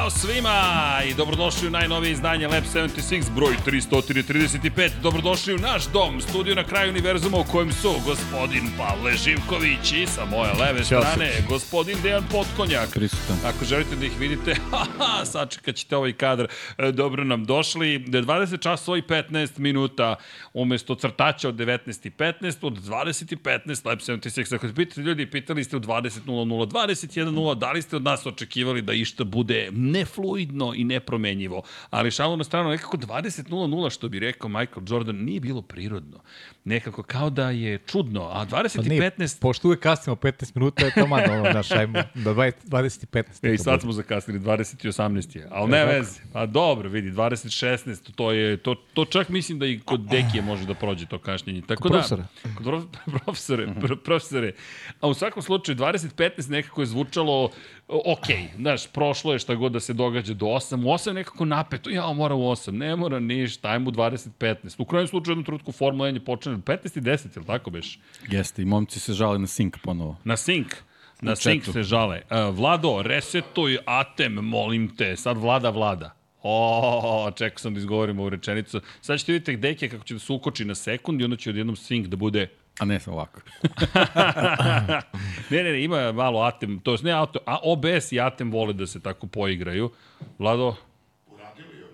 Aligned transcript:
Ćao 0.00 0.10
svima 0.10 0.62
i 1.10 1.14
dobrodošli 1.14 1.68
u 1.68 1.70
najnovije 1.70 2.12
izdanje 2.12 2.48
Lab 2.48 2.64
76, 2.74 3.30
broj 3.34 3.54
335. 3.66 4.90
Dobrodošli 5.02 5.54
u 5.54 5.58
naš 5.58 5.86
dom, 5.92 6.20
studio 6.20 6.54
na 6.54 6.64
kraju 6.64 6.90
univerzuma 6.90 7.38
u 7.38 7.44
kojem 7.44 7.72
su 7.72 7.94
gospodin 8.06 8.70
Pavle 8.78 9.12
Živković 9.16 9.92
i 9.92 10.06
sa 10.06 10.24
moje 10.24 10.52
leve 10.52 10.84
Ćao 10.84 11.02
strane 11.02 11.30
gospodin 11.48 11.98
Dejan 12.02 12.24
Potkonjak. 12.30 12.88
Prisutan. 12.94 13.36
Ako 13.44 13.64
želite 13.64 13.96
da 13.96 14.06
ih 14.06 14.18
vidite, 14.18 14.54
haha, 14.70 15.24
sačekat 15.24 15.74
ćete 15.74 15.96
ovaj 15.96 16.12
kadar. 16.12 16.48
E, 16.78 16.92
Dobro 16.92 17.24
nam 17.24 17.44
došli. 17.44 17.98
20 17.98 18.62
časova 18.62 18.98
i 18.98 19.02
15 19.02 19.58
minuta 19.58 20.16
umesto 20.52 20.94
crtača 20.94 21.48
od 21.48 21.54
19.15, 21.54 22.66
od 22.66 22.78
20.15 22.78 23.86
Lab 23.86 23.98
76. 23.98 24.54
Ako 24.54 24.66
pitate 24.76 25.00
ljudi, 25.00 25.30
pitali 25.30 25.64
ste 25.64 25.76
u 25.76 25.80
20.00, 25.80 26.24
21.00, 26.66 27.58
da 27.58 27.72
li 27.72 27.82
ste 27.82 27.96
od 27.96 28.02
nas 28.02 28.26
očekivali 28.26 28.82
da 28.82 28.92
išta 28.92 29.24
bude 29.24 29.68
nefluidno 29.90 30.72
i 30.76 30.84
nepromenjivo. 30.84 31.62
Ali 31.90 32.10
šalo 32.10 32.36
na 32.36 32.44
stranu, 32.44 32.70
nekako 32.70 32.96
20.00, 32.96 33.90
što 33.90 34.08
bi 34.08 34.20
rekao 34.20 34.48
Michael 34.48 34.82
Jordan, 34.88 35.16
nije 35.16 35.40
bilo 35.40 35.62
prirodno. 35.62 36.20
Nekako 36.64 37.02
kao 37.02 37.30
da 37.30 37.50
je 37.50 37.78
čudno, 37.78 38.22
a 38.22 38.46
Pa 38.50 38.56
20.15... 38.56 38.88
nije, 38.88 39.10
pošto 39.40 39.68
uvek 39.68 39.80
kasnimo 39.80 40.16
15 40.16 40.52
minuta, 40.54 40.84
je 40.84 40.92
to 40.94 41.06
mada 41.06 41.32
ono, 41.32 41.52
naš, 41.58 41.70
ajmo, 41.70 41.98
do 42.14 42.34
20, 42.34 42.52
20 42.64 43.04
i 43.04 43.06
15. 43.06 43.50
E, 43.50 43.54
i 43.54 43.58
sad 43.58 43.80
smo 43.80 43.92
zakasnili, 43.92 44.40
20 44.40 44.86
i 44.86 44.88
18 44.88 45.36
je. 45.36 45.48
Ali 45.50 45.70
ne 45.70 45.78
tako? 45.78 45.92
veze. 45.92 46.20
Pa 46.32 46.46
dobro, 46.46 46.88
vidi, 46.88 47.12
20 47.12 47.66
16, 47.86 48.12
to 48.14 48.32
je, 48.32 48.56
to, 48.56 48.74
to 48.94 49.04
čak 49.04 49.28
mislim 49.28 49.58
da 49.58 49.66
i 49.66 49.80
kod 49.84 50.00
Dekije 50.00 50.42
može 50.42 50.66
da 50.66 50.74
prođe 50.74 51.06
to 51.06 51.18
kašnjenje. 51.18 51.62
Tako 51.62 51.82
Kod 51.82 51.92
da, 51.92 51.98
profesora? 51.98 52.26
Kod 52.56 52.64
prof, 52.64 52.84
profesore, 53.24 53.66
pr, 53.80 53.96
profesore. 54.04 54.52
A 55.00 55.08
u 55.08 55.14
svakom 55.14 55.42
slučaju, 55.42 55.76
20 55.76 56.14
15 56.14 56.50
nekako 56.50 56.82
je 56.82 56.86
zvučalo 56.86 57.50
ok, 57.88 58.26
znaš, 58.56 58.86
prošlo 58.86 59.32
je 59.32 59.38
šta 59.38 59.54
god 59.54 59.72
da 59.72 59.80
se 59.80 59.92
događa 59.92 60.34
do 60.34 60.46
8, 60.46 60.74
u 60.74 60.88
8 60.88 61.08
je 61.08 61.14
nekako 61.14 61.44
napeto, 61.44 61.90
ja 61.90 62.12
mora 62.12 62.34
u 62.34 62.42
8, 62.42 62.70
ne 62.70 62.96
mora 62.96 63.20
ništa, 63.20 63.68
ajmo 63.68 63.88
u 63.88 63.92
20 63.92 64.28
15. 64.38 64.74
U 64.78 64.84
krajem 64.84 65.06
slučaju, 65.06 65.32
u 65.32 65.34
jednom 65.34 65.44
trutku 65.44 65.72
Formula 65.72 66.08
1 66.08 66.14
je 66.14 66.24
počela 66.24 66.49
15 66.58 66.98
i 66.98 67.00
10, 67.00 67.36
je 67.36 67.40
li 67.40 67.46
tako 67.46 67.70
beš? 67.70 67.98
Jeste, 68.30 68.62
i 68.62 68.64
momci 68.64 69.00
se 69.00 69.12
žale 69.12 69.38
na 69.38 69.46
sink 69.46 69.78
ponovo. 69.82 70.16
Na 70.24 70.36
Sync. 70.36 70.74
Na 71.22 71.34
chatu. 71.34 71.72
se 71.72 71.82
žale. 71.82 72.22
Uh, 72.30 72.56
Vlado, 72.56 73.02
resetuj 73.02 73.78
Atem, 73.84 74.32
molim 74.32 74.96
te. 74.96 75.16
Sad 75.16 75.36
vlada 75.36 75.70
vlada. 75.70 76.14
O, 76.42 77.30
čekao 77.36 77.58
sam 77.58 77.74
da 77.74 77.80
izgovorim 77.80 78.18
ovu 78.18 78.28
rečenicu. 78.28 78.80
Sad 79.00 79.18
ćete 79.18 79.32
vidjeti 79.32 79.56
deke 79.56 79.88
kako 79.88 80.04
će 80.04 80.14
da 80.14 80.20
se 80.20 80.32
ukoči 80.32 80.64
na 80.64 80.74
sekund 80.74 81.20
i 81.20 81.24
onda 81.24 81.36
će 81.36 81.50
odjednom 81.50 81.76
Sync 81.76 82.06
da 82.06 82.16
bude... 82.16 82.48
A 82.78 82.84
ne 82.84 83.00
ovako. 83.06 83.40
ne, 85.50 85.62
ne, 85.62 85.72
ne, 85.72 85.84
ima 85.84 86.12
malo 86.12 86.40
Atem, 86.40 86.78
to 86.78 86.92
je 86.92 86.98
ne 87.02 87.12
auto, 87.12 87.38
a 87.46 87.58
OBS 87.62 88.12
i 88.12 88.20
Atem 88.20 88.50
vole 88.50 88.72
da 88.72 88.86
se 88.86 89.00
tako 89.00 89.26
poigraju. 89.26 89.90
Vlado? 90.38 90.74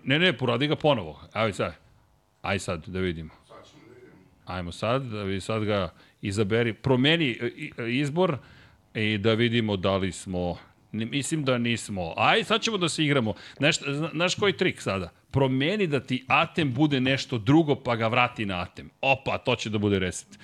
Ne, 0.04 0.18
ne, 0.18 0.32
poradi 0.32 0.66
ga 0.66 0.76
ponovo. 0.76 1.20
Aj 1.32 1.52
sad. 1.52 1.74
Aj 2.42 2.58
sad, 2.58 2.86
da 2.86 3.00
vidimo. 3.00 3.30
Ajmo 4.46 4.72
sad, 4.72 5.02
da 5.02 5.22
vi 5.22 5.40
sad 5.40 5.64
ga 5.64 5.92
izaberi, 6.22 6.72
promeni 6.72 7.38
e, 7.40 7.50
e, 7.78 7.90
izbor 7.90 8.38
i 8.94 9.18
da 9.18 9.34
vidimo 9.34 9.76
da 9.76 9.96
li 9.96 10.12
smo 10.12 10.56
mislim 10.92 11.44
da 11.44 11.58
nismo. 11.58 12.14
Aj, 12.16 12.44
sad 12.44 12.60
ćemo 12.60 12.78
da 12.78 12.88
se 12.88 13.04
igramo. 13.04 13.34
Znaš, 13.56 13.78
zna- 13.80 14.10
znaš 14.10 14.34
koji 14.34 14.52
trik 14.52 14.82
sada? 14.82 15.10
Promeni 15.36 15.86
da 15.86 16.00
ti 16.00 16.24
Atem 16.28 16.74
bude 16.74 17.00
nešto 17.00 17.38
drugo, 17.38 17.74
pa 17.74 17.96
ga 17.96 18.08
vrati 18.08 18.46
na 18.46 18.60
Atem. 18.60 18.90
Opa, 19.00 19.38
to 19.38 19.56
će 19.56 19.70
da 19.70 19.78
bude 19.78 19.98
reset. 19.98 20.38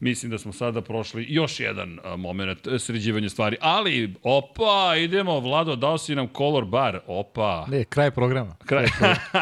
Mislim 0.00 0.30
da 0.30 0.38
smo 0.38 0.52
sada 0.52 0.80
prošli 0.80 1.26
još 1.28 1.60
jedan 1.60 1.98
moment 2.16 2.58
sređivanja 2.78 3.28
stvari. 3.28 3.56
Ali, 3.60 4.14
opa, 4.22 4.96
idemo, 4.98 5.40
Vlado, 5.40 5.76
dao 5.76 5.98
si 5.98 6.14
nam 6.14 6.28
color 6.36 6.64
bar. 6.64 7.00
Opa. 7.06 7.66
Ne, 7.68 7.84
kraj 7.84 8.10
programa. 8.10 8.56
Kraj. 8.66 8.86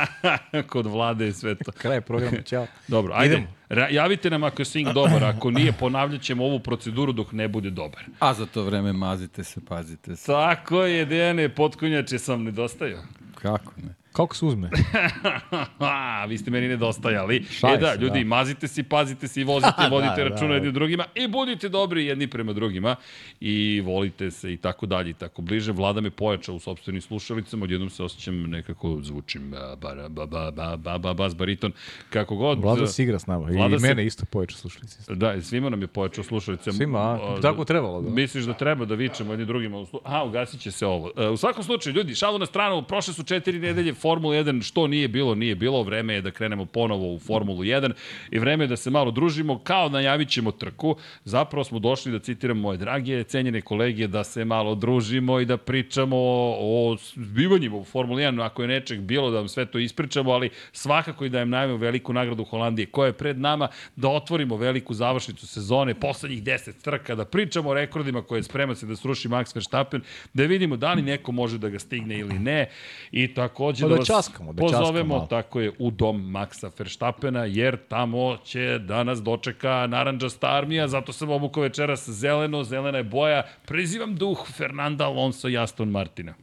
Kod 0.70 0.86
vlade 0.86 1.24
je 1.24 1.32
sve 1.32 1.54
to. 1.54 1.72
Kraj 1.72 2.00
programa, 2.00 2.42
ćao. 2.42 2.66
Dobro, 2.88 3.14
ajde. 3.16 3.34
Idemo. 3.34 3.52
Ra 3.68 3.88
javite 3.88 4.30
nam 4.30 4.44
ako 4.44 4.62
je 4.62 4.66
sync 4.66 4.92
dobar, 4.92 5.24
ako 5.24 5.50
nije, 5.50 5.72
ponavljat 5.72 6.22
ćemo 6.22 6.44
ovu 6.44 6.60
proceduru 6.60 7.12
dok 7.12 7.32
ne 7.32 7.48
bude 7.48 7.70
dobar. 7.70 8.04
A 8.18 8.34
za 8.34 8.46
to 8.46 8.62
vreme 8.62 8.92
mazite 8.92 9.44
se, 9.44 9.60
pazite 9.68 10.16
se. 10.16 10.26
Tako 10.26 10.82
je, 10.82 11.04
Dejane, 11.04 11.48
potkunjače 11.48 12.18
sam 12.18 12.44
nedostajao. 12.44 13.02
Kako 13.34 13.72
ne? 13.76 13.99
Koliko 14.12 14.36
se 14.36 14.44
uzme? 14.44 14.70
Vi 16.28 16.38
ste 16.38 16.50
meni 16.50 16.68
nedostajali. 16.68 17.44
Šalim 17.50 17.76
e 17.76 17.80
da, 17.80 17.94
ljudi, 17.94 18.18
da. 18.18 18.24
mazite 18.26 18.68
se, 18.68 18.82
pazite 18.82 19.28
se 19.28 19.40
i 19.40 19.44
vozite, 19.44 19.72
Da, 19.78 19.88
vodite 19.88 20.24
da, 20.24 20.28
računa 20.28 20.48
da. 20.48 20.54
jedni 20.54 20.72
drugima 20.72 21.04
i 21.14 21.28
budite 21.28 21.68
dobri 21.68 22.06
jedni 22.06 22.26
prema 22.26 22.52
drugima 22.52 22.96
i 23.40 23.80
volite 23.84 24.30
se 24.30 24.52
i 24.52 24.56
tako 24.56 24.86
dalje 24.86 25.10
i 25.10 25.14
tako 25.14 25.42
bliže. 25.42 25.72
Vlada 25.72 26.00
me 26.00 26.10
pojača 26.10 26.52
u 26.52 26.58
sobstvenim 26.58 27.02
slušalicama, 27.02 27.64
odjednom 27.64 27.90
se 27.90 28.02
osjećam 28.02 28.42
nekako 28.42 28.98
zvučim 29.02 29.50
ba, 29.50 29.76
ba, 29.76 30.08
ba, 30.08 30.26
ba, 30.26 30.50
ba, 30.50 30.76
ba, 30.76 30.98
ba, 30.98 31.14
bas 31.14 31.36
bariton, 31.36 31.72
kako 32.10 32.36
god. 32.36 32.60
Vlada 32.62 32.86
se 32.86 33.02
igra 33.02 33.18
s 33.18 33.26
nama. 33.26 33.46
Vlada 33.46 33.76
I 33.76 33.80
se- 33.80 33.86
mene 33.88 34.06
isto 34.06 34.24
poječe 34.24 34.56
slušalici. 34.56 35.14
Da, 35.14 35.42
svima 35.42 35.70
nam 35.70 35.80
je 35.80 35.86
pojačao 35.86 36.24
slušalice. 36.24 36.72
Svima, 36.72 36.98
a? 36.98 37.38
Tako 37.42 37.64
trebalo, 37.64 38.02
da. 38.02 38.10
Misliš 38.10 38.44
da 38.44 38.52
treba 38.54 38.84
da 38.84 38.94
vičemo 38.94 39.32
jedni 39.32 39.46
drugima? 39.46 39.84
Aha, 40.04 40.22
ugasit 40.24 40.60
će 40.60 40.70
se 40.70 40.86
ovo. 40.86 41.10
E, 41.16 41.28
u 41.28 41.36
svakom 41.36 41.64
slučaju, 41.64 41.94
ljudi, 41.96 42.14
šalu 42.14 42.38
na 42.38 42.46
stranu, 42.46 42.82
prošle 42.82 43.14
su 43.14 43.22
četiri 43.22 43.58
nedelje 43.58 43.94
Formula 44.00 44.34
1, 44.34 44.62
što 44.62 44.86
nije 44.86 45.08
bilo, 45.08 45.34
nije 45.34 45.54
bilo, 45.54 45.82
vreme 45.82 46.14
je 46.14 46.22
da 46.22 46.30
krenemo 46.30 46.64
ponovo 46.64 47.14
u 47.14 47.18
Formulu 47.18 47.62
1 47.62 47.92
i 48.30 48.38
vreme 48.38 48.64
je 48.64 48.68
da 48.68 48.76
se 48.76 48.90
malo 48.90 49.10
družimo, 49.10 49.58
kao 49.58 49.88
najavit 49.88 50.28
ćemo 50.28 50.52
trku. 50.52 50.96
Zapravo 51.24 51.64
smo 51.64 51.78
došli 51.78 52.12
da 52.12 52.18
citiram 52.18 52.58
moje 52.58 52.78
drage, 52.78 53.24
cenjene 53.24 53.60
kolege, 53.60 54.06
da 54.06 54.24
se 54.24 54.44
malo 54.44 54.74
družimo 54.74 55.40
i 55.40 55.44
da 55.44 55.56
pričamo 55.56 56.16
o, 56.16 56.96
zbivanjima 57.14 57.76
u 57.76 57.84
Formuli 57.84 58.22
1, 58.22 58.44
ako 58.44 58.62
je 58.62 58.68
nečeg 58.68 59.00
bilo 59.00 59.30
da 59.30 59.38
vam 59.38 59.48
sve 59.48 59.66
to 59.66 59.78
ispričamo, 59.78 60.30
ali 60.30 60.50
svakako 60.72 61.24
i 61.24 61.28
da 61.28 61.42
im 61.42 61.50
najavimo 61.50 61.78
veliku 61.78 62.12
nagradu 62.12 62.44
Holandije 62.44 62.86
koja 62.86 63.06
je 63.06 63.12
pred 63.12 63.38
nama, 63.38 63.68
da 63.96 64.08
otvorimo 64.08 64.56
veliku 64.56 64.94
završnicu 64.94 65.46
sezone, 65.46 65.94
poslednjih 65.94 66.42
10 66.42 66.82
trka, 66.82 67.14
da 67.14 67.24
pričamo 67.24 67.70
o 67.70 67.74
rekordima 67.74 68.22
koje 68.22 68.42
sprema 68.42 68.74
se 68.74 68.86
da 68.86 68.96
sruši 68.96 69.28
Max 69.28 69.54
Verstappen, 69.54 70.02
da 70.34 70.44
vidimo 70.44 70.76
da 70.76 70.92
li 70.92 71.02
neko 71.02 71.32
može 71.32 71.58
da 71.58 71.68
ga 71.68 71.78
stigne 71.78 72.18
ili 72.18 72.38
ne. 72.38 72.68
I 73.12 73.34
takođe 73.34 73.86
da, 73.94 73.98
vas 73.98 74.06
časkamo, 74.06 74.52
da 74.52 74.62
časkamo 74.62 74.80
pozovemo, 74.82 75.14
malo. 75.14 75.26
tako 75.26 75.60
je, 75.60 75.72
u 75.78 75.90
dom 75.90 76.22
Maxa 76.32 76.70
Verstappena, 76.78 77.44
jer 77.44 77.78
tamo 77.88 78.36
će 78.44 78.78
danas 78.78 79.22
dočeka 79.22 79.86
naranđasta 79.86 80.56
armija, 80.56 80.88
zato 80.88 81.12
sam 81.12 81.30
obukao 81.30 81.62
večeras 81.62 82.08
zeleno, 82.08 82.64
zelena 82.64 82.98
je 82.98 83.04
boja, 83.04 83.42
prizivam 83.66 84.16
duh 84.16 84.46
Fernanda 84.56 85.04
Alonso 85.06 85.48
i 85.48 85.58
Aston 85.58 85.88
Martina. 85.90 86.34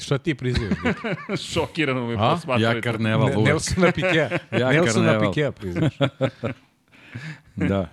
Šta 0.00 0.18
ti 0.18 0.34
prizivaš? 0.34 0.78
Šokirano 1.52 2.06
me 2.06 2.14
A? 2.18 2.30
posmatrali. 2.34 2.76
Ja 2.76 2.80
karneval 2.80 3.28
Ne, 3.28 3.36
uvek. 3.36 3.46
Nelson 3.48 3.82
na 3.84 3.92
Pikea. 3.92 4.30
Ja 4.60 4.72
Nelson 4.72 5.04
na. 5.04 5.20
Pikea 5.20 5.52
prizivaš. 5.52 5.94
Da. 7.56 7.88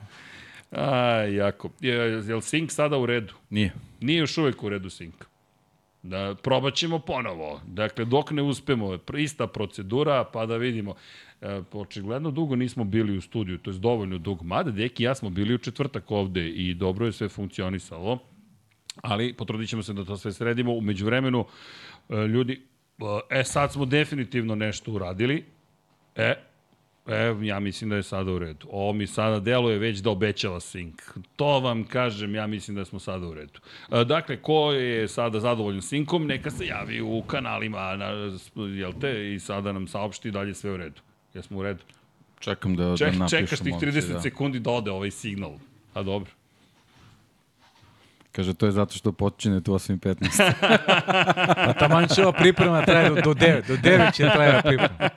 Aj, 0.72 1.36
jako. 1.36 1.70
Je, 1.80 1.94
je 1.94 2.16
li 2.16 2.42
Sync 2.42 2.70
sada 2.70 2.98
u 2.98 3.06
redu? 3.06 3.34
Nije. 3.50 3.74
Nije 4.00 4.20
još 4.20 4.38
uvek 4.38 4.64
u 4.64 4.70
redu 4.70 4.90
Sync. 4.90 5.14
Da, 6.04 6.36
probat 6.44 6.74
ćemo 6.74 7.00
ponovo. 7.00 7.62
Dakle, 7.68 8.06
dok 8.06 8.32
ne 8.32 8.42
uspemo, 8.42 8.98
ista 9.18 9.48
procedura, 9.48 10.24
pa 10.24 10.46
da 10.46 10.58
vidimo. 10.58 10.96
E, 11.42 11.62
očigledno 11.72 12.32
dugo 12.32 12.56
nismo 12.56 12.84
bili 12.84 13.18
u 13.18 13.22
studiju, 13.22 13.58
to 13.58 13.72
je 13.72 13.80
dovoljno 13.80 14.18
dugo. 14.18 14.44
Mada, 14.44 14.72
Deki 14.72 15.04
i 15.04 15.06
ja 15.06 15.16
smo 15.16 15.30
bili 15.30 15.56
u 15.56 15.58
četvrtak 15.58 16.12
ovde 16.12 16.50
i 16.50 16.74
dobro 16.74 17.06
je 17.06 17.12
sve 17.12 17.30
funkcionisalo, 17.30 18.20
ali 19.02 19.34
potrudit 19.34 19.70
ćemo 19.70 19.84
se 19.84 19.94
da 19.94 20.06
to 20.06 20.18
sve 20.18 20.34
sredimo. 20.34 20.74
Umeđu 20.74 21.06
vremenu, 21.06 21.46
e, 22.10 22.16
ljudi, 22.16 22.62
e, 23.30 23.44
sad 23.44 23.74
smo 23.74 23.86
definitivno 23.86 24.56
nešto 24.56 24.92
uradili. 24.92 25.46
E, 26.16 26.51
E, 27.08 27.36
ja 27.42 27.60
mislim 27.60 27.90
da 27.90 27.96
je 27.96 28.04
sada 28.04 28.32
u 28.32 28.40
redu. 28.40 28.68
Ovo 28.72 28.94
mi 28.94 29.08
sada 29.08 29.40
deluje 29.40 29.78
već 29.78 29.98
da 30.00 30.10
obećava 30.10 30.60
sync. 30.60 31.20
To 31.36 31.60
vam 31.60 31.84
kažem, 31.84 32.36
ja 32.36 32.48
mislim 32.48 32.78
da 32.78 32.86
smo 32.86 33.00
sada 33.00 33.28
u 33.28 33.34
redu. 33.34 33.60
E, 33.92 34.04
dakle, 34.06 34.38
ko 34.42 34.72
je 34.72 35.08
sada 35.08 35.40
zadovoljan 35.40 35.82
synkom, 35.82 36.26
neka 36.26 36.52
se 36.52 36.66
javi 36.66 37.02
u 37.02 37.24
kanalima, 37.28 37.96
na, 37.96 38.06
jel 38.78 38.94
te, 39.02 39.34
i 39.34 39.40
sada 39.40 39.72
nam 39.72 39.88
saopšti 39.88 40.32
da 40.32 40.42
li 40.42 40.50
je 40.50 40.54
sve 40.54 40.72
u 40.72 40.78
redu. 40.78 41.02
Jesmo 41.34 41.60
u 41.60 41.64
redu? 41.64 41.84
Čekam 42.40 42.76
da, 42.76 42.98
Ček, 42.98 43.12
da 43.12 43.18
napišu 43.18 43.38
čekaš 43.38 43.60
tih 43.60 43.72
momci, 43.72 43.86
30 43.86 44.14
da. 44.14 44.22
sekundi 44.22 44.60
da 44.60 44.72
ode 44.72 44.92
ovaj 44.92 45.12
signal. 45.12 45.54
A 45.94 46.04
dobro. 46.04 46.32
Kaže, 48.32 48.54
to 48.54 48.66
je 48.66 48.72
zato 48.72 48.94
što 48.94 49.12
počinete 49.12 49.72
u 49.72 49.74
8.15. 49.74 50.52
Pa 51.66 51.74
taman 51.74 52.08
će 52.08 52.22
ova 52.22 52.32
priprema 52.32 52.86
traje 52.86 53.10
do, 53.10 53.16
do 53.16 53.34
9. 53.34 53.68
Do 53.68 53.76
9 53.76 54.16
će 54.16 54.24
traje 54.24 54.62
priprema. 54.62 55.10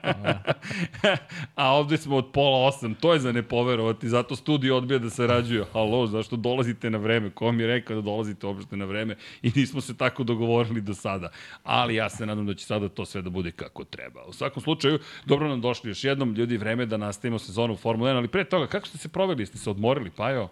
A 1.55 1.75
ovde 1.75 1.97
smo 1.97 2.17
od 2.17 2.27
pola 2.33 2.67
osam, 2.67 2.95
to 2.95 3.13
je 3.13 3.21
za 3.21 3.33
ne 3.33 3.43
poverovati, 3.43 4.09
zato 4.09 4.37
studio 4.37 4.77
odbija 4.77 4.99
da 4.99 5.11
sarađuje. 5.11 5.65
Halo, 5.73 6.07
zašto 6.07 6.37
dolazite 6.37 6.91
na 6.91 6.99
vreme? 6.99 7.31
Ko 7.31 7.53
mi 7.53 7.63
je 7.63 7.67
rekao 7.67 7.97
da 7.97 8.03
dolazite 8.03 8.47
uopšte 8.47 8.77
na 8.77 8.85
vreme? 8.85 9.17
I 9.43 9.53
nismo 9.55 9.81
se 9.81 9.97
tako 9.97 10.25
dogovorili 10.25 10.81
do 10.81 10.95
sada. 10.95 11.31
Ali 11.65 11.95
ja 11.95 12.11
se 12.11 12.27
nadam 12.27 12.47
da 12.47 12.55
će 12.55 12.67
sada 12.67 12.89
to 12.89 13.05
sve 13.05 13.23
da 13.23 13.31
bude 13.31 13.51
kako 13.51 13.85
treba. 13.85 14.25
U 14.25 14.33
svakom 14.33 14.63
slučaju, 14.63 14.99
dobro 15.27 15.49
nam 15.49 15.61
došli 15.61 15.91
još 15.91 16.05
jednom, 16.05 16.35
ljudi, 16.35 16.57
vreme 16.57 16.87
da 16.87 16.97
nastavimo 16.97 17.39
sezonu 17.39 17.75
u 17.75 17.77
Formula 17.77 18.11
1, 18.11 18.17
ali 18.17 18.29
pre 18.29 18.45
toga, 18.45 18.67
kako 18.67 18.87
ste 18.87 18.99
se 18.99 19.09
proveli? 19.09 19.47
Ste 19.47 19.59
se 19.59 19.71
odmorili, 19.71 20.11
pa 20.17 20.31
jo? 20.31 20.49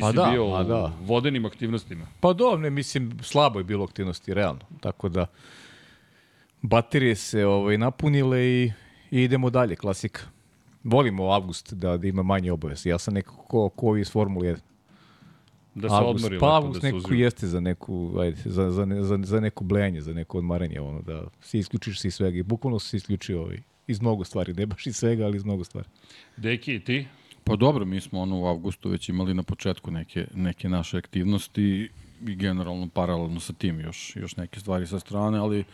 Ti 0.00 0.02
Pa 0.02 0.10
si 0.10 0.16
da, 0.16 0.28
bio 0.30 0.46
ma 0.46 0.60
u 0.60 0.64
da. 0.64 0.92
vodenim 1.00 1.44
aktivnostima. 1.46 2.06
Pa 2.20 2.32
do, 2.32 2.56
ne, 2.56 2.70
mislim, 2.70 3.18
slabo 3.22 3.58
je 3.60 3.64
bilo 3.64 3.84
aktivnosti, 3.84 4.34
realno. 4.34 4.60
Tako 4.80 5.08
da, 5.08 5.26
baterije 6.62 7.16
se 7.16 7.46
ovaj, 7.46 7.78
napunile 7.78 8.44
i, 8.44 8.72
i 9.10 9.22
idemo 9.22 9.50
dalje, 9.50 9.76
klasika. 9.76 10.20
Volimo 10.84 11.30
avgust 11.32 11.72
da, 11.74 11.96
da 11.96 12.08
ima 12.08 12.22
manje 12.22 12.52
obaveze. 12.52 12.90
Ja 12.90 12.98
sam 12.98 13.14
nekako 13.14 13.42
ko, 13.42 13.68
ko 13.68 13.96
iz 13.96 14.10
Formule 14.10 14.48
1. 14.48 14.58
Da 15.74 15.88
se 15.88 15.94
avgust, 15.94 16.24
odmori 16.24 16.38
pa 16.38 16.56
avgust 16.56 16.82
da 16.82 16.90
nekako 16.92 17.14
jeste 17.14 17.46
za 17.46 17.60
neku, 17.60 18.12
ajde, 18.20 18.36
za, 18.44 18.70
za, 18.70 18.86
za, 19.00 19.18
za 19.22 19.40
neko 19.40 19.64
blejanje, 19.64 20.00
za 20.00 20.12
neko 20.12 20.38
odmaranje, 20.38 20.80
ono, 20.80 21.02
da 21.02 21.24
se 21.40 21.58
isključiš 21.58 22.00
se 22.00 22.08
iz 22.08 22.14
svega. 22.14 22.38
I 22.38 22.42
bukvalno 22.42 22.78
se 22.78 22.96
isključio 22.96 23.42
ovaj, 23.42 23.62
iz 23.86 24.00
mnogo 24.00 24.24
stvari, 24.24 24.54
ne 24.54 24.66
baš 24.66 24.86
iz 24.86 24.96
svega, 24.96 25.24
ali 25.24 25.36
iz 25.36 25.44
mnogo 25.44 25.64
stvari. 25.64 25.88
Deki, 26.36 26.80
ti? 26.80 27.06
Pa 27.44 27.56
dobro, 27.56 27.84
mi 27.84 28.00
smo 28.00 28.20
ono 28.20 28.40
u 28.40 28.46
avgustu 28.46 28.88
već 28.88 29.08
imali 29.08 29.34
na 29.34 29.42
početku 29.42 29.90
neke, 29.90 30.26
neke 30.34 30.68
naše 30.68 30.98
aktivnosti 30.98 31.90
i 32.22 32.34
generalno 32.34 32.88
paralelno 32.88 33.40
sa 33.40 33.52
tim 33.52 33.80
još, 33.80 34.16
još 34.16 34.36
neke 34.36 34.60
stvari 34.60 34.86
sa 34.86 34.98
strane, 35.00 35.38
ali 35.38 35.64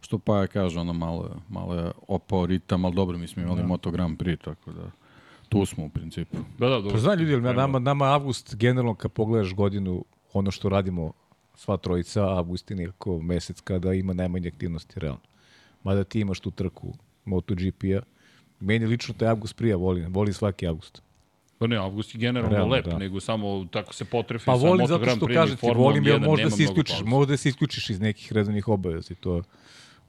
što 0.00 0.18
pa 0.18 0.38
ja 0.38 0.46
kaže, 0.46 0.80
ono 0.80 0.92
malo, 0.92 1.24
je- 1.24 1.40
malo 1.48 1.74
je 1.74 1.90
opao 2.08 2.46
ritam, 2.46 2.84
ali 2.84 2.94
dobro, 2.94 3.18
mi 3.18 3.26
smo 3.26 3.42
imali 3.42 3.56
da. 3.56 3.66
Moto 3.66 3.90
Grand 3.90 4.18
Prix, 4.18 4.38
tako 4.38 4.72
da 4.72 4.90
tu 5.48 5.66
smo 5.66 5.84
u 5.84 5.88
principu. 5.88 6.36
Da, 6.58 6.68
da, 6.68 6.74
dobro. 6.74 6.90
Pa 6.90 6.98
znam 6.98 7.18
ljudi, 7.18 7.34
ali 7.34 7.56
nama, 7.56 7.78
nama 7.80 8.04
avgust, 8.04 8.54
generalno 8.54 8.94
kad 8.94 9.12
pogledaš 9.12 9.54
godinu, 9.54 10.04
ono 10.32 10.50
što 10.50 10.68
radimo 10.68 11.12
sva 11.54 11.76
trojica, 11.76 12.22
avgust 12.24 12.70
je 12.70 12.76
nekako 12.76 13.20
mesec 13.20 13.60
kada 13.60 13.94
ima 13.94 14.12
najmanje 14.12 14.48
aktivnosti, 14.48 15.00
realno. 15.00 15.20
Mada 15.84 16.04
ti 16.04 16.20
imaš 16.20 16.40
tu 16.40 16.50
trku 16.50 16.94
MotoGP-a, 17.24 18.00
meni 18.60 18.86
lično 18.86 19.14
taj 19.14 19.28
avgust 19.28 19.56
prija, 19.56 19.76
volim, 19.76 20.12
volim 20.12 20.34
svaki 20.34 20.66
avgust. 20.66 21.02
Pa 21.58 21.66
ne, 21.66 21.76
avgust 21.76 22.14
je 22.14 22.18
generalno 22.18 22.56
Realno, 22.56 22.74
lep, 22.74 22.84
da. 22.84 22.98
nego 22.98 23.20
samo 23.20 23.66
tako 23.70 23.94
se 23.94 24.04
potrefi 24.04 24.46
Pa 24.46 24.56
sa 24.56 24.62
volim 24.62 24.80
Moto 24.80 24.88
zato 24.88 25.04
Grand 25.04 25.16
što 25.16 25.26
Prix 25.26 25.32
i 25.32 25.34
kažem 25.34 25.56
ti, 25.56 25.60
Formulom 25.60 25.84
volim 25.84 26.04
jer 26.04 26.20
1 26.20 26.24
možda 26.26 26.50
se 26.50 26.62
isključiš, 26.62 26.96
možda 27.04 27.36
se 27.36 27.48
isključiš 27.48 27.90
iz 27.90 28.00
nekih 28.00 28.32
redovnih 28.32 28.68
obaveza 28.68 29.12
i 29.12 29.16
to 29.16 29.42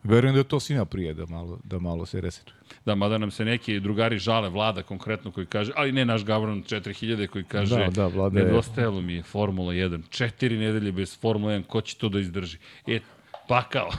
Verujem 0.04 0.34
da 0.34 0.40
je 0.40 0.44
to 0.44 0.60
svima 0.60 0.86
prije 0.86 1.14
da 1.14 1.26
malo, 1.26 1.60
da 1.64 1.80
malo 1.80 2.06
se 2.06 2.22
resetuje. 2.22 2.56
Da, 2.86 2.96
mada 2.96 3.18
nam 3.18 3.32
se 3.32 3.46
neki 3.46 3.80
drugari 3.80 4.18
žale, 4.20 4.50
vlada 4.50 4.84
konkretno 4.84 5.32
koji 5.32 5.46
kaže, 5.46 5.72
ali 5.76 5.92
ne 5.92 6.06
naš 6.06 6.26
Gavron 6.26 6.64
4000 6.64 7.28
koji 7.28 7.44
kaže, 7.44 7.76
Da, 7.76 7.90
da, 7.90 8.08
Vlada 8.08 8.40
je- 8.40 8.46
nedostajalo 8.46 9.02
mi 9.02 9.14
je 9.14 9.24
Formula 9.24 9.74
1, 9.74 10.02
četiri 10.10 10.58
nedelje 10.58 10.92
bez 10.92 11.20
Formula 11.20 11.54
1, 11.54 11.64
ko 11.64 11.82
će 11.82 11.96
to 11.96 12.10
da 12.10 12.20
izdrži? 12.20 12.58
E, 12.88 13.00
pakao. 13.48 13.90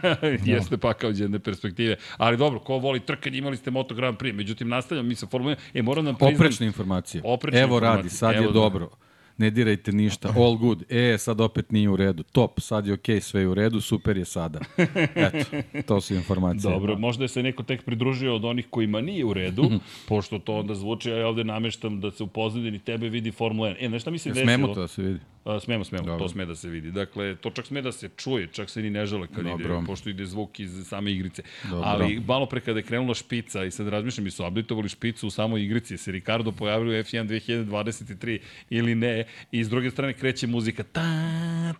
Jeste 0.44 0.76
pakao 0.76 1.10
iz 1.10 1.20
jedne 1.20 1.38
perspektive. 1.38 1.96
Ali 2.16 2.36
dobro, 2.36 2.58
ko 2.60 2.78
voli 2.78 3.00
trkanje, 3.00 3.38
imali 3.38 3.56
ste 3.56 3.70
Moto 3.70 3.94
Grand 3.94 4.18
Prix. 4.18 4.34
Međutim, 4.34 4.68
nastavljam 4.68 5.06
mi 5.06 5.14
sa 5.14 5.26
Formula 5.26 5.54
1. 5.54 5.58
E, 5.74 5.82
moram 5.82 6.04
da 6.04 6.10
nam 6.10 6.18
priznam... 6.18 6.34
Oprečne 6.34 6.66
informacije. 6.66 7.22
Oprečne 7.24 7.60
Evo 7.60 7.80
radi, 7.80 7.96
informacije. 7.96 8.18
sad 8.18 8.34
Evo 8.34 8.44
je 8.44 8.46
da. 8.46 8.52
dobro. 8.52 8.88
Ne 9.38 9.50
dirajte 9.50 9.92
ništa, 9.92 10.32
all 10.36 10.56
good. 10.56 10.82
E, 10.88 11.18
sad 11.18 11.40
opet 11.40 11.72
nije 11.72 11.88
u 11.88 11.96
redu. 11.96 12.22
Top, 12.22 12.60
sad 12.60 12.86
je 12.86 12.92
okej, 12.92 13.20
sve 13.20 13.40
je 13.40 13.48
u 13.48 13.54
redu, 13.54 13.80
super 13.80 14.16
je 14.16 14.24
sada. 14.24 14.60
Eto, 15.14 15.56
to 15.86 16.00
su 16.00 16.14
informacije. 16.14 16.72
Dobro, 16.72 16.98
možda 16.98 17.24
je 17.24 17.28
se 17.28 17.42
neko 17.42 17.62
tek 17.62 17.84
pridružio 17.84 18.34
od 18.36 18.44
onih 18.44 18.66
kojima 18.70 19.00
nije 19.00 19.24
u 19.24 19.32
redu, 19.32 19.70
pošto 20.08 20.38
to 20.38 20.54
onda 20.54 20.74
zvuči, 20.74 21.12
a 21.12 21.16
ja 21.16 21.28
ovde 21.28 21.44
nameštam 21.44 22.00
da 22.00 22.10
se 22.10 22.22
u 22.22 22.26
pozadini 22.26 22.78
tebe 22.78 23.08
vidi 23.08 23.30
Formula 23.30 23.68
1. 23.68 23.76
E, 23.80 23.88
znaš 23.88 24.02
šta 24.02 24.10
mi 24.10 24.18
se 24.18 24.28
desilo? 24.28 24.46
Smemo 24.46 24.74
to 24.74 24.80
da 24.80 24.88
se 24.88 25.02
vidi. 25.02 25.20
A, 25.48 25.60
smemo, 25.60 25.84
smemo, 25.84 26.04
Dobro. 26.04 26.18
to 26.18 26.28
sme 26.28 26.46
da 26.46 26.54
se 26.54 26.68
vidi. 26.68 26.90
Dakle, 26.90 27.36
to 27.36 27.50
čak 27.50 27.66
sme 27.66 27.82
da 27.82 27.92
se 27.92 28.08
čuje, 28.16 28.46
čak 28.52 28.70
se 28.70 28.82
ni 28.82 28.90
ne 28.90 29.06
žele 29.06 29.26
kad 29.26 29.44
Dobro. 29.44 29.76
ide, 29.76 29.86
pošto 29.86 30.10
ide 30.10 30.26
zvuk 30.26 30.60
iz 30.60 30.86
same 30.88 31.12
igrice. 31.12 31.42
Dobro. 31.70 31.82
Ali 31.88 32.20
malo 32.26 32.46
pre 32.46 32.60
kada 32.60 32.78
je 32.78 32.82
krenula 32.82 33.14
špica 33.14 33.64
i 33.64 33.70
sad 33.70 33.88
razmišljam, 33.88 34.24
mi 34.24 34.30
su 34.30 34.46
updateovali 34.46 34.88
špicu 34.88 35.26
u 35.26 35.30
samoj 35.30 35.64
igrici, 35.64 35.96
se 35.96 36.12
Ricardo 36.12 36.52
pojavio 36.52 36.90
u 36.90 37.02
F1 37.02 37.26
2023 37.26 38.38
ili 38.70 38.94
ne, 38.94 39.24
i 39.52 39.64
s 39.64 39.68
druge 39.68 39.90
strane 39.90 40.12
kreće 40.12 40.46
muzika 40.46 40.82
ta, 40.82 41.02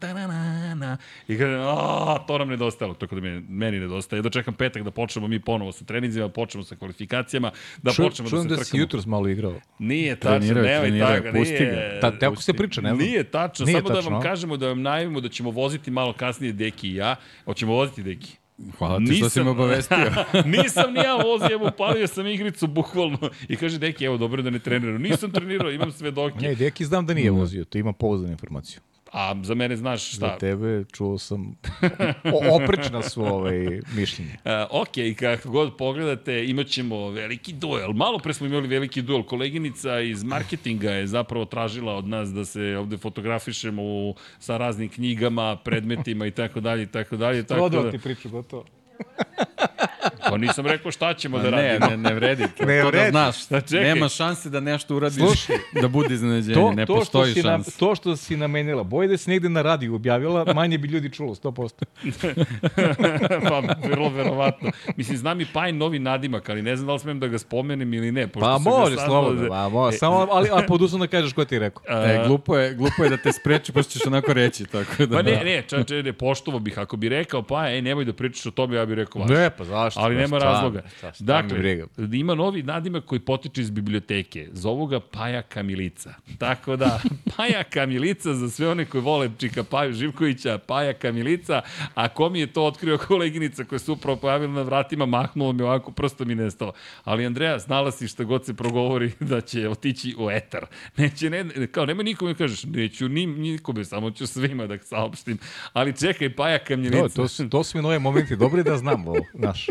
ta, 0.01 0.13
na, 0.15 0.27
na, 0.27 0.75
na, 0.75 0.97
i 1.29 1.39
kaže, 1.39 1.57
a, 1.61 2.19
to 2.27 2.39
nam 2.39 2.49
nedostajalo, 2.49 2.95
tako 2.95 3.15
da 3.15 3.21
meni, 3.21 3.45
meni 3.49 3.81
nedostaje. 3.81 4.23
Da 4.23 4.31
čekam 4.31 4.55
petak 4.55 4.83
da 4.83 4.91
počnemo 4.91 5.29
mi 5.29 5.41
ponovo 5.41 5.73
sa 5.73 5.85
treninzima, 5.85 6.29
počnemo 6.29 6.65
sa 6.65 6.77
kvalifikacijama, 6.77 7.51
da 7.83 7.93
Čujem, 7.93 8.11
počnemo 8.11 8.31
čujem 8.31 8.49
da 8.49 8.49
da 8.49 8.57
se 8.57 8.65
si 8.65 8.71
trkamo. 8.71 8.83
jutros 8.83 9.07
malo 9.07 9.29
igrao. 9.29 9.55
Nije 9.79 10.17
tačno, 10.17 10.63
nemoj 10.63 10.99
tako, 11.01 11.39
nije. 11.39 11.99
Ta, 12.01 12.19
tako 12.19 12.43
se 12.43 12.53
priča, 12.53 12.81
ne. 12.81 12.95
Nije 12.95 13.25
tačno, 13.25 13.58
Nije 13.65 13.79
samo 13.79 13.89
da 13.89 13.95
tačno, 13.95 14.11
vam 14.11 14.21
a? 14.21 14.23
kažemo, 14.23 14.57
da 14.57 14.69
vam 14.69 14.83
najavimo 14.83 15.21
da 15.21 15.29
ćemo 15.29 15.51
voziti 15.51 15.91
malo 15.91 16.13
kasnije 16.13 16.53
Deki 16.53 16.89
i 16.89 16.95
ja. 16.95 17.17
Hoćemo 17.45 17.73
voziti 17.73 18.03
Deki. 18.03 18.37
Hvala 18.79 18.99
ti 18.99 19.15
što 19.15 19.29
si 19.29 19.43
me 19.43 19.51
obavestio. 19.51 19.97
nisam 20.57 20.93
ni 20.93 21.01
ja 21.01 21.17
vozio, 21.17 21.49
evo, 21.53 21.69
upalio 21.69 22.07
sam 22.07 22.27
igricu 22.27 22.67
bukvalno. 22.67 23.19
I 23.49 23.57
kaže, 23.57 23.79
Deki, 23.79 24.05
evo, 24.05 24.17
dobro 24.17 24.43
da 24.43 24.51
ne 24.51 24.59
treniram. 24.59 25.03
Nisam 25.03 25.31
trenirao, 25.31 25.71
imam 25.71 25.93
svedoke. 25.93 26.39
Ne, 26.39 26.55
Deki 26.55 26.85
znam 26.85 27.07
da 27.07 27.15
nije 27.15 27.31
vozio, 27.31 27.65
to 27.65 27.79
ima 27.79 27.93
pouzdanu 27.93 28.33
informaciju. 28.33 28.81
A 29.13 29.35
za 29.43 29.55
mene 29.55 29.77
znaš 29.77 30.11
Za 30.11 30.17
šta? 30.17 30.39
tebe 30.39 30.85
čuo 30.93 31.19
sam 31.19 31.55
o, 32.35 32.57
oprečna 32.57 33.03
su 33.03 33.23
ovaj 33.23 33.81
mišljenje. 33.95 34.31
Uh, 34.45 34.81
ok, 34.83 35.17
kako 35.19 35.51
god 35.51 35.77
pogledate, 35.77 36.45
imat 36.45 36.67
ćemo 36.67 37.11
veliki 37.11 37.53
duel. 37.53 37.93
Malo 37.93 38.19
pre 38.19 38.35
smo 38.35 38.47
imali 38.47 38.69
veliki 38.69 39.03
duel. 39.03 39.23
Koleginica 39.23 40.01
iz 40.01 40.25
marketinga 40.25 40.91
je 40.91 41.07
zapravo 41.07 41.45
tražila 41.45 41.95
od 41.95 42.09
nas 42.09 42.33
da 42.33 42.45
se 42.45 42.77
ovde 42.79 42.97
fotografišemo 42.97 43.83
u, 43.83 44.15
sa 44.39 44.57
raznim 44.57 44.89
knjigama, 44.89 45.57
predmetima 45.57 46.27
i 46.27 46.31
tako 46.31 46.61
dalje 46.61 46.83
i 46.83 46.87
tako 46.87 47.17
dalje. 47.17 47.43
Tako 47.43 47.61
Prodao 47.61 47.83
da, 47.83 47.91
ti 47.91 47.99
priču, 47.99 48.29
gotovo. 48.29 48.65
pa 50.31 50.37
nisam 50.39 50.67
rekao 50.67 50.91
šta 50.91 51.15
ćemo 51.15 51.39
da 51.39 51.51
Ma 51.51 51.57
ne, 51.57 51.69
radimo. 51.71 51.91
ne, 51.91 51.97
ne 51.99 52.15
vredi. 52.15 52.43
To, 52.49 52.65
Ne 52.67 52.81
to 52.83 52.89
vredi. 52.89 53.05
da 53.05 53.11
znaš. 53.11 53.47
Da, 53.47 53.61
čekaj. 53.63 53.85
Nema 53.85 54.09
šanse 54.09 54.51
da 54.51 54.61
nešto 54.61 54.97
uradiš 54.97 55.19
Slušaj. 55.19 55.57
da 55.75 55.89
bude 55.89 56.15
iznenađenje. 56.15 56.55
To, 56.55 56.73
ne 56.73 56.87
to, 56.87 56.93
što 56.93 57.01
postoji 57.01 57.33
si 57.35 57.39
na, 57.39 57.43
šanse. 57.45 57.71
to 57.73 57.95
što 57.95 58.17
si 58.17 58.37
namenila, 58.37 58.83
boje 58.85 59.09
da 59.09 59.17
si 59.17 59.31
negde 59.31 59.49
na 59.49 59.63
radiju 59.63 59.95
objavila, 59.95 60.19
manje 60.53 60.79
bi 60.79 60.89
ljudi 60.89 61.11
čulo, 61.11 61.35
100%. 61.35 61.85
pa, 63.49 63.89
vrlo 63.89 64.09
verovatno. 64.11 64.71
Mislim, 64.97 65.17
znam 65.19 65.41
i 65.41 65.47
Pajn 65.47 65.77
novi 65.77 65.99
nadimak, 65.99 66.49
ali 66.49 66.63
ne 66.63 66.77
znam 66.77 66.87
da 66.87 66.93
li 66.93 66.99
smem 66.99 67.21
da 67.21 67.27
ga 67.29 67.39
spomenem 67.39 67.95
ili 67.95 68.13
ne. 68.13 68.27
Pošto 68.29 68.47
Pa 68.47 68.59
može, 68.61 68.97
slobodno, 68.99 69.43
da- 69.43 69.49
pa 69.49 69.69
može, 69.69 69.99
samo, 69.99 70.27
ali, 70.31 70.49
ali 70.53 70.67
pod 70.67 70.83
uslovom 70.83 71.01
da 71.01 71.07
kažeš 71.09 71.33
ko 71.33 71.45
ti 71.45 71.55
je 71.55 71.59
rekao. 71.59 71.83
E, 72.05 72.25
glupo 72.27 72.57
je, 72.57 72.75
glupo 72.75 73.05
je 73.05 73.11
da 73.11 73.17
te 73.17 73.33
spreči, 73.33 73.73
pa 73.73 73.83
ćeš 73.83 74.07
onako 74.07 74.33
reći. 74.33 74.65
Tako 74.67 75.07
da, 75.07 75.17
Pa 75.17 75.23
ne, 75.23 75.41
ne, 75.45 75.63
čače, 75.63 75.95
ne, 75.95 76.13
poštovo 76.13 76.59
bih. 76.59 76.79
Ako 76.79 76.97
bi 76.97 77.09
rekao, 77.09 77.43
pa, 77.43 77.69
ej, 77.69 77.83
nemoj 77.83 78.05
da 78.05 78.13
pričaš 78.13 78.47
o 78.47 78.51
tome, 78.51 78.77
ja 78.77 78.87
bih 78.87 78.97
rekao, 78.97 79.23
vaš. 79.23 79.31
Ne, 79.31 79.51
pa 79.51 79.65
zašto? 79.65 80.01
Ali 80.01 80.15
Pa 80.15 80.18
nema 80.19 80.27
stvarno, 80.29 80.47
razloga. 80.53 80.83
šta- 80.89 81.13
šta 81.13 81.25
Dakle, 81.25 81.87
ima 82.13 82.35
novi 82.35 82.63
nadimak 82.63 83.05
koji 83.05 83.19
potiče 83.21 83.61
iz 83.61 83.71
biblioteke. 83.71 84.49
Zovu 84.53 84.87
ga 84.87 85.01
Paja 85.03 85.43
Kamilica. 85.43 86.15
Tako 86.39 86.77
da, 86.77 87.01
Paja 87.37 87.65
Kamilica 87.65 88.35
za 88.35 88.51
sve 88.51 88.69
one 88.69 88.85
koji 88.85 89.03
vole 89.03 89.31
Čika 89.39 89.65
Paju 89.65 89.93
Živkovića, 89.93 90.59
Paja 90.59 90.93
Kamilica, 90.93 91.61
a 91.95 92.09
ko 92.09 92.31
mi 92.31 92.41
je 92.41 92.47
to 92.47 92.65
otkrio 92.65 92.99
koleginica 92.99 93.65
koja 93.65 93.79
se 93.79 93.93
upravo 93.93 94.17
pojavila 94.17 94.53
na 94.53 94.63
vratima, 94.63 95.07
mahnulo 95.07 95.53
mi 95.53 95.63
ovako, 95.63 95.93
prstom 95.93 96.29
mi 96.29 96.35
nestalo. 96.35 96.73
Ali 97.05 97.27
Andreja, 97.27 97.59
znala 97.59 97.91
si 97.91 98.09
šta 98.09 98.25
god 98.25 98.45
se 98.47 98.55
progovori 98.55 99.13
da 99.23 99.41
će 99.41 99.69
otići 99.69 100.15
u 100.19 100.31
etar. 100.31 100.67
Neće, 100.97 101.31
ne, 101.31 101.45
kao, 101.67 101.87
nema 101.87 102.03
nikome 102.03 102.33
da 102.33 102.39
kažeš, 102.39 102.65
neću 102.65 103.09
ni, 103.09 103.27
nikome, 103.27 103.85
samo 103.85 104.11
ću 104.11 104.27
svima 104.27 104.67
da 104.67 104.79
saopštim. 104.79 105.39
Ali 105.73 105.97
čekaj, 105.97 106.31
Paja 106.31 106.59
Kamilica. 106.59 106.99
To, 107.01 107.09
to, 107.09 107.29
su, 107.29 107.49
to 107.49 107.65
su 107.65 107.79
mi 107.79 107.83
nove 107.83 107.99
momenti, 107.99 108.37
dobro 108.37 108.59
je 108.59 108.65
da 108.65 108.77
znam 108.77 109.09
ovo, 109.09 109.25
znaš. 109.41 109.67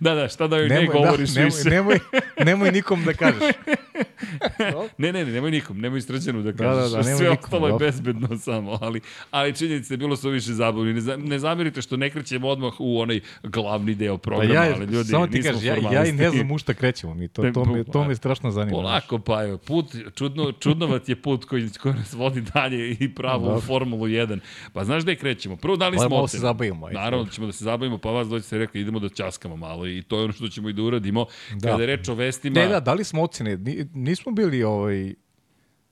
Da, 0.00 0.14
da, 0.14 0.28
šta 0.28 0.46
da 0.46 0.56
joj 0.56 0.68
ne 0.68 0.86
govoriš 0.86 1.30
da, 1.30 1.40
nemoj, 1.40 1.56
više. 1.56 1.70
nemoj, 1.70 1.98
nemoj 2.44 2.72
nikom 2.72 3.04
da 3.04 3.12
kažeš. 3.12 3.42
Ne, 4.98 5.12
ne, 5.12 5.24
ne, 5.24 5.32
nemoj 5.32 5.50
nikom, 5.50 5.80
nemoj 5.80 6.00
srđanu 6.00 6.42
da 6.42 6.52
Da, 6.52 6.58
kažeš. 6.58 6.82
da, 6.82 6.96
da, 6.96 7.02
nemoj 7.02 7.16
Sve 7.16 7.30
nikom, 7.30 7.44
ostalo 7.44 7.68
je 7.68 7.74
bezbedno 7.80 8.38
samo, 8.38 8.78
ali, 8.80 9.00
ali 9.30 9.56
činjenica 9.56 9.94
je 9.94 9.98
bilo 9.98 10.16
su 10.16 10.30
više 10.30 10.52
zabavni. 10.52 10.92
Ne, 10.94 11.16
ne 11.16 11.38
zamerite 11.38 11.82
što 11.82 11.96
ne 11.96 12.10
krećemo 12.10 12.48
odmah 12.48 12.72
u 12.78 12.98
onaj 12.98 13.20
glavni 13.42 13.94
deo 13.94 14.18
Pa 14.18 14.22
programa, 14.22 14.54
ja, 14.54 14.74
ali 14.76 14.86
ljudi, 14.86 15.08
samo 15.08 15.26
ti 15.26 15.42
kažeš, 15.42 15.62
ja, 15.62 15.76
ja 15.92 16.06
i 16.06 16.12
ne 16.12 16.30
znam 16.30 16.50
u 16.50 16.58
šta 16.58 16.74
krećemo 16.74 17.14
mi, 17.14 17.28
to, 17.28 17.42
to, 17.44 17.64
me, 17.64 17.84
to 17.84 18.04
me 18.04 18.14
strašno 18.14 18.50
zanima. 18.50 18.76
Polako, 18.76 19.18
pa 19.18 19.44
evo, 19.44 19.58
put, 19.58 19.86
čudno, 20.14 20.52
čudnovat 20.52 21.08
je 21.08 21.16
put 21.16 21.44
koji, 21.44 21.68
koji 21.72 21.94
nas 21.94 22.12
vodi 22.12 22.40
dalje 22.54 22.90
i 22.90 23.14
pravo 23.14 23.42
u 23.42 23.46
Dobro. 23.46 23.60
Formulu 23.60 24.06
1. 24.06 24.38
Pa 24.72 24.84
znaš 24.84 25.02
gde 25.02 25.16
krećemo? 25.16 25.56
Prvo 25.56 25.76
dali 25.76 25.96
Malo- 25.96 26.08
smo 26.08 26.28
se 26.28 26.38
zabavimo. 26.38 26.88
Naravno 26.90 27.24
da 27.24 27.30
ćemo 27.30 27.46
da 27.46 27.52
se 27.52 27.64
zabavimo, 27.64 27.98
pa 27.98 28.10
vas 28.10 28.28
dođe 28.28 28.44
se 28.44 28.58
rekao 28.58 28.80
idemo 28.80 28.98
da 28.98 29.08
časkamo 29.08 29.56
malo 29.56 29.86
i 29.86 30.02
to 30.02 30.18
je 30.18 30.24
ono 30.24 30.32
što 30.32 30.48
ćemo 30.48 30.68
i 30.68 30.72
da 30.72 30.82
uradimo. 30.82 31.26
Da. 31.52 31.70
Kada 31.70 31.82
je 31.82 31.86
reč 31.86 32.08
o 32.08 32.14
vestima... 32.14 32.54
Ne, 32.54 32.68
da, 32.68 32.80
dali 32.80 33.04
smo 33.04 33.22
ocene, 33.22 33.58
nismo 33.94 34.32
bili 34.32 34.62
ovaj, 34.62 35.14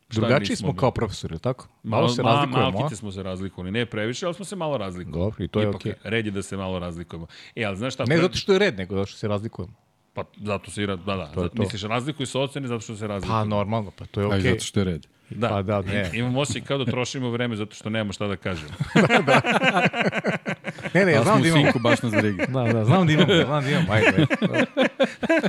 drugačiji 0.08 0.56
smo 0.56 0.68
bili? 0.68 0.78
kao 0.80 0.90
profesori, 0.90 1.38
tako? 1.38 1.68
Malo 1.82 2.08
se 2.08 2.22
ma, 2.22 2.30
razlikujemo, 2.30 2.68
a? 2.68 2.70
Malkice 2.70 2.96
smo 2.96 3.12
se 3.12 3.22
razlikovali, 3.22 3.70
ne 3.70 3.86
previše, 3.86 4.26
ali 4.26 4.34
smo 4.34 4.44
se 4.44 4.56
malo 4.56 4.78
razlikovali. 4.78 5.24
Dobro, 5.24 5.44
i 5.44 5.48
to 5.48 5.60
je 5.60 5.64
Ipak, 5.68 5.74
okej. 5.74 5.92
red 6.04 6.26
je 6.26 6.32
da 6.32 6.42
se 6.42 6.56
malo 6.56 6.78
razlikujemo. 6.78 7.26
E, 7.56 7.64
ali 7.64 7.76
znaš 7.76 7.94
šta? 7.94 8.04
Ne 8.04 8.16
pre- 8.16 8.20
zato 8.20 8.36
što 8.36 8.52
je 8.52 8.58
red, 8.58 8.78
nego 8.78 8.94
zato 8.94 9.06
što 9.06 9.18
se 9.18 9.28
razlikujemo. 9.28 9.74
Pa 10.14 10.24
zato 10.36 10.70
se 10.70 10.82
i... 10.82 10.86
Da, 10.86 10.96
da. 10.96 11.26
To 11.34 11.40
zato, 11.40 11.56
to. 11.56 11.62
Misliš, 11.62 11.82
razlikuju 11.82 12.26
se 12.26 12.38
ocene 12.38 12.68
zato 12.68 12.80
što 12.80 12.96
se 12.96 13.06
razlikuju. 13.06 13.38
Pa 13.38 13.44
normalno, 13.44 13.90
pa 13.90 14.06
to 14.06 14.20
je 14.20 14.26
okej. 14.26 14.40
zato 14.40 14.64
što 14.64 14.80
je 14.80 14.84
red. 14.84 15.06
Da, 15.30 15.48
Pa 15.48 15.62
da, 15.62 15.82
ne. 15.82 16.10
Imam 16.14 16.36
osjećaj 16.36 16.62
kao 16.62 16.78
da 16.78 16.84
trošimo 16.84 17.30
vreme 17.30 17.56
zato 17.56 17.74
što 17.74 17.90
nemamo 17.90 18.12
šta 18.12 18.26
da 18.26 18.36
kažemo. 18.36 18.70
Ne, 20.94 21.04
ne, 21.04 21.12
ja 21.12 21.16
Ja 21.16 21.22
znam 21.22 21.36
da 21.36 21.44
u 21.44 21.48
imamo. 21.48 21.62
sinku 21.62 21.78
baš 21.78 22.02
na 22.02 22.10
zbrigi. 22.10 22.38
Da, 22.48 22.62
da, 22.64 22.84
znam 22.84 23.06
da 23.06 23.12
imamo, 23.12 23.34
znam 23.36 23.64
da 23.64 23.70
imamo, 23.70 23.92
ajde. 23.92 24.06
ajde. 24.06 24.26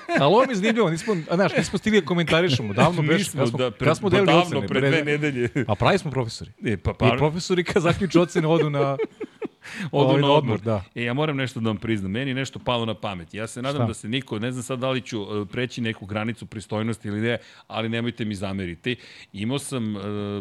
Ali 0.20 0.26
ovo 0.26 0.42
mi 0.42 0.52
je 0.52 0.56
zanimljivo, 0.56 0.90
nismo, 0.90 1.16
a, 1.30 1.36
znaš, 1.36 1.58
nismo 1.58 1.80
stigli 1.80 2.02
da 2.02 2.08
komentarišemo, 2.08 2.74
davno 2.74 3.02
beš, 3.02 3.18
Nismo, 3.18 3.40
kad 3.40 3.50
smo, 3.50 3.58
da, 3.60 3.72
kad 3.74 3.98
smo 3.98 4.10
pa 4.10 4.16
delili 4.16 4.28
davno, 4.28 4.44
ocene. 4.44 4.68
pre 4.68 4.80
dve 4.82 5.04
nedelje. 5.04 5.50
A 5.68 5.76
pravi 5.76 5.98
smo 5.98 6.12
profesori. 6.12 6.52
E, 6.66 6.78
pa, 6.78 6.94
Pa, 6.94 7.08
pa, 7.08 7.16
I 7.16 7.18
profesori 7.18 7.64
kad 7.64 7.84
zaključu 7.84 8.22
ocene 8.22 8.48
odu 8.48 8.70
na, 8.70 8.98
odu 9.92 10.08
ovaj, 10.08 10.22
na 10.22 10.28
na 10.28 10.34
odmor. 10.34 10.62
da. 10.62 10.84
E, 10.96 11.04
ja 11.04 11.14
moram 11.14 11.38
nešto 11.38 11.60
da 11.60 11.70
vam 11.70 11.78
priznam. 11.78 12.12
Meni 12.12 12.32
je 12.32 12.36
nešto 12.36 12.60
palo 12.60 12.86
na 12.86 12.94
pamet. 12.94 13.34
Ja 13.34 13.48
se 13.48 13.62
nadam 13.62 13.82
Šta? 13.82 13.88
da 13.88 13.94
se 13.94 14.10
niko, 14.10 14.40
ne 14.40 14.52
znam 14.52 14.64
sad 14.64 14.80
da 14.80 14.90
li 14.90 15.02
ću 15.02 15.22
e, 15.22 15.46
preći 15.46 15.82
neku 15.82 16.06
granicu 16.06 16.46
pristojnosti 16.46 17.08
ili 17.08 17.22
ne, 17.22 17.38
ali 17.68 17.90
nemojte 17.90 18.26
mi 18.26 18.36
zameriti. 18.36 18.96
Imao 19.34 19.60
sam, 19.60 19.96
e, 19.98 20.00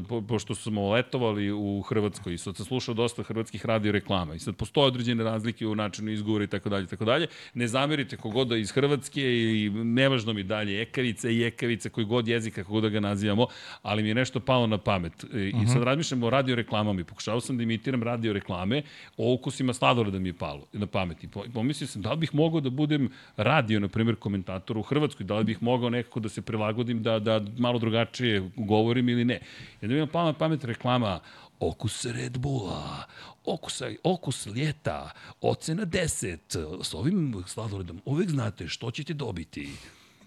po, 0.08 0.22
pošto 0.22 0.54
smo 0.54 0.90
letovali 0.90 1.52
u 1.52 1.82
Hrvatskoj 1.88 2.34
i 2.34 2.38
sad 2.38 2.56
sam 2.56 2.66
slušao 2.66 2.94
dosta 2.94 3.22
hrvatskih 3.22 3.66
radio 3.66 3.92
reklama 3.92 4.34
i 4.34 4.38
sad 4.38 4.56
postoje 4.56 4.86
određene 4.86 5.24
razlike 5.24 5.66
u 5.66 5.74
načinu 5.74 6.10
izgovora 6.10 6.44
i 6.44 6.46
tako 6.46 6.68
dalje, 6.68 6.86
tako 6.86 7.04
dalje. 7.04 7.26
Ne 7.54 7.68
zamerite 7.68 8.16
kogoda 8.16 8.56
iz 8.56 8.70
Hrvatske 8.72 9.22
i 9.22 9.70
nevažno 9.70 10.32
mi 10.32 10.42
dalje 10.42 10.82
ekavice 10.82 11.34
i 11.34 11.44
ekavice, 11.44 11.90
koji 11.90 12.06
god 12.06 12.28
jezik, 12.28 12.54
kako 12.54 12.72
god 12.72 12.82
da 12.82 12.88
ga 12.88 13.00
nazivamo, 13.00 13.46
ali 13.82 14.02
mi 14.02 14.08
je 14.08 14.14
nešto 14.14 14.40
palo 14.40 14.66
na 14.66 14.78
pamet. 14.78 15.24
E, 15.34 15.48
I 15.62 15.66
sad 15.66 15.82
razmišljam 15.82 16.22
o 16.22 16.30
radio 16.30 16.56
reklamama 16.56 17.00
i 17.00 17.04
pokušao 17.04 17.40
sam 17.40 17.56
da 17.56 17.62
imitiram 17.62 18.02
radio 18.02 18.32
reklame, 18.32 18.82
o 19.20 19.32
ukusima 19.32 19.74
sladoleda 19.74 20.18
mi 20.18 20.28
je 20.28 20.32
palo 20.32 20.66
na 20.72 20.86
pamet. 20.86 21.24
I 21.24 21.28
po- 21.28 21.44
pomislio 21.54 21.88
sam 21.88 22.02
da 22.02 22.12
li 22.12 22.16
bih 22.16 22.34
mogao 22.34 22.60
da 22.60 22.70
budem 22.70 23.10
radio, 23.36 23.80
na 23.80 23.88
primjer, 23.88 24.16
komentator 24.16 24.78
u 24.78 24.82
Hrvatskoj, 24.82 25.26
da 25.26 25.36
li 25.38 25.44
bih 25.44 25.62
mogao 25.62 25.90
nekako 25.90 26.20
da 26.20 26.28
se 26.28 26.42
prilagodim, 26.42 27.02
da, 27.02 27.18
da 27.18 27.40
malo 27.58 27.78
drugačije 27.78 28.50
govorim 28.56 29.08
ili 29.08 29.24
ne. 29.24 29.40
I 29.82 29.84
onda 29.84 29.94
mi 29.94 30.00
je 30.00 30.06
palo 30.06 30.26
na 30.26 30.38
pamet 30.38 30.64
reklama 30.64 31.20
okus 31.60 32.04
Red 32.04 32.38
Bulla, 32.38 33.04
okus, 33.44 33.82
okus 34.04 34.46
ljeta, 34.46 35.10
ocena 35.40 35.86
10, 35.86 36.82
s 36.82 36.94
ovim 36.94 37.44
sladoledom 37.46 38.00
uvek 38.04 38.30
znate 38.30 38.68
što 38.68 38.90
ćete 38.90 39.14
dobiti. 39.14 39.68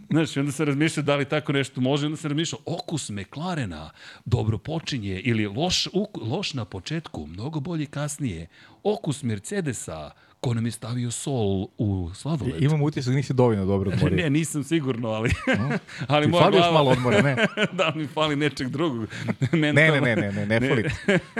Znaš, 0.09 0.37
onda 0.37 0.51
se 0.51 0.65
razmišlja 0.65 1.03
da 1.03 1.15
li 1.15 1.25
tako 1.25 1.51
nešto 1.53 1.81
može, 1.81 2.05
onda 2.05 2.17
se 2.17 2.27
razmišlja 2.27 2.57
okus 2.65 3.09
McLarena 3.09 3.91
dobro 4.25 4.57
počinje 4.57 5.19
ili 5.19 5.47
loš, 5.47 5.87
uk, 5.93 6.17
loš 6.21 6.53
na 6.53 6.65
početku, 6.65 7.27
mnogo 7.27 7.59
bolje 7.59 7.85
kasnije. 7.85 8.47
Okus 8.83 9.23
Mercedesa, 9.23 10.11
ko 10.43 10.53
nam 10.53 10.65
je 10.65 10.71
stavio 10.71 11.11
sol 11.11 11.67
u 11.77 12.09
sladoled. 12.13 12.63
Imam 12.63 12.81
utisak 12.81 13.15
nisi 13.15 13.33
dovoljno 13.33 13.65
dobro 13.65 13.91
odmorio. 13.93 14.17
Ne, 14.17 14.29
nisam 14.29 14.63
sigurno, 14.63 15.09
ali, 15.09 15.29
ali 16.07 16.25
Ti 16.25 16.31
moja 16.31 16.43
fali 16.43 16.57
još 16.57 16.65
malo 16.73 16.91
odmora, 16.91 17.21
ne? 17.21 17.35
da 17.79 17.93
mi 17.95 18.07
fali 18.07 18.35
nečeg 18.35 18.69
drugog. 18.69 19.07
Ne, 19.51 19.73
ne, 19.73 19.91
ne, 19.91 20.01
ne, 20.01 20.31
ne, 20.31 20.45
ne 20.45 20.69
fali. 20.69 20.83
ti. 20.83 20.89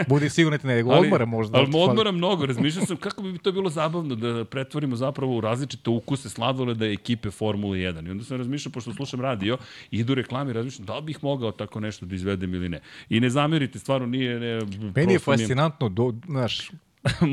Budi 0.08 0.30
sigurno 0.30 0.58
ti 0.58 0.68
ne, 0.68 0.76
nego 0.76 0.92
odmora 0.92 1.26
možda. 1.26 1.58
Ali 1.58 1.72
fali. 1.72 1.84
odmora 1.84 2.12
mnogo. 2.12 2.46
Razmišljao 2.46 2.86
sam 2.86 2.98
kako 2.98 3.22
bi 3.22 3.38
to 3.38 3.52
bilo 3.52 3.70
zabavno 3.70 4.16
da 4.16 4.46
pretvorimo 4.46 4.96
zapravo 4.96 5.38
u 5.38 5.42
različite 5.42 5.90
ukuse 5.90 6.30
sladoleda 6.30 6.86
ekipe 6.86 7.32
Formule 7.32 7.78
1. 7.78 8.08
I 8.08 8.12
onda 8.12 8.24
sam 8.24 8.38
razmišljao, 8.38 8.72
pošto 8.72 8.94
slušam 8.94 9.22
radio, 9.22 9.58
idu 9.92 10.16
reklame, 10.16 10.54
razmišljam 10.54 10.86
da 10.86 10.96
li 10.96 11.02
bih 11.02 11.20
mogao 11.22 11.52
tako 11.52 11.80
nešto 11.80 12.06
da 12.06 12.16
izvedem 12.16 12.54
ili 12.54 12.70
ne. 12.70 12.82
I 13.10 13.20
ne 13.20 13.30
zamerite, 13.30 13.80
stvarno 13.80 14.08
nije... 14.08 14.40
Ne, 14.40 14.60
Meni 14.96 15.14
je 15.14 15.20
fascinantno, 15.20 15.90
do, 15.90 16.14
znaš, 16.28 16.72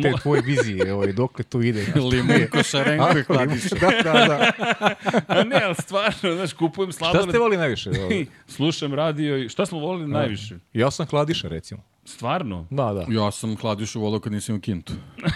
te 0.02 0.12
tvoje 0.22 0.42
vizije, 0.42 0.92
ovaj, 0.94 1.12
dokle 1.12 1.44
to 1.44 1.60
ide. 1.62 1.84
Znaš, 1.84 2.04
Limunko, 2.04 2.62
šarenko 2.62 3.18
i 3.18 3.22
hladiše. 3.22 3.68
da, 3.80 3.90
da, 4.02 4.12
da. 4.12 4.52
A 5.40 5.44
ne, 5.44 5.62
ali 5.64 5.74
stvarno, 5.74 6.34
znaš, 6.34 6.52
kupujem 6.52 6.92
Šta 6.92 6.98
sladoled. 6.98 7.28
ste 7.28 7.38
voli 7.38 7.56
najviše? 7.56 7.90
Ovaj? 7.90 8.26
Slušam 8.56 8.94
radio 8.94 9.36
i 9.38 9.48
šta 9.48 9.66
smo 9.66 9.78
volili 9.78 10.08
najviše? 10.08 10.54
Ja 10.72 10.90
sam 10.90 11.06
hladiša, 11.06 11.48
recimo. 11.48 11.82
Stvarno? 12.10 12.66
Da, 12.70 12.92
da. 12.92 13.04
Ja 13.10 13.30
sam 13.30 13.56
kladišu 13.56 14.00
volao 14.00 14.20
kad 14.20 14.32
nisam 14.32 14.56
u 14.56 14.60
kintu. 14.60 14.92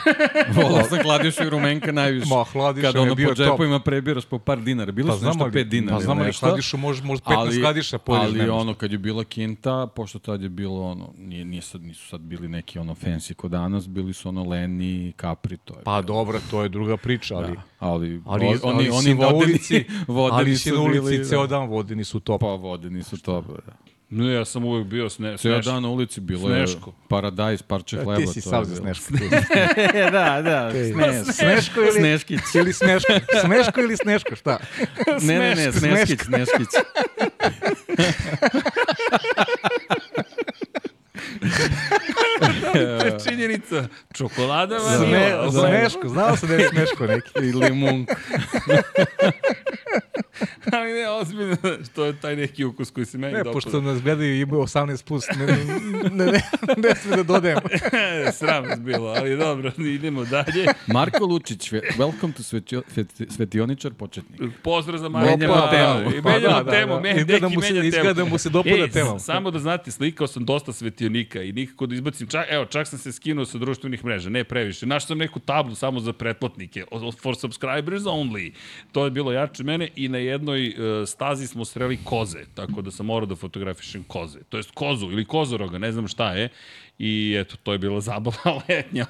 volao 0.56 0.82
sam 0.82 0.98
kladišu 0.98 1.42
i 1.42 1.50
rumenka 1.50 1.92
najviše. 1.92 2.26
Ma, 2.28 2.44
Hladiša 2.44 2.86
Kada 2.86 2.98
je 2.98 3.02
ono 3.02 3.14
bio 3.14 3.28
po 3.28 3.34
top. 3.34 3.44
džepovima 3.44 3.80
prebiraš 3.80 4.24
po 4.24 4.38
par 4.38 4.60
dinara. 4.60 4.92
Bilo 4.92 5.08
Pa 5.08 5.18
su 5.18 5.24
nešto 5.26 5.44
li, 5.44 5.50
5 5.52 5.64
dinara. 5.64 5.96
pa 5.96 6.02
znamo 6.02 6.20
li 6.20 6.26
nešto. 6.26 6.46
hladišu, 6.46 6.76
može, 6.76 7.02
može 7.04 7.22
15 7.22 7.60
hladiša 7.60 7.98
pojedeš 7.98 8.24
ali 8.24 8.38
ne 8.38 8.46
možeš. 8.46 8.60
ono, 8.60 8.74
kad 8.74 8.92
je 8.92 8.98
bila 8.98 9.24
kinta, 9.24 9.86
pošto 9.86 10.18
tad 10.18 10.42
je 10.42 10.48
bilo 10.48 10.82
ono, 10.82 11.10
nije, 11.18 11.44
nije 11.44 11.62
sad, 11.62 11.82
nisu 11.82 12.08
sad 12.08 12.20
bili 12.20 12.48
neki 12.48 12.78
ono 12.78 12.94
fancy 12.94 13.34
ko 13.34 13.48
danas, 13.48 13.88
bili 13.88 14.12
su 14.12 14.28
ono 14.28 14.42
Leni, 14.44 15.12
Capri, 15.12 15.56
to 15.56 15.74
je. 15.74 15.80
Pa 15.84 16.02
dobro, 16.02 16.40
to 16.50 16.62
je 16.62 16.68
druga 16.68 16.96
priča, 16.96 17.36
ali... 17.36 17.52
da. 17.52 17.62
Ali, 17.80 18.20
Ali, 18.26 18.46
o- 18.46 18.58
ali, 18.62 18.74
oni, 18.74 18.84
si 18.84 18.90
oni 18.92 19.14
vodeni, 19.14 19.36
ulici, 19.44 19.84
vodeni 20.08 20.38
ali 20.40 20.56
si 20.56 20.68
su 20.70 20.74
na 20.74 20.80
ulici 20.82 21.00
bili, 21.02 21.24
ceo 21.24 21.40
da. 21.40 21.58
dan 21.58 21.68
vodeni 21.68 22.04
su 22.04 22.20
top. 22.20 22.40
Pa 22.40 22.46
vodeni 22.46 23.02
su 23.02 23.22
to, 23.22 23.40
da. 23.66 23.72
Ne, 24.14 24.32
ja 24.32 24.44
sam 24.44 24.64
uvek 24.64 24.86
bio 24.86 25.08
sne, 25.10 25.36
Ceo 25.38 25.54
sneš. 25.54 25.64
dan 25.66 25.82
na 25.82 25.88
ulici 25.88 26.20
bilo 26.20 26.48
Sneško. 26.48 26.90
je 26.90 27.08
paradajz, 27.08 27.62
parče 27.62 27.96
hleba. 27.96 28.16
Ti 28.16 28.26
si 28.26 28.40
sav 28.40 28.64
za. 28.64 28.76
Sneško. 28.76 29.14
da, 30.12 30.42
da, 30.42 30.70
snes. 30.70 31.36
Sneško 31.36 31.80
ili... 31.80 31.92
Sneškić. 31.92 32.40
Ili 32.54 32.72
Sneško. 32.72 33.12
Sneško 33.46 33.80
ili 33.80 33.96
Sneško, 33.96 34.36
šta? 34.36 34.58
Ne, 35.22 35.38
ne, 35.38 35.54
ne, 35.54 35.72
Sneškić, 35.72 36.20
Sneškić. 36.20 36.68
To 42.74 43.06
je 43.06 43.16
činjenica. 43.28 43.84
Čokolada 44.12 44.78
Sme, 44.80 44.96
vanila. 45.08 45.52
Sneško, 45.52 46.08
znao 46.08 46.36
sam 46.36 46.48
da 46.48 46.54
je 46.54 46.68
Sneško 46.68 47.06
neki. 47.06 47.30
I 47.38 47.52
limun. 47.60 48.06
Ali 50.72 50.92
ne, 50.92 51.08
ozbiljno, 51.10 51.56
to 51.94 52.04
je 52.04 52.12
taj 52.14 52.36
neki 52.36 52.64
ukus 52.64 52.90
koji 52.90 53.06
se 53.06 53.18
meni 53.18 53.32
Ne, 53.32 53.38
dopada. 53.38 53.52
pošto 53.52 53.80
nas 53.80 54.02
gledaju 54.02 54.34
i 54.34 54.40
imaju 54.40 54.62
18 54.62 55.04
plus, 55.04 55.24
ne, 55.30 55.46
ne, 55.46 55.56
ne, 56.10 56.24
ne, 56.24 56.40
ne 56.78 56.94
sme 56.94 57.16
da 57.16 57.22
dodajem. 57.24 57.58
Sram 58.32 58.64
vas 58.64 58.80
bilo, 58.80 59.08
ali 59.08 59.36
dobro, 59.36 59.72
idemo 59.78 60.24
dalje. 60.24 60.66
Marko 60.86 61.24
Lučić, 61.24 61.70
welcome 61.72 62.32
to 62.32 62.42
svetio, 62.42 62.82
sveti- 62.88 63.30
svetioničar 63.30 63.92
početnik. 63.92 64.40
Pozdrav 64.62 64.98
za 64.98 65.08
Marka. 65.08 65.30
Menjamo 65.30 65.68
temu. 65.68 66.10
I 66.10 66.22
Pa 66.22 66.28
menjamo 66.30 66.54
da, 66.54 66.62
da, 66.62 66.70
temu, 66.70 66.94
da. 66.94 67.00
men, 67.00 67.18
Izgleda 67.18 67.48
menja 67.48 67.62
temu. 67.70 67.84
izgleda 67.84 68.24
mu 68.24 68.38
se 68.38 68.48
dopada 68.50 68.74
Ej, 68.76 68.90
tema. 68.90 69.18
Samo 69.18 69.50
da 69.50 69.58
znate, 69.58 69.90
slikao 69.90 70.26
sam 70.26 70.44
dosta 70.44 70.72
svetionika 70.72 71.42
i 71.42 71.52
nikako 71.52 71.86
da 71.86 71.94
izbacim, 71.94 72.26
čak, 72.26 72.46
evo, 72.50 72.63
čak 72.64 72.86
sam 72.86 72.98
se 72.98 73.12
skinuo 73.12 73.44
sa 73.44 73.58
društvenih 73.58 74.04
mreža, 74.04 74.30
ne 74.30 74.44
previše. 74.44 74.86
Našao 74.86 75.06
sam 75.06 75.18
neku 75.18 75.40
tablu 75.40 75.74
samo 75.74 76.00
za 76.00 76.12
pretplatnike, 76.12 76.84
for 77.22 77.36
subscribers 77.36 78.02
only. 78.02 78.52
To 78.92 79.04
je 79.04 79.10
bilo 79.10 79.32
jače 79.32 79.64
mene 79.64 79.88
i 79.96 80.08
na 80.08 80.18
jednoj 80.18 80.68
uh, 80.68 81.08
stazi 81.08 81.46
smo 81.46 81.64
sreli 81.64 81.98
koze, 82.04 82.44
tako 82.54 82.82
da 82.82 82.90
sam 82.90 83.06
morao 83.06 83.26
da 83.26 83.36
fotografišem 83.36 84.04
koze. 84.04 84.38
To 84.48 84.56
jest 84.56 84.70
kozu 84.70 85.10
ili 85.12 85.24
kozoroga, 85.24 85.78
ne 85.78 85.92
znam 85.92 86.08
šta 86.08 86.32
je. 86.32 86.48
I 86.98 87.36
eto, 87.40 87.56
to 87.62 87.72
je 87.72 87.78
bila 87.78 88.00
zabava 88.00 88.36
letnja. 88.68 89.06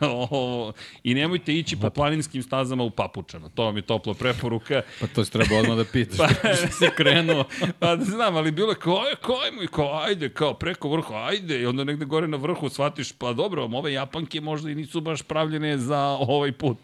I 1.02 1.14
nemojte 1.14 1.54
ići 1.54 1.76
po 1.76 1.90
planinskim 1.90 2.42
stazama 2.42 2.84
u 2.84 2.90
papučama. 2.90 3.48
To 3.48 3.64
vam 3.64 3.76
je 3.76 3.82
topla 3.82 4.14
preporuka. 4.14 4.82
Pa 5.00 5.06
to 5.06 5.24
si 5.24 5.32
treba 5.32 5.56
odmah 5.56 5.76
da 5.76 5.84
pitaš. 5.84 6.18
Pa, 6.42 6.54
si 6.78 6.86
krenuo. 6.96 7.44
Pa 7.78 7.96
da 7.96 8.04
znam, 8.04 8.36
ali 8.36 8.50
bilo 8.50 8.70
je 8.70 8.76
kao, 8.76 8.96
aj, 8.96 9.14
kao, 9.22 9.36
ajmo 9.44 9.62
i 9.62 9.66
kao, 9.66 10.00
ajde, 10.02 10.28
kao 10.28 10.54
preko 10.54 10.88
vrha, 10.88 11.14
ajde. 11.14 11.60
I 11.60 11.66
onda 11.66 11.84
negde 11.84 12.04
gore 12.04 12.28
na 12.28 12.36
vrhu 12.36 12.68
shvatiš, 12.68 13.12
pa 13.12 13.32
dobro, 13.32 13.62
ove 13.64 13.92
japanke 13.92 14.40
možda 14.40 14.70
i 14.70 14.74
nisu 14.74 15.00
baš 15.00 15.22
pravljene 15.22 15.78
za 15.78 16.00
ovaj 16.00 16.52
put. 16.52 16.78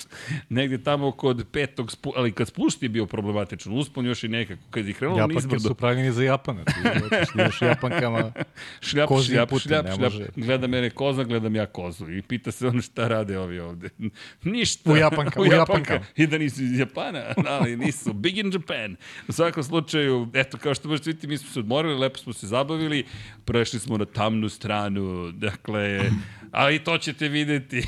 Negde 0.49 0.83
tamo 0.83 1.13
kod 1.13 1.47
petog, 1.53 1.93
spu, 1.93 2.13
ali 2.17 2.33
kad 2.33 2.49
spušti 2.49 2.85
je 2.85 2.89
bio 2.89 3.07
problematičan, 3.07 3.79
uspon 3.79 4.07
još 4.07 4.25
i 4.25 4.29
nekako, 4.29 4.63
kad 4.71 4.87
je 4.87 4.93
krenulo 4.93 5.19
Japanke 5.19 5.35
nizbrdo, 5.35 5.69
su 5.69 5.75
pravljeni 5.75 6.13
za 6.13 6.25
Japana. 6.25 6.65
Ti 6.65 6.73
hoćeš 7.01 7.29
da 7.35 7.43
ideš 7.43 7.63
Japankama. 7.63 8.33
šljap, 8.81 9.09
kozim 9.09 9.35
šljap, 9.35 9.49
putem, 9.49 9.69
šljap, 9.69 9.85
ne 9.85 9.93
šljap, 9.95 10.13
može. 10.13 10.27
gleda 10.37 10.67
mene 10.67 10.90
koza, 10.91 11.25
gledam 11.25 11.57
ja 11.57 11.67
kozu 11.67 12.11
i 12.11 12.23
pita 12.23 12.51
se 12.51 12.67
ono 12.67 12.83
šta 12.83 13.09
rade 13.09 13.39
ovi 13.39 13.59
ovde. 13.61 13.89
Ništa. 14.45 14.93
U 14.93 14.97
Japanka- 14.97 15.41
u 15.41 15.45
Japankama. 15.45 16.05
I 16.17 16.27
da 16.27 16.39
nisu 16.39 16.63
iz 16.63 16.79
Japana, 16.79 17.25
ali 17.59 17.77
nisu. 17.77 18.13
Big 18.13 18.39
in 18.39 18.53
Japan. 18.53 18.97
U 19.29 19.33
svakom 19.33 19.63
slučaju, 19.63 20.29
eto, 20.35 20.59
kao 20.59 20.75
što 20.75 20.89
možete 20.89 21.11
vidjeti, 21.11 21.27
mi 21.27 21.39
smo 21.39 21.51
se 21.51 21.59
odmorili, 21.59 21.99
lepo 21.99 22.19
smo 22.19 22.33
se 22.33 22.47
zabavili, 22.47 23.05
prešli 23.45 23.79
smo 23.79 23.99
na 23.99 24.05
tamnu 24.05 24.49
stranu, 24.49 25.33
dakle, 25.33 26.11
ali 26.51 26.79
to 26.79 26.99
ćete 26.99 27.29
videti. 27.29 27.83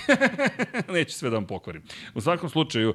Neću 0.95 1.12
sve 1.12 1.31
da 1.31 1.37
vam 1.37 1.47
pokvarim. 1.47 1.83
U 2.14 2.21
svakom 2.21 2.49
slučaju, 2.49 2.95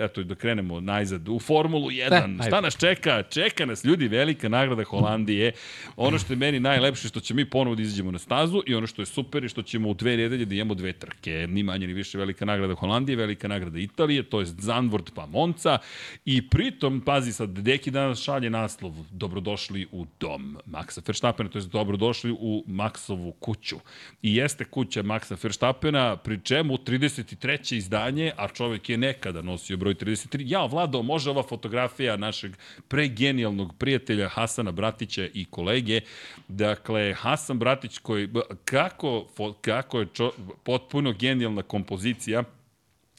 eto, 0.00 0.22
da 0.22 0.34
krenemo 0.34 0.80
najzad 0.80 1.28
u 1.28 1.38
Formulu 1.38 1.90
1. 1.90 2.22
ajde. 2.22 2.42
Šta 2.46 2.60
nas 2.60 2.76
čeka? 2.76 3.22
Čeka 3.22 3.66
nas 3.66 3.84
ljudi 3.84 4.08
velika 4.08 4.48
nagrada 4.48 4.84
Holandije. 4.84 5.52
Ono 5.96 6.18
što 6.18 6.32
je 6.32 6.36
meni 6.36 6.60
najlepše 6.60 7.08
što 7.08 7.20
će 7.20 7.34
mi 7.34 7.50
ponovo 7.50 7.76
da 7.76 7.82
izađemo 7.82 8.10
na 8.10 8.18
stazu 8.18 8.62
i 8.66 8.74
ono 8.74 8.86
što 8.86 9.02
je 9.02 9.06
super 9.06 9.42
je 9.42 9.48
što 9.48 9.62
ćemo 9.62 9.88
u 9.88 9.94
dve 9.94 10.16
nedelje 10.16 10.44
da 10.44 10.54
imamo 10.54 10.74
dve 10.74 10.92
trke. 10.92 11.46
Ni 11.48 11.62
manje 11.62 11.86
ni 11.86 11.92
više 11.92 12.18
velika 12.18 12.44
nagrada 12.44 12.74
Holandije, 12.74 13.16
velika 13.16 13.48
nagrada 13.48 13.78
Italije, 13.78 14.22
to 14.22 14.40
je 14.40 14.46
Zandvoort 14.46 15.10
pa 15.14 15.26
Monca 15.26 15.78
i 16.24 16.48
pritom, 16.48 17.00
pazi 17.00 17.32
sad, 17.32 17.50
Deki 17.50 17.90
danas 17.90 18.22
šalje 18.22 18.50
naslov 18.50 18.92
Dobrodošli 19.10 19.86
u 19.92 20.06
dom 20.20 20.58
Maxa 20.66 21.00
Verstappena, 21.06 21.50
to 21.50 21.58
je 21.58 21.64
dobrodošli 21.64 22.30
u 22.30 22.64
Maxovu 22.68 23.32
kuću. 23.40 23.76
I 24.22 24.36
jeste 24.36 24.64
kuća 24.64 25.01
Maxa 25.02 25.36
Verstappena, 25.42 26.16
pri 26.16 26.40
čemu 26.44 26.76
33. 26.76 27.76
izdanje, 27.76 28.32
a 28.36 28.48
čovek 28.48 28.88
je 28.88 28.96
nekada 28.96 29.42
nosio 29.42 29.76
broj 29.76 29.94
33. 29.94 30.42
Ja, 30.46 30.64
Vlado, 30.66 31.02
može 31.02 31.30
ova 31.30 31.42
fotografija 31.42 32.16
našeg 32.16 32.56
pregenijalnog 32.88 33.74
prijatelja 33.78 34.28
Hasana 34.28 34.70
Bratića 34.72 35.26
i 35.34 35.44
kolege. 35.44 36.00
Dakle, 36.48 37.14
Hasan 37.14 37.58
Bratić 37.58 37.98
koji, 37.98 38.28
kako, 38.64 39.26
kako 39.60 40.00
je 40.00 40.06
čo, 40.12 40.32
potpuno 40.64 41.12
genijalna 41.12 41.62
kompozicija, 41.62 42.44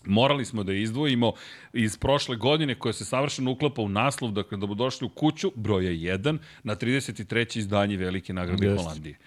Morali 0.06 0.46
smo 0.46 0.63
da 0.63 0.74
izdvojimo 0.74 1.34
iz 1.74 1.98
prošle 1.98 2.36
godine 2.36 2.75
koja 2.75 2.94
se 2.94 3.06
savršeno 3.06 3.52
uklapa 3.52 3.82
u 3.82 3.90
naslov, 3.90 4.32
dakle 4.32 4.58
da 4.58 4.66
bu 4.66 4.75
došli 4.75 5.06
u 5.06 5.10
kuću 5.10 5.52
broja 5.56 5.92
1 5.92 6.38
na 6.63 6.75
33. 6.75 7.58
izdanje 7.58 7.98
Velike 7.98 8.34
nagrade 8.34 8.68
Jeste. 8.68 8.84
Holandije. 8.84 9.18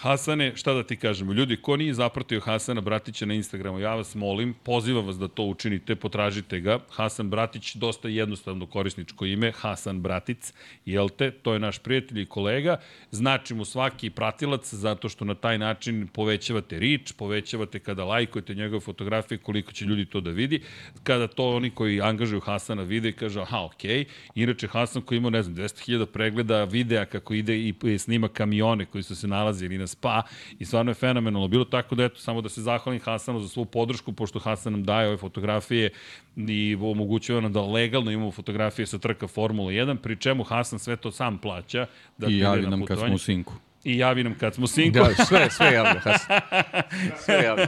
Hasane, 0.00 0.52
šta 0.56 0.74
da 0.74 0.82
ti 0.82 0.96
kažemo? 0.96 1.32
Ljudi, 1.32 1.56
ko 1.56 1.76
nije 1.76 1.94
zapratio 1.94 2.40
Hasana 2.40 2.80
Bratića 2.80 3.26
na 3.26 3.34
Instagramu, 3.34 3.78
ja 3.78 3.94
vas 3.94 4.14
molim, 4.14 4.54
pozivam 4.62 5.06
vas 5.06 5.18
da 5.18 5.28
to 5.28 5.42
učinite, 5.42 5.96
potražite 5.96 6.60
ga. 6.60 6.78
Hasan 6.90 7.30
Bratić, 7.30 7.74
dosta 7.74 8.08
jednostavno 8.08 8.66
korisničko 8.66 9.26
ime, 9.26 9.52
Hasan 9.52 10.00
Bratic, 10.00 10.52
jel 10.84 11.08
te? 11.08 11.30
To 11.30 11.52
je 11.52 11.58
naš 11.58 11.78
prijatelj 11.78 12.22
i 12.22 12.26
kolega. 12.26 12.76
Znači 13.10 13.54
mu 13.54 13.64
svaki 13.64 14.10
pratilac 14.10 14.74
zato 14.74 15.08
što 15.08 15.24
na 15.24 15.34
taj 15.34 15.58
način 15.58 16.08
povećavate 16.12 16.78
rič, 16.78 17.12
povećavate 17.12 17.78
kada 17.78 18.04
lajkujete 18.04 18.54
njegove 18.54 18.80
fotografije, 18.80 19.38
koliko 19.38 19.72
će 19.72 19.84
ljudi 19.84 20.06
to 20.06 20.20
da 20.20 20.30
vidi. 20.30 20.62
Kada 21.02 21.26
to 21.26 21.56
oni 21.56 21.70
koji 21.70 22.00
angažuju 22.00 22.40
Hasana 22.40 22.82
vide 22.82 23.08
i 23.08 23.12
kažu, 23.12 23.40
aha, 23.40 23.64
okej. 23.64 24.04
Okay. 24.04 24.06
Inače, 24.34 24.66
Hasan 24.66 25.02
koji 25.02 25.18
ima, 25.18 25.30
ne 25.30 25.42
znam, 25.42 25.56
200.000 25.56 26.06
pregleda 26.06 26.64
videa 26.64 27.04
kako 27.04 27.34
ide 27.34 27.58
i 27.58 27.98
snima 27.98 28.28
kamione 28.28 28.86
koji 28.86 29.02
su 29.02 29.16
se 29.16 29.28
nalazili 29.28 29.78
na 29.78 29.87
spa 29.88 30.22
i 30.58 30.64
stvarno 30.64 30.90
je 30.90 30.94
fenomenalno. 30.94 31.48
Bilo 31.48 31.64
tako 31.64 31.94
da 31.94 32.04
eto, 32.04 32.20
samo 32.20 32.40
da 32.40 32.48
se 32.48 32.62
zahvalim 32.62 33.00
Hasanu 33.00 33.40
za 33.40 33.48
svu 33.48 33.64
podršku, 33.64 34.12
pošto 34.12 34.38
Hasan 34.38 34.72
nam 34.72 34.84
daje 34.84 35.08
ove 35.08 35.16
fotografije 35.16 35.90
i 36.36 36.76
omogućuje 36.80 37.42
nam 37.42 37.52
da 37.52 37.62
legalno 37.62 38.10
imamo 38.10 38.30
fotografije 38.30 38.86
sa 38.86 38.98
trka 38.98 39.26
Formula 39.26 39.70
1, 39.70 39.96
pri 39.96 40.16
čemu 40.16 40.44
Hasan 40.44 40.78
sve 40.78 40.96
to 40.96 41.10
sam 41.12 41.38
plaća. 41.38 41.86
Da 42.18 42.26
I 42.26 42.38
javi 42.38 42.62
na 42.62 42.70
nam 42.70 42.84
kad 42.84 42.98
smo 42.98 43.14
u 43.14 43.18
sinku. 43.18 43.54
I 43.84 43.98
javi 43.98 44.24
nam 44.24 44.34
kad 44.34 44.54
smo 44.54 44.64
u 44.64 44.66
sinku. 44.66 44.98
Da, 44.98 45.24
sve, 45.24 45.50
sve 45.50 45.72
javlja, 45.72 46.00
Hasan. 46.04 46.40
Sve 47.24 47.42
javlja. 47.44 47.66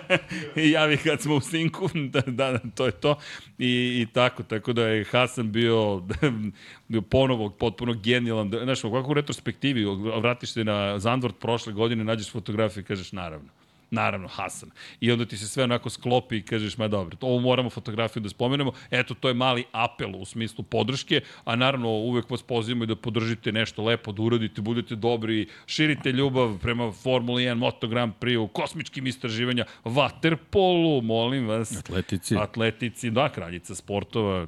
I 0.56 0.70
javi 0.70 0.96
kad 0.96 1.20
smo 1.20 1.34
u 1.34 1.40
sinku, 1.40 1.88
da, 2.12 2.20
da, 2.20 2.58
to 2.74 2.86
je 2.86 2.92
to. 2.92 3.18
I, 3.58 4.00
I 4.02 4.06
tako, 4.12 4.42
tako 4.42 4.72
da 4.72 4.86
je 4.86 5.04
Hasan 5.04 5.52
bio, 5.52 6.02
bio 6.88 7.02
ponovo 7.02 7.50
potpuno 7.50 7.94
genijalan. 7.94 8.50
Znaš, 8.64 8.84
u 8.84 9.14
retrospektivi, 9.14 9.84
vratiš 10.20 10.52
se 10.52 10.64
na 10.64 10.98
Zandvort 10.98 11.38
prošle 11.38 11.72
godine, 11.72 12.04
nađeš 12.04 12.32
fotografiju 12.32 12.80
i 12.80 12.84
kažeš 12.84 13.12
naravno. 13.12 13.48
Naravno, 13.90 14.28
Hasan. 14.28 14.70
I 15.00 15.12
onda 15.12 15.24
ti 15.26 15.36
se 15.36 15.48
sve 15.48 15.64
onako 15.64 15.90
sklopi 15.90 16.36
i 16.36 16.42
kažeš, 16.42 16.78
ma 16.78 16.88
dobro, 16.88 17.16
to 17.16 17.26
ovo 17.26 17.40
moramo 17.40 17.70
fotografiju 17.70 18.22
da 18.22 18.28
spomenemo. 18.28 18.72
Eto, 18.90 19.14
to 19.14 19.28
je 19.28 19.34
mali 19.34 19.64
apel 19.72 20.16
u 20.16 20.24
smislu 20.24 20.64
podrške, 20.64 21.20
a 21.44 21.56
naravno 21.56 21.88
uvek 21.88 22.30
vas 22.30 22.42
pozivamo 22.42 22.84
i 22.84 22.86
da 22.86 22.96
podržite 22.96 23.52
nešto 23.52 23.84
lepo, 23.84 24.12
da 24.12 24.22
uradite, 24.22 24.60
budete 24.62 24.96
dobri, 24.96 25.46
širite 25.66 26.12
ljubav 26.12 26.58
prema 26.58 26.92
Formuli 26.92 27.42
1, 27.44 27.54
Moto 27.54 27.88
Grand 27.88 28.12
Prix, 28.20 28.48
kosmičkim 28.52 29.06
istraživanja, 29.06 29.64
Waterpolu, 29.84 31.02
molim 31.02 31.46
vas. 31.48 31.76
Atletici. 31.78 32.36
Atletici, 32.36 33.10
da, 33.10 33.28
kraljica 33.28 33.74
sportova. 33.74 34.46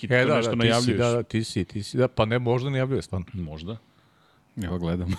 Hitno 0.00 0.16
E, 0.16 0.24
da, 0.24 0.36
nešto 0.36 0.50
da, 0.54 0.62
ti 0.62 0.62
si, 0.62 0.68
najavljuješ. 0.68 0.98
da, 0.98 1.10
da, 1.10 1.22
ti 1.22 1.44
si, 1.44 1.64
ti 1.64 1.82
si, 1.82 1.96
da, 1.96 2.08
pa 2.08 2.24
ne, 2.24 2.38
možda 2.38 2.70
najavljuje, 2.70 3.02
stvarno. 3.02 3.26
Možda. 3.32 3.76
Evo 4.58 4.78
gledam. 4.78 5.08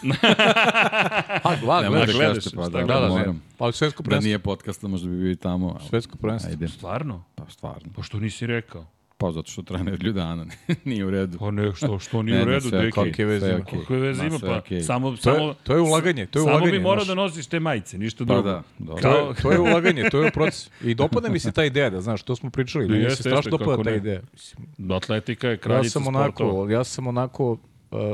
A, 1.43 1.55
gla, 1.55 1.81
Ne 1.81 1.87
gledaš, 1.89 2.11
gledaš, 2.11 2.35
kažete, 2.35 2.55
pa 2.55 2.61
šta 2.61 2.69
da, 2.71 2.79
da, 2.79 2.85
da, 2.85 2.99
da, 2.99 3.07
ne. 3.07 3.09
moram. 3.11 3.41
Pa 3.57 3.71
svetsko 3.71 4.03
Da 4.03 4.05
prvenstvo. 4.05 4.25
nije 4.25 4.39
podcasta, 4.39 4.87
možda 4.87 5.09
bi 5.09 5.17
bio 5.17 5.31
i 5.31 5.35
tamo. 5.35 5.67
ali- 5.69 5.89
Svetsko 5.89 6.17
prvenstvo. 6.17 6.49
Ajde, 6.51 6.67
Stvarno? 6.67 7.23
pa 7.35 7.43
stvarno. 7.49 7.89
Pa 7.95 8.03
što 8.03 8.19
nisi 8.19 8.47
rekao? 8.47 8.85
Pa 9.17 9.31
zato 9.31 9.51
što 9.51 9.61
traje 9.61 9.83
nedelju 9.83 10.13
dana, 10.13 10.45
nije 10.85 11.05
u 11.05 11.09
redu. 11.09 11.37
Pa 11.37 11.51
ne, 11.51 11.71
što, 11.75 11.99
što 11.99 12.21
nije 12.21 12.37
Ne, 12.37 12.43
u 12.43 12.45
ne, 12.45 12.51
redu, 12.51 12.69
sve 12.69 12.79
deki. 12.79 12.91
kakve 12.93 13.25
veze 13.25 13.45
ima? 13.47 13.57
okej. 13.57 13.79
Kakve 13.79 13.97
veze 13.97 14.21
Ma, 14.21 14.27
ima, 14.27 14.39
pa 14.41 14.57
okej. 14.57 14.81
samo, 14.81 15.11
To 15.11 15.17
samo, 15.17 15.37
je, 15.39 15.53
to 15.63 15.73
je 15.73 15.81
ulaganje, 15.81 16.25
to 16.25 16.39
je 16.39 16.43
samo 16.43 16.51
ulaganje. 16.51 16.71
bi 16.71 16.79
morao 16.79 17.05
da 17.05 17.13
nosiš 17.15 17.47
te 17.47 17.59
majice, 17.59 17.97
ništa 17.97 18.17
Pa 18.19 18.33
drugo. 18.33 18.41
da, 18.43 18.63
dobro. 18.79 18.95
To 18.95 19.09
Kao- 19.09 19.27
je, 19.27 19.35
to 19.35 19.51
je 19.51 19.59
ulaganje, 19.61 20.09
to 20.09 20.21
je 20.21 20.31
proces. 20.31 20.69
I 20.81 20.95
dopada 20.95 21.29
mi 21.29 21.39
se 21.39 21.51
ta 21.51 21.63
ideja, 21.63 21.89
da 21.89 22.01
znaš, 22.01 22.23
to 22.23 22.35
smo 22.35 22.49
pričali, 22.49 22.87
da 22.87 22.93
mi 22.95 23.09
se 23.09 23.15
strašno 23.15 23.51
dopada 23.51 23.83
ta 23.83 23.89
ne. 23.89 23.97
ideja. 23.97 24.21
Mislim, 24.33 24.91
Atletika 24.91 25.47
je 25.47 25.53
ja 25.53 25.57
kraljica 25.57 25.89
sam 25.91 26.03
sportova. 26.03 26.51
onako, 26.51 26.69
ja 26.69 26.83
sam 26.83 27.07
onako 27.07 27.51
uh, 27.51 27.57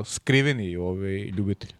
skriveni 0.06 0.76
ovaj, 0.76 1.17
ljubitelj. 1.17 1.72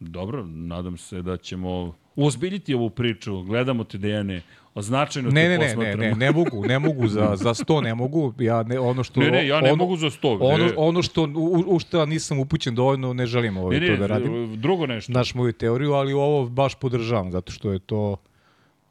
Dobro, 0.00 0.44
nadam 0.46 0.96
se 0.96 1.22
da 1.22 1.36
ćemo 1.36 1.94
uzbiljiti 2.16 2.74
ovu 2.74 2.90
priču. 2.90 3.42
Gledamo 3.42 3.84
te, 3.84 3.98
Dejane, 3.98 4.42
značajno 4.76 5.30
Ne, 5.30 5.42
te 5.42 5.48
ne, 5.48 5.58
ne, 5.58 5.76
ne, 5.76 5.96
ne, 5.96 6.14
ne 6.14 6.30
mogu, 6.30 6.64
ne 6.66 6.78
mogu 6.78 7.08
za, 7.08 7.32
za 7.36 7.54
100 7.54 7.82
ne 7.82 7.94
mogu. 7.94 8.34
Ja 8.38 8.62
ne, 8.62 8.78
ono 8.78 9.04
što 9.04 9.20
Ne, 9.20 9.30
ne, 9.30 9.46
ja 9.46 9.60
ne 9.60 9.72
ono, 9.72 9.76
mogu 9.76 9.96
za 9.96 10.10
sto. 10.10 10.38
Ono, 10.40 10.64
ne. 10.64 10.72
ono 10.76 11.02
što 11.02 11.22
u, 11.22 11.64
u 11.66 11.78
što 11.78 12.06
nisam 12.06 12.38
upućen 12.38 12.74
dovoljno 12.74 13.12
ne 13.12 13.26
želim 13.26 13.56
ovaj 13.56 13.80
ne, 13.80 13.86
to 13.86 13.92
ne, 13.92 13.98
da 13.98 14.06
radim. 14.06 14.60
drugo 14.60 14.86
nešto. 14.86 15.12
Znaš 15.12 15.34
moju 15.34 15.52
teoriju, 15.52 15.92
ali 15.92 16.12
ovo 16.12 16.48
baš 16.48 16.74
podržavam 16.74 17.32
zato 17.32 17.52
što 17.52 17.72
je 17.72 17.78
to 17.78 18.16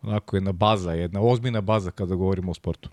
onako 0.01 0.37
jedna 0.37 0.51
baza, 0.51 0.93
jedna 0.93 1.21
ozbiljna 1.21 1.61
baza 1.61 1.91
kada 1.91 2.15
govorimo 2.15 2.51
o 2.51 2.53
sportu. 2.53 2.89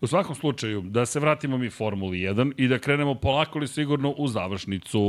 U 0.00 0.06
svakom 0.06 0.34
slučaju, 0.34 0.80
da 0.80 1.06
se 1.06 1.20
vratimo 1.20 1.58
mi 1.58 1.70
Formuli 1.70 2.18
1 2.18 2.52
i 2.56 2.68
da 2.68 2.78
krenemo 2.78 3.14
polako 3.14 3.58
li 3.58 3.68
sigurno 3.68 4.10
u 4.10 4.28
završnicu 4.28 5.00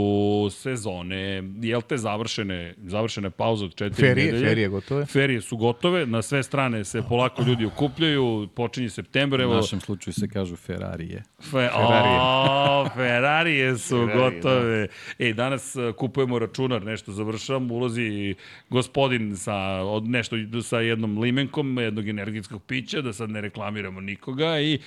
sezone. 0.52 1.44
Jel 1.62 1.82
te 1.82 1.98
završene, 1.98 2.74
završene 2.78 3.30
pauze 3.30 3.66
od 3.66 3.76
četiri 3.76 4.08
Ferije, 4.08 4.26
nedelje? 4.26 4.50
ferije 4.50 4.68
gotove. 4.68 5.06
Ferije 5.06 5.42
su 5.42 5.58
gotove, 5.58 6.06
na 6.06 6.22
sve 6.22 6.44
strane 6.44 6.86
se 6.86 7.04
polako 7.10 7.44
ljudi 7.44 7.66
okupljaju, 7.66 8.48
počinje 8.56 8.90
septembar, 8.90 9.40
U 9.40 9.44
evo, 9.44 9.56
našem 9.56 9.80
slučaju 9.80 10.14
se 10.14 10.28
kažu 10.28 10.56
Ferrarije. 10.56 11.24
Fe, 11.42 11.50
Ferrarije. 11.52 12.20
o, 12.22 12.90
Ferrarije 12.96 13.78
su 13.78 14.08
Ferrarije, 14.08 14.42
gotove. 14.42 14.88
E, 15.20 15.34
danas 15.34 15.76
uh, 15.76 15.96
kupujemo 15.96 16.40
računar, 16.40 16.84
nešto 16.84 17.12
završavam, 17.12 17.72
ulazi 17.72 18.36
gospodin 18.70 19.38
sa, 19.38 19.56
od, 19.84 20.08
nešto 20.08 20.36
sa 20.64 20.80
jednom 20.80 21.18
limenkom, 21.18 21.78
jednog 21.78 22.08
energetskog 22.08 22.64
pića, 22.64 23.02
da 23.02 23.14
sad 23.14 23.30
ne 23.30 23.42
reklamiramo 23.42 24.02
nikoga 24.02 24.60
i 24.60 24.79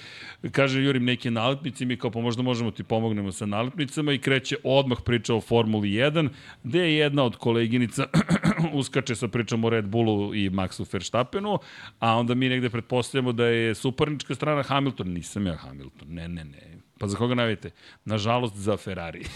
kaže 0.51 0.83
Jurim 0.83 1.05
neke 1.05 1.31
nalepnice 1.31 1.85
mi 1.85 1.97
kao 1.97 2.11
pa 2.11 2.21
možda 2.21 2.43
možemo 2.43 2.71
ti 2.71 2.83
pomognemo 2.83 3.33
sa 3.33 3.47
nalepnicama 3.47 4.13
i 4.13 4.19
kreće 4.19 4.57
odmah 4.65 4.99
priča 5.05 5.35
o 5.35 5.41
Formuli 5.41 5.89
1, 5.89 6.29
gde 6.63 6.79
je 6.79 6.95
jedna 6.97 7.25
od 7.25 7.37
koleginica 7.37 8.07
uskače 8.73 9.15
sa 9.15 9.29
pričom 9.29 9.65
o 9.65 9.71
Red 9.71 9.85
Bullu 9.85 10.35
i 10.35 10.51
Maxu 10.51 10.93
Verstappenu, 10.93 11.59
a 11.99 12.17
onda 12.17 12.35
mi 12.35 12.49
negde 12.49 12.71
pretpostavljamo 12.71 13.33
da 13.33 13.47
je 13.47 13.75
suparnička 13.75 14.35
strana 14.35 14.63
Hamilton. 14.63 15.09
Nisam 15.09 15.47
ja 15.47 15.57
Hamilton, 15.57 16.09
ne, 16.09 16.29
ne, 16.29 16.45
ne. 16.45 16.83
Pa 17.03 17.09
za 17.09 17.17
koga 17.17 17.35
navijete? 17.35 17.71
Nažalost 18.05 18.57
za 18.57 18.77
Ferrari. 18.77 19.25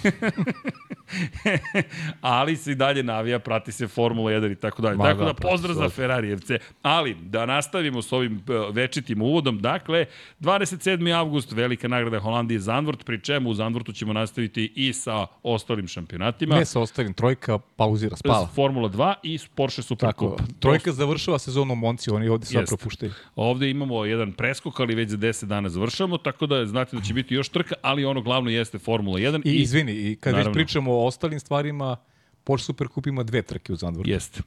Ali 2.20 2.56
se 2.56 2.72
i 2.72 2.74
dalje 2.74 3.02
navija, 3.02 3.38
prati 3.38 3.72
se 3.72 3.88
Formula 3.88 4.30
1 4.30 4.52
i 4.52 4.54
tako 4.54 4.82
dalje. 4.82 4.98
Tako 4.98 5.18
da, 5.18 5.24
da, 5.24 5.34
pozdrav 5.34 5.74
za 5.74 5.82
ovde. 5.82 5.94
Ferrarijevce. 5.94 6.58
Ali, 6.82 7.14
da 7.14 7.46
nastavimo 7.46 8.02
s 8.02 8.12
ovim 8.12 8.36
e, 8.36 8.40
večitim 8.72 9.22
uvodom. 9.22 9.58
Dakle, 9.58 10.06
27. 10.40 11.18
avgust, 11.18 11.52
velika 11.52 11.88
nagrada 11.88 12.18
Holandije 12.18 12.60
Zandvort, 12.60 13.04
pri 13.04 13.20
čemu 13.20 13.50
u 13.50 13.54
Zandvortu 13.54 13.92
ćemo 13.92 14.12
nastaviti 14.12 14.72
i 14.74 14.92
sa 14.92 15.26
ostalim 15.42 15.88
šampionatima. 15.88 16.56
Ne 16.56 16.64
sa 16.64 16.80
ostalim, 16.80 17.14
trojka 17.14 17.58
pauzira, 17.58 18.16
spava. 18.16 18.48
Formula 18.54 18.88
2 18.88 19.14
i 19.22 19.38
Porsche 19.54 19.82
Tako, 19.82 19.88
Supercup. 19.88 20.40
trojka 20.60 20.92
završava 20.92 21.38
sezonu 21.38 21.72
u 21.72 21.76
Monci, 21.76 22.10
oni 22.10 22.28
ovde 22.28 22.46
sad 22.46 22.60
Jeste. 22.60 22.76
propuštaju. 22.76 23.12
Ovde 23.36 23.70
imamo 23.70 24.04
jedan 24.04 24.32
preskok, 24.32 24.80
ali 24.80 24.94
već 24.94 25.10
za 25.10 25.16
10 25.16 25.44
dana 25.44 25.68
završamo, 25.68 26.18
tako 26.18 26.46
da 26.46 26.66
znate 26.66 26.96
da 26.96 27.02
će 27.02 27.14
biti 27.14 27.34
još 27.34 27.48
trka, 27.58 27.74
ali 27.82 28.04
ono 28.04 28.22
glavno 28.22 28.50
jeste 28.50 28.78
Formula 28.78 29.18
1. 29.18 29.42
I, 29.44 29.52
izvini, 29.52 29.92
i 29.92 30.16
kad 30.16 30.30
već 30.30 30.36
Naravno. 30.36 30.52
pričamo 30.54 30.92
o 30.92 31.06
ostalim 31.06 31.40
stvarima, 31.40 31.96
Porsche 32.44 32.64
Supercup 32.64 33.06
ima 33.06 33.22
dve 33.22 33.42
trke 33.42 33.72
u 33.72 33.76
Zandvoru. 33.76 34.10
Jeste. 34.10 34.40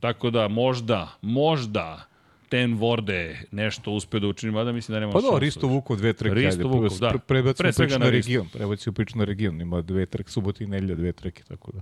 Tako 0.00 0.30
da 0.30 0.48
možda, 0.48 1.08
možda 1.22 2.06
Ten 2.48 2.74
Vorde 2.74 3.40
nešto 3.50 3.90
uspe 3.92 4.20
da 4.20 4.26
učini, 4.26 4.52
mada 4.52 4.72
mislim 4.72 4.94
da 4.94 5.00
nema 5.00 5.12
Pa 5.12 5.20
šanse. 5.20 5.32
da, 5.32 5.38
Risto 5.38 5.66
Vuko 5.66 5.96
dve 5.96 6.12
trke. 6.12 6.34
Risto 6.34 6.68
Vukov, 6.68 6.98
da. 6.98 7.08
pre- 7.08 7.18
Prebacimo 7.18 7.54
Pre 7.58 7.72
svega 7.72 7.88
priču 7.88 7.98
na 8.00 8.10
region. 8.10 8.48
Prebacimo 8.48 8.92
priču 8.94 9.18
na 9.18 9.24
region. 9.24 9.60
Ima 9.60 9.80
dve 9.82 10.06
trke, 10.06 10.30
subota 10.30 10.64
i 10.64 10.66
nedelja, 10.66 10.94
dve 10.94 11.12
trke, 11.12 11.42
tako 11.42 11.72
da. 11.72 11.80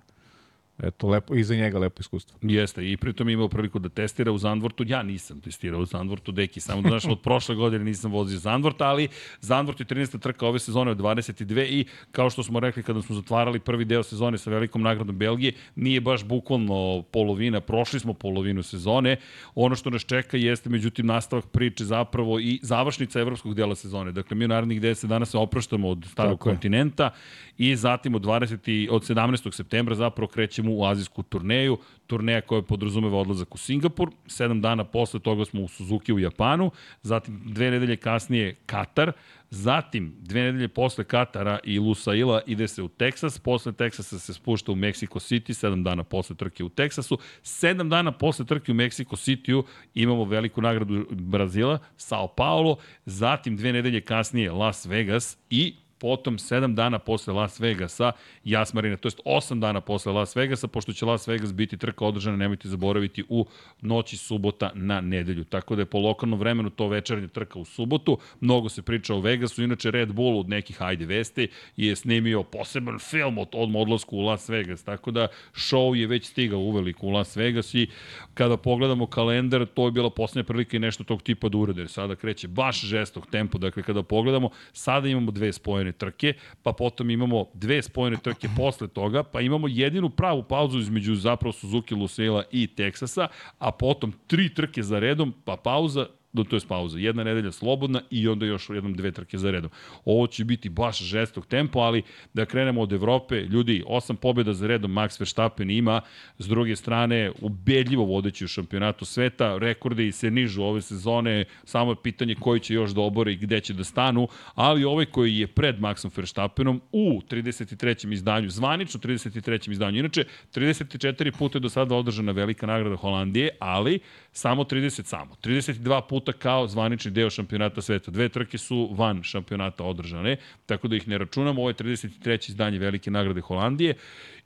Eto, 0.78 1.08
lepo, 1.08 1.34
iza 1.34 1.54
njega 1.54 1.78
lepo 1.78 2.00
iskustvo. 2.00 2.38
Jeste, 2.42 2.90
i 2.90 2.96
pritom 2.96 3.28
je 3.28 3.32
imao 3.32 3.48
priliku 3.48 3.78
da 3.78 3.88
testira 3.88 4.32
u 4.32 4.38
Zandvortu. 4.38 4.84
Ja 4.86 5.02
nisam 5.02 5.40
testirao 5.40 5.80
u 5.80 5.84
Zandvortu, 5.84 6.32
deki, 6.32 6.60
samo 6.60 6.82
da 6.82 6.88
znaš, 6.88 7.04
od 7.14 7.20
prošle 7.20 7.54
godine 7.54 7.84
nisam 7.84 8.12
vozio 8.12 8.38
Zandvort, 8.38 8.80
ali 8.80 9.08
Zandvort 9.40 9.80
je 9.80 9.86
13. 9.86 10.18
trka 10.20 10.46
ove 10.46 10.58
sezone 10.58 10.90
od 10.90 10.98
22 10.98 11.38
i 11.64 11.84
kao 12.10 12.30
što 12.30 12.42
smo 12.42 12.60
rekli 12.60 12.82
kada 12.82 13.02
smo 13.02 13.14
zatvarali 13.14 13.60
prvi 13.60 13.84
deo 13.84 14.02
sezone 14.02 14.38
sa 14.38 14.50
velikom 14.50 14.82
nagradom 14.82 15.18
Belgije, 15.18 15.52
nije 15.76 16.00
baš 16.00 16.24
bukvalno 16.24 16.68
polovina, 17.02 17.60
prošli 17.60 18.00
smo 18.00 18.14
polovinu 18.14 18.62
sezone. 18.62 19.16
Ono 19.54 19.74
što 19.74 19.90
nas 19.90 20.02
čeka 20.02 20.36
jeste 20.36 20.70
međutim 20.70 21.06
nastavak 21.06 21.46
priče 21.46 21.84
zapravo 21.84 22.38
i 22.40 22.60
završnica 22.62 23.20
evropskog 23.20 23.54
dela 23.54 23.74
sezone. 23.74 24.12
Dakle, 24.12 24.36
mi 24.36 24.44
u 24.44 24.48
narednih 24.48 24.80
10 24.80 25.06
dana 25.06 25.26
se 25.26 25.38
opraštamo 25.38 25.88
od 25.88 26.04
starog 26.06 26.38
Tako 26.38 26.48
je. 26.48 26.54
kontinenta 26.54 27.10
i 27.58 27.76
zatim 27.76 28.14
od 28.14 28.22
20. 28.22 28.68
i- 28.68 28.88
od 28.90 29.02
17. 29.04 29.52
septembra 29.52 29.94
zapravo 29.94 30.28
krećemo 30.28 30.67
krećemo 30.68 30.74
u 30.74 30.84
azijsku 30.84 31.22
turneju, 31.22 31.78
turneja 32.06 32.40
koja 32.40 32.62
podrazumeva 32.62 33.18
odlazak 33.18 33.54
u 33.54 33.58
Singapur, 33.58 34.10
sedam 34.26 34.60
dana 34.60 34.84
posle 34.84 35.20
toga 35.20 35.44
smo 35.44 35.62
u 35.62 35.68
Suzuki 35.68 36.12
u 36.12 36.18
Japanu, 36.18 36.70
zatim 37.02 37.40
dve 37.44 37.70
nedelje 37.70 37.96
kasnije 37.96 38.56
Katar, 38.66 39.12
Zatim, 39.50 40.12
dve 40.20 40.42
nedelje 40.42 40.68
posle 40.68 41.04
Katara 41.04 41.58
i 41.64 41.78
Lusaila 41.78 42.42
ide 42.46 42.68
se 42.68 42.82
u 42.82 42.88
Teksas, 42.88 43.38
posle 43.38 43.72
Teksasa 43.72 44.18
se 44.18 44.34
spušta 44.34 44.72
u 44.72 44.74
Mexico 44.74 45.18
City, 45.18 45.54
sedam 45.54 45.84
dana 45.84 46.04
posle 46.04 46.36
trke 46.36 46.64
u 46.64 46.68
Teksasu, 46.68 47.18
sedam 47.42 47.88
dana 47.88 48.12
posle 48.12 48.44
trke 48.44 48.72
u 48.72 48.74
Mexico 48.74 49.16
Cityu 49.16 49.62
imamo 49.94 50.24
veliku 50.24 50.60
nagradu 50.60 51.06
Brazila, 51.10 51.78
Sao 51.96 52.28
Paulo, 52.28 52.76
zatim 53.06 53.56
dve 53.56 53.72
nedelje 53.72 54.00
kasnije 54.00 54.52
Las 54.52 54.86
Vegas 54.86 55.38
i 55.50 55.74
potom 55.98 56.38
7 56.38 56.74
dana 56.74 56.98
posle 56.98 57.34
Las 57.34 57.60
Vegasa, 57.60 58.12
Jas 58.44 58.74
Marina, 58.74 58.96
to 58.96 59.08
jest 59.08 59.20
8 59.24 59.60
dana 59.60 59.80
posle 59.80 60.12
Las 60.12 60.36
Vegasa, 60.36 60.68
pošto 60.68 60.92
će 60.92 61.04
Las 61.04 61.28
Vegas 61.28 61.54
biti 61.54 61.76
trka 61.76 62.04
održana, 62.04 62.36
nemojte 62.36 62.68
zaboraviti, 62.68 63.24
u 63.28 63.46
noći 63.80 64.16
subota 64.16 64.70
na 64.74 65.00
nedelju. 65.00 65.44
Tako 65.44 65.76
da 65.76 65.82
je 65.82 65.86
po 65.86 65.98
lokalnom 65.98 66.38
vremenu 66.38 66.70
to 66.70 66.88
večernja 66.88 67.28
trka 67.28 67.58
u 67.58 67.64
subotu. 67.64 68.18
Mnogo 68.40 68.68
se 68.68 68.82
priča 68.82 69.14
o 69.14 69.20
Vegasu, 69.20 69.62
inače 69.62 69.90
Red 69.90 70.12
Bull 70.12 70.40
od 70.40 70.48
nekih 70.48 70.82
ajde 70.82 71.06
vesti 71.06 71.48
je 71.76 71.96
snimio 71.96 72.42
poseban 72.42 72.98
film 72.98 73.38
od 73.38 73.48
odmah 73.52 73.82
odlasku 73.82 74.16
u 74.16 74.20
Las 74.20 74.48
Vegas, 74.48 74.82
tako 74.84 75.10
da 75.10 75.28
show 75.54 75.94
je 75.94 76.06
već 76.06 76.26
stigao 76.26 76.58
uveliko 76.58 77.06
u 77.06 77.10
Las 77.10 77.36
Vegas 77.36 77.74
i 77.74 77.86
kada 78.34 78.56
pogledamo 78.56 79.06
kalendar, 79.06 79.66
to 79.66 79.84
je 79.84 79.90
bila 79.90 80.10
poslednja 80.10 80.46
prilika 80.46 80.76
i 80.76 80.80
nešto 80.80 81.04
tog 81.04 81.22
tipa 81.22 81.48
da 81.48 81.58
urade, 81.58 81.88
sada 81.88 82.16
kreće 82.16 82.48
baš 82.48 82.80
žestok 82.80 83.26
tempo, 83.30 83.58
dakle 83.58 83.82
kada 83.82 84.02
pogledamo, 84.02 84.50
sada 84.72 85.08
imamo 85.08 85.30
dve 85.30 85.52
spojene 85.52 85.87
spojene 85.88 85.92
trke, 85.92 86.34
pa 86.62 86.72
potom 86.72 87.10
imamo 87.10 87.46
dve 87.54 87.82
spojene 87.82 88.16
trke 88.16 88.48
posle 88.56 88.88
toga, 88.88 89.22
pa 89.22 89.40
imamo 89.40 89.68
jedinu 89.68 90.10
pravu 90.10 90.42
pauzu 90.42 90.78
između 90.78 91.14
zapravo 91.14 91.52
Suzuki, 91.52 91.94
Lusaila 91.94 92.44
i 92.52 92.66
Teksasa, 92.66 93.28
a 93.58 93.70
potom 93.72 94.12
tri 94.26 94.54
trke 94.54 94.82
za 94.82 94.98
redom, 94.98 95.34
pa 95.44 95.56
pauza, 95.56 96.06
do 96.38 96.44
to 96.44 96.56
je 96.56 96.60
pauza. 96.68 96.98
Jedna 96.98 97.24
nedelja 97.24 97.52
slobodna 97.52 98.00
i 98.10 98.28
onda 98.28 98.46
još 98.46 98.70
jednom 98.70 98.94
dve 98.94 99.12
trke 99.12 99.38
za 99.38 99.50
redom. 99.50 99.70
Ovo 100.04 100.26
će 100.26 100.44
biti 100.44 100.68
baš 100.68 101.02
žestog 101.02 101.46
tempo, 101.46 101.78
ali 101.78 102.02
da 102.34 102.46
krenemo 102.46 102.80
od 102.80 102.92
Evrope, 102.92 103.40
ljudi, 103.40 103.82
osam 103.86 104.16
pobjeda 104.16 104.54
za 104.54 104.66
redom 104.66 104.92
Max 104.92 105.20
Verstappen 105.20 105.70
ima, 105.70 106.00
s 106.38 106.48
druge 106.48 106.76
strane, 106.76 107.32
ubedljivo 107.40 108.04
vodeći 108.04 108.44
u 108.44 108.48
šampionatu 108.48 109.04
sveta, 109.04 109.58
rekorde 109.58 110.06
i 110.06 110.12
se 110.12 110.30
nižu 110.30 110.62
ove 110.62 110.82
sezone, 110.82 111.44
samo 111.64 111.92
je 111.92 112.02
pitanje 112.02 112.34
koji 112.34 112.60
će 112.60 112.74
još 112.74 112.90
da 112.90 113.00
obore 113.00 113.32
i 113.32 113.36
gde 113.36 113.60
će 113.60 113.74
da 113.74 113.84
stanu, 113.84 114.28
ali 114.54 114.84
ovaj 114.84 115.06
koji 115.06 115.38
je 115.38 115.46
pred 115.46 115.80
Maxom 115.80 116.10
Verstappenom 116.16 116.80
u 116.92 117.20
33. 117.30 118.12
izdanju, 118.12 118.50
zvanično 118.50 119.00
33. 119.00 119.70
izdanju, 119.70 119.98
inače 119.98 120.24
34 120.54 121.38
puta 121.38 121.58
je 121.58 121.60
do 121.60 121.68
sada 121.68 121.94
održana 121.94 122.32
velika 122.32 122.66
nagrada 122.66 122.96
Holandije, 122.96 123.50
ali 123.58 123.98
samo 124.38 124.64
30 124.64 125.04
samo. 125.04 125.36
32 125.44 126.00
puta 126.08 126.32
kao 126.32 126.68
zvanični 126.68 127.10
deo 127.10 127.30
šampionata 127.30 127.82
sveta. 127.82 128.10
Dve 128.10 128.28
trke 128.28 128.58
su 128.58 128.88
van 128.92 129.22
šampionata 129.22 129.84
održane, 129.84 130.36
tako 130.66 130.88
da 130.88 130.96
ih 130.96 131.08
ne 131.08 131.18
računamo. 131.18 131.60
Ovo 131.60 131.70
je 131.70 131.74
33. 131.74 132.50
izdanje 132.50 132.78
velike 132.78 133.10
nagrade 133.10 133.40
Holandije 133.40 133.94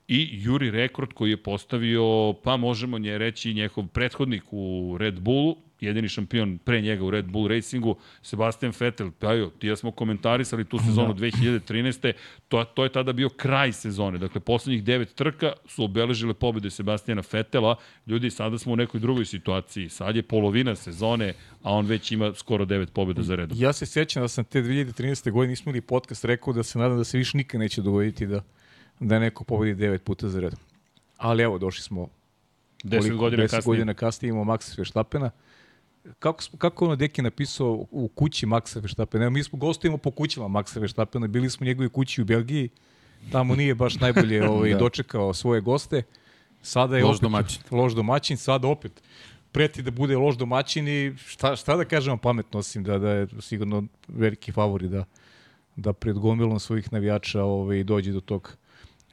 i 0.09 0.29
juri 0.33 0.71
rekord 0.71 1.13
koji 1.13 1.31
je 1.31 1.43
postavio, 1.43 2.33
pa 2.45 2.57
možemo 2.57 2.99
nje 2.99 3.19
reći, 3.19 3.55
njehov 3.55 3.87
prethodnik 3.87 4.43
u 4.51 4.97
Red 5.01 5.21
Bullu, 5.21 5.57
jedini 5.81 6.09
šampion 6.09 6.59
pre 6.59 6.81
njega 6.81 7.05
u 7.05 7.11
Red 7.11 7.27
Bull 7.27 7.49
Racingu, 7.49 7.97
Sebastian 8.23 8.73
Vettel, 8.81 9.11
pa 9.19 9.33
jo, 9.33 9.51
ti 9.59 9.67
ja 9.67 9.77
smo 9.77 9.91
komentarisali 9.91 10.65
tu 10.65 10.79
sezonu 10.79 11.15
da. 11.15 11.21
2013. 11.21 12.13
To, 12.49 12.65
to 12.65 12.85
je 12.85 12.93
tada 12.93 13.13
bio 13.13 13.29
kraj 13.29 13.73
sezone. 13.73 14.19
Dakle, 14.19 14.41
poslednjih 14.41 14.85
devet 14.85 15.15
trka 15.15 15.53
su 15.67 15.85
obeležile 15.85 16.35
pobede 16.35 16.71
Sebastiana 16.71 17.23
Vettela. 17.33 17.77
Ljudi, 18.07 18.31
sada 18.31 18.59
smo 18.59 18.73
u 18.73 18.77
nekoj 18.77 19.01
drugoj 19.01 19.25
situaciji. 19.25 19.89
Sad 19.89 20.17
je 20.17 20.23
polovina 20.23 20.75
sezone, 20.75 21.35
a 21.63 21.73
on 21.73 21.87
već 21.87 22.13
ima 22.13 22.35
skoro 22.35 22.65
devet 22.65 22.93
pobeda 22.93 23.23
za 23.23 23.35
redom. 23.35 23.59
Ja 23.61 23.73
se 23.73 23.87
sjećam 23.87 24.23
da 24.23 24.29
sam 24.29 24.45
te 24.45 24.63
2013. 24.63 25.31
godine 25.31 25.51
nismo 25.51 25.71
imali 25.71 25.81
podcast 25.81 26.25
rekao 26.25 26.53
da 26.53 26.63
se 26.63 26.79
nadam 26.79 26.99
da 26.99 27.05
se 27.05 27.19
više 27.19 27.37
nikad 27.37 27.61
neće 27.61 27.83
dogoditi 27.83 28.27
da, 28.27 28.43
da 29.03 29.19
neko 29.19 29.45
pobedi 29.45 29.75
devet 29.75 30.05
puta 30.05 30.29
za 30.29 30.41
redom. 30.41 30.59
Ali 31.17 31.43
evo, 31.43 31.59
došli 31.59 31.83
smo 31.83 32.09
10 32.85 33.17
godina 33.17 33.43
10 33.43 33.51
kasnije. 33.51 33.63
godina 33.65 33.95
kasnije 33.95 34.31
imamo 34.31 34.53
Maxa 34.53 34.79
Verstappena 34.79 35.31
kako, 36.19 36.43
kako 36.59 36.85
ono 36.85 36.97
Deki 36.97 37.23
napisao 37.23 37.87
u 37.91 38.11
kući 38.15 38.47
Maxa 38.47 38.81
Verstappena, 38.81 39.31
mi 39.31 39.43
smo 39.43 39.59
gostujemo 39.59 39.99
po 39.99 40.11
kućama 40.11 40.49
Maxa 40.49 40.81
Verstappena, 40.81 41.27
bili 41.27 41.51
smo 41.51 41.65
u 41.65 41.67
njegovoj 41.67 41.89
kući 41.89 42.23
u 42.23 42.25
Belgiji, 42.25 42.69
tamo 43.33 43.55
nije 43.55 43.75
baš 43.75 44.01
najbolje 44.01 44.49
ovaj, 44.51 44.73
da. 44.73 44.79
dočekao 44.79 45.35
svoje 45.35 45.61
goste, 45.61 46.03
sada 46.63 46.97
je 46.97 47.05
loš 47.05 47.17
opet, 47.17 47.23
domaćin. 47.23 47.63
loš 47.71 47.93
domaćin, 47.93 48.37
sada 48.37 48.69
opet 48.69 49.03
preti 49.53 49.83
da 49.83 49.91
bude 49.91 50.17
loš 50.17 50.37
domaćin 50.37 50.89
i 50.89 51.15
šta, 51.27 51.57
šta 51.57 51.77
da 51.77 51.85
kažemo 51.85 52.17
pametno, 52.17 52.61
osim 52.61 52.85
da, 52.85 52.99
da 52.99 53.11
je 53.11 53.27
sigurno 53.41 53.85
veliki 54.09 54.53
favori 54.53 54.89
da, 54.89 55.05
da 55.77 55.93
pred 55.93 56.19
gomilom 56.19 56.61
svojih 56.61 56.93
navijača 56.93 57.43
ovaj, 57.43 57.85
dođe 57.85 58.13
do 58.13 58.21
tog 58.21 58.57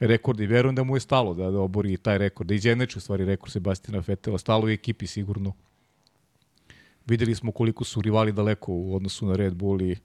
rekorda 0.00 0.42
i 0.42 0.46
verujem 0.46 0.74
da 0.74 0.84
mu 0.84 0.96
je 0.96 1.00
stalo 1.00 1.34
da, 1.34 1.50
da 1.50 1.60
obori 1.60 1.96
taj 1.96 2.18
rekord, 2.18 2.48
da 2.48 2.54
izjedneči 2.54 2.98
u 2.98 3.00
stvari 3.00 3.24
rekord 3.24 3.52
Sebastina 3.52 4.02
Fetela, 4.02 4.38
stalo 4.38 4.68
je 4.68 4.74
ekipi 4.74 5.06
sigurno 5.06 5.52
Videli 7.10 7.34
smo 7.34 7.52
koliko 7.52 7.84
su 7.84 8.00
rivali 8.00 8.32
daleko 8.32 8.72
u 8.72 8.94
odnosu 8.96 9.26
na 9.26 9.36
Red 9.36 9.54
Bull 9.54 9.82
i 9.82 9.96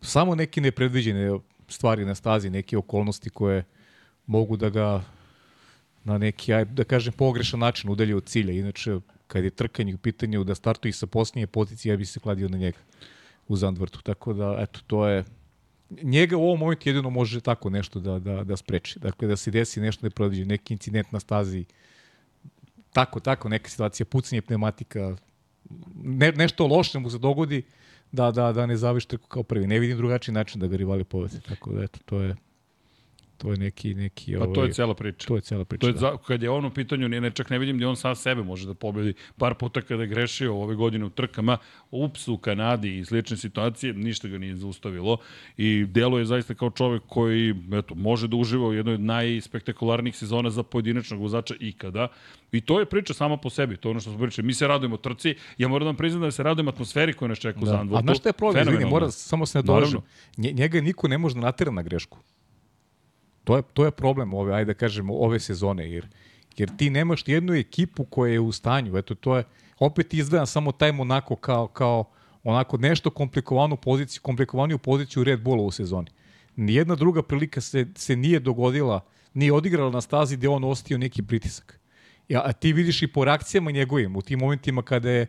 samo 0.00 0.34
neke 0.34 0.60
nepredviđene 0.60 1.38
stvari 1.68 2.04
na 2.04 2.14
stazi, 2.14 2.50
neke 2.50 2.78
okolnosti 2.78 3.30
koje 3.30 3.64
mogu 4.26 4.56
da 4.56 4.70
ga 4.70 5.04
na 6.04 6.18
neki, 6.18 6.52
da 6.64 6.84
kažem, 6.84 7.12
pogrešan 7.12 7.60
način 7.60 7.90
udalje 7.90 8.16
od 8.16 8.24
cilja. 8.24 8.52
Inače, 8.52 8.98
kad 9.26 9.44
je 9.44 9.50
trkanje 9.50 9.94
u 9.94 9.98
pitanju 9.98 10.44
da 10.44 10.54
startuje 10.54 10.92
sa 10.92 11.06
posljednje 11.06 11.46
pozicije, 11.46 11.92
ja 11.92 11.96
bi 11.96 12.04
se 12.04 12.20
kladio 12.20 12.48
na 12.48 12.58
njega 12.58 12.78
u 13.48 13.56
Zandvrtu. 13.56 14.02
Tako 14.02 14.32
da, 14.32 14.56
eto, 14.58 14.80
to 14.86 15.06
je 15.08 15.24
njega 16.02 16.36
u 16.36 16.42
ovom 16.42 16.58
momentu 16.58 16.88
jedino 16.88 17.10
može 17.10 17.40
tako 17.40 17.70
nešto 17.70 18.00
da, 18.00 18.18
da, 18.18 18.44
da 18.44 18.56
spreči. 18.56 18.98
Dakle, 18.98 19.28
da 19.28 19.36
se 19.36 19.50
desi 19.50 19.80
nešto 19.80 20.06
nepredviđeno, 20.06 20.48
neki 20.48 20.74
incident 20.74 21.12
na 21.12 21.20
stazi, 21.20 21.64
tako, 22.92 23.20
tako, 23.20 23.48
neka 23.48 23.70
situacija, 23.70 24.06
pucanje 24.06 24.42
pneumatika, 24.42 25.16
ne, 26.04 26.32
nešto 26.32 26.66
loše 26.66 26.98
mu 26.98 27.10
se 27.10 27.18
dogodi 27.18 27.62
da, 28.12 28.30
da, 28.30 28.52
da 28.52 28.66
ne 28.66 28.76
zaviš 28.76 29.06
trku 29.06 29.28
kao 29.28 29.42
prvi. 29.42 29.66
Ne 29.66 29.78
vidim 29.78 29.96
drugačiji 29.96 30.34
način 30.34 30.60
da 30.60 30.66
ga 30.66 30.76
rivali 30.76 31.04
povede. 31.04 31.40
Tako 31.48 31.72
da, 31.72 31.84
eto, 31.84 31.98
to 32.04 32.20
je 32.20 32.36
to 33.38 33.50
je 33.50 33.56
neki 33.56 33.94
neki 33.94 34.36
ovaj 34.36 34.48
Pa 34.48 34.54
to 34.54 34.64
je 34.64 34.72
cela 34.72 34.94
priča. 34.94 35.26
To 35.28 35.36
je 35.36 35.40
cela 35.40 35.64
priča. 35.64 35.80
To 35.80 35.86
je 35.86 35.92
da. 35.92 35.98
za, 35.98 36.16
kad 36.26 36.42
je 36.42 36.50
on 36.50 36.64
u 36.64 36.70
pitanju, 36.70 37.08
ne, 37.08 37.20
ne 37.20 37.30
čak 37.30 37.50
ne 37.50 37.58
vidim 37.58 37.78
da 37.78 37.88
on 37.88 37.96
sam 37.96 38.16
sebe 38.16 38.42
može 38.42 38.66
da 38.66 38.74
pobedi. 38.74 39.14
Par 39.38 39.54
puta 39.54 39.80
kada 39.80 40.02
je 40.02 40.08
grešio 40.08 40.54
ove 40.54 40.74
godine 40.74 41.04
u 41.04 41.10
trkama, 41.10 41.58
ups 41.90 42.28
u 42.28 42.36
Kanadi 42.36 42.98
i 42.98 43.04
slične 43.04 43.36
situacije, 43.36 43.92
ništa 43.92 44.28
ga 44.28 44.38
nije 44.38 44.56
zaustavilo 44.56 45.16
i 45.56 45.84
delo 45.84 46.18
je 46.18 46.24
zaista 46.24 46.54
kao 46.54 46.70
čovek 46.70 47.02
koji 47.06 47.54
eto, 47.72 47.94
može 47.94 48.28
da 48.28 48.36
uživa 48.36 48.68
u 48.68 48.74
jednoj 48.74 48.94
od 48.94 49.00
najspektakularnijih 49.00 50.16
sezona 50.16 50.50
za 50.50 50.62
pojedinačnog 50.62 51.20
vozača 51.20 51.54
ikada. 51.60 52.08
I 52.52 52.60
to 52.60 52.80
je 52.80 52.86
priča 52.86 53.14
sama 53.14 53.36
po 53.36 53.50
sebi, 53.50 53.76
to 53.76 53.88
je 53.88 53.90
ono 53.90 54.00
što 54.00 54.10
smo 54.10 54.18
pričali. 54.18 54.46
Mi 54.46 54.54
se 54.54 54.68
radujemo 54.68 54.96
trci, 54.96 55.34
ja 55.58 55.68
moram 55.68 55.84
da 55.84 55.88
vam 55.88 55.96
priznam 55.96 56.22
da 56.22 56.30
se 56.30 56.42
radujem 56.42 56.68
atmosferi 56.68 57.12
koja 57.12 57.28
nas 57.28 57.38
čeka 57.38 57.60
u 57.60 57.64
Da. 57.64 57.70
Zandvoortu. 57.70 58.04
A 58.04 58.06
znaš 58.06 58.18
šta 58.18 58.28
je 58.28 58.32
problem? 58.32 58.68
Izvini, 58.68 58.90
mora, 58.90 59.10
samo 59.10 59.46
se 59.46 59.58
ne 59.58 59.62
dođem. 59.62 59.80
Naravno. 59.80 60.02
Nje, 60.36 60.52
njega 60.52 60.80
niko 60.80 61.08
ne 61.08 61.18
može 61.18 61.34
da 61.34 61.40
natera 61.40 61.70
na 61.70 61.82
grešku. 61.82 62.18
To 63.44 63.56
je, 63.56 63.62
to 63.72 63.84
je 63.84 63.90
problem 63.90 64.34
ove, 64.34 64.54
ajde 64.54 64.74
da 64.74 64.78
kažemo, 64.78 65.14
ove 65.14 65.40
sezone, 65.40 65.90
jer, 65.90 66.06
jer 66.56 66.76
ti 66.76 66.90
nemaš 66.90 67.28
jednu 67.28 67.54
ekipu 67.54 68.04
koja 68.04 68.32
je 68.32 68.40
u 68.40 68.52
stanju, 68.52 68.96
eto 68.96 69.14
to 69.14 69.36
je, 69.36 69.44
opet 69.78 70.14
izdvajam 70.14 70.46
samo 70.46 70.72
taj 70.72 70.92
Monako 70.92 71.36
kao, 71.36 71.66
kao 71.66 72.04
onako 72.44 72.76
nešto 72.76 73.10
komplikovanu 73.10 73.76
poziciju, 73.76 74.22
komplikovaniju 74.22 74.78
poziciju 74.78 75.24
Red 75.24 75.40
Bulla 75.40 75.62
u 75.62 75.70
sezoni. 75.70 76.10
Nijedna 76.56 76.94
druga 76.94 77.22
prilika 77.22 77.60
se, 77.60 77.86
se 77.96 78.16
nije 78.16 78.40
dogodila, 78.40 79.00
nije 79.34 79.52
odigrala 79.52 79.90
na 79.90 80.00
stazi 80.00 80.36
gde 80.36 80.48
on 80.48 80.64
ostio 80.64 80.98
neki 80.98 81.22
pritisak. 81.22 81.80
Ja, 82.28 82.42
a 82.44 82.52
ti 82.52 82.72
vidiš 82.72 83.02
i 83.02 83.06
po 83.06 83.24
reakcijama 83.24 83.70
njegovim, 83.70 84.16
u 84.16 84.22
tim 84.22 84.38
momentima 84.38 84.82
kada 84.82 85.10
je, 85.10 85.26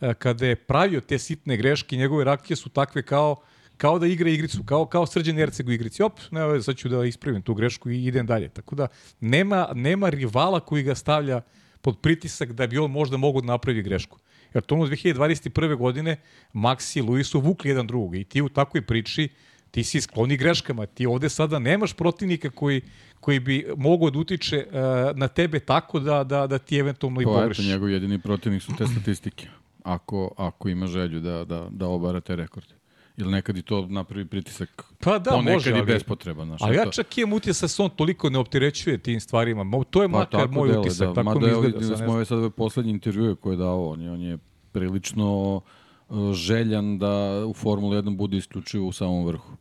e, 0.00 0.14
kada 0.14 0.46
je 0.46 0.56
pravio 0.56 1.00
te 1.00 1.18
sitne 1.18 1.56
greške, 1.56 1.96
njegove 1.96 2.24
reakcije 2.24 2.56
su 2.56 2.68
takve 2.68 3.02
kao 3.02 3.36
kao 3.76 3.98
da 3.98 4.06
igra 4.06 4.30
igricu, 4.30 4.62
kao, 4.64 4.86
kao 4.86 5.06
srđan 5.06 5.38
Erceg 5.38 5.68
u 5.68 5.72
igrici. 5.72 6.02
Op, 6.02 6.20
ne, 6.30 6.46
veze, 6.46 6.62
sad 6.62 6.76
ću 6.76 6.88
da 6.88 7.04
ispravim 7.04 7.42
tu 7.42 7.54
grešku 7.54 7.90
i 7.90 8.04
idem 8.04 8.26
dalje. 8.26 8.48
Tako 8.48 8.74
da 8.74 8.88
nema, 9.20 9.68
nema 9.74 10.08
rivala 10.08 10.60
koji 10.60 10.82
ga 10.82 10.94
stavlja 10.94 11.40
pod 11.80 11.98
pritisak 12.00 12.52
da 12.52 12.66
bi 12.66 12.78
on 12.78 12.90
možda 12.90 13.16
mogao 13.16 13.40
da 13.40 13.46
napravi 13.46 13.82
grešku. 13.82 14.18
Jer 14.54 14.62
to 14.62 14.74
ono 14.74 14.86
2021. 14.86 15.76
godine 15.76 16.16
Max 16.54 16.98
i 16.98 17.02
Luis 17.02 17.28
su 17.28 17.40
vukli 17.40 17.70
jedan 17.70 17.86
drugog 17.86 18.16
i 18.16 18.24
ti 18.24 18.42
u 18.42 18.48
takvoj 18.48 18.82
priči 18.82 19.28
ti 19.70 19.84
si 19.84 20.00
skloni 20.00 20.36
greškama. 20.36 20.86
Ti 20.86 21.06
ovde 21.06 21.28
sada 21.28 21.58
nemaš 21.58 21.92
protivnika 21.92 22.50
koji, 22.50 22.80
koji 23.20 23.40
bi 23.40 23.66
mogao 23.76 24.10
da 24.10 24.18
utiče 24.18 24.66
uh, 24.66 24.72
na 25.18 25.28
tebe 25.28 25.60
tako 25.60 26.00
da, 26.00 26.24
da, 26.24 26.46
da 26.46 26.58
ti 26.58 26.78
eventualno 26.78 27.20
i 27.20 27.24
To 27.24 27.30
eto, 27.30 27.40
pogrešiš. 27.40 27.66
njegov 27.66 27.90
jedini 27.90 28.18
protivnik 28.18 28.62
su 28.62 28.72
te 28.78 28.86
statistike. 28.86 29.48
Ako, 29.82 30.34
ako 30.36 30.68
ima 30.68 30.86
želju 30.86 31.20
da, 31.20 31.44
da, 31.44 31.68
da 31.70 31.86
obara 31.86 32.20
te 32.20 32.36
rekorde. 32.36 32.74
Ili 33.16 33.30
nekad 33.30 33.56
i 33.56 33.62
to 33.62 33.86
napravi 33.86 34.24
pritisak 34.24 34.84
Pa 34.98 35.18
da, 35.18 35.30
ponekad 35.30 35.54
može, 35.54 35.70
i 35.70 35.74
ali- 35.74 35.86
bespotreban. 35.86 36.46
Znaš, 36.46 36.62
Ali 36.62 36.76
ja 36.76 36.90
čak 36.90 37.18
imam 37.18 37.32
utisak 37.32 37.62
da 37.62 37.68
se 37.68 37.82
on 37.82 37.90
toliko 37.90 38.30
ne 38.30 38.38
opterećuje 38.38 38.98
tim 38.98 39.20
stvarima. 39.20 39.64
To 39.90 40.02
je 40.02 40.08
Pa 40.08 40.18
makar 40.18 40.48
moj 40.48 40.68
deluje, 40.68 40.80
utisak, 40.80 41.08
da. 41.08 41.14
tako 41.14 41.24
Mada 41.24 41.40
mi 41.40 41.52
izgleda. 41.52 41.78
da 41.78 41.90
ne 41.90 41.96
smo 41.96 42.12
ove 42.12 42.24
sad 42.24 42.38
ove 42.38 42.50
poslednje 42.50 42.90
intervjue 42.90 43.34
koje 43.34 43.52
je 43.52 43.58
dao, 43.58 43.88
on 43.88 44.00
je, 44.00 44.10
on 44.10 44.20
je 44.20 44.38
prilično 44.72 45.60
uh, 46.08 46.32
željan 46.32 46.98
da 46.98 47.10
u 47.46 47.54
Formuli 47.54 47.96
1 47.96 48.16
bude 48.16 48.36
isključivo 48.36 48.86
u 48.88 48.92
samom 48.92 49.26
vrhu. 49.26 49.56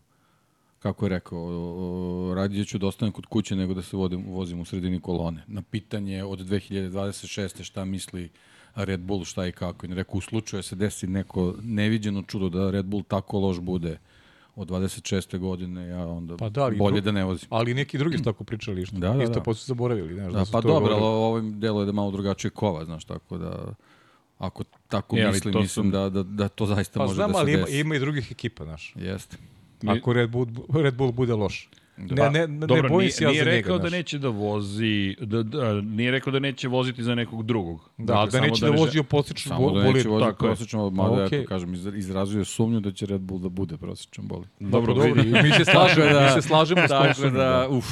Kako 0.80 1.06
je 1.06 1.10
rekao, 1.10 1.40
o, 1.40 2.34
radije 2.36 2.66
ću 2.66 2.78
da 2.78 2.88
ostanem 2.88 3.12
kod 3.12 3.26
kuće 3.26 3.56
nego 3.56 3.74
da 3.74 3.82
se 3.82 3.98
vodim, 3.98 4.26
vozim 4.26 4.60
u 4.60 4.66
sredini 4.66 5.00
kolone. 5.02 5.44
Na 5.48 5.62
pitanje 5.62 6.24
od 6.24 6.40
2026. 6.40 7.64
šta 7.64 7.86
misli 7.86 8.30
Red 8.78 9.00
Bull, 9.00 9.24
šta 9.24 9.46
i 9.46 9.52
kako. 9.54 9.86
I 9.86 9.92
rekao, 9.92 10.18
u 10.18 10.22
slučaju 10.22 10.60
da 10.60 10.64
se 10.64 10.76
desi 10.76 11.08
neko 11.08 11.54
neviđeno 11.62 12.24
čudo 12.24 12.50
da 12.50 12.72
Red 12.72 12.86
Bull 12.86 13.04
tako 13.04 13.40
loš 13.40 13.60
bude 13.60 13.98
od 14.56 14.68
26. 14.68 15.38
godine, 15.38 15.88
ja 15.88 16.08
onda 16.08 16.38
Pa 16.38 16.50
da, 16.50 16.64
ali 16.64 16.78
bolje 16.78 16.96
dru- 16.96 17.02
da 17.02 17.12
ne 17.12 17.24
vozim. 17.24 17.48
Ali 17.50 17.74
neki 17.74 17.98
drugi 17.98 18.18
su 18.18 18.24
tako 18.24 18.44
pričali 18.44 18.82
isto. 18.82 18.96
Da, 18.98 19.10
da, 19.10 19.24
isto 19.24 19.34
da. 19.34 19.42
pa 19.42 19.54
su 19.54 19.66
zaboravili. 19.66 20.14
Znaš, 20.14 20.34
Da, 20.34 20.46
su 20.46 20.52
pa 20.52 20.62
dobro, 20.62 20.76
ali 20.86 21.02
govorili. 21.02 21.26
ovim 21.26 21.60
delo 21.60 21.80
je 21.80 21.86
da 21.86 21.92
malo 21.92 22.12
drugačije 22.12 22.52
kova, 22.52 22.86
znaš, 22.86 23.06
tako 23.06 23.38
da 23.38 23.74
ako 24.38 24.64
tako 24.88 25.18
E, 25.18 25.28
mislim, 25.28 25.54
to 25.54 25.60
mislim 25.60 25.86
su- 25.86 25.92
da, 25.92 26.10
da, 26.10 26.24
da 26.24 26.48
to 26.48 26.66
zaista 26.66 27.00
Pa 27.00 27.04
može 27.04 27.16
znam, 27.16 27.28
da 27.28 27.34
se 27.34 27.40
ali 27.40 27.54
ima, 27.54 27.62
desi. 27.62 27.80
ima 27.80 27.96
i 27.96 28.00
drugih 28.00 28.32
ekipa, 28.32 28.64
znaš. 28.64 28.94
Jeste. 28.98 29.38
Ako 29.88 30.14
Red 30.14 30.30
Bull, 30.30 30.48
Red 30.74 30.96
Bull 30.96 31.12
bude 31.12 31.34
loš. 31.34 31.70
Ne, 31.98 32.16
Pa, 32.18 32.30
ne, 32.30 32.48
ne, 32.48 32.58
dobro, 32.60 32.82
ne 32.82 32.90
bojim 32.90 33.12
se 33.12 33.24
ja 33.24 33.30
nije 33.30 33.40
za 33.40 33.46
njega. 33.46 33.58
rekao 33.58 33.78
da 33.80 33.90
neće 33.90 34.18
da 34.20 34.30
vozi, 34.30 35.16
da, 35.22 35.44
da, 35.44 35.74
nije 35.74 36.12
rekao 36.12 36.34
da 36.34 36.40
neće 36.40 36.68
voziti 36.68 37.04
za 37.04 37.16
nekog 37.16 37.44
drugog. 37.44 37.90
Da, 37.98 38.04
Dakle, 38.06 38.16
ali 38.16 38.28
da 38.28 38.32
samo 38.32 38.46
neće 38.46 38.62
da, 38.62 38.72
ne 38.72 38.78
vozi 38.78 39.00
u 39.00 39.04
prosječnu 39.04 39.50
Samo 39.50 39.68
da 39.68 39.74
bolid. 39.74 39.96
neće 39.96 40.10
voziti 40.10 40.32
prosječan, 40.40 40.94
mada 40.94 41.26
okej. 41.26 41.40
eto, 41.40 41.48
kažem, 41.48 41.74
iz- 41.74 41.96
izrazio 41.96 42.40
je 42.40 42.46
sumnju 42.46 42.80
da 42.80 42.92
će 42.92 43.06
Red 43.06 43.22
Bull 43.22 43.40
da 43.40 43.50
bude 43.50 43.78
prosječan 43.78 44.28
boli. 44.28 44.44
Dobro, 44.60 44.94
dobro, 44.94 45.14
mi 45.16 45.52
se 45.54 45.66
slažemo, 45.66 46.06
mi 46.22 46.30
se 46.32 46.42
slažemo 46.42 46.82
s 46.82 46.90
tom 47.16 47.24
da, 47.24 47.30
da. 47.34 47.68
uf, 47.70 47.86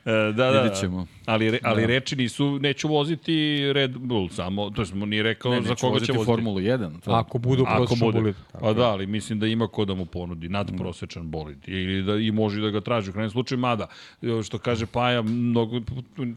E, 0.00 0.10
da, 0.10 0.50
da, 0.50 0.62
vidit 0.62 0.78
ćemo. 0.78 1.06
Ali, 1.26 1.50
re, 1.50 1.58
ali 1.62 1.80
Da. 1.80 1.86
reči 1.86 2.16
nisu, 2.16 2.58
neću 2.58 2.88
voziti 2.88 3.32
Red 3.72 3.98
Bull, 3.98 4.28
samo, 4.28 4.70
to 4.70 4.86
smo 4.86 5.06
nije 5.06 5.22
rekao 5.22 5.52
Ne, 5.52 5.62
za 5.62 5.74
koga 5.74 5.92
voziti 5.92 6.06
će 6.06 6.12
voziti. 6.12 6.26
Formulu 6.26 6.58
1. 6.58 7.00
To, 7.00 7.10
Ako 7.10 7.38
bude 7.38 7.62
u 7.62 7.64
Ako 7.64 7.76
prosječnu 7.76 8.06
bude. 8.06 8.20
bolid. 8.20 8.34
Pa 8.52 8.72
da, 8.72 8.82
ali 8.82 9.06
mislim 9.06 9.38
da 9.38 9.46
ima 9.46 9.66
ko 9.66 9.84
da 9.84 9.94
mu 9.94 10.06
ponudi 10.06 10.48
nadprosečan 10.48 10.98
bolid 11.24 11.58
ili 11.66 12.02
da 12.02 12.16
i 12.16 12.30
može 12.32 12.60
da 12.60 12.70
ga 12.70 12.80
traži 12.80 13.10
u 13.10 13.14
krajnjem 13.14 13.30
slučaju 13.38 13.58
mada 13.60 13.86
e, 14.22 14.42
što 14.42 14.58
kaže 14.58 14.86
Paja 14.88 15.22
mnogo 15.22 15.80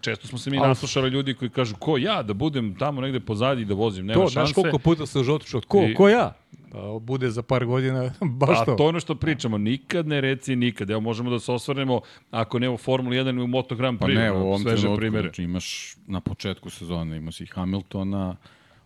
često 0.02 0.28
smo 0.28 0.38
se 0.38 0.50
mi 0.50 0.58
Al- 0.58 0.68
naslušali 0.68 1.10
ljudi 1.10 1.34
koji 1.34 1.50
kažu 1.52 1.76
ko 1.76 1.98
ja 1.98 2.24
da 2.24 2.34
budem 2.36 2.76
tamo 2.76 3.02
negde 3.02 3.20
pozadi 3.20 3.62
i 3.62 3.66
da 3.66 3.74
vozim 3.76 4.06
nema 4.06 4.14
To, 4.16 4.22
šanse. 4.22 4.34
znaš 4.34 4.54
koliko 4.54 4.78
puta 4.80 5.06
se 5.06 5.24
žotiš 5.24 5.52
ko, 5.68 5.84
I- 5.84 5.94
ko 5.96 6.10
ja? 6.10 6.34
Pa 6.72 6.78
bude 7.02 7.30
za 7.30 7.42
par 7.44 7.66
godina, 7.66 8.12
baš 8.42 8.60
A 8.60 8.66
to. 8.66 8.76
to 8.76 8.84
je 8.84 8.90
ono 8.90 9.00
što 9.00 9.16
pričamo, 9.16 9.58
nikad 9.58 10.08
ne 10.08 10.22
reci 10.22 10.56
nikad. 10.56 10.90
Evo 10.90 11.02
možemo 11.02 11.30
da 11.30 11.40
se 11.40 11.52
osvrnemo, 11.52 12.02
ako 12.32 12.60
ne 12.60 12.70
u 12.70 12.78
Formuli 12.78 13.18
1 13.18 13.38
i 13.38 13.44
u 13.44 13.48
Moto 13.48 13.76
Grand 13.76 14.00
Pa 14.00 14.06
Prix, 14.06 14.16
ne, 14.16 14.32
u 14.32 14.36
ovom 14.38 14.62
sveže 14.62 14.78
trenutku, 14.78 15.00
primere. 15.00 15.24
znači 15.24 15.44
imaš 15.44 15.68
na 16.08 16.22
početku 16.22 16.70
sezone, 16.70 17.18
imao 17.18 17.32
si 17.32 17.46
Hamiltona, 17.46 18.36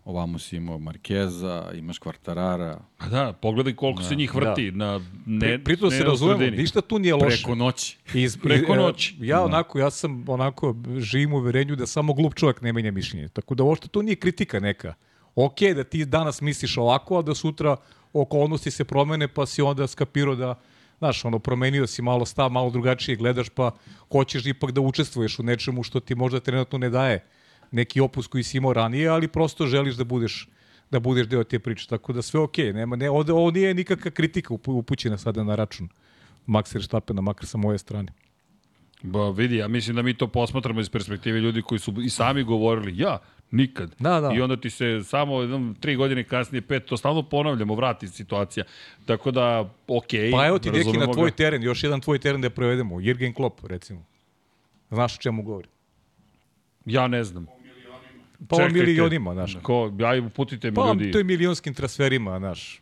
ovamo 0.05 0.39
si 0.39 0.55
imao 0.57 0.79
Markeza, 0.79 1.71
imaš 1.73 1.99
Kvartarara, 1.99 2.79
A 2.97 3.09
da, 3.09 3.33
pogledaj 3.33 3.75
koliko 3.75 4.03
se 4.03 4.15
njih 4.15 4.35
vrti. 4.35 4.71
Na, 4.71 5.01
ne, 5.25 5.39
Pri, 5.39 5.63
pritom 5.63 5.89
ne 5.89 5.97
se 5.97 6.03
razumemo, 6.03 6.37
sredini. 6.37 6.57
ništa 6.61 6.81
tu 6.81 6.99
nije 6.99 7.15
loše. 7.15 7.37
preko 7.37 7.55
noći. 7.55 7.97
Iz, 8.13 8.37
Preko 8.37 8.73
e, 8.73 8.77
noći. 8.77 9.15
Ja 9.19 9.43
onako, 9.43 9.79
ja 9.79 9.89
sam 9.89 10.25
onako, 10.27 10.75
živim 10.97 11.33
u 11.33 11.37
uverenju 11.37 11.75
da 11.75 11.85
samo 11.85 12.13
glup 12.13 12.33
čovjek 12.35 12.61
ne 12.61 12.73
menja 12.73 12.91
mišljenje. 12.91 13.27
Tako 13.27 13.55
da 13.55 13.63
uopšte 13.63 13.87
to 13.87 14.01
nije 14.01 14.15
kritika 14.15 14.59
neka. 14.59 14.93
Ok, 15.35 15.59
da 15.75 15.83
ti 15.83 16.05
danas 16.05 16.41
misliš 16.41 16.77
ovako, 16.77 17.19
a 17.19 17.21
da 17.21 17.35
sutra 17.35 17.75
okolnosti 18.13 18.71
se 18.71 18.83
promene, 18.83 19.27
pa 19.27 19.45
si 19.45 19.61
onda 19.61 19.87
skapirao 19.87 20.35
da, 20.35 20.59
znaš, 20.97 21.25
ono, 21.25 21.39
promenio 21.39 21.87
si 21.87 22.01
malo 22.01 22.25
stav, 22.25 22.49
malo 22.49 22.69
drugačije 22.69 23.15
gledaš, 23.15 23.49
pa 23.49 23.71
hoćeš 24.11 24.45
ipak 24.45 24.71
da 24.71 24.81
učestvuješ 24.81 25.39
u 25.39 25.43
nečemu 25.43 25.83
što 25.83 25.99
ti 25.99 26.15
možda 26.15 26.39
trenutno 26.39 26.77
ne 26.77 26.89
daje 26.89 27.25
neki 27.75 27.99
opus 28.01 28.27
koji 28.27 28.43
si 28.43 28.57
imao 28.57 28.73
ranije, 28.73 29.07
ali 29.09 29.27
prosto 29.27 29.67
želiš 29.67 29.95
da 29.95 30.03
budeš 30.03 30.47
da 30.91 30.99
budeš 30.99 31.27
deo 31.27 31.43
te 31.43 31.59
priče. 31.59 31.87
Tako 31.87 32.13
da 32.13 32.21
sve 32.21 32.39
okej, 32.39 32.73
nema 32.73 32.95
ne 32.95 33.09
ovde 33.09 33.33
ovo 33.33 33.51
nije 33.51 33.73
nikakva 33.73 34.11
kritika 34.11 34.53
upu- 34.53 34.77
upućena 34.79 35.17
sada 35.17 35.43
na 35.43 35.55
račun 35.55 35.89
Maxa 36.47 36.77
Verstappena, 36.77 37.21
makar 37.21 37.45
sa 37.45 37.57
moje 37.57 37.77
strane. 37.77 38.13
Ba, 39.01 39.29
vidi, 39.29 39.55
ja 39.57 39.67
mislim 39.67 39.95
da 39.95 40.01
mi 40.01 40.13
to 40.13 40.27
posmatramo 40.27 40.79
iz 40.81 40.89
perspektive 40.89 41.39
ljudi 41.39 41.61
koji 41.61 41.79
su 41.79 41.93
i 42.01 42.09
sami 42.09 42.43
govorili, 42.43 42.97
ja, 42.97 43.17
nikad. 43.51 43.95
Da, 43.99 44.19
da. 44.21 44.31
I 44.35 44.41
onda 44.41 44.57
ti 44.57 44.69
se 44.69 45.01
samo 45.03 45.41
jednom, 45.41 45.75
tri 45.79 45.95
godine 45.95 46.23
kasnije, 46.23 46.61
pet, 46.61 46.85
to 46.85 46.97
stalno 46.97 47.23
ponavljamo, 47.23 47.75
vrati 47.75 48.07
situacija. 48.07 48.65
Tako 49.05 49.31
da, 49.31 49.69
okej. 49.87 50.31
Pa 50.31 50.47
evo 50.47 50.59
ti 50.59 50.71
deki 50.71 50.97
na 50.97 51.11
tvoj 51.13 51.29
ga. 51.29 51.35
teren, 51.35 51.63
još 51.63 51.83
jedan 51.83 52.01
tvoj 52.01 52.19
teren 52.19 52.41
da 52.41 52.49
prevedemo. 52.49 52.95
Jürgen 52.95 53.33
Klopp, 53.33 53.65
recimo. 53.65 54.05
Znaš 54.89 55.15
o 55.15 55.21
čemu 55.21 55.43
govori? 55.43 55.67
Ja 56.85 57.07
ne 57.07 57.23
znam. 57.23 57.54
Pa 58.47 58.55
o 58.55 58.59
Čekajte. 58.59 58.79
milionima, 58.79 59.33
znaš. 59.33 59.57
Ko, 59.61 59.91
aj, 60.05 60.19
uputite 60.19 60.71
mi 60.71 60.75
Pa 60.75 60.87
ljudi. 60.87 61.11
to 61.11 61.17
je 61.17 61.23
milionskim 61.23 61.73
transferima, 61.73 62.39
znaš. 62.39 62.81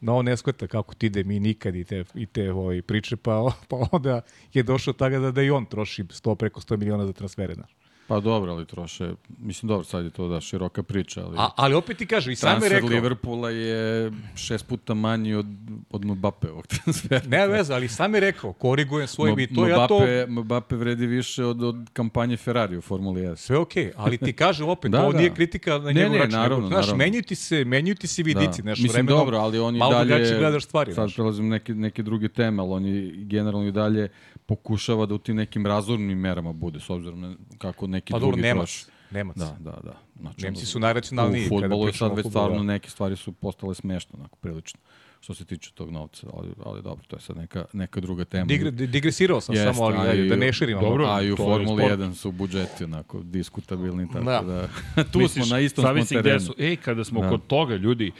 No, 0.00 0.16
on 0.16 0.24
ne 0.24 0.36
shvata 0.36 0.66
kako 0.66 0.94
ti 0.94 1.06
ide 1.06 1.24
mi 1.24 1.40
nikad 1.40 1.76
i 1.76 1.84
te, 1.84 2.04
i 2.14 2.26
te 2.26 2.52
ovaj, 2.52 2.82
priče, 2.82 3.16
pa, 3.16 3.52
pa 3.68 3.88
onda 3.92 4.20
je 4.52 4.62
došao 4.62 4.94
tada 4.94 5.18
da, 5.18 5.30
da 5.30 5.42
i 5.42 5.50
on 5.50 5.66
troši 5.66 6.04
100, 6.04 6.34
preko 6.34 6.60
100 6.60 6.76
miliona 6.76 7.06
za 7.06 7.12
transfere, 7.12 7.54
znaš. 7.54 7.70
Pa 8.12 8.20
dobro, 8.20 8.52
ali 8.52 8.66
troše, 8.66 9.14
mislim 9.38 9.68
dobro, 9.68 9.84
sad 9.84 10.04
je 10.04 10.10
to 10.10 10.28
da 10.28 10.40
široka 10.40 10.82
priča, 10.82 11.24
ali 11.26 11.36
A, 11.38 11.48
ali 11.56 11.74
opet 11.74 11.96
ti 11.96 12.06
kaže, 12.06 12.32
i 12.32 12.36
sam 12.36 12.48
je 12.48 12.52
transfer 12.58 12.72
rekao, 12.72 12.88
Liverpoola 12.88 13.50
je 13.50 14.12
šest 14.36 14.66
puta 14.66 14.94
manji 14.94 15.34
od, 15.34 15.46
od 15.90 16.04
Mbappe-ovog 16.04 16.66
transfera. 16.74 17.26
ne 17.28 17.46
veze, 17.48 17.74
ali 17.74 17.88
sam 17.88 18.14
je 18.14 18.20
rekao, 18.20 18.52
korigujem 18.52 19.06
svojim 19.08 19.38
i 19.38 19.46
to, 19.46 19.60
Mbappe, 19.60 19.72
ja 19.72 19.86
to, 20.26 20.32
Mbappe 20.32 20.76
vredi 20.76 21.06
više 21.06 21.44
od, 21.44 21.62
od 21.62 21.76
kampanje 21.92 22.36
Ferrari 22.36 22.76
u 22.76 22.80
Formuli 22.80 23.20
1. 23.22 23.36
Sve 23.36 23.58
okej, 23.58 23.84
okay, 23.84 23.92
ali 23.96 24.18
ti 24.18 24.32
kažem 24.32 24.68
opet, 24.68 24.90
Da, 24.90 24.98
da, 24.98 25.04
ovo 25.04 25.12
da. 25.12 25.18
nije 25.18 25.34
kritika 25.34 25.78
na 25.78 25.84
Ne, 25.84 25.92
njegov 25.92 26.12
ne, 26.12 26.18
račun. 26.18 26.30
nego, 26.30 26.42
naravno, 26.42 26.66
znaš, 26.68 26.86
naravno. 26.86 27.04
menjaju 27.04 27.22
ti 27.22 27.34
se, 27.34 27.64
menjaju 27.64 27.94
ti 27.94 28.06
se 28.06 28.22
vidici, 28.22 28.62
znaš, 28.62 28.78
Mislim, 28.78 28.92
vremenom 28.92 29.18
dobro, 29.18 29.38
ali 29.38 29.58
on 29.58 29.76
i 29.76 29.78
malo 29.78 29.92
dalje... 30.04 30.38
gledaš 30.38 30.64
stvari, 30.64 30.94
Sad 30.94 31.14
prelazim 31.14 31.48
neke, 31.48 31.74
neke 31.74 32.02
druge 32.02 32.28
teme, 32.28 32.62
ali 32.62 32.72
on 32.72 32.86
i 32.86 33.24
generalno 33.24 33.68
i 33.68 33.72
dalje 33.72 34.08
pokušava 34.46 35.06
da 35.06 35.14
u 35.14 35.18
tim 35.18 35.36
nekim 35.36 35.66
razornim 35.66 36.18
merama 36.18 36.52
bude, 36.52 36.80
s 36.80 36.90
obzirom 36.90 37.20
na 37.20 37.34
kako 37.58 37.86
neki 37.86 38.01
Pa 38.04 38.18
dobro, 38.18 38.26
drugi 38.28 38.42
Nemac, 38.42 38.60
troše. 38.60 38.86
Nemac. 39.10 39.36
Da, 39.36 39.56
da, 39.60 39.78
da. 39.82 39.96
Znači, 40.20 40.42
Nemci 40.42 40.66
su 40.66 40.78
najracionalniji 40.78 41.46
U 41.46 41.48
futbolu 41.50 41.86
je 41.86 41.92
sad 41.92 42.16
već 42.16 42.26
stvarno 42.26 42.56
da. 42.56 42.62
neke 42.62 42.90
stvari 42.90 43.16
su 43.16 43.32
postale 43.32 43.74
smešne, 43.74 44.10
onako, 44.14 44.36
prilično 44.36 44.80
što 45.20 45.34
se 45.34 45.44
tiče 45.44 45.70
tog 45.72 45.90
novca, 45.90 46.26
ali, 46.34 46.48
ali 46.64 46.82
dobro, 46.82 47.04
to 47.08 47.16
je 47.16 47.20
sad 47.20 47.36
neka, 47.36 47.64
neka 47.72 48.00
druga 48.00 48.24
tema. 48.24 48.44
Digre, 48.44 48.70
digresirao 48.70 49.40
sam 49.40 49.54
Jeste, 49.54 49.74
samo, 49.74 49.84
ali 49.86 50.26
i- 50.26 50.28
da 50.28 50.36
ne 50.36 50.52
širimo. 50.52 50.80
dobro, 50.80 51.06
A 51.06 51.22
i 51.22 51.32
u 51.32 51.36
Formuli 51.36 51.82
sport. 51.82 51.92
1 51.92 52.14
su 52.14 52.30
budžeti 52.32 52.84
onako 52.84 53.20
diskutabilni, 53.20 54.06
tako 54.08 54.24
Da. 54.24 54.42
da, 54.42 54.68
tu 55.04 55.18
Misliš, 55.20 55.46
smo 55.46 55.56
na 55.56 55.60
istom 55.60 55.84
smo 55.84 56.04
terenu. 56.12 56.40
Su, 56.40 56.54
ej, 56.58 56.76
kada 56.76 57.04
smo 57.04 57.20
Da. 57.20 57.28
kod 57.28 57.46
toga, 57.46 57.74
ljudi, 57.76 58.12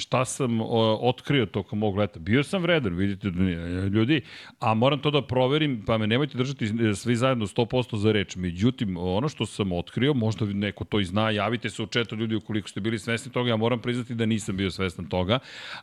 šta 0.00 0.24
sam 0.24 0.60
o, 0.60 0.98
otkrio 1.02 1.46
tokom 1.46 1.78
mog 1.78 1.96
leta? 1.96 2.18
Bio 2.18 2.44
sam 2.44 2.62
vredan, 2.62 2.94
vidite, 2.94 3.30
da 3.30 3.42
nije, 3.42 3.88
ljudi, 3.88 4.20
a 4.60 4.74
moram 4.74 4.98
to 4.98 5.10
da 5.10 5.22
proverim, 5.22 5.82
pa 5.86 5.98
me 5.98 6.06
nemojte 6.06 6.38
držati 6.38 6.64
e, 6.64 6.94
svi 6.94 7.16
zajedno 7.16 7.46
100% 7.46 7.96
za 7.96 8.12
reč. 8.12 8.36
Međutim, 8.36 8.96
ono 8.96 9.28
što 9.28 9.46
sam 9.46 9.72
otkrio, 9.72 10.14
možda 10.14 10.44
neko 10.46 10.84
to 10.84 11.00
i 11.00 11.04
zna, 11.04 11.30
javite 11.30 11.70
se 11.70 11.82
u 11.82 11.86
četu 11.86 12.16
ljudi 12.16 12.34
ukoliko 12.34 12.68
ste 12.68 12.80
bili 12.80 12.98
svesni 12.98 13.32
toga, 13.32 13.50
ja 13.50 13.56
moram 13.56 13.78
priznati 13.78 14.14
da 14.14 14.26
nisam 14.26 14.56
bio 14.56 14.70
svestan 14.70 15.08
toga, 15.08 15.38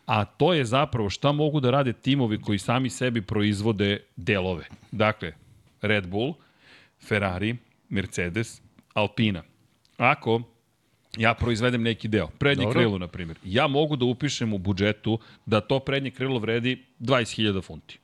a 0.06 0.26
to 0.26 0.54
je 0.54 0.66
zapravo 0.66 1.10
šta 1.10 1.32
mogu 1.32 1.60
da 1.60 1.72
rade 1.72 1.94
timovi 1.94 2.42
koji 2.42 2.58
sami 2.58 2.90
sebi 2.90 3.22
proizvode 3.22 4.00
delove. 4.16 4.66
Dakle, 4.92 5.34
Red 5.82 6.08
Bull, 6.08 6.34
Ferrari, 7.08 7.56
Mercedes, 7.90 8.62
Alpina. 8.94 9.44
Ako 9.98 10.42
ja 11.18 11.34
proizvedem 11.34 11.82
neki 11.82 12.08
deo, 12.08 12.28
prednje 12.28 12.64
Dobro. 12.64 12.80
krilo, 12.80 12.98
na 12.98 13.08
primjer, 13.08 13.38
ja 13.44 13.68
mogu 13.68 13.96
da 13.96 14.06
upišem 14.06 14.54
u 14.54 14.58
budžetu 14.58 15.20
da 15.46 15.62
to 15.62 15.80
prednje 15.80 16.12
krilo 16.12 16.40
vredi 16.40 16.84
20.000 17.00 17.64
funti. 17.64 18.00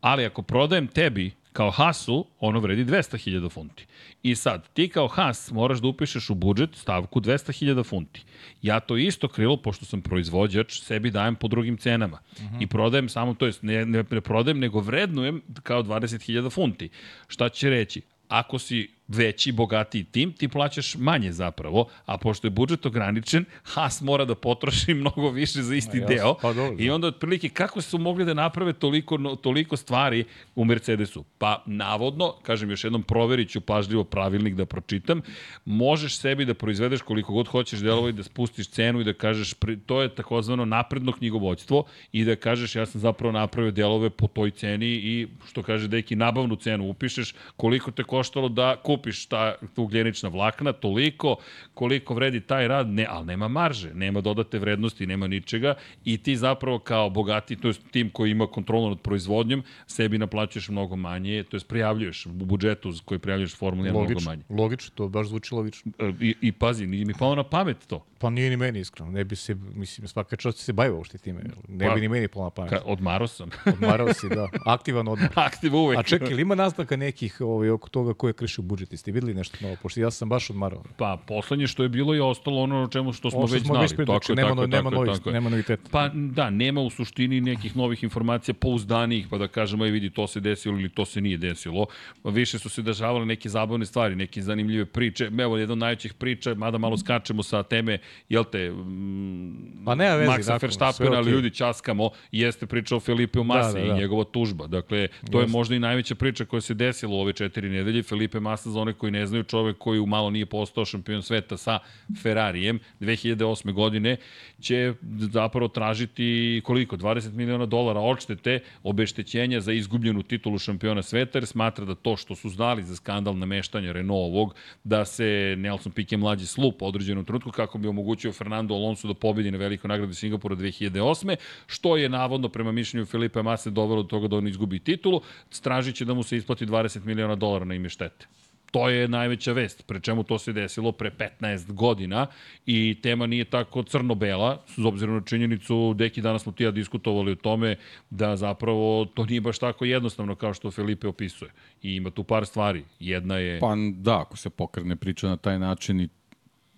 Ali 0.00 0.24
ako 0.24 0.42
prodajem 0.42 0.86
tebi 0.86 1.32
kao 1.54 1.70
Hasu, 1.70 2.26
ono 2.40 2.60
vredi 2.60 2.84
200.000 2.84 3.50
funti. 3.50 3.86
I 4.22 4.34
sad, 4.34 4.68
ti 4.72 4.88
kao 4.88 5.08
Has 5.08 5.50
moraš 5.50 5.78
da 5.78 5.88
upišeš 5.88 6.30
u 6.30 6.34
budžet 6.34 6.70
stavku 6.74 7.20
200.000 7.20 7.84
funti. 7.84 8.24
Ja 8.62 8.80
to 8.80 8.96
isto 8.96 9.28
krilo, 9.28 9.56
pošto 9.56 9.84
sam 9.84 10.02
proizvođač, 10.02 10.80
sebi 10.80 11.10
dajem 11.10 11.34
po 11.34 11.48
drugim 11.48 11.76
cenama. 11.76 12.18
I 12.60 12.66
prodajem 12.66 13.08
samo, 13.08 13.34
to 13.34 13.46
jest 13.46 13.62
ne, 13.62 13.86
ne, 13.86 14.04
ne 14.10 14.20
prodajem, 14.20 14.58
nego 14.58 14.80
vrednujem 14.80 15.42
kao 15.62 15.82
20.000 15.82 16.50
funti. 16.50 16.88
Šta 17.28 17.48
će 17.48 17.70
reći? 17.70 18.02
Ako 18.28 18.58
si 18.58 18.90
veći, 19.08 19.52
bogatiji 19.52 20.04
tim, 20.04 20.32
ti 20.32 20.48
plaćaš 20.48 20.94
manje 20.94 21.32
zapravo, 21.32 21.86
a 22.06 22.18
pošto 22.18 22.46
je 22.46 22.50
budžet 22.50 22.86
ograničen, 22.86 23.44
Haas 23.62 24.00
mora 24.00 24.24
da 24.24 24.34
potroši 24.34 24.94
mnogo 25.04 25.30
više 25.30 25.62
za 25.62 25.74
isti 25.74 25.98
jasno, 25.98 26.14
deo. 26.14 26.34
pa 26.42 26.52
dobro. 26.52 26.76
I 26.78 26.90
onda 26.90 27.06
otprilike 27.06 27.48
kako 27.48 27.80
su 27.80 27.98
mogli 27.98 28.24
da 28.24 28.34
naprave 28.34 28.72
toliko, 28.72 29.18
no- 29.18 29.36
toliko 29.36 29.76
stvari 29.76 30.24
u 30.54 30.64
Mercedesu? 30.64 31.24
Pa 31.38 31.62
navodno, 31.66 32.32
kažem 32.42 32.70
još 32.70 32.84
jednom, 32.84 33.02
proverit 33.02 33.50
ću 33.50 33.60
pažljivo 33.60 34.04
pravilnik 34.04 34.54
da 34.54 34.66
pročitam, 34.66 35.20
možeš 35.64 36.18
sebi 36.18 36.44
da 36.44 36.54
proizvedeš 36.54 37.02
koliko 37.02 37.32
god 37.32 37.48
hoćeš 37.48 37.80
delova 37.80 38.08
i 38.08 38.12
da 38.12 38.22
spustiš 38.22 38.68
cenu 38.68 39.00
i 39.00 39.04
da 39.04 39.12
kažeš, 39.12 39.54
to 39.86 40.02
je 40.02 40.14
takozvano 40.14 40.64
napredno 40.64 41.12
knjigovodstvo 41.12 41.84
i 42.12 42.24
da 42.24 42.36
kažeš 42.36 42.76
ja 42.76 42.86
sam 42.86 43.00
zapravo 43.00 43.32
napravio 43.32 43.70
delove 43.70 44.10
po 44.10 44.26
toj 44.26 44.50
ceni 44.50 44.86
i 44.86 45.28
što 45.48 45.62
kaže 45.62 45.88
deki 45.88 46.16
nabavnu 46.16 46.56
cenu 46.56 46.88
upišeš 46.88 47.34
koliko 47.56 47.90
te 47.90 48.02
koštalo 48.04 48.48
da 48.48 48.76
kupiš 48.96 49.26
ta 49.26 49.54
ugljenična 49.76 50.28
vlakna, 50.28 50.72
toliko 50.72 51.36
koliko 51.74 52.14
vredi 52.14 52.40
taj 52.40 52.68
rad, 52.68 52.88
ne, 52.88 53.06
ali 53.10 53.26
nema 53.26 53.48
marže, 53.48 53.94
nema 53.94 54.20
dodate 54.20 54.58
vrednosti, 54.58 55.06
nema 55.06 55.26
ničega 55.26 55.74
i 56.04 56.18
ti 56.18 56.36
zapravo 56.36 56.78
kao 56.78 57.10
bogati, 57.10 57.56
to 57.56 57.68
je 57.68 57.74
tim 57.90 58.10
koji 58.10 58.30
ima 58.30 58.46
kontrolu 58.46 58.88
nad 58.88 59.00
proizvodnjom, 59.00 59.62
sebi 59.86 60.18
naplaćuješ 60.18 60.68
mnogo 60.68 60.96
manje, 60.96 61.44
to 61.50 61.56
je 61.56 61.60
prijavljuješ 61.68 62.26
u 62.26 62.30
budžetu 62.30 62.92
koji 63.04 63.18
prijavljuješ 63.18 63.56
Formula 63.56 63.88
1 63.88 63.90
mnogo 63.90 64.20
manje. 64.24 64.42
logično, 64.48 64.92
to 64.94 65.08
baš 65.08 65.26
zvuči 65.26 65.54
logično. 65.54 65.92
E, 65.98 66.12
I, 66.20 66.34
I 66.40 66.52
pazi, 66.52 66.86
nije 66.86 67.04
mi 67.04 67.14
palo 67.18 67.34
na 67.34 67.44
pamet 67.44 67.86
to. 67.86 68.04
Pa 68.18 68.30
nije 68.30 68.50
ni 68.50 68.56
meni 68.56 68.80
iskreno, 68.80 69.10
ne 69.10 69.24
bi 69.24 69.36
se, 69.36 69.54
mislim, 69.54 70.08
svaka 70.08 70.36
čast 70.36 70.58
se 70.58 70.72
bavio 70.72 70.96
uopšte 70.96 71.18
time, 71.18 71.42
ne 71.68 71.88
Pa, 71.88 71.94
bi 71.94 72.00
ni 72.00 72.08
meni 72.08 72.28
pala 72.28 72.44
na 72.46 72.50
pamet. 72.50 72.70
Ka, 72.70 72.80
odmaro 72.84 73.26
sam. 73.26 73.50
Odmarao 73.74 74.12
si, 74.12 74.28
da, 74.28 74.48
aktivan 74.66 75.08
odmor. 75.08 75.28
Aktiv 75.34 75.76
uvek. 75.76 75.98
A 75.98 76.02
čekaj, 76.02 76.40
ima 76.40 76.54
naznaka 76.54 76.96
nekih 76.96 77.40
ovaj, 77.40 77.70
oko 77.70 77.88
toga 77.88 78.14
ko 78.14 78.28
je 78.28 78.32
kršio 78.32 78.62
budžet? 78.62 78.83
Jeste 78.90 79.12
videli 79.12 79.34
nešto 79.34 79.56
novo? 79.60 79.76
Pošto 79.82 80.00
ja 80.00 80.10
sam 80.10 80.28
baš 80.28 80.50
odmarao. 80.50 80.82
Pa, 80.96 81.18
poslednje 81.26 81.66
što 81.66 81.82
je 81.82 81.88
bilo 81.88 82.14
je 82.14 82.22
ostalo 82.22 82.62
ono 82.62 82.82
o 82.82 82.88
čemu 82.88 83.12
što 83.12 83.30
smo 83.30 83.46
što 83.46 83.54
već 83.54 83.64
smo 83.64 83.74
znali. 83.74 83.82
već 83.82 84.06
tako 84.06 84.32
je, 84.32 84.36
nema, 84.36 84.48
tako 84.48 84.62
je, 84.62 84.68
nema, 84.68 84.90
tako 84.90 85.02
je, 85.02 85.06
novih, 85.06 85.18
tako 85.18 85.28
je. 85.28 85.32
nema 85.32 85.50
noviteta. 85.50 85.88
Pa 85.90 86.08
da, 86.14 86.50
nema 86.50 86.80
u 86.80 86.90
suštini 86.90 87.40
nekih 87.40 87.76
novih 87.76 88.02
informacija 88.02 88.54
pouzdanijih, 88.54 89.26
pa 89.30 89.38
da 89.38 89.48
kažemo, 89.48 89.84
aj 89.84 89.90
vidi, 89.90 90.10
to 90.10 90.26
se 90.26 90.40
desilo 90.40 90.78
ili 90.78 90.88
to 90.88 91.04
se 91.04 91.20
nije 91.20 91.36
desilo. 91.38 91.86
Više 92.24 92.58
su 92.58 92.68
se 92.68 92.82
dešavale 92.82 93.26
neke 93.26 93.48
zabavne 93.48 93.86
stvari, 93.86 94.16
neke 94.16 94.42
zanimljive 94.42 94.84
priče. 94.84 95.30
Evo, 95.38 95.56
jedna 95.56 95.72
od 95.72 95.78
najvećih 95.78 96.14
priča, 96.14 96.54
mada 96.54 96.78
malo 96.78 96.96
skačemo 96.96 97.42
sa 97.42 97.62
teme, 97.62 97.98
jel 98.28 98.44
te, 98.44 98.70
mm, 98.70 99.84
Pa 99.84 99.94
nema 99.94 100.14
veze, 100.14 100.30
Maxa 100.30 100.62
Verstappena, 100.62 101.16
ali 101.16 101.30
ljudi 101.30 101.50
časkamo, 101.50 102.10
jeste 102.32 102.66
priča 102.66 102.96
o 102.96 103.00
Felipe 103.00 103.42
Masi 103.42 103.74
Da, 103.74 103.80
da, 103.80 103.86
i 103.86 103.88
da. 103.88 103.94
njegova 103.94 104.24
tužba. 104.24 104.66
Dakle, 104.66 105.08
to 105.30 105.38
je 105.38 105.42
Jeste. 105.42 105.52
možda 105.52 105.74
i 105.74 105.78
najveća 105.78 106.14
priča 106.14 106.44
koja 106.44 106.60
se 106.60 106.74
desila 106.74 107.14
u 107.14 107.20
ove 107.20 107.32
četiri 107.32 107.68
nedelje. 107.68 108.02
Felipe 108.02 108.40
Massa, 108.40 108.70
za 108.74 108.80
one 108.80 108.92
koji 108.92 109.12
ne 109.12 109.26
znaju, 109.26 109.44
čovek 109.44 109.78
koji 109.78 110.00
u 110.00 110.06
malo 110.06 110.30
nije 110.30 110.46
postao 110.46 110.84
šampion 110.84 111.22
sveta 111.22 111.56
sa 111.56 111.78
Ferrarijem 112.22 112.80
2008. 113.00 113.72
godine, 113.72 114.16
će 114.60 114.94
zapravo 115.18 115.68
tražiti 115.68 116.60
koliko? 116.64 116.96
20 116.96 117.32
miliona 117.32 117.66
dolara 117.66 118.00
odštete 118.00 118.60
obeštećenja 118.82 119.60
za 119.60 119.72
izgubljenu 119.72 120.22
titulu 120.22 120.58
šampiona 120.58 121.02
sveta, 121.02 121.38
jer 121.38 121.46
smatra 121.46 121.84
da 121.84 121.94
to 121.94 122.16
što 122.16 122.34
su 122.34 122.50
znali 122.50 122.82
za 122.82 122.96
skandal 122.96 123.36
nameštanja 123.38 123.92
Renaultovog, 123.92 124.54
da 124.84 125.04
se 125.04 125.54
Nelson 125.58 125.92
Piquet 125.92 126.16
mlađi 126.16 126.46
slup 126.46 126.82
u 126.82 126.86
određenom 126.86 127.24
trenutku 127.24 127.50
kako 127.50 127.78
bi 127.78 127.88
omogućio 127.88 128.32
Fernando 128.32 128.74
Alonso 128.74 129.08
da 129.08 129.14
pobedi 129.14 129.50
na 129.50 129.58
velikoj 129.58 129.88
nagradi 129.88 130.14
Singapura 130.14 130.56
2008. 130.56 131.36
Što 131.66 131.96
je 131.96 132.08
navodno 132.08 132.48
prema 132.48 132.72
mišljenju 132.72 133.06
Filipa 133.06 133.42
Mase 133.42 133.70
dovelo 133.70 134.02
do 134.02 134.08
toga 134.08 134.28
da 134.28 134.36
on 134.36 134.48
izgubi 134.48 134.78
titulu, 134.78 135.20
stražit 135.50 135.96
će 135.96 136.04
da 136.04 136.14
mu 136.14 136.22
se 136.22 136.36
isplati 136.36 136.66
20 136.66 137.04
miliona 137.04 137.34
dolara 137.34 137.64
na 137.64 137.74
ime 137.74 137.88
štete. 137.88 138.26
To 138.74 138.88
je 138.88 139.08
najveća 139.08 139.52
vest, 139.52 139.86
pre 139.86 140.00
čemu 140.00 140.24
to 140.24 140.38
se 140.38 140.52
desilo 140.52 140.92
pre 140.92 141.10
15 141.40 141.72
godina 141.72 142.26
i 142.66 142.96
tema 143.02 143.26
nije 143.26 143.44
tako 143.44 143.82
crno-bela, 143.82 144.62
s 144.66 144.84
obzirom 144.84 145.14
na 145.14 145.20
činjenicu, 145.20 145.94
deki 145.94 146.20
danas 146.20 146.42
smo 146.42 146.52
ti 146.52 146.64
ja 146.64 146.70
diskutovali 146.70 147.32
o 147.32 147.34
tome 147.34 147.76
da 148.10 148.36
zapravo 148.36 149.04
to 149.04 149.26
nije 149.26 149.40
baš 149.40 149.58
tako 149.58 149.84
jednostavno 149.84 150.34
kao 150.34 150.54
što 150.54 150.70
Felipe 150.70 151.08
opisuje. 151.08 151.50
I 151.82 151.94
ima 151.94 152.10
tu 152.10 152.24
par 152.24 152.46
stvari. 152.46 152.84
Jedna 153.00 153.36
je... 153.36 153.60
Pa 153.60 153.74
da, 153.94 154.20
ako 154.20 154.36
se 154.36 154.50
pokrene 154.50 154.96
priča 154.96 155.28
na 155.28 155.36
taj 155.36 155.58
način 155.58 156.00
i 156.00 156.08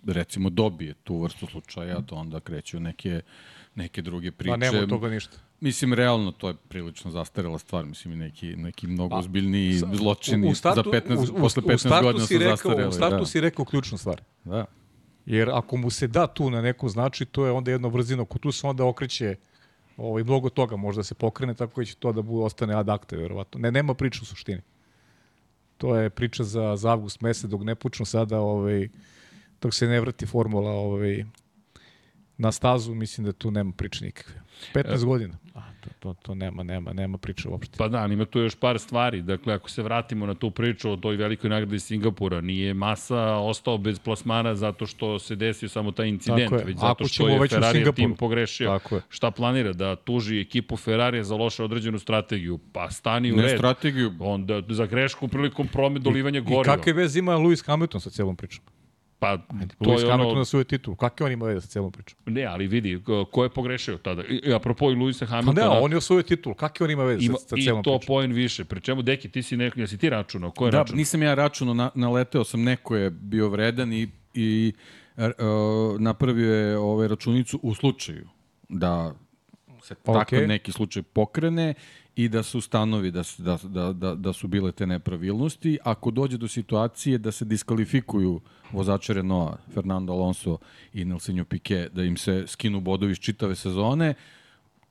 recimo 0.06 0.50
dobije 0.50 0.94
tu 0.94 1.22
vrstu 1.22 1.46
slučaja, 1.46 2.00
to 2.00 2.14
onda 2.14 2.40
kreću 2.40 2.80
neke 2.80 3.20
neke 3.76 4.02
druge 4.02 4.32
priče. 4.32 4.50
Pa 4.50 4.56
nema 4.56 4.86
toga 4.86 5.08
ništa. 5.08 5.38
Mislim, 5.60 5.92
realno, 5.92 6.30
to 6.30 6.48
je 6.48 6.54
prilično 6.68 7.10
zastarela 7.10 7.58
stvar. 7.58 7.84
Mislim, 7.84 8.12
i 8.12 8.16
neki, 8.16 8.56
neki 8.56 8.86
mnogo 8.86 9.16
ozbiljniji 9.16 9.72
Sa- 9.72 9.94
zločini 9.94 10.48
u, 10.48 10.50
u 10.50 10.54
startu, 10.54 10.82
za 10.84 11.00
15, 11.00 11.30
u, 11.30 11.36
u, 11.36 11.38
posle 11.38 11.62
u 11.66 11.68
15 11.68 11.78
startu 11.78 12.04
godina 12.04 12.26
su 12.26 12.38
rekao, 12.38 12.56
zastareli. 12.56 12.88
U 12.88 12.92
startu 12.92 13.18
da. 13.18 13.26
si 13.26 13.40
rekao 13.40 13.64
ključnu 13.64 13.98
stvar. 13.98 14.22
Da. 14.44 14.64
Jer 15.26 15.50
ako 15.50 15.76
mu 15.76 15.90
se 15.90 16.06
da 16.06 16.26
tu 16.26 16.50
na 16.50 16.62
neku 16.62 16.88
znači, 16.88 17.24
to 17.24 17.46
je 17.46 17.52
onda 17.52 17.70
jedno 17.70 17.90
brzino, 17.90 18.24
ko 18.24 18.38
tu 18.38 18.52
se 18.52 18.66
onda 18.66 18.84
okreće 18.84 19.36
ovaj, 19.96 20.24
mnogo 20.24 20.48
toga, 20.48 20.76
možda 20.76 21.02
se 21.02 21.14
pokrene, 21.14 21.54
tako 21.54 21.80
da 21.80 21.84
će 21.84 21.94
to 21.94 22.12
da 22.12 22.22
bude, 22.22 22.44
ostane 22.44 22.74
ad 22.74 22.88
acte, 22.88 23.16
verovatno. 23.16 23.60
Ne, 23.60 23.72
nema 23.72 23.94
priče 23.94 24.18
u 24.22 24.24
suštini. 24.24 24.62
To 25.76 25.96
je 25.96 26.10
priča 26.10 26.44
za, 26.44 26.76
za 26.76 26.90
avgust 26.90 27.20
mesec, 27.20 27.50
dok 27.50 27.62
ne 27.64 27.74
počnu 27.74 28.06
sada, 28.06 28.40
ovaj, 28.40 28.88
dok 29.60 29.74
se 29.74 29.86
ne 29.86 30.00
vrati 30.00 30.26
formula 30.26 30.70
ovaj, 30.70 31.24
na 32.36 32.52
stazu, 32.52 32.94
mislim 32.94 33.24
da 33.24 33.32
tu 33.32 33.50
nema 33.50 33.72
priče 33.72 34.04
nikakve. 34.04 34.42
15 34.74 35.04
godina. 35.04 35.38
To, 35.90 36.08
to, 36.08 36.16
to 36.16 36.34
nema, 36.34 36.62
nema, 36.62 36.92
nema 36.92 37.18
priče 37.18 37.48
uopšte. 37.48 37.76
Pa 37.78 37.88
da, 37.88 38.06
ima 38.06 38.24
tu 38.24 38.38
još 38.38 38.54
par 38.54 38.78
stvari. 38.78 39.22
Dakle, 39.22 39.54
ako 39.54 39.70
se 39.70 39.82
vratimo 39.82 40.26
na 40.26 40.34
tu 40.34 40.50
priču 40.50 40.90
o 40.90 40.96
toj 40.96 41.16
velikoj 41.16 41.50
nagradi 41.50 41.78
Singapura, 41.80 42.40
nije 42.40 42.74
masa 42.74 43.20
ostao 43.22 43.78
bez 43.78 43.98
plasmana 43.98 44.54
zato 44.54 44.86
što 44.86 45.18
se 45.18 45.36
desio 45.36 45.68
samo 45.68 45.92
taj 45.92 46.08
incident, 46.08 46.42
Tako 46.42 46.56
je. 46.56 46.64
već 46.64 46.76
zato 46.78 47.08
što 47.08 47.28
je 47.28 47.48
Ferrari 47.48 47.84
tim 47.94 48.14
pogrešio. 48.14 48.68
Tako 48.68 48.94
je. 48.94 49.02
Šta 49.08 49.30
planira? 49.30 49.72
Da 49.72 49.96
tuži 49.96 50.40
ekipu 50.40 50.76
Ferrarija 50.76 51.24
za 51.24 51.36
loše 51.36 51.64
određenu 51.64 51.98
strategiju. 51.98 52.58
Pa 52.72 52.90
stani 52.90 53.32
u 53.32 53.36
Ne 53.36 53.42
red. 53.42 53.56
strategiju, 53.56 54.12
Onda 54.20 54.62
za 54.68 54.86
grešku 54.86 55.28
prilikom 55.28 55.68
promet 55.68 56.02
dolivanja 56.02 56.38
I 56.38 56.42
goriva. 56.42 56.76
kakve 56.76 56.92
veze 56.92 57.18
ima 57.18 57.32
Lewis 57.32 57.66
Hamilton 57.66 58.00
sa 58.00 58.10
celom 58.10 58.36
pričom? 58.36 58.64
Pa, 59.26 59.54
to 59.84 59.90
Lewis 59.90 60.00
je 60.02 60.10
Hamilton 60.10 60.30
ono... 60.30 60.38
na 60.38 60.44
svoju 60.44 60.64
titulu. 60.64 60.96
Kakve 60.96 61.26
on 61.26 61.32
ima 61.32 61.46
veze 61.46 61.60
sa 61.60 61.66
celom 61.66 61.92
pričom? 61.92 62.18
Ne, 62.26 62.44
ali 62.44 62.66
vidi, 62.66 63.02
ko 63.30 63.42
je 63.42 63.50
pogrešio 63.50 63.98
tada? 63.98 64.22
I, 64.22 64.40
i 64.44 64.52
apropo 64.54 64.90
i 64.90 64.94
Luisa 64.94 65.26
Pa 65.26 65.30
Hamiltona... 65.30 65.74
ne, 65.74 65.80
on 65.80 65.90
je 65.90 65.98
osvojio 65.98 66.22
titulu. 66.22 66.54
Kakve 66.54 66.84
on 66.84 66.90
ima 66.90 67.04
veze 67.04 67.24
ima, 67.24 67.38
sa, 67.38 67.48
sa 67.48 67.56
I 67.58 67.64
celom 67.64 67.82
to 67.82 67.98
pričom? 67.98 68.06
poen 68.06 68.32
više. 68.32 68.64
Pri 68.64 68.80
čemu, 68.80 69.02
Deki, 69.02 69.28
ti 69.28 69.42
si 69.42 69.56
neko, 69.56 69.80
jesi 69.80 69.98
ti 69.98 70.10
računao? 70.10 70.50
Ko 70.50 70.66
je 70.66 70.70
Da, 70.70 70.78
računao? 70.78 70.96
nisam 70.96 71.22
ja 71.22 71.34
računao, 71.34 71.74
na, 71.74 71.90
naleteo 71.94 72.44
sam, 72.44 72.62
neko 72.62 72.96
je 72.96 73.10
bio 73.10 73.48
vredan 73.48 73.92
i, 73.92 74.08
i 74.34 74.72
uh, 75.16 75.24
napravio 76.00 76.54
je 76.54 76.78
ovaj 76.78 77.08
računicu 77.08 77.60
u 77.62 77.74
slučaju 77.74 78.28
da 78.68 79.14
se 79.82 79.94
okay. 79.94 80.04
takav 80.04 80.20
Okej. 80.22 80.46
neki 80.46 80.72
slučaj 80.72 81.02
pokrene 81.02 81.74
i 82.16 82.28
da 82.28 82.42
se 82.42 82.58
ustanovi 82.58 83.10
da, 83.10 83.22
da, 83.38 83.58
da, 83.62 83.92
da, 83.92 84.14
da 84.14 84.32
su 84.32 84.48
bile 84.48 84.72
te 84.72 84.86
nepravilnosti. 84.86 85.78
Ako 85.84 86.10
dođe 86.10 86.36
do 86.36 86.48
situacije 86.48 87.18
da 87.18 87.32
se 87.32 87.44
diskvalifikuju 87.44 88.40
vozače 88.72 89.14
Renaulta, 89.14 89.58
Fernando 89.74 90.12
Alonso 90.12 90.58
i 90.92 91.04
Nelsinho 91.04 91.44
Piquet, 91.44 91.88
da 91.92 92.02
im 92.02 92.16
se 92.16 92.44
skinu 92.46 92.80
bodovi 92.80 93.12
iz 93.12 93.18
čitave 93.18 93.54
sezone, 93.54 94.14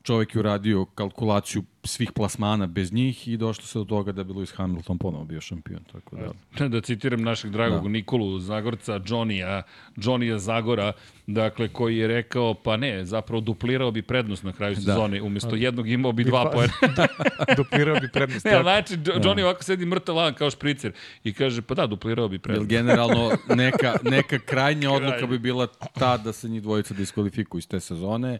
čovjek 0.03 0.35
je 0.35 0.39
uradio 0.39 0.85
kalkulaciju 0.85 1.63
svih 1.85 2.11
plasmana 2.11 2.67
bez 2.67 2.93
njih 2.93 3.27
i 3.27 3.37
došlo 3.37 3.65
se 3.65 3.79
do 3.79 3.85
toga 3.85 4.11
da 4.11 4.23
bi 4.23 4.33
Lewis 4.33 4.55
Hamilton 4.55 4.97
ponovo 4.97 5.23
bio 5.25 5.41
šampion. 5.41 5.83
Tako 5.91 6.15
da, 6.57 6.67
da 6.69 6.81
citiram 6.81 7.21
našeg 7.21 7.51
dragog 7.51 7.83
da. 7.83 7.89
Nikolu 7.89 8.39
Zagorca, 8.39 8.99
Johnny-a, 8.99 9.61
Johnny-a 9.95 10.39
Zagora, 10.39 10.91
dakle, 11.27 11.67
koji 11.67 11.97
je 11.97 12.07
rekao, 12.07 12.53
pa 12.53 12.77
ne, 12.77 13.05
zapravo 13.05 13.41
duplirao 13.41 13.91
bi 13.91 14.01
prednost 14.01 14.43
na 14.43 14.53
kraju 14.53 14.75
sezone, 14.75 15.21
umesto 15.21 15.55
jednog 15.55 15.89
imao 15.89 16.11
bi 16.11 16.23
dva 16.23 16.43
pa- 16.43 16.49
poena. 16.49 16.73
Duplirao 17.57 17.95
bi 17.95 18.09
prednost. 18.09 18.45
ne, 18.45 18.61
znači, 18.61 18.93
Jo- 18.95 19.13
Johnny 19.15 19.43
ovako 19.43 19.63
sedi 19.63 19.85
mrtav 19.85 20.15
lavan 20.15 20.33
kao 20.33 20.51
špricer 20.51 20.91
i 21.23 21.33
kaže, 21.33 21.61
pa 21.61 21.73
da, 21.75 21.87
duplirao 21.87 22.27
bi 22.27 22.33
jer 22.35 22.41
prednost. 22.41 22.69
generalno 22.69 23.31
neka, 23.55 23.93
neka 24.03 24.39
krajnja 24.39 24.91
odluka 24.91 25.27
bi 25.27 25.39
bila 25.39 25.67
ta 25.93 26.17
da 26.17 26.33
se 26.33 26.49
njih 26.49 26.61
dvojica 26.61 26.93
diskvalifikuju 26.93 27.59
iz 27.59 27.67
te 27.67 27.79
sezone 27.79 28.37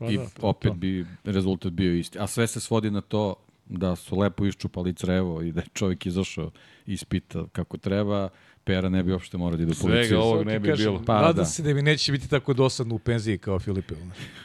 i 0.00 0.16
da, 0.16 0.24
to- 0.24 0.30
opet 0.42 0.70
to. 0.70 0.74
bi 0.74 1.06
rezultat 1.24 1.72
bio 1.72 1.94
isti. 1.94 2.18
A 2.18 2.26
sve 2.26 2.46
se 2.46 2.60
svodi 2.60 2.79
na 2.82 3.00
to 3.00 3.34
da 3.66 3.96
su 3.96 4.18
lepo 4.18 4.46
iščupali 4.46 4.94
crevo 4.94 5.42
i 5.42 5.52
da 5.52 5.60
je 5.60 5.66
čovjek 5.74 6.06
izašao 6.06 6.50
ispita 6.86 7.44
kako 7.52 7.76
treba, 7.76 8.28
Pera 8.64 8.88
ne 8.88 9.02
bi 9.02 9.12
uopšte 9.12 9.38
morao 9.38 9.56
da 9.56 9.62
ide 9.62 9.70
u 9.70 9.74
Svega 9.74 9.94
policiju. 9.94 10.20
ovog 10.20 10.38
Ti 10.38 10.44
ne 10.44 10.58
bi 10.58 10.68
kažem, 10.68 10.84
bilo. 10.86 11.02
Pa, 11.04 11.14
Nadam 11.14 11.36
da. 11.36 11.44
se 11.44 11.62
da 11.62 11.74
mi 11.74 11.82
neće 11.82 12.12
biti 12.12 12.28
tako 12.28 12.52
dosadno 12.52 12.94
u 12.94 12.98
penziji 12.98 13.38
kao 13.38 13.58
Filipe. 13.58 13.94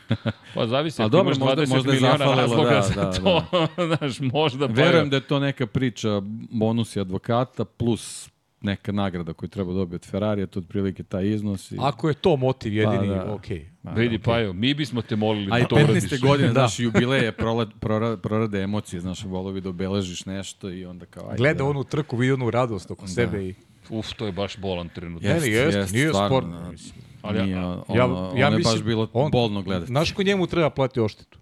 Pa 0.56 0.68
zavisi, 0.68 1.02
ako 1.02 1.10
dobro, 1.10 1.26
imaš 1.26 1.40
možda- 1.40 1.62
20 1.62 1.70
možda 1.70 1.92
miliona 1.92 2.18
zafalilo, 2.18 2.42
razloga 2.42 2.70
da, 2.70 2.82
za 2.82 2.94
da, 2.96 3.12
to, 3.12 3.46
znaš, 3.98 4.20
možda 4.22 4.68
pa 4.68 4.74
Verujem 4.74 5.10
da 5.10 5.16
je 5.16 5.22
to 5.22 5.40
neka 5.40 5.68
priča 5.68 6.22
bonusi 6.52 7.00
advokata 7.00 7.66
plus 7.66 8.30
neka 8.66 8.91
nagrada 8.91 9.34
koju 9.34 9.49
treba 9.49 9.74
dobiti 9.74 9.95
od 9.97 10.05
Ferrarija, 10.05 10.47
to 10.47 10.59
je 10.59 10.61
otprilike 10.61 11.03
taj 11.05 11.28
iznos. 11.28 11.72
I... 11.72 11.78
Ako 11.80 12.07
je 12.07 12.13
to 12.16 12.36
motiv 12.38 12.74
jedini, 12.74 13.07
Pa, 13.09 13.13
da. 13.16 13.34
okej. 13.34 13.66
Vidi, 13.86 14.20
pa 14.20 14.39
jo, 14.39 14.53
mi 14.53 14.74
bismo 14.74 15.01
te 15.01 15.16
molili 15.16 15.49
A 15.51 15.59
i 15.59 15.61
da 15.61 15.68
to 15.68 15.76
uradiš. 15.76 16.03
15. 16.03 16.22
godine, 16.22 16.47
Da. 16.49 16.53
znaš, 16.53 16.80
jubileje, 16.80 17.32
prola- 17.34 17.72
prora- 17.82 18.18
prorade 18.18 18.61
emocije, 18.61 18.99
znaš, 19.01 19.24
volovi 19.26 19.61
da 19.61 19.70
obeležiš 19.70 20.26
nešto 20.26 20.70
i 20.70 20.86
onda 20.86 21.05
kao... 21.05 21.26
Ajde, 21.26 21.38
Gleda 21.38 21.57
da. 21.57 21.63
onu 21.66 21.84
trku, 21.84 22.18
vidi 22.18 22.32
onu 22.34 22.51
radost 22.51 22.91
oko 22.91 23.07
sebe 23.07 23.43
i 23.43 23.53
Uf, 23.89 24.13
to 24.13 24.26
je 24.26 24.32
baš 24.32 24.57
bolan 24.57 24.89
trenutak. 24.89 25.24
Ne, 25.26 25.39
ne, 25.41 25.47
jest, 25.47 25.93
nije 25.93 26.07
stvarno, 26.07 26.28
sporno, 26.30 26.59
da. 26.59 26.72
mislim. 26.72 26.93
Ali, 27.22 27.39
Ali- 27.39 27.45
nije, 27.45 27.57
a- 27.57 27.68
ono, 27.68 27.84
ja- 27.89 28.05
ono 28.05 28.32
ja 28.36 28.45
je 28.45 28.51
baš 28.51 28.57
mislim, 28.57 28.86
bilo 28.86 29.07
on- 29.13 29.32
bolno 29.32 29.61
gledati. 29.61 29.88
Znaš 29.88 30.11
ko 30.11 30.24
njemu 30.24 30.47
treba 30.47 30.70
plati 30.70 30.99
oštetu? 30.99 31.39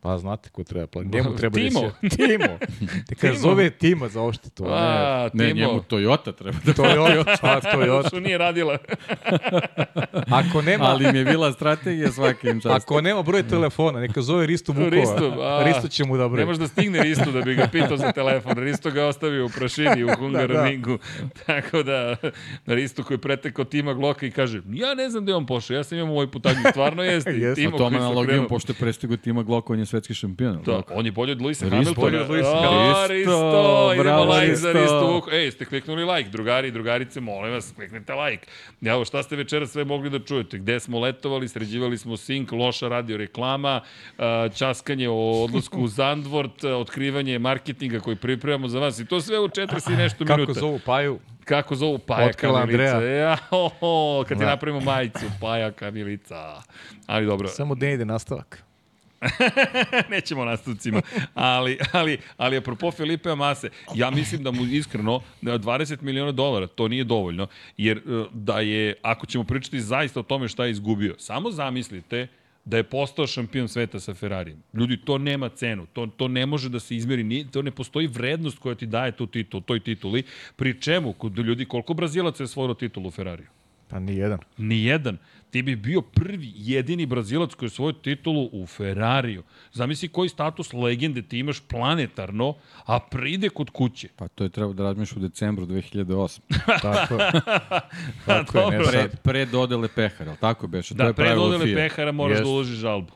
Pa 0.00 0.18
znate 0.18 0.50
ko 0.50 0.64
treba 0.64 0.86
plati. 0.86 1.08
Njemu 1.08 1.36
treba 1.38 1.54
Timo. 1.54 1.80
da 1.80 2.08
se... 2.10 2.16
Timo. 2.16 2.58
Te 3.08 3.14
kad 3.14 3.30
Timo. 3.30 3.40
zove 3.40 3.70
Tima 3.70 4.08
za 4.08 4.22
oštetu, 4.22 4.64
a 4.64 4.68
ne... 4.68 4.74
A, 4.76 5.28
Ne, 5.32 5.48
Timo. 5.48 5.60
njemu 5.60 5.80
Toyota 5.80 6.32
treba 6.32 6.58
da... 6.64 6.72
Toyota, 6.82 7.36
a 7.42 7.60
Toyota. 7.60 8.06
Što 8.08 8.20
nije 8.20 8.38
radila. 8.38 8.78
Ako 10.30 10.62
nema, 10.62 10.84
Ali 10.84 11.08
im 11.08 11.16
je 11.16 11.24
bila 11.24 11.52
strategija 11.52 12.12
svake 12.12 12.48
im 12.48 12.60
čast. 12.60 12.74
ako 12.74 13.00
nema 13.00 13.22
broj 13.22 13.42
telefona, 13.42 14.00
neka 14.00 14.22
zove 14.22 14.46
Risto 14.46 14.72
Vukova. 14.72 14.90
Risto, 14.90 15.36
a. 15.40 15.62
Risto 15.64 15.88
će 15.88 16.04
mu 16.04 16.16
da 16.16 16.28
broj. 16.28 16.40
Ne 16.40 16.46
može 16.46 16.58
da 16.58 16.68
stigne 16.68 17.02
Risto 17.02 17.32
da 17.32 17.40
bi 17.40 17.54
ga 17.54 17.68
pitao 17.72 17.96
za 17.96 18.12
telefon. 18.12 18.52
Risto 18.54 18.90
ga 18.90 19.04
ostavio 19.04 19.46
u 19.46 19.48
prašini 19.48 20.04
u 20.04 20.08
Hungaroringu. 20.18 20.98
Tako 21.46 21.82
da, 21.82 22.16
Risto 22.66 23.04
koji 23.04 23.14
je 23.14 23.20
pretekao 23.20 23.64
Tima 23.64 23.94
Gloka 23.94 24.26
i 24.26 24.30
kaže, 24.30 24.62
ja 24.68 24.94
ne 24.94 25.10
znam 25.10 25.22
gde 25.22 25.32
je 25.32 25.36
on 25.36 25.46
pošao, 25.46 25.74
ja 25.74 25.84
sam 25.84 25.98
imao 25.98 26.12
ovaj 26.14 26.26
putagnik, 26.26 26.66
stvarno 26.70 27.02
jeste. 27.02 27.30
Jeste. 27.30 27.54
Timo 27.62 27.78
tom 27.78 27.94
analogijom, 27.94 28.48
pošto 28.48 28.72
je 28.72 28.76
prestigo 28.76 29.16
Tima 29.16 29.42
Glock, 29.42 29.70
on 29.70 29.78
je 29.78 29.85
svetski 29.86 30.14
šampion. 30.14 30.56
Da, 30.56 30.72
Da. 30.72 30.82
on 30.90 31.06
je 31.06 31.12
bolji 31.12 31.32
od 31.32 31.42
Luisa 31.42 31.64
Risto, 31.64 31.76
Hamiltona. 31.76 32.00
bolji 32.00 32.18
od 32.18 32.30
Luisa 32.30 32.50
Hamiltona. 32.50 33.06
Risto, 33.06 33.30
idemo 33.92 34.02
bravo, 34.02 34.34
like 34.34 34.56
za 34.56 34.72
Risto. 34.72 34.82
Risto. 35.16 35.30
Ej, 35.32 35.50
ste 35.50 35.64
kliknuli 35.64 36.04
like, 36.06 36.30
drugari 36.30 36.68
i 36.68 36.72
drugarice, 36.72 37.20
molim 37.20 37.52
vas, 37.52 37.72
kliknite 37.72 38.12
like. 38.14 38.46
Evo, 38.82 39.04
šta 39.04 39.22
ste 39.22 39.36
večera 39.36 39.66
sve 39.66 39.84
mogli 39.84 40.10
da 40.10 40.18
čujete? 40.18 40.58
Gde 40.58 40.80
smo 40.80 41.00
letovali, 41.00 41.48
sređivali 41.48 41.98
smo 41.98 42.16
sink, 42.16 42.52
loša 42.52 42.88
radio 42.88 43.16
reklama, 43.16 43.80
časkanje 44.50 45.08
o 45.08 45.14
odlasku 45.42 45.80
u 45.80 45.88
Zandvort, 45.96 46.36
otkrivanje 46.64 47.38
marketinga 47.38 48.00
koji 48.00 48.16
pripremamo 48.16 48.68
za 48.68 48.78
vas 48.78 48.98
i 48.98 49.06
to 49.06 49.20
sve 49.20 49.40
u 49.40 49.48
40 49.48 49.92
i 49.92 49.96
nešto 49.96 50.24
Kako 50.24 50.36
minuta. 50.36 50.60
zovu 50.60 50.78
Paju? 50.78 51.18
Kako 51.44 51.74
zovu 51.74 51.98
Paja 51.98 52.26
Otkrila 52.26 52.60
Kamilica. 52.60 52.92
Andreja. 52.92 53.16
Ja, 53.18 53.36
ho, 53.50 53.70
ho, 53.70 54.24
kad 54.28 54.38
ti 54.38 54.44
Da. 54.44 54.50
napravimo 54.50 54.80
majicu, 54.82 55.20
Paja 55.40 55.70
Kamilica. 55.70 56.62
Ali 57.06 57.26
dobro, 57.26 57.48
Samo 57.48 57.74
da 57.74 57.88
ide 57.88 58.04
nastavak. 58.04 58.62
nećemo 60.10 60.44
nastavcima, 60.44 61.02
ali, 61.34 61.78
ali, 61.92 62.18
ali 62.36 62.56
apropo 62.56 62.90
Filipe 62.90 63.30
Amase, 63.30 63.68
ja 63.94 64.10
mislim 64.10 64.42
da 64.42 64.50
mu 64.50 64.64
iskreno 64.64 65.20
da 65.42 65.58
20 65.58 66.02
miliona 66.02 66.32
dolara, 66.32 66.66
to 66.66 66.88
nije 66.88 67.04
dovoljno, 67.04 67.46
jer 67.76 67.96
e, 67.98 68.00
da 68.32 68.60
je, 68.60 68.94
ako 69.02 69.26
ćemo 69.26 69.44
pričati 69.44 69.80
zaista 69.80 70.20
o 70.20 70.22
tome 70.22 70.48
šta 70.48 70.64
je 70.64 70.70
izgubio, 70.70 71.14
samo 71.18 71.50
zamislite 71.50 72.26
da 72.66 72.76
je 72.76 72.82
postao 72.82 73.26
šampion 73.26 73.68
sveta 73.68 74.00
sa 74.00 74.14
Ferrarijem. 74.14 74.62
Ljudi, 74.74 74.96
to 74.96 75.18
nema 75.18 75.48
cenu, 75.48 75.86
to, 75.92 76.06
to 76.06 76.28
ne 76.28 76.46
može 76.46 76.68
da 76.68 76.80
se 76.80 76.96
izmeri, 76.96 77.22
ni, 77.24 77.50
to 77.50 77.62
ne 77.62 77.70
postoji 77.70 78.06
vrednost 78.06 78.58
koja 78.58 78.74
ti 78.74 78.86
daje 78.86 79.12
tu 79.12 79.26
titul, 79.26 79.62
toj 79.62 79.80
tituli, 79.80 80.22
pri 80.56 80.80
čemu, 80.80 81.12
kod 81.12 81.38
ljudi, 81.38 81.64
koliko 81.64 81.94
Brazilaca 81.94 82.42
je 82.42 82.44
osvojilo 82.44 82.74
titulu 82.74 83.08
u 83.08 83.10
Ferrariju? 83.10 83.46
Pa 83.88 83.98
ni 83.98 84.16
jedan. 84.16 84.38
Nijedan. 84.58 85.18
Ti 85.46 85.62
bi 85.62 85.76
bio 85.76 86.00
prvi, 86.02 86.52
jedini 86.54 87.06
Brazilac 87.06 87.54
koji 87.54 87.66
je 87.66 87.70
svoju 87.70 87.92
titulu 87.94 88.48
u 88.52 88.66
Ferrariju. 88.66 89.42
Zamisli 89.72 90.08
koji 90.08 90.28
status 90.28 90.72
legende 90.72 91.22
ti 91.22 91.38
imaš 91.38 91.60
planetarno, 91.60 92.54
a 92.84 92.98
pride 93.00 93.48
kod 93.48 93.70
kuće. 93.70 94.08
Pa 94.16 94.28
to 94.28 94.44
je 94.44 94.50
trebao 94.50 94.72
da 94.72 94.82
razmiš 94.82 95.12
u 95.12 95.18
decembru 95.18 95.66
2008. 95.66 96.40
Tako 96.82 97.14
je. 97.14 97.30
Tako 98.26 98.58
je, 98.60 98.70
ne. 98.70 98.84
Pre, 98.84 99.08
pre 99.22 99.44
dodele 99.46 99.88
pehara, 99.88 100.30
ali 100.30 100.38
tako 100.38 100.66
beše? 100.66 100.88
to 100.88 100.94
Da, 100.94 101.04
je 101.04 101.12
pre 101.12 101.34
dodele 101.34 101.64
FIA. 101.64 101.76
pehara 101.76 102.12
moraš 102.12 102.32
Jest. 102.32 102.44
da 102.44 102.50
uložiš 102.50 102.76
žalbu. 102.76 103.12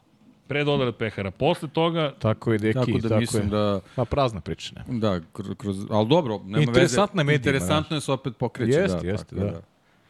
Pre 0.46 0.64
dodele 0.64 0.92
pehara. 0.92 1.30
Posle 1.30 1.68
toga, 1.68 2.14
Tako 2.18 2.52
je, 2.52 2.58
deki, 2.58 2.74
Tako 2.76 2.90
da 2.92 3.08
tako 3.08 3.20
mislim 3.20 3.42
je. 3.42 3.48
da... 3.48 3.80
Pa 3.96 4.04
prazna 4.04 4.40
priča, 4.40 4.72
ne. 4.78 4.98
Da, 4.98 5.20
kr- 5.22 5.54
kroz, 5.54 5.86
ali 5.90 6.08
dobro, 6.08 6.40
nema 6.40 6.62
Interesantna 6.62 7.22
veze. 7.22 7.26
medijima, 7.26 7.56
Interesantno 7.56 7.96
je 7.96 8.00
se 8.00 8.12
opet 8.12 8.36
pokreće. 8.36 8.78
Jeste, 8.78 8.98
da, 8.98 9.08
jeste, 9.08 9.36
tako 9.36 9.40
da. 9.42 9.60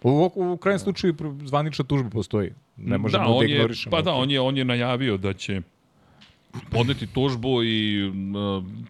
U, 0.02 0.30
u 0.34 0.56
krajnjem 0.56 0.78
slučaju 0.78 1.14
zvanična 1.44 1.84
tužba 1.84 2.10
postoji. 2.10 2.52
Ne 2.76 2.98
možemo 2.98 3.24
da, 3.24 3.30
on 3.30 3.42
je, 3.42 3.54
ignorišemo. 3.54 3.90
pa 3.90 4.02
da, 4.02 4.12
on 4.12 4.30
je, 4.30 4.40
on 4.40 4.56
je 4.56 4.64
najavio 4.64 5.16
da 5.16 5.32
će 5.32 5.60
podneti 6.70 7.06
tužbu 7.06 7.64
i 7.64 8.08
uh, 8.08 8.14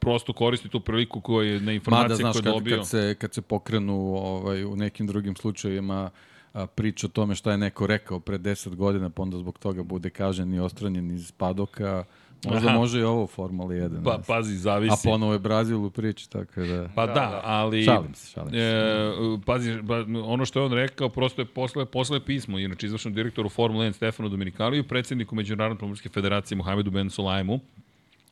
prosto 0.01 0.33
koristi 0.33 0.69
tu 0.69 0.81
priliku 0.81 1.21
koju 1.21 1.49
je 1.49 1.55
na 1.55 1.61
Mada, 1.61 1.73
informacije 1.73 2.17
znaš, 2.17 2.33
koje 2.33 2.41
je 2.41 2.45
kad, 2.45 2.55
dobio. 2.55 2.77
kad, 2.77 2.89
se, 2.89 3.17
kad 3.19 3.35
se 3.35 3.43
pokrenu 3.43 3.97
ovaj, 4.17 4.65
u 4.65 4.77
nekim 4.77 5.07
drugim 5.07 5.37
slučajevima 5.37 6.11
a, 6.53 6.67
priča 6.67 7.07
o 7.07 7.11
tome 7.11 7.35
šta 7.35 7.51
je 7.51 7.59
neko 7.59 7.87
rekao 7.87 8.21
pre 8.21 8.39
10 8.39 8.75
godina, 8.75 9.11
pa 9.11 9.23
onda 9.23 9.39
zbog 9.39 9.59
toga 9.59 9.83
bude 9.83 10.11
kažen 10.11 10.55
i 10.55 10.61
ostranjen 10.61 11.11
iz 11.11 11.33
padoka, 11.33 12.05
možda 12.45 12.69
Aha. 12.69 12.79
može 12.79 13.01
i 13.01 13.03
ovo 13.03 13.25
u 13.25 13.27
Formuli 13.27 13.77
1. 13.77 14.05
Pa, 14.05 14.21
pazi, 14.27 14.57
zavisi. 14.57 14.93
A 14.93 15.11
ponovo 15.11 15.33
je 15.33 15.39
Brazil 15.39 15.85
u 15.85 15.91
priči, 15.91 16.31
tako 16.31 16.61
da... 16.61 16.89
Pa 16.95 17.07
da, 17.07 17.13
da, 17.15 17.41
ali... 17.45 17.85
Šalim 17.85 18.15
se, 18.15 18.31
šalim 18.31 18.51
se. 18.51 18.59
E, 18.59 19.13
pazi, 19.47 19.83
ba, 19.83 20.05
ono 20.25 20.45
što 20.45 20.59
je 20.61 20.65
on 20.65 20.73
rekao, 20.73 21.09
prosto 21.09 21.43
je 21.43 21.47
posle, 21.47 21.85
posle 21.85 22.25
pismo, 22.25 22.59
inače 22.59 22.87
izvršnom 22.87 23.15
direktoru 23.15 23.49
Formule 23.49 23.87
1 23.87 23.93
Stefanu 23.93 24.29
Dominikaliju 24.29 24.81
i 24.81 24.89
predsedniku 24.89 25.35
Međunarodne 25.35 25.79
pomorske 25.79 26.09
federacije 26.09 26.57
Mohamedu 26.57 26.91
Ben 26.91 27.11
Sulajmu 27.11 27.61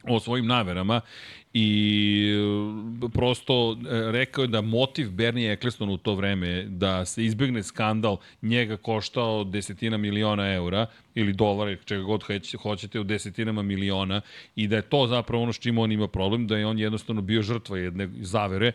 o 0.05 0.21
svojim 0.21 0.47
naverama 0.47 1.01
i 1.55 2.33
e, 3.05 3.09
prosto 3.09 3.73
e, 3.73 4.13
rekao 4.13 4.43
je 4.43 4.49
da 4.49 4.61
motiv 4.61 5.11
Bernie 5.11 5.53
Ecclestona 5.53 5.93
u 5.93 5.97
to 5.97 6.15
vreme 6.15 6.63
da 6.63 7.05
se 7.05 7.25
izbjegne 7.25 7.63
skandal 7.63 8.17
njega 8.43 8.77
koštao 8.77 9.45
desetina 9.45 9.97
miliona 9.97 10.55
eura 10.55 10.87
ili 11.15 11.33
dolara, 11.33 11.77
čega 11.85 12.03
god 12.03 12.23
hoćete, 12.63 13.01
u 13.01 13.05
desetinama 13.05 13.63
miliona 13.63 14.21
i 14.57 14.69
da 14.69 14.77
je 14.77 14.83
to 14.83 15.07
zapravo 15.07 15.43
ono 15.43 15.53
s 15.53 15.59
čim 15.59 15.79
on 15.79 15.93
ima 15.93 16.09
problem, 16.09 16.47
da 16.47 16.57
je 16.57 16.67
on 16.67 16.79
jednostavno 16.79 17.23
bio 17.23 17.43
žrtva 17.43 17.79
jedne 17.79 18.09
zavere. 18.21 18.73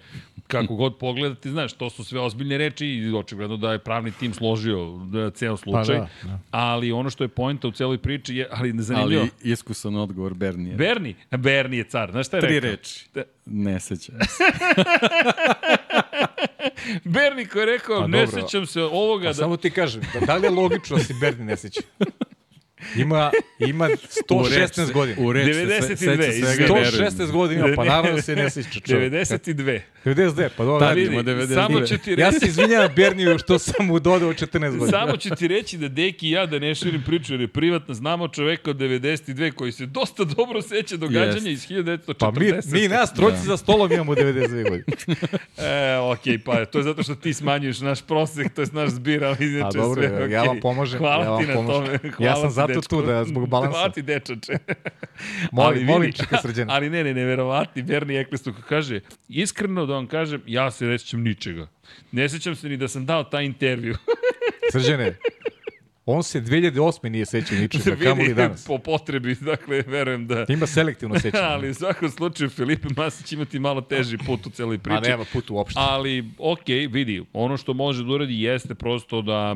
Kako 0.47 0.75
god 0.75 0.97
pogledate, 0.97 1.49
znaš, 1.49 1.73
to 1.73 1.89
su 1.89 2.03
sve 2.03 2.19
ozbiljne 2.19 2.57
reči 2.57 2.87
i 2.87 3.13
očigledno 3.13 3.57
da 3.57 3.71
je 3.71 3.79
pravni 3.79 4.11
tim 4.11 4.33
složio 4.33 4.97
da, 5.11 5.29
ceo 5.29 5.57
slučaj. 5.57 5.97
da, 5.97 6.09
da. 6.23 6.39
Ali 6.51 6.91
ono 6.91 7.09
što 7.09 7.23
je 7.23 7.27
pojenta 7.27 7.67
u 7.67 7.71
celoj 7.71 7.97
priči 7.97 8.35
je, 8.35 8.47
ali 8.51 8.73
zanimljivo, 8.81 9.21
Ali 9.21 9.51
iskusan 9.51 9.95
odgovor 9.95 10.33
Bernije. 10.33 10.75
Bernie, 10.75 11.15
Bernie 11.31 11.77
je 11.77 11.83
car, 11.83 12.11
znaš 12.11 12.27
šta 12.27 12.37
je 12.37 12.41
Tri 12.41 12.59
rekao? 12.59 12.71
reči. 12.71 13.05
Ne 13.45 13.79
sećam 13.79 14.15
se. 14.19 14.43
Bernie 17.05 17.45
koji 17.45 17.61
je 17.61 17.65
rekao, 17.67 18.01
Pa 18.01 18.07
ne 18.07 18.25
dobro. 18.25 18.41
sećam 18.41 18.65
se 18.65 18.81
ovoga. 18.81 19.23
A 19.23 19.29
Da... 19.29 19.33
samo 19.33 19.57
ti 19.57 19.71
kažem, 19.71 20.01
da, 20.13 20.19
da 20.19 20.35
li 20.35 20.45
je 20.45 20.51
logično 20.51 20.97
da 20.97 21.03
se 21.03 21.13
Berni 21.13 21.45
ne 21.45 21.57
seća? 21.57 21.81
Ima, 22.95 23.31
ima 23.59 23.89
116 24.29 24.91
godina. 24.91 25.17
U 25.19 25.33
reč 25.33 25.45
se 25.45 25.65
92, 25.65 25.97
se- 25.97 26.05
verujem. 26.07 26.85
116 26.85 27.31
godina 27.31 27.65
pa 27.75 27.83
naravno 27.85 28.11
da 28.11 28.21
se 28.21 28.35
ne 28.35 28.49
seća 28.49 28.79
čovjek. 28.81 29.13
92. 29.13 29.79
92, 30.05 30.49
pa 30.57 30.63
dobro. 30.65 30.87
Tad 30.87 30.95
vidi. 30.95 31.13
ima 31.13 31.23
92. 31.23 31.53
Samo 31.53 31.81
ću 31.81 31.97
ti 31.97 32.09
reći, 32.15 32.21
Ja 32.21 32.31
se 32.31 32.45
izvinjavam 32.47 32.89
Berniju 32.95 33.39
što 33.39 33.59
sam 33.59 33.85
mu 33.85 33.99
dodao 33.99 34.33
14 34.33 34.77
godina. 34.77 34.99
Samo 34.99 35.17
ću 35.17 35.29
ti 35.35 35.47
reći 35.47 35.77
da 35.77 35.87
Deki 35.87 36.27
i 36.27 36.31
ja 36.31 36.45
da 36.45 36.59
ne 36.59 36.75
širim 36.75 37.03
priču, 37.05 37.33
jer 37.33 37.41
je 37.41 37.47
privatno 37.47 37.93
znamo 37.93 38.27
čoveka 38.27 38.69
od 38.69 38.77
92 38.77 39.51
koji 39.51 39.71
se 39.71 39.85
dosta 39.85 40.23
dobro 40.23 40.61
seća 40.61 40.97
događanja 40.97 41.49
iz 41.49 41.67
1940. 41.67 42.13
Pa 42.13 42.31
mi, 42.31 42.81
mi 42.81 42.87
nas 42.87 43.13
trojici 43.13 43.41
za 43.41 43.57
stolom 43.57 43.91
imamo 43.91 44.13
92 44.15 44.63
godine. 44.63 44.83
E, 45.57 45.97
okej, 45.97 46.39
pa 46.39 46.65
to 46.65 46.77
je 46.77 46.83
zato 46.83 47.03
što 47.03 47.15
ti 47.15 47.33
smanjuješ 47.33 47.79
naš 47.79 48.01
prosek, 48.01 48.53
to 48.53 48.61
je 48.61 48.67
naš 48.71 48.89
zbir, 48.89 49.23
ali 49.23 49.37
A 49.39 49.43
inače 49.43 49.77
dobro, 49.77 50.01
sve 50.01 50.11
ja, 50.11 50.17
okej. 50.23 50.31
ja 50.31 50.43
vam 50.43 50.59
pomažem. 50.61 50.99
Hvala 50.99 51.23
ja 51.23 51.29
vam 51.29 51.41
ti 51.41 51.47
na 51.47 51.53
pomažem. 51.53 51.85
tome. 51.85 51.99
Ja 52.03 52.11
Hvala 52.33 52.35
sam 52.35 52.49
ti, 52.49 52.53
zato 52.53 52.73
dečko. 52.73 52.95
tu 52.95 53.01
da 53.01 53.23
zbog 53.23 53.49
balansa. 53.49 53.71
Hvala 53.77 53.89
ti, 53.91 54.01
dečače. 54.01 54.57
Molim, 55.51 55.85
molim 55.85 56.01
vidi, 56.01 56.17
čika 56.17 56.37
srđana. 56.41 56.73
Ali 56.75 56.89
ne, 56.89 57.03
ne, 57.03 57.13
neverovatni 57.13 57.81
Bernie 57.81 58.21
Eccleston 58.21 58.53
koji 58.53 58.63
kaže, 58.63 58.99
iskreno 59.27 59.85
da 59.93 59.97
vam 59.97 60.07
kažem, 60.07 60.41
ja 60.47 60.71
se 60.71 60.85
ne 60.85 60.97
sećam 60.99 61.21
ničega. 61.21 61.67
Ne 62.11 62.29
sećam 62.29 62.55
se 62.55 62.69
ni 62.69 62.77
da 62.77 62.87
sam 62.87 63.05
dao 63.05 63.23
taj 63.25 63.45
intervju. 63.45 63.95
Srđane, 64.71 65.17
on 66.05 66.23
se 66.23 66.41
2008. 66.41 67.09
nije 67.09 67.25
sećao 67.25 67.57
ničega, 67.57 67.95
kamo 67.97 68.23
li 68.23 68.33
danas. 68.33 68.65
Po 68.65 68.77
potrebi, 68.77 69.35
dakle, 69.35 69.83
verujem 69.83 70.27
da... 70.27 70.45
Ima 70.49 70.67
selektivno 70.67 71.19
sećanje. 71.19 71.43
Ali 71.45 71.69
u 71.69 71.73
svakom 71.73 72.09
slučaju 72.09 72.49
Filipe 72.49 72.87
Masić 72.97 73.31
imati 73.31 73.59
malo 73.59 73.81
teži 73.81 74.17
put 74.17 74.45
u 74.45 74.49
celoj 74.49 74.77
priči. 74.77 74.97
A 74.97 75.01
nema 75.01 75.25
put 75.33 75.49
uopšte. 75.49 75.79
Ali, 75.81 76.29
okej, 76.39 76.87
vidi, 76.87 77.23
ono 77.33 77.57
što 77.57 77.73
može 77.73 78.03
da 78.03 78.11
uradi 78.11 78.41
jeste 78.41 78.75
prosto 78.75 79.21
da 79.21 79.55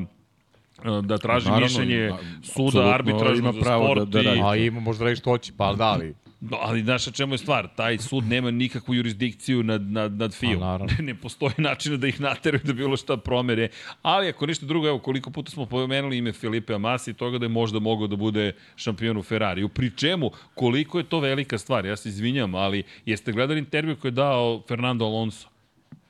da 1.01 1.17
traži 1.17 1.45
Naravno, 1.45 1.65
mišljenje 1.65 2.05
ima- 2.05 2.17
suda 2.17 2.39
apsolutno 2.43 2.81
arbitražno 2.83 3.35
ima 3.39 3.51
za 3.53 3.61
sport 3.61 3.99
da- 3.99 4.05
da 4.05 4.21
i, 4.21 4.25
radi. 4.25 4.41
A 4.43 4.55
ima 4.57 4.79
možda 4.79 5.05
reći 5.05 5.19
što 5.19 5.29
hoće, 5.29 5.51
pa 5.57 5.73
da 5.73 5.93
li. 5.93 6.13
No, 6.41 6.57
ali 6.61 6.81
znaš 6.81 7.05
na 7.05 7.11
čemu 7.11 7.33
je 7.33 7.37
stvar? 7.37 7.67
Taj 7.75 7.97
sud 7.97 8.27
nema 8.27 8.51
nikakvu 8.51 8.95
jurisdikciju 8.95 9.63
nad, 9.63 9.81
nad, 9.81 10.11
nad 10.11 10.33
FIU. 10.33 10.59
Naravno. 10.59 10.93
ne 11.07 11.15
postoji 11.15 11.53
načina 11.57 11.97
da 11.97 12.07
ih 12.07 12.21
nateraju 12.21 12.61
da 12.63 12.73
bilo 12.73 12.97
šta 12.97 13.17
promere. 13.17 13.69
Ali 14.01 14.29
ako 14.29 14.45
ništa 14.45 14.65
drugo, 14.65 14.87
evo 14.87 14.99
koliko 14.99 15.29
puta 15.29 15.51
smo 15.51 15.65
pomenuli 15.65 16.17
ime 16.17 16.33
Filipe 16.33 16.73
Amasi 16.73 17.11
i 17.11 17.13
toga 17.13 17.37
da 17.37 17.45
je 17.45 17.49
možda 17.49 17.79
mogao 17.79 18.07
da 18.07 18.15
bude 18.15 18.53
šampion 18.75 19.17
u 19.17 19.23
Ferrariju. 19.23 19.69
Pri 19.69 19.91
čemu, 19.95 20.31
koliko 20.55 20.97
je 20.97 21.03
to 21.03 21.19
velika 21.19 21.57
stvar? 21.57 21.85
Ja 21.85 21.95
se 21.95 22.09
izvinjam, 22.09 22.55
ali 22.55 22.83
jeste 23.05 23.31
gledali 23.31 23.59
intervju 23.59 23.95
koji 23.95 24.09
je 24.09 24.13
dao 24.13 24.63
Fernando 24.67 25.05
Alonso? 25.05 25.56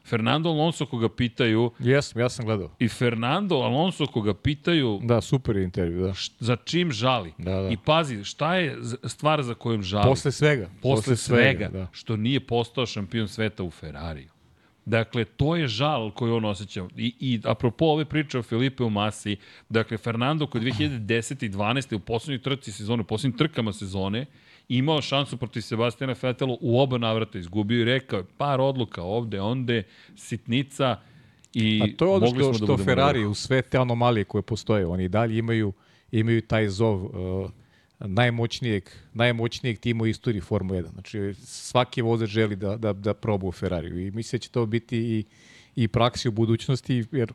Fernando 0.08 0.50
Alonso 0.50 0.86
koga 0.86 1.10
pitaju 1.10 1.72
Jesam, 1.80 2.22
ja 2.22 2.30
sam 2.30 2.46
gledao. 2.46 2.70
i 2.80 2.88
Fernando 2.88 3.56
Alonso 3.56 4.06
koga 4.06 4.34
pitaju 4.34 5.00
Da, 5.04 5.22
super 5.22 5.58
je 5.58 5.64
intervju, 5.64 6.02
da. 6.02 6.14
š- 6.14 6.32
za 6.40 6.56
čim 6.56 6.92
žali. 6.92 7.34
Da, 7.38 7.52
da. 7.54 7.70
I 7.70 7.78
pazi, 7.78 8.24
šta 8.24 8.56
je 8.56 8.78
stvar 9.04 9.44
za 9.44 9.54
kojom 9.54 9.84
žali? 9.84 10.06
Posle 10.06 10.32
svega. 10.32 10.70
posle 10.82 11.16
svega, 11.16 11.70
da. 11.70 11.88
što 11.92 12.16
nije 12.16 12.40
postao 12.40 12.86
šampion 12.86 13.28
sveta 13.28 13.64
u 13.64 13.70
Ferrariju. 13.72 14.30
Dakle, 14.86 15.26
to 15.26 15.56
je 15.56 15.68
žal 15.68 16.12
koji 16.12 16.32
on 16.32 16.46
osjeća. 16.46 16.86
I, 16.98 17.14
i 17.20 17.40
apropo 17.44 17.86
ove 17.86 18.06
priče 18.06 18.40
o 18.40 18.44
Filipe 18.44 18.84
u 18.84 18.90
Masi, 18.90 19.36
dakle, 19.70 19.98
Fernando 19.98 20.48
koji 20.48 20.64
2010. 20.64 21.46
i 21.46 21.50
12. 21.50 21.96
u 21.96 22.00
poslednjoj 22.00 22.42
trci 22.42 22.72
sezone, 22.72 23.02
u 23.02 23.06
poslednjim 23.06 23.38
trkama 23.38 23.74
sezone, 23.74 24.26
imao 24.70 25.02
šansu 25.02 25.38
protiv 25.38 25.62
Sebastijana 25.62 26.16
Fetela 26.16 26.58
u 26.62 26.80
oba 26.80 26.98
navrata 26.98 27.40
izgubio 27.40 27.82
i 27.82 27.86
rekao 27.86 28.18
je 28.18 28.26
par 28.38 28.62
odluka 28.62 29.04
ovde, 29.04 29.42
onde, 29.42 29.84
sitnica 30.16 31.00
i 31.54 31.82
A 31.84 31.98
to 31.98 32.06
je 32.06 32.12
ono 32.12 32.26
mogli 32.26 32.44
što, 32.44 32.52
da 32.52 32.58
što 32.58 32.66
budemo 32.66 32.86
Ferrari 32.86 33.26
u 33.26 33.34
sve 33.34 33.62
te 33.62 33.78
anomalije 33.78 34.24
koje 34.24 34.42
postoje, 34.42 34.86
oni 34.86 35.04
i 35.04 35.10
dalje 35.10 35.38
imaju, 35.38 35.74
imaju 36.12 36.42
taj 36.42 36.70
zov 36.70 37.06
uh, 37.06 37.52
najmoćnijeg, 38.00 38.90
najmoćnijeg 39.14 39.80
tima 39.80 40.04
u 40.04 40.08
istoriji 40.08 40.42
Formule 40.42 40.82
1. 40.82 40.92
Znači, 40.92 41.34
svaki 41.44 42.02
vozač 42.02 42.30
želi 42.30 42.56
da, 42.56 42.78
da, 42.78 42.94
da 42.94 43.14
proba 43.14 43.48
u 43.48 43.52
Ferrariju 43.52 44.08
i 44.08 44.12
mislim 44.12 44.38
da 44.38 44.42
će 44.42 44.50
to 44.50 44.66
biti 44.66 44.98
i, 44.98 45.26
i 45.76 45.88
praksi 45.88 46.28
u 46.28 46.32
budućnosti, 46.32 47.06
jer 47.12 47.34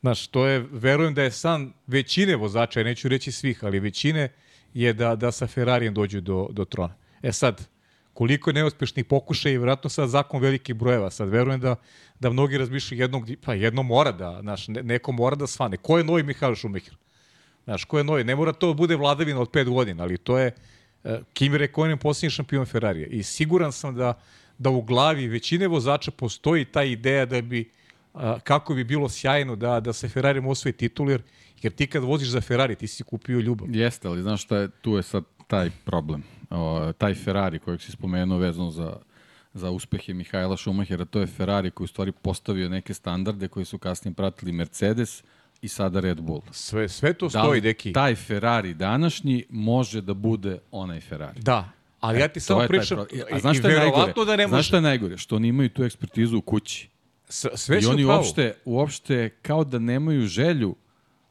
Znaš, 0.00 0.26
to 0.26 0.46
je, 0.46 0.66
verujem 0.70 1.14
da 1.14 1.22
je 1.22 1.30
san 1.30 1.72
većine 1.86 2.36
vozača, 2.36 2.82
neću 2.82 3.08
reći 3.08 3.32
svih, 3.32 3.64
ali 3.64 3.80
većine 3.80 4.28
je 4.74 4.92
da, 4.92 5.16
da 5.16 5.32
sa 5.32 5.46
Ferrarijem 5.46 5.94
dođu 5.94 6.20
do, 6.20 6.48
do 6.50 6.64
trona. 6.64 6.94
E 7.22 7.32
sad, 7.32 7.68
koliko 8.14 8.50
je 8.50 8.54
neuspešnih 8.54 9.04
pokušaja 9.04 9.52
i 9.52 9.58
vjerojatno 9.58 9.90
sad 9.90 10.08
zakon 10.08 10.40
velikih 10.40 10.74
brojeva. 10.74 11.10
Sad 11.10 11.28
verujem 11.28 11.60
da, 11.60 11.76
da 12.20 12.30
mnogi 12.30 12.58
razmišljaju 12.58 13.00
jednog, 13.00 13.28
pa 13.44 13.54
jedno 13.54 13.82
mora 13.82 14.12
da, 14.12 14.38
znaš, 14.40 14.68
ne, 14.68 14.82
neko 14.82 15.12
mora 15.12 15.36
da 15.36 15.46
svane. 15.46 15.76
Ko 15.76 15.98
je 15.98 16.04
novi 16.04 16.22
Mihael 16.22 16.54
Šumacher? 16.54 16.96
Znaš, 17.64 17.84
ko 17.84 17.98
je 17.98 18.04
novi? 18.04 18.24
Ne 18.24 18.36
mora 18.36 18.52
to 18.52 18.66
da 18.66 18.74
bude 18.74 18.96
vladavina 18.96 19.40
od 19.40 19.50
pet 19.50 19.68
godina, 19.68 20.02
ali 20.02 20.18
to 20.18 20.38
je 20.38 20.52
uh, 21.04 21.10
Kimi 21.32 21.58
Rekonen 21.58 21.98
posljednji 21.98 22.30
šampion 22.30 22.66
Ferrarija. 22.66 23.06
I 23.06 23.22
siguran 23.22 23.72
sam 23.72 23.94
da, 23.94 24.14
da 24.58 24.70
u 24.70 24.82
glavi 24.82 25.28
većine 25.28 25.68
vozača 25.68 26.10
postoji 26.10 26.64
ta 26.64 26.82
ideja 26.84 27.26
da 27.26 27.42
bi 27.42 27.70
a, 28.14 28.40
kako 28.40 28.74
bi 28.74 28.84
bilo 28.84 29.08
sjajno 29.08 29.56
da, 29.56 29.80
da 29.80 29.92
se 29.92 30.08
Ferrari 30.08 30.42
osvoji 30.46 30.72
titul, 30.72 31.18
jer, 31.62 31.72
ti 31.72 31.86
kad 31.86 32.02
voziš 32.02 32.28
za 32.28 32.40
Ferrari, 32.40 32.74
ti 32.76 32.86
si 32.86 33.02
kupio 33.04 33.38
ljubav. 33.38 33.68
Jeste, 33.70 34.08
ali 34.08 34.22
znaš 34.22 34.42
šta 34.42 34.56
je, 34.56 34.68
tu 34.72 34.92
je 34.92 35.02
sad 35.02 35.24
taj 35.46 35.70
problem. 35.84 36.22
O, 36.50 36.92
taj 36.92 37.14
Ferrari 37.14 37.58
kojeg 37.58 37.80
si 37.80 37.92
spomenuo 37.92 38.38
vezano 38.38 38.70
za, 38.70 38.96
za 39.54 39.70
uspehe 39.70 40.14
Mihajla 40.14 40.56
Šumahera, 40.56 41.04
to 41.04 41.20
je 41.20 41.26
Ferrari 41.26 41.70
koji 41.70 41.84
u 41.84 41.88
stvari 41.88 42.12
postavio 42.12 42.68
neke 42.68 42.94
standarde 42.94 43.48
koji 43.48 43.64
su 43.64 43.78
kasnije 43.78 44.14
pratili 44.14 44.52
Mercedes 44.52 45.22
i 45.62 45.68
sada 45.68 46.00
Red 46.00 46.20
Bull. 46.20 46.42
Sve, 46.50 46.88
sve 46.88 47.12
to 47.12 47.26
Da 47.26 47.30
stoji, 47.30 47.60
deki. 47.60 47.92
taj 47.92 48.14
Ferrari 48.14 48.74
današnji 48.74 49.44
može 49.50 50.00
da 50.00 50.14
bude 50.14 50.58
onaj 50.70 51.00
Ferrari? 51.00 51.40
Da, 51.40 51.70
ali 52.00 52.20
ja 52.20 52.28
ti 52.28 52.40
samo 52.40 52.64
pričam, 52.68 52.96
pro- 52.98 53.06
A 53.32 53.38
znaš 53.38 53.56
i 53.56 53.58
šta 53.58 53.68
je 53.68 53.74
najgore? 53.74 53.90
verovatno 53.92 54.24
da 54.24 54.36
ne 54.36 54.44
Znaš 54.44 54.50
može. 54.50 54.66
šta 54.66 54.76
je 54.76 54.82
najgore? 54.82 55.16
Što 55.16 55.36
oni 55.36 55.48
imaju 55.48 55.68
tu 55.68 55.84
ekspertizu 55.84 56.38
u 56.38 56.42
kući. 56.42 56.88
S- 57.28 57.46
sve 57.54 57.80
I 57.82 57.86
oni 57.86 58.04
uopšte, 58.04 58.54
uopšte 58.64 59.28
kao 59.42 59.64
da 59.64 59.78
nemaju 59.78 60.26
želju 60.26 60.74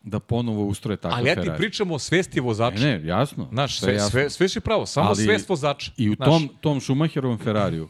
da 0.04 0.20
ponovo 0.20 0.66
ustroje 0.66 0.98
takav 0.98 1.18
Ali 1.18 1.30
ja 1.30 1.36
ti 1.36 1.42
Ferrari. 1.42 1.58
pričam 1.58 1.92
o 1.92 2.00
svesti 2.00 2.40
vozača. 2.40 2.80
Ne, 2.80 3.00
ne, 3.00 3.08
jasno. 3.08 3.48
Znaš, 3.52 3.80
sve 3.80 3.94
jasno. 3.94 4.10
sve, 4.10 4.30
sve 4.30 4.50
si 4.50 4.60
pravo, 4.60 4.86
samo 4.86 5.08
Ali 5.08 5.24
svest 5.24 5.50
vozača. 5.50 5.92
I 5.98 6.10
u 6.10 6.16
Znaš, 6.16 6.28
tom, 6.28 6.50
tom 6.62 6.82
Schumacherovom 6.82 7.38
Ferrariju, 7.38 7.90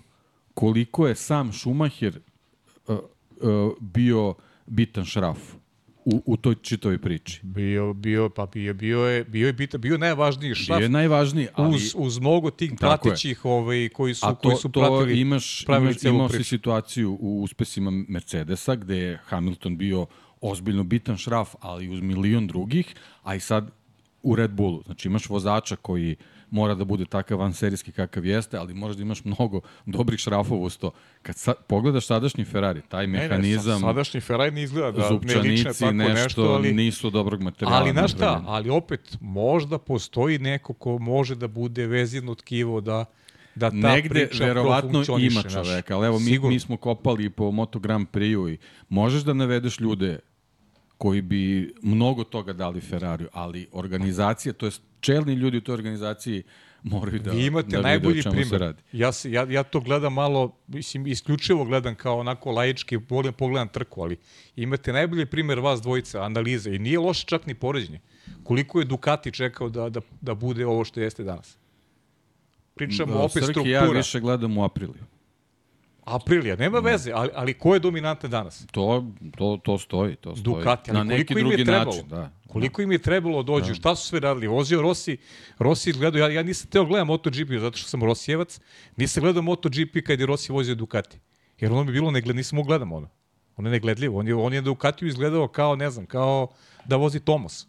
koliko 0.54 1.08
je 1.08 1.16
sam 1.16 1.54
Schumacher 1.54 2.20
uh, 2.88 2.98
uh, 2.98 3.74
bio 3.80 4.34
bitan 4.66 5.06
šraf 5.06 5.38
u, 6.06 6.24
u 6.26 6.38
toj 6.38 6.56
čitavoj 6.62 6.98
priči. 6.98 7.40
Bio, 7.44 7.94
bio, 7.94 8.30
pa 8.30 8.46
bio, 8.46 8.74
bio 8.74 9.00
je, 9.00 9.24
bio 9.24 9.48
je 9.48 9.54
bitan, 9.54 9.82
bio 9.82 9.94
je 9.94 9.98
najvažniji 9.98 10.56
šraf 10.56 10.78
Bio 10.78 10.86
je 10.86 10.90
najvažniji, 10.90 11.48
ali... 11.54 11.76
uz, 11.76 11.94
uz 11.98 12.20
mnogo 12.20 12.52
tih 12.52 12.72
Tako 12.80 13.04
pratećih 13.04 13.46
ovaj, 13.46 13.90
koji 13.90 14.14
su, 14.14 14.22
to, 14.22 14.36
koji 14.36 14.56
su 14.56 14.70
to 14.70 14.80
pratili 14.80 15.20
imaš, 15.20 15.66
pravili 15.66 15.92
imaš 15.92 16.02
celu 16.02 16.16
imao 16.16 16.30
si 16.30 16.44
situaciju 16.44 17.18
u 17.22 17.44
uspesima 17.44 17.92
Mercedesa 17.92 18.76
gde 18.76 18.98
je 18.98 19.20
Hamilton 19.26 19.78
bio 19.78 20.06
ozbiljno 20.42 20.84
bitan 20.84 21.18
šraf, 21.18 21.56
ali 21.60 21.90
uz 21.90 22.02
milion 22.02 22.48
drugih, 22.48 22.96
a 23.24 23.36
i 23.36 23.40
sad 23.40 23.72
u 24.24 24.36
Red 24.36 24.52
Bullu. 24.52 24.84
Znači 24.86 25.08
imaš 25.08 25.30
vozača 25.30 25.76
koji 25.76 26.16
mora 26.52 26.76
da 26.76 26.86
bude 26.86 27.06
takav 27.06 27.40
vanserijski 27.40 27.92
kakav 27.92 28.26
jeste, 28.26 28.58
ali 28.58 28.74
možeš 28.74 28.98
da 28.98 29.02
imaš 29.04 29.24
mnogo 29.24 29.62
dobrih 29.86 30.20
šrafova 30.20 30.62
uz 30.62 30.78
to. 30.78 30.92
Kad 31.22 31.36
sa, 31.36 31.54
pogledaš 31.68 32.06
sadašnji 32.06 32.46
Ferrari, 32.46 32.82
taj 32.90 33.08
Ne, 33.08 33.20
ne, 33.20 33.28
mehanizam, 33.28 33.80
sa- 33.80 33.88
sadašnji 33.88 34.22
Ferrari 34.22 34.52
ne 34.52 34.64
izgleda 34.64 34.92
da 34.92 35.02
ne 35.02 35.08
zupčanici, 35.08 35.80
tako 35.80 35.92
nešto, 35.94 36.14
nešto, 36.14 36.42
ali, 36.44 36.74
nisu 36.74 37.10
dobrog 37.10 37.42
materijala. 37.42 37.82
ali 37.82 37.92
znaš 37.92 38.12
šta, 38.12 38.44
ali 38.46 38.70
opet 38.70 39.18
možda 39.22 39.78
postoji 39.78 40.40
neko 40.40 40.74
ko 40.74 40.98
može 41.00 41.36
da 41.36 41.48
bude 41.48 41.88
vezino 41.88 42.36
tkivo 42.36 42.82
da 42.82 43.06
da 43.56 43.70
ta 43.70 43.76
Negde 43.76 44.10
priča 44.10 44.46
verovatno 44.46 45.04
ima 45.20 45.42
čoveka, 45.44 45.96
ali 45.98 46.08
evo 46.08 46.20
mi, 46.20 46.40
mi 46.40 46.60
smo 46.60 46.78
kopali 46.78 47.30
po 47.30 47.52
Moto 47.52 47.80
Grand 47.80 48.08
Prix-u 48.14 48.50
i 48.50 48.58
možeš 48.90 49.22
da 49.22 49.34
navedeš 49.34 49.80
ljude 49.80 50.20
koji 51.00 51.22
bi 51.22 51.74
mnogo 51.82 52.24
toga 52.24 52.54
dali 52.54 52.82
Ferrariju, 52.82 53.30
ali 53.34 53.68
organizacija, 53.72 54.54
to 54.54 54.66
je 54.66 54.72
čelni 55.00 55.34
ljudi 55.34 55.58
u 55.58 55.62
toj 55.62 55.74
organizaciji 55.74 56.44
moraju 56.84 57.20
da, 57.20 57.32
Vi 57.32 57.46
imate 57.46 57.76
da 57.76 57.82
najbolji 57.82 58.24
čemu 58.24 58.36
se 58.36 58.42
primjer. 58.42 58.62
radi. 58.62 58.82
Ja, 58.92 59.12
se, 59.12 59.32
ja, 59.32 59.46
ja 59.50 59.64
to 59.64 59.80
gledam 59.80 60.14
malo, 60.14 60.58
mislim, 60.68 61.08
isključivo 61.08 61.66
gledam 61.66 61.96
kao 61.96 62.20
onako 62.20 62.52
laički, 62.52 62.98
volim 63.10 63.34
pogledam 63.34 63.68
trku, 63.68 64.02
ali 64.02 64.18
imate 64.56 64.94
najbolji 64.94 65.26
primjer 65.26 65.60
vas 65.60 65.82
dvojica, 65.82 66.24
analize, 66.24 66.76
i 66.76 66.80
nije 66.80 67.00
loše 67.00 67.26
čak 67.26 67.46
ni 67.46 67.56
poređenje. 67.56 68.00
Koliko 68.44 68.80
je 68.80 68.86
Ducati 68.86 69.32
čekao 69.32 69.70
da, 69.70 69.90
da, 69.90 70.02
da 70.22 70.34
bude 70.36 70.66
ovo 70.66 70.86
što 70.86 71.00
jeste 71.00 71.24
danas? 71.24 71.58
Pričamo 72.76 73.14
Da, 73.14 73.20
opet 73.20 73.34
Srki, 73.34 73.44
struktura. 73.44 73.70
ja 73.76 73.90
više 73.90 74.20
gledam 74.20 74.58
u 74.58 74.64
Apriliju. 74.64 75.04
Aprilija, 76.16 76.56
nema 76.56 76.80
veze, 76.80 77.12
ali, 77.16 77.30
ali 77.36 77.54
ko 77.54 77.74
je 77.74 77.80
dominantan 77.80 78.32
danas? 78.32 78.66
To, 78.72 79.06
to, 79.38 79.60
to 79.64 79.78
stoji, 79.78 80.16
to 80.16 80.36
stoji. 80.36 80.56
Ducati, 80.56 80.92
ali 80.92 80.98
Na 80.98 81.04
neki 81.04 81.36
drugi 81.36 81.66
trebalo? 81.66 81.86
način, 81.86 82.08
da. 82.10 82.32
Koliko 82.48 82.82
im 82.82 82.92
je 82.92 82.98
trebalo 82.98 83.44
da 83.44 83.48
dođu? 83.48 83.76
Šta 83.76 83.96
su 83.96 84.08
sve 84.08 84.20
radili? 84.20 84.48
Vozio 84.48 84.82
Rossi, 84.82 85.18
Rossi 85.60 85.92
gledao, 85.92 86.20
ja, 86.20 86.30
ja 86.30 86.44
nisam 86.44 86.70
teo 86.70 86.86
gledam 86.86 87.08
MotoGP 87.08 87.50
zato 87.60 87.78
što 87.78 87.90
sam 87.90 88.04
Rosijevac, 88.04 88.60
nisam 88.98 89.24
gledao 89.24 89.42
MotoGP 89.44 89.98
kad 90.06 90.20
je 90.20 90.26
Rossi 90.26 90.52
vozio 90.52 90.76
Ducati. 90.76 91.20
Jer 91.60 91.72
ono 91.72 91.84
bi 91.84 91.92
bilo, 91.92 92.12
negled, 92.12 92.36
nisam 92.36 92.56
mogu 92.56 92.68
gledam 92.68 92.92
ono. 92.92 93.10
Ono 93.58 93.68
je 93.68 93.72
negledljivo. 93.72 94.20
On 94.20 94.28
je, 94.28 94.36
on 94.36 94.54
je 94.54 94.62
Ducatiju 94.62 95.08
izgledao 95.08 95.48
kao, 95.48 95.76
ne 95.76 95.90
znam, 95.90 96.06
kao 96.06 96.48
da 96.86 96.96
vozi 96.96 97.20
Tomos 97.20 97.68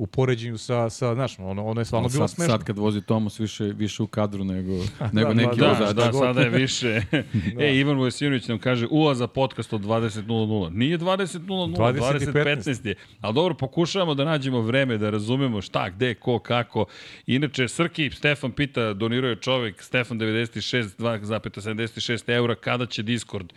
u 0.00 0.06
poređenju 0.06 0.58
sa, 0.58 0.90
sa 0.90 1.14
znaš, 1.14 1.38
ono, 1.38 1.64
ono 1.66 1.80
je 1.80 1.84
stvarno 1.84 2.08
bilo 2.08 2.28
sad, 2.28 2.36
smešno. 2.36 2.52
sad 2.52 2.64
kad 2.64 2.78
vozi 2.78 3.00
Tomas 3.00 3.40
više, 3.40 3.64
više 3.64 4.02
u 4.02 4.06
kadru 4.06 4.44
nego, 4.44 4.72
nego 5.12 5.28
da, 5.28 5.34
neki 5.34 5.60
Da, 5.60 5.66
vozač. 5.68 5.96
da, 5.96 6.12
sada 6.12 6.40
je 6.40 6.50
više. 6.50 7.02
e, 7.60 7.74
Ivan 7.80 7.98
Vojsinović 7.98 8.48
nam 8.48 8.58
kaže 8.58 8.86
ula 8.90 9.14
za 9.14 9.26
podcast 9.26 9.72
od 9.72 9.80
20.00. 9.80 10.70
Nije 10.72 10.98
20.00, 10.98 11.76
20 11.76 12.22
i 12.22 12.26
20.15 12.26 12.86
je. 12.86 12.94
Ali 13.20 13.34
dobro, 13.34 13.54
pokušavamo 13.54 14.14
da 14.14 14.24
nađemo 14.24 14.60
vreme, 14.60 14.98
da 14.98 15.10
razumemo 15.10 15.60
šta, 15.60 15.88
gde, 15.88 16.14
ko, 16.14 16.38
kako. 16.38 16.84
Inače, 17.26 17.68
Srki, 17.68 18.10
Stefan 18.10 18.52
pita, 18.52 18.92
donirao 18.92 19.30
je 19.30 19.36
čovek, 19.36 19.82
Stefan 19.82 20.20
96, 20.20 20.82
2,76 20.98 22.34
eura, 22.34 22.54
kada 22.54 22.86
će 22.86 23.02
Discord? 23.02 23.52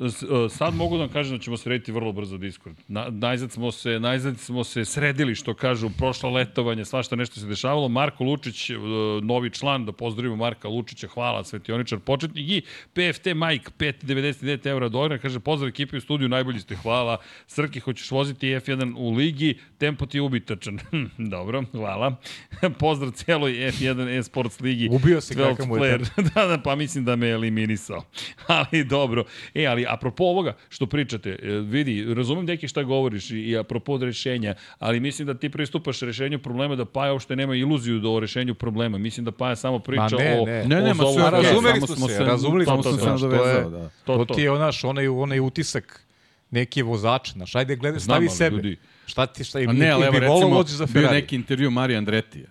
E, 0.00 0.48
Sad 0.48 0.74
mogu 0.74 0.96
da 0.96 1.02
vam 1.02 1.12
kažem 1.12 1.36
da 1.36 1.42
ćemo 1.42 1.56
srediti 1.56 1.92
vrlo 1.92 2.12
brzo 2.12 2.36
Discord. 2.36 2.76
Na, 2.88 3.06
najzad, 3.10 3.52
smo 3.52 3.72
se, 3.72 4.00
najzad 4.00 4.38
smo 4.38 4.64
se 4.64 4.84
sredili, 4.84 5.34
što 5.34 5.54
kažu, 5.54 5.90
prošlo 5.98 6.30
letovanje, 6.30 6.84
svašta 6.84 7.16
nešto 7.16 7.40
se 7.40 7.46
dešavalo. 7.46 7.88
Marko 7.88 8.24
Lučić, 8.24 8.70
e, 8.70 8.74
novi 9.22 9.50
član, 9.50 9.86
da 9.86 9.92
pozdravimo 9.92 10.36
Marka 10.36 10.68
Lučića, 10.68 11.08
hvala, 11.08 11.44
svetioničar 11.44 11.98
početnik. 11.98 12.48
I 12.48 12.62
PFT 12.92 13.26
Mike, 13.26 13.70
5,99 13.78 14.66
eura 14.66 14.88
dolara, 14.88 15.18
kaže, 15.18 15.40
pozdrav 15.40 15.68
ekipi 15.68 15.96
u 15.96 16.00
studiju, 16.00 16.28
najbolji 16.28 16.60
ste, 16.60 16.76
hvala. 16.76 17.16
Srki, 17.46 17.80
hoćeš 17.80 18.10
voziti 18.10 18.46
F1 18.46 18.94
u 18.96 19.10
ligi, 19.10 19.58
tempo 19.78 20.06
ti 20.06 20.18
je 20.18 20.22
ubitačan. 20.22 20.78
Dobro, 21.34 21.64
hvala. 21.72 22.16
pozdrav 22.80 23.10
celoj 23.10 23.52
F1 23.52 24.18
e-sports 24.18 24.60
ligi. 24.60 24.88
Ubio 24.92 25.20
se 25.20 25.34
12 25.34 25.50
kakav 25.50 25.66
mu 25.66 25.84
je 25.84 25.98
da, 26.34 26.46
da, 26.46 26.58
pa 26.64 26.74
mislim 26.74 27.04
da 27.04 27.16
me 27.16 27.26
je 27.26 27.32
eliminisao. 27.32 28.04
ali 28.46 28.84
dobro. 28.84 29.24
E, 29.54 29.66
ali 29.66 29.89
apropo 29.90 30.24
ovoga 30.24 30.56
što 30.68 30.86
pričate, 30.86 31.38
e, 31.42 31.48
vidi, 31.50 32.14
razumem 32.14 32.44
neki 32.44 32.68
šta 32.68 32.82
govoriš 32.82 33.30
i, 33.30 33.36
i 33.36 33.56
apropo 33.58 33.92
od 33.92 34.02
rešenja, 34.02 34.54
ali 34.78 35.00
mislim 35.00 35.26
da 35.26 35.34
ti 35.34 35.48
pristupaš 35.50 36.00
rešenju 36.00 36.38
problema 36.38 36.76
da 36.76 36.84
Paja 36.84 37.12
uopšte 37.12 37.36
nema 37.36 37.54
iluziju 37.54 37.98
do 37.98 38.12
o 38.12 38.20
rešenju 38.20 38.54
problema. 38.54 38.98
Mislim 38.98 39.24
da 39.24 39.32
Paja 39.32 39.56
samo 39.56 39.78
priča 39.78 40.16
ne, 40.18 40.38
o... 40.40 40.46
ne. 40.46 40.64
Ne, 40.64 40.76
ne, 40.76 40.90
o 40.90 41.12
okej, 41.12 41.30
razumeli 41.32 41.80
smo 41.80 42.08
se, 42.08 42.18
razumeli 42.20 42.64
smo 42.64 42.76
to, 42.76 42.92
se 42.92 42.98
to 43.20 43.44
je, 43.46 43.60
da. 43.60 43.70
to, 43.70 43.90
To, 44.04 44.16
to, 44.16 44.24
to. 44.24 44.34
ti 44.34 44.42
je 44.42 44.50
onaš, 44.50 44.84
onaj, 44.84 45.08
onaj 45.08 45.40
utisak 45.40 46.06
neki 46.50 46.82
vozač, 46.82 47.32
znaš, 47.32 47.54
ajde 47.54 47.76
gledaj, 47.76 48.00
Znam, 48.00 48.04
stavi 48.06 48.26
ali 48.26 48.36
sebe. 48.36 48.56
ljudi- 48.56 48.76
Šta 49.06 49.26
ti, 49.26 49.44
šta, 49.44 49.60
ili, 49.60 49.74
ne, 49.74 49.90
ali 49.90 50.06
evo 50.06 50.18
recimo, 50.18 50.62
za 50.64 50.86
bio 50.86 50.92
Ferrari. 50.92 51.14
neki 51.14 51.36
intervju 51.36 51.70
Marija 51.70 51.98
Andretija. 51.98 52.46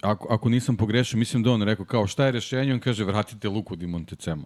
Ako, 0.00 0.26
ako 0.30 0.48
nisam 0.48 0.76
pogrešio, 0.76 1.18
mislim 1.18 1.42
da 1.42 1.50
on 1.50 1.62
rekao 1.62 1.84
kao 1.84 2.06
šta 2.06 2.26
je 2.26 2.32
rešenje, 2.32 2.72
on 2.74 2.80
kaže 2.80 3.04
vratite 3.04 3.48
Luku 3.48 3.76
di 3.76 3.86
Montecemo. 3.86 4.44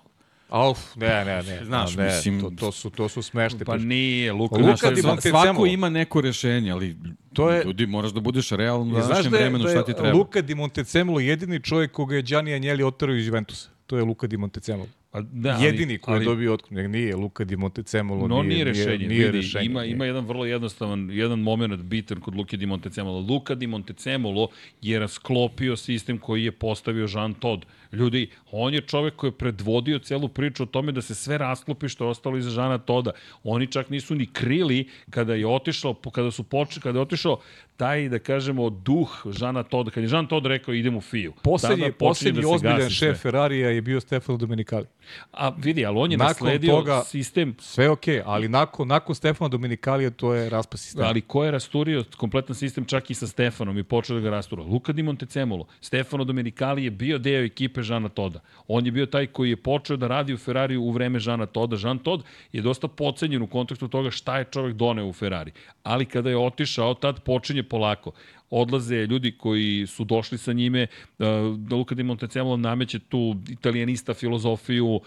Auf, 0.57 0.97
ne, 0.97 1.25
ne, 1.25 1.43
ne. 1.43 1.65
Znaš, 1.65 1.97
ne, 1.97 2.05
mislim- 2.07 2.41
to, 2.41 2.51
to 2.51 2.73
su, 2.73 2.91
to 2.91 3.09
su 3.09 3.23
smešne 3.23 3.59
Pa 3.61 3.77
nije, 3.77 4.33
Luka. 4.33 4.57
Luka 4.57 4.77
Znaš, 4.77 5.03
Montecemo. 5.05 5.41
svako 5.43 5.67
ima 5.67 5.89
neko 5.89 6.21
rešenje, 6.21 6.71
ali 6.71 6.97
To 7.33 7.51
je- 7.51 7.65
ljudi, 7.65 7.87
moraš 7.87 8.13
da 8.13 8.21
budeš 8.21 8.51
realan 8.51 8.89
u 8.89 8.93
današnjem 8.93 9.31
da 9.31 9.37
je, 9.37 9.43
vremenu 9.43 9.65
da 9.65 9.71
šta 9.71 9.85
ti 9.85 9.93
treba. 9.93 10.13
Luka 10.13 10.43
Di 10.43 10.55
Montecemolo 10.55 11.21
jedini 11.21 11.61
čovjek 11.61 11.93
koga 11.93 12.17
je 12.17 12.23
Gianni 12.23 12.55
Agnelli 12.55 12.83
oterao 12.83 13.17
iz 13.17 13.27
Juventusa. 13.27 13.69
To 13.87 13.97
je 13.97 14.03
Luka 14.03 14.27
Di 14.27 14.37
Montecemolo. 14.37 14.89
A, 15.13 15.21
da, 15.23 15.51
ali- 15.51 15.65
Jedini 15.65 15.99
koji 15.99 16.15
ali- 16.15 16.25
je 16.25 16.29
dobio 16.29 16.59
nego 16.71 16.89
nije 16.89 17.17
Luka 17.17 17.45
Di 17.45 17.57
Montecemolo, 17.57 18.29
No, 18.29 18.37
nije, 18.37 18.45
nije 18.45 18.65
rešenje. 18.65 18.99
Nije, 18.99 19.09
nije 19.09 19.27
vidi, 19.27 19.39
rešenje. 19.39 19.65
ima, 19.67 19.81
nije. 19.83 19.93
ima 19.93 20.05
jedan 20.05 20.27
vrlo 20.27 20.45
jednostavan, 20.45 21.11
jedan 21.13 21.39
moment 21.41 21.83
bitan 21.83 22.21
kod 22.21 22.35
Luke 22.35 22.57
Di 22.57 22.67
Montecemolo. 22.67 23.21
Luka 23.21 23.55
Di 23.55 23.67
Montecemolo 23.67 24.49
je 24.83 24.99
rasklopio 24.99 25.77
sistem 25.77 26.19
koji 26.19 26.45
je 26.45 26.53
postavio 26.53 27.09
Jean 27.11 27.35
Todt. 27.35 27.65
Ljudi, 27.95 28.31
on 28.53 28.75
je 28.75 28.81
čovek 28.81 29.17
koji 29.17 29.29
je 29.29 29.39
predvodio 29.39 29.99
celu 29.99 30.29
priču 30.29 30.63
o 30.63 30.67
tome 30.67 30.93
da 30.93 31.03
se 31.03 31.15
sve 31.15 31.39
rasklopi 31.39 31.89
što 31.89 32.05
je 32.05 32.11
ostalo 32.11 32.37
iza 32.37 32.51
Žana 32.51 32.79
Toda. 32.79 33.11
Oni 33.45 33.67
čak 33.67 33.91
nisu 33.91 34.15
ni 34.15 34.27
krili 34.27 34.89
kada 35.11 35.35
je 35.35 35.47
otišao, 35.47 35.95
kada 35.95 36.31
su 36.31 36.43
počeli, 36.43 36.83
kada 36.83 36.99
je 36.99 37.03
otišao 37.03 37.39
taj, 37.77 38.09
da 38.09 38.19
kažemo, 38.19 38.71
duh 38.71 39.23
Žana 39.31 39.63
Toda. 39.63 39.91
Kad 39.91 40.03
je 40.03 40.09
Žan 40.09 40.27
Tod 40.27 40.47
rekao 40.47 40.75
idem 40.75 40.97
u 40.97 41.01
FIU. 41.01 41.33
Poslednji, 41.43 41.93
počinje 41.93 41.99
poslednji 41.99 42.43
da 42.43 42.49
ozbiljan 42.49 42.91
šef. 42.91 43.21
Ferrarija 43.21 43.69
je 43.71 43.81
bio 43.81 44.01
Stefano 44.01 44.39
Domenicali. 44.39 44.87
A 45.33 45.53
vidi, 45.59 45.87
ali 45.87 45.99
on 45.99 46.11
je 46.13 46.17
Nakon 46.17 46.31
nasledio 46.31 46.73
toga- 46.73 47.03
sistem 47.05 47.55
Sve 47.59 47.91
okej, 47.91 48.23
ali 48.25 48.49
nakon, 48.49 48.89
nakon 48.89 49.15
Stefana 49.15 49.49
Domenikalija 49.49 50.11
to 50.11 50.35
je 50.35 50.51
raspas 50.51 50.81
sistema. 50.81 51.07
Ali 51.07 51.21
ko 51.21 51.45
je 51.45 51.51
rasturio 51.51 52.05
kompletan 52.17 52.57
sistem 52.57 52.85
čak 52.85 53.11
i 53.11 53.15
sa 53.15 53.27
Stefanom 53.27 53.79
i 53.79 53.83
počeo 53.83 54.17
da 54.17 54.23
ga 54.23 54.31
rastura? 54.31 54.63
Luka 54.63 54.93
Di 54.93 55.03
Montecemolo. 55.03 55.67
Stefano 55.81 56.25
Domenicali 56.25 56.85
je 56.85 56.91
bio 56.91 57.19
deo 57.19 57.45
ekipe 57.45 57.83
Žana 57.85 58.09
Toda. 58.09 58.41
On 58.69 58.87
je 58.87 58.93
bio 58.93 59.07
taj 59.07 59.27
koji 59.27 59.51
je 59.51 59.57
počeo 59.57 59.97
da 59.97 60.09
radi 60.09 60.35
u 60.35 60.39
Ferrariju 60.39 60.83
u 60.83 60.91
vreme 60.91 61.19
Žana 61.19 61.47
Toda. 61.47 61.77
Žan 61.77 61.99
Tod 61.99 62.25
je 62.53 62.63
dosta 62.63 62.89
pocenjen 62.89 63.43
u 63.43 63.47
kontekstu 63.47 63.89
toga 63.89 64.11
šta 64.11 64.39
je 64.39 64.51
čovek 64.51 64.75
doneo 64.75 65.07
u 65.07 65.13
Ferrari. 65.13 65.53
Ali 65.83 66.07
kada 66.07 66.31
je 66.31 66.39
otišao, 66.39 66.95
tad 66.95 67.23
počinje 67.23 67.63
polako 67.63 68.13
odlaze 68.55 69.07
ljudi 69.07 69.33
koji 69.39 69.87
su 69.87 70.05
došli 70.05 70.39
sa 70.39 70.53
njime, 70.53 70.87
uh, 71.19 71.27
Luka 71.71 71.95
Di 71.95 72.03
Montecemolo 72.03 72.57
nameće 72.57 72.99
tu 72.99 73.37
italijanista 73.51 74.15
filozofiju, 74.15 74.87
uh, 74.87 75.01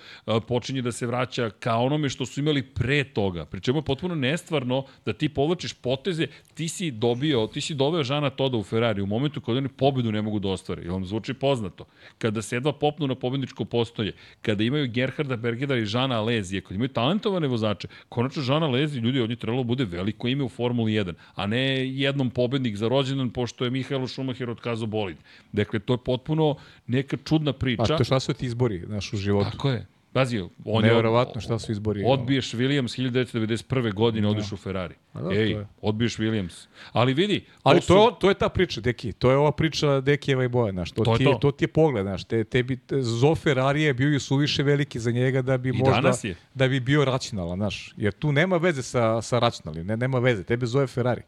počinje 0.47 0.81
da 0.81 0.91
se 0.91 1.07
vraća 1.07 1.49
ka 1.49 1.75
onome 1.75 2.09
što 2.09 2.25
su 2.25 2.39
imali 2.39 2.61
pre 2.63 3.03
toga. 3.03 3.45
Pri 3.45 3.61
čemu 3.61 3.77
je 3.77 3.83
potpuno 3.83 4.15
nestvarno 4.15 4.85
da 5.05 5.13
ti 5.13 5.29
povlačiš 5.29 5.73
poteze, 5.73 6.27
ti 6.53 6.67
si 6.67 6.91
dobio, 6.91 7.47
ti 7.47 7.61
si 7.61 7.73
doveo 7.73 8.03
Žana 8.03 8.29
Toda 8.29 8.57
u 8.57 8.63
Ferrari 8.63 9.01
u 9.01 9.05
momentu 9.05 9.41
kada 9.41 9.57
oni 9.57 9.67
pobedu 9.67 10.11
ne 10.11 10.21
mogu 10.21 10.39
da 10.39 10.49
ostvare. 10.49 10.83
I 10.83 10.89
vam 10.89 11.05
zvuči 11.05 11.33
poznato. 11.33 11.85
Kada 12.17 12.41
se 12.41 12.55
jedva 12.55 12.73
popnu 12.73 13.07
na 13.07 13.15
pobedničko 13.15 13.65
postoje, 13.65 14.13
kada 14.41 14.63
imaju 14.63 14.87
Gerharda 14.91 15.35
Bergera 15.35 15.77
i 15.77 15.85
Žana 15.85 16.19
Alezije, 16.19 16.61
kada 16.61 16.75
imaju 16.75 16.89
talentovane 16.89 17.47
vozače, 17.47 17.87
konačno 18.09 18.43
Žana 18.43 18.65
Alezi, 18.65 18.99
ljudi, 18.99 19.21
on 19.21 19.29
je 19.29 19.35
trebalo 19.35 19.63
da 19.63 19.67
bude 19.67 19.85
veliko 19.85 20.27
ime 20.27 20.43
u 20.43 20.49
Formuli 20.49 20.91
1, 20.91 21.13
a 21.35 21.47
ne 21.47 21.87
jednom 21.87 22.29
pobednik 22.29 22.75
za 22.75 22.87
rođendan, 22.87 23.29
pošto 23.37 23.65
je 23.65 23.71
Mihael 23.71 24.07
Schumacher 24.07 24.49
otkazao 24.49 24.87
bolid. 24.87 25.17
Dakle, 25.51 25.79
to 25.79 25.93
je 25.93 25.97
potpuno 25.97 26.55
neka 26.87 27.17
čudna 27.23 27.53
priča. 27.53 27.83
Pa 27.85 27.97
to 27.97 28.03
šta 28.03 28.19
su 28.19 28.33
ti 28.33 28.45
izbori 28.45 28.79
naš 28.87 29.13
u 29.13 29.17
životu? 29.17 29.51
Tako 29.51 29.69
je. 29.69 29.85
Pazi, 30.13 30.39
on 30.65 30.85
je 30.85 30.89
Neverovatno 30.89 31.41
šta 31.41 31.59
su 31.59 31.71
izbori. 31.71 32.03
Odbiješ 32.05 32.53
Williams 32.53 32.97
1991. 32.97 33.93
godine, 33.93 34.27
odiš 34.27 34.51
u 34.51 34.57
Ferrari. 34.57 34.95
A 35.13 35.21
da, 35.21 35.29
Ej, 35.31 35.53
to 35.53 35.59
je. 35.59 35.67
odbiješ 35.81 36.17
Williams. 36.17 36.65
Ali 36.91 37.13
vidi, 37.13 37.45
Ali 37.63 37.81
su- 37.81 37.87
to, 37.87 38.05
je, 38.05 38.13
to 38.19 38.29
je 38.29 38.33
ta 38.35 38.49
priča, 38.49 38.81
Deki. 38.81 39.11
To 39.11 39.31
je 39.31 39.37
ova 39.37 39.51
priča 39.51 40.01
Dekijeva 40.01 40.43
i 40.43 40.47
Boja, 40.47 40.71
znaš. 40.71 40.91
To, 40.91 41.03
To 41.03 41.13
je 41.13 41.17
ti, 41.17 41.23
to. 41.23 41.33
to. 41.33 41.51
ti 41.51 41.63
je 41.63 41.67
pogled, 41.67 42.03
znaš. 42.03 42.23
Te, 42.23 42.43
tebi, 42.43 42.77
te, 42.77 43.01
Zo 43.01 43.35
Ferrari 43.35 43.81
je 43.81 43.93
bio 43.93 44.15
i 44.15 44.19
suviše 44.19 44.63
veliki 44.63 44.99
za 44.99 45.11
njega 45.11 45.41
da 45.41 45.57
bi 45.57 45.69
I 45.69 45.73
možda... 45.73 46.11
je. 46.23 46.35
Da 46.53 46.67
bi 46.67 46.79
bio 46.79 47.05
racionalan, 47.05 47.57
znaš. 47.57 47.93
Jer 47.97 48.13
tu 48.13 48.31
nema 48.31 48.57
veze 48.57 48.83
sa, 48.83 49.21
sa 49.21 49.39
racionalnim, 49.39 49.85
ne, 49.87 49.97
nema 49.97 50.19
veze. 50.19 50.43
Tebe 50.43 50.65
zove 50.65 50.87
Ferrari. 50.87 51.21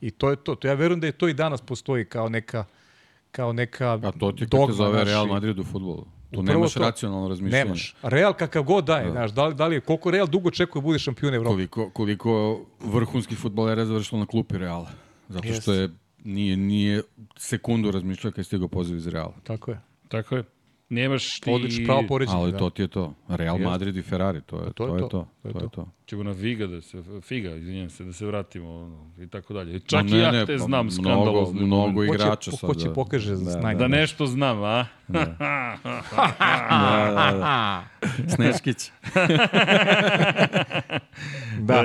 I 0.00 0.10
to 0.10 0.30
je 0.30 0.36
to. 0.36 0.54
To 0.54 0.68
ja 0.68 0.74
verujem 0.74 1.00
da 1.00 1.06
je 1.06 1.12
to 1.12 1.28
i 1.28 1.34
danas 1.34 1.60
postoji 1.60 2.04
kao 2.04 2.28
neka 2.28 2.64
kao 3.30 3.52
neka 3.52 3.92
A 3.92 4.12
to 4.18 4.32
ti 4.32 4.46
dogma, 4.46 4.66
te 4.66 4.72
zove 4.72 5.04
Real 5.04 5.26
Madrid 5.26 5.58
u 5.58 5.64
futbolu. 5.64 6.06
Tu 6.30 6.40
Upravo 6.40 6.58
nemaš 6.58 6.74
to. 6.74 6.80
racionalno 6.80 7.28
razmišljanje. 7.28 7.64
Nemaš. 7.64 7.94
Real 8.02 8.32
kakav 8.34 8.62
god 8.62 8.84
daje, 8.84 9.10
znaš, 9.10 9.30
da 9.30 9.46
li, 9.46 9.54
da 9.54 9.66
li 9.66 9.74
je, 9.76 9.80
koliko 9.80 10.10
Real 10.10 10.26
dugo 10.26 10.50
čekuje 10.50 10.80
da 10.80 10.84
bude 10.84 10.98
šampion 10.98 11.34
Evrope? 11.34 11.52
Koliko, 11.52 11.90
koliko 11.90 12.60
vrhunskih 12.80 13.38
futbolera 13.38 13.82
je 13.82 13.86
završilo 13.86 14.18
na 14.20 14.26
klupi 14.26 14.58
Reala. 14.58 14.90
Zato 15.28 15.52
što 15.52 15.72
je 15.72 15.88
nije, 16.24 16.56
nije 16.56 17.02
sekundu 17.36 17.90
razmišljao 17.90 18.30
kad 18.30 18.38
je 18.38 18.44
stigao 18.44 18.68
poziv 18.68 18.96
iz 18.96 19.06
Reala. 19.06 19.34
Tako 19.44 19.70
je. 19.70 19.80
Tako 20.08 20.36
je. 20.36 20.44
Nemaš 20.88 21.40
ti... 21.40 21.50
Odlično 21.50 21.84
pravo 21.84 22.02
poređenje. 22.08 22.38
Ali 22.38 22.52
da. 22.52 22.58
to 22.58 22.70
ti 22.70 22.82
je 22.82 22.88
to. 22.88 23.14
Real. 23.28 23.58
Madrid 23.58 23.96
i 23.96 24.02
Ferrari, 24.02 24.40
to 24.40 24.56
je 24.56 24.72
to. 24.72 24.96
Je 24.96 25.00
to, 25.00 25.08
to, 25.08 25.58
je 25.58 25.68
to. 25.72 25.88
Ćemo 26.06 26.22
na 26.22 26.30
Viga 26.30 26.66
da 26.66 26.80
se, 26.80 27.02
Figa, 27.22 27.54
izvinjam 27.54 27.90
se, 27.90 28.04
da 28.04 28.12
se 28.12 28.26
vratimo 28.26 28.74
ono, 28.76 29.10
i 29.18 29.28
tako 29.28 29.54
dalje. 29.54 29.80
Čak 29.80 30.04
Ma 30.10 30.16
i 30.16 30.20
ja 30.20 30.46
te 30.46 30.52
pa 30.58 30.58
znam 30.58 30.86
mnogo, 30.86 31.02
skandalozne. 31.02 31.60
mnogo 31.60 31.86
momente. 31.90 32.14
igrača 32.14 32.50
sad. 32.50 32.60
ko 32.60 32.74
će 32.74 32.88
da- 32.88 32.94
pokaže 32.94 33.30
da, 33.30 33.36
znanje? 33.36 33.78
Da 33.78 33.88
nešto 33.88 34.26
znam, 34.26 34.62
a? 34.62 34.86
Da, 35.08 35.36
da, 37.14 37.32
da. 37.32 37.84
Sneškić. 38.36 38.76
Da. 41.60 41.84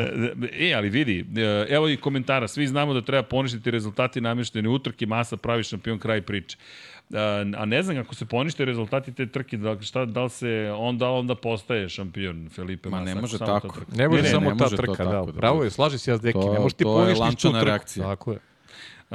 E, 0.59 0.73
ali 0.73 0.89
vidi, 0.89 1.25
e, 1.37 1.65
evo 1.69 1.89
i 1.89 1.97
komentara, 1.97 2.47
svi 2.47 2.67
znamo 2.67 2.93
da 2.93 3.01
treba 3.01 3.23
poništiti 3.23 3.71
rezultati 3.71 4.21
namještene 4.21 4.69
utrke, 4.69 5.05
masa 5.05 5.37
pravi 5.37 5.63
šampion, 5.63 5.99
kraj 5.99 6.21
priče. 6.21 6.57
A 7.53 7.65
ne 7.65 7.83
znam 7.83 7.95
kako 7.95 8.15
se 8.15 8.25
ponište 8.25 8.65
rezultati 8.65 9.13
te 9.13 9.25
trke, 9.25 9.57
da, 9.57 9.81
šta, 9.81 10.05
da 10.05 10.23
li 10.23 10.29
se 10.29 10.73
onda 10.77 11.09
onda 11.09 11.35
postaje 11.35 11.89
šampion 11.89 12.49
Felipe 12.49 12.89
Ma 12.89 12.91
Massa. 12.91 13.05
ne 13.05 13.11
ako 13.11 13.21
može 13.21 13.37
ta 13.39 13.45
tako. 13.45 13.67
trka. 13.69 13.95
Ne 13.95 14.07
može 14.07 14.17
Ne, 14.17 14.23
ne, 14.23 14.29
samo 14.29 14.49
ne 14.49 14.57
ta 14.57 14.63
može 14.63 14.75
to 14.75 14.81
trka, 14.83 15.03
da. 15.03 15.11
tako 15.11 15.25
da 15.25 15.37
Pravo 15.37 15.55
bude. 15.55 15.67
je, 15.67 15.71
slaži 15.71 15.97
se 15.97 16.11
ja 16.11 16.17
s 16.17 16.21
Deki. 16.21 16.33
To- 16.33 16.53
ne 16.53 16.59
možeš 16.59 16.73
ti 16.73 16.83
poništiti 16.83 17.35
tu 17.37 17.51
trku. 17.51 17.65
reakcija. 17.65 18.05
Tako 18.05 18.31
je. 18.31 18.39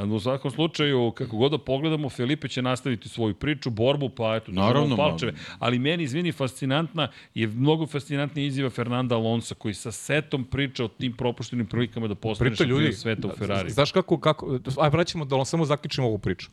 U 0.07 0.21
svakom 0.21 0.51
slučaju, 0.51 1.11
kako 1.11 1.37
god 1.37 1.51
da 1.51 1.59
pogledamo, 1.59 2.09
Felipe 2.11 2.49
će 2.49 2.63
nastaviti 2.63 3.09
svoju 3.09 3.35
priču, 3.35 3.71
borbu, 3.71 4.09
pa 4.09 4.37
eto, 4.37 4.53
Naravno, 4.53 4.97
palčeve. 4.97 5.33
Ali 5.59 5.79
meni, 5.79 6.03
izvini, 6.03 6.33
fascinantna 6.33 7.09
je 7.35 7.47
mnogo 7.47 7.87
fascinantnija 7.87 8.47
izjava 8.47 8.71
Fernanda 8.71 9.15
Alonso, 9.15 9.55
koji 9.55 9.75
sa 9.75 9.93
setom 9.93 10.45
priča 10.45 10.85
o 10.85 10.89
tim 10.89 11.13
propuštenim 11.13 11.67
prilikama 11.67 12.09
da 12.09 12.15
postane 12.15 12.57
šampion 12.57 12.93
sveta 12.93 13.29
u 13.29 13.31
Ferrari. 13.31 13.71
Znaš 13.71 13.93
kako, 13.93 14.19
kako, 14.19 14.59
aj 14.81 14.91
vraćamo 14.91 15.25
da 15.25 15.45
samo 15.45 15.65
zaključimo 15.65 16.07
ovu 16.07 16.19
priču. 16.19 16.51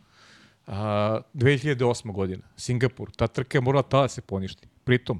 A, 0.68 1.22
2008. 1.34 2.12
godina, 2.12 2.44
Singapur, 2.58 3.12
ta 3.12 3.28
trka 3.28 3.58
je 3.58 3.62
morala 3.62 3.84
tada 3.84 4.02
da 4.02 4.08
se 4.08 4.22
poništi. 4.22 4.68
Pritom, 4.84 5.20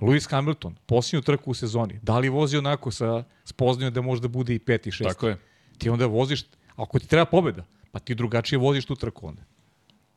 Lewis 0.00 0.30
Hamilton, 0.30 0.76
posljednju 0.86 1.22
trku 1.22 1.50
u 1.50 1.54
sezoni, 1.54 1.98
da 2.02 2.18
li 2.18 2.28
vozi 2.28 2.56
onako 2.56 2.90
sa 2.90 3.24
spoznajom 3.44 3.94
da 3.94 4.02
možda 4.02 4.28
bude 4.28 4.54
i 4.54 4.58
peti, 4.58 4.90
šesti? 4.90 5.14
Tako 5.14 5.28
je. 5.28 5.38
Ti 5.78 5.90
onda 5.90 6.06
voziš, 6.06 6.44
ako 6.76 6.98
ti 6.98 7.08
treba 7.08 7.24
pobeda, 7.24 7.64
pa 7.92 7.98
ti 7.98 8.14
drugačije 8.14 8.58
voziš 8.58 8.84
tu 8.84 8.94
trku 8.94 9.26
onda. 9.28 9.42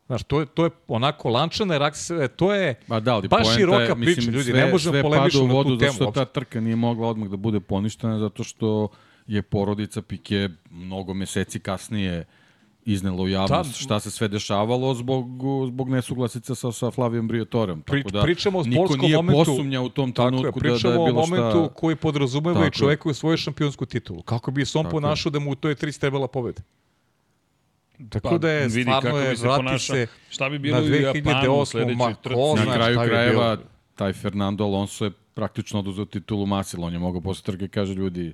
Znaš, 0.07 0.23
to 0.23 0.39
je, 0.39 0.45
to 0.45 0.63
je 0.63 0.71
onako 0.87 1.29
lančana 1.29 1.77
reakcija, 1.77 2.27
to 2.27 2.53
je 2.53 2.79
Pa 2.87 2.99
da, 2.99 3.13
ali 3.13 3.27
baš 3.27 3.55
široka 3.55 3.81
je, 3.81 3.95
priča, 3.95 3.95
mislim, 3.95 4.35
ljudi, 4.35 4.51
sve, 4.51 4.59
ne 4.59 4.71
možemo 4.71 4.93
sve 4.93 5.03
pada 5.03 5.15
polemišati 5.15 5.43
u 5.43 5.47
na 5.47 5.53
vodu 5.53 5.69
tu 5.69 5.79
zato 5.79 5.93
što 5.93 5.99
temu. 5.99 6.11
ta 6.11 6.19
uopšte. 6.19 6.33
trka 6.33 6.61
nije 6.61 6.75
mogla 6.75 7.07
odmah 7.07 7.29
da 7.29 7.37
bude 7.37 7.59
poništena, 7.59 8.19
zato 8.19 8.43
što 8.43 8.87
je 9.27 9.41
porodica 9.41 10.01
Pike 10.01 10.49
mnogo 10.69 11.13
meseci 11.13 11.59
kasnije 11.59 12.25
iznela 12.87 13.17
u 13.17 13.27
javnost 13.27 13.51
Da. 13.69 13.75
šta 13.75 13.99
se 13.99 14.11
sve 14.11 14.27
dešavalo 14.27 14.93
zbog, 14.93 15.27
zbog 15.67 15.89
nesuglasica 15.89 16.55
sa, 16.55 16.71
sa 16.71 16.91
Flavijom 16.91 17.27
Briatorom. 17.27 17.81
Pri- 17.81 18.03
Tako 18.03 18.11
da 18.11 18.21
pričamo 18.21 18.59
o 18.59 18.63
niko 18.63 18.95
nije 18.95 19.15
momentu. 19.15 19.45
posumnjao 19.45 19.83
u 19.83 19.89
tom 19.89 20.09
je, 20.09 20.13
trenutku 20.13 20.43
da, 20.43 20.51
da 20.51 20.59
pričamo 20.61 20.93
je 20.93 20.99
o 20.99 21.05
bilo 21.05 21.19
momentu 21.19 21.63
šta... 21.63 21.73
koji 21.75 21.95
podrazumeva 21.97 22.67
i 22.67 22.71
čovek 22.71 22.99
koji 22.99 23.15
svoju 23.15 23.37
šampionsku 23.37 23.85
titulu. 23.87 24.21
Kako 24.21 24.51
bi 24.51 24.65
se 24.65 24.77
on 24.77 24.83
Tako 24.83 24.89
je. 24.89 25.01
ponašao 25.01 25.29
da 25.29 25.39
mu 25.39 25.51
u 25.51 25.57
toj 25.57 25.75
tri 25.75 25.91
strebala 25.91 26.27
pobeda? 26.27 26.61
Tako 28.09 28.29
Pa, 28.29 28.37
da 28.37 28.49
je, 28.49 28.61
vidi 28.63 28.81
stvarno 28.81 29.01
kako 29.01 29.17
je, 29.19 29.29
bi 29.29 29.37
se 29.37 29.43
vrati 29.43 29.57
ponašao. 29.59 29.95
se 29.95 30.07
Šta 30.29 30.49
bi 30.49 30.59
bilo 30.59 30.77
na 30.77 30.83
u 30.83 30.87
Japanu 30.87 31.21
u 31.53 31.55
2008. 31.55 31.65
sledećoj 31.65 32.13
trci? 32.13 32.35
ko 32.35 32.53
zna 32.55 32.65
Na 32.65 32.73
kraju 32.73 32.93
šta 32.93 33.03
bi 33.03 33.09
krajeva, 33.09 33.55
bilo. 33.55 33.67
taj 33.95 34.13
Fernando 34.13 34.63
Alonso 34.63 35.05
je 35.05 35.11
praktično 35.33 35.79
oduzeo 35.79 36.05
titulu 36.05 36.45
Masila. 36.45 36.87
On 36.87 36.93
je 36.93 36.99
mogao 36.99 37.21
posle 37.21 37.43
trke 37.43 37.67
kaže 37.69 37.93
ljudi, 37.93 38.33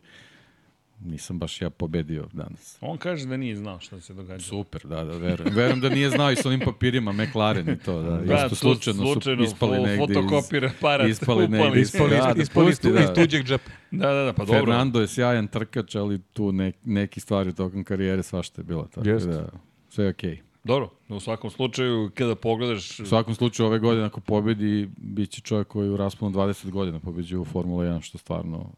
nisam 1.05 1.39
baš 1.39 1.61
ja 1.61 1.69
pobedio 1.69 2.27
danas. 2.33 2.77
On 2.81 2.97
kaže 2.97 3.25
da 3.25 3.37
nije 3.37 3.55
znao 3.55 3.79
šta 3.79 3.99
se 3.99 4.13
događa. 4.13 4.45
Super, 4.45 4.81
da, 4.83 5.03
da, 5.03 5.17
verujem. 5.17 5.55
Verujem 5.55 5.79
da 5.79 5.89
nije 5.89 6.09
znao 6.09 6.31
i 6.31 6.35
sa 6.35 6.47
onim 6.49 6.59
papirima 6.59 7.11
McLaren 7.11 7.69
i 7.69 7.79
to, 7.79 8.01
da. 8.01 8.17
Da, 8.17 8.35
Isto 8.35 8.49
to 8.49 8.55
slučajno, 8.55 9.13
slučajno 9.13 9.45
su 9.45 9.53
ispali 9.53 9.77
fo- 9.77 9.85
negde 9.85 10.13
fotokopira 10.13 10.67
iz, 10.67 10.73
aparat, 10.73 11.09
ispali 11.09 11.43
upali. 11.45 11.63
negde 11.63 11.81
iz, 11.81 11.87
Ispali, 11.93 12.09
da, 12.09 12.33
da, 12.33 12.41
ispali 12.41 12.67
pusti, 12.67 12.91
da. 12.91 12.99
iz 12.99 13.09
tuđeg 13.15 13.45
džepa. 13.45 13.71
Da, 13.91 14.07
da, 14.13 14.23
da, 14.23 14.33
pa 14.33 14.45
dobro. 14.45 14.59
Fernando 14.59 15.01
je 15.01 15.07
sjajan 15.07 15.47
trkač, 15.47 15.95
ali 15.95 16.21
tu 16.33 16.51
ne, 16.51 16.71
neki 16.83 17.19
stvari 17.19 17.53
tokom 17.55 17.83
karijere 17.83 18.23
svašta 18.23 18.61
je 18.61 18.65
bilo. 18.65 18.87
Tako 18.93 19.07
da, 19.07 19.49
sve 19.89 20.05
je 20.05 20.09
okej. 20.09 20.41
Dobro, 20.63 20.89
u 21.09 21.19
svakom 21.19 21.49
slučaju, 21.49 22.11
kada 22.15 22.35
pogledaš... 22.35 22.99
U 22.99 23.05
svakom 23.05 23.35
slučaju 23.35 23.67
ove 23.67 23.79
godine 23.79 24.05
ako 24.05 24.19
pobedi, 24.19 24.89
bit 24.97 25.29
će 25.29 25.41
čovjek 25.41 25.67
koji 25.67 25.89
u 25.89 25.97
rasponu 25.97 26.31
20 26.35 26.69
godina 26.69 26.99
pobeđuje 26.99 27.39
u 27.39 27.45
Formula 27.45 27.83
1, 27.83 28.01
što 28.01 28.17
stvarno 28.17 28.69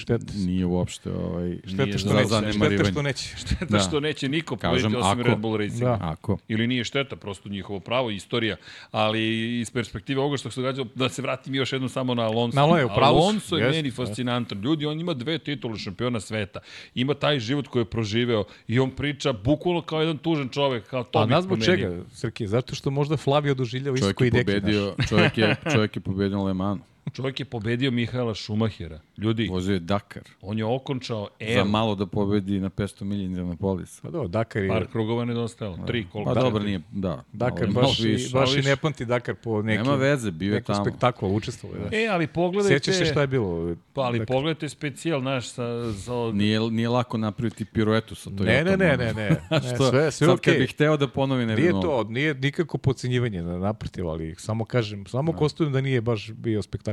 Šteta, 0.00 0.24
nije 0.36 0.66
uopšte 0.66 1.12
ovaj, 1.12 1.56
šteta 1.64 1.84
Nije 1.84 1.98
što 1.98 2.08
za 2.24 2.40
neće. 2.40 2.58
Šteta 2.58 2.84
što 2.84 3.02
neće. 3.02 3.36
Šteta 3.36 3.64
Da. 3.64 3.78
što 3.78 4.00
neće 4.00 4.28
niko 4.28 4.56
pobediti 4.56 4.82
Kažem, 4.84 4.96
osim 4.96 5.10
ako- 5.12 5.22
Red 5.22 5.38
Bull 5.38 5.56
Racing. 5.56 5.80
Da. 5.80 5.98
Ako. 6.02 6.38
Ili 6.48 6.66
nije 6.66 6.84
šteta, 6.84 7.16
prosto 7.16 7.48
njihovo 7.48 7.80
pravo, 7.80 8.10
istorija, 8.10 8.56
ali 8.90 9.20
iz 9.60 9.70
perspektive 9.70 10.20
ovoga 10.20 10.36
što 10.36 10.50
se 10.50 10.60
događa, 10.60 10.84
da 10.94 11.08
se 11.08 11.22
vratim 11.22 11.54
još 11.54 11.72
jednom 11.72 11.88
samo 11.88 12.14
na 12.14 12.22
Alonso. 12.22 12.56
Na 12.56 12.62
Alonso, 12.64 12.88
pravo. 12.88 13.18
Alonso 13.18 13.56
je 13.56 13.64
Jeste, 13.64 13.76
meni 13.76 13.90
fascinantan. 13.90 14.60
Ljudi, 14.60 14.86
on 14.86 15.00
ima 15.00 15.14
dve 15.14 15.38
titule 15.38 15.78
šampiona 15.78 16.20
sveta. 16.20 16.60
Ima 16.94 17.14
taj 17.14 17.40
život 17.40 17.68
koji 17.68 17.80
je 17.80 17.84
proživeo 17.86 18.44
i 18.68 18.78
on 18.78 18.90
priča 18.90 19.32
bukvalno 19.34 19.82
kao 19.82 20.00
jedan 20.00 20.18
tužan 20.18 20.48
čovek, 20.48 20.86
kao 20.86 21.04
to 21.04 21.18
A 21.18 21.26
nas 21.26 21.44
zbog 21.44 21.64
čega, 21.64 22.04
Srki? 22.12 22.46
Zato 22.46 22.74
što 22.74 22.90
možda 22.90 23.16
Flavio 23.16 23.54
doživljava 23.54 23.96
isto 23.96 24.12
koji 24.14 24.26
je 24.28 24.44
deki. 24.44 24.66
čovjek 25.08 25.38
je, 25.38 25.56
čovjek 25.74 25.96
je 25.96 26.00
pobedio 26.00 26.42
Le 26.42 26.54
Manu. 26.54 26.80
Čovjek 27.12 27.40
je 27.40 27.44
pobedio 27.44 27.90
Mihaela 27.90 28.34
Šumahira. 28.34 29.00
Ljudi, 29.18 29.48
Vozio 29.50 29.72
je 29.72 29.80
Dakar. 29.80 30.22
on 30.40 30.58
je 30.58 30.64
okončao 30.64 31.28
Za 31.40 31.46
evo, 31.46 31.64
malo 31.64 31.94
da 31.94 32.06
pobedi 32.06 32.60
na 32.60 32.70
500 32.70 33.04
milija 33.04 33.26
Indianapolis. 33.26 34.00
Pa 34.00 34.10
dobro, 34.10 34.28
Dakar 34.28 34.62
je... 34.62 34.68
par 34.68 34.86
krugova 34.86 35.24
nedostajalo. 35.24 35.78
Tri, 35.86 36.06
koliko? 36.12 36.34
Pa 36.34 36.40
dobro, 36.40 36.62
nije, 36.62 36.80
da. 36.92 37.24
Dakar 37.32 37.64
ali 37.64 37.74
baš, 37.74 37.82
malo 37.82 37.94
i, 38.00 38.12
više. 38.12 38.24
baš 38.24 38.32
malo 38.32 38.52
i 38.52 38.56
više. 38.56 38.68
ne 38.68 38.76
pamti 38.76 39.04
Dakar 39.04 39.34
po 39.34 39.62
neki, 39.62 39.82
Nema 39.82 39.94
veze, 39.94 40.30
bio 40.30 40.48
je 40.48 40.54
nekom 40.54 40.74
tamo. 40.74 40.84
spektaklu, 40.84 41.34
učestvovao. 41.34 41.78
Da. 41.78 41.96
E, 41.96 42.06
ali 42.06 42.26
pogledajte... 42.26 42.84
Sjećaš 42.84 42.98
se 42.98 43.04
šta 43.12 43.20
je 43.20 43.26
bilo? 43.26 43.74
Pa, 43.92 44.00
ali 44.00 44.18
Dakar. 44.18 44.34
pogledajte 44.34 44.68
specijal 44.68 45.22
naš 45.22 45.48
sa... 45.48 45.92
sa 45.92 46.12
Nije, 46.32 46.60
nije 46.60 46.88
lako 46.88 47.18
napraviti 47.18 47.64
piruetu 47.64 48.14
sa 48.14 48.30
Toyota. 48.30 48.44
Ne, 48.44 48.64
ne, 48.64 48.76
ne, 48.76 48.96
ne, 48.96 49.14
ne. 49.14 49.28
ne 49.50 49.58
Što, 49.74 49.90
sve, 49.90 50.10
sve 50.10 50.26
sad 50.26 50.28
okej. 50.28 50.52
kad 50.52 50.60
bih 50.60 50.70
hteo 50.70 50.96
da 50.96 51.08
ponovi 51.08 51.46
ne 51.46 51.56
bi 51.56 51.62
Nije 51.62 51.72
to, 51.72 52.04
nije 52.08 52.34
nikako 52.34 52.78
podcenjivanje 52.78 53.42
na 53.42 53.58
naprotiv, 53.58 54.08
ali 54.08 54.34
samo 54.38 54.64
kažem, 54.64 55.06
samo 55.06 55.32
kostujem 55.32 55.72
da 55.72 55.80
nije 55.80 56.00
baš 56.00 56.32
bio 56.32 56.62
spektakl. 56.62 56.89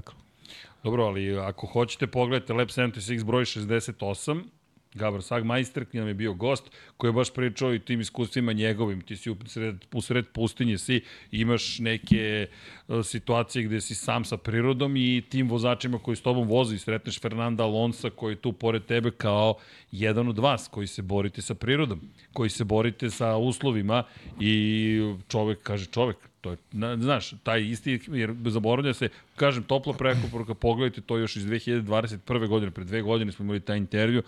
Dobro, 0.83 1.03
ali 1.03 1.37
ako 1.37 1.67
hoćete 1.67 2.07
pogledajte 2.07 2.53
Lab 2.53 2.67
76 2.67 3.23
broj 3.23 3.45
68, 3.45 4.43
Gabor 4.93 5.23
Sagmeister, 5.23 5.85
koji 5.85 5.99
nam 5.99 6.07
je 6.07 6.13
bio 6.13 6.33
gost, 6.33 6.63
koji 6.97 7.09
je 7.09 7.13
baš 7.13 7.33
pričao 7.33 7.73
i 7.73 7.79
tim 7.79 8.01
iskustvima 8.01 8.53
njegovim. 8.53 9.01
Ti 9.01 9.17
si 9.17 9.31
u 9.31 9.35
sred, 9.45 9.85
u 9.93 10.01
sred 10.01 10.25
pustinje 10.33 10.77
si, 10.77 11.01
imaš 11.31 11.79
neke 11.79 12.47
e, 12.89 13.03
situacije 13.03 13.63
gde 13.63 13.81
si 13.81 13.95
sam 13.95 14.25
sa 14.25 14.37
prirodom 14.37 14.95
i 14.95 15.23
tim 15.29 15.49
vozačima 15.49 15.99
koji 15.99 16.17
s 16.17 16.21
tobom 16.21 16.47
voze 16.47 16.75
i 16.75 16.79
sretneš 16.79 17.21
Fernanda 17.21 17.63
Alonsa 17.63 18.09
koji 18.09 18.33
je 18.33 18.41
tu 18.41 18.53
pored 18.53 18.85
tebe 18.85 19.11
kao 19.11 19.55
jedan 19.91 20.27
od 20.27 20.39
vas 20.39 20.67
koji 20.67 20.87
se 20.87 21.01
borite 21.01 21.41
sa 21.41 21.55
prirodom, 21.55 22.01
koji 22.33 22.49
se 22.49 22.63
borite 22.63 23.09
sa 23.09 23.35
uslovima 23.35 24.03
i 24.39 25.15
čovek 25.27 25.63
kaže 25.63 25.85
čovek, 25.85 26.17
to 26.47 26.51
je, 26.51 26.57
na, 26.71 26.97
znaš, 26.97 27.33
taj 27.43 27.61
isti, 27.69 27.99
jer 28.07 28.35
zaboravlja 28.45 28.93
se, 28.93 29.09
kažem, 29.35 29.63
topla 29.63 29.93
prekoporuka, 29.93 30.53
pogledajte 30.53 31.01
to 31.01 31.17
još 31.17 31.35
iz 31.35 31.45
2021. 31.45 32.47
godine, 32.47 32.71
pre 32.71 32.83
dve 32.83 33.01
godine 33.01 33.31
smo 33.31 33.45
imali 33.45 33.59
taj 33.59 33.77
intervju, 33.77 34.23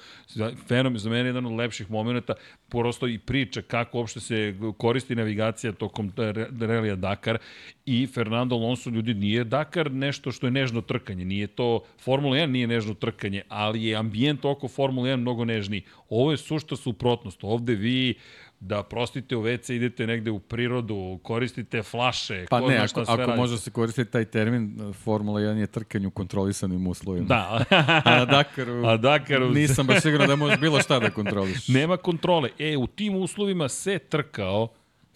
fenomen, 0.67 0.99
za 0.99 1.09
mene 1.09 1.29
jedan 1.29 1.45
od 1.45 1.51
lepših 1.51 1.91
momenta, 1.91 2.33
prosto 2.69 3.07
i 3.07 3.17
priča 3.17 3.61
kako 3.61 3.97
uopšte 3.97 4.19
se 4.19 4.55
koristi 4.77 5.15
navigacija 5.15 5.71
tokom 5.71 6.11
re- 6.17 6.47
relija 6.59 6.95
Dakar 6.95 7.37
i 7.85 8.07
Fernando 8.07 8.55
Alonso, 8.55 8.89
ljudi, 8.89 9.13
nije 9.13 9.43
Dakar 9.43 9.91
nešto 9.91 10.31
što 10.31 10.47
je 10.47 10.51
nežno 10.51 10.81
trkanje, 10.81 11.25
nije 11.25 11.47
to, 11.47 11.83
Formula 12.03 12.37
1 12.37 12.45
nije 12.45 12.67
nežno 12.67 12.93
trkanje, 12.93 13.41
ali 13.47 13.83
je 13.83 13.95
ambijent 13.95 14.45
oko 14.45 14.67
Formula 14.67 15.07
1 15.07 15.15
mnogo 15.15 15.45
nežniji. 15.45 15.81
Ovo 16.09 16.31
je 16.31 16.37
sušta 16.37 16.75
suprotnost, 16.75 17.39
ovde 17.41 17.75
vi 17.75 18.15
da 18.59 18.83
prostite 18.83 19.35
u 19.35 19.43
WC, 19.43 19.73
idete 19.73 20.07
negde 20.07 20.31
u 20.31 20.39
prirodu, 20.39 21.19
koristite 21.23 21.83
flaše, 21.83 22.45
Pa 22.49 22.59
ko 22.59 22.67
ne, 22.67 22.73
zna 22.73 22.79
ako, 22.79 22.87
šta 22.87 23.05
sve 23.05 23.23
ako 23.23 23.35
može 23.35 23.57
se 23.57 23.71
koristiti 23.71 24.11
taj 24.11 24.25
termin, 24.25 24.93
Formula 24.93 25.39
1 25.41 25.57
je 25.57 25.67
trkanje 25.67 26.07
u 26.07 26.11
kontrolisanim 26.11 26.87
uslovima. 26.87 27.25
Da, 27.25 27.65
A 28.05 28.25
Dakaru, 28.25 28.85
A 28.85 28.97
Dakaru- 28.97 29.53
nisam 29.53 29.87
baš 29.87 30.01
siguran 30.01 30.27
da 30.27 30.35
možeš 30.35 30.59
bilo 30.59 30.81
šta 30.81 30.99
da 30.99 31.09
kontroliš. 31.09 31.67
nema 31.67 31.97
kontrole. 31.97 32.49
E, 32.59 32.77
u 32.77 32.87
tim 32.87 33.15
uslovima 33.15 33.69
se 33.69 33.99
trkao 33.99 34.67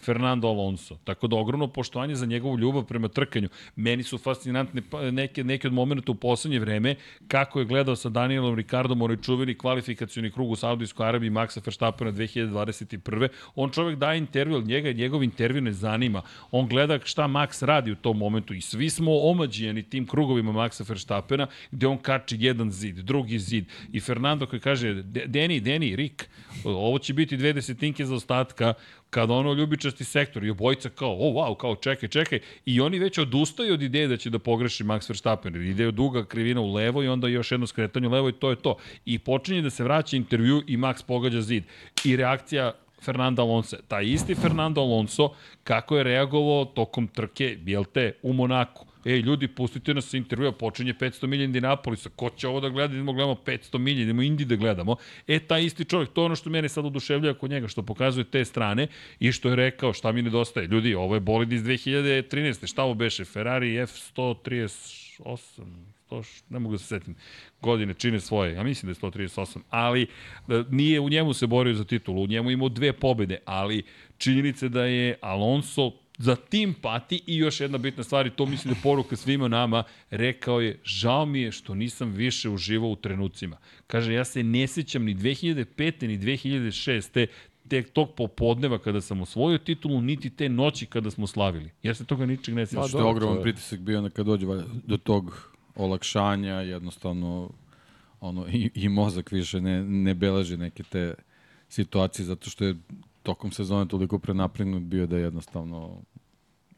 Fernando 0.04 0.48
Alonso. 0.48 0.96
Tako 1.04 1.26
da 1.26 1.36
ogromno 1.36 1.66
poštovanje 1.68 2.14
za 2.14 2.26
njegovu 2.26 2.58
ljubav 2.58 2.84
prema 2.84 3.08
trkanju. 3.08 3.48
Meni 3.76 4.02
su 4.02 4.18
fascinantne 4.18 4.82
pa- 4.82 5.10
neke, 5.10 5.44
neke 5.44 5.66
od 5.66 5.72
momenta 5.72 6.12
u 6.12 6.16
poslednje 6.16 6.58
vreme 6.58 6.94
kako 7.28 7.58
je 7.58 7.64
gledao 7.64 7.96
sa 7.96 8.08
Danielom 8.08 8.54
Ricardom 8.54 9.02
onaj 9.02 9.16
čuveni 9.16 9.54
kvalifikacioni 9.54 10.30
krug 10.30 10.50
u 10.50 10.56
Saudijskoj 10.56 11.06
Arabiji 11.06 11.30
Maxa 11.30 11.60
Verstappena 11.66 12.12
2021. 12.12 13.28
On 13.54 13.70
čovek 13.70 13.98
daje 13.98 14.18
intervju, 14.18 14.54
ali 14.54 14.64
njega 14.64 14.92
njegov 14.92 15.22
intervju 15.22 15.60
ne 15.60 15.72
zanima. 15.72 16.22
On 16.50 16.68
gleda 16.68 16.98
šta 17.04 17.22
Max 17.24 17.64
radi 17.64 17.92
u 17.92 17.96
tom 17.96 18.18
momentu 18.18 18.54
i 18.54 18.60
svi 18.60 18.90
smo 18.90 19.18
omađijani 19.20 19.82
tim 19.82 20.06
krugovima 20.06 20.52
Maxa 20.52 20.88
Verstappena 20.88 21.46
gde 21.70 21.86
on 21.86 21.98
kači 21.98 22.36
jedan 22.40 22.70
zid, 22.70 22.96
drugi 22.96 23.38
zid 23.38 23.64
i 23.92 24.00
Fernando 24.00 24.46
koji 24.46 24.60
kaže 24.60 24.94
"De- 24.94 25.26
Deni, 25.26 25.60
Deni, 25.60 25.96
Rik, 25.96 26.28
ovo 26.64 26.98
će 26.98 27.14
biti 27.14 27.36
dve 27.36 27.52
desetinke 27.52 28.04
za 28.04 28.14
ostatka 28.14 28.74
kada 29.14 29.34
ono 29.34 29.52
ljubičasti 29.52 30.04
sektor 30.04 30.44
i 30.44 30.50
obojica 30.50 30.88
kao, 30.88 31.12
o 31.12 31.30
wow, 31.32 31.56
kao 31.56 31.76
čekaj, 31.76 32.08
čekaj, 32.08 32.38
i 32.66 32.80
oni 32.80 32.98
već 32.98 33.18
odustaju 33.18 33.74
od 33.74 33.82
ideje 33.82 34.08
da 34.08 34.16
će 34.16 34.30
da 34.30 34.38
pogreši 34.38 34.84
Max 34.84 35.10
Verstappen, 35.10 35.54
jer 35.54 35.62
ide 35.62 35.90
duga 35.90 36.24
krivina 36.24 36.60
u 36.60 36.72
levo 36.72 37.02
i 37.02 37.08
onda 37.08 37.28
još 37.28 37.52
jedno 37.52 37.66
skretanje 37.66 38.08
u 38.08 38.10
levo 38.10 38.28
i 38.28 38.32
to 38.32 38.50
je 38.50 38.56
to. 38.56 38.76
I 39.04 39.18
počinje 39.18 39.62
da 39.62 39.70
se 39.70 39.84
vraća 39.84 40.16
intervju 40.16 40.62
i 40.66 40.76
Max 40.76 41.04
pogađa 41.06 41.40
zid. 41.40 41.64
I 42.04 42.16
reakcija 42.16 42.72
Fernando 43.02 43.42
Alonso. 43.42 43.76
Taj 43.88 44.04
isti 44.04 44.34
Fernando 44.34 44.80
Alonso, 44.80 45.30
kako 45.64 45.96
je 45.96 46.04
reagovao 46.04 46.64
tokom 46.64 47.08
trke, 47.08 47.58
jel 47.66 47.84
te, 47.84 48.12
u 48.22 48.32
Monaku. 48.32 48.86
Ej, 49.04 49.20
ljudi, 49.20 49.48
pustite 49.48 49.94
nas 49.94 50.14
intervjua, 50.14 50.52
počinje 50.52 50.94
500 50.94 51.26
milija 51.26 51.44
Indinapolisa, 51.44 52.10
ko 52.16 52.30
će 52.30 52.48
ovo 52.48 52.60
da 52.60 52.68
gleda, 52.68 52.94
idemo 52.94 53.12
gledamo 53.12 53.34
500 53.46 53.78
milija, 53.78 54.02
idemo 54.04 54.22
Indi 54.22 54.44
da 54.44 54.56
gledamo. 54.56 54.96
E, 55.26 55.38
taj 55.38 55.64
isti 55.64 55.84
čovjek, 55.84 56.12
to 56.12 56.20
je 56.20 56.24
ono 56.24 56.36
što 56.36 56.50
mene 56.50 56.68
sad 56.68 56.86
oduševljava 56.86 57.38
kod 57.38 57.50
njega, 57.50 57.68
što 57.68 57.82
pokazuje 57.82 58.24
te 58.24 58.44
strane 58.44 58.86
i 59.20 59.32
što 59.32 59.48
je 59.48 59.56
rekao, 59.56 59.92
šta 59.92 60.12
mi 60.12 60.22
nedostaje. 60.22 60.66
Ljudi, 60.66 60.94
ovo 60.94 61.14
je 61.14 61.20
bolid 61.20 61.52
iz 61.52 61.62
2013. 61.62 62.66
Šta 62.66 62.82
ovo 62.82 62.94
beše? 62.94 63.24
Ferrari 63.24 63.74
F138, 63.74 65.64
100, 66.10 66.42
ne 66.48 66.58
mogu 66.58 66.74
da 66.74 66.78
se 66.78 66.86
setim, 66.86 67.14
godine 67.60 67.94
čine 67.94 68.20
svoje, 68.20 68.54
ja 68.54 68.62
mislim 68.62 68.92
da 68.92 69.06
je 69.06 69.10
138, 69.10 69.58
ali 69.70 70.06
da, 70.46 70.64
nije 70.70 71.00
u 71.00 71.08
njemu 71.08 71.32
se 71.32 71.46
borio 71.46 71.74
za 71.74 71.84
titulu, 71.84 72.22
u 72.22 72.26
njemu 72.26 72.50
imao 72.50 72.68
dve 72.68 72.92
pobede, 72.92 73.38
ali 73.44 73.82
činjenica 74.18 74.68
da 74.68 74.84
je 74.84 75.18
Alonso 75.20 75.92
za 76.18 76.36
tim 76.36 76.74
pati 76.82 77.22
i 77.26 77.36
još 77.36 77.60
jedna 77.60 77.78
bitna 77.78 78.04
stvar 78.04 78.26
i 78.26 78.30
to 78.30 78.46
mislim 78.46 78.74
da 78.74 78.78
je 78.78 78.82
poruka 78.82 79.16
svima 79.16 79.48
nama, 79.48 79.82
rekao 80.10 80.60
je, 80.60 80.80
žao 80.84 81.26
mi 81.26 81.40
je 81.40 81.52
što 81.52 81.74
nisam 81.74 82.12
više 82.12 82.48
uživao 82.48 82.90
u 82.90 82.96
trenucima. 82.96 83.56
Kaže, 83.86 84.12
ja 84.12 84.24
se 84.24 84.42
ne 84.42 84.66
sjećam 84.66 85.04
ni 85.04 85.14
2005. 85.14 86.06
ni 86.06 86.18
2006 86.18 87.26
tek 87.68 87.92
tog 87.92 88.14
popodneva 88.16 88.78
kada 88.78 89.00
sam 89.00 89.20
osvojio 89.20 89.58
titulu, 89.58 90.00
niti 90.00 90.30
te 90.30 90.48
noći 90.48 90.86
kada 90.86 91.10
smo 91.10 91.26
slavili. 91.26 91.70
Ja 91.82 91.94
se 91.94 92.04
toga 92.04 92.26
ničeg 92.26 92.54
ne 92.54 92.66
sjećam. 92.66 92.88
Što 92.88 92.98
je 92.98 93.04
ogroman 93.04 93.42
pritisak 93.42 93.80
bio 93.80 94.00
na 94.00 94.10
kad 94.10 94.26
dođe 94.26 94.46
do 94.86 94.96
tog 94.96 95.48
olakšanja, 95.76 96.54
jednostavno 96.54 97.50
ono, 98.20 98.46
i, 98.48 98.70
i 98.74 98.88
mozak 98.88 99.32
više 99.32 99.60
ne, 99.60 99.84
ne 99.84 100.14
beleži 100.14 100.56
neke 100.56 100.82
te 100.82 101.14
situacije, 101.68 102.26
zato 102.26 102.50
što 102.50 102.64
je 102.64 102.74
tokom 103.24 103.52
sezone 103.52 103.88
toliko 103.88 104.18
prenapregnut 104.18 104.82
bio 104.82 105.06
da 105.06 105.18
jednostavno 105.18 106.02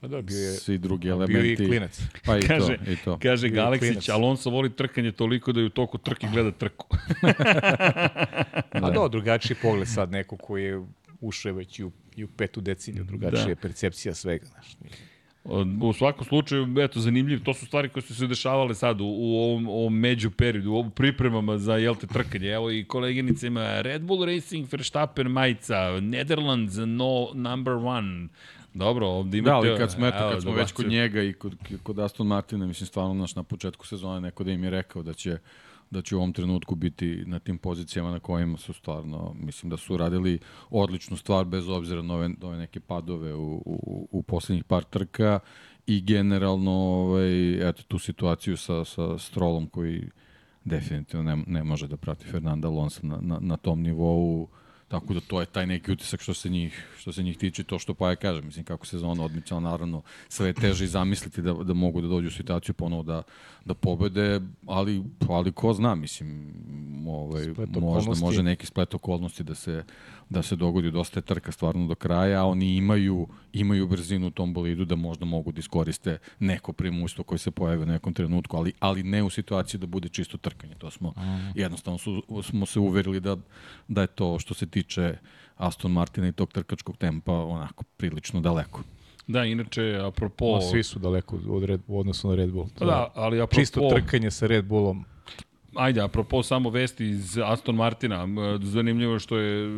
Pa 0.01 0.09
da, 0.09 0.23
bio 0.23 0.39
je, 0.39 0.53
svi 0.53 0.79
drugi 0.79 1.05
bio 1.05 1.13
elementi... 1.13 1.53
i 1.53 1.57
klinac. 1.57 2.01
Pa 2.25 2.39
i 2.39 2.43
kaže, 2.43 2.77
to, 2.85 2.91
i 2.91 2.97
to. 3.05 3.19
kaže 3.19 3.49
Bio 3.49 3.61
je 3.61 3.65
Galeksić. 3.65 4.09
Alonso 4.09 4.51
voli 4.51 4.71
trkanje 4.77 5.13
toliko 5.13 5.53
da 5.53 5.61
je 5.61 5.67
u 5.67 5.71
toku 5.71 5.99
trke 5.99 6.27
gleda 6.33 6.51
trku. 6.51 6.87
A 8.73 8.91
da, 8.91 9.09
drugačiji 9.09 9.57
pogled 9.63 9.89
sad, 9.89 10.11
neko 10.11 10.37
koji 10.37 10.65
je 10.65 10.83
ušao 11.21 11.53
već 11.53 11.79
i 11.79 11.85
u, 11.85 11.93
i 12.17 12.25
u 12.25 12.29
petu 12.29 12.61
deceniju, 12.61 13.05
drugačija 13.05 13.45
Da. 13.45 13.51
je 13.51 13.57
percepcija 13.57 14.15
svega. 14.15 14.47
Znaš. 14.47 14.77
U 15.83 15.93
svakom 15.93 16.25
slučaju, 16.25 16.75
eto, 16.79 17.01
zanimljiv, 17.01 17.43
to 17.45 17.55
su 17.55 17.67
stvari 17.67 17.89
koje 17.89 18.03
su 18.03 18.15
se 18.15 18.27
dešavale 18.27 18.75
sad 18.75 19.01
u, 19.01 19.05
u 19.05 19.39
ovom, 19.39 19.69
ovom 19.69 19.99
među 19.99 20.31
periodu, 20.31 20.71
u 20.71 20.75
ovom 20.75 20.91
pripremama 20.91 21.59
za, 21.59 21.77
jel 21.77 21.95
te, 21.95 22.07
trkanje. 22.07 22.49
Evo 22.49 22.71
i 22.71 22.85
koleginica 22.85 23.47
ima 23.47 23.81
Red 23.81 24.03
Bull 24.03 24.25
Racing, 24.25 24.69
Verstappen 24.73 25.27
majica, 25.27 26.01
Netherlands, 26.01 26.75
no 26.77 27.29
number 27.35 27.73
one. 27.75 28.29
Dobro, 28.75 29.07
ovde 29.07 29.39
imate... 29.39 29.51
Da, 29.51 29.57
ali 29.57 29.79
kad 29.79 29.93
smo, 29.93 30.07
eto, 30.07 30.31
kad 30.33 30.43
smo 30.43 30.53
već 30.53 30.73
kod 30.73 30.89
njega 30.89 31.23
i 31.23 31.33
kod, 31.33 31.55
kod 31.83 31.99
Aston 31.99 32.27
Martina, 32.27 32.67
mislim, 32.67 32.87
stvarno 32.87 33.15
naš 33.15 33.35
na 33.35 33.43
početku 33.43 33.87
sezone 33.87 34.21
neko 34.21 34.45
da 34.45 34.51
im 34.51 34.65
je 34.65 34.71
rekao 34.71 35.03
da 35.03 35.13
će 35.13 35.39
da 35.91 36.03
će 36.03 36.17
u 36.17 36.19
ovom 36.19 36.33
trenutku 36.33 36.75
biti 36.75 37.25
na 37.27 37.39
tim 37.39 37.59
pozicijama 37.59 38.11
na 38.11 38.21
kojima 38.21 38.59
su 38.59 38.73
stvarno, 38.73 39.35
mislim 39.41 39.71
da 39.71 39.77
su 39.77 39.97
radili 39.97 40.39
odličnu 40.71 41.17
stvar 41.17 41.45
bez 41.45 41.69
obzira 41.69 42.03
na 42.03 42.15
ove, 42.15 42.31
ove 42.43 42.57
neke 42.57 42.81
padove 42.81 43.35
u, 43.35 43.63
u, 43.67 44.09
u 44.11 44.23
poslednjih 44.23 44.65
par 44.65 44.85
trka 44.85 45.41
i 45.87 46.01
generalno 46.01 46.73
ovaj, 46.73 47.69
eto, 47.69 47.83
tu 47.83 47.99
situaciju 47.99 48.57
sa, 48.57 48.85
sa 48.85 49.19
Strolom 49.19 49.67
koji 49.67 50.11
definitivno 50.65 51.37
ne, 51.37 51.45
ne 51.47 51.65
može 51.65 51.89
da 51.89 51.97
prati 51.97 52.27
Fernanda 52.27 52.69
Alonso 52.69 53.07
na, 53.07 53.19
na, 53.21 53.39
na 53.41 53.57
tom 53.57 53.83
nivou 53.83 54.49
Tako 54.89 55.15
da 55.15 55.21
to 55.21 55.41
je 55.41 55.47
taj 55.47 55.67
neki 55.67 55.93
utisak 55.93 56.21
što 56.21 56.35
se 56.35 56.49
njih, 56.49 56.87
što 56.99 57.13
se 57.13 57.23
njih 57.23 57.39
tiče, 57.39 57.65
to 57.65 57.79
što 57.79 57.95
pa 57.95 58.09
ja 58.09 58.17
kažem, 58.17 58.47
mislim 58.47 58.65
kako 58.65 58.87
sezona 58.87 59.25
odmicala, 59.25 59.61
naravno 59.61 60.03
sve 60.29 60.47
je 60.47 60.53
teže 60.53 60.85
i 60.85 60.89
zamisliti 60.89 61.43
da, 61.43 61.53
da 61.53 61.75
mogu 61.75 62.01
da 62.01 62.09
dođu 62.09 62.29
u 62.29 62.31
situaciju 62.31 62.75
ponovo 62.75 63.03
da, 63.03 63.23
da 63.65 63.75
pobede, 63.75 64.41
ali, 64.67 65.03
ali 65.29 65.53
ko 65.53 65.73
zna, 65.73 65.95
mislim, 65.95 66.55
ovaj, 67.09 67.47
možda 67.81 68.15
može 68.21 68.43
neki 68.43 68.67
splet 68.67 68.95
okolnosti 68.95 69.45
da 69.45 69.55
se, 69.55 69.85
da 70.29 70.43
se 70.43 70.57
dogodi 70.57 70.91
dosta 70.91 71.19
je 71.19 71.25
trka 71.25 71.53
stvarno 71.53 71.87
do 71.87 71.95
kraja, 71.95 72.43
a 72.43 72.47
oni 72.47 72.77
imaju, 72.77 73.29
imaju 73.53 73.89
brzinu 73.89 74.27
u 74.27 74.31
tom 74.31 74.55
bolidu 74.55 74.85
da 74.85 74.97
možda 74.97 75.25
mogu 75.25 75.53
da 75.53 75.59
iskoriste 75.59 76.19
neko 76.39 76.73
premustvo 76.73 77.25
koje 77.25 77.39
se 77.39 77.51
pojavi 77.51 77.83
u 77.83 77.87
nekom 77.87 78.15
trenutku, 78.15 78.57
ali, 78.57 78.73
ali 78.81 79.03
ne 79.03 79.23
u 79.23 79.31
situaciji 79.31 79.81
da 79.81 79.87
bude 79.87 80.09
čisto 80.09 80.39
trkanje. 80.39 80.75
To 80.75 80.91
smo 80.91 81.15
jednostavno 81.55 81.99
su, 81.99 82.23
smo 82.43 82.67
se 82.67 82.81
uverili 82.81 83.21
da, 83.21 83.37
da 83.89 84.01
je 84.01 84.07
to 84.07 84.39
što 84.39 84.55
se 84.55 84.67
tiče 84.67 85.17
Aston 85.57 85.93
Martina 85.93 86.29
i 86.29 86.33
tog 86.33 86.53
trkačkog 86.53 86.97
tempa 86.97 87.33
onako 87.33 87.85
prilično 87.97 88.41
daleko. 88.41 88.83
Da, 89.27 89.45
inače, 89.45 90.01
apropo... 90.05 90.55
Ma, 90.55 90.61
svi 90.61 90.83
su 90.83 90.99
daleko 90.99 91.39
od 91.49 91.65
Red, 91.65 91.81
u 91.87 92.01
odnosu 92.01 92.29
na 92.29 92.35
Red 92.35 92.51
Bull. 92.51 92.67
Da, 92.79 92.85
je 92.85 93.07
ali 93.15 93.41
apropo... 93.41 93.61
Čisto 93.61 93.89
trkanje 93.91 94.31
sa 94.31 94.47
Red 94.47 94.65
Bullom. 94.65 95.05
Ajde, 95.77 96.01
apropo 96.01 96.43
samo 96.43 96.71
vesti 96.71 97.05
iz 97.05 97.39
Aston 97.45 97.75
Martina, 97.75 98.29
zanimljivo 98.63 99.13
je 99.13 99.19
što 99.19 99.39
je 99.39 99.69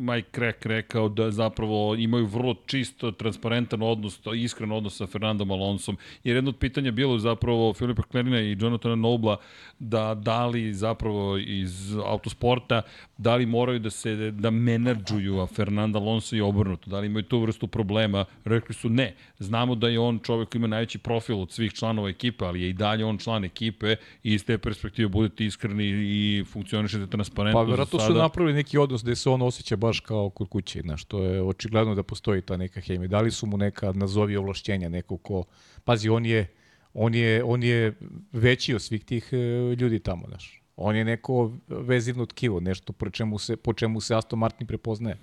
Mike 0.00 0.28
Crack 0.34 0.66
rekao 0.66 1.08
da 1.08 1.30
zapravo 1.30 1.94
imaju 1.94 2.26
vrlo 2.26 2.54
čisto, 2.66 3.12
transparentan 3.12 3.82
odnos, 3.82 4.20
iskren 4.36 4.72
odnos 4.72 4.96
sa 4.96 5.06
Fernandom 5.06 5.50
Alonsom. 5.50 5.96
Jer 6.24 6.36
jedno 6.36 6.48
od 6.48 6.56
pitanja 6.56 6.90
bilo 6.90 7.18
zapravo 7.18 7.74
Filipa 7.74 8.02
Klerina 8.02 8.40
i 8.40 8.56
Jonathana 8.60 8.94
Nobla 8.94 9.36
da 9.78 10.14
da 10.14 10.46
li 10.46 10.74
zapravo 10.74 11.38
iz 11.38 11.96
autosporta, 12.04 12.82
da 13.18 13.36
li 13.36 13.46
moraju 13.46 13.78
da 13.78 13.90
se 13.90 14.30
da 14.30 14.50
menadžuju 14.50 15.40
a 15.40 15.46
Fernanda 15.46 15.98
Alonso 15.98 16.36
i 16.36 16.40
obrnuto, 16.40 16.90
da 16.90 17.00
li 17.00 17.06
imaju 17.06 17.22
tu 17.22 17.40
vrstu 17.40 17.66
problema. 17.66 18.24
Rekli 18.44 18.74
su 18.74 18.88
ne, 18.88 19.14
znamo 19.38 19.74
da 19.74 19.88
je 19.88 19.98
on 19.98 20.18
čovek 20.18 20.48
koji 20.48 20.60
ima 20.60 20.66
najveći 20.66 20.98
profil 20.98 21.40
od 21.40 21.52
svih 21.52 21.72
članova 21.72 22.08
ekipe, 22.08 22.44
ali 22.44 22.62
je 22.62 22.68
i 22.68 22.72
dalje 22.72 23.04
on 23.04 23.18
član 23.18 23.44
ekipe 23.44 23.96
i 24.22 24.34
iz 24.34 24.44
te 24.44 24.58
perspektive 24.58 25.08
budete 25.18 25.44
iskreni 25.44 25.84
i 25.84 26.44
funkcionišete 26.52 27.06
transparentno. 27.06 27.60
Pa 27.60 27.70
verovatno 27.70 28.00
su 28.00 28.14
napravili 28.14 28.54
neki 28.54 28.78
odnos 28.78 29.02
gde 29.02 29.16
se 29.16 29.30
on 29.30 29.42
osjeća 29.42 29.76
baš 29.76 30.00
kao 30.00 30.30
kod 30.30 30.48
kuće, 30.48 30.80
znaš, 30.80 31.04
to 31.04 31.22
je 31.22 31.42
očigledno 31.42 31.94
da 31.94 32.02
postoji 32.02 32.42
ta 32.42 32.56
neka 32.56 32.80
hemija. 32.80 33.08
Dali 33.08 33.30
su 33.30 33.46
mu 33.46 33.56
neka 33.56 33.92
nazovi 33.92 34.36
ovlašćenja, 34.36 34.88
neko 34.88 35.16
ko, 35.16 35.44
pazi, 35.84 36.08
on 36.08 36.26
je, 36.26 36.46
on 36.94 37.14
je, 37.14 37.44
on 37.44 37.62
je 37.62 37.98
veći 38.32 38.74
od 38.74 38.82
svih 38.82 39.04
tih 39.04 39.28
e, 39.32 39.36
ljudi 39.74 39.98
tamo, 39.98 40.26
znaš. 40.28 40.62
On 40.76 40.96
je 40.96 41.04
neko 41.04 41.52
vezivno 41.68 42.26
tkivo, 42.26 42.60
nešto 42.60 42.92
po 42.92 43.10
čemu 43.10 43.38
se, 43.38 43.56
po 43.56 43.72
čemu 43.72 44.00
se 44.00 44.14
Aston 44.14 44.38
Martin 44.38 44.66
prepoznaje. 44.66 45.18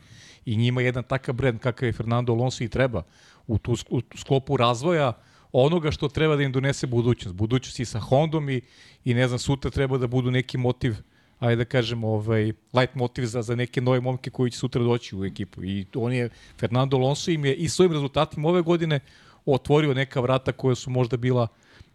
I 0.45 0.57
njima 0.57 0.81
jedan 0.81 1.03
takav 1.03 1.35
brend 1.35 1.59
kakav 1.59 1.87
je 1.87 1.93
Fernando 1.93 2.33
Alonso 2.33 2.63
i 2.63 2.67
treba 2.69 3.03
u 3.47 3.57
tu, 3.57 3.75
u 3.89 4.01
sklopu 4.17 4.57
razvoja 4.57 5.13
onoga 5.63 5.91
što 5.91 6.07
treba 6.07 6.35
da 6.35 6.43
im 6.43 6.51
donese 6.51 6.87
budućnost. 6.87 7.35
Budućnost 7.35 7.79
i 7.79 7.85
sa 7.85 7.99
Hondom 7.99 8.49
i, 8.49 8.61
i 9.05 9.13
ne 9.13 9.27
znam, 9.27 9.39
sutra 9.39 9.71
treba 9.71 9.97
da 9.97 10.07
budu 10.07 10.31
neki 10.31 10.57
motiv 10.57 10.95
ajde 11.39 11.55
da 11.55 11.65
kažem, 11.65 12.03
ovaj, 12.03 12.43
light 12.73 12.95
motiv 12.95 13.25
za, 13.25 13.41
za 13.41 13.55
neke 13.55 13.81
nove 13.81 13.99
momke 13.99 14.29
koji 14.29 14.51
će 14.51 14.57
sutra 14.57 14.83
doći 14.83 15.15
u 15.15 15.25
ekipu. 15.25 15.63
I 15.63 15.85
on 15.95 16.13
je, 16.13 16.29
Fernando 16.59 16.97
Alonso 16.97 17.31
im 17.31 17.45
je 17.45 17.55
i 17.55 17.69
svojim 17.69 17.91
rezultatima 17.91 18.49
ove 18.49 18.61
godine 18.61 18.99
otvorio 19.45 19.93
neka 19.93 20.21
vrata 20.21 20.51
koja 20.51 20.75
su 20.75 20.89
možda 20.89 21.17
bila 21.17 21.47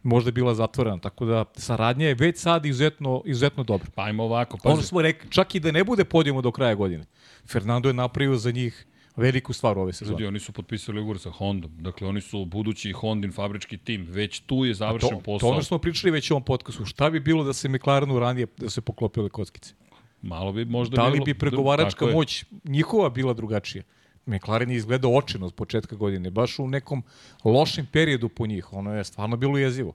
možda 0.03 0.31
bila 0.31 0.55
zatvorena. 0.55 0.99
Tako 0.99 1.25
da 1.25 1.45
saradnja 1.57 2.07
je 2.07 2.15
već 2.15 2.39
sad 2.39 2.67
izuzetno, 2.67 3.23
izuzetno 3.25 3.65
dobra. 3.65 3.91
Pa 3.95 4.05
ajmo 4.05 4.25
ovako, 4.25 4.59
Ono 4.65 4.77
pazi. 4.77 4.89
smo 4.89 5.03
rekli, 5.03 5.31
čak 5.31 5.55
i 5.55 5.61
da 5.61 5.73
ne 5.73 5.85
bude 5.85 6.05
podijemo 6.05 6.43
do 6.43 6.51
kraja 6.51 6.75
godine. 6.75 7.05
Fernando 7.47 7.89
je 7.89 7.95
napravio 7.95 8.37
za 8.37 8.51
njih 8.51 8.87
veliku 9.21 9.53
stvar 9.53 9.79
ove 9.79 9.93
sezone. 9.93 10.12
Ljudi, 10.12 10.27
oni 10.27 10.41
su 10.41 10.53
potpisali 10.53 11.01
ugovor 11.01 11.18
sa 11.18 11.31
Hondom. 11.31 11.71
Dakle, 11.79 12.09
oni 12.09 12.21
su 12.21 12.45
budući 12.47 12.93
Hondin 12.93 13.33
fabrički 13.33 13.79
tim. 13.79 14.07
Već 14.07 14.41
tu 14.41 14.64
je 14.64 14.75
završen 14.75 15.11
to, 15.11 15.18
posao. 15.18 15.39
to 15.41 15.49
ono 15.49 15.57
što 15.57 15.68
smo 15.68 15.79
pričali 15.79 16.11
već 16.11 16.31
u 16.31 16.35
ovom 16.35 16.45
podcastu. 16.45 16.85
Šta 16.85 17.11
bi 17.11 17.21
bilo 17.21 17.45
da 17.45 17.53
se 17.53 17.68
McLarenu 17.68 18.18
ranije 18.18 18.47
da 18.57 18.71
se 18.71 18.81
poklopile 18.81 19.29
kockice? 19.29 19.75
Malo 20.23 20.53
bi 20.53 20.64
možda 20.64 20.97
Da 20.97 21.07
li 21.07 21.12
bilo- 21.12 21.25
bi 21.25 21.35
pregovaračka 21.37 21.91
tako 21.91 22.09
je. 22.09 22.14
moć 22.14 22.45
njihova 22.64 23.11
bila 23.11 23.35
drugačija? 23.35 23.83
McLaren 24.27 24.71
je 24.71 24.77
izgledao 24.77 25.12
očino 25.12 25.47
od 25.47 25.55
početka 25.55 25.97
godine, 25.97 26.31
baš 26.31 26.59
u 26.59 26.68
nekom 26.68 27.03
lošem 27.45 27.87
periodu 27.87 28.29
po 28.29 28.47
njih. 28.47 28.73
Ono 28.73 28.95
je 28.95 29.05
stvarno 29.05 29.37
bilo 29.37 29.59
jezivo. 29.59 29.93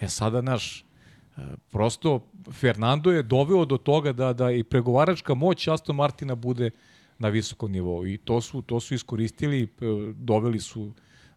E 0.00 0.08
sada, 0.08 0.40
naš, 0.40 0.84
e, 1.36 1.40
prosto 1.70 2.20
Fernando 2.52 3.12
je 3.12 3.22
doveo 3.22 3.64
do 3.64 3.76
toga 3.78 4.12
da 4.12 4.32
da 4.32 4.50
i 4.50 4.62
pregovaračka 4.64 5.34
moć 5.34 5.68
Aston 5.68 5.96
Martina 5.96 6.34
bude 6.34 6.70
na 7.18 7.28
visokom 7.28 7.72
nivou. 7.72 8.06
I 8.06 8.18
to 8.18 8.40
su 8.40 8.62
to 8.62 8.80
su 8.80 8.94
iskoristili, 8.94 9.68
doveli 10.14 10.60
su 10.60 10.92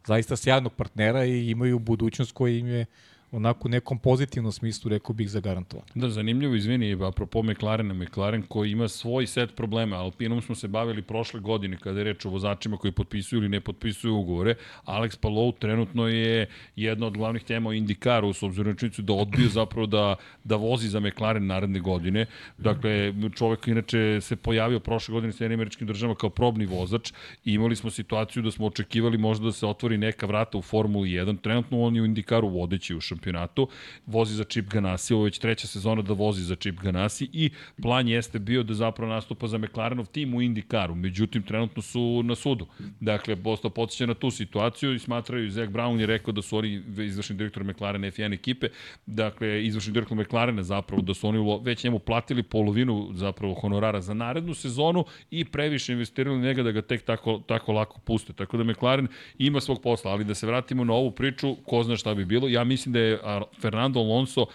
zaista 0.08 0.36
sjajnog 0.36 0.74
partnera 0.74 1.26
i 1.26 1.50
imaju 1.50 1.80
budućnost 1.80 2.32
koja 2.32 2.58
im 2.58 2.68
je 2.68 2.86
onako 3.32 3.68
u 3.68 3.72
nekom 3.72 4.00
pozitivnom 4.00 4.52
smislu, 4.52 4.90
rekao 4.90 5.14
bih, 5.14 5.30
zagarantovana. 5.30 5.88
Da, 5.96 6.10
zanimljivo, 6.10 6.56
izvini, 6.56 6.98
apropo 7.08 7.44
McLarena, 7.44 7.94
McLaren 7.94 8.42
koji 8.42 8.72
ima 8.72 8.88
svoj 8.88 9.28
set 9.28 9.56
problema. 9.56 9.96
Alpinom 9.96 10.42
smo 10.42 10.56
se 10.56 10.68
bavili 10.68 11.02
prošle 11.02 11.40
godine 11.40 11.78
kada 11.78 12.00
je 12.00 12.04
reč 12.04 12.26
o 12.26 12.30
vozačima 12.30 12.78
koji 12.78 12.92
potpisuju 12.92 13.40
ili 13.40 13.50
ne 13.50 13.62
potpisuju 13.62 14.16
ugovore. 14.16 14.56
Alex 14.86 15.20
Palou 15.20 15.52
trenutno 15.52 16.08
je 16.08 16.50
jedna 16.76 17.08
od 17.08 17.18
glavnih 17.18 17.44
tema 17.44 17.70
o 17.70 17.74
Indikaru, 17.74 18.34
s 18.34 18.44
obzirom 18.44 18.72
na 18.72 18.78
činjenicu 18.78 19.02
da 19.02 19.14
odbio 19.14 19.50
zapravo 19.50 19.88
da, 19.88 20.16
da 20.44 20.56
vozi 20.56 20.90
za 20.90 21.00
McLaren 21.00 21.46
naredne 21.46 21.80
godine. 21.80 22.26
Dakle, 22.58 23.14
čovek 23.36 23.68
inače 23.68 24.22
se 24.22 24.36
pojavio 24.36 24.80
prošle 24.80 25.14
godine 25.14 25.34
sa 25.34 25.46
američkim 25.46 25.88
državama 25.88 26.16
kao 26.16 26.30
probni 26.30 26.66
vozač 26.66 27.12
i 27.46 27.54
imali 27.54 27.76
smo 27.76 27.90
situaciju 27.90 28.44
da 28.44 28.52
smo 28.52 28.66
očekivali 28.66 29.18
možda 29.18 29.46
da 29.46 29.52
se 29.52 29.66
otvori 29.66 29.98
neka 29.98 30.26
vrata 30.26 30.58
u 30.58 30.62
Formuli 30.62 31.10
1. 31.10 31.42
Trenutno 31.42 31.82
on 31.82 31.96
je 31.96 32.02
u 32.02 32.06
Indikaru 32.06 32.48
vodeći 32.48 32.96
u 32.96 33.02
šampionatu, 33.18 33.68
vozi 34.06 34.36
za 34.36 34.44
Chip 34.44 34.70
Ganassi, 34.70 35.14
ovo 35.14 35.24
je 35.24 35.28
već 35.28 35.40
treća 35.40 35.68
sezona 35.68 36.02
da 36.02 36.14
vozi 36.14 36.44
za 36.44 36.56
Chip 36.56 36.80
Ganassi 36.80 37.30
i 37.34 37.50
plan 37.82 38.08
jeste 38.08 38.40
bio 38.40 38.64
da 38.64 38.74
zapravo 38.74 39.14
nastupa 39.14 39.48
za 39.48 39.58
McLarenov 39.58 40.06
tim 40.06 40.34
u 40.34 40.42
Indikaru, 40.42 40.96
međutim 40.96 41.44
trenutno 41.44 41.82
su 41.82 42.24
na 42.24 42.36
sudu. 42.36 42.68
Dakle, 43.00 43.36
posto 43.36 43.70
podsjeća 43.70 44.06
na 44.06 44.14
tu 44.14 44.32
situaciju 44.32 44.94
i 44.94 45.00
smatraju, 45.00 45.52
Zach 45.52 45.72
Brown 45.72 46.00
je 46.00 46.06
rekao 46.06 46.32
da 46.32 46.42
su 46.42 46.58
oni 46.58 46.82
izvršni 46.98 47.36
direktor 47.36 47.64
McLaren 47.64 48.02
F1 48.02 48.34
ekipe, 48.34 48.68
dakle, 49.06 49.66
izvršni 49.66 49.94
direktor 49.94 50.18
McLarena 50.18 50.64
zapravo, 50.64 51.02
da 51.02 51.14
su 51.14 51.28
oni 51.28 51.62
već 51.64 51.84
njemu 51.84 52.00
platili 52.00 52.44
polovinu 52.44 53.10
zapravo 53.14 53.54
honorara 53.54 54.02
za 54.02 54.14
narednu 54.14 54.54
sezonu 54.54 55.06
i 55.32 55.46
previše 55.46 55.94
investirali 55.94 56.40
njega 56.40 56.64
da 56.64 56.72
ga 56.72 56.82
tek 56.82 57.06
tako, 57.06 57.42
tako 57.48 57.72
lako 57.74 58.00
puste. 58.00 58.34
Tako 58.34 58.58
da 58.58 58.64
McLaren 58.64 59.08
ima 59.38 59.62
svog 59.62 59.82
posla, 59.82 60.12
ali 60.12 60.24
da 60.24 60.34
se 60.34 60.48
vratimo 60.48 60.84
na 60.84 60.94
ovu 60.94 61.12
priču, 61.12 61.56
ko 61.66 61.84
zna 61.84 61.98
šta 61.98 62.14
bi 62.16 62.26
bilo. 62.26 62.48
Ja 62.48 62.64
mislim 62.64 62.94
da 62.94 63.00
je 63.00 63.07
a, 63.14 63.42
Fernando 63.62 64.00
Alonso 64.00 64.46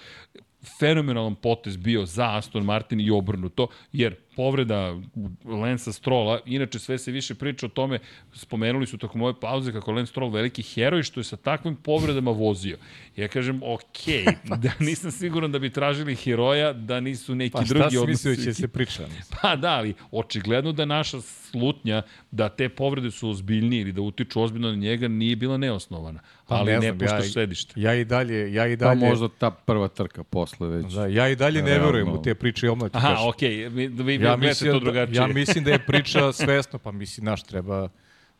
fenomenalan 0.78 1.34
potez 1.34 1.76
bio 1.76 2.06
za 2.06 2.36
Aston 2.36 2.64
Martin 2.64 3.00
i 3.00 3.10
obrnuto, 3.10 3.68
jer 3.92 4.16
povreda 4.36 4.96
Lensa 5.44 5.92
Strola, 5.92 6.40
inače 6.46 6.78
sve 6.78 6.98
se 6.98 7.10
više 7.12 7.34
priča 7.34 7.66
o 7.66 7.70
tome, 7.70 7.98
spomenuli 8.32 8.86
su 8.86 8.98
tokom 8.98 9.22
ove 9.22 9.34
pauze 9.34 9.72
kako 9.72 9.90
je 9.90 9.96
Lance 9.96 10.10
Stroll 10.10 10.30
veliki 10.30 10.62
heroj 10.64 11.02
što 11.02 11.20
je 11.20 11.24
sa 11.24 11.36
takvim 11.36 11.76
povredama 11.76 12.30
vozio. 12.30 12.76
Ja 13.16 13.28
kažem, 13.28 13.60
ok, 13.64 13.98
da 14.62 14.70
nisam 14.80 15.10
siguran 15.10 15.52
da 15.52 15.58
bi 15.58 15.70
tražili 15.70 16.16
heroja, 16.16 16.72
da 16.72 17.00
nisu 17.00 17.34
neki 17.34 17.52
Pa 17.52 17.64
šta 17.64 17.74
drugi 17.74 17.90
si 17.90 17.98
odnosi. 17.98 18.28
mislio 18.28 18.44
će 18.44 18.54
se 18.54 18.68
priča? 18.68 19.02
Pa 19.42 19.56
da, 19.56 19.70
ali 19.70 19.94
očigledno 20.10 20.72
da 20.72 20.84
naša 20.84 21.20
slutnja 21.20 22.02
da 22.30 22.48
te 22.48 22.68
povrede 22.68 23.10
su 23.10 23.30
ozbiljnije 23.30 23.80
ili 23.80 23.92
da 23.92 24.00
utiču 24.02 24.42
ozbiljno 24.42 24.68
na 24.68 24.76
njega 24.76 25.08
nije 25.08 25.36
bila 25.36 25.56
neosnovana. 25.56 26.20
Pa 26.48 26.54
ali 26.54 26.66
ne 26.66 26.72
ne, 26.72 26.80
znam, 26.82 26.98
puštaš 26.98 27.24
ja- 27.24 27.30
sedište. 27.30 27.72
Ja 27.76 27.94
i 27.94 28.04
dalje, 28.04 28.52
ja 28.52 28.66
i 28.66 28.76
Da, 28.76 28.84
dalje, 28.84 29.00
pa 29.00 29.06
možda 29.06 29.28
ta 29.30 29.50
prva 29.50 29.88
trka 29.88 30.24
posle 30.24 30.68
već. 30.68 30.92
da, 30.92 31.06
ja 31.06 31.28
i 31.28 31.36
dalje 31.36 31.62
ne 31.62 31.68
Realno. 31.68 31.86
verujem 31.86 32.08
u 32.10 32.22
te 32.22 32.34
priče 32.34 32.66
i 32.66 32.70
omlati. 32.70 32.96
Aha, 32.96 33.16
okej, 33.28 33.50
okay. 33.50 33.68
vi, 33.68 33.86
vi 33.88 34.18
ja 34.22 34.36
gledate 34.36 34.48
mislim, 34.48 34.72
to 34.72 34.78
da, 34.78 34.84
drugačije. 34.84 35.16
ja 35.16 35.26
mislim 35.26 35.64
da 35.64 35.70
je 35.70 35.86
priča 35.86 36.32
svesno, 36.42 36.78
pa 36.78 36.92
mislim, 36.92 37.24
naš, 37.24 37.42
treba, 37.42 37.88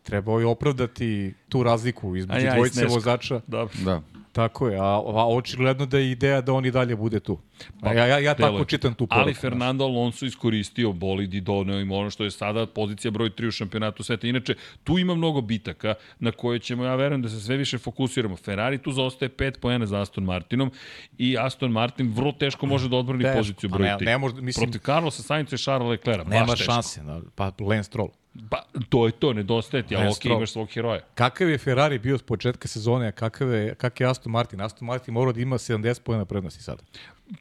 treba 0.02 0.40
i 0.40 0.44
opravdati 0.44 1.34
tu 1.48 1.62
razliku 1.62 2.16
između 2.16 2.46
ja 2.46 2.54
dvojice 2.54 2.86
vozača. 2.86 3.40
Dobro. 3.46 3.74
Da. 3.84 4.02
Tako 4.32 4.68
je, 4.68 4.78
a, 4.78 4.82
a 4.82 5.28
očigledno 5.28 5.86
da 5.86 5.98
je 5.98 6.10
ideja 6.10 6.40
da 6.40 6.52
on 6.52 6.66
i 6.66 6.70
dalje 6.70 6.96
bude 6.96 7.20
tu. 7.20 7.38
Pa, 7.80 7.92
ja, 7.92 8.06
ja, 8.06 8.18
ja 8.18 8.34
deluje. 8.34 8.52
tako 8.52 8.64
čitam 8.64 8.94
tu 8.94 9.06
poruku. 9.06 9.22
Ali. 9.22 9.34
Fernando 9.34 9.84
Alonso 9.84 10.26
iskoristio 10.26 10.92
bolid 10.92 11.34
i 11.34 11.40
doneo 11.40 11.80
im 11.80 11.92
ono 11.92 12.10
što 12.10 12.24
je 12.24 12.30
sada 12.30 12.66
pozicija 12.66 13.10
broj 13.10 13.30
3 13.30 13.48
u 13.48 13.50
šampionatu 13.50 14.02
sveta. 14.02 14.26
Inače, 14.26 14.54
tu 14.84 14.98
ima 14.98 15.14
mnogo 15.14 15.40
bitaka 15.40 15.94
na 16.18 16.32
koje 16.32 16.58
ćemo, 16.58 16.84
ja 16.84 16.94
verujem 16.94 17.22
da 17.22 17.28
se 17.28 17.40
sve 17.40 17.56
više 17.56 17.78
fokusiramo. 17.78 18.36
Ferrari 18.36 18.78
tu 18.78 18.92
zaostaje 18.92 19.28
5 19.28 19.58
poena 19.58 19.86
za 19.86 20.00
Aston 20.00 20.24
Martinom 20.24 20.70
i 21.18 21.36
Aston 21.38 21.70
Martin 21.72 22.12
vrlo 22.12 22.32
teško 22.32 22.66
može 22.66 22.88
da 22.88 22.96
odbrani 22.96 23.22
Teško, 23.24 23.38
poziciju 23.38 23.70
pa 23.70 23.76
broj 23.76 23.88
ne- 23.88 23.96
3. 23.96 24.04
ne 24.04 24.18
može- 24.18 24.40
mislim- 24.40 24.64
Protiv 24.64 24.86
Carlosa 24.86 25.22
Sainca 25.22 25.54
i 25.54 25.58
Charlesa 25.58 25.88
Leclerca. 25.88 26.28
Nema 26.28 26.56
šanse, 26.56 27.02
da, 27.02 27.20
pa 27.34 27.52
Lance 27.60 27.82
Stroll. 27.82 28.08
Pa, 28.50 28.62
to 28.88 29.06
je 29.06 29.12
to, 29.12 29.32
nedostaje 29.32 29.82
ti, 29.82 29.96
ali 29.96 30.08
ok, 30.08 30.24
imaš 30.24 30.52
svog 30.52 30.68
heroja. 30.70 31.00
Kakav 31.14 31.48
je 31.48 31.58
Ferrari 31.58 31.98
bio 31.98 32.18
s 32.18 32.22
početka 32.22 32.68
sezone, 32.68 33.08
a 33.08 33.12
kakav 33.12 33.52
je, 33.52 33.74
kakav 33.74 34.04
je 34.04 34.10
Aston 34.10 34.32
Martin? 34.32 34.60
Aston 34.60 34.86
Martin 34.86 35.14
mora 35.14 35.32
da 35.32 35.40
ima 35.40 35.58
70 35.58 36.00
pojena 36.00 36.24
prednosti 36.24 36.62
sada. 36.62 36.82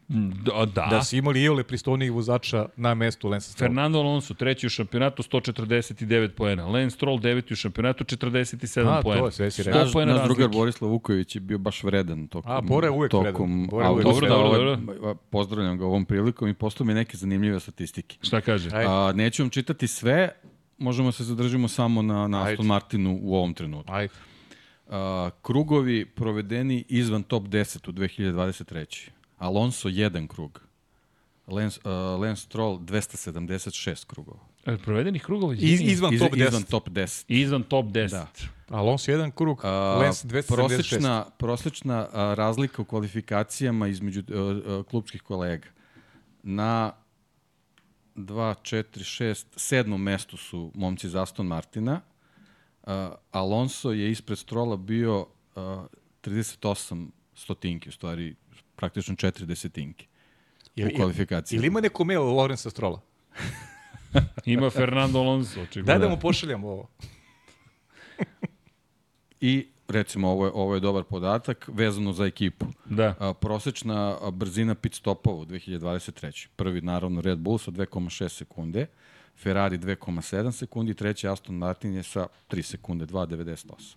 Da, 0.08 0.66
da. 0.66 0.88
Da 0.90 1.04
su 1.04 1.16
imali 1.16 1.44
iole 1.44 1.64
pristojnijih 1.64 2.12
vozača 2.12 2.66
na 2.76 2.94
mestu 2.94 3.30
Lance 3.30 3.52
Stroll. 3.52 3.70
Fernando 3.70 4.00
Alonso, 4.00 4.34
treći 4.34 4.68
u 4.68 4.70
šampionatu, 4.70 5.24
149 5.24 6.30
poena. 6.30 6.66
Lance 6.68 6.96
Stroll, 6.96 7.20
deveti 7.20 7.54
u 7.54 7.56
šampionatu, 7.56 8.04
47 8.04 8.88
A, 8.88 8.96
to 8.96 9.02
poena. 9.02 9.26
je, 9.26 9.32
sve 9.32 9.52
si 9.52 9.64
100 9.64 9.66
rekao. 9.66 10.06
Naš, 10.06 10.24
drugar. 10.24 10.50
Borislav 10.50 10.92
Vuković 10.92 11.36
je 11.36 11.40
bio 11.42 11.58
baš 11.58 11.84
vredan 11.84 12.28
tokom, 12.28 12.52
A, 12.52 12.62
Bora 12.62 12.88
je 12.88 12.92
uvek 12.92 13.12
tokom 13.12 13.70
vredan. 13.72 13.88
Autosveta. 13.88 14.36
Dobro, 14.36 14.58
dobro, 14.58 14.96
Ovaj, 15.02 15.16
Pozdravljam 15.30 15.78
ga 15.78 15.86
ovom 15.86 16.06
prilikom 16.06 16.48
i 16.48 16.54
postao 16.54 16.86
mi 16.86 16.94
neke 16.94 17.18
zanimljive 17.18 17.60
statistike. 17.60 18.18
Šta 18.22 18.42
kaže? 18.42 18.70
A, 18.74 19.12
neću 19.16 19.44
vam 19.44 19.50
čitati 19.50 19.88
sve, 19.88 20.30
možemo 20.82 21.12
se 21.12 21.24
zadržimo 21.24 21.68
samo 21.68 22.02
na, 22.02 22.28
na 22.28 22.44
Ajde. 22.44 22.54
Aston 22.54 22.66
Martinu 22.66 23.20
u 23.22 23.36
ovom 23.36 23.54
trenutku. 23.54 23.94
Ajde. 23.94 24.14
A, 24.90 25.30
krugovi 25.42 26.06
provedeni 26.06 26.86
izvan 26.90 27.24
top 27.24 27.44
10 27.44 27.90
u 27.90 27.92
2023. 27.92 29.10
Alonso 29.38 29.90
jedan 29.90 30.28
krug. 30.28 30.62
Lance, 31.48 31.80
uh, 31.84 32.22
Lance 32.22 32.42
Stroll 32.42 32.80
276 32.80 34.06
krugova. 34.06 34.40
E, 34.66 34.78
Provedenih 34.78 35.24
krugova? 35.24 35.54
Iz, 35.54 35.82
izvan 35.82 36.14
Iz, 36.14 36.20
top 36.20 36.34
10. 36.34 36.48
Izvan 36.48 36.64
top 36.64 36.90
10. 36.90 37.24
Izvan 37.28 37.64
top 37.64 37.86
10. 37.86 38.10
Da. 38.10 38.28
Alonso 38.70 39.12
jedan 39.12 39.32
krug, 39.32 39.62
A, 39.64 39.98
Lens 40.02 40.26
276. 40.26 40.56
prosečna, 40.56 41.26
prosečna 41.38 42.08
a, 42.14 42.34
razlika 42.34 42.82
u 42.82 42.86
kvalifikacijama 42.86 43.88
između 43.88 44.24
a, 44.30 44.34
a, 44.34 44.84
klubskih 44.90 45.22
kolega. 45.22 45.68
Na 46.44 46.92
2, 48.16 48.56
4, 48.62 49.04
6, 49.04 49.46
sedmom 49.56 50.02
mestu 50.02 50.38
su 50.38 50.72
momci 50.76 51.08
iz 51.08 51.16
Aston 51.16 51.48
Martina. 51.48 52.02
A, 52.84 53.16
Alonso 53.32 53.92
je 53.92 54.12
ispred 54.12 54.38
Strola 54.38 54.78
bio 54.78 55.28
a, 55.56 55.86
38 56.22 57.08
stotinki, 57.36 57.90
u 57.90 57.92
stvari 57.92 58.36
praktično 58.76 59.16
4 59.16 59.46
desetinke 59.46 60.06
u 60.78 60.96
kvalifikaciji. 60.96 61.58
Ili 61.58 61.68
ima 61.68 61.82
neko 61.82 62.04
mail 62.04 62.22
Lorenza 62.22 62.70
Strola? 62.70 63.02
Ima 64.46 64.70
Fernando 64.70 65.20
Alonso, 65.20 65.62
očigledno. 65.62 65.94
Daj 65.94 66.00
da 66.00 66.10
mu 66.10 66.20
pošaljamo 66.20 66.68
ovo. 66.68 66.90
I 69.42 69.71
recimo 69.92 70.30
ovo 70.30 70.46
je, 70.46 70.52
ovo 70.56 70.74
je 70.74 70.80
dobar 70.80 71.04
podatak 71.04 71.70
vezano 71.74 72.14
za 72.14 72.26
ekipu. 72.26 72.66
Da. 72.86 73.16
A, 73.20 73.34
prosečna 73.34 74.18
brzina 74.32 74.76
pit 74.76 74.94
stopova 74.94 75.38
u 75.38 75.46
2023. 75.46 76.48
Prvi 76.56 76.82
naravno 76.82 77.22
Red 77.22 77.40
Bull 77.40 77.58
sa 77.58 77.72
2,6 77.72 78.30
sekunde, 78.30 78.86
Ferrari 79.38 79.78
2,7 79.78 80.52
sekundi, 80.52 80.94
treći 80.94 81.28
Aston 81.28 81.56
Martin 81.56 81.94
je 81.94 82.04
sa 82.04 82.28
3 82.50 82.62
sekunde, 82.62 83.06
2,98. 83.06 83.96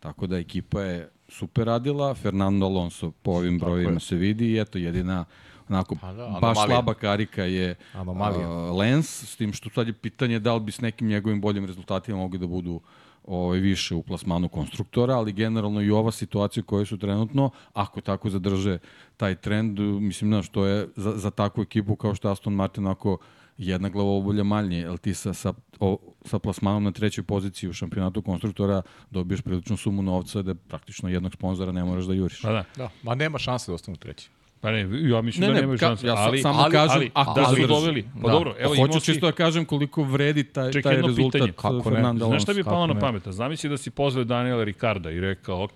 Tako 0.00 0.26
da 0.26 0.38
ekipa 0.38 0.80
je 0.80 1.08
super 1.28 1.66
radila, 1.66 2.14
Fernando 2.14 2.66
Alonso 2.66 3.10
po 3.10 3.30
ovim 3.30 3.58
brojima 3.58 4.00
se 4.00 4.16
vidi 4.16 4.52
i 4.52 4.60
eto 4.60 4.78
jedina 4.78 5.24
onako 5.68 5.94
da, 5.94 6.00
baš 6.10 6.16
anomalija. 6.26 6.66
slaba 6.66 6.94
karika 6.94 7.44
je 7.44 7.74
Anomalija. 7.92 8.48
a, 8.48 8.72
Lens, 8.72 9.24
s 9.24 9.36
tim 9.36 9.52
što 9.52 9.70
sad 9.70 9.86
je 9.86 9.92
pitanje 9.92 10.38
da 10.38 10.54
li 10.54 10.60
bi 10.60 10.72
s 10.72 10.80
nekim 10.80 11.08
njegovim 11.08 11.40
boljim 11.40 11.64
rezultatima 11.64 12.18
mogli 12.18 12.38
da 12.38 12.46
budu 12.46 12.80
ovaj, 13.24 13.58
više 13.58 13.94
u 13.94 14.02
plasmanu 14.02 14.48
konstruktora, 14.48 15.14
ali 15.14 15.32
generalno 15.32 15.82
i 15.82 15.90
ova 15.90 16.12
situacija 16.12 16.62
koja 16.62 16.84
su 16.84 16.98
trenutno, 16.98 17.50
ako 17.72 18.00
tako 18.00 18.30
zadrže 18.30 18.78
taj 19.16 19.34
trend, 19.34 19.80
mislim, 19.80 20.30
znaš, 20.30 20.48
to 20.48 20.66
je 20.66 20.88
za, 20.96 21.12
za 21.16 21.30
takvu 21.30 21.62
ekipu 21.62 21.96
kao 21.96 22.14
što 22.14 22.28
je 22.28 22.32
Aston 22.32 22.54
Martin, 22.54 22.86
ako 22.86 23.18
jedna 23.58 23.88
glava 23.88 24.10
obolja 24.10 24.44
manje, 24.44 24.78
jer 24.78 24.98
ti 24.98 25.14
sa, 25.14 25.34
sa, 25.34 25.52
o, 25.80 25.98
sa 26.24 26.38
plasmanom 26.38 26.84
na 26.84 26.92
trećoj 26.92 27.24
poziciji 27.24 27.70
u 27.70 27.72
šampionatu 27.72 28.22
konstruktora 28.22 28.82
dobiješ 29.10 29.40
priličnu 29.40 29.76
sumu 29.76 30.02
novca 30.02 30.42
da 30.42 30.54
praktično 30.54 31.08
jednog 31.08 31.32
sponzora 31.32 31.72
ne 31.72 31.84
moraš 31.84 32.04
da 32.04 32.14
juriš. 32.14 32.42
Pa 32.42 32.52
da. 32.52 32.64
Da, 32.76 32.90
ma 33.02 33.14
nema 33.14 33.38
šanse 33.38 33.70
da 33.70 33.74
ostanu 33.74 33.96
treći. 33.96 34.30
Pa 34.64 34.70
ne, 34.70 34.80
ja 35.02 35.20
mislim 35.20 35.40
Ne, 35.40 35.46
da 35.46 35.52
ne, 35.52 35.60
nemaju 35.60 35.76
ka- 35.76 35.80
šanse. 35.80 36.06
ja 36.06 36.14
ali, 36.16 36.38
samo 36.38 36.58
ali, 36.58 36.72
kažem, 36.72 36.96
ali, 36.96 37.10
ako 37.14 37.32
da 37.32 37.44
su 37.44 37.50
zadrži. 37.50 37.66
doveli. 37.68 38.02
Pa 38.14 38.20
Da. 38.22 38.32
dobro, 38.32 38.54
evo 38.58 38.74
imao 38.74 38.86
Hoću 38.86 39.00
si... 39.00 39.06
čisto 39.06 39.26
da 39.26 39.32
kažem 39.34 39.64
koliko 39.64 40.02
vredi 40.04 40.44
taj, 40.44 40.72
Čekaj, 40.72 40.92
taj 40.92 41.02
rezultat 41.02 41.32
pitanje. 41.32 41.52
Kako 41.52 41.74
ne? 41.74 41.82
Fernanda 41.84 42.24
Znaš 42.26 42.42
šta 42.42 42.54
Kako 42.54 42.64
palo 42.64 42.86
na 42.86 42.94
pamet? 42.96 43.22
Zamisli 43.26 43.70
da 43.70 43.76
si 43.76 43.90
pozvao 43.92 44.24
Daniela 44.24 44.64
Ricarda 44.64 45.10
i 45.10 45.20
rekao, 45.20 45.64
ok, 45.64 45.72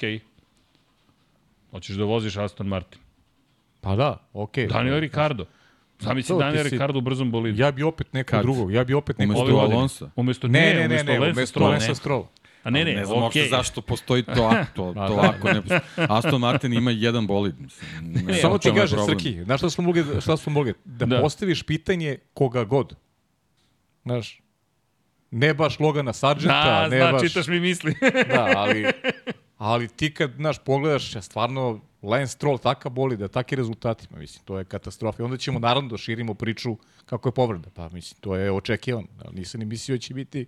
hoćeš 1.70 1.96
da 1.96 2.04
voziš 2.04 2.36
Aston 2.38 2.66
Martin. 2.66 3.00
Pa 3.80 3.96
da, 3.96 4.16
okej. 4.34 4.66
Daniel 4.66 5.00
Ricardo. 5.00 5.44
Zamisli 6.00 6.28
To, 6.28 6.34
ti 6.34 6.44
Daniel 6.44 6.64
si- 6.64 6.70
Ricardo 6.70 6.98
u 6.98 7.02
brzom 7.02 7.30
bolidu. 7.30 7.60
Ja 7.60 7.70
bi 7.70 7.82
opet 7.82 8.12
nekog 8.12 8.42
drugog, 8.42 8.72
ja 8.72 8.84
bi 8.84 8.94
opet 8.94 9.18
nekog 9.18 9.30
Umesto 9.30 9.46
drugog. 9.46 9.60
godine. 9.62 9.76
Alonsa? 9.76 10.10
Umesto, 10.16 10.48
Ne, 10.48 10.60
ne, 10.74 10.88
ne, 10.88 11.04
ne, 11.04 11.18
umesto 11.18 11.30
umesto. 11.30 11.60
Lensa 11.62 11.94
Stroll. 11.94 12.24
A 12.68 12.70
ne, 12.70 12.84
ne, 12.84 12.94
ne 12.94 13.04
znam 13.04 13.18
okay. 13.18 13.50
zašto 13.50 13.80
postoji 13.80 14.22
to 14.22 14.50
ako. 14.52 14.72
To, 14.74 14.92
Ma 14.92 15.06
to 15.08 15.14
da. 15.14 15.34
ako 15.36 15.48
ne 15.48 15.60
postoji. 15.62 15.80
Aston 15.96 16.40
Martin 16.40 16.72
ima 16.72 16.90
jedan 16.90 17.26
bolid. 17.26 17.54
Mislim, 17.60 18.12
ne, 18.12 18.22
Ne, 18.22 18.34
samo 18.34 18.58
ti 18.58 18.72
kažem, 18.74 18.96
problem. 18.96 19.18
Srki, 19.18 19.44
znaš 19.44 19.60
šta 19.60 19.70
smo 19.70 19.84
mogli, 19.84 20.04
šta 20.20 20.36
smo 20.36 20.52
mogli? 20.52 20.74
Da, 20.84 21.06
Da. 21.06 21.20
postaviš 21.20 21.62
pitanje 21.62 22.18
koga 22.34 22.64
god. 22.64 22.94
Znaš, 24.02 24.40
ne 25.30 25.54
baš 25.54 25.80
Logana 25.80 26.12
Sargenta, 26.12 26.64
Da, 26.64 26.88
ne 26.88 26.96
zna, 26.96 27.12
baš... 27.12 27.22
čitaš 27.22 27.46
mi 27.46 27.60
misli. 27.60 27.94
Da, 28.34 28.52
ali, 28.56 28.86
ali 29.70 29.88
ti 29.88 30.14
kad, 30.14 30.32
znaš, 30.36 30.58
pogledaš, 30.58 31.14
ja 31.14 31.22
stvarno, 31.22 31.80
Lance 32.02 32.32
Stroll 32.32 32.58
taka 32.58 32.88
boli 32.88 33.16
da 33.16 33.28
taki 33.28 33.56
rezultati, 33.56 34.06
ma, 34.10 34.18
mislim, 34.18 34.44
to 34.44 34.58
je 34.58 34.64
katastrofa. 34.64 35.22
I 35.22 35.24
onda 35.24 35.36
ćemo 35.36 35.58
naravno 35.58 35.88
da 35.88 35.96
širimo 35.96 36.34
priču 36.34 36.76
kako 37.06 37.28
je 37.28 37.32
povreda. 37.32 37.70
Pa, 37.74 37.88
mislim, 37.88 38.20
to 38.20 38.36
je 38.36 38.52
očekivano. 38.52 39.08
Ali 39.24 39.34
nisam 39.34 39.58
ni 39.58 39.66
mislio 39.66 39.96
da 39.96 40.00
će 40.00 40.14
biti 40.14 40.46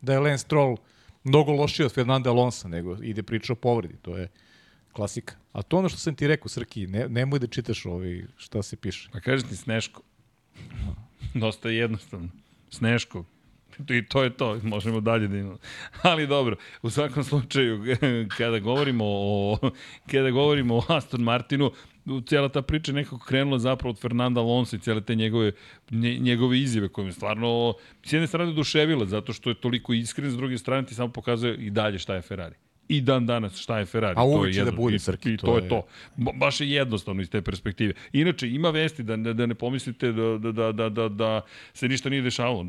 da 0.00 0.12
je 0.12 0.18
Lance 0.18 0.38
Stroll 0.38 0.76
mnogo 1.24 1.52
lošiji 1.52 1.86
od 1.86 1.92
Fernanda 1.92 2.30
Alonsa, 2.30 2.68
nego 2.68 2.96
ide 3.02 3.22
priča 3.22 3.52
o 3.52 3.56
povredi. 3.56 3.94
To 4.02 4.16
je 4.16 4.28
klasika. 4.92 5.34
A 5.52 5.62
to 5.62 5.78
ono 5.78 5.88
što 5.88 5.98
sam 5.98 6.14
ti 6.14 6.26
rekao, 6.26 6.48
Srki, 6.48 6.86
ne, 6.86 7.08
nemoj 7.08 7.38
da 7.38 7.46
čitaš 7.46 7.86
ovaj, 7.86 8.24
šta 8.36 8.62
se 8.62 8.76
piše. 8.76 9.08
Pa 9.12 9.20
kažeš 9.20 9.48
ti 9.48 9.56
Sneško. 9.56 10.02
Dosta 11.34 11.68
je 11.68 11.76
jednostavno. 11.76 12.28
Sneško. 12.70 13.24
I 13.90 14.04
to 14.04 14.22
je 14.22 14.30
to, 14.30 14.60
možemo 14.62 15.00
dalje 15.00 15.28
da 15.28 15.36
imamo. 15.36 15.58
Ali 16.02 16.26
dobro, 16.26 16.56
u 16.82 16.90
svakom 16.90 17.24
slučaju, 17.24 17.84
kada 18.38 18.58
govorimo 18.58 19.04
o, 19.06 19.58
kada 20.06 20.30
govorimo 20.30 20.76
o 20.76 20.82
Aston 20.88 21.20
Martinu, 21.22 21.70
cijela 22.26 22.48
ta 22.48 22.62
priča 22.62 22.92
nekako 22.92 23.18
krenula 23.18 23.58
zapravo 23.58 23.90
od 23.90 24.00
Fernanda 24.00 24.40
Alonso 24.40 24.76
i 24.76 24.80
cijele 24.80 25.00
te 25.00 25.14
njegove, 25.14 25.52
nje, 25.90 26.16
njegove 26.16 26.60
izjave 26.60 26.88
koje 26.88 27.04
me 27.04 27.12
stvarno 27.12 27.74
s 28.02 28.12
jedne 28.12 28.26
strane 28.26 28.50
oduševila 28.50 29.06
zato 29.06 29.32
što 29.32 29.50
je 29.50 29.54
toliko 29.54 29.92
iskren, 29.92 30.30
s 30.30 30.36
druge 30.36 30.58
strane 30.58 30.86
ti 30.86 30.94
samo 30.94 31.08
pokazuje 31.10 31.56
i 31.56 31.70
dalje 31.70 31.98
šta 31.98 32.14
je 32.14 32.22
Ferrari. 32.22 32.54
I 32.88 33.00
dan 33.00 33.26
danas 33.26 33.56
šta 33.56 33.78
je 33.78 33.86
Ferrari. 33.86 34.14
A 34.18 34.22
je 34.46 34.52
će 34.52 34.60
da 34.60 34.66
jedno- 34.66 34.76
bude, 34.76 34.96
i- 34.96 34.98
Srki, 34.98 35.32
I 35.32 35.36
to, 35.36 35.46
to 35.46 35.56
je 35.56 35.62
je- 35.62 35.68
to. 35.68 35.82
Ba- 36.16 36.32
baš 36.34 36.60
je 36.60 36.70
jednostavno 36.70 37.22
iz 37.22 37.30
te 37.30 37.42
perspektive. 37.42 37.92
Inače, 38.12 38.48
ima 38.48 38.70
vesti 38.70 39.02
da, 39.02 39.16
da, 39.16 39.32
da 39.32 39.46
ne 39.46 39.54
pomislite 39.54 40.12
da, 40.12 40.38
da, 40.38 40.52
da, 40.52 40.72
da, 40.72 40.88
da, 40.88 41.08
da 41.08 41.40
se 41.74 41.88
ništa 41.88 42.08
nije 42.08 42.22
dešavalo. 42.22 42.66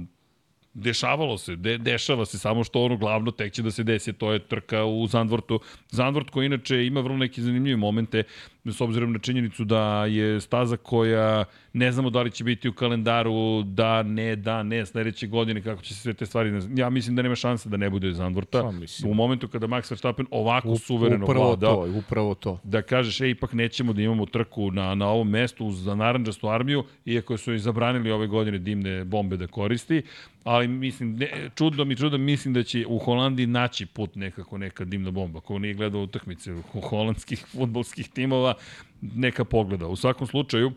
Dešavalo 0.73 1.37
se, 1.37 1.55
de, 1.55 1.77
dešava 1.77 2.25
se, 2.25 2.39
samo 2.39 2.63
što 2.63 2.81
ono 2.83 2.97
glavno 2.97 3.31
tek 3.31 3.53
će 3.53 3.61
da 3.61 3.71
se 3.71 3.83
desi, 3.83 4.13
to 4.13 4.33
je 4.33 4.39
trka 4.39 4.85
u 4.85 5.07
Zandvortu. 5.07 5.59
Zandvort 5.89 6.29
koji 6.29 6.45
inače 6.45 6.85
ima 6.85 7.01
vrlo 7.01 7.17
neke 7.17 7.41
zanimljive 7.41 7.77
momente, 7.77 8.23
s 8.65 8.81
obzirom 8.81 9.13
na 9.13 9.19
činjenicu 9.19 9.63
da 9.65 10.05
je 10.05 10.41
staza 10.41 10.77
koja 10.77 11.45
ne 11.73 11.91
znamo 11.91 12.09
da 12.09 12.21
li 12.21 12.31
će 12.31 12.43
biti 12.43 12.69
u 12.69 12.73
kalendaru, 12.73 13.63
da, 13.63 14.03
ne, 14.03 14.35
da, 14.35 14.63
ne, 14.63 14.85
sledeće 14.85 15.27
godine, 15.27 15.61
kako 15.61 15.81
će 15.81 15.93
se 15.93 15.99
sve 16.01 16.13
te 16.13 16.25
stvari... 16.25 16.51
Ja 16.75 16.89
mislim 16.89 17.15
da 17.15 17.21
nema 17.21 17.35
šanse 17.35 17.69
da 17.69 17.77
ne 17.77 17.89
bude 17.89 18.11
Zandvorta. 18.13 18.61
Pa. 18.61 19.07
U 19.09 19.13
momentu 19.13 19.47
kada 19.47 19.67
Max 19.67 19.91
Verstappen 19.91 20.25
ovako 20.31 20.69
U- 20.69 20.77
suvereno 20.77 21.25
upravo 21.25 21.45
vlada, 21.47 21.67
to, 21.67 21.87
upravo 21.97 22.35
to. 22.35 22.59
da 22.63 22.81
kažeš, 22.81 23.21
e, 23.21 23.29
ipak 23.29 23.53
nećemo 23.53 23.93
da 23.93 24.01
imamo 24.01 24.25
trku 24.25 24.71
na, 24.71 24.95
na 24.95 25.07
ovom 25.07 25.29
mestu 25.29 25.71
za 25.71 25.95
naranđastu 25.95 26.49
armiju, 26.49 26.83
iako 27.05 27.37
su 27.37 27.53
i 27.53 27.59
zabranili 27.59 28.11
ove 28.11 28.27
godine 28.27 28.57
dimne 28.57 29.03
bombe 29.03 29.37
da 29.37 29.47
koristi, 29.47 30.01
ali 30.43 30.67
mislim, 30.67 31.15
ne, 31.15 31.49
čudno 31.55 31.85
mi, 31.85 31.95
čudno 31.95 32.17
mislim 32.17 32.53
da 32.53 32.63
će 32.63 32.85
u 32.87 32.97
Holandiji 32.99 33.47
naći 33.47 33.85
put 33.85 34.15
nekako 34.15 34.57
neka 34.57 34.85
dimna 34.85 35.11
bomba. 35.11 35.39
Ko 35.39 35.59
nije 35.59 35.73
gledao 35.73 36.01
utakmice 36.01 36.51
holandskih 36.89 37.45
futbolskih 37.47 38.09
timova, 38.09 38.52
neka 39.01 39.45
pogleda. 39.45 39.87
U 39.87 39.95
svakom 39.95 40.27
slučaju, 40.27 40.71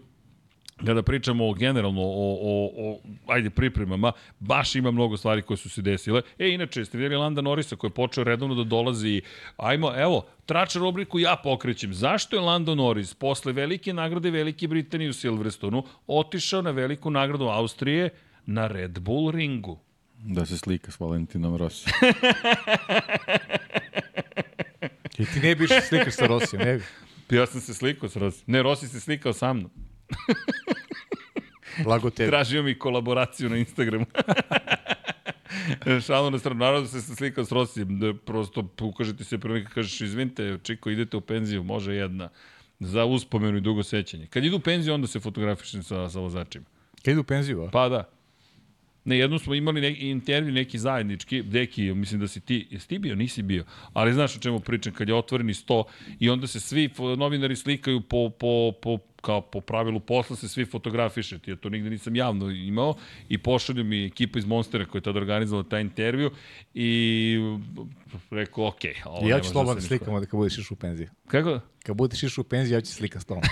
kada 0.84 1.02
pričamo 1.02 1.48
o 1.48 1.54
generalno 1.54 2.02
o, 2.02 2.38
o, 2.42 2.70
o 2.76 2.98
ajde 3.32 3.50
pripremama, 3.50 4.12
baš 4.40 4.74
ima 4.74 4.90
mnogo 4.90 5.16
stvari 5.16 5.42
koje 5.42 5.56
su 5.56 5.70
se 5.70 5.82
desile. 5.82 6.22
E, 6.38 6.48
inače, 6.48 6.84
ste 6.84 6.98
vidjeli 6.98 7.16
Landa 7.16 7.40
Norisa 7.40 7.76
koji 7.76 7.88
je 7.88 7.94
počeo 7.94 8.24
redovno 8.24 8.54
da 8.54 8.64
dolazi, 8.64 9.22
ajmo, 9.56 9.92
evo, 9.96 10.26
tračar 10.46 10.82
rubriku 10.82 11.18
ja 11.18 11.36
pokrećem. 11.42 11.94
Zašto 11.94 12.36
je 12.36 12.40
Lando 12.40 12.74
Norris 12.74 13.14
posle 13.14 13.52
velike 13.52 13.92
nagrade 13.92 14.30
Velike 14.30 14.68
Britanije 14.68 15.10
u 15.10 15.12
Silverstonu 15.12 15.84
otišao 16.06 16.62
na 16.62 16.70
veliku 16.70 17.10
nagradu 17.10 17.44
Austrije 17.44 18.10
na 18.46 18.66
Red 18.66 18.98
Bull 18.98 19.30
ringu? 19.30 19.78
Da 20.18 20.46
se 20.46 20.58
slika 20.58 20.90
s 20.90 21.00
Valentinom 21.00 21.56
Rossi. 21.56 21.90
I 25.18 25.24
ti 25.24 25.40
ne 25.42 25.54
biš 25.54 25.70
slikaš 25.88 26.14
sa 26.14 26.26
Rosijom, 26.26 26.62
ne 26.62 26.74
bi. 26.74 26.82
Ja 27.30 27.46
sam 27.46 27.60
se 27.60 27.74
slikao 27.74 28.08
s 28.08 28.16
Rossi. 28.16 28.44
Ne, 28.46 28.62
Rossi 28.62 28.88
se 28.88 29.00
slikao 29.00 29.32
sa 29.32 29.52
mnom. 29.52 29.70
Blago 31.84 32.10
tebi. 32.10 32.30
Tražio 32.30 32.62
mi 32.62 32.78
kolaboraciju 32.78 33.48
na 33.50 33.56
Instagramu. 33.56 34.06
Šalno 36.06 36.30
na 36.30 36.38
stranu, 36.38 36.58
naravno 36.58 36.80
da 36.80 36.88
se 36.88 37.16
slikao 37.16 37.44
s 37.44 37.52
Rosijem, 37.52 37.98
da 37.98 38.14
prosto 38.14 38.68
ukaže 38.80 39.16
ti 39.16 39.24
se 39.24 39.38
prvnika, 39.38 39.70
kažeš, 39.70 40.00
izvinite, 40.00 40.58
čiko, 40.62 40.90
idete 40.90 41.16
u 41.16 41.20
penziju, 41.20 41.62
može 41.62 41.94
jedna, 41.94 42.28
za 42.80 43.04
uspomenu 43.04 43.58
i 43.58 43.60
dugo 43.60 43.82
sećanje. 43.82 44.26
Kad 44.26 44.44
idu 44.44 44.56
u 44.56 44.60
penziju, 44.60 44.94
onda 44.94 45.06
se 45.06 45.20
fotografišem 45.20 45.82
sa, 45.82 46.08
sa 46.08 46.20
vozačima. 46.20 46.64
Kad 47.04 47.12
idu 47.12 47.20
u 47.20 47.24
penziju, 47.24 47.62
a? 47.62 47.70
Pa 47.70 47.88
da. 47.88 48.15
Ne, 49.06 49.18
jednom 49.18 49.38
smo 49.38 49.54
imali 49.54 49.80
neki 49.80 50.08
intervju 50.10 50.52
neki 50.52 50.78
zajednički, 50.78 51.42
deki, 51.42 51.94
mislim 51.94 52.20
da 52.20 52.28
si 52.28 52.40
ti, 52.40 52.66
jesi 52.70 52.88
ti 52.88 52.98
bio, 52.98 53.14
nisi 53.14 53.42
bio, 53.42 53.64
ali 53.92 54.12
znaš 54.12 54.36
o 54.36 54.40
čemu 54.40 54.60
pričam, 54.60 54.92
kad 54.92 55.08
je 55.08 55.14
otvoreni 55.14 55.54
sto 55.54 55.84
i 56.20 56.30
onda 56.30 56.46
se 56.46 56.60
svi 56.60 56.90
novinari 57.18 57.56
slikaju 57.56 58.00
po, 58.00 58.30
po, 58.30 58.72
po, 58.82 58.98
kao 59.26 59.40
po 59.42 59.60
pravilu 59.60 60.00
posla 60.00 60.36
se 60.36 60.48
svi 60.48 60.64
fotografišete, 60.64 61.50
ja 61.50 61.56
to 61.56 61.68
nigde 61.68 61.90
nisam 61.90 62.16
javno 62.16 62.50
imao 62.50 62.94
i 63.28 63.38
pošalju 63.38 63.84
mi 63.84 64.04
ekipa 64.06 64.38
iz 64.38 64.44
Monstera 64.46 64.84
koja 64.84 64.98
je 64.98 65.02
tada 65.02 65.18
organizovala 65.18 65.64
taj 65.64 65.80
intervju 65.80 66.30
i 66.74 67.36
rekao, 68.30 68.66
ok, 68.66 68.76
ovo 69.04 69.28
ja 69.28 69.36
ću 69.36 69.42
da 69.42 69.48
slobodno 69.48 69.72
se 69.72 69.84
ništa- 69.84 69.88
slikam 69.88 70.14
onda 70.14 70.26
kad 70.26 70.38
budeš 70.38 70.58
išao 70.58 70.74
u 70.74 70.78
penziju. 70.78 71.08
Kako? 71.28 71.60
Kad 71.82 71.96
budeš 71.96 72.22
išao 72.22 72.42
u 72.42 72.44
penziju, 72.44 72.76
ja 72.76 72.80
ću 72.80 72.92
slikam 72.92 73.20
s 73.20 73.24
tobom. 73.24 73.42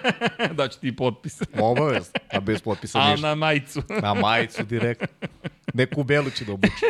Daću 0.56 0.80
ti 0.80 0.96
potpis. 0.96 1.42
Obavezno, 1.54 2.12
a 2.30 2.40
bez 2.40 2.62
potpisa 2.62 2.98
A 2.98 3.10
ništa. 3.10 3.28
na 3.28 3.34
majicu. 3.34 3.82
Na 4.02 4.14
majicu 4.14 4.64
direktno. 4.64 5.06
Neku 5.74 6.04
belu 6.04 6.30
ću 6.30 6.44
da 6.44 6.52
obučem. 6.52 6.88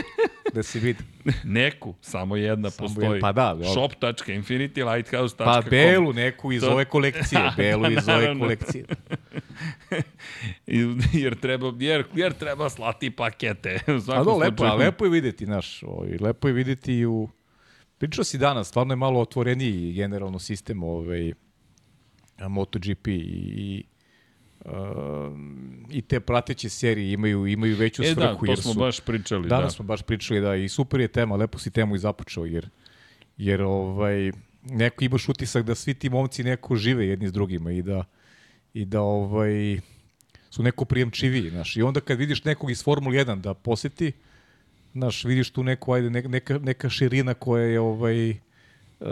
Da 0.54 0.62
se 0.62 0.78
vidi. 0.78 0.98
Neku, 1.44 1.94
samo 2.00 2.36
jedna 2.36 2.70
Samo 2.70 2.88
postoji. 2.88 3.06
jedna, 3.06 3.20
pa 3.20 3.32
da. 3.32 3.58
Shop.infinitylighthouse.com 3.64 5.44
Pa 5.46 5.62
belu 5.62 6.12
neku 6.12 6.52
iz 6.52 6.62
To- 6.62 6.70
ove 6.70 6.84
kolekcije, 6.84 7.40
belu 7.56 7.90
iz 7.90 8.08
ove 8.08 8.38
kolekcije. 8.38 8.84
I- 10.66 10.86
jer 11.14 11.34
treba, 11.36 11.72
jer, 11.78 12.04
jer 12.14 12.32
treba 12.32 12.70
slati 12.70 13.10
pakete. 13.10 13.80
U 13.88 13.90
A 13.90 14.00
svakom 14.00 14.24
do, 14.24 14.36
lepo, 14.36 14.64
a 14.64 14.74
lepo 14.74 15.04
je 15.04 15.10
videti, 15.10 15.46
naš, 15.46 15.82
ovaj, 15.82 16.16
lepo 16.20 16.48
je 16.48 16.54
videti 16.54 16.94
i 16.94 17.06
u... 17.06 17.28
Pričao 17.98 18.24
si 18.24 18.38
danas, 18.38 18.68
stvarno 18.68 18.92
je 18.92 18.96
malo 18.96 19.20
otvoreniji 19.20 19.92
generalno 19.92 20.38
sistem 20.38 20.82
ovaj, 20.82 21.32
MotoGP 22.40 23.06
i, 23.06 23.12
i 23.56 23.84
uh, 24.64 24.72
i 25.90 26.02
te 26.02 26.20
prateće 26.20 26.68
serije 26.68 27.12
imaju 27.12 27.46
imaju 27.46 27.76
veću 27.76 28.02
E 28.02 28.08
da, 28.08 28.14
svrhu 28.14 28.46
to 28.46 28.52
jer 28.52 28.60
smo 28.60 28.72
su 28.72 28.78
baš 28.78 29.00
pričali. 29.00 29.48
danas 29.48 29.72
da. 29.72 29.76
smo 29.76 29.84
baš 29.84 30.02
pričali 30.02 30.40
da 30.40 30.54
i 30.54 30.68
super 30.68 31.00
je 31.00 31.08
tema, 31.08 31.36
lepo 31.36 31.58
si 31.58 31.70
temu 31.70 31.94
i 31.96 31.98
započeo 31.98 32.44
jer 32.44 32.68
jer 33.36 33.62
ovaj 33.62 34.32
neko 34.64 35.04
imaš 35.04 35.28
utisak 35.28 35.64
da 35.64 35.74
svi 35.74 35.94
ti 35.94 36.10
momci 36.10 36.44
neko 36.44 36.76
žive 36.76 37.06
jedni 37.06 37.28
s 37.28 37.32
drugima 37.32 37.72
i 37.72 37.82
da 37.82 38.04
i 38.74 38.84
da 38.84 39.00
ovaj 39.00 39.80
su 40.50 40.62
neko 40.62 40.84
prijemčiviji, 40.84 41.50
znaš. 41.50 41.76
I 41.76 41.82
onda 41.82 42.00
kad 42.00 42.18
vidiš 42.18 42.44
nekog 42.44 42.70
iz 42.70 42.84
Formule 42.84 43.24
1 43.24 43.40
da 43.40 43.54
poseti, 43.54 44.12
znaš, 44.92 45.24
vidiš 45.24 45.50
tu 45.50 45.62
neku, 45.62 45.92
ajde, 45.92 46.10
neka, 46.10 46.58
neka 46.58 46.88
širina 46.88 47.34
koja 47.34 47.64
je 47.64 47.80
ovaj, 47.80 48.34
uh, 49.00 49.06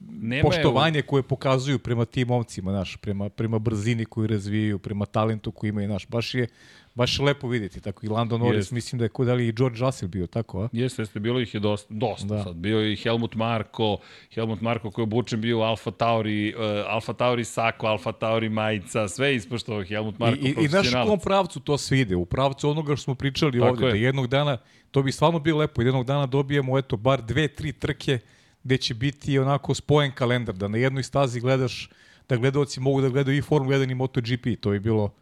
Nema 0.00 0.36
je 0.36 0.42
poštovanje 0.42 1.02
koje 1.02 1.22
pokazuju 1.22 1.78
prema 1.78 2.04
tim 2.04 2.28
momcima, 2.28 2.70
znaš, 2.70 2.96
prema, 2.96 3.28
prema 3.28 3.58
brzini 3.58 4.04
koju 4.04 4.26
razvijaju, 4.26 4.78
prema 4.78 5.06
talentu 5.06 5.52
koji 5.52 5.68
imaju, 5.68 5.88
znaš, 5.88 6.08
baš 6.08 6.34
je, 6.34 6.46
baš 6.94 7.18
je 7.18 7.24
lepo 7.24 7.48
vidjeti. 7.48 7.80
Tako 7.80 8.06
i 8.06 8.08
Lando 8.08 8.38
Norris, 8.38 8.58
Jest. 8.58 8.72
mislim 8.72 8.98
da 8.98 9.04
je 9.04 9.08
kod 9.08 9.28
ali 9.28 9.48
i 9.48 9.52
George 9.52 9.78
Russell 9.80 10.08
bio 10.08 10.26
tako, 10.26 10.62
a? 10.62 10.68
Jeste, 10.72 11.02
jeste, 11.02 11.20
bilo 11.20 11.40
ih 11.40 11.54
je 11.54 11.60
dosta, 11.60 11.94
dosta 11.94 12.26
Da. 12.26 12.34
da. 12.36 12.42
sad. 12.42 12.56
Bio 12.56 12.78
je 12.80 12.92
i 12.92 12.96
Helmut 12.96 13.34
Marko, 13.34 13.96
Helmut 14.34 14.60
Marko 14.60 14.90
koji 14.90 15.02
je 15.02 15.06
obučen 15.06 15.40
bio 15.40 15.58
u 15.58 15.62
Alfa 15.62 15.90
Tauri, 15.90 16.54
uh, 16.54 16.62
Alfa 16.88 17.12
Tauri 17.12 17.44
Sako, 17.44 17.86
Alfa 17.86 18.12
Tauri 18.12 18.48
majica, 18.48 19.08
sve 19.08 19.34
ispoštovao 19.34 19.84
Helmut 19.84 20.18
Marko, 20.18 20.38
I, 20.40 20.44
i, 20.44 20.48
i 20.48 20.52
u 20.52 20.54
profesionalac. 20.54 21.08
kom 21.08 21.18
pravcu 21.18 21.60
to 21.60 21.78
sve 21.78 22.00
ide? 22.00 22.16
U 22.16 22.24
pravcu 22.24 22.70
onoga 22.70 22.96
što 22.96 23.04
smo 23.04 23.14
pričali 23.14 23.58
Tako 23.60 23.70
ovde, 23.70 23.86
je. 23.86 23.92
da 23.92 23.98
jednog 23.98 24.26
dana, 24.26 24.58
to 24.90 25.02
bi 25.02 25.12
stvarno 25.12 25.38
bilo 25.38 25.58
lepo, 25.58 25.82
jednog 25.82 26.06
dana 26.06 26.26
dobijemo 26.26 26.78
eto, 26.78 26.96
bar 26.96 27.22
dve, 27.22 27.48
tri 27.48 27.72
trke 27.72 28.18
gde 28.64 28.76
će 28.76 28.94
biti 28.94 29.38
onako 29.38 29.74
spojen 29.74 30.12
kalendar, 30.12 30.54
da 30.54 30.68
na 30.68 30.78
jednoj 30.78 31.02
stazi 31.02 31.40
gledaš, 31.40 31.88
da 32.28 32.36
gledalci 32.36 32.80
mogu 32.80 33.00
da 33.00 33.08
gledaju 33.08 33.38
i 33.38 33.42
Formula 33.42 33.76
1 33.76 33.90
i 33.90 33.94
MotoGP, 33.94 34.60
to 34.60 34.72
je 34.72 34.80
bilo, 34.80 35.12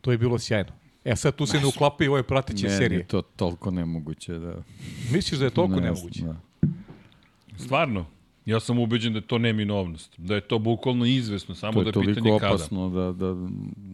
to 0.00 0.12
je 0.12 0.18
bilo 0.18 0.38
sjajno. 0.38 0.72
E 1.04 1.16
sad 1.16 1.34
tu 1.36 1.46
se 1.46 1.60
ne 1.60 1.66
uklapaju 1.66 2.12
ove 2.12 2.22
prateće 2.22 2.66
Ne, 2.66 2.76
serije. 2.76 2.98
ne, 2.98 3.04
to 3.04 3.22
toliko 3.22 3.70
nemoguće 3.70 4.32
da... 4.34 4.54
Misliš 5.12 5.38
da 5.38 5.44
je 5.44 5.50
toliko 5.50 5.74
ne 5.74 5.80
nemoguće? 5.82 6.22
Da. 6.22 6.36
Stvarno, 7.58 8.06
ja 8.46 8.60
sam 8.60 8.78
ubeđen 8.78 9.12
da 9.12 9.18
je 9.18 9.26
to 9.26 9.38
neminovnost, 9.38 10.14
da 10.16 10.34
je 10.34 10.40
to 10.40 10.58
bukvalno 10.58 11.04
izvesno, 11.04 11.54
samo 11.54 11.72
To 11.72 11.78
da 11.78 11.84
je 11.84 11.88
je 11.88 11.92
toliko 11.92 12.12
pitanje 12.14 12.38
kada. 12.38 12.54
opasno 12.54 12.88
da, 12.90 13.12
da 13.14 13.34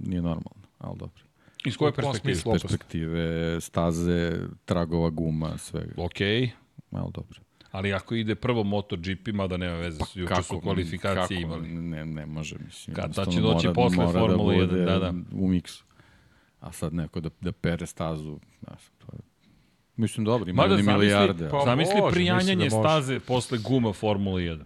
nije 0.00 0.22
normalno, 0.22 0.50
ali 0.78 0.98
dobro. 0.98 1.22
Iz 1.64 1.76
koje 1.76 1.92
perspektive? 1.92 2.40
Opasno. 2.44 2.68
Perspektive, 2.68 3.60
staze, 3.60 4.32
tragova 4.64 5.10
guma, 5.10 5.58
svega, 5.58 5.92
Okej, 5.96 6.50
ali 6.90 7.12
dobro. 7.14 7.40
Ali 7.74 7.92
ako 7.92 8.14
ide 8.14 8.34
prvo 8.34 8.62
MotoGP, 8.64 9.28
mada 9.28 9.56
nema 9.56 9.76
veze, 9.76 9.98
pa, 9.98 10.06
juče 10.14 10.42
su 10.42 10.60
kvalifikacije 10.60 11.20
kako, 11.42 11.54
imali. 11.54 11.68
Ne, 11.70 12.04
ne 12.04 12.26
može, 12.26 12.56
mislim. 12.58 12.96
Kad, 12.96 13.14
tad 13.14 13.32
će 13.32 13.40
doći 13.40 13.66
mora- 13.66 13.74
posle 13.74 14.04
mora 14.04 14.20
Formule 14.20 14.54
1, 14.56 14.66
bude 14.66 14.84
da, 14.84 14.98
da. 14.98 15.12
U 15.32 15.48
miksu. 15.48 15.84
A 16.60 16.72
sad 16.72 16.94
neko 16.94 17.20
da, 17.20 17.30
da 17.40 17.52
pere 17.52 17.86
stazu, 17.86 18.38
znaš, 18.60 18.82
to 18.98 19.06
je... 19.12 19.18
Mislim, 19.96 20.24
dobro, 20.24 20.50
imaju 20.50 20.56
Mada 20.58 20.74
oni 20.74 20.82
zamisli, 20.82 21.06
milijarde. 21.06 21.48
pa- 21.50 21.58
Pa, 21.58 21.64
zamisli 21.64 21.94
prijanjanje 22.10 22.54
da 22.68 22.76
može. 22.76 22.88
staze 22.88 23.20
posle 23.20 23.58
guma 23.58 23.92
Formule 23.92 24.42
1. 24.42 24.58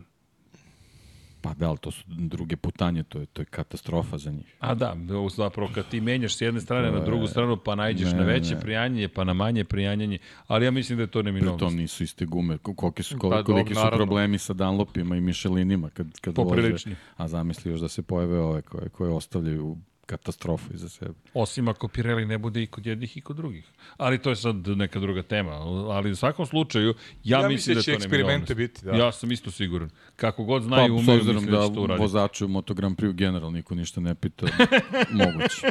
pa 1.48 1.54
da, 1.54 1.68
ali 1.68 1.78
to 1.78 1.90
su 1.90 2.04
druge 2.08 2.56
putanje, 2.56 3.02
to 3.02 3.18
je, 3.18 3.26
to 3.26 3.42
je 3.42 3.46
katastrofa 3.46 4.18
za 4.18 4.30
njih. 4.30 4.56
A 4.58 4.74
da, 4.74 4.96
zapravo 5.30 5.70
kad 5.74 5.88
ti 5.88 6.00
menjaš 6.00 6.36
s 6.36 6.40
jedne 6.40 6.60
strane 6.60 6.90
na 6.90 7.00
drugu 7.00 7.26
stranu, 7.26 7.56
pa 7.56 7.74
najđeš 7.74 8.12
Ne, 8.12 8.18
na 8.18 8.24
veće 8.24 8.54
ne. 8.54 8.60
prijanjanje, 8.60 9.08
pa 9.08 9.24
na 9.24 9.32
manje 9.32 9.64
prijanjanje, 9.64 10.18
ali 10.46 10.64
ja 10.64 10.70
mislim 10.70 10.96
da 10.96 11.02
je 11.02 11.06
to 11.08 11.22
neminovnost. 11.22 11.60
tom 11.60 11.76
nisu 11.76 12.04
iste 12.04 12.24
gume. 12.26 12.58
Ko- 12.58 12.74
Koliki 12.74 13.02
su, 13.02 13.14
Pa 13.14 13.18
koliko, 13.20 13.36
dobro, 13.38 13.52
koliki 13.54 13.74
su 13.74 13.86
problemi 13.92 14.38
sa 14.38 14.52
Dunlopima 14.52 15.16
i 15.16 15.20
Michelinima 15.20 15.90
kad, 15.90 16.20
kad 16.20 16.34
Poprilični. 16.34 16.92
voze. 16.92 17.00
A 17.16 17.28
zamisli 17.28 17.70
još 17.70 17.80
da 17.80 17.88
se 17.88 18.02
pojave 18.02 18.38
ove 18.40 18.62
koje, 18.62 18.88
koje 18.88 19.10
ostavljaju 19.10 19.76
katastrofu 20.08 20.74
iza 20.74 20.88
sebe. 20.88 21.14
Osim 21.34 21.68
ako 21.68 21.88
Pirelli 21.88 22.26
ne 22.26 22.38
bude 22.38 22.62
i 22.62 22.66
kod 22.66 22.86
jednih 22.86 23.16
i 23.16 23.20
kod 23.20 23.36
drugih. 23.36 23.64
Ali 23.96 24.18
to 24.18 24.30
je 24.30 24.36
sad 24.36 24.56
neka 24.68 25.00
druga 25.00 25.22
tema. 25.22 25.50
Ali 25.90 26.10
u 26.10 26.16
svakom 26.16 26.46
slučaju, 26.46 26.94
ja, 27.24 27.38
Ja 27.38 27.38
mislim 27.38 27.50
mislim 27.50 27.74
da 27.74 27.78
da 27.78 27.82
će 27.82 27.90
to 27.90 27.96
eksperimente 27.96 28.54
biti, 28.54 28.84
da. 28.84 28.92
Ja 28.92 29.12
sam 29.12 29.32
isto 29.32 29.50
siguran. 29.50 29.90
Kako 30.18 30.44
god 30.44 30.62
Pa, 30.62 30.66
znaju, 30.66 30.98
s 30.98 31.02
umeju, 31.02 31.18
obzirom 31.20 31.44
da, 31.46 31.50
da 31.88 31.94
vozaču 31.94 32.44
u 32.44 32.48
Moto 32.48 32.74
Grand 32.74 32.96
Prix 32.96 33.12
general 33.12 33.52
niko 33.52 33.74
ništa 33.74 34.00
ne 34.00 34.14
pita, 34.14 34.46
moguće. 35.24 35.66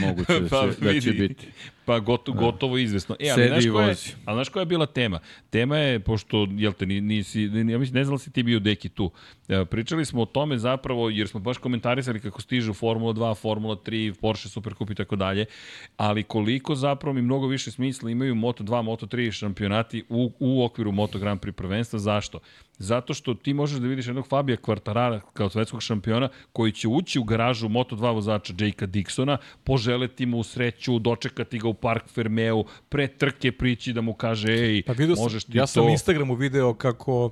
Moguće 0.00 0.32
da 0.32 0.40
će, 0.40 0.50
Pa, 0.50 0.66
da 0.66 0.92
će 0.92 1.10
vidi. 1.10 1.28
biti. 1.28 1.46
Pa 1.84 1.98
gotovo, 1.98 2.38
gotovo 2.40 2.78
izvesno. 2.78 3.16
E, 3.18 3.30
ali 3.30 3.34
Sedi 3.34 3.48
znaš, 3.48 3.72
koja 3.72 3.88
je, 3.88 3.94
ali 4.24 4.36
znaš 4.36 4.48
koja 4.48 4.60
je 4.60 4.66
bila 4.66 4.86
tema? 4.86 5.18
Tema 5.50 5.76
je, 5.78 6.00
pošto, 6.00 6.46
jel 6.50 6.72
te, 6.72 6.86
ni- 6.86 7.00
nisi, 7.00 7.38
ni- 7.40 7.72
ja 7.72 7.78
mislim, 7.78 7.94
ne 7.94 8.04
znam 8.04 8.14
da 8.14 8.18
si 8.18 8.30
ti 8.30 8.42
bio 8.42 8.58
deki 8.60 8.88
tu. 8.88 9.10
E, 9.48 9.64
pričali 9.64 10.04
smo 10.04 10.22
o 10.22 10.26
tome 10.26 10.58
zapravo, 10.58 11.10
jer 11.10 11.28
smo 11.28 11.40
baš 11.40 11.58
komentarisali 11.58 12.20
kako 12.20 12.40
stižu 12.40 12.74
Formula 12.74 13.12
2, 13.14 13.36
Formula 13.36 13.76
3, 13.76 14.14
Porsche 14.14 14.48
Supercup 14.48 14.90
i 14.90 14.94
tako 14.94 15.16
dalje, 15.16 15.44
ali 15.96 16.22
koliko 16.22 16.74
zapravo 16.74 17.14
mi 17.14 17.22
mnogo 17.22 17.46
više 17.46 17.70
smisla 17.70 18.10
imaju 18.10 18.34
Moto2, 18.34 18.64
Moto3 18.82 19.32
šampionati 19.32 20.04
u, 20.08 20.32
u 20.38 20.64
okviru 20.64 20.92
Moto 20.92 21.18
Grand 21.18 21.40
Prix 21.40 21.52
prvenstva. 21.52 21.98
Zašto? 21.98 22.38
Zato 22.80 23.14
što 23.14 23.34
ti 23.34 23.54
možeš 23.54 23.78
da 23.78 23.86
vidiš 23.86 24.06
jednog 24.06 24.28
Fabija 24.28 24.56
Kvartarara 24.56 25.20
kao 25.32 25.50
svetskog 25.50 25.82
šampiona 25.82 26.28
koji 26.52 26.72
će 26.72 26.88
ući 26.88 27.18
u 27.18 27.24
garažu 27.24 27.68
Moto2 27.68 28.14
vozača 28.14 28.52
Jakea 28.58 28.88
Dixona, 28.88 29.36
poželeti 29.64 30.26
mu 30.26 30.42
sreću, 30.42 30.98
dočekati 30.98 31.58
ga 31.58 31.68
u 31.68 31.74
Park 31.74 32.08
Fermeu, 32.08 32.64
pre 32.88 33.08
trke 33.08 33.52
prići 33.52 33.92
da 33.92 34.00
mu 34.00 34.14
kaže 34.14 34.52
ej, 34.52 34.82
Pa 34.82 34.92
vidio 34.92 35.16
sam, 35.16 35.22
možeš 35.22 35.44
ti 35.44 35.58
ja 35.58 35.62
to. 35.62 35.66
sam 35.66 35.84
na 35.84 35.90
Instagramu 35.90 36.34
video 36.34 36.74
kako 36.74 37.30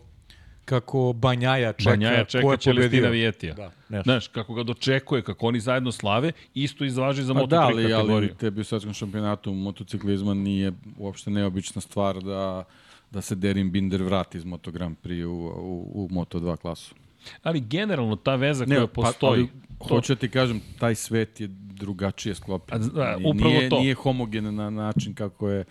kako 0.64 1.12
Banjaja 1.12 1.72
čeka, 1.72 1.90
Banjaja 1.90 2.24
ko 2.24 2.30
čeka 2.30 2.46
je 2.46 2.58
Celestina 2.58 2.88
pobedio. 2.88 3.10
Vijetija. 3.10 3.54
Da, 3.54 3.70
nešto. 3.88 4.10
Znaš, 4.10 4.28
kako 4.28 4.54
ga 4.54 4.62
dočekuje, 4.62 5.22
kako 5.22 5.46
oni 5.46 5.60
zajedno 5.60 5.92
slave, 5.92 6.32
isto 6.54 6.84
izvaži 6.84 7.22
za 7.22 7.34
Pa 7.34 7.40
Moto3 7.40 7.48
da, 7.48 7.60
ali, 7.60 7.82
kategoriju. 7.82 8.16
ali 8.16 8.38
tebi 8.38 8.60
u 8.60 8.64
svetskom 8.64 8.94
šampionatu 8.94 9.52
motociklizma 9.52 10.34
nije 10.34 10.72
uopšte 10.98 11.30
neobična 11.30 11.80
stvar 11.80 12.22
da 12.22 12.64
da 13.10 13.20
se 13.20 13.34
Derin 13.34 13.70
Binder 13.70 14.02
vrati 14.02 14.38
iz 14.38 14.44
Moto 14.44 14.70
Grand 14.70 14.96
Prix 15.02 15.24
u, 15.24 15.32
u, 15.32 16.04
u 16.04 16.08
Moto 16.10 16.40
2 16.40 16.56
klasu. 16.56 16.94
Ali 17.42 17.60
generalno 17.60 18.16
ta 18.16 18.36
veza 18.36 18.64
koja 18.66 18.86
pa, 18.86 18.92
postoji, 18.92 19.40
ali, 19.40 19.48
hoću 19.88 20.14
da 20.14 20.20
ti 20.20 20.28
kažem, 20.28 20.60
taj 20.78 20.94
svet 20.94 21.40
je 21.40 21.48
drugačije 21.50 22.34
sklopljen. 22.34 22.82
A, 22.82 23.16
upravo 23.16 23.54
nije, 23.54 23.68
to. 23.68 23.80
Nije 23.80 23.94
homogen 23.94 24.54
na 24.54 24.70
način 24.70 25.14
kako 25.14 25.48
je, 25.48 25.64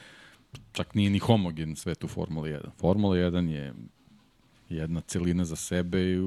čak 0.71 0.95
nije 0.95 1.09
ni 1.09 1.19
homogen 1.19 1.75
svet 1.75 2.03
u 2.03 2.07
Formuli 2.07 2.49
1. 2.49 2.59
Formula 2.79 3.15
1 3.15 3.47
je 3.49 3.73
jedna 4.69 5.01
celina 5.01 5.45
za 5.45 5.55
sebe 5.55 6.11
i 6.11 6.19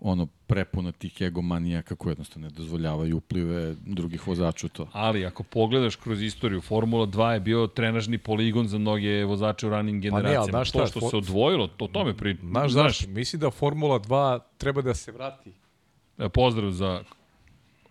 ono 0.00 0.26
prepuna 0.46 0.92
tih 0.92 1.20
egomanijaka 1.20 1.94
koji 1.96 2.10
jednostavno 2.10 2.48
ne 2.48 2.54
dozvoljavaju 2.54 3.16
uplive 3.16 3.74
drugih 3.86 4.26
vozača 4.26 4.66
u 4.66 4.70
to. 4.70 4.88
Ali 4.92 5.26
ako 5.26 5.42
pogledaš 5.42 5.96
kroz 5.96 6.22
istoriju, 6.22 6.60
Formula 6.60 7.06
2 7.06 7.30
je 7.30 7.40
bio 7.40 7.66
trenažni 7.66 8.18
poligon 8.18 8.68
za 8.68 8.78
mnoge 8.78 9.24
vozače 9.24 9.66
u 9.66 9.70
ranim 9.70 10.00
Pa 10.02 10.04
ne, 10.04 10.10
ali 10.10 10.22
generacijama. 10.22 10.50
znaš 10.50 10.70
to 10.70 10.78
šta, 10.78 10.86
što 10.86 11.00
for- 11.00 11.10
se 11.10 11.16
odvojilo, 11.16 11.66
to 11.66 11.84
o 11.84 11.88
tome 11.88 12.16
pri... 12.16 12.36
Znaš 12.42 12.72
zašto? 12.72 13.10
Mislim 13.10 13.40
da 13.40 13.50
Formula 13.50 13.98
2 14.00 14.38
treba 14.58 14.82
da 14.82 14.94
se 14.94 15.12
vrati. 15.12 15.52
E, 16.18 16.28
Pozdrav 16.28 16.70
za... 16.70 17.02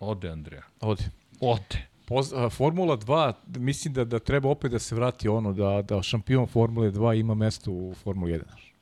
Ode, 0.00 0.28
Andreja. 0.28 0.62
Ode. 0.80 1.04
Ode. 1.40 1.86
Poz, 2.06 2.32
a, 2.32 2.48
Formula 2.50 2.96
2, 2.96 3.32
mislim 3.46 3.94
da, 3.94 4.04
da 4.04 4.18
treba 4.18 4.48
opet 4.48 4.70
da 4.70 4.78
se 4.78 4.94
vrati 4.94 5.28
ono, 5.28 5.52
da, 5.52 5.82
da 5.82 6.02
šampion 6.02 6.46
Formule 6.46 6.90
2 6.90 7.20
ima 7.20 7.34
mesto 7.34 7.70
u 7.70 7.94
Formuli 7.94 8.32
1. 8.32 8.42
znaš. 8.42 8.72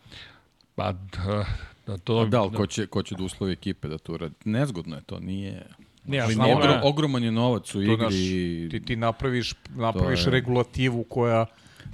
Pa, 0.74 0.92
da, 0.92 1.44
da 1.86 1.96
to... 1.96 2.16
A 2.16 2.24
da, 2.24 2.40
ali 2.40 2.52
ko 2.52 2.66
će, 2.66 2.86
ko 2.86 3.02
će 3.02 3.14
da 3.14 3.24
uslovi 3.24 3.52
ekipe 3.52 3.88
da 3.88 3.98
to 3.98 4.12
uradi? 4.12 4.34
Nezgodno 4.44 4.96
je 4.96 5.02
to, 5.02 5.20
nije... 5.20 5.66
Ne, 6.06 6.18
ali 6.18 6.34
Znamo. 6.34 6.52
Ogrom, 6.52 6.74
ogroman 6.82 7.22
je 7.22 7.30
novac 7.32 7.70
u 7.70 7.72
To, 7.74 7.80
igri. 7.82 7.96
znaš, 7.96 8.14
i 8.14 8.68
ti, 8.70 8.82
ti 8.82 8.96
napraviš, 8.96 9.54
napraviš 9.70 10.24
je- 10.24 10.30
regulativu 10.30 11.04
koja, 11.04 11.46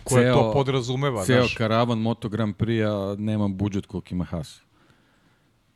koja 0.04 0.24
Ceo- 0.24 0.34
to 0.34 0.52
podrazumeva. 0.52 1.24
Ceo 1.24 1.36
znaš. 1.38 1.54
karavan 1.54 1.98
Moto 1.98 2.28
Grand 2.28 2.54
Prix-a 2.56 2.90
nema 3.16 3.48
budžet 3.48 3.86
koliko 3.86 4.08
ima 4.10 4.24
Haas. 4.24 4.60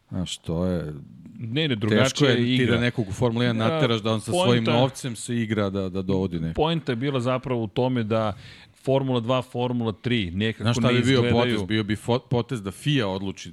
Znaš, 0.08 0.36
to 0.38 0.66
je... 0.66 0.94
Ne, 1.38 1.62
ne, 1.62 1.68
Teško 1.70 1.80
drugačija 1.80 2.30
je 2.30 2.36
je 2.36 2.44
ti 2.46 2.54
igra. 2.54 2.74
da 2.74 2.80
nekog 2.80 3.08
u 3.08 3.12
Formula 3.12 3.44
1 3.44 3.52
nateraš 3.52 4.00
da 4.00 4.12
on 4.12 4.20
sa 4.20 4.32
poenta- 4.32 4.44
svojim 4.44 4.64
novcem 4.64 5.16
se 5.16 5.36
igra 5.36 5.70
da, 5.70 5.88
da 5.88 6.02
dovodi 6.02 6.40
nekog. 6.40 6.54
Poenta 6.54 6.92
je 6.92 6.96
bila 6.96 7.20
zapravo 7.20 7.62
u 7.62 7.68
tome 7.68 8.02
da 8.02 8.32
Formula 8.74 9.20
2, 9.20 9.42
Formula 9.42 9.92
3 9.94 10.32
nekako 10.32 10.62
Znaš 10.62 10.76
šta 10.76 10.86
ne 10.86 10.92
bi 10.92 11.00
bio 11.00 11.12
izgledaju... 11.14 11.34
potez? 11.54 11.62
Bio 11.64 11.84
bi 11.84 11.96
potez 12.30 12.62
da 12.62 12.70
FIA 12.72 13.08
odluči 13.08 13.52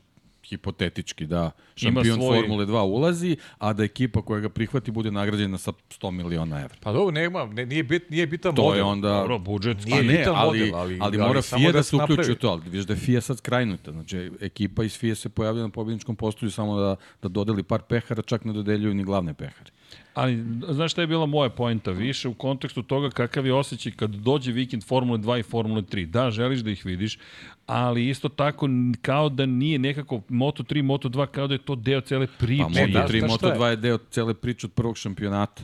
hipotetički 0.51 1.25
da 1.25 1.51
šampion 1.75 2.19
svoj- 2.19 2.35
Formule 2.35 2.65
2 2.65 2.81
ulazi, 2.83 3.31
a 3.57 3.73
da 3.73 3.83
ekipa 3.83 4.21
koja 4.21 4.39
ga 4.39 4.49
prihvati 4.49 4.91
bude 4.91 5.11
nagrađena 5.11 5.57
sa 5.57 5.71
100 5.91 6.11
miliona 6.11 6.59
evra. 6.59 6.75
Pa 6.79 6.91
dobro, 6.91 7.11
nema, 7.11 7.45
ne, 7.45 7.65
nije, 7.65 7.83
bit, 7.83 8.09
nije 8.09 8.27
bitan 8.27 8.55
To 8.55 8.61
model. 8.61 8.77
je 8.77 8.83
onda... 8.83 9.09
Dobro, 9.09 9.39
budžet. 9.39 9.85
Nije 9.85 9.97
Pa 9.97 10.03
ne, 10.03 10.13
bitan 10.13 10.33
ali, 10.37 10.59
model, 10.59 10.75
ali, 10.75 10.97
ali- 11.01 11.17
mora 11.17 11.29
ali 11.29 11.41
samo 11.43 11.59
FIA 11.59 11.71
da 11.71 11.77
da 11.79 11.83
se 11.83 11.95
uključi 11.95 12.31
u 12.31 12.35
to, 12.35 12.49
ali 12.49 12.61
vidiš 12.61 12.83
da 12.83 12.93
je 12.93 12.99
FIA 12.99 13.21
sad 13.21 13.37
skrajnuta, 13.37 13.91
znači 13.91 14.31
ekipa 14.41 14.83
iz 14.83 14.97
FIA 14.97 15.15
se 15.15 15.29
pojavlja 15.29 15.61
na 15.61 15.69
pobjedničkom 15.69 16.15
postolju 16.15 16.51
samo 16.51 16.75
da, 16.77 16.91
da 17.21 17.29
dodeli 17.29 17.63
par 17.63 17.81
pehara, 17.81 18.21
čak 18.21 18.45
ne 18.45 18.53
dodeljuju 18.53 18.93
ni 18.93 19.03
glavne 19.03 19.33
pehare. 19.33 19.71
Ali, 20.13 20.43
znaš 20.69 20.91
šta 20.91 21.01
je 21.01 21.07
bila 21.07 21.25
moja 21.25 21.49
poenta? 21.49 21.91
Više 21.91 22.27
u 22.27 22.33
kontekstu 22.33 22.83
toga 22.83 23.09
kakav 23.09 23.45
je 23.45 23.53
osjećaj 23.53 23.91
kad 23.91 24.09
dođe 24.11 24.51
vikend 24.51 24.83
Formule 24.83 25.17
2 25.19 25.39
i 25.39 25.43
Formule 25.43 25.81
3. 25.81 26.05
Da, 26.05 26.31
želiš 26.31 26.59
da 26.59 26.71
ih 26.71 26.85
vidiš, 26.85 27.19
ali 27.65 28.09
isto 28.09 28.29
tako 28.29 28.67
kao 29.01 29.29
da 29.29 29.45
nije 29.45 29.79
nekako 29.79 30.17
Moto3, 30.19 30.83
Moto2, 30.83 31.25
kao 31.27 31.47
da 31.47 31.53
je 31.53 31.57
to 31.59 31.75
deo 31.75 32.01
cele 32.01 32.27
priče. 32.29 32.63
Pa 32.63 32.69
Ne, 32.69 32.81
Moto3, 32.81 32.91
znaš- 32.91 33.19
znaš 33.19 33.35
šta 33.35 33.47
Moto2 33.49 33.65
je? 33.65 33.75
deo 33.75 33.97
cele 33.99 34.33
priče 34.33 34.67
od 34.67 34.73
prvog 34.73 34.97
šampionata. 34.97 35.63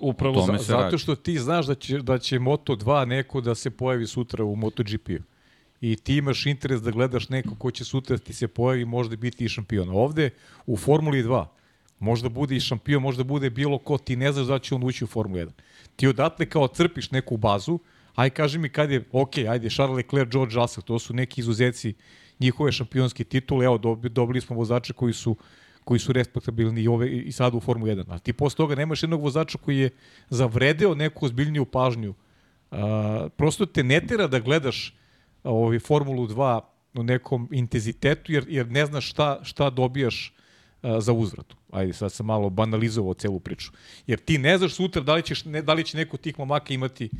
Upravo 0.00 0.42
za, 0.42 0.56
Zato 0.58 0.82
radi. 0.82 0.98
što 0.98 1.14
ti 1.14 1.38
znaš 1.38 1.66
da 1.66 1.74
će, 1.74 1.98
da 1.98 2.18
će 2.18 2.38
Moto2 2.38 3.04
neko 3.04 3.40
da 3.40 3.54
se 3.54 3.70
pojavi 3.70 4.06
sutra 4.06 4.44
u 4.44 4.56
MotoGP-u. 4.56 5.22
I 5.80 5.96
ti 5.96 6.16
imaš 6.16 6.46
interes 6.46 6.82
da 6.82 6.90
gledaš 6.90 7.28
neko 7.28 7.54
ko 7.54 7.70
će 7.70 7.84
sutra 7.84 8.16
da 8.16 8.22
ti 8.22 8.32
se 8.32 8.48
pojavi 8.48 8.84
možda 8.84 9.16
biti 9.16 9.44
i 9.44 9.48
šampion. 9.48 9.88
Ovde 9.90 10.30
u 10.66 10.76
Formuli 10.76 11.22
2 11.22 11.46
možda 12.02 12.28
bude 12.28 12.56
i 12.56 12.60
šampion, 12.60 13.02
možda 13.02 13.24
bude 13.24 13.50
bilo 13.50 13.78
ko, 13.78 13.98
ti 13.98 14.16
ne 14.16 14.32
znaš 14.32 14.46
da 14.46 14.58
će 14.58 14.74
on 14.74 14.84
ući 14.84 15.04
u 15.04 15.06
Formulu 15.06 15.40
1. 15.40 15.50
Ti 15.96 16.08
odatle 16.08 16.46
kao 16.46 16.68
crpiš 16.68 17.10
neku 17.10 17.36
bazu, 17.36 17.78
aj 18.14 18.30
kaži 18.30 18.58
mi 18.58 18.68
kad 18.68 18.90
je, 18.90 19.04
ok, 19.12 19.38
ajde, 19.38 19.70
Charles 19.70 19.96
Leclerc, 19.96 20.32
George 20.32 20.54
Russell, 20.54 20.84
to 20.84 20.98
su 20.98 21.14
neki 21.14 21.40
izuzeci 21.40 21.94
njihove 22.40 22.72
šampionske 22.72 23.24
titule, 23.24 23.64
evo, 23.64 23.78
dobi- 23.78 24.08
dobili 24.08 24.40
smo 24.40 24.56
vozače 24.56 24.92
koji 24.92 25.12
su 25.12 25.36
koji 25.84 26.00
su 26.00 26.12
respektabilni 26.12 26.82
i, 26.82 26.88
ove, 26.88 27.10
i 27.10 27.32
sada 27.32 27.56
u 27.56 27.60
Formu 27.60 27.86
1. 27.86 28.04
A 28.08 28.18
ti 28.18 28.32
posle 28.32 28.56
toga 28.56 28.74
nemaš 28.74 29.02
jednog 29.02 29.22
vozača 29.22 29.58
koji 29.58 29.78
je 29.78 29.90
zavredeo 30.30 30.94
neku 30.94 31.26
ozbiljniju 31.26 31.64
pažnju. 31.64 32.14
A, 32.70 33.28
prosto 33.36 33.66
te 33.66 33.82
ne 33.82 34.00
tera 34.06 34.26
da 34.26 34.40
gledaš 34.40 34.94
ovaj, 35.44 35.78
Formulu 35.78 36.26
2 36.26 36.60
u 36.94 37.02
nekom 37.02 37.48
intenzitetu, 37.52 38.32
jer, 38.32 38.44
jer 38.48 38.70
ne 38.70 38.86
znaš 38.86 39.10
šta, 39.10 39.40
šta 39.42 39.70
dobijaš 39.70 40.34
za 40.98 41.12
uzvratu. 41.12 41.56
Ajde, 41.70 41.92
sad 41.92 42.12
sam 42.12 42.26
malo 42.26 42.50
banalizovao 42.50 43.14
celu 43.14 43.40
priču. 43.40 43.72
Jer 44.06 44.18
ti 44.18 44.38
ne 44.38 44.58
znaš 44.58 44.74
sutra 44.74 45.02
da 45.02 45.14
li, 45.14 45.22
ćeš, 45.22 45.44
ne, 45.44 45.62
da 45.62 45.74
li 45.74 45.84
će 45.84 45.96
neko 45.96 46.16
od 46.16 46.20
tih 46.20 46.38
momaka 46.38 46.74
imati 46.74 47.10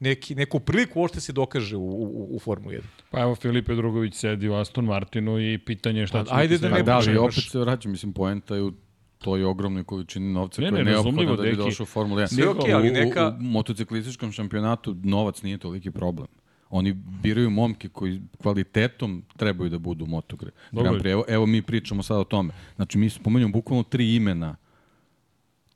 neki, 0.00 0.34
neku 0.34 0.60
priliku 0.60 1.00
uopšte 1.00 1.20
se 1.20 1.32
dokaže 1.32 1.76
u, 1.76 1.82
u, 1.82 2.28
u 2.30 2.38
Formu 2.38 2.70
1. 2.70 2.80
Pa 3.10 3.20
evo 3.20 3.34
Filipe 3.34 3.74
Drugović 3.74 4.14
sedi 4.14 4.48
u 4.48 4.54
Aston 4.54 4.84
Martinu 4.84 5.40
i 5.42 5.58
pitanje 5.58 6.00
je 6.00 6.06
šta 6.06 6.18
Pa, 6.18 6.24
će 6.24 6.30
ajde 6.32 6.58
da 6.58 6.68
ne 6.68 6.82
da, 6.82 6.96
ali 6.96 7.16
opet 7.18 7.44
se 7.44 7.58
vraćam, 7.58 7.90
mislim, 7.92 8.12
poenta 8.12 8.56
je 8.56 8.62
u 8.62 8.72
toj 9.18 9.44
ogromnoj 9.44 9.84
količini 9.84 10.32
novca 10.32 10.62
Ne, 10.62 10.68
koja 10.68 10.78
je 10.78 10.84
ne, 10.84 10.90
neophodna 10.90 11.24
da 11.26 11.42
bi 11.42 11.48
deki. 11.48 11.56
došao 11.56 11.84
u 11.84 11.86
Formulu 11.86 12.20
1. 12.20 12.26
Sve 12.26 12.48
okej, 12.48 12.72
ali 12.74 12.90
neka- 12.90 13.26
U, 13.26 13.34
u, 13.34 13.38
u 13.38 13.42
motociklističkom 13.42 14.32
šampionatu 14.32 14.96
novac 15.04 15.42
nije 15.42 15.58
toliki 15.58 15.90
problem. 15.90 16.26
Oni 16.70 16.92
biraju 16.92 17.50
momke 17.50 17.88
koji 17.88 18.20
kvalitetom 18.42 19.22
trebaju 19.36 19.70
da 19.70 19.78
budu 19.78 20.04
u 20.04 20.08
Moto 20.08 20.36
Gra- 20.36 20.50
Dobro. 20.72 20.90
Grand 20.90 21.02
Prix. 21.02 21.12
Evo, 21.12 21.24
evo 21.28 21.46
mi 21.46 21.62
pričamo 21.62 22.02
sad 22.02 22.18
o 22.18 22.24
tome. 22.24 22.52
Znači 22.76 22.98
mi 22.98 23.10
spomenjamo 23.10 23.52
bukvalno 23.52 23.82
tri 23.82 24.14
imena 24.14 24.56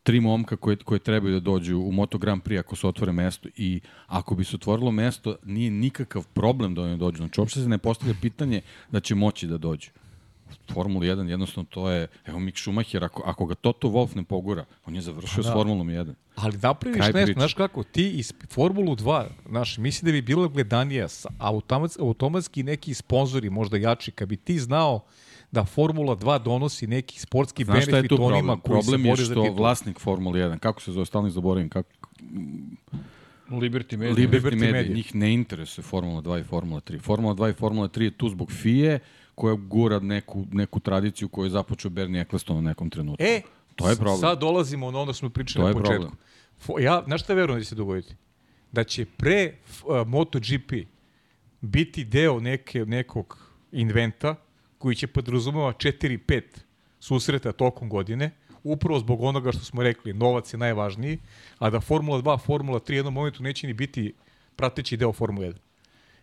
tri 0.03 0.21
momka 0.21 0.57
koje, 0.57 0.77
koje 0.77 0.99
trebaju 0.99 1.35
da 1.35 1.41
dođu 1.41 1.79
u 1.79 1.93
Moto 1.93 2.19
Grand 2.19 2.43
Prix 2.43 2.59
ako 2.59 2.77
se 2.77 2.87
otvore 2.87 3.13
mesto 3.13 3.49
i 3.57 3.81
ako 4.07 4.35
bi 4.35 4.45
se 4.45 4.57
otvorilo 4.57 4.91
mesto 4.91 5.37
nije 5.45 5.71
nikakav 5.71 6.27
problem 6.35 6.75
da 6.75 6.83
oni 6.83 6.97
dođu. 6.99 7.17
Znači 7.17 7.41
uopšte 7.41 7.61
se 7.61 7.69
ne 7.69 7.79
postavlja 7.79 8.15
pitanje 8.23 8.61
da 8.91 9.01
će 9.01 9.15
moći 9.15 9.47
da 9.47 9.59
dođu. 9.59 9.91
Formula 10.69 11.05
1 11.07 11.29
jednostavno 11.29 11.67
to 11.71 11.91
je, 11.91 12.07
evo 12.25 12.39
Mick 12.39 12.59
Schumacher, 12.59 13.05
ako, 13.05 13.23
ako 13.25 13.47
ga 13.47 13.55
Toto 13.55 13.89
Wolff 13.89 14.17
ne 14.17 14.25
pogura, 14.25 14.65
on 14.87 14.95
je 14.95 15.01
završio 15.01 15.43
Pa 15.43 15.43
s 15.43 15.53
Formulom 15.53 15.89
1. 15.89 16.15
Ali 16.35 16.59
napraviš 16.59 16.97
Kraj 16.99 17.13
nešto, 17.15 17.33
znaš 17.33 17.55
kako, 17.55 17.83
ti 17.83 18.11
iz 18.11 18.33
Formulu 18.49 18.97
2, 18.97 19.25
znaš, 19.49 19.79
misli 19.79 20.07
da 20.07 20.13
bi 20.13 20.23
bilo 20.23 20.49
gledanije, 20.49 21.09
sa- 21.09 21.29
automatski, 21.39 22.03
automatski 22.03 22.63
neki 22.63 22.95
sponzori, 22.95 23.51
možda 23.51 23.77
jači, 23.79 24.11
kad 24.11 24.29
bi 24.29 24.37
ti 24.37 24.59
znao 24.59 25.01
da 25.51 25.65
Formula 25.65 26.17
2 26.17 26.39
donosi 26.41 26.87
neki 26.87 27.21
sportski 27.21 27.65
Znaš 27.65 27.81
je 27.81 27.87
benefit 27.87 28.09
tu 28.09 28.15
onima 28.17 28.57
problem? 28.57 28.61
koji 28.61 28.71
Problem 28.73 29.01
se 29.01 29.09
je 29.09 29.11
bore 29.11 29.25
za 29.25 29.33
što 29.33 29.43
titul. 29.43 29.57
vlasnik 29.57 29.99
Formule 29.99 30.41
1, 30.41 30.59
kako 30.59 30.83
se 30.83 30.93
zove, 30.93 31.07
stalno 31.07 31.29
ih 31.29 31.35
zaboravim, 31.35 31.69
kako, 31.69 31.89
Liberty 33.51 33.97
Media. 33.97 34.15
Liberty, 34.17 34.41
Liberty 34.41 34.57
Media, 34.57 34.73
Media. 34.73 34.95
njih 34.95 35.15
ne 35.15 35.35
interesuje 35.35 35.83
Formula 35.85 36.23
2 36.23 36.41
i 36.41 36.45
Formula 36.45 36.81
3. 36.81 37.01
Formula 37.01 37.35
2 37.35 37.51
i 37.51 37.55
Formula 37.55 37.89
3 37.89 38.03
je 38.03 38.11
tu 38.11 38.29
zbog 38.29 38.53
FIE, 38.53 38.99
koja 39.35 39.55
gura 39.55 39.99
neku, 39.99 40.47
neku 40.53 40.81
tradiciju 40.81 41.29
koju 41.29 41.45
je 41.45 41.51
započeo 41.51 41.91
Bernie 41.91 42.21
Eccleston 42.21 42.57
u 42.57 42.63
nekom 42.63 42.91
trenutku. 42.91 43.25
E, 43.25 43.41
To 43.77 43.91
je 43.91 43.97
problem. 43.97 44.21
Sad 44.21 44.41
dolazimo 44.41 44.91
na 44.91 45.01
ono 45.01 45.13
što 45.13 45.19
smo 45.19 45.29
pričali 45.29 45.67
na 45.67 45.73
početku. 45.73 45.93
problem. 45.93 46.13
Fo, 46.59 46.79
ja, 46.79 47.03
znaš 47.07 47.23
šta 47.23 47.35
verujem 47.35 47.59
da 47.59 47.65
će 47.65 47.69
se 47.69 47.75
dogoditi? 47.75 48.15
Da 48.73 48.85
će 48.85 49.05
pre 49.05 49.53
uh, 49.85 50.07
MotoGP 50.07 50.73
biti 51.61 52.05
deo 52.05 52.41
neke, 52.41 52.85
nekog 52.85 53.39
inventa 53.73 54.35
koji 54.79 54.97
će 54.97 55.07
podrazumeva 55.07 55.73
4-5 55.73 56.43
susreta 57.01 57.53
tokom 57.53 57.89
godine, 57.89 58.31
upravo 58.63 58.99
zbog 58.99 59.23
onoga 59.23 59.53
što 59.53 59.65
smo 59.65 59.83
rekli, 59.83 60.13
novac 60.13 60.55
je 60.55 60.59
najvažniji, 60.59 61.19
a 61.59 61.71
da 61.71 61.81
Formula 61.81 62.23
2, 62.23 62.41
Formula 62.41 62.81
3 62.81 62.91
u 62.91 62.95
jednom 62.95 63.15
momentu 63.15 63.43
neće 63.43 63.67
ni 63.67 63.73
biti 63.73 64.15
prateći 64.57 64.97
deo 64.97 65.13
Formula 65.13 65.47
1 65.47 65.55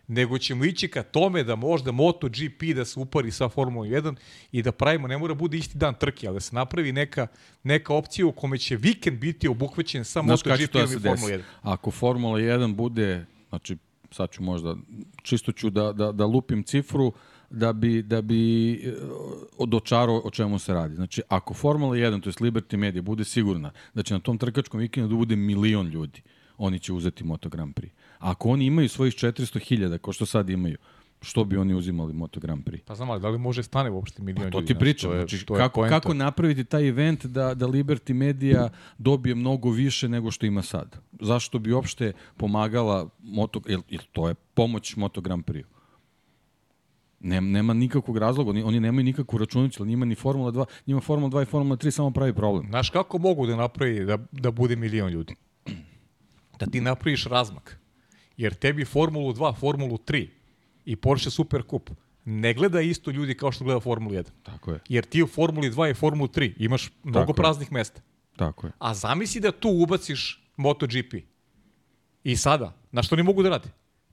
nego 0.06 0.38
ćemo 0.38 0.64
ići 0.64 0.88
ka 0.88 1.02
tome 1.02 1.44
da 1.44 1.56
možda 1.56 1.92
MotoGP 1.92 2.62
da 2.74 2.84
se 2.84 3.00
upari 3.00 3.30
sa 3.30 3.48
Formulom 3.48 3.88
1 3.88 4.16
i 4.52 4.62
da 4.62 4.72
pravimo, 4.72 5.08
ne 5.08 5.18
mora 5.18 5.34
bude 5.34 5.56
isti 5.56 5.78
dan 5.78 5.94
trke, 5.94 6.26
ali 6.26 6.36
da 6.36 6.40
se 6.40 6.54
napravi 6.54 6.92
neka, 6.92 7.26
neka 7.62 7.94
opcija 7.94 8.26
u 8.26 8.32
kome 8.32 8.58
će 8.58 8.76
vikend 8.76 9.18
biti 9.18 9.48
obuhvaćen 9.48 10.04
sa 10.04 10.22
Znaš 10.22 10.44
MotoGP 10.44 10.72
to 10.72 10.78
da 10.78 10.84
i 10.84 10.86
Formula 10.86 11.12
desi? 11.14 11.32
1. 11.32 11.42
Ako 11.62 11.90
Formula 11.90 12.38
1 12.38 12.74
bude, 12.74 13.26
znači 13.48 13.76
sad 14.10 14.30
ću 14.30 14.42
možda, 14.42 14.76
čisto 15.22 15.52
ću 15.52 15.70
da, 15.70 15.92
da, 15.92 16.12
da 16.12 16.26
lupim 16.26 16.62
cifru, 16.62 17.12
da 17.50 17.72
bi, 17.72 18.02
da 18.02 18.22
bi 18.22 18.72
e, 18.72 18.92
dočarao 19.66 20.22
o 20.24 20.30
čemu 20.30 20.58
se 20.58 20.74
radi. 20.74 20.94
Znači, 20.94 21.22
ako 21.28 21.54
Formula 21.54 21.96
1, 21.96 22.22
to 22.22 22.28
je 22.28 22.32
Liberty 22.32 22.76
Media, 22.76 23.02
bude 23.02 23.24
sigurna 23.24 23.72
da 23.94 24.02
će 24.02 24.14
na 24.14 24.20
tom 24.20 24.38
trkačkom 24.38 24.80
vikendu 24.80 25.08
da 25.08 25.16
bude 25.16 25.36
milion 25.36 25.88
ljudi, 25.88 26.22
oni 26.58 26.78
će 26.78 26.92
uzeti 26.92 27.24
Moto 27.24 27.48
Grand 27.48 27.74
Prix. 27.74 27.90
Ako 28.22 28.48
oni 28.48 28.64
imaju 28.66 28.88
svojih 28.88 29.14
400.000, 29.14 29.98
kao 29.98 30.12
što 30.12 30.26
sad 30.26 30.50
imaju, 30.50 30.76
što 31.20 31.44
bi 31.44 31.56
oni 31.56 31.74
uzimali 31.74 32.12
Moto 32.12 32.40
Grand 32.40 32.64
Prix? 32.64 32.80
Pa 32.80 32.94
znam, 32.94 33.10
ali 33.10 33.20
da 33.20 33.28
li 33.28 33.38
može 33.38 33.62
stane 33.62 33.90
uopšte 33.90 34.22
milion 34.22 34.50
To 34.50 34.58
ljudi? 34.58 34.66
ti 34.66 34.72
znaš, 34.72 34.80
pričam, 34.80 35.10
to 35.10 35.16
je- 35.16 35.20
znači 35.20 35.46
to 35.46 35.54
je 35.54 35.58
kako, 35.58 35.74
poenta. 35.74 36.00
kako 36.00 36.14
napraviti 36.14 36.64
taj 36.64 36.88
event 36.88 37.26
da, 37.26 37.54
da 37.54 37.66
Liberty 37.66 38.12
Media 38.14 38.68
dobije 38.98 39.34
mnogo 39.34 39.70
više 39.70 40.08
nego 40.08 40.30
što 40.30 40.46
ima 40.46 40.62
sad. 40.62 40.96
Zašto 41.20 41.58
bi 41.58 41.72
uopšte 41.72 42.12
pomagala 42.36 43.08
Moto, 43.20 43.60
jer, 43.66 43.80
jer 43.88 44.02
to 44.12 44.28
je 44.28 44.34
pomoć 44.34 44.96
Moto 44.96 45.20
Grand 45.20 45.44
Prix. 45.44 45.64
Nem, 47.20 47.50
nema 47.50 47.74
nikakvog 47.74 48.18
razloga, 48.18 48.50
oni, 48.50 48.62
oni 48.62 48.80
nemaju 48.80 49.04
nikakvu 49.04 49.38
računicu, 49.38 49.82
ali 49.82 49.88
njima 49.88 50.04
ni 50.04 50.14
Formula 50.14 50.52
2, 50.52 50.64
njima 50.86 51.00
Formula 51.00 51.30
2 51.30 51.42
i 51.42 51.46
Formula 51.46 51.76
3 51.76 51.90
samo 51.90 52.10
pravi 52.10 52.32
problem. 52.34 52.66
Znaš 52.68 52.90
kako 52.90 53.18
mogu 53.18 53.46
da 53.46 53.56
napravi 53.56 54.04
da, 54.04 54.18
da 54.32 54.50
bude 54.50 54.76
milion 54.76 55.10
ljudi? 55.10 55.34
Da 56.58 56.66
ti 56.66 56.80
napraviš 56.80 57.24
razmak. 57.24 57.78
Jer 58.42 58.54
tebi 58.54 58.84
Formulu 58.84 59.32
2, 59.32 59.54
Formulu 59.56 59.98
3 59.98 60.28
i 60.84 60.96
Porsche 60.96 61.30
Super 61.30 61.62
Cup 61.70 61.90
ne 62.24 62.54
gleda 62.54 62.80
isto 62.80 63.10
ljudi 63.10 63.34
kao 63.36 63.52
što 63.52 63.64
gleda 63.64 63.80
Formulu 63.80 64.14
1. 64.14 64.24
Tako 64.42 64.72
je, 64.72 64.80
Jer 64.88 65.04
ti 65.04 65.22
u 65.22 65.26
Formuli 65.26 65.70
2 65.70 65.90
i 65.90 65.94
Formulu 65.94 66.28
3 66.28 66.52
imaš 66.58 66.90
mnogo 67.02 67.20
Tako 67.20 67.30
je. 67.32 67.34
praznih 67.34 67.72
mesta. 67.72 68.00
tako 68.36 68.66
je. 68.66 68.72
A 68.78 68.94
zamisli 68.94 69.40
da 69.40 69.52
tu 69.52 69.68
ubaciš 69.70 70.42
MotoGP. 70.56 71.14
I 72.24 72.36
sada, 72.36 72.72
na 72.92 73.02
što 73.02 73.14
oni 73.14 73.22
mogu 73.22 73.42
da 73.42 73.48
rade? 73.48 73.68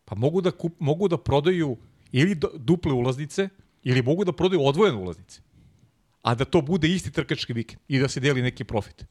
Pa 0.06 0.16
mogu 0.16 0.42
da, 0.42 0.52
kup, 0.52 0.74
mogu 0.80 1.08
da 1.08 1.18
prodaju 1.18 1.78
ili 2.12 2.36
duple 2.58 2.94
ulaznice, 2.94 3.50
ili 3.84 4.02
mogu 4.02 4.26
da 4.26 4.32
prodaju 4.32 4.66
odvojene 4.66 4.98
ulaznice. 4.98 5.42
A 6.22 6.36
da 6.36 6.46
to 6.46 6.62
bude 6.62 6.88
isti 6.88 7.12
trkački 7.12 7.54
vikend 7.54 7.82
i 7.88 8.00
da 8.00 8.08
se 8.08 8.20
deli 8.20 8.42
neki 8.42 8.64
profit. 8.64 9.06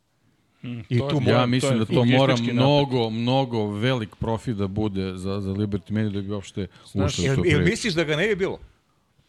I 0.63 0.99
to 0.99 1.09
tu 1.09 1.17
je- 1.17 1.21
mora, 1.23 1.31
Ja 1.31 1.41
to 1.41 1.47
mislim 1.47 1.73
je 1.73 1.79
da 1.79 1.85
to 1.87 1.93
mora 1.97 2.09
logistički 2.23 2.47
napad. 2.47 2.55
mnogo, 2.63 3.11
mnogo 3.11 3.67
velik 3.69 4.17
profit 4.17 4.57
da 4.57 4.67
bude 4.69 5.13
za, 5.15 5.41
za 5.41 5.51
Liberty 5.53 5.91
Media 5.91 6.11
da 6.13 6.21
bi 6.21 6.31
uopšte 6.31 6.67
ušli 6.97 7.01
u 7.23 7.35
to 7.35 7.45
jel 7.45 7.59
priču. 7.59 7.59
misliš 7.61 7.95
da 7.95 8.05
ga 8.05 8.17
ne 8.17 8.27
bi 8.27 8.37
bilo? 8.37 8.59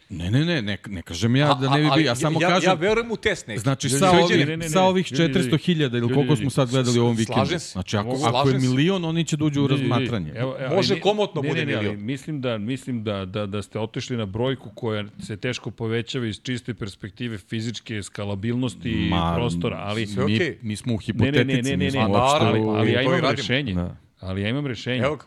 Ne, 0.10 0.32
ne, 0.32 0.46
ne, 0.46 0.62
ne, 0.62 0.78
ne 0.88 1.02
kažem 1.02 1.36
ja 1.36 1.54
da 1.54 1.70
ne 1.70 1.82
bi 1.82 1.90
bio, 1.96 2.06
ja 2.06 2.16
samo 2.16 2.42
ja, 2.42 2.48
kažem... 2.48 2.70
Ja 2.70 2.74
verujem 2.74 3.12
u 3.12 3.16
test 3.16 3.48
neki. 3.48 3.60
Znači, 3.60 3.88
Ljudi, 3.88 4.00
sa, 4.00 4.06
ljudi, 4.06 4.24
ovih, 4.24 4.38
ne, 4.40 4.46
ne, 4.46 4.58
ne, 4.58 4.70
sa 4.70 4.82
ovih 4.82 5.12
ljudi, 5.12 5.24
ljudi, 5.24 5.40
400.000 5.40 5.98
ili 5.98 6.14
koliko 6.14 6.36
smo 6.36 6.50
sad 6.50 6.70
gledali 6.70 7.00
u 7.00 7.04
ovom 7.04 7.18
slažem 7.18 7.44
vikendu. 7.44 7.60
se. 7.60 7.72
Znači, 7.72 7.98
ako, 7.98 8.10
ako 8.10 8.18
je 8.18 8.30
slažem 8.30 8.62
milion, 8.62 9.06
oni 9.06 9.26
će 9.26 9.38
da 9.38 9.46
uđu 9.46 9.60
u 9.60 9.64
Ljudi, 9.64 9.74
ljudi, 9.74 9.90
razmatranje. 9.90 10.32
Evo, 10.36 10.56
evo, 10.60 10.76
Može 10.76 11.00
komotno 11.00 11.42
ne, 11.42 11.50
bude 11.50 11.60
ne, 11.60 11.66
ne, 11.66 11.76
ali 11.76 11.88
milion. 11.88 12.06
mislim 12.06 12.42
da 12.42 12.58
mislim 12.58 13.04
da, 13.04 13.26
da 13.26 13.46
da 13.46 13.62
ste 13.62 13.80
otišli 13.80 14.18
na 14.18 14.26
brojku 14.26 14.70
koja 14.76 15.06
se 15.20 15.38
teško 15.38 15.72
povećava 15.72 16.28
iz 16.28 16.42
čiste 16.42 16.74
perspektive 16.74 17.38
fizičke 17.38 18.04
skalabilnosti 18.04 18.90
i 18.90 19.12
prostora, 19.36 19.78
ali 19.78 20.08
sve 20.08 20.26
mi, 20.26 20.40
mi 20.62 20.76
smo 20.76 20.94
u 20.94 20.98
ne, 20.98 21.04
hipotetici. 21.06 21.46
ne, 21.46 21.62
ne, 21.62 21.78
ne, 21.78 21.92
ne, 21.92 21.92
ne, 21.92 22.08
uopšte 22.08 22.46
ali, 22.46 22.92
ja 22.92 23.02
imam 23.02 23.32
rešenje. 23.32 23.74
Da. 23.74 23.96
Ali 24.20 24.42
ja 24.42 24.50
imam 24.50 24.68
rešenje. 24.68 25.04
Evo 25.04 25.16
ga. 25.16 25.26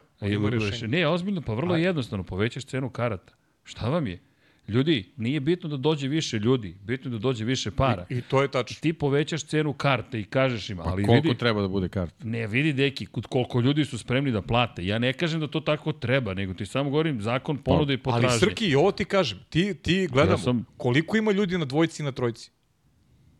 Ne, 0.87 1.09
ozbiljno, 1.09 1.41
pa 1.41 1.55
vrlo 1.55 1.77
jednostavno, 1.77 2.25
povećaš 2.25 2.65
cenu 2.65 2.91
karata. 2.91 3.33
Šta 3.65 3.89
vam 3.89 4.07
je? 4.07 4.32
Ljudi, 4.69 5.05
nije 5.17 5.41
bitno 5.41 5.69
da 5.69 5.77
dođe 5.77 6.09
više 6.09 6.39
ljudi, 6.39 6.75
bitno 6.83 7.09
je 7.09 7.13
da 7.13 7.19
dođe 7.19 7.45
više 7.45 7.71
para. 7.71 8.07
I, 8.11 8.15
I 8.15 8.23
to 8.23 8.43
je 8.43 8.49
tačno. 8.49 8.77
Ti 8.81 8.93
povećaš 8.93 9.45
cenu 9.45 9.73
karte 9.73 10.21
i 10.21 10.25
kažeš 10.25 10.71
im, 10.71 10.81
ali 10.81 11.03
Pa 11.03 11.07
Koliko 11.07 11.13
vidi, 11.13 11.39
treba 11.39 11.63
da 11.63 11.69
bude 11.69 11.89
karta? 11.89 12.25
Ne, 12.25 12.47
vidi, 12.47 12.73
deki, 12.73 13.07
kod 13.07 13.27
koliko 13.27 13.61
ljudi 13.61 13.85
su 13.85 13.99
spremni 13.99 14.31
da 14.31 14.43
plate. 14.43 14.87
Ja 14.87 14.99
ne 14.99 15.13
kažem 15.13 15.41
da 15.41 15.47
to 15.47 15.61
tako 15.61 15.93
treba, 15.93 16.35
nego 16.35 16.55
ti 16.55 16.67
samo 16.67 16.91
govorim 16.91 17.23
zakon 17.23 17.57
ponude 17.59 17.95
i 17.95 17.99
potražnje. 17.99 18.29
Ali 18.29 18.39
Srki, 18.41 18.67
i 18.67 18.75
ovo 18.75 18.93
ti 18.93 19.05
kažem, 19.05 19.39
ti, 19.51 19.75
ti 19.75 20.07
gledamo, 20.07 20.33
Ja 20.35 20.39
sam- 20.39 20.65
koliko 20.77 21.17
ima 21.17 21.33
ljudi 21.33 21.59
na 21.59 21.65
dvojici 21.65 22.03
i 22.03 22.07
na 22.07 22.13
trojici? 22.13 22.51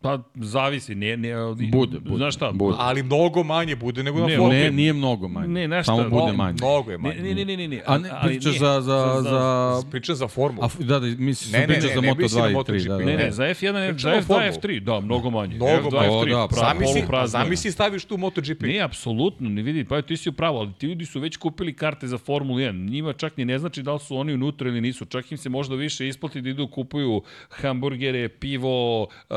Pa, 0.03 0.19
zavisi, 0.35 0.95
ne, 0.95 1.17
ne, 1.17 1.33
Bude, 1.73 1.99
bude, 2.01 2.17
Znaš 2.17 2.35
šta? 2.35 2.53
bude. 2.55 2.77
Ali 2.81 3.03
mnogo 3.03 3.43
manje 3.43 3.77
bude 3.77 4.03
nego 4.03 4.19
na 4.21 4.27
Ne. 4.27 4.37
Ne, 4.39 4.71
nije 4.71 4.93
mnogo 4.93 5.29
manje. 5.29 5.49
Ne, 5.49 5.67
znaš 5.67 5.85
šta, 5.85 5.97
Samo 5.97 6.11
bude 6.11 6.33
manje. 6.33 6.57
Mnogo 6.61 6.91
je 6.91 6.99
Ne, 6.99 7.03
manje. 7.03 7.23
ne, 7.23 7.35
ne, 7.35 7.45
ne, 7.45 7.57
ne, 7.57 7.69
ne. 7.69 7.83
A 7.87 7.99
ne, 7.99 8.11
pričaš 8.25 8.45
nije. 8.45 8.59
za, 8.59 8.81
za, 8.81 9.23
za, 9.23 9.83
Pričam 9.91 10.15
za 10.17 10.29
formulu. 10.29 10.65
A, 10.65 10.69
da, 10.85 10.99
da, 10.99 11.07
misliš 11.07 11.53
Ne, 11.53 11.67
priča 11.67 11.87
ne, 11.87 11.95
za 11.95 12.01
ne 12.01 12.09
Moto 12.09 12.23
mislim 12.23 12.43
na 12.43 12.49
2 12.49 12.51
i 12.51 12.55
3, 12.55 12.57
MotoGP, 12.57 12.89
da, 12.89 12.97
da. 12.97 13.05
Ne, 13.05 13.17
ne, 13.17 13.33
za 13.33 13.43
F1, 13.45 13.73
ne, 13.73 13.99
za 13.99 14.11
o 14.11 14.15
F2, 14.15 14.23
formuli. 14.27 14.51
F3, 14.51 14.81
da, 14.81 15.01
mnogo 15.01 15.31
manje. 15.31 15.55
Mnogo 15.55 15.73
F2, 15.73 15.95
manje. 15.95 16.09
F3, 16.09 16.13
O, 16.13 16.25
da, 16.25 16.49
pravo, 16.49 16.67
Zamisli, 16.67 17.03
zamisli 17.27 17.73
staviš 17.73 18.05
tu 18.05 18.17
MotoGP. 18.17 18.61
Ne, 18.63 18.81
apsolutno, 18.81 19.49
ne 19.49 19.63
vidi, 19.63 19.85
pa 19.85 20.03
ti 20.03 20.17
si 20.17 20.29
u 20.29 20.33
pravu, 20.33 20.59
ali 20.59 20.73
ti 20.79 20.87
ljudi 20.87 21.07
su 21.07 21.21
već 21.21 21.37
kupili 21.37 21.77
karte 21.77 22.07
za 22.07 22.19
Formulu 22.19 22.59
1. 22.59 22.91
Njima 22.91 23.13
čak 23.13 23.37
ni 23.37 23.45
ne 23.45 23.59
znači 23.59 23.83
da 23.83 23.93
li 23.93 24.01
su 24.01 24.17
oni 24.17 24.35
unutra 24.35 24.69
ili 24.69 24.81
nisu. 24.81 25.05
Čak 25.05 25.33
im 25.33 25.39
se 25.39 25.49
možda 25.49 25.75
više 25.75 26.09
isplati 26.09 26.41
da 26.41 26.49
idu 26.51 26.69
kupuju 26.69 27.23
hamburgere, 27.49 28.29
pivo, 28.29 29.03
uh, 29.03 29.37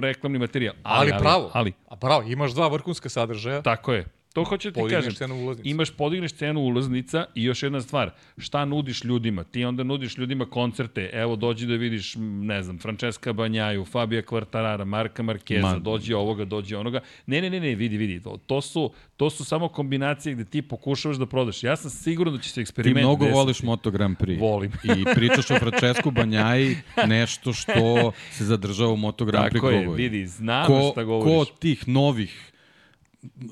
reklamni 0.00 0.38
materijal. 0.38 0.74
Ali, 0.82 1.12
pravo. 1.18 1.50
Ali, 1.54 1.72
A 1.88 1.96
pravo, 1.96 2.22
imaš 2.22 2.52
dva 2.52 2.68
vrhunska 2.68 3.08
sadržaja. 3.08 3.62
tako 3.62 3.92
je. 3.92 4.06
To 4.38 4.44
hoću 4.44 4.70
da 4.70 4.80
ti 4.80 4.90
kažem. 4.90 5.12
cenu 5.12 5.34
ulaznica. 5.36 5.68
Imaš, 5.68 5.90
podigneš 5.90 6.32
cenu 6.32 6.60
ulaznica 6.60 7.24
i 7.34 7.44
još 7.44 7.62
jedna 7.62 7.80
stvar, 7.80 8.10
šta 8.38 8.64
nudiš 8.64 9.04
ljudima? 9.04 9.44
Ti 9.44 9.64
onda 9.64 9.82
nudiš 9.82 10.18
ljudima 10.18 10.46
koncerte, 10.46 11.10
evo 11.12 11.36
dođi 11.36 11.66
da 11.66 11.74
vidiš, 11.74 12.14
ne 12.18 12.62
znam, 12.62 12.78
Francesca 12.78 13.32
Banjaju, 13.32 13.84
Fabija 13.84 14.22
Kvartarara, 14.22 14.84
Marka 14.84 15.22
Markeza, 15.22 15.66
Ma- 15.68 15.78
dođi 15.78 16.14
ovoga, 16.14 16.44
dođi 16.44 16.74
onoga. 16.74 17.00
Ne, 17.26 17.40
ne, 17.42 17.50
ne, 17.50 17.60
ne, 17.60 17.74
vidi, 17.74 17.96
vidi, 17.96 18.22
to, 18.22 18.38
to, 18.46 18.60
su, 18.60 18.92
to 19.16 19.30
su 19.30 19.44
samo 19.44 19.68
kombinacije 19.68 20.34
gde 20.34 20.44
ti 20.44 20.62
pokušavaš 20.62 21.16
da 21.16 21.26
prodaš. 21.26 21.62
Ja 21.62 21.76
sam 21.76 21.90
siguran 21.90 22.34
da 22.34 22.40
će 22.40 22.48
se 22.48 22.54
Ti 22.54 22.60
eksperiment 22.60 22.98
mnogo 22.98 23.24
desiti. 23.24 23.36
voliš 23.36 23.62
Moto 23.62 23.90
Grand 23.90 24.16
Prix. 24.16 24.40
Volim. 24.40 24.72
I 24.84 25.14
pričaš 25.14 25.50
o 25.50 25.58
Francesku 25.58 26.10
Banjaji, 26.10 26.76
nešto 27.06 27.52
što 27.52 27.72
se 28.30 28.44
zadržava 28.44 28.92
u 28.92 28.96
Moto 28.96 29.24
Grand 29.24 29.44
Prix 29.44 29.52
Tako 29.54 29.70
je, 29.70 29.88
vidi, 29.88 30.26
znam 30.26 30.66
ko, 30.66 30.88
šta 30.92 31.00
ko 31.00 31.06
govoriš. 31.06 31.38
od 31.40 31.58
tih 31.58 31.88
novih 31.88 32.52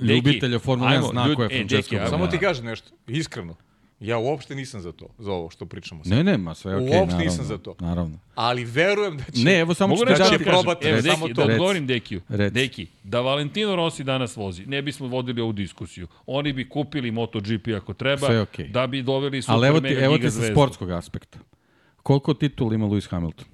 ljubitelja 0.01 0.59
Formule 0.59 0.91
1 0.91 0.95
ajmo, 0.95 1.09
zna 1.09 1.35
ko 1.35 1.43
je 1.43 1.47
e, 1.47 1.49
Francesco 1.49 1.77
deki, 1.77 1.97
ajmo. 1.99 2.11
Samo 2.11 2.27
ti 2.27 2.39
kažem 2.39 2.65
nešto, 2.65 2.91
iskreno. 3.07 3.55
Ja 4.01 4.19
uopšte 4.19 4.55
nisam 4.55 4.81
za 4.81 4.93
to, 4.93 5.09
za 5.19 5.33
ovo 5.33 5.51
što 5.51 5.67
pričamo. 5.67 6.05
sad. 6.05 6.13
Ne, 6.13 6.25
ne, 6.25 6.39
ma 6.39 6.55
sve 6.55 6.73
je 6.73 6.77
okej, 6.77 6.87
Uopšte 6.89 7.07
naravno. 7.07 7.25
nisam 7.25 7.45
za 7.45 7.59
to. 7.59 7.77
Naravno. 7.81 8.19
Ali 8.35 8.65
verujem 8.65 9.17
da 9.17 9.25
će... 9.25 9.45
Ne, 9.45 9.59
evo 9.59 9.75
samo 9.75 9.97
ću 9.97 10.05
da 10.05 10.11
da 10.13 10.19
dati... 10.19 10.39
ti 10.39 10.45
kažem? 10.45 10.53
probate, 10.53 10.89
Evo, 10.89 11.03
samo 11.03 11.29
to. 11.29 11.35
da 11.35 11.43
odgovorim 11.45 11.87
Dekiju. 11.87 12.21
Reci. 12.29 12.55
Deki, 12.55 12.87
da 13.05 13.21
Valentino 13.21 13.77
Rossi 13.77 14.05
danas 14.05 14.37
vozi, 14.37 14.67
ne 14.67 14.83
bismo 14.83 15.07
vodili 15.07 15.41
ovu 15.41 15.53
diskusiju. 15.53 16.07
Oni 16.27 16.53
bi 16.53 16.69
kupili 16.69 17.11
MotoGP 17.11 17.69
ako 17.77 17.95
treba, 17.95 18.27
Sve 18.27 18.41
okej. 18.41 18.69
da 18.69 18.87
bi 18.87 19.03
doveli 19.03 19.43
super 19.43 19.55
Ali 19.55 19.69
evo 19.69 19.81
ti, 19.81 19.89
evo 19.89 20.19
ti 20.19 20.31
sa 20.31 20.53
sportskog 20.53 20.91
aspekta. 20.91 21.39
Koliko 22.03 22.35
titula 22.35 22.75
ima 22.75 22.87
Lewis 22.87 23.11
Hamilton? 23.11 23.47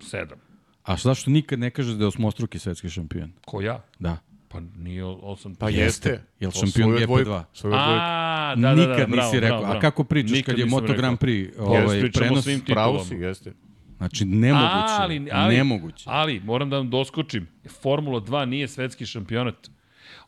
Sedam. 0.00 0.38
A 0.82 0.96
zašto 0.96 1.30
nikad 1.30 1.58
ne 1.58 1.70
kažeš 1.70 1.94
da 1.94 2.04
je 2.04 2.08
osmostruki 2.08 2.58
svetski 2.58 2.90
šampion? 2.90 3.32
Ko 3.46 3.60
ja? 3.60 3.82
Da. 3.98 4.18
Pa 4.56 4.80
nije 4.80 5.04
osam. 5.04 5.54
Pa 5.54 5.68
jeste. 5.68 6.22
Jel 6.40 6.50
To 6.50 6.58
šampion 6.58 6.72
svoju 6.90 7.06
dvojku, 7.06 7.30
GP2? 7.30 7.42
svoju 7.52 7.70
dvojku. 7.70 7.90
A, 7.92 8.54
da, 8.56 8.68
da, 8.68 8.74
da, 8.76 8.92
Nikad 8.92 9.10
bravo, 9.10 9.26
nisi 9.26 9.40
rekao. 9.40 9.58
bravo, 9.58 9.64
bravo. 9.64 9.78
A 9.78 9.80
kako 9.80 10.04
pričaš 10.04 10.30
Nikad 10.30 10.46
kad 10.46 10.58
je 10.58 10.66
Moto 10.66 10.82
rekao. 10.82 10.96
Grand 10.96 11.18
Prix 11.18 11.44
Jeste, 11.46 11.62
ovaj, 11.62 11.98
o 12.00 12.08
prenos? 12.14 12.44
svim 12.44 12.60
Pravo 12.60 13.04
si, 13.04 13.14
jeste. 13.14 13.52
Znači, 13.96 14.24
nemoguće. 14.24 14.72
Ali, 14.98 15.28
ali, 15.32 15.54
nemoguće. 15.54 16.04
Ali, 16.06 16.40
moram 16.40 16.70
da 16.70 16.76
vam 16.76 16.90
doskočim. 16.90 17.46
Formula 17.82 18.20
2 18.20 18.44
nije 18.44 18.68
svetski 18.68 19.06
šampionat. 19.06 19.70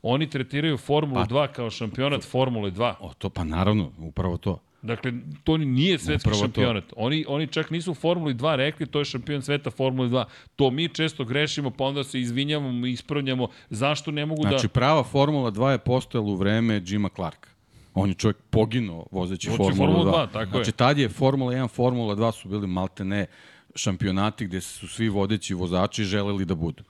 Oni 0.03 0.31
tretiraju 0.31 0.77
Formulu 0.77 1.21
Pa- 1.21 1.27
2 1.27 1.47
kao 1.49 1.71
šampionat 1.71 2.23
Formule 2.25 2.71
2. 2.71 2.95
O, 3.01 3.13
to 3.15 3.31
pa 3.31 3.45
naravno, 3.45 3.93
upravo 3.99 4.37
to. 4.37 4.59
Dakle, 4.83 5.13
to 5.45 5.57
ni- 5.57 5.67
nije 5.67 5.99
svetski 5.99 6.29
Upravo 6.29 6.37
to. 6.39 6.45
šampionat. 6.45 6.85
Oni, 6.97 7.25
oni 7.29 7.47
čak 7.47 7.71
nisu 7.71 7.91
u 7.91 7.95
Formuli 7.95 8.35
2 8.35 8.55
rekli 8.57 8.87
to 8.87 8.99
je 8.99 9.05
šampion 9.05 9.43
sveta 9.43 9.71
Formule 9.71 10.09
2. 10.09 10.25
To 10.57 10.71
mi 10.71 10.89
često 10.89 11.25
grešimo, 11.25 11.71
pa 11.71 11.85
onda 11.85 12.05
se 12.05 12.21
izvinjavamo 12.21 12.87
i 12.87 12.93
ispravljamo. 12.93 13.49
Zašto 13.71 14.11
ne 14.11 14.27
mogu 14.27 14.43
Znači, 14.43 14.63
da... 14.63 14.69
prava 14.69 15.05
Formula 15.05 15.51
2 15.51 15.69
je 15.69 15.79
postojala 15.79 16.29
u 16.29 16.35
vreme 16.35 16.83
Jima 16.87 17.09
Clarka. 17.09 17.49
On 17.95 18.09
je 18.09 18.15
čovjek 18.15 18.37
poginuo 18.51 19.07
vozeći 19.11 19.49
Vozeći 19.49 19.77
Formulu 19.77 19.95
2. 19.95 20.03
Formulu 20.03 20.17
2, 20.17 20.33
tako 20.33 20.51
znači, 20.51 20.69
je. 20.69 20.73
tad 20.73 20.99
je 20.99 21.09
Formula 21.09 21.53
1, 21.53 21.69
Formula 21.69 22.17
2 22.17 22.33
su 22.33 22.49
bili 22.49 22.67
maltene 22.67 23.27
šampionati 23.75 24.47
gde 24.47 24.61
su 24.61 24.89
svi 24.89 25.09
vodeći 25.09 25.55
vozači 25.55 26.05
želeli 26.05 26.45
da 26.45 26.55
budu. 26.55 26.83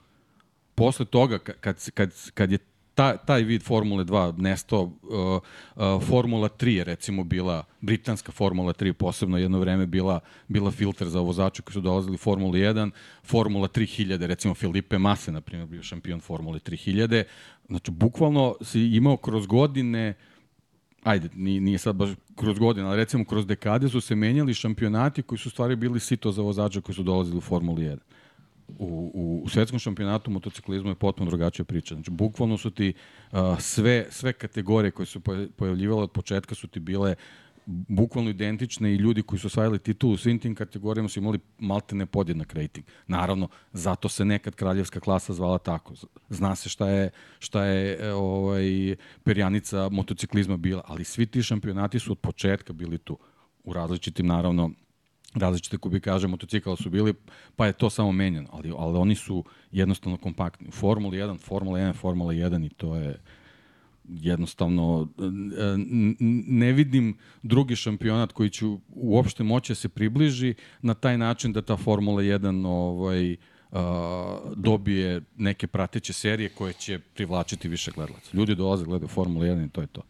Posle 0.75 1.05
toga, 1.05 1.37
ka- 1.37 1.53
kad, 1.53 1.89
kad, 1.91 2.11
kad 2.33 2.51
je 2.51 2.57
ta, 2.95 3.17
taj 3.17 3.43
vid 3.43 3.63
Formule 3.63 4.03
2 4.03 4.37
nestao, 4.37 4.81
uh, 4.81 4.91
uh, 5.75 6.03
Formula 6.07 6.49
3 6.49 6.67
je 6.67 6.83
recimo 6.83 7.23
bila, 7.23 7.63
britanska 7.81 8.31
Formula 8.31 8.73
3 8.73 8.93
posebno 8.93 9.37
jedno 9.37 9.59
vreme 9.59 9.85
bila, 9.85 10.19
bila 10.47 10.71
filter 10.71 11.07
za 11.07 11.19
vozače 11.19 11.61
koji 11.61 11.73
su 11.73 11.81
dolazili 11.81 12.17
Formula 12.17 12.53
1, 12.53 12.91
Formula 13.23 13.67
3000, 13.67 14.25
recimo 14.25 14.53
Felipe 14.53 14.97
Massa, 14.97 15.31
na 15.31 15.41
primjer, 15.41 15.67
bio 15.67 15.83
šampion 15.83 16.19
Formule 16.19 16.59
3000. 16.59 17.23
Znači, 17.67 17.91
bukvalno 17.91 18.55
si 18.61 18.81
imao 18.81 19.17
kroz 19.17 19.47
godine 19.47 20.13
ajde, 21.03 21.29
nije, 21.35 21.77
sad 21.77 21.95
baš 21.95 22.09
kroz 22.35 22.59
godine, 22.59 22.87
ali 22.87 22.97
recimo 22.97 23.25
kroz 23.25 23.45
dekade 23.45 23.89
su 23.89 24.01
se 24.01 24.15
menjali 24.15 24.53
šampionati 24.53 25.21
koji 25.21 25.39
su 25.39 25.49
stvari 25.49 25.75
bili 25.75 25.99
sito 25.99 26.31
za 26.31 26.41
vozača 26.41 26.81
koji 26.81 26.95
su 26.95 27.03
dolazili 27.03 27.37
u 27.37 27.41
Formuli 27.41 27.81
1. 27.81 27.97
U, 28.77 29.41
u, 29.45 29.49
svetskom 29.49 29.79
šampionatu 29.79 30.31
motociklizmu 30.31 30.89
je 30.89 30.95
potpuno 30.95 31.29
drugačija 31.29 31.65
priča. 31.65 31.95
Znači, 31.95 32.11
bukvalno 32.11 32.57
su 32.57 32.71
ti 32.71 32.93
uh, 33.31 33.39
sve, 33.59 34.05
sve 34.09 34.33
kategorije 34.33 34.91
koje 34.91 35.05
su 35.05 35.19
poja- 35.19 35.47
pojavljivale 35.55 36.03
od 36.03 36.11
početka 36.11 36.55
su 36.55 36.67
ti 36.67 36.79
bile 36.79 37.15
bukvalno 37.87 38.29
identične 38.29 38.93
i 38.93 38.95
ljudi 38.95 39.21
koji 39.21 39.39
su 39.39 39.47
osvajali 39.47 39.79
titulu 39.79 40.13
u 40.13 40.17
svim 40.17 40.39
tim 40.39 40.55
kategorijama 40.55 41.09
su 41.09 41.19
imali 41.19 41.39
maltene 41.59 42.05
podjednak 42.05 42.53
rating. 42.53 42.85
Naravno, 43.07 43.47
zato 43.73 44.09
se 44.09 44.25
nekad 44.25 44.55
kraljevska 44.55 44.99
klasa 44.99 45.33
zvala 45.33 45.57
tako. 45.57 45.93
Zna 46.29 46.55
se 46.55 46.69
šta 46.69 46.89
je, 46.89 47.09
šta 47.39 47.65
je 47.65 47.97
e, 47.99 48.13
ovaj, 48.13 48.95
perjanica 49.23 49.89
motociklizma 49.89 50.57
bila, 50.57 50.81
ali 50.85 51.03
svi 51.03 51.25
ti 51.25 51.43
šampionati 51.43 51.99
su 51.99 52.11
od 52.11 52.19
početka 52.19 52.73
bili 52.73 52.97
tu 52.97 53.17
u 53.63 53.73
različitim, 53.73 54.27
naravno, 54.27 54.71
različite 55.35 55.77
kubikaže 55.77 56.27
motocikala 56.27 56.75
su 56.75 56.89
bili, 56.89 57.13
pa 57.55 57.65
je 57.65 57.73
to 57.73 57.89
samo 57.89 58.11
menjano, 58.11 58.49
ali, 58.51 58.73
ali 58.77 58.97
oni 58.97 59.15
su 59.15 59.43
jednostavno 59.71 60.17
kompaktni. 60.17 60.67
U 60.67 60.71
Formuli 60.71 61.17
1, 61.17 61.39
Formula 61.39 61.79
1, 61.79 61.93
Formula 61.93 62.33
1 62.33 62.65
i 62.65 62.69
to 62.69 62.95
je 62.95 63.19
jednostavno 64.09 65.07
e, 65.17 65.23
ne 66.47 66.73
vidim 66.73 67.17
drugi 67.43 67.75
šampionat 67.75 68.31
koji 68.31 68.49
će 68.49 68.65
uopšte 68.89 69.43
moći 69.43 69.71
da 69.71 69.75
se 69.75 69.89
približi 69.89 70.53
na 70.81 70.93
taj 70.93 71.17
način 71.17 71.53
da 71.53 71.61
ta 71.61 71.77
Formula 71.77 72.21
1 72.21 72.67
ovaj, 72.67 73.35
a, 73.71 74.39
dobije 74.55 75.21
neke 75.37 75.67
prateće 75.67 76.13
serije 76.13 76.49
koje 76.49 76.73
će 76.73 76.99
privlačiti 76.99 77.67
više 77.67 77.91
gledalaca. 77.91 78.29
Ljudi 78.33 78.55
dolaze 78.55 78.85
gledaju 78.85 79.07
Formula 79.07 79.45
1 79.45 79.65
i 79.65 79.69
to 79.69 79.81
je 79.81 79.87
to. 79.87 80.01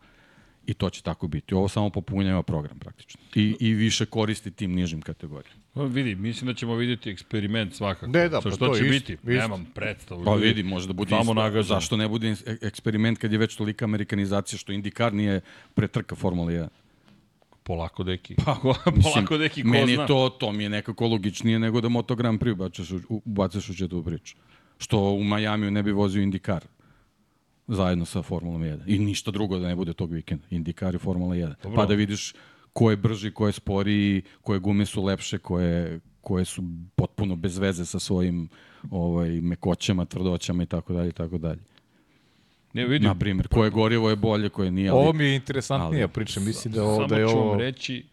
I 0.70 0.74
to 0.74 0.90
će 0.90 1.02
tako 1.02 1.28
biti. 1.28 1.56
Ovo 1.56 1.68
samo 1.68 1.90
popunjava 1.90 2.44
program 2.44 2.80
praktično. 2.80 3.22
I, 3.36 3.56
i 3.60 3.74
više 3.74 4.06
koristi 4.06 4.52
tim 4.52 4.72
nižim 4.72 5.02
kategorijama. 5.02 5.60
Pa 5.74 5.84
vidi, 5.84 6.16
mislim 6.16 6.48
da 6.48 6.54
ćemo 6.54 6.76
vidjeti 6.76 7.10
eksperiment 7.10 7.74
svakako. 7.74 8.08
Ne, 8.08 8.30
da, 8.30 8.38
Sa 8.38 8.50
pa 8.50 8.56
što 8.56 8.68
to 8.68 8.76
će 8.76 8.82
isto, 8.82 8.92
biti? 8.92 9.14
isto. 9.14 9.28
Nemam 9.32 9.66
predstavu. 9.76 10.24
Pa 10.26 10.34
vidi, 10.36 10.64
može 10.64 10.88
da 10.88 10.94
bude 10.94 11.10
Samo 11.10 11.22
isto. 11.22 11.34
nagađam. 11.34 11.64
Zašto 11.66 11.98
ne 11.98 12.08
bude 12.08 12.30
e- 12.30 12.58
eksperiment 12.62 13.18
kad 13.18 13.32
je 13.32 13.38
već 13.38 13.56
tolika 13.56 13.86
amerikanizacija 13.86 14.60
što 14.60 14.72
IndyCar 14.72 15.14
nije 15.14 15.42
pretrka 15.74 16.16
Formula 16.16 16.52
1? 16.52 16.68
Polako, 17.64 18.04
deki. 18.04 18.36
Pa, 18.36 18.56
Polako, 19.04 19.38
deki, 19.38 19.62
ko 19.64 19.68
meni 19.68 19.96
zna. 19.96 20.06
to, 20.08 20.30
to 20.32 20.52
mi 20.52 20.64
je 20.64 20.70
nekako 20.70 21.08
logičnije 21.08 21.60
nego 21.60 21.82
da 21.82 21.90
Moto 21.90 22.16
Grand 22.16 22.40
Prix 22.40 22.52
ubacaš, 22.52 22.92
u- 22.92 23.22
ubacaš 23.26 23.70
u 23.70 23.76
četavu 23.76 24.04
priču. 24.04 24.36
Što 24.78 25.00
u 25.02 25.24
Majamiju 25.24 25.72
ne 25.72 25.84
bi 25.84 25.92
vozio 25.92 26.22
IndyCar 26.22 26.60
zajedno 27.70 28.06
sa 28.06 28.22
Formulom 28.22 28.62
1. 28.62 28.80
I 28.86 29.00
ništa 29.00 29.32
drugo 29.32 29.60
da 29.60 29.68
ne 29.68 29.76
bude 29.76 29.94
tog 29.94 30.12
vikenda. 30.12 30.46
IndyCar 30.52 30.96
i 30.96 30.98
Formula 30.98 31.36
1. 31.36 31.54
Dobro. 31.64 31.76
Pa 31.76 31.86
da 31.86 31.94
vidiš 31.94 32.34
ko 32.74 32.90
je 32.90 32.98
brži, 32.98 33.32
ko 33.32 33.48
je 33.48 33.54
sporiji, 33.54 34.22
koje 34.42 34.60
gume 34.60 34.86
su 34.86 35.04
lepše, 35.04 35.38
koje, 35.38 36.00
koje 36.22 36.46
su 36.46 36.64
potpuno 36.96 37.36
bez 37.36 37.58
veze 37.58 37.86
sa 37.86 38.00
svojim 38.00 38.50
ovaj, 38.92 39.30
mekoćama, 39.30 40.06
tvrdoćama 40.06 40.64
i 40.64 40.66
tako 40.66 40.94
dalje 40.94 41.10
i 41.10 41.14
tako 41.14 41.38
dalje. 41.38 41.60
Ne, 42.74 42.86
vidim. 42.88 43.08
Na 43.08 43.16
primjer, 43.16 43.48
koje 43.48 43.70
gorivo 43.70 44.10
je 44.10 44.16
bolje, 44.16 44.50
koje 44.50 44.72
nije, 44.72 44.90
ali... 44.90 45.00
Ovo 45.00 45.14
mi 45.14 45.24
je 45.24 45.36
interesantnija 45.36 46.06
ali- 46.06 46.14
priča, 46.14 46.40
mislim 46.40 46.74
da, 46.74 46.84
ovo, 46.84 46.96
Samo 46.96 47.08
da 47.08 47.18
je 47.18 47.28
ću 47.28 47.38
ovo... 47.38 47.50
vam 47.50 47.60
reći 47.60 48.06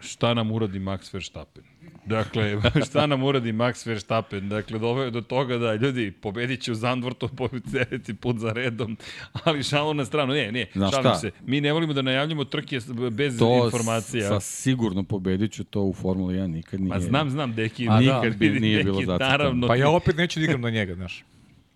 šta 0.00 0.34
nam 0.34 0.52
uradi 0.52 0.78
Max 0.78 1.14
Verstappen. 1.14 1.64
Dakle, 2.06 2.56
šta 2.86 3.06
nam 3.06 3.22
uradi 3.22 3.52
Max 3.52 3.86
Verstappen? 3.86 4.48
Dakle, 4.48 4.78
doveo 4.78 5.10
do 5.10 5.20
toga 5.20 5.58
da 5.58 5.74
ljudi 5.74 6.10
pobedit 6.12 6.60
će 6.60 6.72
u 6.72 6.74
Zandvortu 6.74 7.28
po 7.36 7.48
deveti 7.64 8.14
put 8.14 8.38
za 8.38 8.52
redom, 8.52 8.96
ali 9.34 9.62
šalo 9.62 9.92
na 9.92 10.04
stranu. 10.04 10.32
Ne, 10.34 10.52
ne, 10.52 10.66
Znaš 10.72 10.90
šalim 10.90 11.04
šta? 11.04 11.14
se. 11.14 11.30
Mi 11.42 11.60
ne 11.60 11.72
volimo 11.72 11.92
da 11.92 12.02
najavljamo 12.02 12.44
trke 12.44 12.78
bez 13.10 13.38
To 13.38 13.64
informacija. 13.64 14.28
sa 14.28 14.40
sigurno 14.40 15.02
pobedit 15.04 15.52
ću 15.52 15.64
to 15.64 15.82
u 15.82 15.92
Formuli 15.94 16.34
1 16.34 16.46
nikad 16.46 16.80
nije. 16.80 16.88
Ma 16.88 17.00
znam, 17.00 17.30
znam, 17.30 17.54
deki, 17.54 17.84
A, 17.84 17.92
da. 17.92 17.98
nikad 18.00 18.36
Bi- 18.36 18.50
nije 18.50 18.84
bilo 18.84 18.94
neki, 18.94 19.06
zacrtano. 19.06 19.30
Naravno, 19.30 19.66
Pa 19.66 19.76
ja 19.76 19.90
opet 19.90 20.16
neću 20.16 20.40
da 20.40 20.44
igram 20.44 20.60
na 20.60 20.70
njega, 20.70 20.94
znaš. 20.94 21.24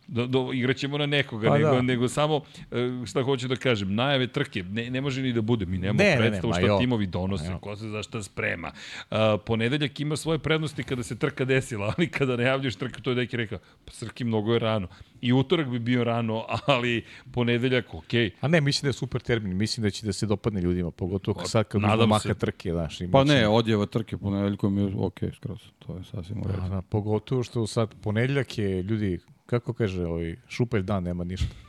Do, 0.09 0.27
do, 0.27 0.51
igraćemo 0.53 0.99
na 0.99 1.07
nekoga, 1.07 1.49
Pa 1.49 1.59
nego, 1.59 1.71
da. 1.71 1.83
nego 1.83 2.09
samo, 2.09 2.41
e, 2.71 3.07
šta 3.07 3.23
hoću 3.23 3.49
da 3.49 3.57
kažem, 3.57 3.95
najave 3.95 4.27
trke, 4.27 4.63
ne, 4.63 4.91
ne 4.91 5.01
može 5.01 5.23
ni 5.23 5.33
da 5.33 5.41
bude, 5.41 5.67
mi 5.67 5.79
nemamo 5.79 5.99
Ne, 5.99 6.05
ne, 6.05 6.11
ne, 6.11 6.19
predstavu 6.19 6.49
ma 6.51 6.55
šta 6.57 6.67
jo. 6.67 6.79
timovi 6.79 7.07
donose, 7.07 7.57
ko 7.61 7.77
se 7.77 7.89
za 7.89 8.03
šta 8.03 8.23
sprema. 8.23 8.73
A, 9.11 9.37
ponedeljak 9.47 10.01
ima 10.01 10.17
svoje 10.17 10.39
prednosti 10.39 10.83
kada 10.83 11.03
se 11.03 11.19
trka 11.19 11.45
desila, 11.45 11.95
ali 11.99 12.09
kada 12.09 12.37
najavljaš 12.37 12.77
trku, 12.77 13.01
to 13.01 13.11
je 13.11 13.17
neki 13.17 13.37
rekao, 13.37 13.59
pa 13.85 13.93
Srki, 13.93 14.25
mnogo 14.25 14.53
je 14.53 14.59
rano. 14.59 14.89
I 15.21 15.33
utorak 15.33 15.69
bi 15.69 15.79
bio 15.79 16.05
rano, 16.05 16.45
ali 16.67 17.05
ponedeljak, 17.33 17.95
okej. 17.95 18.31
A 18.41 18.49
ne, 18.49 18.61
mislim 18.61 18.87
da 18.87 18.89
je 18.89 18.93
super 18.93 19.21
termin. 19.21 19.57
Mislim 19.57 19.83
da 19.83 19.91
će 19.91 20.07
da 20.07 20.13
se 20.13 20.27
dopadne 20.27 20.61
ljudima, 20.61 20.91
pogotovo 20.91 21.35
kad 21.39 21.51
sad 21.51 21.65
kad 21.69 21.83
uzmo 21.85 22.07
maka 22.07 22.29
se. 22.29 22.35
trke, 22.35 22.73
znaš. 22.73 22.99
Pa 23.13 23.25
ne, 23.25 23.49
odjeva 23.49 23.87
trke 23.87 24.17
ponedeljkom 24.19 24.79
je 24.79 24.93
ok, 24.97 25.19
skroz. 25.37 25.59
To 25.79 25.97
je 25.97 26.05
sasvim 26.05 26.41
u 26.43 26.45
redu. 26.49 26.63
A, 26.63 26.69
da, 26.69 26.83
pogotovo 26.83 27.43
što 27.43 27.67
sad 27.67 27.95
ponedjeljak 28.03 28.59
je, 28.59 28.83
ljudi, 28.83 29.19
kako 29.49 29.73
kaže, 29.73 30.05
ovaj, 30.05 30.37
šupelj 30.49 30.83
dan, 30.83 31.05
nema 31.05 31.25
ništa. 31.25 31.68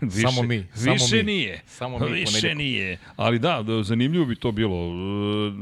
Više, 0.00 0.28
Samo 0.28 0.42
mi, 0.42 0.66
samo 0.74 0.92
više 0.92 1.16
mi. 1.16 1.22
nije. 1.22 1.62
Samo 1.66 1.98
mi 1.98 2.10
Više 2.10 2.54
nije. 2.54 2.98
Ali 3.16 3.38
da, 3.38 3.62
da, 3.62 3.82
zanimljivo 3.82 4.24
bi 4.24 4.36
to 4.36 4.52
bilo 4.52 4.88
uh, 4.88 5.54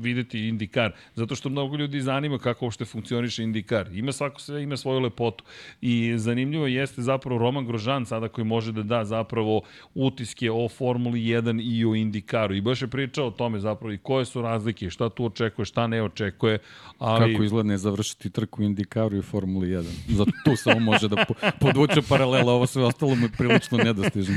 videti 0.00 0.48
Indikar, 0.48 0.92
zato 1.14 1.34
što 1.34 1.48
mnogo 1.48 1.76
ljudi 1.76 2.00
zanima 2.00 2.38
kako 2.38 2.64
uopšte 2.64 2.84
funkcioniše 2.84 3.42
Indikar. 3.42 3.88
Ima 3.92 4.12
svako 4.12 4.40
sve, 4.40 4.62
ima 4.62 4.76
svoju 4.76 5.00
lepotu. 5.00 5.44
I 5.80 6.12
zanimljivo 6.16 6.66
jeste 6.66 7.02
zapravo 7.02 7.38
Roman 7.38 7.66
Grožan 7.66 8.06
sada 8.06 8.28
koji 8.28 8.44
može 8.44 8.72
da 8.72 8.82
da 8.82 9.04
zapravo 9.04 9.62
utiske 9.94 10.50
o 10.50 10.68
Formuli 10.68 11.20
1 11.20 11.60
i 11.62 11.84
o 11.84 11.94
Indikaru. 11.94 12.54
I 12.54 12.60
baš 12.60 12.82
je 12.82 12.88
pričao 12.88 13.26
o 13.26 13.30
tome 13.30 13.60
zapravo 13.60 13.92
i 13.92 13.98
koje 13.98 14.24
su 14.24 14.42
razlike, 14.42 14.90
šta 14.90 15.08
tu 15.08 15.24
očekuje, 15.24 15.64
šta 15.66 15.86
ne 15.86 16.02
očekuje. 16.02 16.58
Ali, 16.98 17.32
Kako 17.32 17.44
izgleda 17.44 17.68
ne 17.68 17.78
završiti 17.78 18.30
trku 18.30 18.62
Indikaru 18.62 19.16
i 19.16 19.22
Formuli 19.22 19.68
1. 19.68 19.84
Zato 20.08 20.30
tu 20.44 20.56
samo 20.56 20.80
može 20.80 21.08
da 21.08 21.24
po, 21.28 21.34
podvuče 21.60 22.02
paralela, 22.08 22.52
ovo 22.52 22.66
sve 22.66 22.84
ostalo 22.98 23.14
mu 23.14 23.26
je 23.26 23.30
prilično 23.30 23.78
nedostižno. 23.78 24.34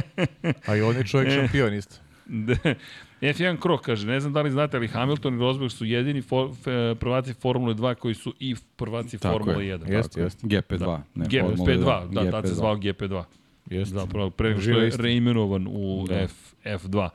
A 0.66 0.76
i 0.76 0.82
on 0.82 0.96
je 0.96 1.04
čovjek 1.04 1.32
šampion 1.32 1.74
isto. 1.74 1.96
F1 3.20 3.58
Kro 3.58 3.78
kaže, 3.78 4.06
ne 4.06 4.20
znam 4.20 4.32
da 4.32 4.42
li 4.42 4.50
znate, 4.50 4.76
ali 4.76 4.88
Hamilton 4.88 5.34
i 5.34 5.38
Rosberg 5.38 5.70
su 5.70 5.84
jedini 5.84 6.22
for, 6.22 6.50
fe, 6.64 6.94
prvaci 7.00 7.34
Formule 7.34 7.74
2 7.74 7.94
koji 7.94 8.14
su 8.14 8.34
i 8.40 8.54
prvaci 8.76 9.18
Tako 9.18 9.38
Formule 9.38 9.66
je. 9.66 9.78
1. 9.78 9.92
Jeste, 9.92 10.20
jeste. 10.20 10.46
GP2, 10.46 10.78
Da. 10.78 11.02
ne 11.14 11.24
GP2, 11.26 11.56
Formula 11.56 12.06
da, 12.12 12.30
tad 12.30 12.44
se 12.44 12.52
GP2. 12.52 12.56
zvao 12.56 12.76
GP2. 12.76 13.24
Jeste. 13.70 13.94
Zapravo, 13.94 14.30
pre 14.30 14.48
nego 14.48 14.60
što 14.60 14.70
je 14.70 14.90
reimenovan 14.96 15.66
u 15.70 16.04
da. 16.08 16.20
F, 16.20 16.32
F2. 16.64 17.08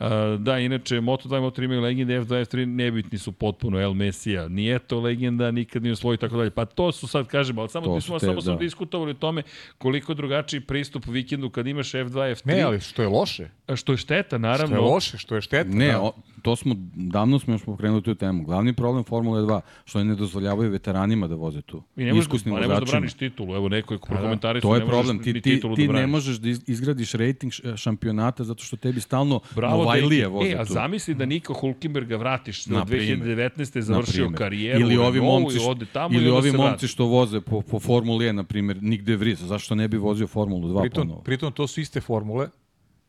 Uh, 0.00 0.06
da, 0.38 0.58
inače, 0.58 0.96
Moto2 0.96 1.26
i 1.28 1.42
Moto3 1.42 1.64
imaju 1.64 1.80
legende, 1.80 2.14
F2 2.14 2.32
i 2.32 2.44
F3 2.44 2.64
nebitni 2.66 3.18
su 3.18 3.32
potpuno, 3.32 3.80
El 3.80 3.92
Mesija. 3.92 4.48
Nije 4.48 4.78
to 4.78 5.00
legenda, 5.00 5.50
nikad 5.50 5.82
nije 5.82 5.92
osvoji 5.92 6.14
i 6.14 6.18
tako 6.18 6.36
dalje. 6.36 6.50
Pa 6.50 6.64
to 6.64 6.92
su 6.92 7.06
sad, 7.08 7.26
kažemo, 7.26 7.60
ali 7.60 7.70
samo, 7.70 7.86
To 7.86 8.00
smo, 8.00 8.18
te, 8.18 8.26
samo 8.26 8.40
smo 8.40 8.52
da. 8.52 8.58
diskutovali 8.58 9.10
o 9.10 9.14
tome 9.14 9.42
koliko 9.78 10.14
drugačiji 10.14 10.60
pristup 10.60 11.06
vikendu 11.06 11.50
kad 11.50 11.66
imaš 11.66 11.88
F2, 11.88 12.06
F3. 12.32 12.46
Ne, 12.46 12.60
ali 12.62 12.80
što 12.80 13.02
je 13.02 13.08
loše. 13.08 13.48
Što 13.76 13.92
je 13.92 13.96
šteta, 13.96 14.28
Što 14.28 14.38
naravno. 14.38 14.76
je 14.76 14.80
loše, 14.82 15.18
što 15.18 15.34
je 15.34 15.40
šteta. 15.40 15.70
Ne, 15.70 15.86
da. 15.86 16.00
o, 16.00 16.12
to 16.42 16.56
smo, 16.56 16.74
davno 16.94 17.38
smo 17.38 17.54
još 17.54 17.64
pokrenuli 17.64 18.02
tu 18.02 18.14
temu. 18.14 18.44
Glavni 18.44 18.72
problem 18.72 19.04
Formule 19.04 19.42
2, 19.42 19.60
što 19.84 20.04
ne 20.04 20.14
dozvoljavaju 20.14 20.70
veteranima 20.70 21.28
da 21.28 21.34
voze 21.34 21.62
tu. 21.62 21.82
I 21.96 22.04
ne 22.04 22.12
možeš, 22.12 22.22
Iskusnim 22.22 22.54
pa 22.54 22.60
ne 22.60 22.68
možeš 22.68 22.80
da 22.80 22.90
braniš 22.90 23.14
titulu. 23.14 23.54
Evo, 23.54 23.68
neko 23.68 23.94
je 23.94 24.00
prokomentarisao, 24.00 24.70
To 24.70 24.74
je 24.74 24.80
ne 24.80 24.86
možeš 24.86 24.96
problem. 24.96 25.18
Ti, 25.18 25.32
ti, 25.32 25.40
titulu 25.42 25.76
ti 25.76 25.86
da 25.86 25.92
ne 25.92 26.06
možeš 26.06 26.36
da 26.36 26.48
iz- 26.48 26.62
izgradiš 26.66 27.12
rating 27.12 27.52
šampionata 27.76 28.44
zato 28.44 28.64
što 28.64 28.76
tebi 28.88 29.00
stalno 29.00 29.40
Bravo, 29.54 29.76
Novajlije 29.76 30.20
Deki. 30.20 30.30
voze 30.30 30.50
E, 30.50 30.54
a 30.54 30.64
tu. 30.64 30.72
zamisli 30.72 31.14
da 31.14 31.26
Niko 31.26 31.54
Hulkenberga 31.54 32.16
vratiš 32.16 32.66
Na 32.66 32.84
primer. 32.84 33.18
2019. 33.18 33.76
je 33.76 33.82
završio 33.82 34.30
karijeru 34.30 34.80
ili 34.80 34.96
ovi 34.98 35.20
momci 35.20 35.56
i 35.56 35.60
što, 35.60 35.70
ode 35.70 35.86
tamo 35.86 36.14
ili 36.14 36.30
ovi 36.30 36.52
momci 36.52 36.88
što 36.88 37.04
voze 37.06 37.40
po, 37.40 37.60
po 37.60 37.80
Formuli 37.80 38.24
1 38.26 38.32
na 38.32 38.44
primjer 38.44 38.82
Nick 38.82 39.04
De 39.04 39.16
Vries 39.16 39.38
zašto 39.40 39.74
ne 39.74 39.88
bi 39.88 39.96
vozio 39.98 40.26
Formulu 40.26 40.68
2 40.68 40.80
Pritom, 40.80 41.02
ponovo 41.02 41.20
pritom 41.20 41.52
to 41.52 41.66
su 41.66 41.80
iste 41.80 42.00
formule. 42.00 42.48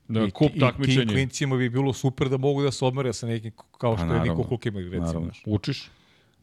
Da, 0.07 0.23
I, 0.23 0.31
kup 0.31 0.47
i 0.47 0.51
tim 0.51 0.59
takmičenje. 0.61 1.05
klincima 1.05 1.57
bi 1.57 1.69
bilo 1.69 1.93
super 1.93 2.29
da 2.29 2.37
mogu 2.37 2.61
da 2.61 2.71
se 2.71 2.85
odmere 2.85 3.13
sa 3.13 3.27
nekim 3.27 3.51
kao 3.77 3.97
što 3.97 4.03
je 4.03 4.09
naravno. 4.09 4.33
Niko 4.33 4.43
Hulkenberg, 4.43 4.85
recimo. 4.85 5.05
Naravno. 5.05 5.31
Učiš? 5.45 5.89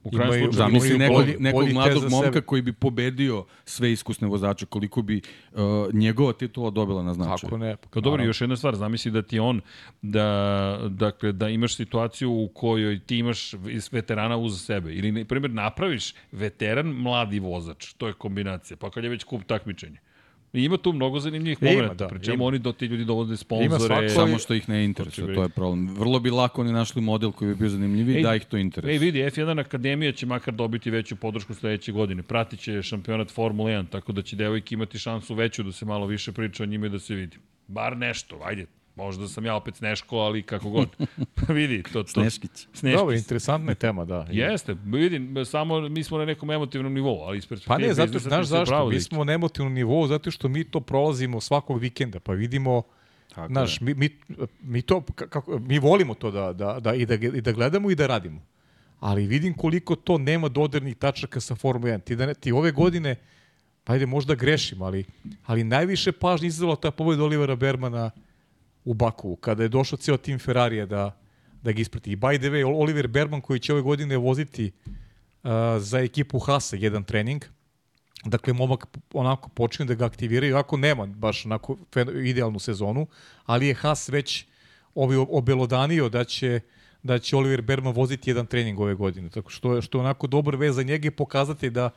U 0.07 0.11
Imaju- 0.13 0.29
krajnjem 0.29 0.53
slučaju. 0.53 0.69
Zamisli 0.69 0.95
imaju 0.95 0.99
nekog, 0.99 1.17
bolji- 1.25 1.37
nekog 1.41 1.61
bolji 1.63 1.75
mladog 1.75 2.11
momka 2.11 2.27
sebe. 2.27 2.41
koji 2.41 2.63
bi 2.63 2.73
pobedio 2.73 3.45
sve 3.65 3.93
iskusne 3.93 4.29
vozače, 4.29 4.67
koliko 4.67 5.03
bi 5.03 5.21
uh, 5.53 5.61
njegova 5.93 6.33
titula 6.33 6.71
dobila 6.71 7.03
na 7.03 7.15
značaju. 7.15 7.39
Kako 7.41 7.59
ne? 7.59 7.77
Kao 7.91 8.03
dobro, 8.03 8.25
još 8.25 8.41
jedna 8.41 8.57
stvar, 8.57 8.77
zamisli 8.77 9.11
da 9.11 9.23
ti 9.23 9.39
on, 9.39 9.61
da, 10.03 10.29
dakle, 10.89 11.33
da 11.33 11.49
imaš 11.49 11.77
situaciju 11.77 12.31
u 12.33 12.49
kojoj 12.49 12.99
ti 12.99 13.19
imaš 13.19 13.53
veterana 13.93 14.37
uz 14.37 14.65
sebe. 14.65 14.95
Ili, 14.95 15.13
na 15.13 15.25
primjer, 15.25 15.51
napraviš 15.51 16.15
veteran, 16.33 16.87
mladi 16.87 17.39
vozač. 17.41 17.93
To 17.93 18.07
je 18.07 18.13
kombinacija. 18.13 18.77
Pa 18.77 18.91
kad 18.91 19.05
je 19.05 19.11
već 19.11 19.25
kup 19.25 19.43
takmičenje. 19.45 19.99
I 20.57 20.65
ima 20.65 20.77
tu 20.77 20.93
mnogo 20.93 21.21
zanimljivih 21.21 21.63
momenta. 21.63 21.95
da, 21.95 22.09
pri 22.09 22.25
čemu 22.25 22.35
ima. 22.35 22.45
oni 22.45 22.59
do 22.59 22.73
ti 22.73 22.87
ljudi 22.87 23.05
dovode 23.05 23.37
sponzore. 23.37 24.09
Samo 24.09 24.39
što 24.39 24.55
ih 24.55 24.69
ne 24.69 24.85
interesuje, 24.85 25.35
to 25.35 25.43
je 25.43 25.49
problem. 25.49 25.95
Vrlo 25.99 26.21
bi 26.21 26.31
lako 26.31 26.61
oni 26.61 26.73
našli 26.73 27.03
model 27.03 27.33
koji 27.33 27.49
bi 27.49 27.55
bio 27.55 27.69
zanimljiviji 27.69 28.23
da 28.23 28.35
ih 28.35 28.45
to 28.45 28.57
interesuje. 28.57 28.93
Ej, 28.93 28.99
vidi, 28.99 29.19
F1 29.19 29.61
Akademija 29.61 30.13
će 30.13 30.27
makar 30.27 30.55
dobiti 30.55 30.91
veću 30.91 31.17
podršku 31.17 31.55
sledeće 31.55 31.93
godine. 31.93 32.23
Pratit 32.23 32.61
će 32.61 32.83
šampionat 32.83 33.31
Formule 33.31 33.73
1, 33.73 33.85
tako 33.91 34.13
da 34.13 34.23
će 34.23 34.37
devojke 34.37 34.75
imati 34.75 34.99
šansu 34.99 35.35
veću 35.35 35.63
da 35.63 35.73
se 35.73 35.85
malo 35.85 36.07
više 36.07 36.33
priča 36.33 36.63
o 36.63 36.67
njima 36.67 36.87
i 36.87 36.91
da 36.91 36.99
se 36.99 37.15
vidi. 37.15 37.37
Bar 37.69 37.97
nešto, 37.97 38.41
ajde. 38.45 38.67
Možda 38.97 39.29
sam 39.29 39.45
ja 39.45 39.55
opet 39.55 39.77
Sneško, 39.77 40.17
ali 40.17 40.43
kako 40.43 40.71
god. 40.71 40.89
Pa 41.35 41.53
vidi, 41.59 41.83
to... 41.83 42.03
to 42.03 42.09
Sneškić. 42.09 42.67
Sneškić. 42.73 42.99
Dobro, 42.99 43.15
interesantna 43.15 43.71
je 43.73 43.75
tema, 43.75 44.05
da. 44.05 44.27
Jeste, 44.31 44.77
vidim, 44.85 45.45
samo 45.45 45.81
mi 45.81 46.05
smo 46.05 46.19
na 46.19 46.25
nekom 46.25 46.51
emotivnom 46.51 46.95
nivou, 46.95 47.21
ali 47.21 47.41
perspektive 47.41 47.67
Pa 47.67 47.79
ne, 47.79 47.95
zato, 47.95 48.19
znaš 48.19 48.47
zašto? 48.47 48.71
pravu, 48.71 48.91
Mi 48.91 49.01
smo 49.01 49.25
na 49.25 49.33
emotivnom 49.33 49.73
nivou 49.73 50.07
zato 50.07 50.31
što 50.31 50.49
mi 50.49 50.65
to 50.65 50.81
prolazimo 50.81 51.41
svakog 51.41 51.79
vikenda, 51.79 52.21
pa 52.21 52.33
vidimo 52.33 52.83
Tako 53.35 53.53
Znaš, 53.53 53.81
mi, 53.81 53.95
mi, 53.95 54.11
mi, 54.63 54.83
to, 54.83 55.01
ka- 55.01 55.29
kako, 55.29 55.59
mi 55.59 55.79
volimo 55.79 56.15
to 56.15 56.31
da, 56.31 56.53
da, 56.53 56.81
da, 56.81 56.95
i, 56.95 57.07
da, 57.07 57.15
i 57.15 57.41
da 57.41 57.53
gledamo 57.53 57.91
i 57.91 57.95
da 57.95 58.07
radimo. 58.07 58.41
Ali 59.01 59.27
vidim 59.27 59.55
koliko 59.55 59.97
to 59.97 60.19
nema 60.19 60.49
dodirnih 60.49 60.97
tačaka 60.97 61.41
sa 61.41 61.55
Formula 61.55 61.93
1. 61.93 62.05
Ti, 62.05 62.17
da 62.17 62.27
ne, 62.27 62.35
ti 62.35 62.53
ove 62.53 62.73
godine, 62.73 63.17
pa 63.85 63.93
ajde 63.93 64.07
možda 64.07 64.35
grešim, 64.35 64.83
ali, 64.83 65.05
ali 65.47 65.65
najviše 65.65 66.13
pažnje 66.13 66.49
izazvala 66.49 66.77
ta 66.77 66.91
pobjeda 66.91 67.25
Olivera 67.25 67.57
Bermana 67.57 68.11
u 68.87 68.95
Baku, 68.95 69.37
kada 69.37 69.63
je 69.63 69.69
došao 69.69 69.99
ceo 69.99 70.17
tim 70.17 70.39
Ferrarija 70.39 70.87
da, 70.87 71.19
da 71.63 71.73
ga 71.73 71.81
isprati. 71.81 72.13
I 72.13 72.17
by 72.17 72.39
the 72.39 72.51
way, 72.51 72.65
Oliver 72.65 73.09
Berman 73.09 73.41
koji 73.41 73.61
će 73.61 73.73
ove 73.73 73.83
godine 73.83 74.17
voziti 74.17 74.73
uh, 74.87 75.51
za 75.79 75.99
ekipu 75.99 76.39
Hasa 76.39 76.77
jedan 76.77 77.05
trening, 77.05 77.45
Dakle, 78.25 78.53
momak 78.53 78.87
onako 79.15 79.49
počinje 79.49 79.87
da 79.87 79.95
ga 79.95 80.07
aktiviraju, 80.07 80.57
ako 80.57 80.77
nema 80.77 81.07
baš 81.07 81.47
onako 81.47 81.77
idealnu 82.25 82.59
sezonu, 82.59 83.07
ali 83.45 83.67
je 83.67 83.75
Haas 83.75 84.09
već 84.09 84.47
obelodanio 85.29 86.09
da 86.09 86.25
će 86.25 86.61
da 87.03 87.19
će 87.19 87.37
Oliver 87.37 87.63
Berman 87.63 87.95
voziti 87.95 88.31
jedan 88.31 88.47
trening 88.47 88.81
ove 88.81 88.95
godine. 88.95 89.31
Tako 89.31 89.51
što 89.51 89.75
je 89.75 89.83
što 89.83 89.99
je 89.99 90.01
onako 90.01 90.27
dobar 90.27 90.57
vez 90.57 90.75
za 90.75 90.83
njega 90.83 91.09
i 91.09 91.11
pokazati 91.11 91.71
da 91.71 91.91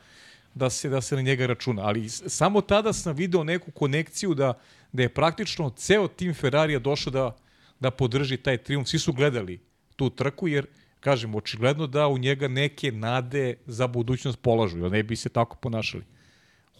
da 0.54 0.70
se 0.70 0.88
da 0.88 1.00
se 1.00 1.16
na 1.16 1.22
njega 1.22 1.46
računa. 1.46 1.82
Ali 1.82 2.08
samo 2.08 2.60
tada 2.62 2.92
sam 2.92 3.14
video 3.14 3.44
neku 3.44 3.70
konekciju 3.70 4.34
da 4.34 4.52
da 4.92 5.02
je 5.02 5.08
praktično 5.10 5.70
ceo 5.70 6.08
tim 6.08 6.34
Ferrarija 6.34 6.78
došao 6.78 7.10
da 7.12 7.36
da 7.80 7.90
podrži 7.92 8.36
taj 8.36 8.58
triumf. 8.58 8.88
Svi 8.88 8.98
su 8.98 9.12
gledali 9.12 9.60
tu 9.96 10.10
trku 10.10 10.48
jer 10.48 10.66
kažem 11.00 11.34
očigledno 11.34 11.86
da 11.86 12.08
u 12.08 12.18
njega 12.18 12.48
neke 12.48 12.92
nade 12.92 13.54
za 13.66 13.86
budućnost 13.86 14.38
polažu, 14.38 14.78
jer 14.78 14.90
ne 14.92 15.02
bi 15.02 15.16
se 15.16 15.28
tako 15.28 15.56
ponašali. 15.56 16.04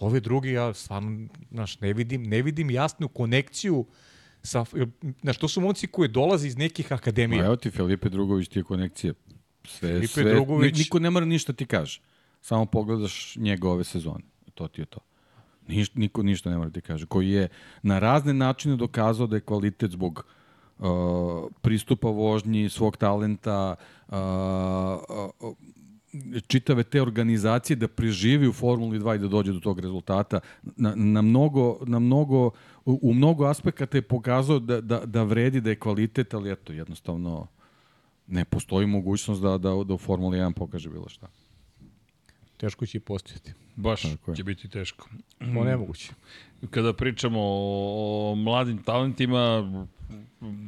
Ove 0.01 0.21
drugi 0.21 0.51
ja 0.51 0.75
stvarno 0.75 1.29
znaš, 1.51 1.81
ne 1.81 1.93
vidim 1.93 2.23
ne 2.25 2.43
vidim 2.43 2.71
jasnu 2.71 3.09
konekciju 3.09 3.87
sa 4.43 4.65
znaš 5.23 5.37
to 5.37 5.49
su 5.49 5.61
momci 5.61 5.87
koji 5.87 6.09
dolaze 6.09 6.49
iz 6.49 6.57
nekih 6.57 6.91
Ma 6.91 6.97
akademija. 6.97 7.45
evo 7.45 7.57
ti 7.57 7.71
Filipe 7.71 8.09
Drugović 8.09 8.49
ti 8.49 8.59
je 8.59 8.65
konekcije. 8.65 9.15
Sve, 9.65 9.89
Filipe 9.89 10.07
sve, 10.07 10.35
Drugović- 10.35 10.73
ni- 10.73 10.79
niko 10.79 10.99
ne 10.99 11.11
mora 11.11 11.27
ništa 11.27 11.53
ti 11.53 11.67
kaže. 11.67 12.01
Samo 12.41 12.67
pogledaš 12.67 13.37
njegove 13.37 13.85
sezone. 13.85 14.25
To 14.55 14.69
ti 14.69 14.81
je 14.81 14.87
to. 14.87 15.01
Niš, 15.69 15.95
niko 15.95 16.23
ništa 16.23 16.51
ne 16.51 16.59
mora 16.59 16.71
ti 16.71 16.81
kaže. 16.81 17.07
Koji 17.07 17.31
je 17.31 17.49
na 17.83 17.99
razne 17.99 18.35
načine 18.35 18.77
dokazao 18.77 19.27
da 19.27 19.37
je 19.37 19.41
kvalitet 19.41 19.91
zbog 19.91 20.25
uh, 20.79 20.87
pristupa 21.61 22.09
vožnji, 22.09 22.69
svog 22.69 22.97
talenta, 22.97 23.75
uh, 24.09 24.15
uh, 25.43 25.57
čitave 26.47 26.83
te 26.83 27.03
organizacije 27.03 27.77
da 27.77 27.89
preživi 27.89 28.49
u 28.49 28.53
Formuli 28.53 28.99
2 28.99 29.15
i 29.15 29.19
da 29.19 29.29
dođe 29.29 29.53
do 29.53 29.61
tog 29.61 29.81
rezultata. 29.81 30.41
Na, 30.63 30.95
na 30.97 31.23
mnogo, 31.23 31.79
na 31.87 31.99
mnogo, 31.99 32.47
u, 32.85 32.99
u 33.03 33.15
mnogo 33.15 33.45
aspekata 33.45 33.99
je 33.99 34.03
pokazao 34.03 34.59
da, 34.59 34.81
da, 34.81 35.01
da 35.07 35.23
vredi, 35.23 35.61
da 35.61 35.71
je 35.71 35.79
kvalitet, 35.79 36.35
ali 36.35 36.53
eto, 36.53 36.73
jednostavno 36.73 37.47
ne 38.27 38.45
postoji 38.45 38.87
mogućnost 38.87 39.43
da, 39.43 39.59
da, 39.59 39.85
da 39.85 39.95
u 39.95 39.99
Formuli 39.99 40.39
1 40.39 40.53
pokaže 40.53 40.91
bilo 40.91 41.09
šta. 41.09 41.29
Teško 42.61 42.87
će 42.87 42.99
i 42.99 43.03
postojati. 43.03 43.53
Baš 43.77 44.03
Tako 44.03 44.31
je. 44.31 44.37
će 44.37 44.45
biti 44.45 44.69
teško. 44.69 45.09
To 45.39 45.65
nemoguće. 45.65 46.13
Kada 46.71 46.93
pričamo 46.93 47.41
o, 47.41 48.33
o 48.33 48.37
mladim 48.37 48.79
talentima, 48.79 49.63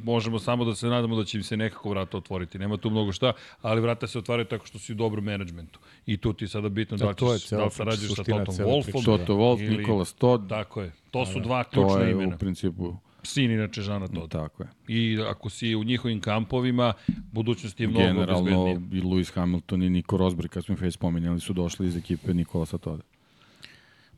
možemo 0.03 0.39
samo 0.39 0.65
da 0.65 0.75
se 0.75 0.87
nadamo 0.87 1.15
da 1.15 1.25
će 1.25 1.37
im 1.37 1.43
se 1.43 1.57
nekako 1.57 1.89
vrata 1.89 2.17
otvoriti. 2.17 2.59
Nema 2.59 2.77
tu 2.77 2.89
mnogo 2.89 3.11
šta, 3.11 3.33
ali 3.61 3.81
vrata 3.81 4.07
se 4.07 4.17
otvaraju 4.17 4.45
tako 4.45 4.65
što 4.65 4.79
si 4.79 4.91
u 4.91 4.95
dobrom 4.95 5.23
menadžmentu. 5.25 5.79
I 6.05 6.17
tu 6.17 6.33
ti 6.33 6.43
je 6.43 6.49
sada 6.49 6.69
bitno 6.69 6.97
da, 6.97 7.05
Da, 7.05 7.13
to 7.13 7.33
je 7.33 7.39
ćeš, 7.39 7.49
da 7.49 7.63
li 7.63 7.71
sarađuješ 7.71 8.11
sa 8.11 8.23
Totom 8.23 8.55
Wolfom. 8.55 9.05
Toto 9.05 9.33
Wolf, 9.35 9.61
Ili- 9.61 9.77
Nikola 9.77 10.05
Stod, 10.05 10.49
Tako 10.49 10.81
je. 10.81 10.91
To 11.11 11.25
su 11.25 11.39
dva 11.39 11.63
to 11.63 11.69
ključna 11.71 12.01
je 12.01 12.11
imena. 12.11 12.35
u 12.35 12.39
principu, 12.39 12.95
Sin 13.23 13.51
inače 13.51 13.81
Žana 13.81 14.07
Todd. 14.07 14.31
tako 14.31 14.63
je. 14.63 14.69
I 14.87 15.19
ako 15.21 15.49
si 15.49 15.75
u 15.75 15.83
njihovim 15.83 16.21
kampovima, 16.21 16.93
budućnost 17.31 17.79
je 17.79 17.87
mnogo 17.87 18.05
Generalno 18.05 18.43
bezbednija. 18.43 19.01
i 19.01 19.03
Lewis 19.03 19.33
Hamilton 19.33 19.83
i 19.83 19.89
Nico 19.89 20.17
Rosberg, 20.17 20.49
kad 20.49 20.65
smo 20.65 20.75
ih 20.75 20.81
već 20.81 20.93
spominjali, 20.93 21.39
su 21.39 21.53
došli 21.53 21.87
iz 21.87 21.97
ekipe 21.97 22.33
Nikola 22.33 22.65
Satoda. 22.65 23.03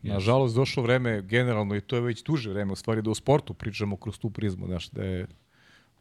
Nažalost, 0.02 0.56
došlo 0.56 0.84
vreme, 0.84 1.22
generalno, 1.22 1.76
i 1.76 1.82
to 1.82 1.96
je 1.96 2.02
već 2.02 2.24
duže 2.24 2.50
vreme, 2.50 2.72
u 2.72 2.76
stvari 2.76 3.02
da 3.02 3.10
u 3.10 3.16
sportu 3.16 3.54
pričamo 3.54 3.98
kroz 3.98 4.20
tu 4.20 4.30
prizmu, 4.30 4.68
znaš, 4.68 4.90
da 4.90 5.04
je 5.04 5.28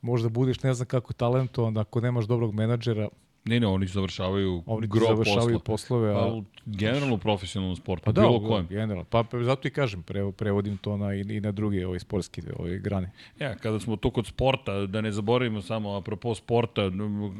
možda 0.01 0.29
budeš 0.29 0.63
ne 0.63 0.75
znam 0.75 0.87
kako 0.87 1.13
talentovan, 1.13 1.79
ako 1.79 2.01
nemaš 2.01 2.25
dobrog 2.25 2.55
menadžera, 2.55 3.09
Ne, 3.45 3.61
ne, 3.61 3.67
oni 3.67 3.87
završavaju 3.87 4.63
oni 4.67 4.87
gro 4.87 5.07
završavaju 5.07 5.59
poslove, 5.59 6.11
a... 6.11 6.15
Pa, 6.15 6.43
generalno 6.67 7.15
u 7.15 7.19
profesionalnom 7.19 7.77
sportu, 7.77 8.05
Pa 8.05 8.13
da, 8.13 8.21
bilo 8.21 8.49
kojem. 8.49 8.67
generalno. 8.67 9.05
Pa, 9.05 9.23
pa 9.23 9.43
zato 9.43 9.69
i 9.69 9.71
kažem, 9.71 10.03
pre, 10.03 10.33
prevodim 10.33 10.77
to 10.77 10.97
na, 10.97 11.15
i, 11.15 11.21
i 11.21 11.41
na 11.41 11.53
druge 11.53 11.87
ove 11.87 12.01
sportske 12.01 12.43
ove 12.57 12.79
grane. 12.79 13.11
Ja, 13.41 13.55
kada 13.55 13.81
smo 13.81 13.97
tu 13.97 14.11
kod 14.11 14.27
sporta, 14.27 14.87
da 14.87 15.01
ne 15.01 15.13
zaboravimo 15.13 15.63
samo 15.63 15.97
apropo 15.97 16.35
sporta, 16.35 16.83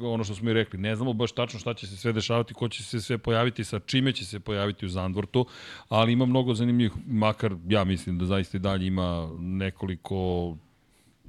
ono 0.03 0.25
što 0.25 0.35
smo 0.35 0.51
i 0.51 0.53
rekli, 0.53 0.79
ne 0.79 0.97
znamo 0.97 1.13
baš 1.13 1.33
tačno 1.33 1.61
šta 1.61 1.75
će 1.75 1.87
se 1.87 1.97
sve 1.97 2.13
dešavati, 2.13 2.55
ko 2.55 2.69
će 2.69 2.83
se 2.83 3.01
sve 3.01 3.19
pojaviti, 3.19 3.65
sa 3.65 3.79
čime 3.79 4.13
će 4.13 4.25
se 4.25 4.41
pojaviti 4.41 4.87
u 4.87 4.89
Zandvortu, 4.89 5.47
ali 5.89 6.13
ima 6.13 6.27
mnogo 6.27 6.55
zanimljivih, 6.55 6.93
makar 7.07 7.55
ja 7.69 7.85
mislim 7.85 8.19
da 8.19 8.27
zaista 8.27 8.57
i 8.57 8.61
dalje 8.61 8.87
ima 8.87 9.31
nekoliko 9.39 10.57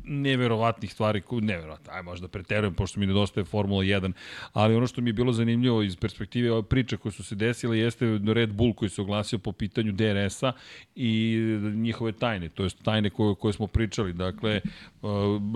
neverovatnih 0.07 0.93
stvari, 0.93 1.21
neverovatno, 1.31 1.93
aj 1.93 2.03
možda 2.03 2.27
preterujem, 2.27 2.73
pošto 2.73 2.99
mi 2.99 3.05
nedostaje 3.05 3.45
Formula 3.45 3.83
1, 3.83 4.11
ali 4.53 4.75
ono 4.75 4.87
što 4.87 5.01
mi 5.01 5.09
je 5.09 5.13
bilo 5.13 5.33
zanimljivo 5.33 5.81
iz 5.81 5.95
perspektive 5.95 6.51
ove 6.51 6.63
priče 6.63 6.97
koje 6.97 7.11
su 7.11 7.23
se 7.23 7.35
desile 7.35 7.79
jeste 7.79 8.19
Red 8.33 8.53
Bull 8.53 8.73
koji 8.73 8.89
se 8.89 9.01
oglasio 9.01 9.39
po 9.39 9.51
pitanju 9.51 9.91
DRS-a 9.91 10.51
i 10.95 11.37
njihove 11.75 12.11
tajne, 12.11 12.49
to 12.49 12.63
jest 12.63 12.83
tajne 12.83 13.09
koje, 13.09 13.35
koje 13.35 13.53
smo 13.53 13.67
pričali. 13.67 14.13
Dakle, 14.13 14.61
uh, 15.01 15.09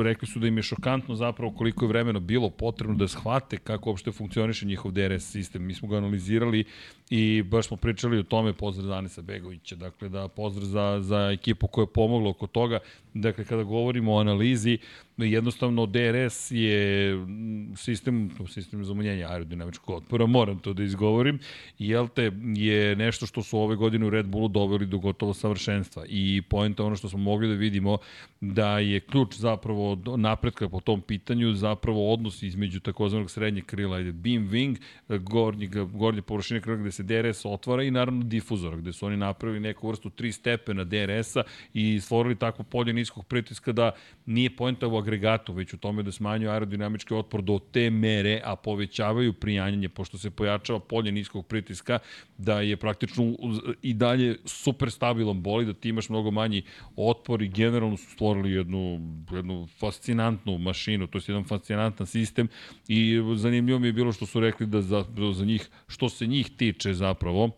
rekli 0.04 0.28
su 0.28 0.40
da 0.40 0.48
im 0.48 0.58
je 0.58 0.64
šokantno 0.64 1.16
zapravo 1.16 1.52
koliko 1.52 1.86
je 1.86 1.90
vremena 1.90 2.20
bilo 2.20 2.50
potrebno 2.50 2.96
da 2.96 3.08
shvate 3.08 3.58
kako 3.58 3.90
uopšte 3.90 4.12
funkcioniše 4.12 4.66
njihov 4.66 4.92
DRS 4.92 5.32
sistem. 5.32 5.66
Mi 5.66 5.74
smo 5.74 5.88
ga 5.88 5.98
analizirali 5.98 6.64
i 7.10 7.44
baš 7.44 7.68
smo 7.68 7.78
pričali 7.78 8.20
o 8.20 8.24
tome, 8.24 8.54
pozdrav 8.54 8.88
za 8.88 8.96
Anisa 8.96 9.22
Begovića, 9.22 9.76
dakle 9.76 10.10
da 10.10 10.28
pozdrav 10.28 10.66
za, 10.66 11.00
za 11.02 11.32
ekipu 11.34 11.68
koja 11.68 11.84
je 11.84 11.94
pomogla 11.94 12.30
oko 12.30 12.48
toga. 12.48 12.80
Dakle, 13.14 13.46
kada 13.46 13.64
govorimo 13.64 14.14
o 14.14 14.20
analizi, 14.40 14.80
jednostavno 15.26 15.86
DRS 15.86 16.52
je 16.52 17.16
mm, 17.16 17.76
sistem, 17.76 18.30
sistem 18.48 18.84
za 18.84 18.92
umanjenje 18.92 19.26
aerodinamičkog 19.26 19.96
otpora, 19.96 20.26
moram 20.26 20.60
to 20.60 20.74
da 20.74 20.84
izgovorim, 20.84 21.40
jel 21.80 22.08
te, 22.08 22.32
je 22.56 22.96
nešto 22.96 23.26
što 23.26 23.44
su 23.44 23.60
ove 23.60 23.76
godine 23.76 24.06
u 24.06 24.10
Red 24.10 24.28
Bullu 24.28 24.48
doveli 24.48 24.86
do 24.86 24.98
gotovo 24.98 25.34
savršenstva. 25.34 26.06
I 26.08 26.42
pojenta 26.42 26.84
ono 26.84 26.96
što 26.96 27.10
smo 27.10 27.20
mogli 27.20 27.48
da 27.48 27.54
vidimo, 27.54 27.98
da 28.42 28.80
je 28.80 29.00
ključ 29.00 29.36
zapravo 29.36 29.98
napretka 30.18 30.70
po 30.70 30.80
tom 30.80 31.02
pitanju 31.02 31.54
zapravo 31.54 32.14
odnos 32.14 32.44
između 32.44 32.80
takozvanog 32.80 33.32
srednjeg 33.32 33.66
krila, 33.66 33.98
beam 33.98 34.50
wing, 34.50 34.78
gornjeg, 35.10 35.76
gornje 35.76 36.22
površine 36.22 36.62
krila 36.62 36.78
gde 36.78 36.92
se 36.92 37.04
DRS 37.04 37.46
otvara 37.46 37.84
i 37.84 37.92
naravno 37.92 38.24
difuzora, 38.24 38.78
gde 38.78 38.94
su 38.94 39.06
oni 39.06 39.18
napravili 39.18 39.60
neku 39.60 39.88
vrstu 39.88 40.10
tri 40.10 40.32
stepena 40.32 40.84
DRS-a 40.84 41.44
i 41.74 42.00
stvorili 42.00 42.36
takvo 42.36 42.64
polje 42.64 42.94
niskog 42.94 43.26
pritiska 43.26 43.72
da 43.72 43.92
nije 44.26 44.56
poenta 44.56 44.88
u 44.88 44.98
agregatu, 45.10 45.54
već 45.54 45.74
u 45.74 45.78
tome 45.78 46.04
da 46.04 46.12
smanjuju 46.12 46.52
aerodinamički 46.52 47.14
otpor 47.14 47.42
do 47.42 47.60
te 47.72 47.90
mere, 47.90 48.42
a 48.46 48.56
povećavaju 48.56 49.34
prijanjanje, 49.34 49.90
pošto 49.90 50.18
se 50.18 50.30
pojačava 50.30 50.80
polje 50.80 51.12
niskog 51.12 51.46
pritiska, 51.48 52.00
da 52.38 52.62
je 52.62 52.78
praktično 52.78 53.34
i 53.82 53.94
dalje 53.94 54.38
super 54.46 54.92
stabilan 54.92 55.42
boli, 55.42 55.66
da 55.66 55.74
ti 55.74 55.90
imaš 55.90 56.10
mnogo 56.10 56.32
manji 56.32 56.64
otpor 56.96 57.42
i 57.42 57.50
generalno 57.50 57.98
su 57.98 58.12
stvorili 58.12 58.52
jednu, 58.52 59.00
jednu 59.32 59.68
fascinantnu 59.80 60.58
mašinu, 60.58 61.08
to 61.08 61.18
je 61.18 61.24
jedan 61.28 61.44
fascinantan 61.44 62.08
sistem. 62.08 62.48
I 62.88 63.18
zanimljivo 63.36 63.80
mi 63.80 63.88
je 63.88 63.94
bilo 63.94 64.12
što 64.12 64.26
su 64.26 64.40
rekli 64.40 64.68
da 64.68 64.82
za, 64.82 65.06
za 65.34 65.46
njih, 65.46 65.70
što 65.88 66.10
se 66.10 66.28
njih 66.28 66.50
tiče 66.58 66.94
zapravo, 66.94 67.50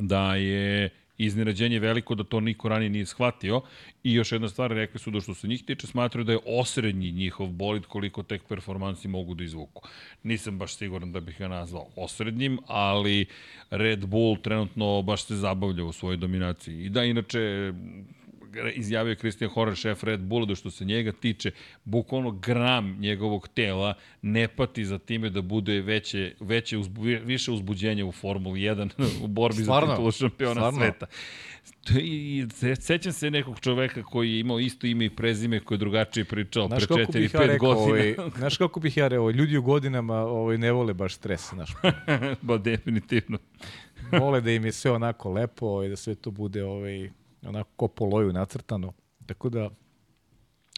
da 0.00 0.34
je 0.36 0.90
iznenađenje 1.18 1.78
veliko 1.78 2.14
da 2.14 2.24
to 2.24 2.40
niko 2.40 2.68
ranije 2.68 2.90
nije 2.90 3.06
shvatio 3.06 3.60
i 4.04 4.14
još 4.14 4.32
jedna 4.32 4.48
stvar, 4.48 4.70
rekli 4.70 5.00
su 5.00 5.10
da 5.10 5.20
što 5.20 5.34
se 5.34 5.48
njih 5.48 5.64
tiče 5.64 5.86
smatraju 5.86 6.24
da 6.24 6.32
je 6.32 6.38
osrednji 6.46 7.12
njihov 7.12 7.48
bolid 7.48 7.86
koliko 7.86 8.22
tek 8.22 8.42
performansi 8.48 9.08
mogu 9.08 9.34
da 9.34 9.44
izvuku. 9.44 9.82
Nisam 10.22 10.58
baš 10.58 10.76
siguran 10.76 11.12
da 11.12 11.20
bih 11.20 11.38
ga 11.38 11.48
nazvao 11.48 11.88
osrednjim, 11.96 12.58
ali 12.66 13.26
Red 13.70 14.06
Bull 14.06 14.36
trenutno 14.36 15.02
baš 15.02 15.24
se 15.24 15.36
zabavlja 15.36 15.84
u 15.84 15.92
svojoj 15.92 16.16
dominaciji. 16.16 16.84
I 16.84 16.88
da, 16.88 17.04
inače, 17.04 17.72
izjavio 18.72 19.10
je 19.10 19.16
Christian 19.16 19.50
Horner, 19.50 19.76
šef 19.76 20.04
Red 20.04 20.20
Bulla, 20.20 20.46
da 20.46 20.54
što 20.54 20.70
se 20.70 20.84
njega 20.84 21.12
tiče, 21.12 21.50
bukvalno 21.84 22.30
gram 22.32 22.96
njegovog 22.98 23.48
tela 23.48 23.94
ne 24.22 24.48
pati 24.48 24.84
za 24.84 24.98
time 24.98 25.30
da 25.30 25.42
bude 25.42 25.80
veće, 25.80 26.34
veće 26.40 26.78
uzbu, 26.78 27.02
više 27.02 27.50
uzbuđenja 27.52 28.06
u 28.06 28.12
Formuli 28.12 28.60
1 28.60 28.90
u 29.22 29.28
borbi 29.28 29.54
Stvarno? 29.56 29.86
za 29.86 29.92
titulu 29.92 30.12
šampiona 30.12 30.54
Stvarno? 30.54 30.78
sveta. 30.78 31.06
I 31.92 32.46
se- 32.50 32.76
sećam 32.76 33.12
se 33.12 33.30
nekog 33.30 33.60
čoveka 33.60 34.02
koji 34.02 34.32
je 34.32 34.40
imao 34.40 34.60
isto 34.60 34.86
ime 34.86 35.04
i 35.04 35.10
prezime 35.10 35.60
koji 35.60 35.76
je 35.76 35.80
drugačije 35.80 36.24
pričao 36.24 36.66
Znaš 36.66 36.78
pre 36.78 36.96
kako 36.96 37.12
4-5 37.12 37.20
bih 37.20 37.34
ja 37.34 37.40
rekao, 37.42 37.74
godina. 37.74 37.84
ovaj, 37.84 38.14
znaš 38.36 38.56
kako 38.56 38.80
bih 38.80 38.96
ja 38.96 39.08
rekao, 39.08 39.30
ljudi 39.30 39.56
u 39.56 39.62
godinama 39.62 40.16
ovaj, 40.16 40.58
ne 40.58 40.72
vole 40.72 40.94
baš 40.94 41.14
stres, 41.14 41.48
znaš, 41.48 41.70
ba, 42.42 42.58
definitivno. 42.58 43.38
vole 44.12 44.40
da 44.40 44.50
im 44.50 44.64
je 44.64 44.72
sve 44.72 44.90
onako 44.90 45.30
lepo, 45.30 45.66
ovaj, 45.66 45.88
da 45.88 45.96
sve 45.96 46.14
to 46.14 46.30
bude 46.30 46.64
ovaj, 46.64 47.10
onako 47.42 47.70
ko 47.70 47.88
po 47.88 48.04
loju 48.06 48.32
nacrtano. 48.32 48.92
Tako 49.26 49.48
da, 49.48 49.70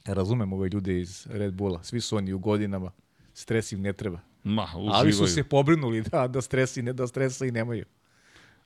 razumem 0.07 0.53
ove 0.53 0.69
ljude 0.69 1.01
iz 1.01 1.27
Red 1.31 1.55
Bulla, 1.55 1.83
svi 1.83 2.01
su 2.01 2.17
oni 2.17 2.33
u 2.33 2.39
godinama, 2.39 2.91
stres 3.35 3.73
im 3.73 3.81
ne 3.81 3.93
treba. 3.93 4.21
Ma, 4.45 4.65
uživaju. 4.67 4.91
Ali 4.91 5.13
su 5.13 5.27
se 5.27 5.45
pobrinuli 5.45 6.03
da, 6.03 6.29
da, 6.29 6.41
stresi, 6.41 6.83
ne, 6.83 6.93
da 6.93 7.07
stresa 7.07 7.47
i 7.47 7.51
nemaju. 7.51 7.85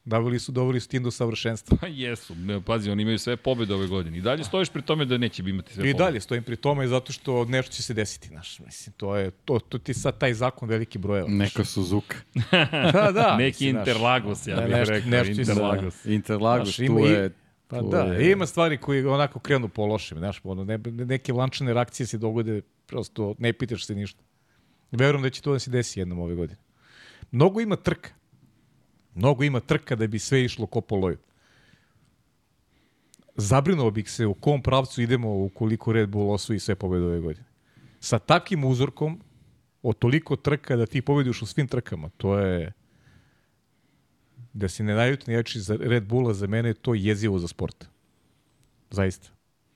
Davili 0.05 0.39
su, 0.39 0.53
doveli 0.53 0.81
su 0.81 0.89
tim 0.89 1.03
do 1.03 1.11
savršenstva. 1.11 1.77
Pa 1.77 1.87
jesu, 1.87 2.35
ne, 2.37 2.61
pazi, 2.61 2.91
oni 2.91 3.03
imaju 3.03 3.19
sve 3.19 3.37
pobjede 3.37 3.75
ove 3.75 3.87
godine. 3.87 4.19
I 4.19 4.21
dalje 4.21 4.45
stojiš 4.45 4.71
pri 4.71 4.83
tome 4.83 5.05
da 5.05 5.19
neće 5.19 5.43
imati 5.43 5.73
sve 5.73 5.81
I 5.81 5.85
pobjede. 5.85 5.99
dalje 6.01 6.21
stojim 6.21 6.45
pri 6.45 6.57
tome 6.57 6.89
zato 6.89 7.13
što 7.13 7.45
nešto 7.45 7.73
će 7.73 7.83
se 7.83 7.95
desiti, 7.95 8.29
znaš. 8.29 8.59
Mislim, 8.61 8.93
to 8.93 9.17
je, 9.17 9.31
to, 9.31 9.59
to 9.59 9.79
ti 9.79 9.95
sad 9.95 10.19
taj 10.19 10.35
zakon 10.35 10.69
veliki 10.69 10.99
brojeva. 10.99 11.29
Neka 11.29 11.65
Suzuka. 11.65 12.17
Da, 12.93 13.11
da. 13.15 13.37
Neki 13.37 13.65
mislim. 13.65 13.79
Interlagos, 13.79 14.47
ja 14.47 14.57
Da, 14.57 14.63
bih 14.63 14.71
nešto- 14.71 14.93
rekao, 14.95 15.11
nešto 15.11 15.41
Interlagos. 15.43 16.05
Interlagos, 16.07 16.67
Znaš, 16.67 16.77
tu 16.77 16.83
ima 16.85 17.01
i- 17.01 17.05
je... 17.05 17.31
Pa 17.73 17.81
tu 17.81 17.89
da, 17.89 17.99
je- 18.03 18.33
ima 18.33 18.47
stvari 18.47 18.79
koji 18.79 19.07
onako 19.07 19.39
krenu 19.39 19.69
po 19.69 19.87
lošem, 19.87 20.19
znaš, 20.19 20.41
ono, 20.45 20.65
ne, 20.65 20.79
neke 20.85 21.33
lančane 21.33 21.75
reakcije 21.75 22.07
se 22.07 22.19
dogode, 22.19 22.61
prosto 22.87 23.35
ne 23.39 23.53
pitaš 23.53 23.87
se 23.87 23.95
ništa. 23.95 24.21
Verujem 24.91 25.23
da 25.23 25.31
će 25.31 25.43
to 25.43 25.53
da 25.53 25.59
se 25.59 25.71
desi 25.71 26.01
jednom 26.01 26.19
ove 26.19 26.35
godine. 26.35 26.59
Mnogo 27.31 27.61
ima 27.61 27.77
trka. 27.77 28.11
Mnogo 29.15 29.45
ima 29.45 29.61
trka 29.61 29.97
da 29.97 30.07
bi 30.07 30.19
sve 30.19 30.45
išlo 30.45 30.67
ko 30.67 30.81
po 30.81 30.97
loju. 30.97 31.19
Zabrinuo 33.37 33.91
bih 33.91 34.11
se 34.11 34.27
u 34.27 34.35
kom 34.35 34.63
pravcu 34.63 35.03
idemo 35.03 35.45
ukoliko 35.45 35.93
Red 35.93 36.09
Bull 36.09 36.31
osvoji 36.31 36.59
sve 36.59 36.75
pobjede 36.75 37.07
ove 37.07 37.21
godine. 37.21 37.45
Sa 38.01 38.19
takim 38.19 38.65
uzorkom, 38.65 39.21
od 39.83 39.99
toliko 39.99 40.37
trka 40.37 40.77
da 40.77 40.87
ti 40.87 41.03
pobediš 41.03 41.43
u 41.43 41.47
svim 41.47 41.69
trkama, 41.69 42.09
to 42.17 42.39
je 42.39 42.73
da 44.53 44.69
si 44.69 44.83
ne 44.83 44.95
najuti 44.95 45.31
najjači 45.31 45.61
za 45.61 45.77
Red 45.81 46.05
Bulla, 46.05 46.35
za 46.35 46.47
mene 46.47 46.69
je 46.69 46.75
to 46.75 46.95
jezivo 46.95 47.39
za 47.39 47.49
sport. 47.49 47.85
Zaista. 48.91 49.29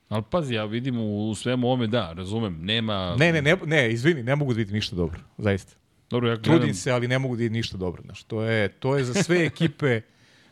Ali 0.09 0.23
pazi, 0.31 0.53
ja 0.53 0.65
vidim 0.65 0.99
u 0.99 1.35
svemu 1.35 1.67
ovome, 1.67 1.87
da, 1.87 2.13
razumem, 2.13 2.57
nema... 2.61 3.15
Ne, 3.15 3.33
ne, 3.33 3.41
ne, 3.41 3.57
ne, 3.65 3.91
izvini, 3.91 4.23
ne 4.23 4.35
mogu 4.35 4.53
da 4.53 4.57
vidim 4.57 4.75
ništa 4.75 4.95
dobro. 4.95 5.19
Zaista. 5.37 5.75
Dobro, 6.09 6.29
ja 6.29 6.35
gledam, 6.35 6.59
Trudim 6.59 6.75
se, 6.75 6.91
ali 6.91 7.07
ne 7.07 7.19
mogu 7.19 7.35
da 7.35 7.39
vidim 7.39 7.53
ništa 7.53 7.77
dobro. 7.77 8.01
Znaš, 8.03 8.23
to, 8.23 8.43
je, 8.43 8.69
to 8.69 8.97
je 8.97 9.03
za 9.03 9.23
sve 9.23 9.45
ekipe, 9.45 10.01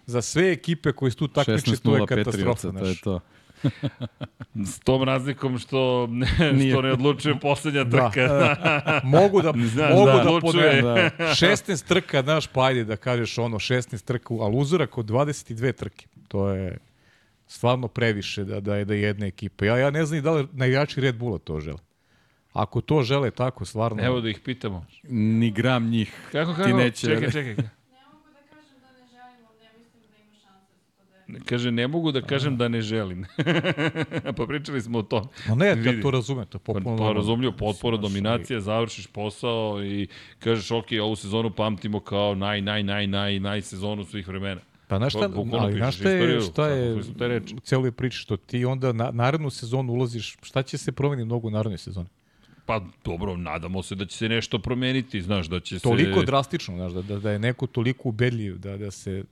za 0.06 0.22
sve 0.22 0.52
ekipe 0.52 0.92
koje 0.92 1.12
su 1.12 1.18
tu 1.18 1.28
takmiče, 1.28 1.82
to 1.82 1.92
je 1.92 2.00
16-0 2.00 2.06
katastrofa. 2.06 2.38
Patriotsa, 2.38 2.72
to 2.72 2.86
je 2.86 2.96
to. 3.04 3.20
s 4.73 4.80
tom 4.80 5.03
razlikom 5.03 5.60
što 5.60 6.07
ne, 6.07 6.27
što 6.69 6.82
ne 6.82 6.91
odlučuje 6.91 7.40
poslednja 7.40 7.84
Da. 7.84 8.10
trka. 8.11 8.56
mogu 9.03 9.41
da, 9.41 9.53
Znaš, 9.57 9.91
mogu 9.94 10.06
da, 10.06 10.14
da, 10.14 10.30
odlučuje. 10.32 10.82
podne, 10.82 11.11
16 11.19 11.88
trka, 11.88 12.22
znaš, 12.22 12.48
pa 12.48 12.65
ajde 12.65 12.84
da 12.84 12.95
kažeš 12.95 13.38
ono, 13.38 13.60
16 13.60 14.03
trka, 14.06 14.34
ali 14.34 14.56
uzorak 14.57 14.98
od 14.98 15.06
22 15.06 15.73
trke. 15.73 16.06
To 16.27 16.49
je 16.49 16.77
stvarno 17.48 17.88
previše 17.88 18.44
da, 18.44 18.60
da 18.60 18.76
je 18.76 18.86
da 18.86 18.94
je 18.94 19.02
jedna 19.02 19.26
ekipa. 19.26 19.65
Ja, 19.65 19.77
ja 19.77 19.90
ne 19.90 20.06
znam 20.06 20.19
i 20.19 20.22
da 20.22 20.32
li 20.32 20.48
najjači 20.53 21.02
Red 21.02 21.15
Bulla 21.18 21.38
to 21.38 21.60
žele. 21.60 21.77
Ako 22.53 22.82
to 22.82 23.03
žele 23.03 23.32
tako, 23.32 23.65
stvarno... 23.65 24.03
Evo 24.06 24.22
da 24.22 24.30
ih 24.30 24.40
pitamo. 24.40 24.86
Ni 25.10 25.52
gram 25.52 25.90
njih. 25.90 26.14
Kako, 26.32 26.52
kako? 26.53 26.64
Ti 26.64 26.73
neće... 26.73 27.07
Čekaj, 27.07 27.32
čekaj. 27.32 27.56
Ne 27.56 27.69
mogu 28.11 28.27
da 28.34 28.56
kažem 28.56 28.80
da 28.82 28.91
ne 28.91 29.07
želim, 29.07 29.45
ali 29.49 29.60
ne 29.60 29.80
mislim 29.80 30.02
da 30.11 30.18
ima 30.18 30.36
šanse 30.36 30.73
da 30.73 30.82
se 30.82 30.91
to 30.98 31.03
desi. 31.06 31.15
Kaže, 31.46 31.72
ne 31.72 31.88
mogu 31.88 32.12
da 32.12 32.22
kažem 32.22 32.58
da 32.58 32.68
ne 32.68 32.82
želim. 32.82 33.26
pa 34.38 34.46
pričali 34.48 34.82
smo 34.82 35.00
o 35.00 35.02
tom. 35.02 35.28
Ma 35.50 35.56
ne, 35.56 35.68
ja 35.68 36.02
to 36.02 36.12
razumem, 36.12 36.46
to 36.46 36.58
je 36.58 36.62
Pa, 36.84 36.96
pa 36.98 37.12
razumljivo, 37.12 37.54
potpora, 37.54 37.98
dominacija, 37.98 38.62
završiš 38.62 39.08
posao 39.08 39.84
i 39.84 40.08
kažeš, 40.40 40.72
ok, 40.72 40.86
ovu 41.02 41.16
sezonu 41.16 41.52
pamtimo 41.52 42.00
kao 42.00 42.36
naj, 42.36 42.62
naj, 42.62 42.84
naj, 42.84 43.08
naj, 43.08 43.40
naj 43.40 43.62
sezonu 43.62 44.06
svih 44.06 44.28
vremena. 44.28 44.62
Pa 44.88 44.98
znaš 44.98 45.14
šta, 45.14 45.30
To 45.30 45.46
ali 45.52 45.74
znaš 45.74 45.96
šta 45.96 46.10
je, 46.10 46.42
šta 46.42 46.68
je 47.26 47.42
u 47.58 47.60
cijeloj 47.60 47.92
priči, 47.92 48.18
što 48.18 48.38
ti 48.38 48.66
onda 48.66 48.92
na, 48.94 49.12
narednu 49.12 49.50
sezonu 49.50 49.94
ulaziš, 49.94 50.38
šta 50.42 50.64
će 50.64 50.78
se 50.78 50.92
promeniti 50.92 51.26
mnogo 51.26 51.48
u 51.48 51.52
narednoj 51.52 51.78
sezoni? 51.78 52.08
Pa 52.66 52.82
dobro, 53.06 53.38
nadamo 53.38 53.84
se 53.84 53.96
da 53.96 54.06
će 54.06 54.18
se 54.18 54.30
nešto 54.30 54.60
promeniti, 54.60 55.22
znaš, 55.22 55.48
da 55.48 55.60
će 55.60 55.80
Toliko 55.80 56.20
se... 56.20 56.26
drastično, 56.26 56.76
znaš, 56.76 56.92
da, 56.92 57.02
da, 57.02 57.20
da 57.20 57.32
je 57.32 57.40
neko 57.40 57.68
toliko 57.68 58.10
ubedljiv, 58.10 58.58
da, 58.58 58.78
da 58.78 58.92
se... 58.92 59.24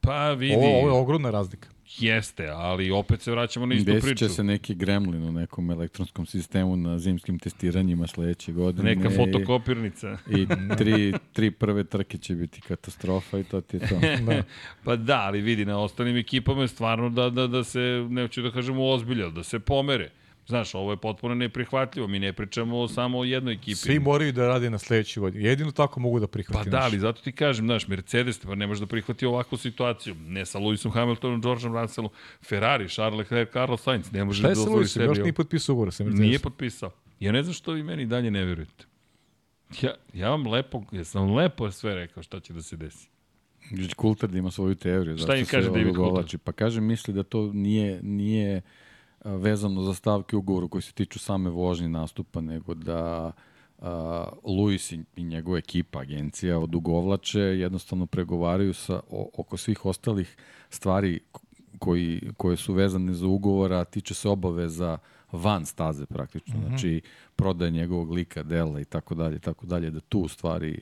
Pa 0.00 0.30
vidi, 0.30 0.54
Ovo, 0.54 0.78
ovo 0.78 0.88
je 0.88 0.92
ogromna 0.92 1.30
razlika. 1.30 1.68
jeste, 1.98 2.48
ali 2.48 2.90
opet 2.90 3.20
se 3.22 3.30
vraćamo 3.30 3.66
na 3.66 3.74
istu 3.74 3.92
Desit 3.92 4.04
priču. 4.04 4.18
će 4.18 4.28
se 4.28 4.44
neki 4.44 4.74
gremlin 4.74 5.24
u 5.24 5.32
nekom 5.32 5.70
elektronskom 5.70 6.26
sistemu 6.26 6.76
na 6.76 6.98
zimskim 6.98 7.38
testiranjima 7.38 8.06
sledeće 8.06 8.52
godine. 8.52 8.94
Neka 8.94 9.10
fotokopirnica. 9.10 10.18
I 10.28 10.46
tri, 10.76 11.12
tri 11.32 11.50
prve 11.50 11.84
trke 11.84 12.18
će 12.18 12.34
biti 12.34 12.60
katastrofa 12.60 13.38
i 13.38 13.44
to 13.44 13.60
ti 13.60 13.76
je 13.76 13.80
to. 13.80 13.94
Da. 14.26 14.42
Pa 14.84 14.96
da, 14.96 15.20
ali 15.20 15.40
vidi, 15.40 15.64
na 15.64 15.78
ostalim 15.78 16.16
ekipama 16.16 16.62
je 16.62 16.68
stvarno 16.68 17.10
da, 17.10 17.30
da, 17.30 17.46
da 17.46 17.64
se, 17.64 17.80
neću 18.10 18.42
da 18.42 18.50
kažem 18.50 18.78
ozbilja, 18.80 19.28
da 19.28 19.42
se 19.42 19.58
pomere. 19.58 20.10
Znaš, 20.46 20.74
ovo 20.74 20.90
je 20.90 20.96
potpuno 20.96 21.34
neprihvatljivo. 21.34 22.08
Mi 22.08 22.18
ne 22.18 22.32
pričamo 22.32 22.88
samo 22.88 23.18
o 23.18 23.24
jednoj 23.24 23.54
ekipi. 23.54 23.74
Svi 23.74 23.98
moraju 23.98 24.32
da 24.32 24.48
rade 24.48 24.70
na 24.70 24.78
sledećoj 24.78 25.20
godini. 25.20 25.44
Jedino 25.44 25.70
tako 25.70 26.00
mogu 26.00 26.20
da 26.20 26.26
Pa 26.26 26.30
prihvatim. 26.30 26.64
da, 26.64 26.70
znaš. 26.70 26.84
ali 26.84 26.98
zato 26.98 27.22
ti 27.22 27.32
kažem, 27.32 27.66
znaš, 27.66 27.88
Mercedes 27.88 28.38
pa 28.38 28.54
ne 28.54 28.66
može 28.66 28.80
da 28.80 28.86
prihvati 28.86 29.26
ovakvu 29.26 29.58
situaciju. 29.58 30.14
Ne 30.16 30.46
sa 30.46 30.58
Lewisom 30.58 30.90
Hamiltonom, 30.90 31.40
Georgeom 31.40 31.74
Russelom, 31.74 32.10
Ferrari, 32.42 32.88
Charles 32.88 33.18
Leclerc, 33.18 33.52
Carlos 33.52 33.82
Sainz. 33.82 34.12
Ne 34.12 34.24
može 34.24 34.38
Šta 34.38 34.48
je 34.48 34.50
da 34.50 34.54
sa 34.54 34.60
dozvoli 34.60 34.84
Lewisom? 34.84 34.88
sebi. 34.88 35.04
Još 35.06 35.18
nije 35.18 35.32
potpisao 35.32 35.72
ugovor 35.72 35.92
sa 35.92 36.04
Mercedesom. 36.04 36.26
Nije 36.26 36.38
potpisao. 36.38 36.90
Ja 37.20 37.32
ne 37.32 37.42
znam 37.42 37.54
što 37.54 37.72
vi 37.72 37.82
meni 37.82 38.06
dalje 38.06 38.30
ne 38.30 38.44
verujete. 38.44 38.84
Ja, 39.80 39.94
ja 40.14 40.30
vam 40.30 40.46
lepo, 40.46 40.82
ja 40.92 41.04
sam 41.04 41.34
lepo 41.34 41.70
sve 41.70 41.94
rekao 41.94 42.22
šta 42.22 42.40
će 42.40 42.52
da 42.52 42.62
se 42.62 42.76
desi. 42.76 43.08
Kultard 43.96 44.34
ima 44.34 44.50
svoju 44.50 44.74
teoriju. 44.74 45.18
Šta 45.18 45.36
im 45.36 45.46
kaže 45.46 45.66
David 45.66 45.84
Coulthard? 45.86 46.06
dovlači. 46.06 46.38
Pa 46.38 46.52
kaže, 46.52 46.80
misli 46.80 47.14
da 47.14 47.22
to 47.22 47.50
nije, 47.54 48.02
nije 48.02 48.62
vezano 49.24 49.82
za 49.82 49.94
stavke 49.94 50.36
ugovoru 50.36 50.68
koji 50.68 50.82
se 50.82 50.92
tiču 50.92 51.18
same 51.18 51.50
vožnje 51.50 51.88
nastupa, 51.88 52.40
nego 52.40 52.74
da 52.74 53.32
a, 53.78 54.28
Luis 54.44 54.92
i, 54.92 55.00
i 55.16 55.24
njegova 55.24 55.58
ekipa, 55.58 56.00
agencija, 56.00 56.58
odugovlače, 56.58 57.40
jednostavno 57.40 58.06
pregovaraju 58.06 58.74
sa, 58.74 59.00
o, 59.10 59.30
oko 59.36 59.56
svih 59.56 59.86
ostalih 59.86 60.36
stvari 60.70 61.20
koji, 61.78 62.30
koje 62.36 62.56
su 62.56 62.74
vezane 62.74 63.12
za 63.12 63.26
ugovora, 63.26 63.84
tiče 63.84 64.14
se 64.14 64.28
obaveza 64.28 64.98
van 65.32 65.66
staze 65.66 66.06
praktično, 66.06 66.58
mm 66.58 66.62
-hmm. 66.62 66.68
znači 66.68 67.00
prodaje 67.36 67.70
njegovog 67.70 68.10
lika, 68.10 68.42
dela 68.42 68.80
i 68.80 68.84
tako 68.84 69.14
dalje, 69.14 69.38
tako 69.38 69.66
dalje, 69.66 69.90
da 69.90 70.00
tu 70.00 70.28
stvari 70.28 70.80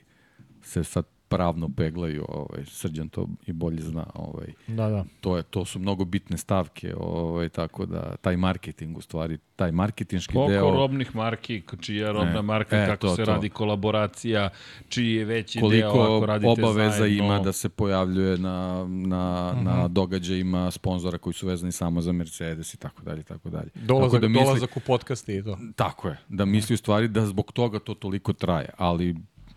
se 0.61 0.83
sad 0.83 1.05
pravno 1.29 1.69
peglaju, 1.77 2.25
ovaj, 2.29 2.65
Srđan 2.65 3.09
to 3.09 3.27
i 3.45 3.53
bolje 3.53 3.81
zna, 3.81 4.05
ovaj, 4.13 4.47
Da, 4.67 4.89
da. 4.89 5.05
to, 5.21 5.37
je, 5.37 5.43
to 5.43 5.65
su 5.65 5.79
mnogo 5.79 6.05
bitne 6.05 6.37
stavke, 6.37 6.93
ovaj, 6.97 7.49
tako 7.49 7.85
da 7.85 8.15
taj 8.15 8.37
marketing 8.37 8.97
u 8.97 9.01
stvari, 9.01 9.37
taj 9.55 9.71
marketinški 9.71 10.33
Koliko 10.33 10.51
deo, 10.51 10.71
robnih 10.71 11.15
marki, 11.15 11.63
čija 11.81 12.07
je 12.07 12.13
robna 12.13 12.39
E, 12.39 12.41
marka, 12.41 12.77
e, 12.77 12.85
kako 12.85 13.01
to, 13.01 13.15
se 13.15 13.25
to. 13.25 13.31
radi 13.31 13.49
kolaboracija, 13.49 14.49
čiji 14.89 15.13
je 15.13 15.25
veći 15.25 15.59
deo 15.59 15.91
koliko 15.91 16.15
ako 16.15 16.25
radite 16.25 16.51
obaveza 16.51 16.97
zajedno. 16.97 17.25
ima 17.25 17.39
da 17.39 17.51
se 17.51 17.69
pojavljuje 17.69 18.37
na, 18.37 18.85
na, 18.87 19.53
uh 19.53 19.59
-huh. 19.59 19.63
na 19.63 19.87
događajima 19.87 20.71
sponzora 20.71 21.17
koji 21.17 21.33
su 21.33 21.47
vezani 21.47 21.71
samo 21.71 22.01
za 22.01 22.11
Mercedes 22.11 22.73
i 22.73 22.77
tako 22.77 23.01
dalje, 23.03 23.23
tako 23.23 23.49
dalje. 23.49 23.69
Dolazak, 23.75 24.11
tako 24.11 24.21
da 24.21 24.27
misli, 24.27 24.45
dolazak 24.45 24.77
u 24.77 24.79
podcaste 24.79 25.37
i 25.37 25.43
to. 25.43 25.57
Tako 25.75 26.07
je, 26.07 26.17
da 26.29 26.45
misli 26.45 26.73
u 26.73 26.77
stvari 26.77 27.07
da 27.07 27.25
zbog 27.25 27.51
toga 27.51 27.79
to 27.79 27.93
toliko 27.93 28.33
traje, 28.33 28.69
ali 28.77 29.15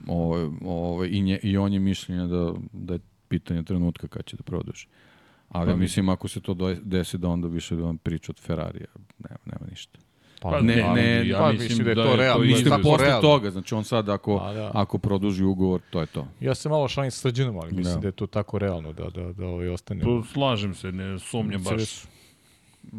ovaj, 0.09 0.49
ovaj, 0.65 1.09
i, 1.09 1.23
nje, 1.23 1.39
i 1.43 1.57
on 1.57 1.73
je 1.73 1.79
mišljenja 1.79 2.27
da, 2.27 2.53
da 2.73 2.95
je 2.95 3.01
pitanje 3.29 3.63
trenutka 3.63 4.09
kad 4.09 4.25
će 4.25 4.37
da 4.37 4.43
produži. 4.43 4.87
Ali 5.49 5.71
ja 5.71 5.77
mislim 5.77 6.09
ako 6.09 6.29
se 6.29 6.41
to 6.41 6.55
desi 6.83 7.19
da 7.19 7.29
onda 7.29 7.49
više 7.49 7.77
da 7.77 7.83
vam 7.83 7.99
priča 7.99 8.33
od 8.33 8.41
Ferrarija, 8.41 8.87
nema, 9.19 9.39
nema 9.45 9.67
ništa. 9.71 9.99
Pa 10.43 10.61
Ne, 10.61 10.77
ne, 10.77 10.83
ne, 10.83 10.93
ne, 10.95 11.29
ja 11.29 11.39
pa 11.39 11.53
mislim, 11.53 11.69
mislim 11.69 11.85
da 11.85 11.91
je 11.91 11.95
to 11.95 12.03
realno. 12.03 12.17
realno. 12.23 12.45
Mislim, 12.45 12.71
tako 12.71 12.83
posle 12.83 13.07
realno. 13.07 13.23
toga, 13.23 13.51
znači 13.51 13.75
on 13.75 13.85
sad 13.85 14.09
ako, 14.09 14.39
A, 14.43 14.53
da. 14.53 14.71
ako 14.75 14.99
produži 14.99 15.45
ugovor, 15.45 15.81
to 15.91 16.01
je 16.01 16.07
to. 16.07 16.27
Ja 16.41 16.55
se 16.55 16.69
malo 16.69 16.89
šalim 16.89 17.11
sa 17.11 17.19
srđanom, 17.19 17.57
ali 17.59 17.73
mislim 17.73 17.95
Da. 17.95 18.01
da. 18.01 18.09
je 18.09 18.13
to 18.13 18.27
tako 18.27 18.59
realno 18.59 18.93
da, 18.93 19.05
da, 19.11 19.33
da 19.33 19.47
ovaj 19.47 19.69
ostane. 19.69 20.03
Tu 20.03 20.23
slažem 20.33 20.75
se, 20.75 20.93
ne 20.93 21.19
sumnjam 21.19 21.63
baš. 21.63 22.03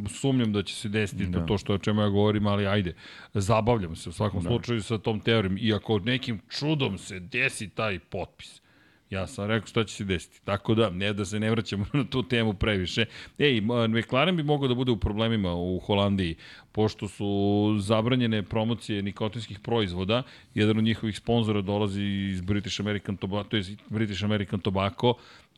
Sumnjam 0.10 0.54
da 0.54 0.64
će 0.64 0.76
se 0.76 0.90
desiti 0.90 1.26
da. 1.26 1.46
To 1.46 1.58
što 1.58 1.74
o 1.74 1.78
čemu 1.78 2.02
ja 2.02 2.10
govorim, 2.10 2.48
ali 2.48 2.68
ajde. 2.68 2.96
Zabavljam 3.34 3.96
se 3.96 4.10
u 4.10 4.12
svakom 4.12 4.44
da. 4.44 4.50
slučaju 4.50 4.82
sa 4.82 4.98
tom 4.98 5.20
teorijom. 5.20 5.58
I 5.60 5.74
ako 5.74 6.00
nekim 6.00 6.42
čudom 6.50 6.98
se 6.98 7.20
desi 7.20 7.70
taj 7.70 8.00
potpis, 8.00 8.62
ja 9.14 9.28
sam 9.28 9.46
rekao 9.46 9.68
šta 9.68 9.84
će 9.84 9.96
se 9.96 10.04
desiti. 10.04 10.42
Tako 10.46 10.76
da, 10.76 10.90
ne 10.90 11.14
da 11.14 11.26
se 11.26 11.40
ne 11.40 11.52
vraćamo 11.52 11.86
na 11.94 12.04
tu 12.04 12.24
temu 12.24 12.54
previše. 12.54 13.06
Ej, 13.40 13.62
McLaren 13.90 14.36
bi 14.36 14.44
mogao 14.44 14.68
da 14.68 14.76
bude 14.76 14.92
u 14.92 14.98
problemima 14.98 15.54
u 15.54 15.80
Holandiji, 15.80 16.36
pošto 16.72 17.08
su 17.08 17.76
zabranjene 17.80 18.44
promocije 18.44 19.02
nikotinskih 19.02 19.60
proizvoda. 19.60 20.24
Jedan 20.54 20.78
od 20.78 20.84
njihovih 20.84 21.18
sponzora 21.18 21.62
dolazi 21.62 22.04
iz 22.04 22.42
British 22.42 22.80
American 22.80 23.18
Tobacco, 23.18 23.50
to 23.50 23.58
je 23.58 23.64
British 23.90 24.24
American 24.24 24.60
Tobacco, 24.60 25.14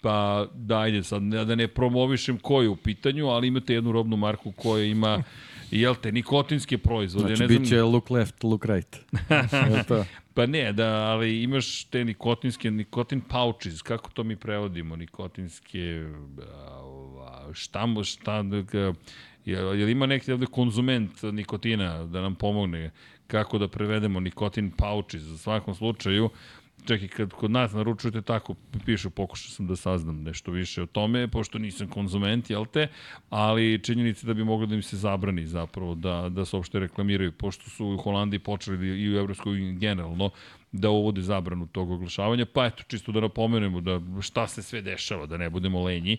pa 0.06 0.48
da, 0.54 0.80
ajde, 0.80 1.04
sad 1.04 1.22
da 1.22 1.56
ne 1.56 1.68
promovišem 1.68 2.38
ko 2.38 2.62
je 2.62 2.70
u 2.70 2.76
pitanju, 2.76 3.28
ali 3.28 3.48
imate 3.48 3.74
jednu 3.74 3.92
robnu 3.92 4.18
marku 4.18 4.52
koja 4.52 4.84
ima 4.86 5.24
jel 5.72 5.96
te, 5.96 6.12
nikotinske 6.12 6.78
proizvode. 6.78 7.36
Znači, 7.36 7.54
ne 7.54 7.60
bit 7.60 7.70
će 7.70 7.82
look 7.82 8.10
left, 8.10 8.44
look 8.44 8.66
right. 8.66 9.00
To? 9.88 10.06
Pa 10.34 10.46
ne, 10.46 10.74
da, 10.74 10.88
ali 10.88 11.44
imaš 11.44 11.84
te 11.84 12.06
nikotinske, 12.06 12.72
nikotin 12.72 13.22
pouches, 13.22 13.82
kako 13.82 14.10
to 14.10 14.24
mi 14.24 14.36
prevodimo, 14.36 14.96
nikotinske, 14.96 16.06
a, 16.42 17.54
šta, 17.54 17.88
šta, 18.04 18.44
šta 18.44 18.94
je, 19.46 19.80
je 19.80 19.92
ima 19.92 20.06
neki 20.06 20.32
ovde 20.32 20.46
konzument 20.46 21.24
nikotina 21.24 22.04
da 22.06 22.22
nam 22.22 22.36
pomogne 22.36 22.92
kako 23.28 23.58
da 23.58 23.68
prevedemo 23.68 24.20
nikotin 24.20 24.72
pouches, 24.72 25.24
u 25.24 25.38
svakom 25.38 25.76
slučaju, 25.76 26.30
Čekaj, 26.86 27.08
kad 27.08 27.34
kod 27.34 27.52
nas 27.52 27.74
naručujete 27.74 28.22
tako, 28.22 28.56
pišu, 28.86 29.10
pokušao 29.10 29.50
sam 29.52 29.68
da 29.68 29.76
saznam 29.76 30.24
nešto 30.24 30.52
više 30.52 30.84
o 30.84 30.86
tome, 30.86 31.28
pošto 31.28 31.60
nisam 31.60 31.88
konzument, 31.88 32.50
jel 32.50 32.66
te, 32.66 32.88
ali 33.30 33.80
činjenica 33.84 34.28
da 34.28 34.34
bi 34.34 34.44
moglo 34.44 34.66
da 34.66 34.76
im 34.76 34.82
se 34.82 34.98
zabrani 34.98 35.48
zapravo 35.48 35.96
da, 35.96 36.30
da 36.30 36.46
se 36.46 36.56
uopšte 36.56 36.80
reklamiraju, 36.80 37.32
pošto 37.32 37.70
su 37.70 37.86
u 37.88 37.98
Holandiji 37.98 38.40
počeli 38.40 38.78
da, 38.78 38.86
i 38.86 39.10
u 39.10 39.18
Evropskoj 39.18 39.74
generalno 39.74 40.30
da 40.72 40.90
uvode 40.90 41.22
zabranu 41.22 41.68
tog 41.68 41.92
oglašavanja, 41.92 42.46
pa 42.46 42.66
eto, 42.66 42.84
čisto 42.88 43.12
da 43.12 43.20
napomenemo 43.20 43.82
da 43.82 44.02
šta 44.22 44.48
se 44.48 44.64
sve 44.64 44.82
dešava, 44.82 45.26
da 45.26 45.38
ne 45.38 45.50
budemo 45.50 45.84
lenji 45.84 46.18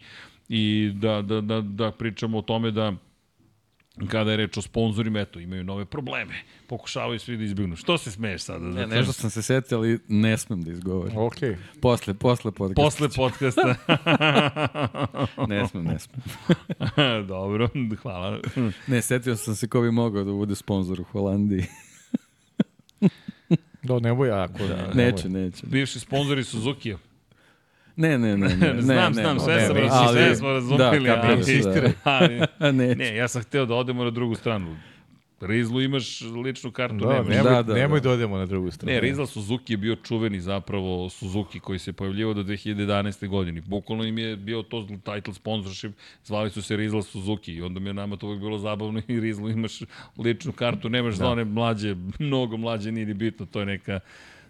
i 0.49 0.91
da, 0.95 1.23
da, 1.23 1.41
da, 1.41 1.61
da 1.61 1.91
pričamo 1.91 2.39
o 2.39 2.43
tome 2.43 2.71
da 2.71 2.93
kada 4.11 4.31
je 4.31 4.37
reč 4.37 4.57
o 4.57 4.63
sponzorima, 4.63 5.21
eto, 5.21 5.41
imaju 5.41 5.65
nove 5.65 5.85
probleme. 5.85 6.35
Pokušavaju 6.67 7.19
svi 7.19 7.37
da 7.37 7.45
izbjegnu. 7.45 7.77
Što 7.77 7.99
se 7.99 8.11
smeješ 8.11 8.43
sada? 8.43 8.65
Ne, 8.65 8.87
nešto 8.87 9.13
sam 9.13 9.31
se 9.31 9.43
setio, 9.43 9.79
ali 9.79 9.99
ne 10.09 10.39
smem 10.39 10.63
da 10.63 10.71
izgovorim. 10.71 11.17
Ok. 11.17 11.37
Posle, 11.81 12.15
posle 12.15 12.53
podcasta. 12.53 12.83
Posle 12.83 13.09
podcasta. 13.17 13.75
Ne 15.49 15.69
smem, 15.69 15.85
ne 15.85 15.99
smem. 15.99 16.21
Dobro, 17.29 17.69
hvala. 18.03 18.41
Ne, 18.87 19.03
setio 19.03 19.37
sam 19.37 19.55
se 19.55 19.69
ko 19.69 19.81
bi 19.81 19.91
mogao 19.91 20.25
da 20.25 20.33
bude 20.33 20.55
sponsor 20.55 21.01
u 21.01 21.05
Holandiji. 21.05 21.65
Da, 23.83 23.99
nemoj 23.99 24.31
ako... 24.31 24.67
Da, 24.67 24.91
Neće, 24.95 25.29
neće. 25.29 25.67
Bivši 25.67 26.01
sponzori 26.01 26.45
Suzuki. 26.45 26.95
Ne, 27.97 28.19
ne, 28.19 28.37
ne. 28.37 28.49
ne, 28.49 28.57
ne 28.75 28.83
znam, 28.83 28.97
ne, 29.07 29.13
znam, 29.13 29.37
ne, 29.37 29.41
sve 29.41 29.55
ne, 29.55 29.67
sam 29.67 29.77
razumeli, 29.77 29.89
ali- 29.91 30.19
sve 30.19 30.37
smo 30.37 30.49
razumeli, 30.49 31.07
da, 31.07 31.21
ali- 31.25 31.45
se, 31.45 31.61
da. 31.61 31.93
ali, 32.59 32.73
Ne, 32.73 32.95
ne, 32.95 33.17
ja 33.17 33.29
sam 33.29 33.43
hteo 33.43 33.67
da 33.67 33.75
odemo 33.75 34.05
na 34.05 34.11
drugu 34.11 34.35
stranu. 34.35 34.77
Rizlu 35.41 35.81
imaš 35.83 36.21
ličnu 36.21 36.71
kartu, 36.71 36.97
Da, 36.97 37.13
nemaš. 37.13 37.29
nemoj, 37.29 37.53
Da, 37.53 37.63
da, 37.63 37.75
nemoj 37.75 38.01
da. 38.01 38.05
da 38.05 38.11
odemo 38.11 38.37
na 38.39 38.47
drugu 38.47 38.71
stranu. 38.71 38.93
Ne, 38.93 39.01
Rizla 39.01 39.27
Suzuki 39.27 39.73
je 39.73 39.77
bio 39.77 39.97
čuveni 39.97 40.41
zapravo 40.41 41.11
Suzuki 41.11 41.61
koji 41.61 41.79
se 41.79 41.93
pojavljivao 41.93 42.35
do 42.35 42.43
2011. 42.43 43.29
godine. 43.29 43.61
Bukvalno 43.61 44.05
im 44.05 44.19
je 44.19 44.37
bio 44.37 44.63
to 44.63 44.83
title 44.83 45.35
sponsorship, 45.35 45.93
zvali 46.25 46.51
su 46.51 46.63
se 46.63 46.77
Rizla 46.77 47.03
Suzuki 47.03 47.55
i 47.55 47.63
onda 47.63 47.81
mi 47.81 47.89
je 47.89 47.95
nama 47.95 48.17
to 48.17 48.27
uvijek 48.27 48.41
bilo 48.41 48.59
zabavno 48.59 49.03
i 49.09 49.21
Rizlu 49.21 49.51
imaš 49.51 49.81
ličnu 50.19 50.53
kartu, 50.53 50.89
nemaš 50.89 51.15
da. 51.15 51.19
za 51.19 51.29
one 51.29 51.45
mlađe, 51.45 51.97
mnogo 52.19 52.57
mlađe, 52.57 52.93
nije 52.93 53.07
ni 53.07 53.15
bitno, 53.15 53.47
to 53.47 53.61
je 53.61 53.67
neka 53.67 54.01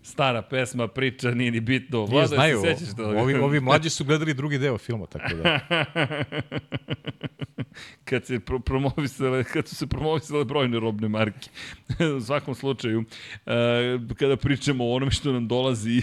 stara 0.07 0.43
pesma, 0.43 0.89
priča, 0.89 1.31
nije 1.31 1.51
ni 1.51 1.61
bitno. 1.61 1.99
Nije, 1.99 2.11
Vlada, 2.11 2.27
znaju, 2.27 2.61
se 2.61 2.75
sećaš 2.75 2.97
toga? 2.97 3.21
ovi, 3.21 3.35
ovi 3.35 3.61
mlađi 3.61 3.91
su 3.91 4.05
gledali 4.05 4.35
drugi 4.35 4.59
deo 4.59 4.79
filma, 4.79 5.07
tako 5.07 5.35
da. 5.35 5.61
kad 8.05 8.27
se 8.27 8.41
pro 8.41 8.59
promovisale, 8.59 9.45
kad 9.45 9.69
su 9.69 9.75
se 9.75 9.87
promovisale 9.87 10.45
brojne 10.45 10.81
robne 10.81 11.09
marke. 11.09 11.49
u 12.19 12.21
svakom 12.21 12.55
slučaju, 12.55 13.01
uh, 13.01 13.07
kada 14.17 14.37
pričamo 14.37 14.85
o 14.85 14.95
onome 14.95 15.11
što 15.11 15.33
nam 15.33 15.49
dolazi, 15.49 16.03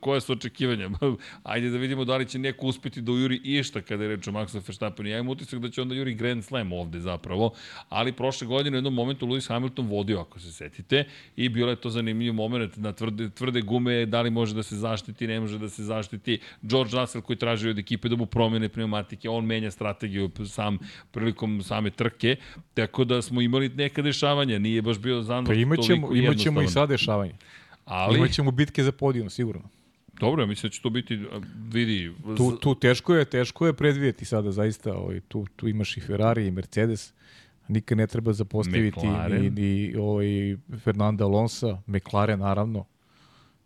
koje 0.00 0.20
su 0.20 0.32
očekivanja? 0.32 0.90
Ajde 1.42 1.70
da 1.70 1.78
vidimo 1.78 2.04
da 2.04 2.16
li 2.16 2.28
će 2.28 2.38
neko 2.38 2.66
uspeti 2.66 3.00
da 3.00 3.12
ujuri 3.12 3.40
išta 3.44 3.82
kada 3.82 4.02
je 4.02 4.08
reč 4.08 4.28
o 4.28 4.32
Maxu 4.32 4.54
Verstappenu. 4.54 5.08
Ja 5.08 5.18
imam 5.18 5.28
utisak 5.28 5.60
da 5.60 5.70
će 5.70 5.82
onda 5.82 5.94
juri 5.94 6.14
Grand 6.14 6.44
Slam 6.44 6.72
ovde 6.72 7.00
zapravo, 7.00 7.54
ali 7.88 8.12
prošle 8.12 8.46
godine 8.46 8.76
u 8.76 8.78
jednom 8.78 8.94
momentu 8.94 9.26
Lewis 9.26 9.48
Hamilton 9.48 9.86
vodio, 9.86 10.20
ako 10.20 10.40
se 10.40 10.52
setite, 10.52 11.04
i 11.36 11.48
bilo 11.48 11.70
je 11.70 11.76
to 11.76 11.90
zanimljiv 11.90 12.32
moment 12.32 12.76
na 12.76 12.92
tvrde, 12.92 13.30
tvrde 13.34 13.60
gume, 13.60 14.06
da 14.06 14.22
li 14.22 14.30
može 14.30 14.54
da 14.54 14.62
se 14.62 14.76
zaštiti, 14.76 15.26
ne 15.26 15.40
može 15.40 15.58
da 15.58 15.68
se 15.68 15.84
zaštiti. 15.84 16.38
George 16.62 16.90
Russell 16.96 17.22
koji 17.22 17.36
traži 17.36 17.68
od 17.68 17.78
ekipe 17.78 18.08
da 18.08 18.16
mu 18.16 18.26
promene 18.26 18.68
pneumatike, 18.68 19.28
on 19.28 19.46
menja 19.46 19.70
strategiju 19.70 20.30
sam 20.46 20.78
prilikom 21.10 21.62
same 21.62 21.90
trke, 21.90 22.36
tako 22.74 23.04
da 23.04 23.22
smo 23.22 23.40
imali 23.40 23.68
neka 23.68 24.02
dešavanja, 24.02 24.58
nije 24.58 24.82
baš 24.82 24.98
bio 24.98 25.22
Zandvoort 25.22 25.56
Pa 25.56 25.62
imaćemo, 25.62 26.14
imaćemo 26.14 26.62
i 26.62 26.68
sad 26.68 26.88
dešavanje. 26.88 27.34
Ali, 27.84 28.18
Imaćemo 28.18 28.50
bitke 28.50 28.82
za 28.84 28.92
podijum, 28.92 29.30
sigurno. 29.30 29.62
dobro, 30.20 30.42
ja 30.42 30.46
mislim 30.46 30.68
da 30.70 30.72
će 30.72 30.82
to 30.82 30.90
biti, 30.90 31.20
vidi, 31.72 32.12
Tu, 32.36 32.56
tu 32.56 32.74
teško 32.74 33.14
je, 33.14 33.24
teško 33.24 33.66
je 33.66 33.72
predvidjeti 33.72 34.24
sada 34.24 34.52
zaista, 34.52 34.94
ovaj, 34.94 35.20
tu, 35.20 35.46
tu 35.56 35.68
imaš 35.68 35.96
i 35.96 36.00
Ferrari 36.00 36.46
i 36.46 36.50
Mercedes, 36.50 37.12
nikad 37.68 37.98
ne 37.98 38.06
treba 38.06 38.32
zapostaviti 38.32 38.98
McLaren. 38.98 39.42
ni, 39.42 39.50
ni 39.50 39.96
ovaj, 39.96 40.56
Fernanda 40.78 41.24
Alonso, 41.24 41.78
McLaren 41.86 42.38
naravno, 42.40 42.84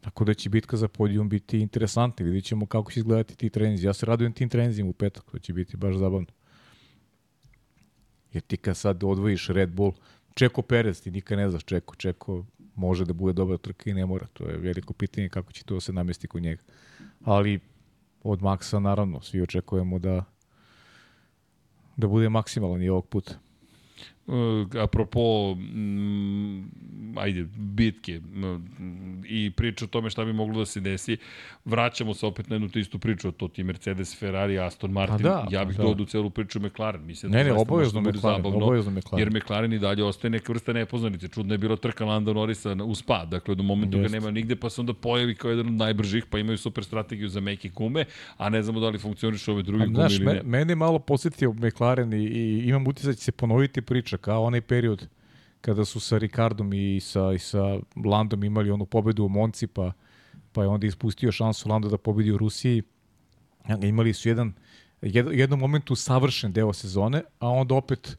tako 0.08 0.24
da 0.24 0.34
će 0.34 0.48
bitka 0.48 0.76
za 0.76 0.88
podijum 0.88 1.28
biti 1.28 1.60
interesantna, 1.60 2.24
vidjet 2.24 2.44
ćemo 2.44 2.66
kako 2.66 2.92
će 2.92 3.00
izgledati 3.00 3.36
ti 3.36 3.50
treninzi. 3.50 3.86
Ja 3.86 3.92
se 3.92 4.06
radujem 4.06 4.32
tim 4.32 4.48
treninzima 4.48 4.90
u 4.90 4.92
petak, 4.92 5.24
to 5.30 5.38
će 5.38 5.52
biti 5.52 5.76
baš 5.76 5.96
zabavno. 5.96 6.26
Jer 8.32 8.42
ti 8.42 8.56
kad 8.56 8.76
sad 8.76 9.04
odvojiš 9.04 9.48
Red 9.48 9.70
Bull, 9.70 9.92
Čeko 10.34 10.62
Perez, 10.62 11.02
ti 11.02 11.10
nikad 11.10 11.38
ne 11.38 11.50
znaš 11.50 11.64
Čeko, 11.64 11.94
Čeko 11.94 12.44
može 12.74 13.04
da 13.04 13.12
bude 13.12 13.32
dobra 13.32 13.58
trka 13.58 13.90
i 13.90 13.94
ne 13.94 14.06
mora, 14.06 14.26
to 14.32 14.48
je 14.48 14.56
veliko 14.56 14.92
pitanje 14.92 15.28
kako 15.28 15.52
će 15.52 15.64
to 15.64 15.74
da 15.74 15.80
se 15.80 15.92
namesti 15.92 16.28
kod 16.28 16.42
njega. 16.42 16.62
Ali 17.24 17.60
od 18.22 18.40
Maxa 18.40 18.78
naravno, 18.78 19.20
svi 19.20 19.42
očekujemo 19.42 19.98
da 19.98 20.24
da 21.96 22.06
bude 22.06 22.28
maksimalan 22.28 22.82
i 22.82 22.88
ovog 22.88 23.06
puta. 23.06 23.34
Uh, 24.28 24.34
apropo 24.76 25.54
mm, 25.54 26.68
ajde, 27.16 27.46
bitke 27.56 28.20
mm, 28.20 29.22
i 29.26 29.50
priča 29.50 29.84
o 29.84 29.88
tome 29.88 30.10
šta 30.10 30.24
bi 30.24 30.32
moglo 30.32 30.58
da 30.58 30.66
se 30.66 30.80
desi, 30.80 31.16
vraćamo 31.64 32.14
se 32.14 32.26
opet 32.26 32.48
na 32.48 32.54
jednu 32.54 32.68
te 32.68 32.80
istu 32.80 32.98
priču, 32.98 33.32
to 33.32 33.48
ti 33.48 33.62
Mercedes, 33.62 34.18
Ferrari, 34.18 34.58
Aston 34.58 34.90
Martin, 34.92 35.18
da, 35.18 35.46
ja 35.50 35.64
bih 35.64 35.76
da. 35.76 35.82
dodao 35.82 36.06
celu 36.06 36.30
priču 36.30 36.60
McLaren. 36.60 37.06
Mislim 37.06 37.32
Ne, 37.32 37.38
da 37.38 37.44
ne, 37.44 37.52
obavezno 37.52 37.70
može 38.00 38.04
da 38.04 38.10
bude 38.10 38.18
McLaren, 38.18 38.42
zabavno, 38.42 38.66
obavezno 38.66 38.90
McLaren. 38.92 39.18
Jer 39.28 39.42
McLaren 39.42 39.72
i 39.72 39.78
dalje 39.78 40.04
ostaje 40.04 40.30
neka 40.30 40.52
vrsta 40.52 40.72
nepoznanice. 40.72 41.28
Čudno 41.28 41.54
je 41.54 41.58
bilo 41.58 41.76
trka 41.76 42.04
Landa 42.04 42.32
Norrisa 42.32 42.74
na- 42.74 42.84
u 42.84 42.94
spa, 42.94 43.24
dakle 43.24 43.54
do 43.54 43.62
momentu 43.62 43.98
ga 43.98 44.08
nema 44.08 44.30
nigde, 44.30 44.56
pa 44.56 44.70
se 44.70 44.80
onda 44.80 44.94
pojavi 44.94 45.34
kao 45.34 45.50
jedan 45.50 45.66
od 45.66 45.72
najbržih, 45.72 46.26
pa 46.26 46.38
imaju 46.38 46.58
super 46.58 46.84
strategiju 46.84 47.28
za 47.28 47.40
meke 47.40 47.68
gume, 47.68 48.04
a 48.36 48.48
ne 48.48 48.62
znamo 48.62 48.80
da 48.80 48.88
li 48.88 48.98
funkcioniš 48.98 49.48
ove 49.48 49.62
druge 49.62 49.84
gume 49.86 49.94
Znaš, 49.96 50.16
ili 50.16 50.24
ne. 50.26 50.42
mene 50.42 50.72
je 50.72 50.76
malo 50.76 50.98
posjetio 50.98 51.52
McLaren 51.52 52.12
i, 52.12 52.24
i 52.24 52.68
imam 52.68 52.86
utisak 52.86 53.06
da 53.06 53.14
će 53.14 53.22
se 53.22 53.32
ponoviti 53.32 53.82
priča 53.82 54.17
kao 54.18 54.44
onaj 54.44 54.60
period 54.60 55.06
kada 55.60 55.84
su 55.84 56.00
sa 56.00 56.18
Ricardom 56.18 56.72
i 56.72 57.00
sa, 57.00 57.32
i 57.32 57.38
sa 57.38 57.78
Landom 58.04 58.44
imali 58.44 58.70
onu 58.70 58.86
pobedu 58.86 59.24
u 59.24 59.28
Monci, 59.28 59.66
pa, 59.66 59.92
pa 60.52 60.62
je 60.62 60.68
onda 60.68 60.86
ispustio 60.86 61.32
šansu 61.32 61.68
Lando 61.68 61.88
da 61.88 61.98
pobedi 61.98 62.32
u 62.32 62.38
Rusiji. 62.38 62.82
Imali 63.82 64.12
su 64.12 64.28
jedan, 64.28 64.52
jed, 65.02 65.26
jednom 65.32 65.60
momentu 65.60 65.94
savršen 65.94 66.52
deo 66.52 66.72
sezone, 66.72 67.22
a 67.38 67.48
onda 67.48 67.74
opet 67.74 68.18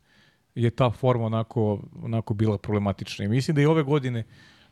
je 0.55 0.69
ta 0.69 0.91
forma 0.91 1.25
onako, 1.25 1.79
onako 2.03 2.33
bila 2.33 2.57
problematična. 2.57 3.25
I 3.25 3.27
mislim 3.27 3.55
da 3.55 3.61
i 3.61 3.65
ove 3.65 3.83
godine 3.83 4.23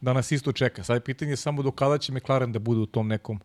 da 0.02 0.14
nas 0.14 0.32
isto 0.32 0.52
čeka. 0.52 0.84
Sad 0.84 0.96
je 0.96 1.04
pitanje 1.04 1.36
samo 1.36 1.64
do 1.64 1.72
kada 1.72 1.98
će 1.98 2.14
McLaren 2.14 2.52
da 2.52 2.60
bude 2.60 2.80
u 2.80 2.86
tom 2.86 3.08
nekom 3.08 3.40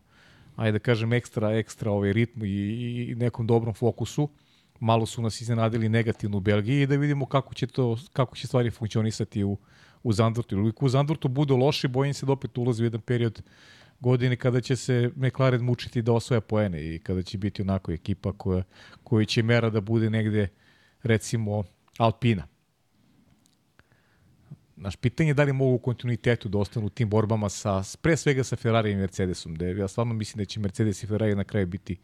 ajde 0.55 0.71
da 0.71 0.79
kažem, 0.79 1.13
ekstra, 1.13 1.57
ekstra 1.57 1.91
ovaj 1.91 2.13
ritmu 2.13 2.45
i, 2.45 3.11
i 3.11 3.15
nekom 3.15 3.47
dobrom 3.47 3.73
fokusu. 3.73 4.29
Malo 4.79 5.05
su 5.05 5.21
nas 5.21 5.41
iznenadili 5.41 5.89
negativno 5.89 6.37
u 6.37 6.39
Belgiji 6.39 6.81
i 6.81 6.87
da 6.87 6.95
vidimo 6.95 7.25
kako 7.25 7.53
će, 7.53 7.67
to, 7.67 7.97
kako 8.13 8.35
će 8.35 8.47
stvari 8.47 8.71
funkcionisati 8.71 9.43
u, 9.43 9.57
u 10.03 10.13
Zandvortu. 10.13 10.57
Uvijek 10.57 10.83
u 10.83 10.89
Zandvortu 10.89 11.27
budu 11.27 11.57
loši, 11.57 11.87
bojim 11.87 12.13
se 12.13 12.25
da 12.25 12.31
opet 12.31 12.57
ulazi 12.57 12.83
u 12.83 12.85
jedan 12.85 13.01
period 13.01 13.41
godine 13.99 14.35
kada 14.35 14.61
će 14.61 14.75
se 14.75 15.11
McLaren 15.15 15.61
mučiti 15.61 16.01
da 16.01 16.13
osvoja 16.13 16.41
poene 16.41 16.95
i 16.95 16.99
kada 16.99 17.23
će 17.23 17.37
biti 17.37 17.61
onako 17.61 17.91
ekipa 17.91 18.33
koja, 18.33 18.63
koja 19.03 19.25
će 19.25 19.43
mera 19.43 19.69
da 19.69 19.81
bude 19.81 20.09
negde 20.09 20.47
recimo 21.03 21.63
Alpina. 21.97 22.47
Naš 24.83 24.95
pitanje 24.95 25.29
je 25.29 25.33
da 25.33 25.43
li 25.43 25.53
mogu 25.53 25.73
u 25.73 25.79
kontinuitetu 25.79 26.49
da 26.49 26.57
ostanu 26.57 26.85
u 26.85 26.89
tim 26.89 27.09
borbama 27.09 27.49
sa, 27.49 27.71
pre 28.01 28.17
svega 28.17 28.43
sa 28.43 28.55
Ferrari 28.55 28.91
i 28.91 28.95
Mercedesom. 28.95 29.55
Da 29.55 29.65
ja 29.67 29.87
stvarno 29.87 30.13
mislim 30.13 30.37
da 30.37 30.45
će 30.45 30.59
Mercedes 30.59 31.03
i 31.03 31.07
Ferrari 31.07 31.35
na 31.35 31.43
kraju 31.43 31.67
biti 31.67 31.95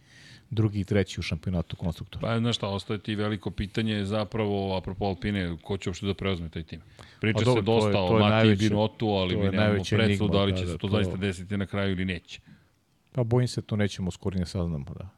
drugi 0.50 0.80
i 0.80 0.84
treći 0.84 1.20
u 1.20 1.24
šampionatu 1.24 1.76
konstruktora. 1.76 2.22
Pa, 2.22 2.40
znaš 2.40 2.56
šta, 2.56 2.68
ostaje 2.70 3.00
ti 3.00 3.16
veliko 3.16 3.52
pitanje 3.52 4.06
zapravo, 4.06 4.78
apropo 4.78 5.06
Alpine, 5.06 5.58
ko 5.62 5.78
će 5.78 5.90
uopšte 5.90 6.06
da 6.06 6.14
preuzme 6.14 6.50
taj 6.50 6.64
tim? 6.64 6.82
Priča 7.22 7.38
Pa 7.38 7.46
dobro, 7.46 7.62
se 7.62 7.66
to 7.66 7.72
je- 7.72 7.76
dosta 7.76 7.92
to 7.92 8.06
o 8.06 8.20
Matiji 8.20 8.30
najveće- 8.32 8.70
Binotu, 8.70 9.08
ali 9.08 9.36
mi 9.38 9.44
nemamo 9.44 9.84
predstavu 9.92 10.30
da 10.30 10.44
li 10.44 10.52
da, 10.52 10.58
će 10.58 10.66
da, 10.66 10.72
se 10.72 10.78
to 10.78 10.88
to- 10.88 10.94
zaista 10.94 11.18
desiti 11.18 11.58
na 11.58 11.66
kraju 11.66 11.92
ili 11.92 12.06
neće. 12.06 12.40
Pa 13.12 13.24
bojim 13.24 13.48
se 13.48 13.62
to 13.62 13.76
nećemo 13.76 14.12
skoro 14.12 14.40
ne 14.40 14.46
saznamo. 14.46 14.86
Da. 14.94 15.10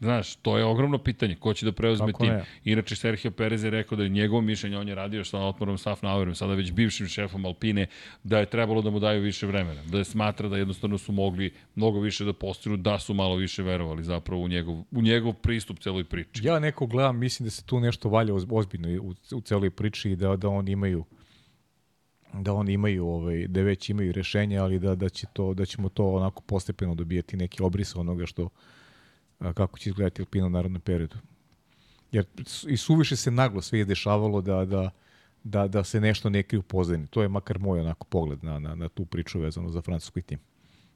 Znaš, 0.00 0.36
to 0.36 0.58
je 0.58 0.64
ogromno 0.64 0.98
pitanje, 0.98 1.34
ko 1.34 1.54
će 1.54 1.66
da 1.66 1.72
preuzme 1.72 2.12
Kako 2.12 2.24
tim. 2.24 2.34
Inače, 2.64 2.96
Sergio 2.96 3.30
Perez 3.30 3.64
je 3.64 3.70
rekao 3.70 3.96
da 3.96 4.02
je 4.02 4.08
njegovo 4.08 4.40
mišljenje, 4.40 4.78
on 4.78 4.88
je 4.88 4.94
radio 4.94 5.24
sa 5.24 5.38
Otmarom 5.38 5.78
Safnauerom, 5.78 6.34
sada 6.34 6.54
već 6.54 6.72
bivšim 6.72 7.06
šefom 7.06 7.44
Alpine, 7.44 7.86
da 8.22 8.38
je 8.38 8.46
trebalo 8.46 8.82
da 8.82 8.90
mu 8.90 9.00
daju 9.00 9.22
više 9.22 9.46
vremena. 9.46 9.82
Da 9.82 9.98
je 9.98 10.04
smatra 10.04 10.48
da 10.48 10.56
jednostavno 10.56 10.98
su 10.98 11.12
mogli 11.12 11.52
mnogo 11.74 12.00
više 12.00 12.24
da 12.24 12.32
postiru, 12.32 12.76
da 12.76 12.98
su 12.98 13.14
malo 13.14 13.36
više 13.36 13.62
verovali 13.62 14.04
zapravo 14.04 14.42
u 14.42 14.48
njegov, 14.48 14.74
u 14.90 15.02
njegov 15.02 15.32
pristup 15.32 15.78
celoj 15.78 16.04
priči. 16.04 16.46
Ja 16.46 16.58
neko 16.58 16.86
gledam, 16.86 17.18
mislim 17.18 17.44
da 17.46 17.50
se 17.50 17.64
tu 17.64 17.80
nešto 17.80 18.08
valja 18.08 18.34
oz- 18.34 18.46
ozbiljno 18.50 19.02
u, 19.02 19.14
u 19.36 19.40
celoj 19.40 19.70
priči 19.70 20.10
i 20.10 20.16
da, 20.16 20.36
da 20.36 20.48
oni 20.48 20.72
imaju 20.72 21.04
da 22.32 22.52
oni 22.52 22.72
imaju 22.72 23.06
ovaj 23.06 23.46
da 23.46 23.62
već 23.62 23.90
imaju 23.90 24.12
rešenje, 24.12 24.58
ali 24.58 24.78
da 24.78 24.94
da 24.94 25.08
će 25.08 25.26
to 25.32 25.54
da 25.54 25.66
ćemo 25.66 25.88
to 25.88 26.10
onako 26.12 26.42
postepeno 26.42 26.94
dobijati 26.94 27.36
neki 27.36 27.62
obris 27.62 27.96
onoga 27.96 28.26
što 28.26 28.48
kako 29.38 29.78
će 29.78 29.90
izgledati 29.90 30.22
Alpina 30.22 30.46
u 30.46 30.50
narednom 30.50 30.80
periodu. 30.80 31.16
Jer 32.12 32.26
i 32.68 32.76
suviše 32.76 33.16
se 33.16 33.30
naglo 33.30 33.62
sve 33.62 33.80
izdešavalo 33.80 34.40
da 34.40 34.64
da 34.64 34.90
da 35.44 35.68
da 35.68 35.84
se 35.84 36.00
nešto 36.00 36.30
ne 36.30 36.42
krije 36.42 36.58
u 36.58 36.62
pozadini. 36.62 37.06
To 37.06 37.22
je 37.22 37.28
makar 37.28 37.58
moj 37.58 37.80
onako 37.80 38.06
pogled 38.06 38.44
na 38.44 38.58
na 38.58 38.74
na 38.74 38.88
tu 38.88 39.04
priču 39.04 39.40
vezano 39.40 39.70
za 39.70 39.82
francuski 39.82 40.22
tim. 40.22 40.38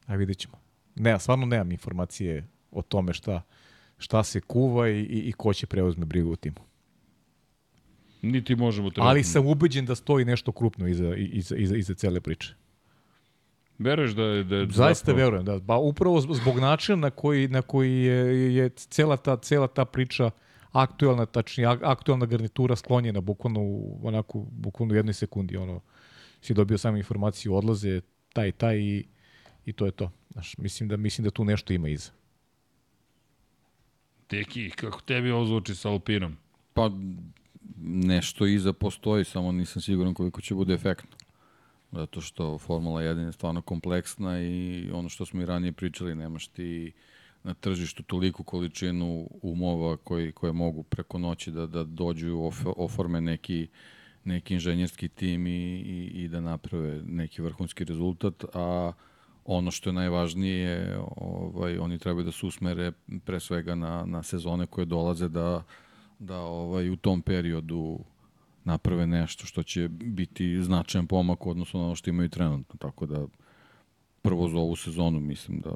A 0.06 0.14
vidjet 0.14 0.38
ćemo. 0.38 0.54
Ne, 0.94 1.20
stvarno 1.20 1.46
nemam 1.46 1.72
informacije 1.72 2.48
o 2.70 2.82
tome 2.82 3.12
šta 3.12 3.42
šta 3.98 4.22
se 4.22 4.40
kuva 4.40 4.88
i, 4.88 5.00
i, 5.00 5.18
i 5.28 5.32
ko 5.32 5.54
će 5.54 5.66
preuzme 5.66 6.04
brigu 6.04 6.32
o 6.32 6.36
timu. 6.36 6.60
Niti 8.22 8.56
možemo 8.56 8.90
trenutno. 8.90 9.10
Ali 9.10 9.24
sam 9.24 9.46
ubeđen 9.46 9.86
da 9.86 9.94
stoji 9.94 10.24
nešto 10.24 10.52
krupno 10.52 10.88
iza, 10.88 11.14
iza, 11.16 11.56
iza, 11.56 11.76
iza 11.76 11.94
cele 11.94 12.20
priče. 12.20 12.54
Veruješ 13.78 14.10
da 14.10 14.22
je... 14.22 14.44
Da 14.44 14.56
je 14.56 14.66
Zaista 14.66 15.04
zapravo- 15.04 15.16
verujem, 15.18 15.44
da. 15.44 15.58
Ba, 15.58 15.76
upravo 15.76 16.20
zbog- 16.20 16.58
načina 16.58 16.96
na 16.96 17.10
koji, 17.10 17.48
na 17.48 17.62
koji 17.62 17.92
je, 17.94 18.16
je 18.54 18.68
cela, 18.70 19.16
ta, 19.16 19.36
cela 19.36 19.66
ta 19.66 19.84
priča 19.84 20.30
aktuelna, 20.72 21.26
tačnije 21.26 21.68
ak- 21.68 21.80
aktuelna 21.82 22.26
garnitura 22.26 22.76
sklonjena 22.76 23.20
bukvalno 23.20 23.60
u, 23.60 24.00
onako, 24.02 24.46
bukvalno 24.50 24.92
u 24.92 24.96
jednoj 24.96 25.14
sekundi. 25.14 25.56
Ono, 25.56 25.80
si 26.40 26.54
dobio 26.54 26.78
samo 26.78 26.96
informaciju, 26.96 27.54
odlaze 27.54 28.00
taj 28.32 28.52
taj 28.52 28.78
i, 28.78 29.04
i 29.64 29.72
to 29.72 29.86
je 29.86 29.92
to. 29.92 30.10
Znaš, 30.30 30.58
mislim, 30.58 30.88
da, 30.88 30.96
mislim 30.96 31.24
da 31.24 31.30
tu 31.30 31.44
nešto 31.44 31.72
ima 31.72 31.88
iza. 31.88 32.10
Teki, 34.26 34.70
kako 34.70 35.00
tebi 35.00 35.30
ovo 35.30 35.44
zvuči 35.44 35.74
sa 35.74 35.88
Alpinom? 35.90 36.36
Pa 36.74 36.90
nešto 37.78 38.46
iza 38.46 38.72
postoji, 38.72 39.24
samo 39.24 39.52
nisam 39.52 39.82
siguran 39.82 40.14
koliko 40.14 40.40
će 40.40 40.54
bude 40.54 40.74
efektno. 40.74 41.10
Zato 41.92 42.20
što 42.20 42.58
Formula 42.58 43.00
1 43.00 43.26
je 43.26 43.32
stvarno 43.32 43.62
kompleksna 43.62 44.42
i 44.42 44.88
ono 44.92 45.08
što 45.08 45.26
smo 45.26 45.42
i 45.42 45.46
ranije 45.46 45.72
pričali, 45.72 46.14
nemaš 46.14 46.46
ti 46.48 46.92
na 47.42 47.54
tržištu 47.54 48.02
toliku 48.02 48.44
količinu 48.44 49.28
umova 49.42 49.96
koji, 49.96 50.32
koje 50.32 50.52
mogu 50.52 50.82
preko 50.82 51.18
noći 51.18 51.50
da, 51.50 51.66
da 51.66 51.84
dođu, 51.84 52.38
of, 52.38 52.66
oforme 52.76 53.20
neki, 53.20 53.68
neki 54.24 54.54
inženjerski 54.54 55.08
tim 55.08 55.46
i, 55.46 55.50
i, 55.50 56.10
i 56.14 56.28
da 56.28 56.40
naprave 56.40 57.02
neki 57.06 57.42
vrhunski 57.42 57.84
rezultat, 57.84 58.44
a 58.54 58.92
ono 59.44 59.70
što 59.70 59.90
je 59.90 59.94
najvažnije, 59.94 60.98
ovaj, 61.16 61.78
oni 61.78 61.98
trebaju 61.98 62.24
da 62.24 62.32
se 62.32 62.46
usmere 62.46 62.92
pre 63.24 63.40
svega 63.40 63.74
na, 63.74 64.04
na 64.06 64.22
sezone 64.22 64.66
koje 64.66 64.84
dolaze 64.84 65.28
da, 65.28 65.62
da 66.18 66.38
ovaj, 66.38 66.90
u 66.90 66.96
tom 66.96 67.22
periodu 67.22 67.98
naprave 68.64 69.06
nešto 69.06 69.46
što 69.46 69.62
će 69.62 69.88
biti 69.88 70.62
značajan 70.62 71.06
pomak 71.06 71.46
u 71.46 71.50
odnosu 71.50 71.78
na 71.78 71.84
ono 71.84 71.94
što 71.94 72.10
imaju 72.10 72.28
trenutno. 72.28 72.74
Tako 72.78 73.06
da 73.06 73.26
prvo 74.22 74.48
za 74.48 74.58
ovu 74.58 74.76
sezonu 74.76 75.20
mislim 75.20 75.60
da 75.60 75.70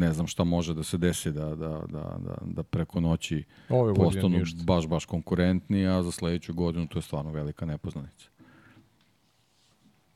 ne 0.00 0.12
znam 0.12 0.26
šta 0.26 0.44
može 0.44 0.74
da 0.74 0.82
se 0.82 0.98
desi 0.98 1.32
da, 1.32 1.44
da, 1.54 1.82
da, 1.88 2.18
da, 2.18 2.36
da 2.42 2.62
preko 2.62 3.00
noći 3.00 3.44
Ove 3.68 3.94
postanu 3.94 4.38
baš, 4.64 4.86
baš 4.86 5.04
konkurentni, 5.04 5.86
a 5.86 6.02
za 6.02 6.12
sledeću 6.12 6.54
godinu 6.54 6.86
to 6.86 6.98
je 6.98 7.02
stvarno 7.02 7.30
velika 7.30 7.66
nepoznanica. 7.66 8.28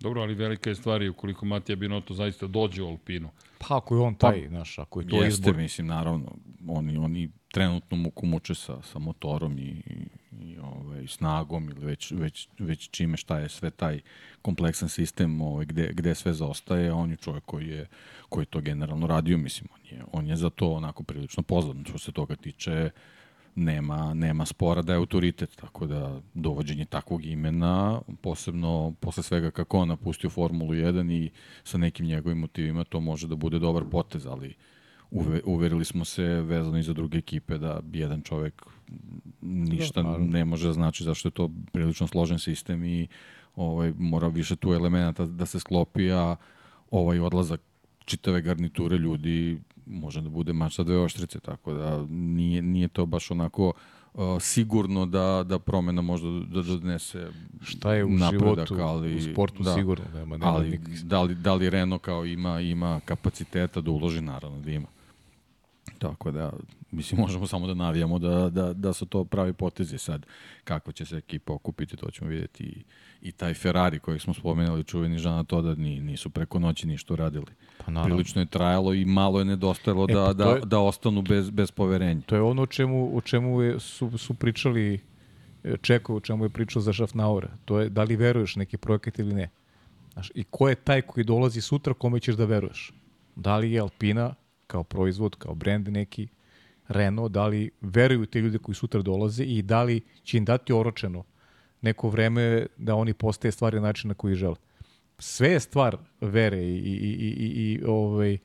Dobro, 0.02 0.22
ali 0.22 0.34
velika 0.34 0.70
je 0.70 0.76
stvar 0.76 1.02
i 1.02 1.08
ukoliko 1.08 1.46
Matija 1.46 1.76
Binotto 1.76 2.14
zaista 2.14 2.46
dođe 2.46 2.82
u 2.82 2.88
Alpinu. 2.88 3.30
Pa 3.58 3.76
ako 3.76 3.94
je 3.94 4.00
on 4.00 4.14
taj, 4.14 4.48
znaš, 4.48 4.78
ako 4.78 5.00
je 5.00 5.08
to 5.08 5.16
Jeste, 5.16 5.28
izbor. 5.28 5.56
mislim, 5.56 5.86
naravno, 5.86 6.32
oni, 6.68 6.96
oni 6.96 7.30
trenutno 7.52 7.96
muku 7.96 8.26
muče 8.26 8.54
sa, 8.54 8.82
sa 8.82 8.98
motorom 8.98 9.58
i, 9.58 9.82
i 10.40 10.58
ovaj, 10.58 11.06
snagom 11.06 11.70
ili 11.70 11.86
već, 11.86 12.12
već, 12.12 12.48
već 12.58 12.90
čime 12.90 13.16
šta 13.16 13.38
je 13.38 13.48
sve 13.48 13.70
taj 13.70 14.00
kompleksan 14.42 14.88
sistem 14.88 15.40
ovaj, 15.40 15.64
gde, 15.64 15.90
gde 15.92 16.14
sve 16.14 16.32
zaostaje, 16.32 16.92
on 16.92 17.10
je 17.10 17.16
čovjek 17.16 17.44
koji 17.44 17.68
je, 17.68 17.86
koji 18.28 18.42
je 18.42 18.46
to 18.46 18.60
generalno 18.60 19.06
radio, 19.06 19.38
mislim, 19.38 19.68
on 19.74 19.96
je, 19.96 20.04
on 20.12 20.26
je 20.26 20.36
za 20.36 20.50
to 20.50 20.72
onako 20.72 21.02
prilično 21.02 21.42
pozvan, 21.42 21.84
što 21.88 21.98
se 21.98 22.12
toga 22.12 22.36
tiče, 22.36 22.90
nema, 23.54 24.14
nema 24.14 24.46
spora 24.46 24.82
da 24.82 24.92
je 24.92 24.96
autoritet, 24.96 25.56
tako 25.56 25.86
da 25.86 26.20
dovođenje 26.34 26.84
takvog 26.84 27.24
imena, 27.24 28.00
posebno 28.20 28.94
posle 29.00 29.22
svega 29.22 29.50
kako 29.50 29.78
on 29.78 29.88
napustio 29.88 30.30
Formulu 30.30 30.72
1 30.72 31.12
i 31.12 31.30
sa 31.64 31.78
nekim 31.78 32.06
njegovim 32.06 32.38
motivima, 32.38 32.84
to 32.84 33.00
može 33.00 33.28
da 33.28 33.36
bude 33.36 33.58
dobar 33.58 33.84
potez, 33.90 34.26
ali 34.26 34.54
uve, 35.10 35.40
uverili 35.44 35.84
smo 35.84 36.04
se 36.04 36.24
vezano 36.24 36.78
i 36.78 36.82
za 36.82 36.92
druge 36.92 37.18
ekipe 37.18 37.58
da 37.58 37.80
jedan 37.92 38.22
čovek 38.22 38.62
ništa 39.40 40.02
Da, 40.02 40.18
ne 40.18 40.44
može 40.44 40.66
da 40.66 40.72
znači 40.72 41.04
zašto 41.04 41.28
je 41.28 41.32
to 41.32 41.50
prilično 41.72 42.06
složen 42.06 42.38
sistem 42.38 42.84
i 42.84 43.08
ovaj, 43.56 43.92
mora 43.98 44.28
više 44.28 44.56
tu 44.56 44.72
elemenata 44.72 45.26
da 45.26 45.46
se 45.46 45.60
sklopi, 45.60 46.12
a 46.12 46.36
ovaj 46.90 47.20
odlazak 47.20 47.60
čitave 48.04 48.40
garniture 48.42 48.96
ljudi 48.96 49.60
može 49.92 50.20
da 50.20 50.28
bude 50.28 50.52
mač 50.52 50.74
sa 50.74 50.82
dve 50.82 50.98
oštrice, 50.98 51.40
tako 51.40 51.72
da 51.72 52.06
nije, 52.10 52.62
nije 52.62 52.88
to 52.88 53.06
baš 53.06 53.30
onako 53.30 53.72
uh, 54.14 54.22
sigurno 54.40 55.06
da, 55.06 55.44
da 55.46 55.58
promena 55.58 56.02
možda 56.02 56.28
da 56.30 56.62
donese 56.62 57.30
Šta 57.60 57.94
je 57.94 58.04
u 58.04 58.10
napredak, 58.10 58.68
životu, 58.68 58.84
ali, 58.84 59.16
u 59.16 59.32
sportu 59.32 59.62
da, 59.62 59.74
sigurno 59.74 60.04
nema, 60.14 60.36
nema 60.36 60.52
ali 60.52 60.70
nikakvih- 60.70 61.02
da 61.02 61.22
li, 61.22 61.34
da 61.34 61.54
li 61.54 61.70
Renault 61.70 62.02
kao 62.02 62.24
ima, 62.24 62.60
ima 62.60 63.00
kapaciteta 63.04 63.80
da 63.80 63.90
uloži, 63.90 64.20
naravno 64.20 64.60
da 64.60 64.70
ima. 64.70 64.86
Tako 65.98 66.30
da, 66.30 66.52
mislim, 66.90 67.20
možemo 67.24 67.46
samo 67.46 67.66
da 67.66 67.74
navijamo 67.74 68.18
da, 68.18 68.50
da, 68.50 68.72
da 68.72 68.92
su 68.92 69.06
to 69.06 69.24
pravi 69.24 69.52
potezi 69.52 69.98
sad. 69.98 70.26
Kako 70.64 70.92
će 70.92 71.06
se 71.06 71.16
ekipa 71.16 71.52
okupiti, 71.52 71.96
to 71.96 72.10
ćemo 72.10 72.30
vidjeti. 72.30 72.64
I, 72.64 72.84
i 73.22 73.32
taj 73.32 73.54
Ferrari 73.54 73.98
kojeg 73.98 74.20
smo 74.20 74.34
spomenuli, 74.34 74.84
čuveni 74.84 75.18
Žana 75.18 75.44
Toda, 75.44 75.74
ni, 75.74 76.00
nisu 76.00 76.30
preko 76.30 76.58
noći 76.58 76.86
ništa 76.86 77.12
uradili. 77.14 77.46
Pa 77.78 77.90
naravno. 77.90 78.16
Prilično 78.16 78.42
je 78.42 78.46
trajalo 78.46 78.94
i 78.94 79.04
malo 79.04 79.38
je 79.38 79.44
nedostajalo 79.44 80.06
E, 80.08 80.12
da, 80.12 80.24
pa 80.26 80.32
da, 80.34 80.44
je- 80.44 80.60
da 80.60 80.78
ostanu 80.78 81.22
bez, 81.22 81.50
bez 81.50 81.70
poverenja. 81.70 82.20
To 82.20 82.34
je 82.34 82.42
ono 82.42 82.62
o 82.62 82.66
čemu, 82.66 83.16
o 83.16 83.20
čemu 83.20 83.62
je, 83.62 83.80
su, 83.80 84.18
su 84.18 84.34
pričali 84.34 85.00
e, 85.64 85.76
Čeko, 85.76 86.16
o 86.16 86.20
čemu 86.20 86.44
je 86.44 86.48
pričao 86.48 86.82
za 86.82 86.92
Schaffnaura. 86.92 87.48
To 87.64 87.80
je 87.80 87.88
da 87.88 88.02
li 88.02 88.16
veruješ 88.16 88.56
neki 88.56 88.76
projekat 88.76 89.18
ili 89.18 89.34
ne. 89.34 89.50
Znaš, 90.12 90.30
I 90.34 90.44
ko 90.44 90.68
je 90.68 90.74
taj 90.74 91.02
koji 91.02 91.24
dolazi 91.24 91.60
sutra 91.60 91.94
kome 91.94 92.20
ćeš 92.20 92.34
da 92.34 92.44
veruješ? 92.44 92.92
Da 93.36 93.56
li 93.56 93.72
je 93.72 93.80
Alpina 93.80 94.34
kao 94.66 94.82
proizvod, 94.82 95.36
kao 95.36 95.54
brend 95.54 95.88
neki, 95.88 96.28
Renault, 96.88 97.32
da 97.32 97.46
li 97.46 97.70
veruju 97.80 98.26
te 98.26 98.40
ljude 98.40 98.58
koji 98.58 98.74
sutra 98.74 99.02
dolaze 99.02 99.44
i 99.44 99.62
da 99.62 99.82
li 99.82 100.00
će 100.24 100.38
im 100.38 100.44
dati 100.44 100.72
oročeno 100.72 101.24
neko 101.82 102.08
vreme 102.08 102.66
da 102.76 102.94
oni 102.94 103.14
postaje 103.14 103.52
stvari 103.52 103.76
na 103.76 103.82
način 103.82 104.08
na 104.08 104.14
koji 104.14 104.34
žele. 104.34 104.56
Sve 105.18 105.48
je 105.48 105.60
stvar 105.60 105.96
vere 106.20 106.62
i, 106.62 106.76
i, 106.76 106.92
i, 106.92 107.28
i, 107.28 107.72
i 107.72 107.82
ovaj, 107.86 108.38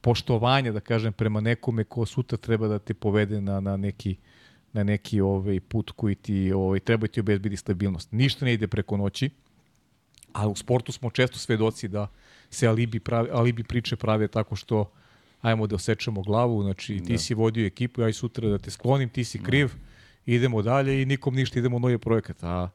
poštovanja, 0.00 0.72
da 0.72 0.80
kažem, 0.80 1.12
prema 1.12 1.40
nekome 1.40 1.84
ko 1.84 2.06
sutra 2.06 2.38
treba 2.38 2.68
da 2.68 2.78
te 2.78 2.94
povede 2.94 3.40
na, 3.40 3.60
na 3.60 3.76
neki 3.76 4.16
na 4.72 4.84
neki 4.84 5.20
ovaj 5.20 5.60
put 5.60 5.90
koji 5.90 6.14
ti 6.14 6.52
ovaj 6.52 6.80
treba 6.80 7.06
ti 7.06 7.20
obezbedi 7.20 7.56
stabilnost. 7.56 8.12
Ništa 8.12 8.44
ne 8.44 8.52
ide 8.52 8.66
preko 8.66 8.96
noći. 8.96 9.30
A 10.32 10.48
u 10.48 10.56
sportu 10.56 10.92
smo 10.92 11.10
često 11.10 11.38
svedoci 11.38 11.88
da 11.88 12.06
se 12.50 12.66
alibi, 12.66 13.00
pravi, 13.00 13.28
alibi 13.32 13.64
priče 13.64 13.96
prave 13.96 14.28
tako 14.28 14.56
što 14.56 14.90
ajmo 15.40 15.66
da 15.66 15.76
osečemo 15.76 16.22
glavu, 16.22 16.62
znači 16.62 17.00
ti 17.06 17.12
da. 17.12 17.18
si 17.18 17.34
vodio 17.34 17.66
ekipu, 17.66 18.02
i 18.02 18.12
sutra 18.12 18.48
da 18.48 18.58
te 18.58 18.70
sklonim, 18.70 19.08
ti 19.08 19.24
si 19.24 19.42
kriv, 19.42 19.72
idemo 20.34 20.62
dalje 20.62 21.02
i 21.02 21.06
nikom 21.06 21.34
ništa, 21.34 21.58
idemo 21.58 21.76
u 21.76 21.80
novi 21.80 21.98
projekat. 21.98 22.42
A 22.42 22.68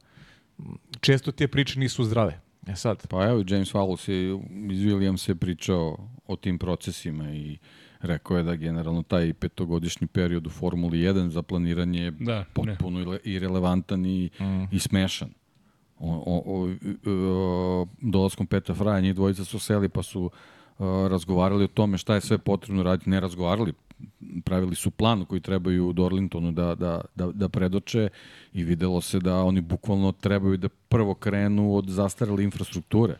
često 0.99 1.31
te 1.31 1.47
priče 1.47 1.79
nisu 1.79 2.03
zdrave. 2.03 2.39
E 2.67 2.75
sad, 2.75 3.07
Pa 3.07 3.23
evo, 3.23 3.43
James 3.47 3.73
Wallace 3.73 4.11
je 4.11 4.39
iz 4.71 4.79
Williams 4.79 5.29
je 5.29 5.35
pričao 5.35 5.97
o 6.27 6.35
tim 6.35 6.59
procesima 6.59 7.33
i 7.33 7.57
rekao 8.01 8.37
je 8.37 8.43
da 8.43 8.55
generalno 8.55 9.01
taj 9.01 9.33
petogodišnji 9.33 10.07
period 10.07 10.47
u 10.47 10.49
Formuli 10.49 10.97
1 10.97 11.27
za 11.29 11.41
planiranje 11.41 12.01
je 12.03 12.11
Da, 12.11 12.45
potpuno 12.53 12.99
ile- 12.99 13.19
irelevantan 13.23 14.05
i, 14.05 14.29
mm. 14.39 14.63
i 14.71 14.79
smešan. 14.79 15.29
O, 15.99 16.23
o, 16.25 16.43
o, 16.45 16.69
o, 17.11 17.87
dolaskom 18.01 18.47
Petra 18.47 18.75
Fraja, 18.75 18.99
njih 19.01 19.15
dvojica 19.15 19.43
su 19.45 19.59
seli 19.59 19.89
pa 19.89 20.03
su 20.03 20.31
razgovarali 21.09 21.63
o 21.63 21.67
tome 21.67 21.97
šta 21.97 22.15
je 22.15 22.21
sve 22.21 22.37
potrebno 22.37 22.83
raditi, 22.83 23.09
ne 23.09 23.19
razgovarali, 23.19 23.73
pravili 24.45 24.75
su 24.75 24.91
plan 24.91 25.25
koji 25.25 25.41
trebaju 25.41 25.87
u 25.87 25.93
Dorlingtonu 25.93 26.51
da, 26.51 26.75
da, 26.75 27.01
da, 27.15 27.31
da 27.31 27.49
predoče 27.49 28.09
i 28.53 28.63
videlo 28.63 29.01
se 29.01 29.19
da 29.19 29.43
oni 29.43 29.61
bukvalno 29.61 30.11
trebaju 30.11 30.57
da 30.57 30.69
prvo 30.69 31.13
krenu 31.13 31.75
od 31.75 31.89
zastarele 31.89 32.43
infrastrukture 32.43 33.17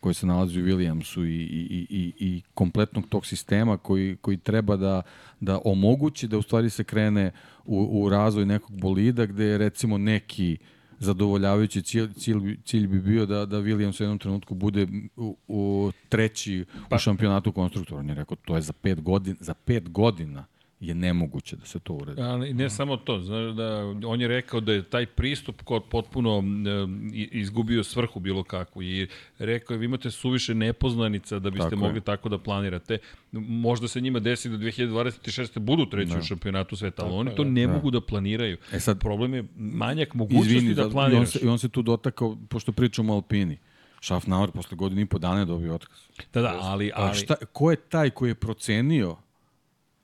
koji 0.00 0.14
se 0.14 0.26
nalazi 0.26 0.62
u 0.62 0.64
Williamsu 0.64 1.24
i, 1.24 1.42
i, 1.42 1.86
i, 1.90 2.12
i 2.18 2.42
kompletnog 2.54 3.08
tog 3.08 3.26
sistema 3.26 3.76
koji, 3.76 4.16
koji 4.16 4.36
treba 4.36 4.76
da, 4.76 5.02
da 5.40 5.60
omogući 5.64 6.28
da 6.28 6.38
u 6.38 6.42
stvari 6.42 6.70
se 6.70 6.84
krene 6.84 7.32
u, 7.64 8.02
u 8.02 8.08
razvoj 8.08 8.46
nekog 8.46 8.80
bolida 8.80 9.26
gde 9.26 9.58
recimo 9.58 9.98
neki 9.98 10.58
zadovoljavajući 10.98 11.82
cilj, 11.82 12.12
cilj, 12.12 12.58
cilj 12.64 12.86
bi 12.86 13.00
bio 13.00 13.26
da, 13.26 13.46
da 13.46 13.56
Williams 13.56 14.00
u 14.00 14.04
jednom 14.04 14.18
trenutku 14.18 14.54
bude 14.54 14.86
u, 15.16 15.36
u 15.48 15.92
treći 16.08 16.64
pa. 16.88 16.96
u 16.96 16.98
šampionatu 16.98 17.52
konstruktora. 17.52 18.00
On 18.00 18.08
je 18.08 18.14
rekao, 18.14 18.36
to 18.44 18.54
je 18.56 18.62
za 18.62 18.72
pet 18.72 19.00
godina, 19.00 19.36
za 19.40 19.54
pet 19.54 19.90
godina 19.90 20.44
je 20.80 20.94
nemoguće 20.94 21.56
da 21.56 21.66
se 21.66 21.78
to 21.78 21.92
uredi. 21.94 22.22
Ali 22.22 22.54
ne 22.54 22.70
samo 22.70 22.96
to, 22.96 23.20
znaš 23.20 23.54
da 23.54 23.68
on 24.04 24.20
je 24.20 24.28
rekao 24.28 24.60
da 24.60 24.72
je 24.72 24.82
taj 24.82 25.06
pristup 25.06 25.62
kod 25.62 25.84
potpuno 25.84 26.38
e, 26.38 27.18
izgubio 27.32 27.84
svrhu 27.84 28.20
bilo 28.20 28.42
kakvu 28.42 28.82
i 28.82 29.08
rekao 29.38 29.74
je 29.74 29.78
vi 29.78 29.84
imate 29.84 30.10
suviše 30.10 30.54
nepoznanica 30.54 31.38
da 31.38 31.50
biste 31.50 31.64
Tako 31.64 31.74
je. 31.74 31.78
mogli 31.78 32.00
tako 32.00 32.28
da 32.28 32.38
planirate. 32.38 32.98
Možda 33.32 33.88
se 33.88 34.00
njima 34.00 34.18
desi 34.20 34.48
da 34.48 34.56
2026. 34.56 35.58
budu 35.58 35.86
treći 35.86 36.18
u 36.18 36.22
šampionatu 36.22 36.76
sveta, 36.76 37.04
ali 37.04 37.14
oni 37.14 37.34
to 37.34 37.44
ne 37.44 37.66
mogu 37.66 37.90
da 37.90 38.00
planiraju. 38.00 38.56
E 38.72 38.80
sad- 38.80 39.00
Problem 39.00 39.34
je 39.34 39.44
manjak 39.56 40.14
mogućnosti 40.14 40.56
Izvini, 40.56 40.74
da 40.74 40.76
da, 40.76 40.82
i 40.82 40.84
on, 40.84 40.92
planiraš. 40.92 41.28
se, 41.28 41.38
i 41.42 41.48
on 41.48 41.58
se 41.58 41.68
tu 41.68 41.82
dotakao, 41.82 42.36
pošto 42.48 42.72
pričamo 42.72 43.12
o 43.12 43.16
Alpini. 43.16 43.58
Schaffnauer 44.00 44.50
posle 44.50 44.76
godine 44.76 45.02
i 45.02 45.06
po 45.06 45.18
dana 45.18 45.38
je 45.38 45.44
dobio 45.44 45.74
otkaz. 45.74 45.98
Da, 46.34 46.42
da, 46.42 46.58
ali, 46.60 46.88
A 46.88 46.92
ali 46.96 47.14
šta, 47.14 47.34
ko 47.52 47.70
je 47.70 47.76
taj 47.78 48.10
koji 48.10 48.30
je 48.30 48.34
procenio 48.34 49.16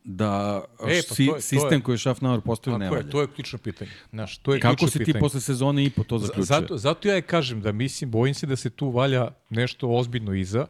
da 0.05 0.63
E, 0.81 0.93
e, 0.93 1.03
pa 1.09 1.15
si, 1.15 1.27
to 1.27 1.33
je- 1.33 1.35
to 1.35 1.41
sistem 1.41 1.73
je- 1.73 1.81
koji 1.81 1.95
je 1.95 1.99
Schaffnauer 1.99 2.41
postavio 2.41 2.79
ne 2.79 2.87
je, 2.87 2.91
valja? 2.91 3.11
to 3.11 3.21
je 3.21 3.27
ključno 3.29 3.59
pitanje. 3.59 3.91
Znaš, 4.11 4.39
to 4.39 4.55
je 4.55 4.61
Kako 4.61 4.87
si 4.87 4.99
ti 4.99 5.05
pitanje. 5.05 5.21
posle 5.21 5.41
sezone 5.41 5.85
i 5.85 5.91
po 5.91 6.05
to 6.05 6.19
zaključio? 6.19 6.43
Zato, 6.45 6.77
zato 6.79 7.09
ja 7.09 7.19
i 7.19 7.23
kažem 7.23 7.61
da 7.61 7.73
mislim, 7.73 8.11
bojim 8.11 8.35
se 8.35 8.47
da 8.47 8.57
se 8.57 8.71
tu 8.71 8.91
valja 8.91 9.29
nešto 9.51 9.89
ozbiljno 9.91 10.35
iza. 10.35 10.67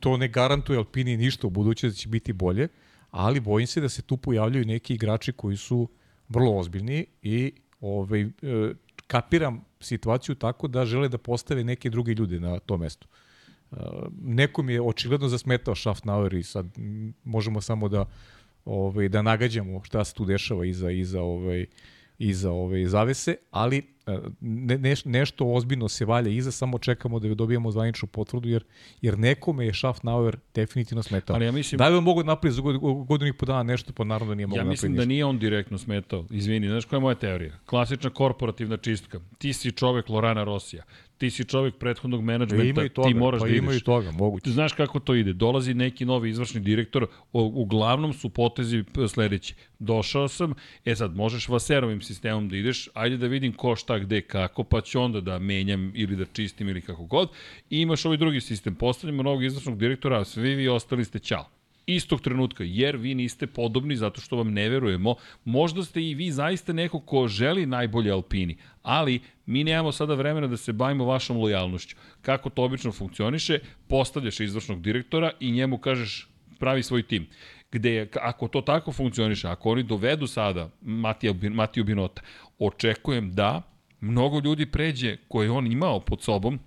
To 0.00 0.16
ne 0.16 0.28
garantuje 0.28 0.78
Alpini 0.78 1.16
ništa 1.16 1.46
u 1.46 1.50
buduće 1.50 1.88
da 1.88 1.94
će 1.94 2.08
biti 2.08 2.32
bolje, 2.32 2.68
ali 3.10 3.40
bojim 3.40 3.66
se 3.66 3.80
da 3.80 3.88
se 3.88 4.02
tu 4.02 4.16
pojavljaju 4.16 4.64
neki 4.64 4.94
igrači 4.94 5.32
koji 5.32 5.56
su 5.56 5.88
vrlo 6.28 6.56
ozbiljni 6.56 7.06
i 7.22 7.52
ovaj, 7.80 8.20
e, 8.22 8.28
kapiram 9.06 9.64
situaciju 9.80 10.34
tako 10.34 10.68
da 10.68 10.84
žele 10.86 11.08
da 11.08 11.18
postave 11.18 11.64
neke 11.64 11.90
druge 11.90 12.12
ljude 12.12 12.40
na 12.40 12.58
to 12.58 12.76
mesto. 12.76 13.06
Uh, 13.70 13.78
nekom 14.12 14.70
je 14.70 14.82
očigledno 14.82 15.28
zasmetao 15.28 15.74
Schaffnauer 15.74 16.34
i 16.34 16.42
sad 16.42 16.66
možemo 17.24 17.60
samo 17.60 17.88
da 17.88 18.04
ovaj 18.66 19.08
da 19.08 19.22
nagađamo 19.22 19.84
šta 19.84 20.04
se 20.04 20.14
tu 20.14 20.24
dešava 20.24 20.66
iza 20.66 20.90
iza 20.90 21.22
ovaj 21.22 21.66
iza 22.18 22.50
ove 22.52 22.88
zavese, 22.88 23.36
ali 23.50 23.78
e, 24.06 24.18
ne, 24.40 24.78
neš, 24.78 25.04
nešto 25.04 25.46
ozbiljno 25.46 25.88
se 25.88 26.04
valja 26.04 26.30
iza, 26.30 26.50
samo 26.50 26.78
čekamo 26.78 27.18
da 27.18 27.34
dobijemo 27.34 27.70
zvaničnu 27.70 28.08
potvrdu, 28.08 28.48
jer, 28.48 28.64
jer 29.02 29.18
nekome 29.18 29.66
je 29.66 29.74
Schaffnauer 29.74 30.36
definitivno 30.54 31.02
smetao. 31.02 31.36
Ali 31.36 31.44
ja 31.44 31.52
mislim- 31.52 31.78
Da 31.78 31.88
li 31.88 31.96
on 31.96 32.04
mogu 32.04 32.22
da 32.22 32.26
napravi 32.26 32.54
za 32.54 32.62
god- 32.62 32.80
godinu 33.06 33.28
i 33.28 33.32
po 33.32 33.46
dana 33.46 33.62
nešto, 33.62 33.92
pa 33.92 34.04
naravno 34.04 34.30
da 34.30 34.34
nije 34.34 34.46
mogu 34.46 34.58
Ja 34.58 34.64
da 34.64 34.70
mislim 34.70 34.94
da 34.94 35.04
nije 35.04 35.24
on 35.24 35.38
direktno 35.38 35.78
smetao. 35.78 36.24
Izvini, 36.30 36.68
znaš 36.68 36.84
koja 36.84 36.96
je 36.96 37.00
moja 37.00 37.14
teorija? 37.14 37.52
Klasična 37.66 38.10
korporativna 38.10 38.76
čistka. 38.76 39.20
Ti 39.38 39.52
si 39.52 39.72
čovek 39.72 40.08
Lorana 40.08 40.44
Rosija. 40.44 40.82
Ti 41.18 41.30
si 41.30 41.44
čovjek 41.44 41.74
prethodnog 41.74 42.20
Pa 42.20 42.24
menadžmenta, 42.24 42.80
ima 42.80 42.88
toga, 42.88 43.08
ti 43.08 43.14
moraš 43.14 43.40
pa 43.40 43.46
da 43.46 43.54
ima 43.54 43.70
ideš. 43.70 43.82
i 43.82 43.84
toga, 43.84 44.10
moguće. 44.10 44.50
Znaš 44.50 44.72
kako 44.72 45.00
to 45.00 45.14
ide? 45.14 45.32
Dolazi 45.32 45.74
neki 45.74 46.04
novi 46.04 46.30
izvršni 46.30 46.60
direktor, 46.60 47.06
uglavnom 47.32 48.12
su 48.12 48.28
potezi 48.28 48.84
sledeći. 49.08 49.54
Došao 49.78 50.28
sam, 50.28 50.54
e 50.84 50.96
sad 50.96 51.16
možeš 51.16 51.48
vaserovim 51.48 52.00
sistemom 52.00 52.48
da 52.48 52.56
ideš, 52.56 52.88
ajde 52.94 53.16
da 53.16 53.26
vidim 53.26 53.52
ko 53.52 53.76
šta 53.76 53.98
gde 53.98 54.20
kako, 54.20 54.64
pa 54.64 54.80
ću 54.80 55.00
onda 55.00 55.20
da 55.20 55.38
menjam 55.38 55.92
ili 55.94 56.16
da 56.16 56.24
čistim 56.24 56.68
ili 56.68 56.80
kako 56.80 57.04
god. 57.04 57.28
I 57.70 57.80
imaš 57.80 58.04
ovaj 58.04 58.18
drugi 58.18 58.40
sistem, 58.40 58.74
postavljamo 58.74 59.22
novog 59.22 59.44
izvršnog 59.44 59.78
direktora, 59.78 60.20
a 60.20 60.24
svi 60.24 60.54
vi 60.54 60.68
ostali 60.68 61.04
ste 61.04 61.18
ćao 61.18 61.55
istog 61.86 62.20
trenutka, 62.20 62.64
jer 62.64 62.96
vi 62.96 63.14
niste 63.14 63.46
podobni 63.46 63.96
zato 63.96 64.20
što 64.20 64.36
vam 64.36 64.52
ne 64.52 64.68
verujemo. 64.68 65.14
Možda 65.44 65.84
ste 65.84 66.02
i 66.02 66.14
vi 66.14 66.30
zaista 66.30 66.72
neko 66.72 67.00
ko 67.00 67.28
želi 67.28 67.66
najbolje 67.66 68.10
Alpini, 68.10 68.56
ali 68.82 69.20
mi 69.46 69.64
nemamo 69.64 69.92
sada 69.92 70.14
vremena 70.14 70.46
da 70.46 70.56
se 70.56 70.72
bavimo 70.72 71.04
vašom 71.04 71.36
lojalnošću. 71.36 71.96
Kako 72.22 72.50
to 72.50 72.64
obično 72.64 72.92
funkcioniše, 72.92 73.58
postavljaš 73.88 74.40
izvršnog 74.40 74.82
direktora 74.82 75.30
i 75.40 75.50
njemu 75.50 75.78
kažeš 75.78 76.28
pravi 76.58 76.82
svoj 76.82 77.02
tim 77.02 77.26
gde 77.72 78.08
ako 78.20 78.48
to 78.48 78.60
tako 78.60 78.92
funkcioniše, 78.92 79.48
ako 79.48 79.70
oni 79.70 79.82
dovedu 79.82 80.26
sada 80.26 80.70
Matija, 80.80 81.34
Matiju 81.50 81.84
Binota, 81.84 82.22
očekujem 82.58 83.32
da 83.32 83.62
mnogo 84.00 84.40
ljudi 84.40 84.66
pređe 84.66 85.16
koje 85.28 85.46
je 85.46 85.50
on 85.50 85.72
imao 85.72 86.00
pod 86.00 86.22
sobom 86.22 86.58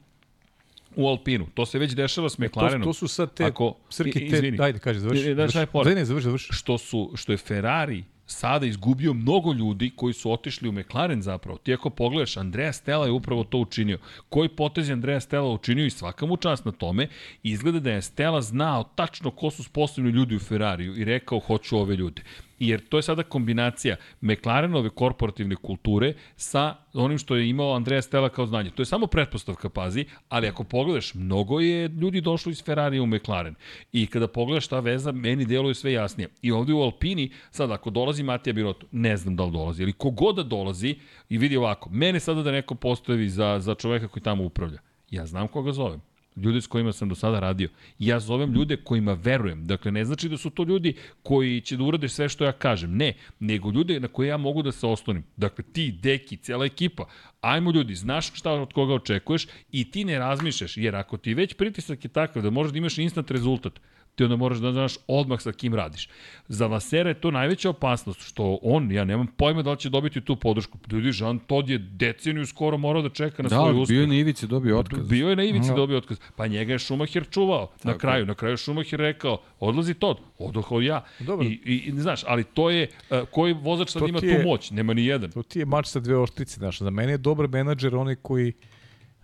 u 1.00 1.08
Alpinu. 1.08 1.48
To 1.54 1.66
se 1.66 1.80
već 1.80 1.92
dešava 1.94 2.30
s 2.30 2.36
To, 2.36 2.44
McLarenom. 2.44 2.84
to 2.84 2.94
su 2.94 3.08
sad 3.08 3.34
te, 3.34 3.44
Ako- 3.46 3.76
Srki, 3.90 4.20
i- 4.20 4.30
te, 4.30 4.36
izvini. 4.36 4.58
ajde, 4.62 4.80
kaži, 4.80 5.00
završi. 5.00 5.24
Ne, 5.24 5.30
ne, 5.30 5.36
završi. 5.48 5.96
Ne, 5.96 6.06
završi, 6.06 6.24
završi. 6.24 6.48
što 6.52 6.78
su 6.78 7.12
što 7.16 7.32
je 7.32 7.38
Ferrari 7.38 8.04
sada 8.26 8.66
izgubio 8.66 9.14
mnogo 9.14 9.54
ljudi 9.54 9.92
koji 9.96 10.14
su 10.14 10.32
otišli 10.32 10.70
u 10.70 10.72
McLaren 10.72 11.22
zapravo. 11.22 11.58
Ti 11.58 11.74
ako 11.74 11.90
pogledaš, 11.90 12.38
Andrea 12.38 12.74
Stella 12.74 13.06
je 13.06 13.12
upravo 13.12 13.44
to 13.44 13.58
učinio. 13.58 13.98
Koji 14.30 14.50
potez 14.50 14.90
je 14.90 14.94
Andrea 14.94 15.20
Stella 15.20 15.50
učinio 15.50 15.86
i 15.86 15.90
svaka 15.90 16.26
mu 16.26 16.38
čast 16.38 16.66
na 16.66 16.72
tome. 16.72 17.08
Izgleda 17.44 17.80
da 17.80 17.92
je 17.92 18.02
Stella 18.02 18.42
znao 18.42 18.84
tačno 18.86 19.32
ko 19.32 19.52
su 19.52 19.64
sposobni 19.64 20.12
ljudi 20.12 20.36
u 20.36 20.40
Ferrariju 20.40 20.98
i 20.98 21.04
rekao 21.04 21.40
hoću 21.40 21.78
ove 21.78 21.96
ljude. 21.96 22.22
Jer 22.60 22.88
to 22.90 22.98
je 22.98 23.04
sada 23.04 23.24
kombinacija 23.24 23.96
McLarenove 24.22 24.90
korporativne 24.90 25.56
kulture 25.56 26.14
sa 26.36 26.76
onim 26.94 27.18
što 27.18 27.36
je 27.36 27.50
imao 27.50 27.76
Andrea 27.76 28.02
Stella 28.02 28.30
kao 28.30 28.46
znanje. 28.46 28.70
To 28.70 28.82
je 28.82 28.86
samo 28.86 29.08
pretpostavka, 29.08 29.70
pazi, 29.70 30.06
ali 30.30 30.48
ako 30.48 30.64
pogledaš, 30.64 31.14
mnogo 31.14 31.60
je 31.60 31.88
ljudi 31.88 32.22
došlo 32.22 32.52
iz 32.52 32.64
Ferrarija 32.64 33.04
u 33.04 33.08
McLaren. 33.08 33.56
I 33.92 34.08
kada 34.08 34.28
pogledaš 34.28 34.68
ta 34.68 34.80
veza, 34.80 35.12
meni 35.12 35.46
deluje 35.46 35.76
sve 35.76 35.94
jasnije. 35.94 36.30
I 36.42 36.52
ovde 36.52 36.74
u 36.74 36.82
Alpini, 36.82 37.32
sad 37.52 37.72
ako 37.72 37.90
dolazi 37.90 38.24
Matija 38.24 38.54
Binotto, 38.54 38.88
ne 38.92 39.18
znam 39.18 39.36
da 39.36 39.44
li 39.44 39.52
dolazi, 39.52 39.84
ali 39.84 39.94
kogod 39.94 40.36
da 40.36 40.44
dolazi, 40.44 40.96
i 41.30 41.38
vidi 41.38 41.58
ovako, 41.58 41.90
mene 41.90 42.20
sada 42.20 42.44
da 42.44 42.52
neko 42.52 42.76
postavi 42.76 43.30
za, 43.30 43.60
za 43.60 43.76
čoveka 43.76 44.08
koji 44.08 44.24
tamo 44.24 44.44
upravlja. 44.44 44.80
Ja 45.12 45.26
znam 45.26 45.48
koga 45.48 45.72
zovem 45.72 46.09
ljude 46.44 46.62
s 46.62 46.68
kojima 46.68 46.92
sam 46.94 47.10
do 47.10 47.16
sada 47.16 47.40
radio. 47.40 47.70
Ja 48.00 48.20
zovem 48.20 48.54
ljude 48.54 48.78
kojima 48.78 49.14
verujem. 49.14 49.68
Dakle, 49.68 49.92
ne 49.92 50.06
znači 50.06 50.30
da 50.30 50.38
su 50.38 50.50
to 50.50 50.64
ljudi 50.64 50.96
koji 51.24 51.62
će 51.62 51.78
da 51.78 51.84
urade 51.84 52.10
sve 52.10 52.30
što 52.30 52.46
ja 52.46 52.52
kažem. 52.52 52.98
Ne, 52.98 53.14
nego 53.40 53.72
ljude 53.72 54.00
na 54.00 54.08
koje 54.08 54.28
ja 54.28 54.38
mogu 54.38 54.62
da 54.62 54.72
se 54.72 54.88
oslonim. 54.88 55.24
Dakle, 55.38 55.64
ti, 55.74 55.92
Deki, 55.92 56.38
cela 56.38 56.66
ekipa. 56.66 57.06
Ajmo 57.42 57.72
ljudi, 57.72 57.96
znaš 57.96 58.34
šta 58.34 58.52
od 58.52 58.74
koga 58.74 58.94
očekuješ 58.94 59.48
i 59.72 59.92
ti 59.92 60.06
ne 60.06 60.20
razmišljaš. 60.20 60.78
Jer 60.78 60.96
ako 60.96 61.18
ti 61.18 61.34
već 61.34 61.54
pritisak 61.54 62.06
je 62.06 62.10
takav 62.10 62.44
da 62.44 62.50
možeš 62.50 62.72
da 62.72 62.78
imaš 62.78 62.98
instant 62.98 63.32
rezultat, 63.32 63.80
ti 64.20 64.24
onda 64.24 64.36
moraš 64.36 64.58
da 64.58 64.72
znaš 64.72 64.94
odmah 65.08 65.42
sa 65.42 65.52
kim 65.52 65.74
radiš. 65.74 66.10
Za 66.48 66.68
Vasera 66.68 67.10
je 67.10 67.14
to 67.16 67.32
najveća 67.32 67.70
opasnost, 67.70 68.22
što 68.22 68.60
on, 68.62 68.92
ja 68.92 69.06
nemam 69.06 69.28
pojma 69.30 69.62
da 69.62 69.72
li 69.72 69.78
će 69.78 69.90
dobiti 69.90 70.22
tu 70.22 70.36
podršku. 70.36 70.78
Ljudi, 70.90 71.12
Jean 71.14 71.40
Todt 71.40 71.70
je 71.70 71.78
deceniju 71.78 72.46
skoro 72.46 72.78
morao 72.78 73.02
da 73.02 73.10
čeka 73.12 73.44
na 73.44 73.50
Da, 73.50 73.56
svoj 73.56 73.72
uspeh. 73.74 73.88
bio 73.90 74.02
je 74.02 74.08
na 74.08 74.16
ivici, 74.16 74.48
dobio 74.48 74.80
otkaz. 74.80 75.08
Bio 75.10 75.30
je 75.30 75.36
na 75.36 75.44
ivici 75.44 75.70
dobio 75.74 75.98
otkaz. 75.98 76.20
Pa 76.36 76.48
njega 76.48 76.74
je 76.74 76.80
Schumacher 76.80 77.26
čuvao 77.30 77.62
na 77.62 77.92
Tako 77.92 78.00
kraju. 78.00 78.26
Na 78.26 78.34
kraju 78.34 78.54
je 78.54 78.58
Schumacher 78.58 79.00
rekao, 79.00 79.38
odlazi 79.60 79.94
Todd, 79.94 80.18
odohao 80.40 80.82
ja. 80.82 81.04
Dobro. 81.20 81.46
I, 81.46 81.60
i, 81.66 81.76
i, 81.78 81.94
znaš, 81.94 82.24
ali 82.28 82.44
to 82.44 82.70
je, 82.70 82.88
uh, 83.12 83.18
koji 83.28 83.54
vozač 83.54 83.90
sad 83.90 84.00
To 84.00 84.08
ima 84.08 84.20
ti 84.20 84.26
tu 84.26 84.32
je- 84.32 84.44
moć? 84.44 84.72
Nema 84.72 84.94
ni 84.94 85.06
jedan. 85.06 85.32
To 85.32 85.44
ti 85.44 85.60
je 85.60 85.66
mač 85.66 85.88
sa 85.88 86.00
dve 86.00 86.18
oštrice, 86.18 86.56
znaš. 86.56 86.80
Za 86.80 86.90
mene 86.90 87.12
je 87.12 87.18
dobar 87.20 87.48
menadžer 87.48 87.96
onaj 87.96 88.16
koji, 88.16 88.54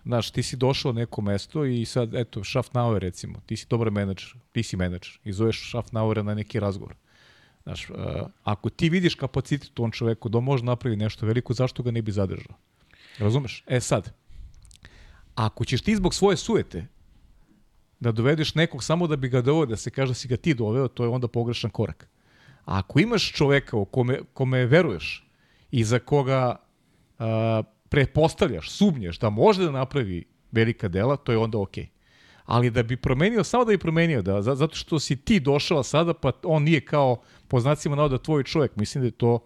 znaš, 0.06 0.30
ti 0.30 0.42
si 0.42 0.56
došao 0.56 0.92
na 0.92 1.00
neko 1.00 1.22
mesto 1.22 1.64
i 1.64 1.84
sad, 1.84 2.14
eto, 2.14 2.44
Schaffnauer 2.44 3.02
recimo, 3.02 3.40
ti 3.46 3.56
si 3.56 3.66
dobar 3.70 3.90
menadžer, 3.90 4.36
ti 4.52 4.62
si 4.62 4.76
menadžer 4.76 5.18
i 5.24 5.32
zoveš 5.32 5.70
Schaffnauera 5.70 6.22
na 6.22 6.34
neki 6.34 6.60
razgovor. 6.60 6.94
Znaš, 7.62 7.90
uh, 7.90 7.96
ako 8.44 8.70
ti 8.70 8.88
vidiš 8.88 9.14
kapacitet 9.14 9.70
u 9.70 9.74
tom 9.74 9.90
čoveku 9.90 10.28
da 10.28 10.40
može 10.40 10.64
napraviti 10.64 11.02
nešto 11.02 11.26
veliko, 11.26 11.54
zašto 11.54 11.82
ga 11.82 11.90
ne 11.90 12.02
bi 12.02 12.12
zadržao? 12.12 12.54
Razumeš? 13.18 13.64
E 13.66 13.80
sad, 13.80 14.12
ako 15.34 15.64
ćeš 15.64 15.82
ti 15.82 15.96
zbog 15.96 16.14
svoje 16.14 16.36
sujete 16.36 16.86
da 18.00 18.12
dovedeš 18.12 18.54
nekog 18.54 18.84
samo 18.84 19.06
da 19.06 19.16
bi 19.16 19.28
ga 19.28 19.42
doveo, 19.42 19.66
da 19.66 19.76
se 19.76 19.90
kaže 19.90 20.10
da 20.10 20.14
si 20.14 20.28
ga 20.28 20.36
ti 20.36 20.54
doveo, 20.54 20.88
to 20.88 21.04
je 21.04 21.08
onda 21.08 21.28
pogrešan 21.28 21.70
korak. 21.70 22.08
A 22.64 22.78
ako 22.78 23.00
imaš 23.00 23.32
čoveka 23.32 23.76
u 23.76 23.84
kome, 23.84 24.20
kome 24.32 24.66
veruješ 24.66 25.26
i 25.70 25.84
za 25.84 25.98
koga 25.98 26.56
a, 27.18 27.62
prepostavljaš, 27.88 28.70
sumnješ 28.70 29.18
da 29.18 29.30
može 29.30 29.64
da 29.64 29.70
napravi 29.70 30.24
velika 30.52 30.88
dela, 30.88 31.16
to 31.16 31.32
je 31.32 31.38
onda 31.38 31.58
okej. 31.58 31.86
Ali 32.44 32.70
da 32.70 32.82
bi 32.82 32.96
promenio, 32.96 33.44
samo 33.44 33.64
da 33.64 33.70
bi 33.70 33.78
promenio, 33.78 34.22
da, 34.22 34.42
za- 34.42 34.54
zato 34.54 34.76
što 34.76 34.98
si 34.98 35.16
ti 35.16 35.40
došao 35.40 35.82
sada, 35.82 36.14
pa 36.14 36.32
on 36.42 36.62
nije 36.62 36.80
kao, 36.80 37.16
po 37.48 37.60
znacima 37.60 37.96
navoda, 37.96 38.18
tvoj 38.18 38.42
čovjek. 38.42 38.76
Mislim 38.76 39.02
da 39.02 39.06
je 39.06 39.12
to 39.12 39.38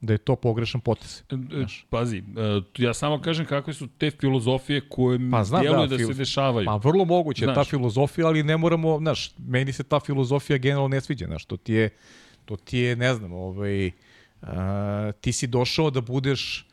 da 0.00 0.12
je 0.12 0.18
to 0.18 0.36
pogrešan 0.36 0.80
potez. 0.80 1.22
E, 1.30 1.34
e, 1.34 1.64
Pazi, 1.90 2.18
e, 2.18 2.22
ja 2.78 2.94
samo 2.94 3.20
kažem 3.20 3.46
kakve 3.46 3.72
su 3.72 3.86
te 3.88 4.10
filozofije 4.10 4.80
koje 4.80 5.18
Pa 5.30 5.44
znam, 5.44 5.60
djeluju 5.62 5.80
da, 5.80 5.96
da, 5.96 5.96
fil- 5.96 6.06
se 6.06 6.14
dešavaju. 6.14 6.66
Pa 6.66 6.76
vrlo 6.78 7.04
moguće 7.04 7.44
je 7.44 7.46
ta 7.46 7.54
Znaš. 7.54 7.68
filozofija, 7.68 8.26
ali 8.26 8.42
ne 8.42 8.56
moramo, 8.56 8.98
znaš, 8.98 9.32
meni 9.38 9.72
se 9.72 9.82
ta 9.82 10.00
filozofija 10.00 10.58
generalno 10.58 10.88
ne 10.88 11.00
sviđa, 11.00 11.26
znaš, 11.26 11.44
to 11.44 11.56
ti 11.56 11.72
je, 11.72 11.90
to 12.44 12.56
ti 12.56 12.78
je, 12.78 12.96
ne 12.96 13.14
znam, 13.14 13.32
ovaj, 13.32 13.90
a, 14.42 15.12
ti 15.12 15.32
si 15.32 15.46
došao 15.46 15.90
da 15.90 16.00
budeš 16.00 16.65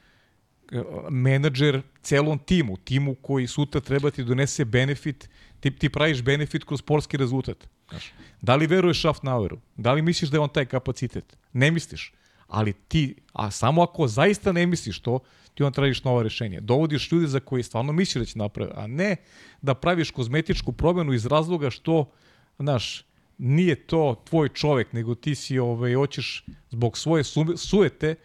menadžer 1.09 1.81
celom 2.01 2.39
timu, 2.39 2.77
timu 2.77 3.15
koji 3.15 3.47
sutra 3.47 3.81
treba 3.81 4.11
ti 4.11 4.23
donese 4.23 4.65
benefit, 4.65 5.29
ti, 5.59 5.71
ti 5.71 5.89
praviš 5.89 6.21
benefit 6.21 6.63
kroz 6.63 6.79
sportski 6.79 7.17
rezultat. 7.17 7.67
Znaš. 7.89 8.13
Da 8.41 8.55
li 8.55 8.67
veruješ 8.67 8.99
Schaffnaueru? 8.99 9.59
Da 9.75 9.93
li 9.93 10.01
misliš 10.01 10.29
da 10.29 10.37
je 10.37 10.41
on 10.41 10.49
taj 10.49 10.65
kapacitet? 10.65 11.37
Ne 11.53 11.71
misliš. 11.71 12.13
Ali 12.47 12.73
ti, 12.73 13.15
a 13.33 13.51
samo 13.51 13.81
ako 13.81 14.07
zaista 14.07 14.51
ne 14.51 14.65
misliš 14.65 14.99
to, 14.99 15.19
ti 15.53 15.63
onda 15.63 15.75
tražiš 15.75 16.03
nova 16.03 16.23
rešenja. 16.23 16.61
Dovodiš 16.61 17.11
ljude 17.11 17.27
za 17.27 17.39
koje 17.39 17.63
stvarno 17.63 17.93
misliš 17.93 18.21
da 18.21 18.25
će 18.25 18.39
napraviti, 18.39 18.77
a 18.79 18.87
ne 18.87 19.15
da 19.61 19.73
praviš 19.73 20.11
kozmetičku 20.11 20.71
promenu 20.71 21.13
iz 21.13 21.25
razloga 21.25 21.69
što, 21.69 22.11
znaš, 22.59 23.05
nije 23.37 23.75
to 23.75 24.23
tvoj 24.29 24.49
čovek, 24.49 24.93
nego 24.93 25.15
ti 25.15 25.35
si, 25.35 25.59
ovaj, 25.59 25.93
hoćeš 25.93 26.45
zbog 26.69 26.97
svoje 26.97 27.23
su- 27.23 27.57
sujete 27.57 28.15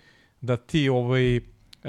da 0.40 0.56
ti 0.56 0.88
ovaj, 0.88 1.40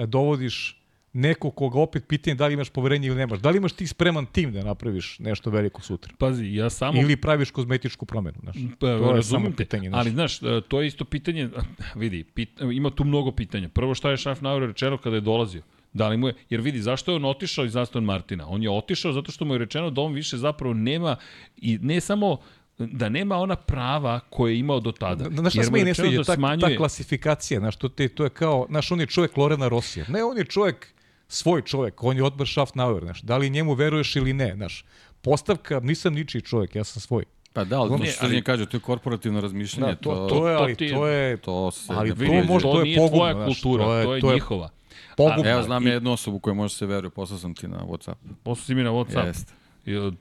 dovodiš 0.05 0.79
neko 1.13 1.51
koga 1.51 1.79
opet 1.79 2.07
pitanje 2.07 2.35
da 2.35 2.47
li 2.47 2.53
imaš 2.53 2.69
poverenje 2.69 3.07
ili 3.07 3.17
nemaš. 3.17 3.39
Da 3.39 3.49
li 3.49 3.57
imaš 3.57 3.73
ti 3.73 3.87
spreman 3.87 4.25
tim 4.25 4.51
da 4.53 4.63
napraviš 4.63 5.19
nešto 5.19 5.49
veliko 5.49 5.81
sutra? 5.81 6.13
Pazi, 6.17 6.45
ja 6.53 6.69
samo... 6.69 7.01
Ili 7.01 7.15
praviš 7.15 7.51
kozmetičku 7.51 8.05
promenu, 8.05 8.37
znaš. 8.41 8.55
Pa, 8.79 8.87
to 8.87 9.15
je 9.15 9.23
samo 9.23 9.51
pitanje, 9.57 9.89
znaš. 9.89 9.99
ali 9.99 10.11
znaš, 10.11 10.43
e, 10.43 10.61
to 10.67 10.81
je 10.81 10.87
isto 10.87 11.05
pitanje, 11.05 11.49
vidi, 11.95 12.23
pit, 12.23 12.49
ima 12.73 12.89
tu 12.89 13.03
mnogo 13.03 13.31
pitanja. 13.31 13.69
Prvo 13.69 13.95
šta 13.95 14.11
je 14.11 14.17
Schaffnauer 14.17 14.67
rečeno 14.67 14.97
kada 14.97 15.15
je 15.15 15.21
dolazio? 15.21 15.61
Da 15.93 16.07
li 16.07 16.17
mu 16.17 16.27
je, 16.27 16.33
jer 16.49 16.61
vidi, 16.61 16.81
zašto 16.81 17.11
je 17.11 17.15
on 17.15 17.25
otišao 17.25 17.65
iz 17.65 17.75
Aston 17.75 18.03
Martina? 18.03 18.47
On 18.47 18.63
je 18.63 18.69
otišao 18.69 19.13
zato 19.13 19.31
što 19.31 19.45
mu 19.45 19.53
je 19.53 19.57
rečeno 19.57 19.89
da 19.89 20.01
on 20.01 20.13
više 20.13 20.37
zapravo 20.37 20.73
nema, 20.73 21.15
i 21.57 21.77
ne 21.81 22.01
samo 22.01 22.37
da 22.79 23.09
nema 23.09 23.37
ona 23.37 23.55
prava 23.55 24.19
koje 24.21 24.53
je 24.53 24.59
imao 24.59 24.79
do 24.79 24.91
tada. 24.91 25.23
Na, 25.23 25.29
znaš 25.31 25.53
šta 25.53 25.59
Jer 25.59 25.65
se 25.65 25.69
je 25.69 25.73
meni 25.73 25.85
ne 25.85 25.93
sviđa? 25.95 26.17
da 26.17 26.23
Ta, 26.23 26.35
smanjuje- 26.35 26.71
ta 26.71 26.77
klasifikacija, 26.77 27.59
znaš, 27.59 27.75
to, 27.75 27.89
te, 27.89 28.07
to 28.09 28.23
je 28.23 28.29
kao, 28.31 28.65
znaš, 28.69 28.91
on 28.91 28.99
je 28.99 29.05
čovjek 29.05 29.37
Lorena 29.37 29.67
Rosija. 29.67 30.05
Ne, 30.09 30.23
on 30.23 30.37
je 30.37 30.45
čovjek, 30.45 30.87
svoj 31.27 31.61
čovjek, 31.61 32.03
on 32.03 32.17
je 32.17 32.23
Otmar 32.23 32.47
Schaffnauer, 32.47 33.03
znaš. 33.03 33.21
Da 33.21 33.37
li 33.37 33.49
njemu 33.49 33.73
veruješ 33.73 34.15
ili 34.15 34.33
ne, 34.33 34.53
znaš. 34.55 34.85
Postavka, 35.21 35.79
nisam 35.79 36.13
ničiji 36.13 36.41
čovjek, 36.41 36.75
ja 36.75 36.83
sam 36.83 37.01
svoj. 37.01 37.23
Pa 37.53 37.63
da, 37.63 37.79
ali 37.79 37.91
Ne, 37.91 37.97
to 37.97 38.05
što 38.05 38.25
ali- 38.25 38.33
ali... 38.33 38.43
kaže, 38.43 38.65
to 38.65 38.77
je 38.77 38.81
korporativno 38.81 39.41
razmišljanje. 39.41 39.87
Da, 39.87 39.97
to, 39.97 40.27
to, 40.27 40.47
je, 40.47 40.55
to 40.55 40.63
ali 40.63 40.75
ti 40.75 40.85
je- 40.85 40.93
to 40.93 41.07
je, 41.07 41.37
to 41.37 41.71
se 41.71 41.93
ali 41.95 42.09
to 42.09 42.43
može, 42.43 42.63
to 42.63 42.77
je 42.77 42.83
nije 42.83 42.97
pogubno, 42.97 43.17
tvoja 43.17 43.33
znaš, 43.33 43.45
kultura, 43.47 43.83
to 43.83 43.93
je- 43.93 44.05
to 44.05 44.15
je, 44.15 44.21
to 44.21 44.29
je 44.29 44.33
njihova. 44.35 44.69
pogubno. 45.17 45.51
Evo, 45.51 45.63
znam 45.63 45.87
I- 45.87 45.89
jednu 45.89 46.11
osobu 46.11 46.39
koja 46.39 46.53
može 46.53 46.75
se 46.75 46.85
veruje, 46.85 47.09
poslao 47.11 47.39
sam 47.39 47.53
ti 47.53 47.67
na 47.67 47.77
Whatsapp. 47.79 48.15
Posle 48.43 48.65
si 48.65 48.75
mi 48.75 48.83
na 48.83 48.89
Whatsapp. 48.91 49.25
Jeste. 49.27 49.53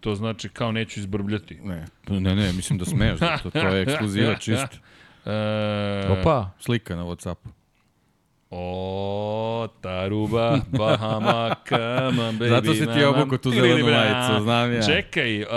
To 0.01 0.15
znači 0.15 0.49
kao 0.49 0.73
neću 0.73 1.01
izbrbljati. 1.01 1.55
Ne, 1.63 1.87
ne, 2.09 2.37
ne, 2.37 2.53
mislim 2.53 2.79
da 2.79 2.85
smeš, 2.85 3.19
to, 3.43 3.51
to 3.51 3.59
je 3.59 3.83
ekskluziva 3.83 4.35
čist. 4.35 4.81
E, 5.27 6.09
Opa, 6.21 6.51
Slika 6.61 6.97
na 6.97 7.03
Whatsappu. 7.05 7.49
O, 8.51 9.69
Taruba, 9.81 10.61
Bahama, 10.79 11.55
come 11.69 12.23
on, 12.29 12.39
baby. 12.39 12.49
Zato 12.49 12.75
si 12.75 12.81
ti 12.81 12.87
mama. 12.87 13.09
obukao 13.09 13.39
tu 13.39 13.51
zelenu 13.51 13.85
majicu, 13.87 14.43
znam 14.43 14.73
ja. 14.73 14.83
Čekaj, 14.83 15.43
uh, 15.43 15.49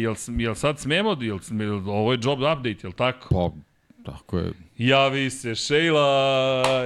jel, 0.00 0.14
jel 0.38 0.54
sad 0.54 0.78
smemo, 0.78 1.16
jel, 1.20 1.38
jel, 1.50 1.90
ovo 1.90 2.12
je 2.12 2.18
job 2.22 2.38
update, 2.38 2.76
jel 2.82 2.92
tako? 2.92 3.28
Pa, 4.04 4.12
tako 4.12 4.38
je. 4.38 4.52
Javi 4.78 5.30
se 5.30 5.54
Sheila, 5.54 6.06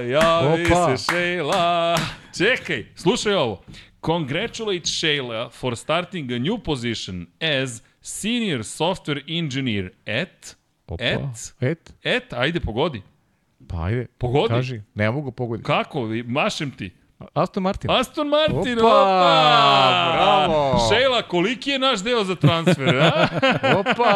javi 0.09 0.65
Opa. 0.65 0.97
se 0.97 1.03
Sheila. 1.03 1.97
Čekaj, 2.37 2.85
slušaj 2.95 3.33
ovo. 3.33 3.63
Congratulate 4.05 4.85
Shayla 4.85 5.49
for 5.51 5.75
starting 5.75 6.31
a 6.31 6.39
new 6.39 6.57
position 6.57 7.27
as 7.41 7.81
senior 8.01 8.63
software 8.63 9.21
engineer 9.27 9.91
at... 10.07 10.55
Opa. 10.87 11.03
At? 11.03 11.53
Et? 11.61 11.93
Et, 12.03 12.33
ajde, 12.33 12.59
pogodi. 12.59 13.01
Pa 13.67 13.85
ajde. 13.85 14.07
Pogodi. 14.17 14.53
Kaži. 14.53 14.81
Ne 14.95 15.11
mogu 15.11 15.31
pogoditi. 15.31 15.65
Kako? 15.65 16.07
Mašem 16.25 16.71
ti. 16.71 16.91
Aston 17.33 17.63
Martin. 17.63 17.91
Aston 17.91 18.27
Martin, 18.29 18.77
Opa, 18.79 18.87
opa! 18.87 20.11
bravo! 20.13 20.79
Šejla, 20.89 21.21
koliki 21.21 21.69
je 21.69 21.79
naš 21.79 21.99
deo 21.99 22.23
za 22.23 22.35
transfer, 22.35 22.95
a? 22.95 23.27
Opa, 23.79 24.13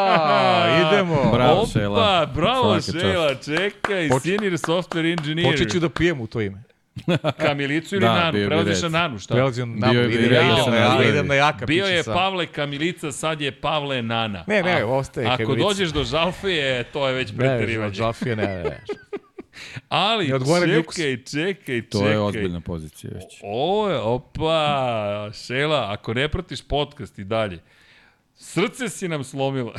idemo. 0.81 1.31
Bravo, 1.33 1.61
opa, 1.61 1.71
Šejla. 1.71 2.25
bravo, 2.25 2.81
Šejla, 2.81 3.35
čekaj, 3.35 4.09
Poč- 4.09 4.21
senior 4.21 4.53
software 4.53 5.17
engineer. 5.19 5.51
Počet 5.51 5.71
ću 5.71 5.79
da 5.79 5.89
pijem 5.89 6.21
u 6.21 6.27
to 6.27 6.41
ime. 6.41 6.63
Kamilicu 7.45 7.95
ili 7.95 8.01
Da, 8.01 8.13
Nanu? 8.13 8.47
Prelaziš 8.47 8.81
na. 8.81 8.89
Nanu, 8.89 9.19
šta? 9.19 9.33
Prelazim 9.33 9.79
na 9.79 9.91
Bio 9.91 10.01
je 10.01 10.07
idem, 10.07 10.19
bi 10.99 11.09
idem, 11.09 11.27
na, 11.27 11.35
jaka 11.35 11.65
Bio 11.65 11.85
je 11.85 12.03
sam. 12.03 12.13
Pavle 12.13 12.47
Kamilica, 12.47 13.11
sad 13.11 13.41
je 13.41 13.51
Pavle 13.51 14.01
Nana. 14.01 14.43
Ne, 14.47 14.63
ne, 14.63 14.83
ostaje 14.83 15.27
Ako 15.27 15.37
Kamilica. 15.37 15.67
dođeš 15.67 15.89
do 15.89 16.03
Žalfije, 16.03 16.83
to 16.83 17.07
je 17.07 17.13
već 17.13 17.31
Ne, 17.31 17.37
preterivanje. 17.37 17.93
Žafija, 17.93 18.35
ne, 18.35 18.47
ne, 18.47 18.63
ne. 18.63 18.83
Ali, 19.89 20.27
Ne 20.27 20.39
čekaj, 20.39 20.83
čekaj, 20.85 21.17
čekaj. 21.23 21.81
To 21.81 22.07
je 22.07 22.19
ozbiljna 22.19 22.59
pozicija 22.61 23.11
već. 23.13 23.41
Je, 23.43 23.97
opa, 23.97 25.29
Šela, 25.33 25.87
ako 25.91 26.13
ne 26.13 26.27
pratiš 26.27 26.67
podcast 26.67 27.19
i 27.19 27.23
dalje, 27.23 27.59
srce 28.39 28.89
si 28.89 29.07
nam 29.07 29.23
slomila. 29.23 29.73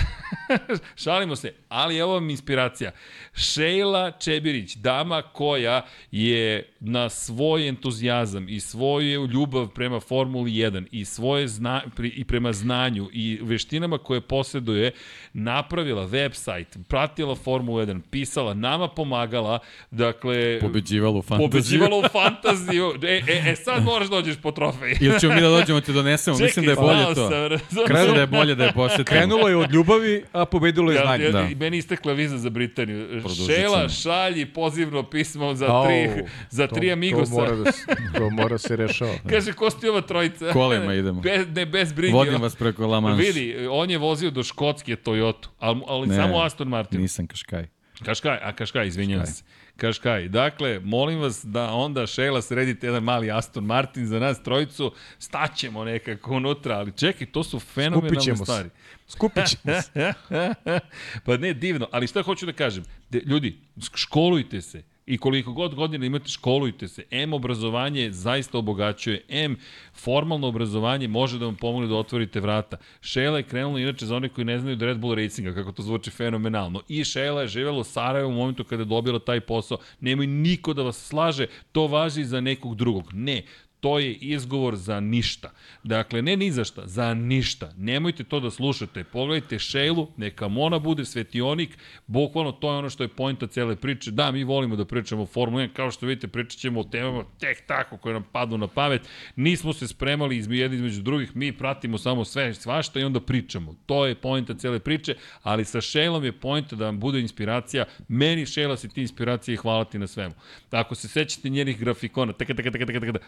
Šalimo 1.02 1.36
se, 1.36 1.54
ali 1.68 1.96
evo 1.96 2.12
vam 2.12 2.30
inspiracija. 2.30 2.92
Šejla 3.34 4.10
Čebirić, 4.10 4.74
dama 4.74 5.22
koja 5.22 5.86
je 6.10 6.72
na 6.80 7.08
svoj 7.08 7.68
entuzijazam 7.68 8.48
i 8.48 8.60
svoju 8.60 9.26
ljubav 9.26 9.68
prema 9.68 10.00
Formuli 10.00 10.50
1 10.50 10.86
i 10.90 11.04
svoje 11.04 11.48
zna, 11.48 11.82
i 12.02 12.24
prema 12.24 12.52
znanju 12.52 13.08
i 13.12 13.38
veštinama 13.42 13.98
koje 13.98 14.20
posjeduje, 14.20 14.92
napravila 15.32 16.08
website, 16.08 16.82
pratila 16.88 17.34
Formulu 17.34 17.78
1, 17.78 18.00
pisala, 18.10 18.54
nama 18.54 18.88
pomagala, 18.88 19.58
dakle... 19.90 20.60
Pobeđivala 20.60 21.18
u 21.18 21.22
fantaziju. 21.22 21.50
Pobeđivala 21.50 21.96
u 21.96 22.08
fantaziju. 22.18 22.92
E, 23.02 23.22
e, 23.28 23.50
e, 23.50 23.56
sad 23.56 23.84
moraš 23.84 24.08
da 24.08 24.16
dođeš 24.16 24.36
po 24.42 24.52
trofej. 24.52 24.96
Ili 25.00 25.20
ćemo 25.20 25.34
mi 25.34 25.40
da 25.40 25.48
dođemo 25.48 25.80
ti 25.80 25.92
donesemo, 25.92 26.38
mislim 26.38 26.64
da 26.64 26.70
je 26.70 26.76
bolje 26.76 27.04
to. 27.04 27.14
sam? 27.14 27.52
Mislim 27.88 28.14
da 28.14 28.20
je 28.20 28.26
bolje 28.26 28.49
da 28.54 28.64
je 28.64 28.72
posetimo. 28.72 29.04
Krenulo 29.06 29.48
je 29.48 29.56
od 29.56 29.72
ljubavi, 29.72 30.24
a 30.32 30.44
pobedilo 30.44 30.90
je 30.90 30.96
Ja, 30.96 31.02
znanje. 31.02 31.24
ja, 31.24 31.30
Da. 31.30 31.48
Meni 31.56 31.76
istekla 31.76 32.12
viza 32.12 32.38
za 32.38 32.50
Britaniju. 32.50 33.06
Produžit 33.10 33.46
Šela, 33.48 33.88
šalji 33.90 34.46
pozivno 34.46 35.02
pismo 35.04 35.54
za 35.54 35.66
Au, 35.68 35.84
tri, 35.84 36.10
za 36.50 36.66
to- 36.66 36.74
tri 36.74 36.92
Amigosa. 36.92 37.24
To 37.26 37.38
mora 37.38 37.56
da 37.56 37.72
se, 37.72 37.84
to 38.14 38.30
mora 38.30 38.58
se 38.58 38.76
rešava. 38.76 39.14
Kaže, 39.30 39.52
ko 39.52 39.70
ste 39.70 39.90
ova 39.90 40.00
trojica? 40.02 40.52
Kolima 40.52 40.94
idemo. 40.94 41.20
Bez, 41.20 41.46
ne, 41.48 41.66
bez 41.66 41.92
brige. 41.92 42.12
Vodim 42.12 42.42
vas 42.42 42.56
preko 42.56 42.86
La 42.86 43.00
Manche. 43.00 43.22
Vidi, 43.22 43.44
on 43.66 43.90
je 43.90 43.98
vozio 43.98 44.30
do 44.30 44.42
Škotske 44.42 44.96
Toyota, 44.96 45.48
ali, 45.58 45.80
ali 45.86 46.08
Ne, 46.08 46.16
samo 46.16 46.38
Aston 46.38 46.68
Martin. 46.68 47.00
Nisam 47.00 47.26
kaškaj. 47.26 47.66
Kaškaj, 48.00 48.38
a 48.38 48.52
Kaškaj, 48.52 48.86
izvinjam 48.86 49.26
se. 49.26 49.42
Kaškaj. 49.80 50.28
Dakle, 50.28 50.80
molim 50.80 51.20
vas 51.20 51.44
da 51.44 51.72
onda 51.72 52.06
Šela 52.06 52.42
sredite 52.42 52.86
jedan 52.86 53.02
mali 53.02 53.30
Aston 53.30 53.64
Martin 53.64 54.06
za 54.06 54.18
nas 54.18 54.42
trojicu, 54.42 54.92
staćemo 55.18 55.84
nekako 55.84 56.34
unutra, 56.34 56.78
ali 56.78 56.92
čekaj, 56.92 57.26
to 57.26 57.44
su 57.44 57.60
fenomenalne 57.60 58.36
stvari. 58.36 58.70
Skupit 59.08 59.46
ćemo 59.46 59.82
se. 59.82 60.12
pa 61.26 61.36
ne, 61.36 61.54
divno, 61.54 61.88
ali 61.92 62.06
šta 62.06 62.22
hoću 62.22 62.46
da 62.46 62.52
kažem? 62.52 62.84
De, 63.10 63.20
ljudi, 63.26 63.58
školujte 63.94 64.60
se. 64.60 64.82
I 65.10 65.18
koliko 65.18 65.52
god 65.52 65.74
godina 65.74 66.06
imate, 66.06 66.28
školujte 66.28 66.88
se. 66.88 67.04
M 67.10 67.32
obrazovanje 67.32 68.12
zaista 68.12 68.58
obogaćuje. 68.58 69.22
M 69.28 69.56
formalno 69.94 70.46
obrazovanje 70.46 71.08
može 71.08 71.38
da 71.38 71.44
vam 71.44 71.56
pomogne 71.56 71.88
da 71.88 71.94
otvorite 71.94 72.40
vrata. 72.40 72.76
Šela 73.00 73.38
je 73.38 73.42
krenula, 73.42 73.80
inače 73.80 74.06
za 74.06 74.16
one 74.16 74.28
koji 74.28 74.44
ne 74.44 74.58
znaju 74.58 74.76
da 74.76 74.86
Red 74.86 74.98
Bull 74.98 75.14
Racinga, 75.14 75.54
kako 75.54 75.72
to 75.72 75.82
zvuči 75.82 76.10
fenomenalno. 76.10 76.82
I 76.88 77.04
Šela 77.04 77.42
je 77.42 77.48
živela 77.48 77.78
u 77.78 77.84
Sarajevu 77.84 78.30
u 78.30 78.34
momentu 78.34 78.64
kada 78.64 78.82
je 78.82 78.86
dobila 78.86 79.18
taj 79.18 79.40
posao. 79.40 79.78
Nemoj 80.00 80.26
niko 80.26 80.74
da 80.74 80.82
vas 80.82 81.06
slaže, 81.06 81.46
to 81.72 81.86
važi 81.86 82.24
za 82.24 82.40
nekog 82.40 82.74
drugog. 82.74 83.10
Ne, 83.12 83.42
to 83.80 83.98
je 83.98 84.12
izgovor 84.12 84.76
za 84.76 85.00
ništa. 85.00 85.50
Dakle, 85.82 86.22
ne 86.22 86.36
ni 86.36 86.52
za 86.52 86.64
šta, 86.64 86.86
za 86.86 87.14
ništa. 87.14 87.72
Nemojte 87.76 88.24
to 88.24 88.40
da 88.40 88.50
slušate. 88.50 89.04
Pogledajte 89.04 89.58
Šejlu, 89.58 90.08
neka 90.16 90.48
Mona 90.48 90.78
bude 90.78 91.04
svetionik, 91.04 91.78
bukvalno 92.06 92.52
to 92.52 92.72
je 92.72 92.78
ono 92.78 92.90
što 92.90 93.02
je 93.02 93.08
pojnta 93.08 93.46
cele 93.46 93.76
priče. 93.76 94.10
Da, 94.10 94.30
mi 94.30 94.44
volimo 94.44 94.76
da 94.76 94.84
pričamo 94.84 95.22
o 95.22 95.26
Formula 95.26 95.62
1, 95.62 95.72
kao 95.72 95.90
što 95.90 96.06
vidite, 96.06 96.28
pričat 96.28 96.58
ćemo 96.58 96.80
o 96.80 96.84
temama 96.84 97.24
tek 97.40 97.66
tako 97.66 97.96
koje 97.96 98.12
nam 98.12 98.24
padnu 98.32 98.58
na 98.58 98.66
pamet. 98.66 99.02
Nismo 99.36 99.72
se 99.72 99.88
spremali 99.88 100.36
izme 100.36 100.56
jedni 100.56 100.76
između 100.76 101.02
drugih, 101.02 101.36
mi 101.36 101.52
pratimo 101.52 101.98
samo 101.98 102.24
sve 102.24 102.54
svašta 102.54 103.00
i 103.00 103.04
onda 103.04 103.20
pričamo. 103.20 103.74
To 103.86 104.06
je 104.06 104.14
pojnta 104.14 104.54
cele 104.54 104.78
priče, 104.78 105.14
ali 105.42 105.64
sa 105.64 105.80
Šejlom 105.80 106.24
je 106.24 106.32
pojnta 106.32 106.76
da 106.76 106.84
vam 106.84 107.00
bude 107.00 107.20
inspiracija. 107.20 107.84
Meni 108.08 108.46
Šejla 108.46 108.76
si 108.76 108.88
ti 108.88 109.00
inspiracija 109.00 109.54
i 109.54 109.56
hvala 109.56 109.84
ti 109.84 109.98
na 109.98 110.06
svemu. 110.06 110.34
Ako 110.70 110.94
se 110.94 111.08
sećate 111.08 111.48
njenih 111.48 111.78
grafikona, 111.78 112.32
taka, 112.32 112.54
taka, 112.54 112.70
taka, 112.70 112.86
taka, 112.86 113.00
taka, 113.00 113.18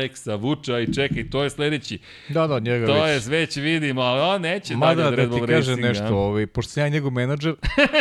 Aleksa, 0.00 0.34
Vuča 0.36 0.78
i 0.78 0.94
čekaj, 0.94 1.30
to 1.30 1.42
je 1.42 1.50
sledeći. 1.50 1.98
Da, 2.28 2.46
da, 2.46 2.58
njega 2.58 2.86
To 2.86 2.94
već. 2.94 3.24
je 3.24 3.30
već 3.30 3.56
vidimo, 3.56 4.00
ali 4.00 4.20
on 4.22 4.42
neće 4.42 4.76
Mada 4.76 4.94
dalje 4.94 5.06
od 5.06 5.10
da 5.10 5.16
Red 5.16 5.24
ti 5.24 5.30
Bull 5.30 5.46
kažem 5.48 5.74
Racinga. 5.74 5.88
nešto, 5.90 6.16
ovaj, 6.16 6.46
pošto 6.46 6.70
sam 6.70 6.82
ja 6.82 6.88
njegov 6.88 7.10
menadžer, 7.12 7.54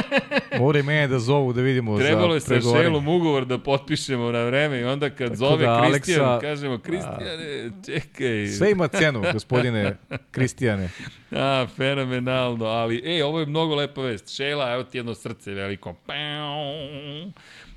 mora 0.59 0.79
i 0.79 0.83
mene 0.83 1.07
da 1.07 1.19
zovu 1.19 1.53
da 1.53 1.61
vidimo 1.61 1.97
Trebalo 1.99 2.39
za 2.39 2.55
je 2.55 2.61
sa. 2.61 2.69
Šelom 2.73 3.07
ugovor 3.07 3.45
da 3.45 3.57
potpišemo 3.59 4.31
na 4.31 4.43
vreme 4.43 4.79
i 4.79 4.85
onda 4.85 5.09
kad 5.09 5.35
zove 5.35 5.65
da, 5.65 5.81
Kristijan, 5.83 6.21
Aleksa- 6.21 6.41
kažemo, 6.41 6.77
Kristijane, 6.79 7.71
čekaj. 7.85 8.47
Sve 8.47 8.71
ima 8.71 8.87
cenu, 8.89 9.23
gospodine 9.33 9.97
Kristijane. 10.31 10.89
A, 11.31 11.67
fenomenalno, 11.69 12.65
ali, 12.65 13.01
ej, 13.05 13.21
ovo 13.21 13.39
je 13.39 13.45
mnogo 13.45 13.75
lepa 13.75 14.01
vest. 14.01 14.35
Šela, 14.35 14.73
evo 14.73 14.83
ti 14.83 14.97
jedno 14.97 15.15
srce 15.15 15.51
veliko. 15.51 15.93
Pau. 16.05 17.31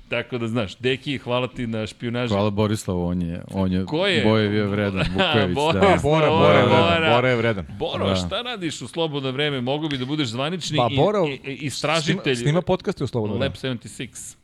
Tako 0.09 0.37
da 0.37 0.47
znaš, 0.47 0.75
Deki, 0.75 1.17
hvala 1.17 1.47
ti 1.47 1.67
na 1.67 1.87
špionaži. 1.87 2.33
Hvala 2.33 2.49
Borislavu, 2.49 3.05
on 3.05 3.21
je, 3.21 3.41
on 3.51 3.71
je, 3.71 3.85
Ko 3.85 4.07
je? 4.07 4.23
Boje 4.23 4.49
bio 4.49 4.67
vredan, 4.67 5.05
Vukojević, 5.13 5.55
Boris. 5.55 5.81
da. 5.81 5.99
Bora, 6.01 6.29
Bora, 6.29 6.29
Bora 6.31 6.57
je 6.57 6.65
Bora. 6.65 6.89
vredan. 6.89 7.11
Bora 7.11 7.29
je 7.29 7.35
vredan. 7.35 7.65
Boro, 7.69 8.07
Da. 8.07 8.15
šta 8.15 8.41
radiš 8.41 8.81
u 8.81 8.87
slobodno 8.87 9.31
vreme? 9.31 9.61
Mogu 9.61 9.89
bi 9.89 9.97
da 9.97 10.05
budeš 10.05 10.27
zvanični 10.27 10.77
Pa, 10.77 10.87
i, 10.91 10.95
Boro, 10.95 11.25
i, 11.25 11.39
i 11.45 11.53
istražitelj. 11.55 12.35
Snima, 12.35 12.45
snima 12.45 12.61
podcaste 12.61 13.03
u 13.03 13.07
slobodno 13.07 13.35
vreme. 13.35 13.45
Lab 13.63 13.77
76. 13.77 14.35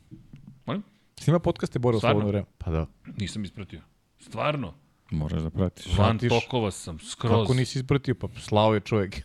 Molim? 0.66 0.82
Snima 1.16 1.38
podcaste 1.38 1.78
Bora 1.78 1.96
u 1.96 2.00
Stvarno? 2.00 2.14
slobodno 2.14 2.30
vreme. 2.30 2.46
Pa 2.58 2.70
da. 2.70 2.86
Nisam 3.16 3.44
ispratio. 3.44 3.80
Stvarno? 4.18 4.74
Moraš 5.10 5.42
da 5.42 5.50
pratiš. 5.50 5.86
Van 5.88 6.18
Pratiš? 6.18 6.28
tokova 6.40 6.70
sam, 6.70 6.98
skroz. 7.00 7.32
Kako 7.32 7.54
nisi 7.54 7.78
ispratio? 7.78 8.14
Pa 8.14 8.28
slao 8.30 8.74
je 8.74 8.80
čovjek. 8.80 9.22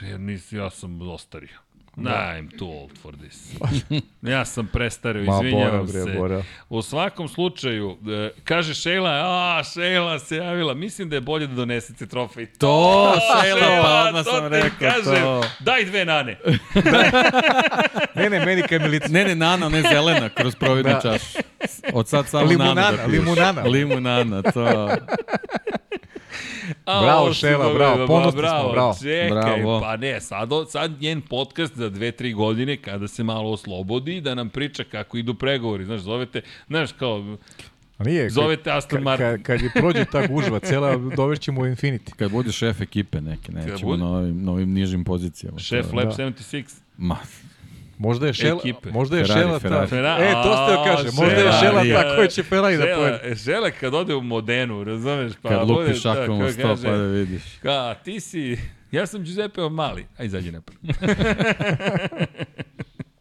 Jer 0.00 0.20
nisi, 0.20 0.56
ja 0.56 0.70
sam 0.70 1.00
ostario. 1.02 1.58
I'm 1.96 2.58
too 2.58 2.66
old 2.66 2.98
for 2.98 3.14
this. 3.16 3.52
ja 4.24 4.44
sam 4.44 4.66
prestario, 4.66 5.22
Ma, 5.22 5.32
Bora, 5.32 5.38
izvinjavam 5.38 5.82
bre, 5.82 5.92
se. 5.94 6.10
Bora. 6.12 6.42
U 6.68 6.82
svakom 6.82 7.28
slučaju, 7.28 7.96
e, 8.08 8.30
kaže 8.44 8.74
Šejla, 8.74 9.10
a, 9.10 9.62
Šejla 9.64 10.18
se 10.18 10.36
javila, 10.36 10.74
mislim 10.74 11.08
da 11.08 11.16
je 11.16 11.20
bolje 11.20 11.46
da 11.46 11.54
donesete 11.54 12.06
trofej. 12.06 12.46
To, 12.48 13.12
Šejla, 13.42 13.82
pa 13.82 14.04
odmah 14.08 14.24
to 14.24 14.30
sam 14.30 14.46
rekao 14.46 14.68
kažem. 14.80 15.14
to. 15.14 15.44
Daj 15.60 15.84
dve 15.84 16.04
nane. 16.04 16.38
Ne, 18.14 18.30
ne, 18.30 18.44
meni 18.46 18.62
kamilica. 18.62 19.08
Ne, 19.08 19.24
ne, 19.24 19.34
nana, 19.34 19.68
ne 19.68 19.82
zelena, 19.82 20.28
kroz 20.28 20.54
providnu 20.54 20.92
Da. 20.92 21.00
čašu. 21.00 21.38
Od 21.92 22.08
sad 22.08 22.28
samo 22.28 22.46
Limunana, 22.46 22.74
nana 22.74 22.90
da 22.92 22.96
piješ. 22.98 23.12
limunana. 23.12 23.62
Limunana, 23.62 24.42
to. 24.42 24.88
A, 26.84 27.00
Bravo, 27.02 27.30
dobro, 27.42 27.74
bravo, 27.74 28.06
ponosni 28.06 28.32
smo, 28.32 28.40
bravo, 28.40 28.72
bravo. 28.72 28.94
Čekaj, 28.94 29.30
Bravo. 29.32 29.80
pa 29.80 29.96
ne, 29.96 30.20
sad, 30.20 30.48
sad 30.68 31.00
njen 31.00 31.20
podcast 31.22 31.76
za 31.76 31.88
dve, 31.88 32.12
tri 32.12 32.32
godine, 32.32 32.76
kada 32.76 33.08
se 33.08 33.24
malo 33.24 33.50
oslobodi, 33.50 34.20
da 34.20 34.34
nam 34.34 34.48
priča 34.48 34.84
kako 34.84 35.16
idu 35.16 35.34
pregovori. 35.34 35.84
Znaš, 35.84 36.00
zovete, 36.00 36.40
znaš, 36.68 36.92
kao, 36.92 37.36
Nije, 37.98 38.22
kad- 38.22 38.32
zovete 38.32 38.70
Aston 38.70 39.02
Martin. 39.02 39.26
kad, 39.26 39.42
kad 39.42 39.60
je 39.60 39.70
prođe 39.72 40.04
ta 40.04 40.26
gužva, 40.28 40.58
cela 40.60 40.96
dovešćemo 40.96 41.60
u 41.60 41.64
Infinity. 41.64 42.12
Kad 42.12 42.30
bude 42.30 42.52
šef 42.52 42.80
ekipe 42.80 43.20
neke, 43.20 43.52
nećemo 43.52 43.96
na 43.96 44.08
ovim, 44.08 44.44
na 44.44 44.52
ovim 44.52 44.70
nižim 44.70 45.04
pozicijama. 45.04 45.58
Šef 45.58 45.92
Lab 45.92 46.04
da. 46.06 46.12
76. 46.14 46.64
Ma, 46.98 47.16
Možda 48.02 48.26
je 48.26 48.32
Šela, 48.32 48.58
Ekipe. 48.58 48.90
možda 48.90 49.18
je 49.18 49.24
Ferrari, 49.24 49.40
Šela 49.40 49.52
ta. 49.52 49.58
Ferrari. 49.60 49.88
Ferrari. 49.88 50.24
E, 50.24 50.32
to 50.32 50.56
ste 50.56 50.72
joj 50.72 50.80
A, 50.80 50.84
kaže. 50.84 51.08
Možda 51.14 51.36
je 51.36 51.52
Šela, 51.52 51.82
Šela 51.84 52.02
ta 52.02 52.16
koja 52.16 52.28
će 52.28 52.42
Ferrari 52.42 52.76
da 52.76 52.82
Žela, 52.82 52.96
povede. 52.96 53.34
žela 53.34 53.70
kad 53.70 53.94
ode 53.94 54.14
u 54.14 54.20
Modenu, 54.22 54.84
razumeš? 54.84 55.32
Pa 55.42 55.48
kad 55.48 55.58
bude 55.60 55.72
lupi 55.72 55.94
šakom 55.94 56.38
da, 56.38 56.44
u 56.44 56.48
kao 56.62 56.76
sto, 56.76 56.86
pa 56.88 56.96
da 56.96 57.02
vidiš. 57.04 57.42
Ka, 57.62 57.94
ti 57.94 58.20
si, 58.20 58.58
ja 58.90 59.06
sam 59.06 59.22
Giuseppe 59.22 59.60
Mali. 59.70 60.06
Aj, 60.18 60.26
izađi 60.26 60.52
napred. 60.52 60.78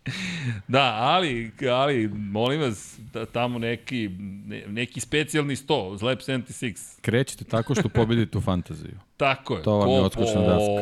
da, 0.68 0.94
ali, 0.94 1.52
ali, 1.72 2.08
molim 2.10 2.62
vas, 2.62 3.00
da, 3.14 3.26
tamo 3.26 3.60
neki, 3.60 4.10
ne, 4.46 4.64
neki 4.68 5.00
specijalni 5.00 5.56
sto, 5.56 5.90
Lab 6.02 6.18
76. 6.18 7.02
Krećete 7.02 7.44
tako 7.44 7.76
što 7.76 7.90
pobedite 7.90 8.38
u 8.38 8.42
fantaziju. 8.42 8.96
Tako 9.18 9.56
je. 9.56 9.64
To 9.64 9.74
vam 9.74 9.90
je 9.90 9.96
Ko- 9.96 10.04
odskočna 10.04 10.42
daska. 10.42 10.82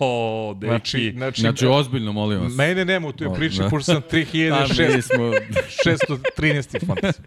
O, 0.00 0.54
deki. 0.54 0.68
Znači, 0.68 1.12
znači, 1.16 1.40
Znači, 1.40 1.66
ozbiljno, 1.66 2.12
molim 2.12 2.40
vas. 2.40 2.54
mene 2.54 2.84
nema 2.84 3.08
u 3.08 3.12
toj 3.12 3.34
priči, 3.34 3.58
da. 3.58 3.68
pošto 3.68 3.84
sam 3.84 3.96
A, 3.96 4.00
mi 4.12 4.18
3613. 4.18 5.00
smo... 5.02 5.24
613. 6.36 6.86
fantasy. 6.86 7.20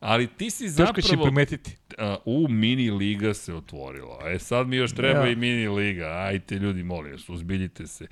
Ali 0.00 0.26
ti 0.26 0.50
si 0.50 0.76
Teško 0.76 1.00
će 1.00 1.02
zapravo... 1.02 1.24
primetiti. 1.24 1.76
a, 1.98 2.16
u 2.24 2.46
mini 2.48 2.90
liga 2.90 3.34
se 3.34 3.54
otvorilo. 3.54 4.18
E 4.26 4.38
sad 4.38 4.66
mi 4.68 4.76
još 4.76 4.92
treba 4.94 5.20
Ja. 5.20 5.28
i 5.28 5.36
mini 5.36 5.68
liga. 5.68 6.04
Ajte 6.06 6.54
ljudi, 6.54 6.82
molim 6.82 7.12
vas, 7.12 7.28
uzbiljite 7.28 7.86
se. 7.86 8.06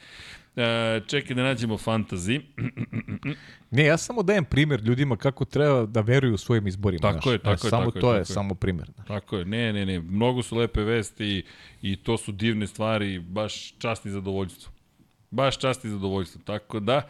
E, 0.57 1.01
čekaj 1.07 1.37
da 1.37 1.43
nađemo 1.43 1.75
fantasy. 1.79 2.41
Ne, 3.71 3.85
ja 3.85 3.97
samo 3.97 4.23
dajem 4.23 4.45
primjer 4.45 4.81
ljudima 4.81 5.17
kako 5.17 5.45
treba 5.45 5.87
da 5.87 6.01
veruju 6.01 6.37
svojim 6.37 6.67
izborima. 6.67 7.01
Tako 7.03 7.21
znaš. 7.23 7.33
je, 7.33 7.39
tako 7.39 7.57
Znaš, 7.57 7.65
je, 7.65 7.71
Samo 7.71 7.85
tako 7.85 8.01
to 8.01 8.09
je, 8.09 8.13
tako 8.13 8.19
je. 8.21 8.25
samo 8.25 8.55
primjer. 8.55 8.91
znaš. 8.95 9.07
Tako 9.07 9.37
je, 9.37 9.45
ne, 9.45 9.73
ne, 9.73 9.87
ne, 9.87 10.01
mnogo 10.01 10.43
su 10.43 10.57
lepe 10.57 10.81
vesti 10.83 11.27
i, 11.27 11.45
i 11.83 11.97
to 11.97 12.17
su 12.19 12.33
divne 12.33 12.67
stvari, 12.67 13.19
baš 13.19 13.75
čast 13.79 14.07
i 14.07 14.11
zadovoljstvo. 14.11 14.73
Baš 15.33 15.59
čast 15.59 15.85
i 15.85 15.89
zadovoljstvo. 15.89 16.41
Tako 16.45 16.81
da, 16.81 17.03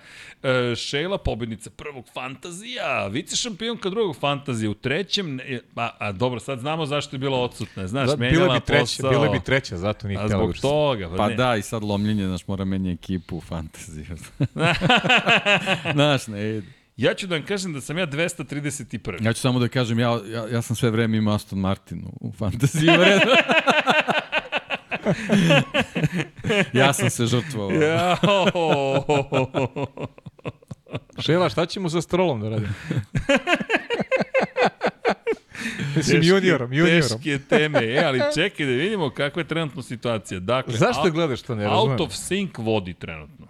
e, 0.43 0.75
Šejla, 0.77 1.19
pobednica 1.19 1.71
prvog 1.71 2.05
fantazija, 2.15 3.07
vice 3.07 3.37
šampionka 3.37 3.91
drugog 3.91 4.17
fantazija, 4.17 4.71
u 4.71 4.75
trećem, 4.75 5.35
ne, 5.37 5.61
a, 5.77 5.91
a 5.99 6.13
dobro, 6.13 6.41
sad 6.41 6.59
znamo 6.59 6.87
zašto 6.87 7.17
je 7.17 7.21
bila 7.21 7.39
odsutna. 7.39 7.87
Znaš, 7.87 8.11
Da, 8.11 8.17
menjala 8.17 8.45
bila 8.45 8.55
bi 8.59 8.67
treća, 8.67 8.81
posao. 8.81 9.11
bila 9.11 9.29
bi 9.29 9.41
treća, 9.45 9.77
zato 9.77 10.09
nije 10.09 10.19
htjela 10.19 10.43
zbog 10.43 10.55
da 10.55 10.61
toga. 10.61 11.17
Pa 11.17 11.29
ne. 11.29 11.35
da, 11.35 11.57
i 11.57 11.63
sad 11.63 11.83
lomljenje, 11.83 12.27
znaš, 12.27 12.47
mora 12.47 12.65
menja 12.65 12.93
ekipu 12.93 13.37
u 13.37 13.41
fantaziju. 13.41 14.07
znaš, 15.95 16.27
ne 16.27 16.49
ide. 16.51 16.67
Ja 16.97 17.15
ću 17.15 17.27
da 17.27 17.35
vam 17.35 17.45
kažem 17.47 17.73
da 17.73 17.81
sam 17.81 17.99
ja 17.99 18.07
231. 18.07 19.25
Ja 19.25 19.33
ću 19.33 19.41
samo 19.41 19.59
da 19.59 19.69
kažem, 19.69 19.99
ja, 19.99 20.21
ja, 20.27 20.49
ja 20.49 20.63
sam 20.63 20.77
sve 20.77 20.91
vreme 20.91 21.17
imao 21.17 21.35
Aston 21.35 21.59
Martin 21.59 22.05
u, 22.05 22.29
u 22.29 22.33
fantaziji. 22.33 22.91
ja 26.73 26.93
sam 26.93 27.11
se 27.11 27.27
žrtvovao. 27.27 27.73
Ja, 27.73 28.17
Šela, 31.19 31.49
šta 31.49 31.67
ćemo 31.67 31.91
sa 31.91 32.03
strolom 32.03 32.41
da 32.41 32.49
radimo? 32.49 32.73
Mislim, 35.97 36.23
juniorom, 36.23 36.73
juniorom. 36.73 37.01
Teške 37.01 37.39
teme. 37.41 37.85
E, 37.85 38.05
ali 38.05 38.21
čekaj 38.35 38.67
da 38.67 38.73
vidimo 38.73 39.11
kakva 39.11 39.41
je 39.41 39.49
trenutno 39.49 39.83
situacija. 39.83 40.41
Dakle, 40.41 40.75
Zašto 40.75 41.03
out- 41.03 41.11
gledaš 41.11 41.43
to, 41.43 41.55
ne 41.55 41.65
razumem? 41.65 41.91
Out 41.91 42.01
of 42.01 42.13
sync 42.13 42.51
vodi 42.57 42.95
trenutno. 42.95 43.47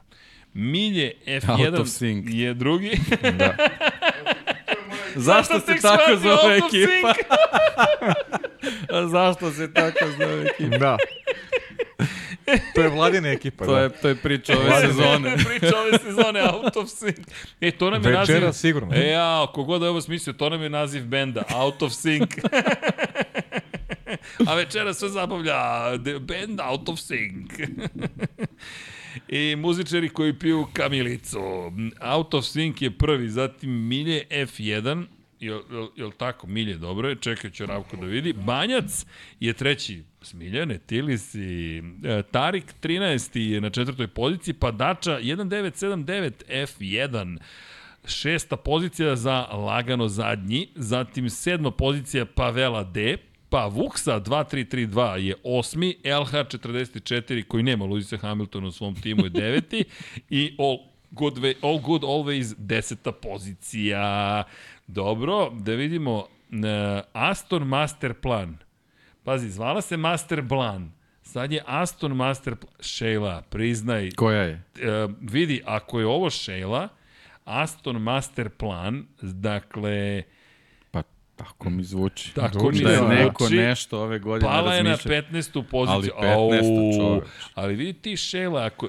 Milje 0.54 1.12
F1 1.26 1.66
Out 1.66 1.78
of 1.80 1.86
sync. 1.86 2.24
je 2.28 2.54
drugi. 2.54 2.90
Da. 3.38 3.56
Zašto 5.16 5.60
se 5.60 5.74
tako 5.82 6.16
zove 6.16 6.56
ekipa? 6.56 7.12
Zašto 9.12 9.51
se 9.51 9.72
tako 9.72 10.05
zove 10.18 10.43
ekipa? 10.43 10.78
da. 10.78 10.97
To 12.74 12.80
je 12.80 12.89
vladina 12.89 13.28
ekipa. 13.28 13.64
To 13.64 13.72
da. 13.72 13.80
je, 13.80 13.89
to 13.90 14.09
je 14.09 14.14
priča 14.14 14.52
ove 14.52 14.64
Vladine 14.64 14.93
sezone. 14.93 15.36
Priča 15.36 15.78
ove 15.78 15.98
sezone 15.98 16.43
Out 16.43 16.76
of 16.76 16.89
Sync. 16.89 17.30
E, 17.60 17.70
to 17.70 17.90
nam 17.90 18.05
je 18.05 18.12
naziv... 18.12 18.34
Večera 18.34 18.52
sigurno. 18.52 18.94
E, 18.94 19.09
ja, 19.09 19.47
kogod 19.55 19.82
je 19.82 19.89
ovo 19.89 20.01
smislio, 20.01 20.32
to 20.32 20.48
nam 20.48 20.62
je 20.62 20.70
naziv 20.70 21.05
benda. 21.05 21.43
Out 21.55 21.82
of 21.82 21.93
Sync. 21.93 22.43
A 24.47 24.55
večera 24.55 24.94
sve 24.94 25.09
zabavlja 25.09 25.93
the 26.05 26.18
band 26.18 26.60
Out 26.60 26.89
of 26.89 26.98
Sync. 26.98 27.52
I 29.28 29.56
muzičari 29.56 30.09
koji 30.09 30.39
piju 30.39 30.66
kamilicu. 30.72 31.40
Out 32.01 32.34
of 32.34 32.44
Sync 32.44 32.82
je 32.82 32.90
prvi, 32.90 33.28
zatim 33.28 33.89
Milje 33.89 34.24
F1, 34.30 35.05
Jel, 35.43 35.60
jel, 35.70 35.89
jel 35.97 36.10
tako, 36.10 36.47
Milje, 36.47 36.76
dobro 36.76 37.09
je, 37.09 37.16
čekat 37.16 37.52
ću 37.52 37.66
Ravko 37.66 37.97
da 37.97 38.06
vidi. 38.06 38.32
Banjac 38.32 39.06
je 39.40 39.52
treći, 39.52 40.02
Smiljane, 40.20 40.78
Tilis 40.78 41.34
i 41.34 41.82
e, 42.05 42.22
Tarik 42.30 42.64
13. 42.82 43.39
je 43.39 43.60
na 43.60 43.70
četvrtoj 43.70 44.09
poziciji, 44.09 44.55
pa 44.55 44.70
Dača 44.70 45.20
1979 45.20 46.30
F1. 46.48 47.39
Šesta 48.05 48.56
pozicija 48.56 49.16
za 49.16 49.40
lagano 49.40 50.09
zadnji, 50.09 50.68
zatim 50.74 51.30
sedma 51.30 51.70
pozicija 51.70 52.24
Pavela 52.24 52.84
D, 52.84 53.16
pa 53.52 53.66
Vuksa 53.66 54.20
2332 54.20 55.14
je 55.16 55.34
osmi, 55.44 55.96
LH44 56.04 57.46
koji 57.46 57.62
nema 57.62 57.84
Luisa 57.84 58.16
Hamiltona 58.16 58.66
u 58.66 58.70
svom 58.70 58.94
timu 58.94 59.24
je 59.24 59.30
deveti 59.30 59.84
i 60.30 60.56
All 60.58 60.78
Good, 61.10 61.38
way, 61.38 61.54
all 61.62 61.80
good 61.80 62.02
Always 62.02 62.54
deseta 62.58 63.12
pozicija. 63.12 64.44
Dobro, 64.86 65.50
da 65.50 65.74
vidimo 65.74 66.18
uh, 66.18 66.26
Aston 67.12 67.62
Master 67.62 68.14
Plan. 68.14 68.56
Pazi, 69.24 69.50
zvala 69.50 69.80
se 69.80 69.96
Master 69.96 70.48
Plan. 70.48 70.92
Sad 71.22 71.52
je 71.52 71.62
Aston 71.66 72.12
Master 72.12 72.56
Plan. 72.56 72.72
Sheila, 72.80 73.42
priznaj, 73.42 74.10
Koja 74.10 74.42
je? 74.42 74.52
e, 74.52 75.08
vidi, 75.20 75.62
ako 75.64 76.00
je 76.00 76.06
ovo 76.06 76.30
Sheila, 76.30 76.88
Aston 77.44 78.02
Master 78.02 78.50
Plan, 78.50 79.06
dakle, 79.22 80.22
tako 81.43 81.70
mi 81.70 81.85
zvuči. 81.85 82.35
tako 82.35 82.70
mi 82.70 82.81
da 82.81 82.90
je 82.90 82.97
zvuči, 82.97 83.14
neko 83.14 83.48
nešto 83.48 84.01
ove 84.01 84.19
godine 84.19 84.51
pala 84.51 84.74
je 84.74 84.82
na 84.82 84.90
razmišlja. 84.90 85.23
15. 85.23 85.62
poziciju. 85.62 86.12
Ali 86.16 86.28
15. 86.28 86.35
Au, 86.35 86.98
čoveč. 86.98 87.24
Ali 87.55 87.74
vidi 87.74 87.93
ti 87.93 88.16
Sheila, 88.16 88.64
ako, 88.64 88.89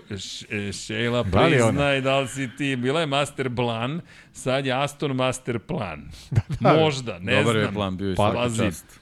e, 0.50 0.72
Sheila, 0.74 1.24
Da 1.72 1.90
je 1.90 2.02
da 2.02 2.20
li 2.20 2.28
si 2.28 2.50
ti, 2.58 2.76
bila 2.76 3.00
je 3.00 3.06
Master 3.06 3.56
Plan, 3.56 4.02
sad 4.32 4.66
je 4.66 4.72
Aston 4.74 5.12
Master 5.12 5.60
Plan. 5.60 6.10
Možda, 6.80 7.20
ne 7.20 7.36
Dobar 7.36 7.56
je 7.56 7.62
znam. 7.62 7.74
plan 7.74 7.98
bio 7.98 8.12
i 8.12 8.16
Pa, 8.16 8.32
svaka 8.32 8.66
čast. 8.66 9.00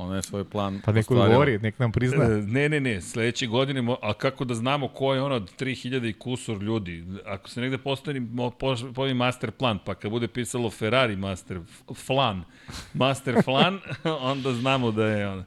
Ona 0.00 0.16
je 0.16 0.22
svoj 0.22 0.44
plan 0.44 0.80
Pa 0.84 0.92
neko 0.92 1.14
ostvarila. 1.14 1.34
govori, 1.34 1.58
nek 1.58 1.78
nam 1.78 1.92
prizna. 1.92 2.24
E, 2.24 2.28
Ne, 2.28 2.68
ne, 2.68 2.80
ne, 2.80 3.00
sledeće 3.00 3.46
godine, 3.46 3.96
a 4.02 4.12
kako 4.14 4.44
da 4.44 4.54
znamo 4.54 4.88
ko 4.88 5.14
je 5.14 5.22
ono 5.22 5.34
od 5.34 5.50
3000 5.58 6.08
i 6.08 6.12
kusur 6.12 6.62
ljudi? 6.62 7.04
Ako 7.26 7.48
se 7.48 7.60
negde 7.60 7.78
postavi, 7.78 8.22
pojavi 8.94 9.14
master 9.14 9.50
plan, 9.50 9.78
pa 9.84 9.94
kad 9.94 10.10
bude 10.10 10.28
pisalo 10.28 10.70
Ferrari 10.70 11.16
master 11.16 11.60
flan, 11.94 12.44
master 12.94 13.42
flan, 13.44 13.80
onda 14.32 14.52
znamo 14.52 14.90
da 14.90 15.06
je 15.06 15.28
on. 15.28 15.44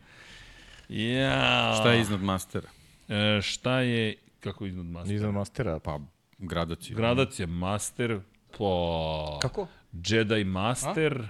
Ja. 0.90 1.74
Šta 1.80 1.92
je 1.92 2.02
iznad 2.02 2.22
mastera? 2.24 2.68
E, 3.10 3.42
šta 3.42 3.80
je, 3.80 4.16
kako 4.40 4.66
iznad 4.66 4.86
master? 4.86 5.16
Iznad 5.16 5.34
mastera. 5.34 5.80
Pa, 5.80 6.00
gradacija. 6.38 6.96
Gradacija 6.98 7.48
master, 7.48 8.20
po... 8.58 9.40
Kako? 9.42 9.68
Jedi 10.06 10.44
master, 10.44 11.30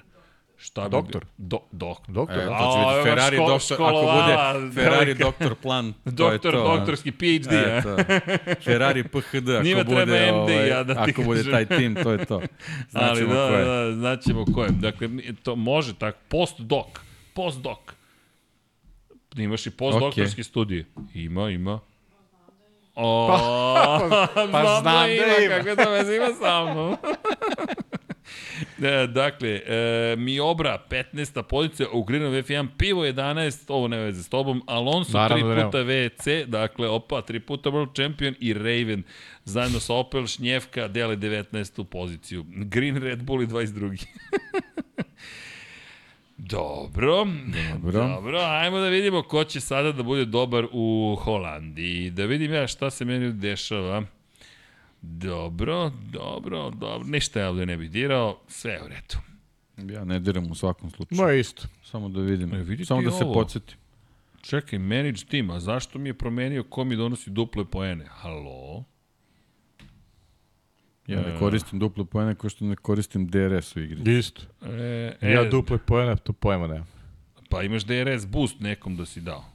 šta. 0.64 0.88
Doktor. 0.88 1.26
Do, 1.38 1.60
doktor. 1.72 2.14
Doktor, 2.14 2.38
E, 2.38 2.46
da? 2.46 2.58
to 2.58 2.74
će 2.74 2.80
biti 2.90 3.04
Ferrari 3.06 3.38
ško- 3.38 3.48
doktor, 3.48 3.76
ako 3.76 3.84
školovala, 3.90 4.54
bude 4.54 4.74
Ferrari 4.74 5.06
velika. 5.06 5.24
doktor 5.24 5.56
plan, 5.56 5.94
to 5.96 6.12
Doktor, 6.24 6.54
je 6.54 6.60
to. 6.60 6.78
doktorski 6.78 7.12
PhD, 7.14 7.54
a? 7.54 7.78
Eto, 7.78 7.96
Ferrari 8.62 9.04
PHD, 9.04 9.16
ako 9.50 9.64
Njima 9.64 9.84
treba 9.84 10.00
bude, 10.00 10.22
MD, 10.24 10.34
ovaj, 10.34 10.70
ja 10.70 10.84
da 10.84 10.94
ti 10.96 11.12
ako 11.12 11.22
bude 11.24 11.40
kažem. 11.40 11.52
taj 11.54 11.78
tim, 11.78 11.96
to 11.96 12.12
je 12.12 12.26
to. 12.26 12.36
Ali 12.94 13.20
Znaćemo 13.20 13.34
da, 13.34 13.48
ko 13.48 13.54
je. 13.54 13.66
da, 13.66 13.94
znaćemo 13.94 14.46
ko 14.46 14.64
je. 14.64 14.70
Dakle, 14.72 15.10
to 15.44 15.56
može 15.56 15.94
tako. 15.96 16.18
Post-doc. 16.30 16.88
Post-doc. 17.34 17.78
Imaš 19.36 19.66
i 19.66 19.72
postdoktorski 19.72 20.42
okay. 20.42 20.46
studije. 20.46 20.86
Ima, 21.14 21.50
ima. 21.50 21.80
O, 22.96 23.28
pa, 24.36 24.58
znam 24.82 24.84
da 24.84 25.08
ima. 25.08 25.64
Kako 25.64 25.84
to 25.84 25.90
veze 25.92 26.16
ima 26.16 26.28
sa 26.36 26.64
mnom? 26.64 26.96
E, 28.84 29.08
dakle, 29.08 29.62
e, 29.66 30.16
Miobra 30.18 30.86
15. 30.90 31.44
pozicija, 31.44 31.90
u 31.94 32.04
Greenov 32.04 32.34
F1 32.34 32.68
Pivo 32.78 33.06
11, 33.06 33.66
ovo 33.68 33.88
ne 33.88 33.98
veze 33.98 34.24
s 34.24 34.30
tobom, 34.30 34.64
Alonso 34.68 35.18
Naravno 35.18 35.48
da 35.48 35.54
tri 35.54 35.58
nema. 35.60 35.70
puta 35.70 35.78
WC, 35.84 36.46
dakle, 36.46 36.90
opa, 36.90 37.22
tri 37.22 37.40
puta 37.40 37.70
World 37.70 37.96
Champion 37.96 38.36
i 38.40 38.54
Raven, 38.54 39.04
zajedno 39.46 39.80
sa 39.80 39.94
Opel 39.94 40.28
Šnjevka 40.28 40.88
dele 40.88 41.18
19. 41.18 41.84
poziciju. 41.84 42.46
Green 42.48 42.98
Red 42.98 43.24
Bull 43.24 43.44
i 43.44 43.48
22. 43.48 44.06
Dobro. 46.38 47.26
Dobro. 47.74 48.08
Dobro, 48.08 48.40
ajmo 48.40 48.80
da 48.80 48.88
vidimo 48.88 49.22
ko 49.24 49.44
će 49.44 49.60
sada 49.60 49.92
da 49.92 50.04
bude 50.04 50.26
dobar 50.26 50.68
u 50.72 51.18
Holandiji. 51.24 52.10
Da 52.10 52.26
vidim 52.26 52.54
ja 52.54 52.68
šta 52.68 52.90
se 52.90 53.06
meni 53.06 53.34
dešava. 53.34 54.04
Dobro, 55.06 55.92
dobro, 56.04 56.70
dobro. 56.70 57.08
Ništa 57.08 57.40
ja 57.40 57.50
ovde 57.50 57.66
ne 57.66 57.78
bih 57.78 57.92
dirao. 57.92 58.40
Sve 58.48 58.72
je 58.72 58.84
u 58.84 58.88
redu. 58.88 59.18
Ja 59.94 60.04
ne 60.04 60.20
diram 60.20 60.52
u 60.52 60.56
svakom 60.56 60.90
slučaju. 60.92 61.22
Moje 61.22 61.40
isto. 61.40 61.64
Samo 61.84 62.10
da 62.10 62.22
vidim. 62.22 62.54
E, 62.54 62.58
vidi 62.58 62.86
Samo 62.86 63.02
da 63.02 63.12
se 63.12 63.24
ovo. 63.24 63.34
podsjetim. 63.34 63.78
Čekaj, 64.42 64.80
manage 64.80 65.26
team, 65.26 65.50
a 65.50 65.60
zašto 65.60 66.00
mi 66.00 66.10
je 66.10 66.14
promenio 66.14 66.64
ko 66.64 66.84
mi 66.84 66.96
donosi 66.96 67.30
duple 67.30 67.66
poene? 67.66 68.06
Halo? 68.10 68.84
Ja 71.08 71.22
ne 71.22 71.40
koristim 71.40 71.80
duple 71.80 72.06
pojene 72.06 72.36
kao 72.36 72.50
što 72.50 72.66
ne 72.66 72.76
koristim 72.76 73.28
DRS 73.28 73.76
u 73.76 73.80
igri. 73.80 74.18
Isto. 74.20 74.42
E, 74.62 75.18
Ja 75.22 75.42
e, 75.42 75.50
duple 75.50 75.78
pojene, 75.78 76.16
to 76.16 76.34
pojma 76.34 76.68
nema. 76.68 76.86
Pa 77.50 77.64
imaš 77.64 77.84
DRS 77.84 78.26
boost 78.26 78.60
nekom 78.60 78.96
da 78.98 79.06
si 79.06 79.22
dao. 79.22 79.46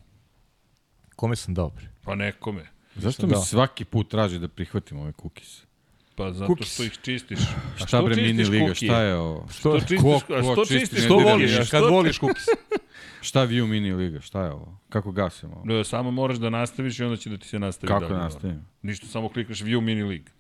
Kome 1.17 1.37
sam 1.37 1.55
dao 1.55 1.71
pre? 1.71 1.87
Pa 2.05 2.15
nekome. 2.15 2.67
Zašto 2.99 3.27
mi 3.27 3.33
da. 3.33 3.39
svaki 3.39 3.85
put 3.85 4.09
traži 4.09 4.39
da 4.39 4.49
prihvatim 4.49 4.99
ove 4.99 5.13
cookies? 5.13 5.63
Pa 6.15 6.33
zato 6.33 6.47
Cookies. 6.47 6.75
što 6.75 6.83
ih 6.83 6.99
čistiš. 7.03 7.39
A 7.75 7.87
šta 7.87 8.03
bre 8.03 8.17
mini 8.17 8.29
čistiš 8.29 8.49
liga, 8.49 8.65
cookie? 8.67 8.89
šta 8.89 9.03
je 9.03 9.15
ovo? 9.17 9.47
Što, 9.51 9.73
čistiš- 9.73 9.99
ko, 9.99 10.21
ko 10.21 10.43
što 10.45 10.65
čisti 10.65 10.79
čistiš 10.79 10.99
ne 10.99 11.05
što 11.05 11.17
voliš, 11.17 11.53
ja. 11.53 11.65
kad 11.65 11.85
voliš 11.85 12.19
kukis? 12.19 12.45
Šta 13.21 13.41
view 13.41 13.67
mini 13.67 13.93
liga, 13.93 14.21
šta 14.21 14.45
je 14.45 14.51
ovo? 14.53 14.79
Kako 14.89 15.13
gasim 15.13 15.51
ovo? 15.53 15.81
E, 15.81 15.85
Samo 15.85 16.11
moraš 16.11 16.37
da 16.37 16.51
nastaviš 16.51 16.99
i 16.99 17.05
onda 17.05 17.17
će 17.17 17.31
da 17.31 17.37
ti 17.37 17.49
se 17.49 17.59
nastavi 17.59 17.89
Kako 17.89 18.05
dalje. 18.05 18.15
nastavim? 18.15 18.65
Ništa, 18.83 19.07
samo 19.07 19.29
klikneš 19.29 19.61
View 19.61 19.81
Mini 19.81 20.03
League. 20.03 20.31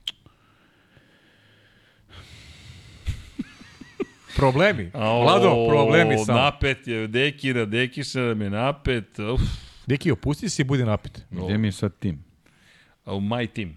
Problemi. 4.37 4.91
Vlado, 5.23 5.51
o, 5.51 5.69
problemi 5.69 6.19
samo. 6.19 6.39
Napet 6.39 6.87
je, 6.87 7.07
Dekira, 7.07 7.65
Dekiša 7.65 8.21
nam 8.21 8.43
je 8.43 8.51
napet. 8.51 9.19
Uf, 9.19 9.41
Deki, 9.87 10.11
opusti 10.13 10.49
se 10.49 10.63
i 10.63 10.67
budi 10.67 10.85
napit. 10.85 11.25
Gde 11.31 11.59
mi 11.59 11.69
je 11.69 11.73
sad 11.73 11.99
tim? 11.99 12.25
A 13.09 13.15
u 13.15 13.21
my 13.21 13.47
team. 13.47 13.77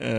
e, 0.00 0.14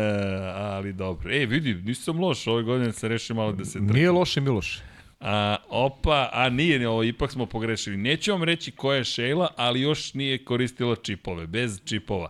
ali 0.54 0.94
dobro. 0.94 1.32
E, 1.32 1.46
vidi, 1.46 1.74
nisam 1.74 2.20
loš, 2.20 2.48
ove 2.48 2.64
godine 2.64 2.92
se 2.92 3.08
rešio 3.08 3.36
malo 3.36 3.52
da 3.52 3.66
se 3.66 3.80
trkam. 3.80 3.88
Nije 3.88 4.12
loše, 4.12 4.42
Miloš. 4.42 4.82
A, 5.20 5.56
opa, 5.70 6.30
a 6.34 6.50
nije, 6.50 6.80
ne, 6.80 6.88
ovo, 6.88 7.04
ipak 7.04 7.32
smo 7.32 7.46
pogrešili. 7.46 7.98
Neću 7.98 8.32
vam 8.32 8.44
reći 8.44 8.72
koja 8.72 8.98
je 8.98 9.06
Sheila, 9.06 9.54
ali 9.58 9.82
još 9.82 10.14
nije 10.14 10.46
koristila 10.46 10.96
čipove, 10.96 11.48
bez 11.48 11.82
čipova. 11.86 12.30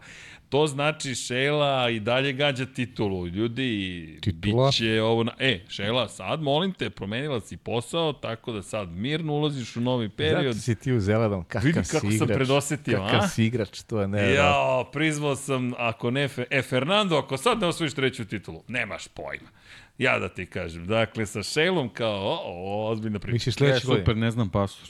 To 0.51 0.67
znači 0.67 1.15
Sheila 1.15 1.89
i 1.89 1.99
dalje 1.99 2.33
gađa 2.33 2.65
titulu. 2.65 3.27
Ljudi, 3.27 4.19
Titula? 4.21 4.67
biće 4.67 5.01
ovo... 5.01 5.23
Na... 5.23 5.31
E, 5.39 5.59
Sheila, 5.69 6.09
sad 6.09 6.41
molim 6.41 6.73
te, 6.73 6.89
promenila 6.89 7.39
si 7.41 7.57
posao, 7.57 8.13
tako 8.13 8.51
da 8.51 8.61
sad 8.61 8.89
mirno 8.89 9.33
ulaziš 9.33 9.75
u 9.75 9.81
novi 9.81 10.09
period. 10.09 10.53
Zato 10.53 10.63
si 10.63 10.75
ti 10.75 10.93
u 10.93 10.99
zelenom. 10.99 11.43
Kakav 11.43 11.65
Vidi 11.67 11.83
si 11.83 11.91
kako 11.91 12.07
sam 12.07 12.15
igrač. 12.15 12.35
predosetio, 12.37 12.97
Kakav 12.97 13.19
a? 13.19 13.27
si 13.27 13.45
igrač, 13.45 13.81
to 13.81 14.01
je 14.01 14.07
ne. 14.07 14.33
Jao, 14.33 14.83
prizvao 14.91 15.35
sam, 15.35 15.73
ako 15.77 16.11
ne... 16.11 16.27
Fe... 16.27 16.45
E, 16.49 16.61
Fernando, 16.61 17.17
ako 17.17 17.37
sad 17.37 17.59
ne 17.59 17.67
osvojiš 17.67 17.93
treću 17.93 18.25
titulu, 18.25 18.63
nemaš 18.67 19.07
pojma. 19.07 19.49
Ja 19.97 20.19
da 20.19 20.29
ti 20.29 20.45
kažem. 20.45 20.85
Dakle, 20.87 21.25
sa 21.25 21.43
Sheilom 21.43 21.89
kao, 21.89 22.21
o, 22.21 22.39
o, 22.45 22.89
ozbiljna 22.91 23.19
priča. 23.19 23.33
Misliš 23.33 23.55
sledeće 23.55 23.87
godine? 23.87 24.05
super, 24.05 24.17
ne 24.17 24.31
znam 24.31 24.49
pasoš. 24.49 24.89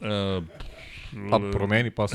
E, 0.00 0.40
Pa 1.30 1.40
promeni 1.52 1.90
pas. 1.90 2.12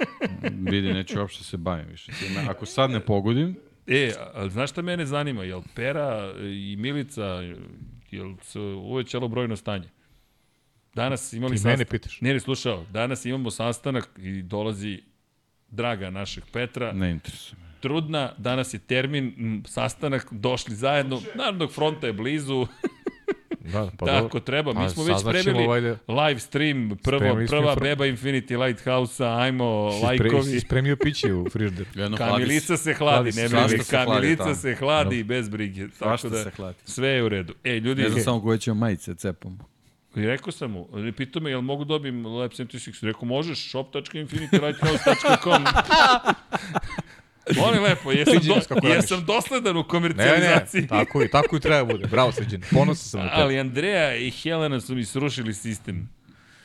Vidi, 0.70 0.92
neću 0.92 1.18
uopšte 1.18 1.44
se 1.44 1.56
bavim 1.56 1.86
više. 1.86 2.12
Ako 2.48 2.66
sad 2.66 2.90
ne 2.90 3.00
pogodim, 3.00 3.56
E, 3.86 4.12
ali 4.34 4.50
znaš 4.50 4.70
šta 4.70 4.82
mene 4.82 5.06
zanima? 5.06 5.44
Jel 5.44 5.62
Pera 5.74 6.32
i 6.42 6.76
Milica, 6.76 7.24
jel 8.10 8.34
se 8.42 8.60
uvećalo 8.60 9.28
brojno 9.28 9.56
stanje? 9.56 9.88
Danas 10.94 11.32
imali 11.32 11.48
Ti 11.50 11.62
mene 11.62 11.76
sastanak. 11.76 11.88
pitaš. 11.88 12.20
Nije 12.20 12.34
ni 12.34 12.40
slušao. 12.40 12.84
Danas 12.84 13.24
imamo 13.24 13.50
sastanak 13.50 14.10
i 14.18 14.42
dolazi 14.42 15.02
draga 15.68 16.10
našeg 16.10 16.44
Petra. 16.52 16.92
ne 16.92 17.10
interesuje 17.10 17.58
me. 17.58 17.64
Trudna, 17.80 18.32
danas 18.38 18.74
je 18.74 18.78
termin, 18.78 19.34
m, 19.38 19.62
sastanak, 19.66 20.26
došli 20.30 20.74
zajedno. 20.74 21.20
Narodnog 21.34 21.72
fronta 21.72 22.06
je 22.06 22.12
blizu, 22.12 22.66
Da, 23.64 23.90
pa 23.98 24.06
tako 24.06 24.22
dobro. 24.22 24.40
treba. 24.40 24.72
Mi 24.74 24.90
smo 24.90 25.04
već 25.04 25.20
spremili 25.20 25.66
valjda- 25.66 25.96
live 26.08 26.40
stream, 26.40 26.90
prvo, 27.02 27.18
Spremili 27.18 27.46
prva 27.46 27.74
info- 27.74 27.80
beba 27.80 28.04
Infinity 28.06 28.56
Lighthouse-a, 28.58 29.36
ajmo, 29.36 29.90
Si 29.92 29.98
spre- 29.98 30.04
lajkovi. 30.04 30.42
Si 30.44 30.60
spremio 30.60 30.96
piće 30.96 31.32
u 31.34 31.46
frižder. 31.50 31.86
Kamilica 32.18 32.76
se 32.76 32.94
hladi, 32.94 33.26
ne 33.26 33.32
se 33.32 33.48
hladi 33.48 33.78
kamilica 33.80 34.54
se 34.54 34.74
hladi 34.74 35.24
bez 35.24 35.48
brige. 35.48 35.86
Tako 35.90 36.28
da, 36.28 36.42
se 36.42 36.50
hladi. 36.50 36.76
sve 36.84 37.08
je 37.08 37.22
u 37.22 37.28
redu. 37.28 37.54
E, 37.64 37.72
ljudi, 37.72 38.02
Ne 38.02 38.08
znam 38.08 38.22
samo 38.22 38.42
koje 38.42 38.58
ćemo 38.58 38.74
majice 38.76 39.14
cepamo. 39.14 39.58
i 40.16 40.20
rekao 40.20 40.52
sam 40.52 40.70
mu, 40.70 40.88
pitao 41.16 41.42
me, 41.42 41.50
jel 41.50 41.60
mogu 41.60 41.84
dobijem 41.84 42.26
Lab 42.26 42.50
76? 42.50 43.04
Rekao, 43.04 43.24
možeš, 43.24 43.70
shop.infinitylighthouse.com. 43.70 45.64
Molim 47.56 47.82
lepo, 47.82 48.12
jesam, 48.12 48.38
do, 48.80 48.88
jesam 48.88 49.24
dosledan 49.24 49.76
u 49.76 49.80
Ne, 49.80 49.82
ne, 49.82 49.88
komercijalizaciji. 49.88 50.86
tako 50.98 51.22
i, 51.22 51.30
tako 51.30 51.56
i 51.56 51.60
treba 51.60 51.84
bude. 51.84 52.06
Bravo, 52.06 52.32
sređen. 52.32 52.62
Ponosan 52.70 53.08
sam 53.08 53.20
na 53.20 53.28
tebe. 53.28 53.42
Ali 53.42 53.58
Andreja 53.58 54.16
i 54.16 54.30
Helena 54.30 54.80
su 54.80 54.94
mi 54.94 55.04
srušili 55.04 55.54
sistem. 55.54 56.08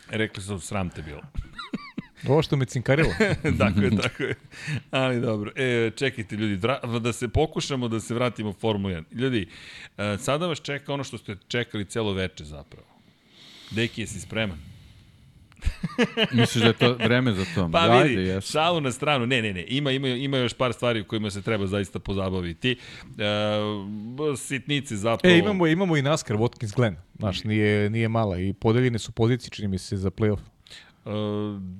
Rekli 0.09 0.43
su, 0.43 0.59
sram 0.59 0.89
te 0.89 1.01
bilo. 1.01 1.21
Ovo 2.27 2.41
što 2.41 2.55
me 2.57 2.65
cinkarilo. 2.65 3.09
tako 3.59 3.81
je, 3.81 3.97
tako 4.01 4.23
je. 4.23 4.35
Ali 4.91 5.21
dobro. 5.21 5.51
E, 5.55 5.91
čekajte 5.95 6.35
ljudi, 6.35 6.67
da 7.01 7.13
se 7.13 7.27
pokušamo 7.27 7.87
da 7.87 7.99
se 7.99 8.13
vratimo 8.13 8.49
u 8.49 8.53
Formulu 8.53 8.93
1. 8.93 9.03
Ljudi, 9.11 9.47
e, 9.97 10.17
sada 10.19 10.47
vas 10.47 10.61
čeka 10.61 10.93
ono 10.93 11.03
što 11.03 11.17
ste 11.17 11.37
čekali 11.47 11.85
celo 11.85 12.13
veče 12.13 12.43
zapravo. 12.43 12.87
Deki, 13.71 14.01
jesi 14.01 14.19
spreman? 14.19 14.68
Misliš 16.33 16.61
da 16.63 16.67
je 16.67 16.73
to 16.73 16.93
vreme 16.93 17.33
za 17.33 17.45
to? 17.55 17.69
Pa 17.71 17.79
Ajde, 17.79 18.09
vidi, 18.09 18.21
jesam. 18.21 18.41
šalu 18.51 18.81
na 18.81 18.91
stranu. 18.91 19.25
Ne, 19.25 19.41
ne, 19.41 19.53
ne. 19.53 19.65
Ima, 19.67 19.91
ima, 19.91 20.07
ima 20.07 20.37
još 20.37 20.53
par 20.53 20.73
stvari 20.73 21.01
u 21.01 21.05
kojima 21.05 21.29
se 21.29 21.41
treba 21.41 21.67
zaista 21.67 21.99
pozabaviti. 21.99 22.71
E, 22.71 22.77
sitnici 24.37 24.97
zapravo. 24.97 25.35
E, 25.35 25.37
imamo, 25.37 25.67
imamo 25.67 25.97
i 25.97 26.01
NASCAR 26.01 26.37
Watkins 26.37 26.75
Glen. 26.75 26.95
Znaš, 27.19 27.43
nije, 27.43 27.89
nije 27.89 28.07
mala. 28.07 28.39
I 28.39 28.53
podeljene 28.53 28.99
su 28.99 29.11
pozicije, 29.11 29.49
čini 29.49 29.67
mi 29.67 29.77
se, 29.77 29.97
za 29.97 30.09
playoff. 30.11 30.39
E, 31.05 31.09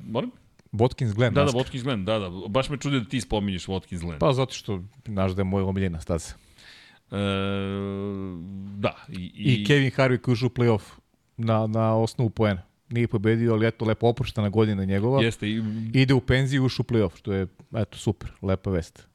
molim? 0.06 0.31
Watkins 0.73 1.14
Glen, 1.14 1.34
Da, 1.34 1.45
da. 1.45 1.51
Watkins 1.51 1.84
Glen, 1.84 2.06
da, 2.06 2.19
da. 2.19 2.30
Baš 2.47 2.69
me 2.69 2.77
čudi 2.77 2.99
da 2.99 3.06
ti 3.06 3.22
spominješ 3.22 3.65
Watkins 3.65 4.01
Glen. 4.01 4.19
Pa 4.19 4.34
zato 4.34 4.53
što, 4.53 4.84
znaš 5.07 5.31
da 5.31 5.39
je 5.39 5.43
moja 5.43 5.65
omiljena 5.65 6.01
staza. 6.01 6.34
E, 7.11 7.15
da. 8.77 8.95
I, 9.10 9.31
I, 9.35 9.53
I 9.53 9.65
Kevin 9.65 9.91
Harvick 9.95 10.23
koji 10.23 10.31
je 10.31 10.34
ušao 10.34 10.47
u 10.47 10.49
playoff 10.49 10.81
na, 11.38 11.68
na 11.68 11.95
osnovu 11.95 12.30
poena. 12.30 12.61
Nije 12.90 13.07
pobedio, 13.07 13.53
ali 13.53 13.68
eto, 13.68 13.86
lepo 13.86 14.07
opuštena 14.07 14.49
godina 14.49 14.86
njegova. 14.86 15.24
Jeste, 15.24 15.48
i, 15.48 15.64
Ide 15.94 16.14
u 16.14 16.22
penziju 16.22 16.61
i 16.61 16.66
ušao 16.66 16.86
u 16.90 16.94
playoff, 16.94 17.18
što 17.18 17.34
je, 17.34 17.48
eto, 17.76 17.98
super, 17.98 18.32
lepa 18.41 18.70
vest. 18.70 19.07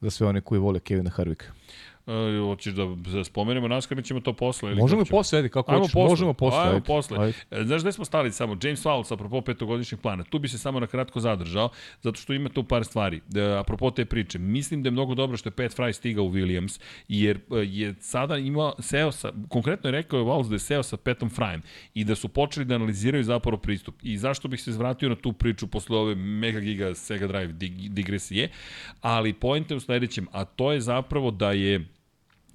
Za 0.00 0.10
sve 0.10 0.26
one 0.26 0.40
koji 0.40 0.58
vole 0.58 0.80
Kevina 0.80 1.10
Harvicka. 1.10 1.46
E, 2.10 2.40
hoćeš 2.40 2.74
da, 2.74 3.24
spomenemo 3.24 3.68
NASCAR 3.68 3.98
ili 3.98 4.04
ćemo 4.04 4.20
to 4.20 4.32
posle? 4.32 4.70
Ili 4.70 4.80
Možemo 4.80 5.02
i 5.02 5.04
ćemo? 5.04 5.18
posle, 5.18 5.38
ajde, 5.38 5.48
kako 5.48 5.72
Ajmo 5.72 5.82
hoćeš. 5.82 5.92
posle. 5.92 6.10
Možemo 6.10 6.32
posle. 6.32 6.60
Ajmo 6.60 6.72
ajde. 6.72 6.84
posle. 6.86 7.18
Ajde. 7.18 7.34
E, 7.50 7.64
Znaš 7.64 7.82
gde 7.82 7.92
smo 7.92 8.04
stali 8.04 8.32
samo? 8.32 8.56
James 8.62 8.84
Fowles, 8.84 9.12
apropo 9.12 9.40
petogodišnjeg 9.40 10.00
plana. 10.00 10.24
Tu 10.24 10.38
bi 10.38 10.48
se 10.48 10.58
samo 10.58 10.80
na 10.80 10.86
kratko 10.86 11.20
zadržao, 11.20 11.68
zato 12.02 12.20
što 12.20 12.32
ima 12.32 12.48
tu 12.48 12.64
par 12.64 12.84
stvari. 12.84 13.20
E, 13.34 13.40
apropo 13.58 13.90
te 13.90 14.04
priče, 14.04 14.38
mislim 14.38 14.82
da 14.82 14.86
je 14.86 14.90
mnogo 14.90 15.14
dobro 15.14 15.36
što 15.36 15.48
je 15.48 15.50
Pat 15.50 15.76
Fry 15.76 15.92
stigao 15.92 16.24
u 16.24 16.30
Williams, 16.30 16.80
jer 17.08 17.36
e, 17.36 17.56
je 17.56 17.94
sada 18.00 18.36
imao, 18.36 18.74
seo 18.78 19.12
sa, 19.12 19.32
konkretno 19.48 19.88
je 19.88 19.92
rekao 19.92 20.18
je 20.18 20.24
Fowles 20.24 20.48
da 20.48 20.54
je 20.54 20.58
seo 20.58 20.82
sa 20.82 20.96
Patom 20.96 21.30
Fryem 21.30 21.60
i 21.94 22.04
da 22.04 22.14
su 22.14 22.28
počeli 22.28 22.66
da 22.66 22.74
analiziraju 22.74 23.24
zapravo 23.24 23.56
pristup. 23.56 23.94
I 24.02 24.18
zašto 24.18 24.48
bih 24.48 24.62
se 24.62 24.72
zvratio 24.72 25.08
na 25.08 25.16
tu 25.16 25.32
priču 25.32 25.66
posle 25.66 25.96
ove 25.98 26.14
mega 26.14 26.60
giga 26.60 26.94
Sega 26.94 27.26
Drive 27.26 27.52
dig, 27.52 27.72
digresije, 27.72 28.48
ali 29.00 29.32
point 29.32 29.70
je 29.70 29.76
u 29.76 29.80
sledećem, 29.80 30.26
a 30.32 30.44
to 30.44 30.72
je 30.72 30.80
zapravo 30.80 31.30
da 31.30 31.52
je 31.52 31.86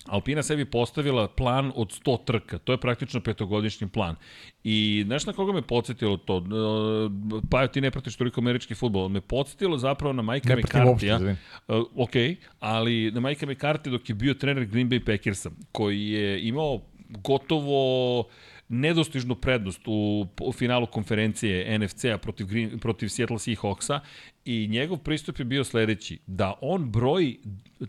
Alpina 0.06 0.44
sebi 0.44 0.66
postavila 0.66 1.28
plan 1.28 1.72
od 1.76 1.88
100 2.06 2.26
trka. 2.26 2.58
To 2.58 2.72
je 2.72 2.78
praktično 2.78 3.20
petogodišnji 3.22 3.88
plan. 3.88 4.16
I 4.64 5.04
znaš 5.06 5.26
na 5.26 5.34
koga 5.34 5.54
me 5.54 5.62
podsjetilo 5.62 6.18
to? 6.18 6.38
E, 6.38 7.40
Pa 7.50 7.68
ti 7.68 7.82
ne 7.82 7.92
pratiš 7.92 8.16
toliko 8.16 8.42
američki 8.42 8.76
futbol. 8.76 9.10
Me 9.10 9.22
podsjetilo 9.22 9.78
zapravo 9.78 10.14
na 10.14 10.22
Majka 10.22 10.50
Ne 10.50 10.56
McCartija. 10.56 11.16
izvini. 11.16 11.36
Uh, 11.68 11.86
ok, 11.96 12.12
ali 12.60 13.12
na 13.12 13.20
Majka 13.20 13.46
McCarthy 13.46 13.90
dok 13.90 14.10
je 14.10 14.16
bio 14.16 14.34
trener 14.34 14.66
Green 14.66 14.90
Bay 14.90 15.06
Packersa, 15.06 15.50
koji 15.72 16.08
je 16.10 16.48
imao 16.48 16.82
gotovo 17.10 18.24
nedostižnu 18.70 19.36
prednost 19.36 19.82
u, 19.86 20.28
u 20.42 20.52
finalu 20.54 20.86
konferencije 20.86 21.80
NFC-a 21.80 22.18
protiv, 22.18 22.48
Green, 22.48 22.80
protiv 22.80 23.08
Seattle 23.08 23.38
Seahawksa 23.38 24.00
i 24.46 24.68
njegov 24.68 24.98
pristup 24.98 25.40
je 25.40 25.46
bio 25.46 25.64
sledeći, 25.64 26.20
da 26.28 26.54
on 26.62 26.92
broji 26.92 27.40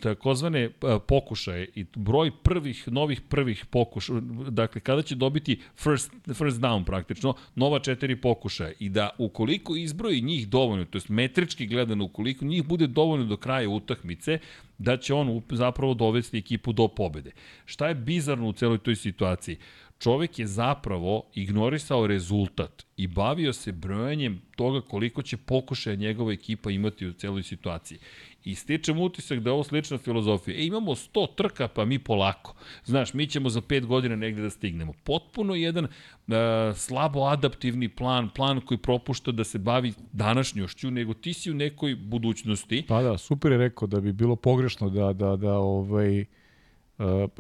takozvane 0.01 0.61
e, 0.61 0.70
pokušaje 1.09 1.69
i 1.74 1.85
broj 1.97 2.31
prvih, 2.43 2.89
novih 2.89 3.20
prvih 3.20 3.66
pokušaja, 3.66 4.20
dakle 4.51 4.81
kada 4.81 5.03
će 5.03 5.15
dobiti 5.15 5.61
first, 5.77 6.12
first 6.27 6.61
down 6.61 6.85
praktično, 6.85 7.35
nova 7.55 7.78
četiri 7.78 8.16
pokušaja 8.16 8.73
i 8.78 8.89
da 8.89 9.11
ukoliko 9.19 9.77
izbroji 9.77 10.20
njih 10.20 10.48
dovoljno, 10.48 10.85
to 10.85 10.98
je 10.98 11.03
metrički 11.09 11.66
gledano, 11.66 12.05
ukoliko 12.05 12.44
njih 12.44 12.65
bude 12.65 12.86
dovoljno 12.86 13.27
do 13.27 13.36
kraja 13.36 13.69
utakmice, 13.69 14.39
da 14.78 14.97
će 14.97 15.15
on 15.15 15.43
zapravo 15.51 15.94
dovesti 15.94 16.39
ekipu 16.39 16.73
do 16.73 16.89
pobede. 16.89 17.31
Šta 17.65 17.89
je 17.89 17.94
bizarno 17.94 18.48
u 18.48 18.53
celoj 18.53 18.78
toj 18.78 18.97
situaciji? 18.97 19.57
Čovek 19.98 20.39
je 20.39 20.47
zapravo 20.47 21.23
ignorisao 21.35 22.06
rezultat 22.06 22.86
i 22.97 23.06
bavio 23.06 23.52
se 23.52 23.73
brojanjem 23.73 24.43
toga 24.56 24.81
koliko 24.81 25.23
će 25.23 25.36
pokušaja 25.36 25.97
njegova 25.97 26.32
ekipa 26.32 26.70
imati 26.70 27.06
u 27.06 27.12
celoj 27.12 27.43
situaciji. 27.43 27.98
I 28.44 28.55
stičem 28.55 29.01
utisak 29.01 29.39
da 29.39 29.51
je 29.51 29.55
ovo 29.55 29.64
slična 29.64 29.98
filozofija. 29.98 30.56
E, 30.56 30.66
imamo 30.66 30.94
100 30.94 31.35
trka, 31.36 31.68
pa 31.68 31.85
mi 31.85 31.98
polako. 31.98 32.55
Znaš, 32.85 33.14
mi 33.14 33.27
ćemo 33.27 33.48
za 33.48 33.60
5 33.60 33.86
godina 33.86 34.16
negde 34.16 34.43
da 34.43 34.51
stignemo. 34.51 34.93
Potpuno 35.05 35.55
jedan 35.55 35.85
uh, 35.85 36.35
slabo 36.74 37.24
adaptivni 37.24 37.89
plan, 37.89 38.28
plan 38.35 38.60
koji 38.60 38.78
propušta 38.78 39.32
da 39.32 39.44
se 39.44 39.59
bavi 39.59 39.93
današnjošću, 40.12 40.90
nego 40.90 41.14
ti 41.14 41.32
si 41.32 41.51
u 41.51 41.55
nekoj 41.55 41.94
budućnosti. 41.94 42.85
Pa 42.89 43.02
da, 43.02 43.18
super 43.18 43.52
je 43.52 43.59
rekao 43.59 43.89
da 43.89 44.01
bi 44.01 44.12
bilo 44.12 44.36
pogrešno 44.36 44.90
da, 44.90 45.12
da, 45.12 45.36
da 45.36 45.59
ovaj, 45.59 46.20
uh, 46.20 46.27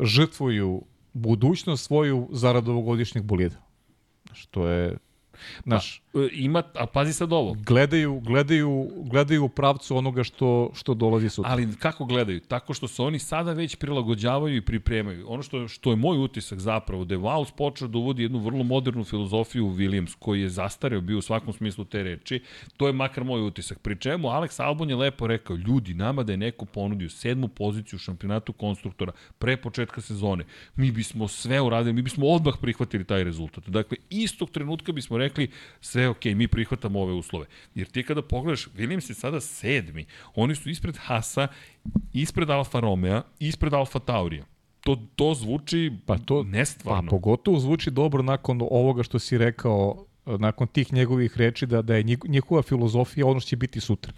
žrtvuju 0.02 0.82
budućnost 1.16 1.86
svoju 1.86 2.28
zarad 2.32 2.68
ovogodišnjeg 2.68 3.24
bolida. 3.24 3.56
Što 4.32 4.68
je 4.68 4.96
Znaš, 5.64 6.02
E, 6.16 6.28
Ima, 6.32 6.62
a 6.74 6.86
pazi 6.86 7.12
sad 7.12 7.32
ovo, 7.32 7.56
gledaju, 7.66 8.20
gledaju, 8.20 8.90
gledaju 8.96 9.44
u 9.44 9.48
pravcu 9.48 9.96
onoga 9.96 10.24
što, 10.24 10.70
što 10.74 10.94
dolazi 10.94 11.28
sutra. 11.28 11.50
Ali 11.50 11.76
kako 11.78 12.04
gledaju? 12.04 12.40
Tako 12.40 12.74
što 12.74 12.88
se 12.88 13.02
oni 13.02 13.18
sada 13.18 13.52
već 13.52 13.76
prilagođavaju 13.76 14.56
i 14.56 14.60
pripremaju. 14.60 15.26
Ono 15.28 15.42
što, 15.42 15.68
što 15.68 15.90
je 15.90 15.96
moj 15.96 16.18
utisak 16.18 16.58
zapravo, 16.58 17.04
da 17.04 17.14
je 17.14 17.18
Wows 17.18 17.52
počeo 17.56 17.88
da 17.88 17.98
uvodi 17.98 18.22
jednu 18.22 18.38
vrlo 18.38 18.64
modernu 18.64 19.04
filozofiju 19.04 19.66
u 19.66 19.74
Williams, 19.74 20.16
koji 20.18 20.40
je 20.40 20.48
zastareo 20.48 21.00
bio 21.00 21.18
u 21.18 21.22
svakom 21.22 21.52
smislu 21.52 21.84
te 21.84 22.02
reči, 22.02 22.42
to 22.76 22.86
je 22.86 22.92
makar 22.92 23.24
moj 23.24 23.46
utisak. 23.46 23.78
Pri 23.78 23.96
čemu 23.96 24.28
Alex 24.28 24.62
Albon 24.62 24.90
je 24.90 24.96
lepo 24.96 25.26
rekao, 25.26 25.56
ljudi, 25.56 25.94
nama 25.94 26.22
da 26.22 26.32
je 26.32 26.36
neko 26.36 26.64
ponudio 26.64 27.08
sedmu 27.08 27.48
poziciju 27.48 27.96
u 27.96 28.00
šampionatu 28.00 28.52
konstruktora 28.52 29.12
pre 29.38 29.56
početka 29.56 30.00
sezone, 30.00 30.44
mi 30.76 30.90
bismo 30.90 31.28
sve 31.28 31.60
uradili, 31.60 31.92
mi 31.92 32.02
bismo 32.02 32.26
odmah 32.26 32.54
prihvatili 32.60 33.04
taj 33.04 33.24
rezultat. 33.24 33.68
Dakle, 33.68 33.96
istog 34.10 34.50
trenutka 34.50 34.92
bismo 34.92 35.18
rekli, 35.18 35.25
sve 35.80 36.08
ok, 36.08 36.24
mi 36.26 36.48
prihvatamo 36.48 37.00
ove 37.00 37.12
uslove. 37.12 37.46
Jer 37.74 37.86
ti 37.86 38.02
kada 38.02 38.22
pogledaš, 38.22 38.68
Williams 38.68 39.10
je 39.10 39.14
sada 39.14 39.40
sedmi. 39.40 40.04
Oni 40.34 40.54
su 40.54 40.70
ispred 40.70 40.96
Hasa, 40.96 41.48
ispred 42.12 42.50
Alfa 42.50 42.80
Romeo, 42.80 43.22
ispred 43.38 43.74
Alfa 43.74 43.98
Taurija. 43.98 44.44
To, 44.80 44.96
to 45.16 45.34
zvuči 45.34 45.92
Pa 46.06 46.18
to- 46.18 46.42
Pa 46.42 46.48
nestvarno. 46.48 47.10
pogotovo 47.10 47.58
zvuči 47.58 47.90
dobro 47.90 48.22
nakon 48.22 48.60
ovoga 48.62 49.02
što 49.02 49.18
si 49.18 49.38
rekao, 49.38 50.04
nakon 50.26 50.66
tih 50.66 50.92
njegovih 50.92 51.36
reči 51.36 51.66
da, 51.66 51.82
da 51.82 51.96
je 51.96 52.02
njih- 52.02 52.24
njihova 52.24 52.62
filozofija 52.62 53.26
ono 53.26 53.40
što 53.40 53.48
će 53.48 53.56
biti 53.56 53.80
sutra. 53.80 54.12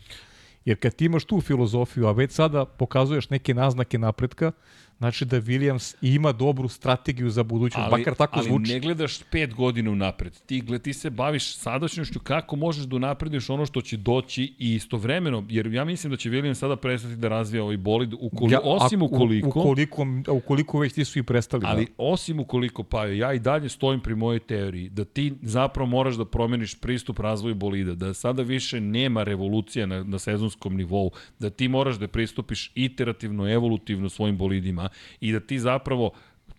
Jer 0.65 0.79
kad 0.79 0.95
ti 0.95 1.05
imaš 1.05 1.25
tu 1.25 1.41
filozofiju, 1.41 2.07
a 2.07 2.13
već 2.13 2.33
sada 2.33 2.65
pokazuješ 2.65 3.31
neke 3.31 3.55
naznake 3.55 3.99
napretka, 3.99 4.53
znači 4.99 5.25
da 5.25 5.41
Williams 5.41 5.95
ima 6.03 6.33
dobru 6.33 6.69
strategiju 6.69 7.31
za 7.31 7.43
budućnost, 7.43 7.89
ali, 7.91 8.01
makar 8.01 8.15
tako 8.15 8.39
ali 8.39 8.49
zvuči. 8.49 8.73
ne 8.73 8.81
gledaš 8.81 9.23
pet 9.31 9.55
godina 9.55 9.91
unapred. 9.91 10.33
Ti, 10.47 10.61
gled, 10.61 10.83
ti 10.83 10.93
se 10.93 11.11
baviš 11.11 11.57
sadašnjošću 11.57 12.21
kako 12.21 12.57
možeš 12.57 12.85
da 12.85 12.97
unaprediš 12.97 13.51
ono 13.51 13.67
što 13.67 13.81
će 13.81 13.97
doći 13.97 14.55
i 14.59 14.75
istovremeno, 14.75 15.45
jer 15.49 15.67
ja 15.67 15.85
mislim 15.85 16.11
da 16.11 16.17
će 16.17 16.31
Williams 16.31 16.55
sada 16.55 16.77
prestati 16.77 17.17
da 17.17 17.29
razvija 17.29 17.63
ovaj 17.63 17.77
bolid, 17.77 18.15
ukoli, 18.21 18.53
ja, 18.53 18.61
osim 18.65 19.03
ako- 19.03 19.15
ukoliko... 19.15 19.49
ukoliko, 19.49 20.07
ukoliko 20.29 20.79
već 20.79 20.93
ti 20.93 21.05
su 21.05 21.19
i 21.19 21.23
prestali. 21.23 21.63
Ali 21.67 21.85
da. 21.85 21.93
osim 21.99 22.41
ukoliko, 22.41 22.83
pa 22.83 23.07
ja 23.07 23.33
i 23.33 23.39
dalje 23.39 23.69
stojim 23.69 24.01
pri 24.01 24.15
mojoj 24.15 24.39
teoriji, 24.39 24.89
da 24.89 25.05
ti 25.05 25.35
zapravo 25.43 25.91
moraš 25.91 26.15
da 26.15 26.25
promeniš 26.25 26.81
pristup 26.81 27.19
razvoju 27.19 27.55
bolida, 27.55 27.95
da 27.95 28.15
sada 28.15 28.43
više 28.43 28.81
nema 28.81 29.23
revolucija 29.23 29.87
na, 29.87 30.05
na 30.05 30.19
sezonskom 30.19 30.77
nivou, 30.77 31.11
da 31.39 31.51
ti 31.51 31.69
moraš 31.69 31.97
da 31.97 32.09
pristupiš 32.09 32.73
iterativno, 32.75 33.49
evolutivno 33.49 34.09
svojim 34.09 34.37
bolidima 34.37 34.88
i 35.21 35.33
da 35.33 35.41
ti 35.41 35.59
zapravo 35.59 36.11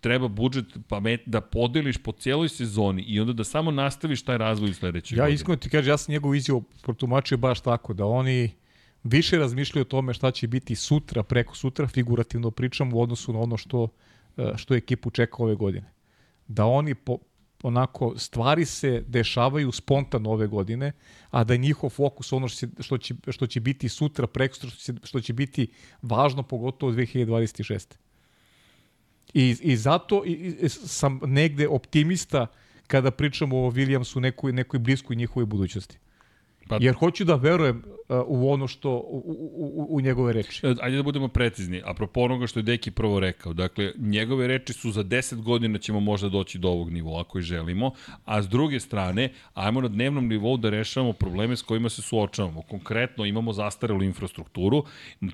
treba 0.01 0.27
budžet 0.27 0.65
pamet 0.87 1.21
da 1.25 1.41
podeliš 1.41 1.97
po 1.97 2.11
cijeloj 2.11 2.49
sezoni 2.49 3.01
i 3.01 3.19
onda 3.19 3.33
da 3.33 3.43
samo 3.43 3.71
nastaviš 3.71 4.21
taj 4.21 4.37
razvoj 4.37 4.69
u 4.69 4.73
sledećoj 4.73 5.15
Ja 5.15 5.23
godini. 5.23 5.35
iskreno 5.35 5.57
ti 5.57 5.69
kažem, 5.69 5.91
ja 5.91 5.97
sam 5.97 6.11
njegovu 6.11 6.35
izjavu 6.35 6.63
protumačio 6.81 7.37
baš 7.37 7.61
tako, 7.61 7.93
da 7.93 8.05
oni 8.05 8.51
više 9.03 9.37
razmišljaju 9.37 9.81
o 9.81 9.85
tome 9.85 10.13
šta 10.13 10.31
će 10.31 10.47
biti 10.47 10.75
sutra, 10.75 11.23
preko 11.23 11.55
sutra, 11.55 11.87
figurativno 11.87 12.51
pričam 12.51 12.93
u 12.93 13.01
odnosu 13.01 13.33
na 13.33 13.39
ono 13.39 13.57
što, 13.57 13.87
e, 14.37 14.53
što 14.55 14.75
ekipu 14.75 15.09
čeka 15.09 15.43
ove 15.43 15.55
godine. 15.55 15.91
Da 16.47 16.65
oni 16.65 16.95
po, 16.95 17.17
onako, 17.63 18.13
stvari 18.17 18.65
se 18.65 19.03
dešavaju 19.07 19.71
spontano 19.71 20.31
ove 20.31 20.47
godine, 20.47 20.91
a 21.29 21.43
da 21.43 21.53
je 21.53 21.57
njihov 21.57 21.89
fokus 21.89 22.33
ono 22.33 22.47
što 22.47 22.67
će, 22.67 22.67
što 22.79 22.97
će, 22.97 23.15
što 23.27 23.47
će 23.47 23.59
biti 23.59 23.89
sutra, 23.89 24.27
preko 24.27 24.55
sutra, 24.55 24.69
što 24.69 24.79
će, 24.79 24.93
što 25.03 25.21
će 25.21 25.33
biti 25.33 25.67
važno 26.01 26.43
pogotovo 26.43 26.91
2026. 26.91 27.95
I, 29.33 29.55
i 29.61 29.77
zato 29.77 30.23
i, 30.25 30.31
i, 30.61 30.69
sam 30.69 31.19
negde 31.23 31.67
optimista 31.67 32.47
kada 32.87 33.11
pričamo 33.11 33.57
o 33.65 33.71
Williamsu 33.71 34.19
nekoj, 34.19 34.51
nekoj 34.53 34.79
bliskoj 34.79 35.15
njihovoj 35.15 35.45
budućnosti. 35.45 35.97
Pa- 36.69 36.77
Jer 36.81 36.95
hoću 36.95 37.25
da 37.25 37.35
verujem 37.35 37.83
uh, 38.09 38.21
u 38.27 38.51
ono 38.51 38.67
što, 38.67 38.91
u, 38.91 39.23
u, 39.25 39.71
u, 39.75 39.95
u 39.95 40.01
njegove 40.01 40.33
reči. 40.33 40.67
E, 40.67 40.75
Ajde 40.81 40.97
da 40.97 41.03
budemo 41.03 41.27
precizni. 41.27 41.81
Apropo 41.85 42.21
onoga 42.21 42.47
što 42.47 42.59
je 42.59 42.63
Deki 42.63 42.91
prvo 42.91 43.19
rekao. 43.19 43.53
Dakle, 43.53 43.93
njegove 43.97 44.47
reči 44.47 44.73
su 44.73 44.91
za 44.91 45.03
10 45.03 45.41
godina 45.41 45.77
ćemo 45.77 45.99
možda 45.99 46.29
doći 46.29 46.57
do 46.57 46.69
ovog 46.69 46.91
nivoa 46.91 47.21
ako 47.21 47.39
i 47.39 47.41
želimo, 47.41 47.91
a 48.25 48.41
s 48.41 48.47
druge 48.47 48.79
strane, 48.79 49.29
ajmo 49.53 49.81
na 49.81 49.87
dnevnom 49.87 50.27
nivou 50.27 50.57
da 50.57 50.69
rešavamo 50.69 51.13
probleme 51.13 51.55
s 51.55 51.61
kojima 51.61 51.89
se 51.89 52.01
suočavamo. 52.01 52.61
Konkretno, 52.61 53.25
imamo 53.25 53.53
zastarelu 53.53 54.03
infrastrukturu, 54.03 54.83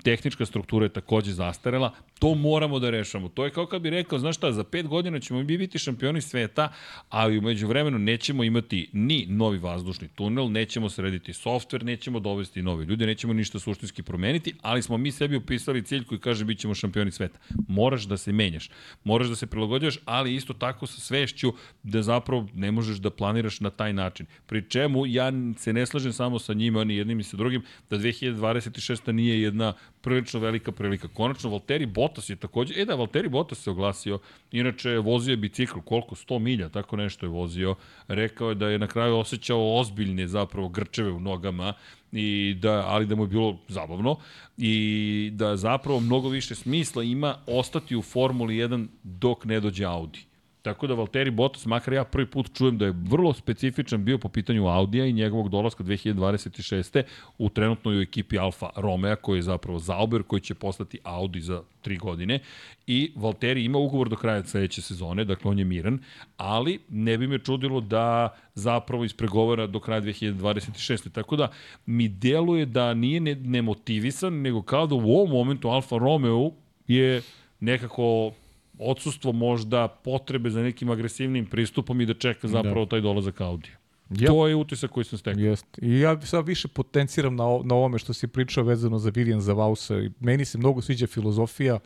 tehnička 0.02 0.46
struktura 0.46 0.86
je 0.86 0.92
takođe 0.92 1.32
zastarela, 1.32 1.92
to 2.18 2.34
moramo 2.34 2.78
da 2.78 2.90
rešamo. 2.90 3.28
To 3.28 3.44
je 3.44 3.50
kao 3.50 3.66
kad 3.66 3.82
bi 3.82 3.90
rekao, 3.90 4.18
znaš 4.18 4.36
šta, 4.36 4.52
za 4.52 4.64
5 4.64 4.88
godina 4.88 5.20
ćemo 5.20 5.42
mi 5.42 5.58
biti 5.58 5.78
šampioni 5.78 6.20
sveta, 6.20 6.72
ali 7.08 7.38
umeđu 7.38 7.68
vremenu 7.68 7.98
nećemo 7.98 8.44
imati 8.44 8.90
ni 8.92 9.26
novi 9.28 9.58
vazdušni 9.58 10.08
tunel, 10.08 10.52
nećemo 10.52 10.90
srediti 10.90 11.32
softver, 11.32 11.84
nećemo 11.84 12.20
dovesti 12.20 12.62
nove 12.62 12.84
ljude, 12.84 13.06
nećemo 13.06 13.32
ništa 13.32 13.58
suštinski 13.58 14.02
promeniti, 14.02 14.54
ali 14.62 14.82
smo 14.82 14.96
mi 14.96 15.12
sebi 15.12 15.36
upisali 15.36 15.82
cilj 15.82 16.04
koji 16.04 16.18
kaže 16.18 16.44
bit 16.44 16.58
ćemo 16.58 16.74
šampioni 16.74 17.10
sveta. 17.10 17.38
Moraš 17.68 18.04
da 18.04 18.16
se 18.16 18.32
menjaš, 18.32 18.70
moraš 19.04 19.28
da 19.28 19.36
se 19.36 19.46
prilagođaš, 19.46 19.98
ali 20.04 20.34
isto 20.34 20.52
tako 20.52 20.86
sa 20.86 21.00
svešću 21.00 21.52
da 21.82 22.02
zapravo 22.02 22.48
ne 22.54 22.70
možeš 22.70 22.96
da 22.96 23.10
planiraš 23.10 23.60
na 23.60 23.70
taj 23.70 23.92
način. 23.92 24.26
Pri 24.46 24.62
čemu 24.68 25.06
ja 25.06 25.32
se 25.58 25.72
ne 25.72 25.86
slažem 25.86 26.12
samo 26.12 26.38
sa 26.38 26.54
njima, 26.54 26.84
ni 26.84 26.96
jednim 26.96 27.20
i 27.20 27.24
sa 27.24 27.36
drugim, 27.36 27.62
da 27.90 27.98
2026. 27.98 29.12
nije 29.12 29.42
jedna 29.42 29.72
prilično 30.06 30.40
velika 30.40 30.72
prilika. 30.72 31.08
Konačno, 31.08 31.50
Valtteri 31.50 31.86
Bottas 31.86 32.30
je 32.30 32.36
takođe, 32.36 32.74
e 32.78 32.84
da, 32.84 32.94
Valtteri 32.94 33.28
Bottas 33.28 33.58
se 33.58 33.70
oglasio, 33.70 34.18
inače 34.52 34.98
vozio 34.98 35.32
je 35.32 35.36
bicikl, 35.36 35.80
koliko, 35.84 36.14
100 36.14 36.38
milja, 36.38 36.68
tako 36.68 36.96
nešto 36.96 37.26
je 37.26 37.30
vozio, 37.30 37.74
rekao 38.08 38.48
je 38.48 38.54
da 38.54 38.68
je 38.68 38.78
na 38.78 38.86
kraju 38.86 39.16
osjećao 39.18 39.80
ozbiljne 39.80 40.28
zapravo 40.28 40.68
grčeve 40.68 41.10
u 41.10 41.20
nogama, 41.20 41.72
i 42.12 42.54
da, 42.60 42.84
ali 42.86 43.06
da 43.06 43.14
mu 43.14 43.22
je 43.22 43.28
bilo 43.28 43.58
zabavno 43.68 44.16
i 44.58 45.30
da 45.34 45.56
zapravo 45.56 46.00
mnogo 46.00 46.28
više 46.28 46.54
smisla 46.54 47.02
ima 47.02 47.34
ostati 47.46 47.96
u 47.96 48.02
Formuli 48.02 48.54
1 48.54 48.86
dok 49.02 49.44
ne 49.44 49.60
dođe 49.60 49.84
Audi. 49.84 50.20
Tako 50.66 50.86
da 50.86 50.94
Valtteri 50.94 51.30
Bottas, 51.30 51.66
makar 51.66 51.94
ja 51.94 52.04
prvi 52.04 52.26
put 52.26 52.50
čujem 52.54 52.78
da 52.78 52.84
je 52.84 52.94
vrlo 52.96 53.32
specifičan 53.32 54.04
bio 54.04 54.18
po 54.18 54.28
pitanju 54.28 54.66
Audija 54.68 55.06
i 55.06 55.12
njegovog 55.12 55.48
dolaska 55.48 55.84
2026. 55.84 57.02
u 57.38 57.48
trenutnoj 57.48 58.02
ekipi 58.02 58.38
Alfa 58.38 58.70
Romeo, 58.76 59.16
koji 59.16 59.38
je 59.38 59.42
zapravo 59.42 59.78
Zauber, 59.78 60.22
koji 60.22 60.40
će 60.40 60.54
postati 60.54 60.98
Audi 61.04 61.40
za 61.40 61.62
tri 61.82 61.96
godine. 61.96 62.38
I 62.86 63.12
Valtteri 63.16 63.64
ima 63.64 63.78
ugovor 63.78 64.08
do 64.08 64.16
kraja 64.16 64.44
sledeće 64.44 64.82
sezone, 64.82 65.24
dakle 65.24 65.50
on 65.50 65.58
je 65.58 65.64
miran, 65.64 65.98
ali 66.36 66.78
ne 66.88 67.18
bi 67.18 67.26
me 67.26 67.38
čudilo 67.38 67.80
da 67.80 68.28
zapravo 68.54 69.04
ispregovara 69.04 69.66
do 69.66 69.80
kraja 69.80 70.00
2026. 70.00 71.12
Tako 71.12 71.36
da 71.36 71.48
mi 71.86 72.08
deluje 72.08 72.66
da 72.66 72.94
nije 72.94 73.20
ne- 73.20 73.34
nemotivisan, 73.34 74.34
nego 74.34 74.62
kao 74.62 74.86
da 74.86 74.94
u 74.94 75.10
ovom 75.16 75.30
momentu 75.30 75.68
Alfa 75.68 75.98
Romeo 75.98 76.50
je 76.88 77.22
nekako 77.60 78.32
odsustvo 78.78 79.32
možda 79.32 79.88
potrebe 79.88 80.50
za 80.50 80.62
nekim 80.62 80.90
agresivnim 80.90 81.46
pristupom 81.46 82.00
i 82.00 82.06
da 82.06 82.14
čeka 82.14 82.48
zapravo 82.48 82.84
da. 82.84 82.88
taj 82.88 83.00
dolazak 83.00 83.40
Audi. 83.40 83.68
Ja. 84.10 84.26
To 84.26 84.48
je 84.48 84.54
utisak 84.54 84.90
koji 84.90 85.04
sam 85.04 85.18
stekao. 85.18 85.40
Jeste. 85.40 85.86
I 85.86 86.00
ja 86.00 86.20
sad 86.20 86.46
više 86.46 86.68
potenciram 86.68 87.36
na, 87.36 87.44
na 87.64 87.74
ovome 87.74 87.98
što 87.98 88.12
si 88.12 88.26
pričao 88.26 88.64
vezano 88.64 88.98
za 88.98 89.10
William 89.10 89.38
za 89.38 89.52
Vausa. 89.52 89.98
I 89.98 90.10
Meni 90.20 90.44
se 90.44 90.58
mnogo 90.58 90.82
sviđa 90.82 91.06
filozofija, 91.06 91.78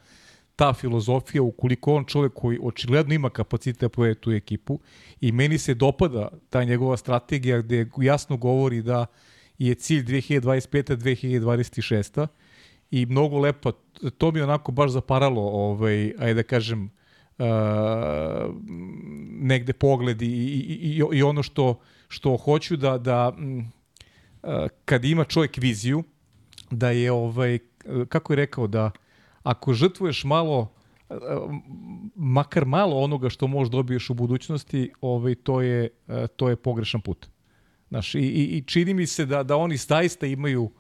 ta 0.57 0.73
filozofija, 0.73 1.43
ukoliko 1.43 1.95
on 1.95 2.05
čovek 2.05 2.33
koji 2.35 2.59
očigledno 2.63 3.15
ima 3.15 3.31
kapacitet 3.31 3.95
da 3.97 4.15
tu 4.15 4.33
ekipu 4.33 4.81
i 5.21 5.33
meni 5.33 5.59
se 5.59 5.75
dopada 5.75 6.29
ta 6.51 6.65
njegova 6.65 6.97
strategija 6.97 7.61
gde 7.61 7.87
jasno 7.97 8.37
govori 8.37 8.83
da 8.83 9.07
je 9.59 9.75
cilj 9.75 10.05
2025. 10.05 10.97
2026. 10.97 12.27
I 12.91 13.07
mnogo 13.07 13.39
lepo, 13.39 13.73
to 14.19 14.31
mi 14.31 14.41
onako 14.41 14.73
baš 14.73 14.91
zaparalo, 14.91 15.43
ovaj, 15.43 16.13
ajde 16.19 16.35
da 16.35 16.43
kažem, 16.43 16.91
uh, 17.39 17.47
negde 19.41 19.73
pogled 19.73 20.23
i, 20.23 20.27
i, 20.27 20.79
i, 20.81 21.03
i 21.13 21.23
ono 21.23 21.43
što, 21.43 21.81
što 22.09 22.37
hoću 22.37 22.77
da, 22.77 22.99
da 22.99 23.31
mm, 23.31 23.59
uh, 23.59 23.69
kad 24.85 25.05
ima 25.05 25.25
čovjek 25.25 25.57
viziju, 25.57 26.03
da 26.71 26.91
je, 26.91 27.13
ovaj, 27.13 27.59
kako 28.09 28.33
je 28.33 28.37
rekao, 28.37 28.67
da 28.67 28.91
ako 29.43 29.73
žrtvuješ 29.73 30.25
malo, 30.25 30.73
uh, 31.09 31.17
makar 32.15 32.65
malo 32.65 32.97
onoga 32.97 33.29
što 33.29 33.47
možeš 33.47 33.71
dobiješ 33.71 34.11
u 34.11 34.15
budućnosti, 34.15 34.93
ovaj, 35.01 35.35
to, 35.35 35.61
je, 35.61 35.89
uh, 36.09 36.15
to 36.37 36.49
je 36.49 36.57
pogrešan 36.57 37.01
put. 37.01 37.29
Znaš, 37.89 38.15
i, 38.15 38.19
i, 38.19 38.45
i 38.57 38.63
čini 38.67 38.95
mi 38.95 39.07
se 39.07 39.27
da, 39.27 39.43
da 39.43 39.57
oni 39.57 39.77
zaista 39.77 40.27
imaju 40.27 40.71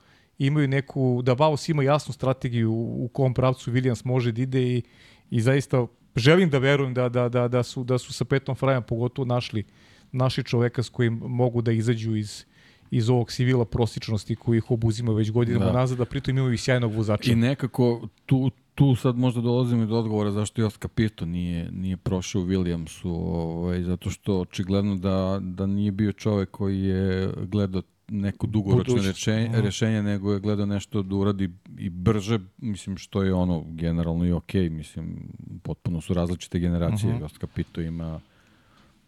imaju 0.46 0.68
neku, 0.68 1.22
da 1.22 1.32
Vaus 1.32 1.68
ima 1.68 1.82
jasnu 1.82 2.12
strategiju 2.12 2.72
u 2.72 3.10
kom 3.12 3.34
pravcu 3.34 3.72
Williams 3.72 4.06
može 4.06 4.32
da 4.32 4.42
ide 4.42 4.62
i, 4.62 4.82
i 5.30 5.40
zaista 5.40 5.86
želim 6.16 6.50
da 6.50 6.58
verujem 6.58 6.94
da, 6.94 7.08
da, 7.08 7.28
da, 7.28 7.48
da, 7.48 7.62
su, 7.62 7.84
da 7.84 7.98
su 7.98 8.12
sa 8.12 8.24
Petom 8.24 8.54
Frajem 8.54 8.82
pogotovo 8.82 9.26
našli 9.26 9.64
naši 10.12 10.42
čoveka 10.42 10.82
s 10.82 10.88
kojim 10.88 11.20
mogu 11.24 11.62
da 11.62 11.72
izađu 11.72 12.16
iz, 12.16 12.44
iz 12.90 13.10
ovog 13.10 13.32
civila 13.32 13.64
prosječnosti 13.64 14.36
koji 14.36 14.58
ih 14.58 14.70
obuzima 14.70 15.12
već 15.12 15.30
godinama 15.30 15.64
da. 15.64 15.72
Nazad, 15.72 15.98
da 15.98 16.04
pritom 16.04 16.38
imaju 16.38 16.52
i 16.52 16.58
sjajnog 16.58 16.92
vozača. 16.94 17.32
I 17.32 17.34
nekako 17.34 18.08
tu, 18.26 18.50
tu 18.74 18.96
sad 18.96 19.16
možda 19.16 19.40
dolazimo 19.40 19.82
i 19.82 19.86
do 19.86 19.98
odgovora 19.98 20.30
zašto 20.30 20.62
Jos 20.62 20.78
Capito 20.78 21.26
nije, 21.26 21.70
nije 21.70 21.96
prošao 21.96 22.42
u 22.42 22.46
Williamsu, 22.46 23.08
ovaj, 23.08 23.82
zato 23.82 24.10
što 24.10 24.40
očigledno 24.40 24.96
da, 24.96 25.38
da 25.42 25.66
nije 25.66 25.92
bio 25.92 26.12
čovek 26.12 26.50
koji 26.50 26.82
je 26.82 27.32
gledao 27.36 27.82
neko 28.10 28.46
dugoročno 28.46 29.02
rešenje, 29.02 29.60
rešenje, 29.60 30.02
nego 30.02 30.32
je 30.32 30.40
gledao 30.40 30.66
nešto 30.66 31.02
da 31.02 31.16
uradi 31.16 31.50
i 31.78 31.90
brže, 31.90 32.38
mislim 32.58 32.96
što 32.96 33.22
je 33.22 33.34
ono 33.34 33.64
generalno 33.66 34.26
i 34.26 34.32
okej, 34.32 34.70
mislim 34.70 35.32
potpuno 35.62 36.00
su 36.00 36.14
različite 36.14 36.58
generacije, 36.58 37.12
Mhm. 37.12 37.22
Jos 37.22 37.32
Capito 37.40 37.80
ima 37.80 38.20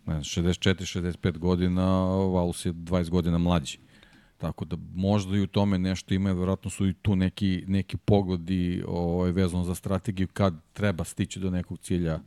ne 0.06 0.12
znam, 0.12 0.44
64-65 0.44 1.38
godina, 1.38 2.04
Valus 2.06 2.66
je 2.66 2.72
20 2.72 3.10
godina 3.10 3.38
mlađi. 3.38 3.78
Tako 4.38 4.64
da 4.64 4.76
možda 4.94 5.36
i 5.36 5.40
u 5.40 5.46
tome 5.46 5.78
nešto 5.78 6.14
ima, 6.14 6.32
verovatno 6.32 6.70
su 6.70 6.86
i 6.88 6.92
tu 6.92 7.16
neki, 7.16 7.64
neki 7.66 7.96
pogledi 7.96 8.82
ovaj, 8.86 9.30
vezano 9.30 9.64
za 9.64 9.74
strategiju 9.74 10.28
kad 10.32 10.54
treba 10.72 11.04
stići 11.04 11.40
do 11.40 11.50
nekog 11.50 11.78
cilja 11.78 12.20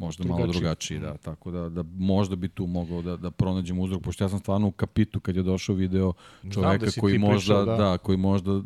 možda 0.00 0.24
malo 0.24 0.38
Drugačiji. 0.38 0.60
drugačiji, 0.60 0.98
da, 0.98 1.16
tako 1.16 1.50
da, 1.50 1.68
da 1.68 1.84
možda 1.98 2.36
bi 2.36 2.48
tu 2.48 2.66
mogao 2.66 3.02
da, 3.02 3.16
da 3.16 3.30
pronađemo 3.30 3.82
uzrok, 3.82 4.02
pošto 4.02 4.24
ja 4.24 4.28
sam 4.28 4.38
stvarno 4.38 4.66
u 4.66 4.72
kapitu 4.72 5.20
kad 5.20 5.36
je 5.36 5.42
došao 5.42 5.74
video 5.74 6.12
čoveka 6.52 6.86
da 6.86 6.92
koji 7.00 7.18
možda, 7.18 7.54
pričao, 7.54 7.64
da. 7.64 7.76
da. 7.76 7.98
koji 7.98 8.18
možda 8.18 8.52
uh, 8.52 8.64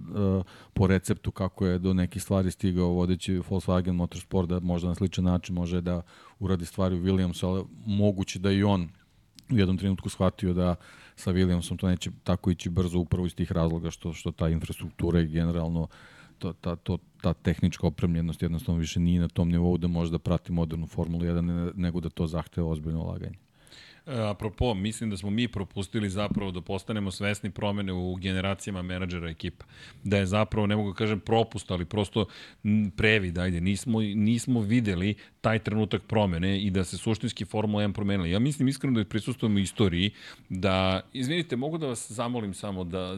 po 0.75 0.87
receptu 0.87 1.31
kako 1.31 1.67
je 1.67 1.79
do 1.79 1.95
nekih 1.95 2.23
stvari 2.23 2.51
stigao 2.51 2.89
vodeći 2.89 3.39
Volkswagen 3.39 3.93
Motorsport, 3.93 4.49
da 4.49 4.61
možda 4.61 4.89
na 4.89 4.95
sličan 4.95 5.25
način 5.25 5.55
može 5.55 5.81
da 5.81 6.03
uradi 6.39 6.67
stvari 6.67 6.97
u 6.97 7.03
Williamsu, 7.03 7.47
ali 7.47 7.65
moguće 7.87 8.39
da 8.39 8.51
i 8.51 8.63
on 8.63 8.89
u 9.51 9.59
jednom 9.59 9.79
trenutku 9.79 10.09
shvatio 10.09 10.53
da 10.53 10.75
sa 11.17 11.33
Williamsom 11.33 11.77
to 11.77 11.89
neće 11.89 12.11
tako 12.25 12.51
ići 12.51 12.71
brzo 12.71 12.99
upravo 12.99 13.27
iz 13.27 13.35
tih 13.35 13.53
razloga 13.53 13.91
što 13.91 14.13
što 14.13 14.31
ta 14.31 14.49
infrastruktura 14.49 15.21
i 15.21 15.27
generalno 15.27 15.87
to, 15.87 16.14
ta, 16.53 16.77
to, 16.77 16.99
ta 17.23 17.33
tehnička 17.35 17.87
opremljenost 17.87 18.43
jednostavno 18.43 18.81
više 18.81 19.01
nije 19.01 19.21
na 19.21 19.29
tom 19.29 19.49
nivou 19.49 19.79
da 19.79 19.89
može 19.89 20.11
da 20.11 20.19
prati 20.19 20.53
modernu 20.53 20.87
Formulu 20.87 21.25
1 21.25 21.41
ne- 21.41 21.73
nego 21.75 22.01
da 22.01 22.09
to 22.09 22.27
zahteva 22.27 22.69
ozbiljno 22.69 23.03
ulaganje. 23.03 23.39
E, 24.07 24.21
Apropo, 24.21 24.75
mislim 24.75 25.11
da 25.11 25.17
smo 25.17 25.31
mi 25.31 25.49
propustili 25.49 26.11
zapravo 26.11 26.51
da 26.51 26.61
postanemo 26.61 27.11
svesni 27.11 27.51
promene 27.51 27.93
u 27.93 28.15
generacijama 28.17 28.83
menadžera 28.83 29.31
ekipa. 29.31 29.65
Da 30.05 30.17
je 30.17 30.27
zapravo, 30.27 30.67
ne 30.67 30.77
mogu 30.77 30.91
da 30.91 30.97
kažem 30.97 31.21
propust, 31.21 31.71
ali 31.71 31.85
prosto 31.85 32.27
previd, 32.91 33.39
ajde, 33.39 33.61
nismo, 33.61 34.01
nismo 34.01 34.61
videli 34.61 35.15
taj 35.41 35.59
trenutak 35.59 36.03
promene 36.03 36.61
i 36.61 36.71
da 36.71 36.85
se 36.85 36.99
suštinski 36.99 37.45
Formula 37.45 37.83
1 37.83 37.93
promenila. 37.93 38.27
Ja 38.29 38.39
mislim 38.39 38.69
iskreno 38.69 38.95
da 38.95 39.05
prisustujemo 39.07 39.59
istoriji 39.59 40.11
da, 40.49 41.01
izvinite, 41.13 41.57
mogu 41.57 41.79
da 41.79 41.87
vas 41.87 42.11
zamolim 42.11 42.55
samo 42.55 42.85
da, 42.85 43.17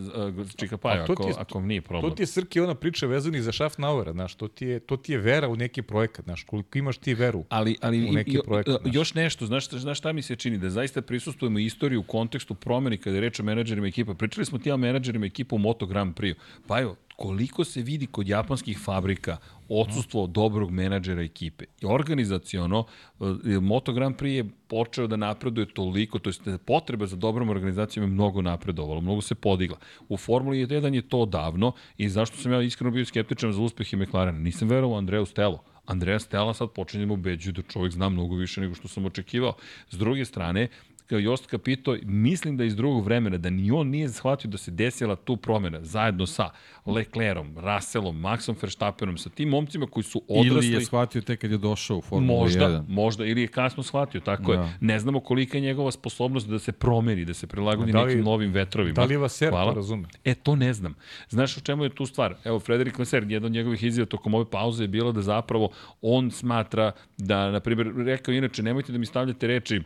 Čika 0.56 0.76
Paja, 0.76 0.94
A 0.94 1.06
to 1.06 1.12
ako, 1.12 1.22
ti 1.22 1.28
je- 1.28 1.34
ako 1.38 1.60
nije 1.60 1.80
problem. 1.82 2.10
To 2.10 2.16
ti 2.16 2.22
je 2.22 2.26
Srki 2.26 2.60
ona 2.60 2.74
priča 2.74 3.06
vezani 3.06 3.42
za 3.42 3.52
Schaffnaugera, 3.52 4.12
znaš, 4.12 4.34
to 4.34 4.48
ti 4.48 4.66
je, 4.66 4.80
to 4.80 4.96
ti 4.96 5.12
je 5.12 5.18
vera 5.18 5.48
u 5.48 5.56
neki 5.56 5.82
projekat, 5.82 6.24
znaš, 6.24 6.42
koliko 6.42 6.78
imaš 6.78 6.98
ti 6.98 7.14
veru. 7.14 7.44
Ali, 7.48 7.76
ali 7.80 8.08
u 8.08 8.12
neki 8.12 8.30
i- 8.32 8.40
projekat, 8.40 8.74
i- 8.74 8.82
znaš. 8.82 8.94
još 8.94 9.14
nešto, 9.14 9.46
znaš, 9.46 9.68
znaš 9.70 9.98
šta 9.98 10.12
mi 10.12 10.22
se 10.22 10.36
čini, 10.36 10.58
da 10.58 10.70
zaista 10.76 11.02
prisustujemo 11.02 11.58
istoriju 11.58 12.00
u 12.00 12.02
kontekstu 12.02 12.54
promeni 12.54 12.98
kada 12.98 13.16
je 13.16 13.20
reč 13.20 13.40
o 13.40 13.44
menadžerima 13.44 13.86
ekipa. 13.86 14.14
Pričali 14.14 14.44
smo 14.44 14.58
ti 14.58 14.70
o 14.70 14.76
menadžerima 14.76 15.26
ekipa 15.26 15.56
u 15.56 15.58
Moto 15.58 15.86
Grand 15.86 16.14
Prix. 16.14 16.36
Pa 16.66 16.80
evo, 16.80 16.96
koliko 17.16 17.64
se 17.64 17.82
vidi 17.82 18.06
kod 18.06 18.28
japanskih 18.28 18.78
fabrika 18.78 19.38
odsustvo 19.68 20.26
dobrog 20.26 20.70
menadžera 20.70 21.22
ekipe. 21.22 21.64
I 21.82 21.86
organizaciono, 21.86 22.84
eh, 22.84 23.60
Moto 23.60 23.92
Grand 23.92 24.16
Prix 24.16 24.36
je 24.36 24.44
počeo 24.68 25.06
da 25.06 25.16
napreduje 25.16 25.66
toliko, 25.74 26.18
to 26.18 26.30
je 26.30 26.58
potreba 26.58 27.06
za 27.06 27.16
dobrom 27.16 27.50
organizacijom 27.50 28.04
je 28.04 28.12
mnogo 28.12 28.42
napredovala, 28.42 29.00
mnogo 29.00 29.20
se 29.20 29.34
podigla. 29.34 29.78
U 30.08 30.16
Formuli 30.16 30.66
1 30.66 30.94
je 30.94 31.08
to 31.08 31.26
davno 31.26 31.72
i 31.96 32.08
zašto 32.08 32.36
sam 32.36 32.52
ja 32.52 32.62
iskreno 32.62 32.90
bio 32.90 33.04
skeptičan 33.04 33.52
za 33.52 33.62
uspeh 33.62 33.92
i 33.92 33.96
McLarena. 33.96 34.38
Nisam 34.38 34.68
verovao 34.68 34.98
Andreju 34.98 35.26
Stelo. 35.26 35.64
Andreja 35.86 36.18
Stella 36.18 36.54
sad 36.54 36.70
počinje 36.70 37.06
me 37.06 37.12
ubeđuje 37.12 37.52
da 37.52 37.62
čovjek 37.62 37.92
zna 37.92 38.08
mnogo 38.08 38.36
više 38.36 38.60
nego 38.60 38.74
što 38.74 38.88
sam 38.88 39.04
očekivao. 39.04 39.54
S 39.90 39.98
druge 39.98 40.24
strane, 40.24 40.68
kao 41.06 41.18
Jost 41.18 41.46
Capito, 41.46 41.96
mislim 42.02 42.56
da 42.56 42.64
iz 42.64 42.76
drugog 42.76 43.04
vremena, 43.04 43.36
da 43.38 43.50
ni 43.50 43.70
on 43.70 43.88
nije 43.88 44.08
shvatio 44.08 44.50
da 44.50 44.58
se 44.58 44.70
desila 44.70 45.16
tu 45.16 45.36
promena, 45.36 45.78
zajedno 45.82 46.26
sa 46.26 46.50
Leclerom, 46.86 47.54
Russellom, 47.56 48.16
Maxom 48.16 48.54
Verstappenom, 48.62 49.18
sa 49.18 49.30
tim 49.30 49.48
momcima 49.48 49.86
koji 49.86 50.04
su 50.04 50.22
odrasli. 50.28 50.66
Ili 50.66 50.72
je 50.72 50.80
shvatio 50.80 51.20
tek 51.20 51.40
kad 51.40 51.50
je 51.50 51.58
došao 51.58 51.96
u 51.96 52.02
Formulu 52.02 52.38
Možda, 52.38 52.66
1. 52.66 52.84
možda, 52.88 53.24
ili 53.24 53.40
je 53.40 53.48
kasno 53.48 53.82
shvatio, 53.82 54.20
tako 54.20 54.54
da. 54.54 54.62
je. 54.62 54.76
Ne 54.80 54.98
znamo 54.98 55.20
kolika 55.20 55.58
je 55.58 55.62
njegova 55.62 55.90
sposobnost 55.90 56.48
da 56.48 56.58
se 56.58 56.72
promeni, 56.72 57.24
da 57.24 57.34
se 57.34 57.46
prilagodi 57.46 57.92
Da 57.92 58.00
li- 58.00 58.06
nekim 58.06 58.24
novim 58.24 58.52
vetrovima. 58.52 58.94
Da 58.94 59.04
li 59.04 59.16
Vaser 59.16 59.50
Hvala. 59.50 59.70
to 59.70 59.76
razume? 59.76 60.08
E, 60.24 60.34
to 60.34 60.56
ne 60.56 60.72
znam. 60.72 60.94
Znaš 61.28 61.56
u 61.56 61.60
čemu 61.60 61.84
je 61.84 61.90
tu 61.90 62.06
stvar? 62.06 62.34
Evo, 62.44 62.60
Frederik 62.60 62.98
Vaser, 62.98 63.24
jedna 63.28 63.46
od 63.46 63.52
njegovih 63.52 63.82
izjava 63.82 64.06
tokom 64.06 64.34
ove 64.34 64.44
pauze 64.46 64.84
je 64.84 64.88
bila 64.88 65.12
da 65.12 65.22
zapravo 65.22 65.70
on 66.02 66.30
smatra 66.30 66.92
da, 67.18 67.50
na 67.50 67.60
primjer, 67.60 67.92
rekao 67.96 68.34
inače, 68.34 68.62
nemojte 68.62 68.92
da 68.92 68.98
mi 68.98 69.06
stavljate 69.06 69.46
reči 69.46 69.80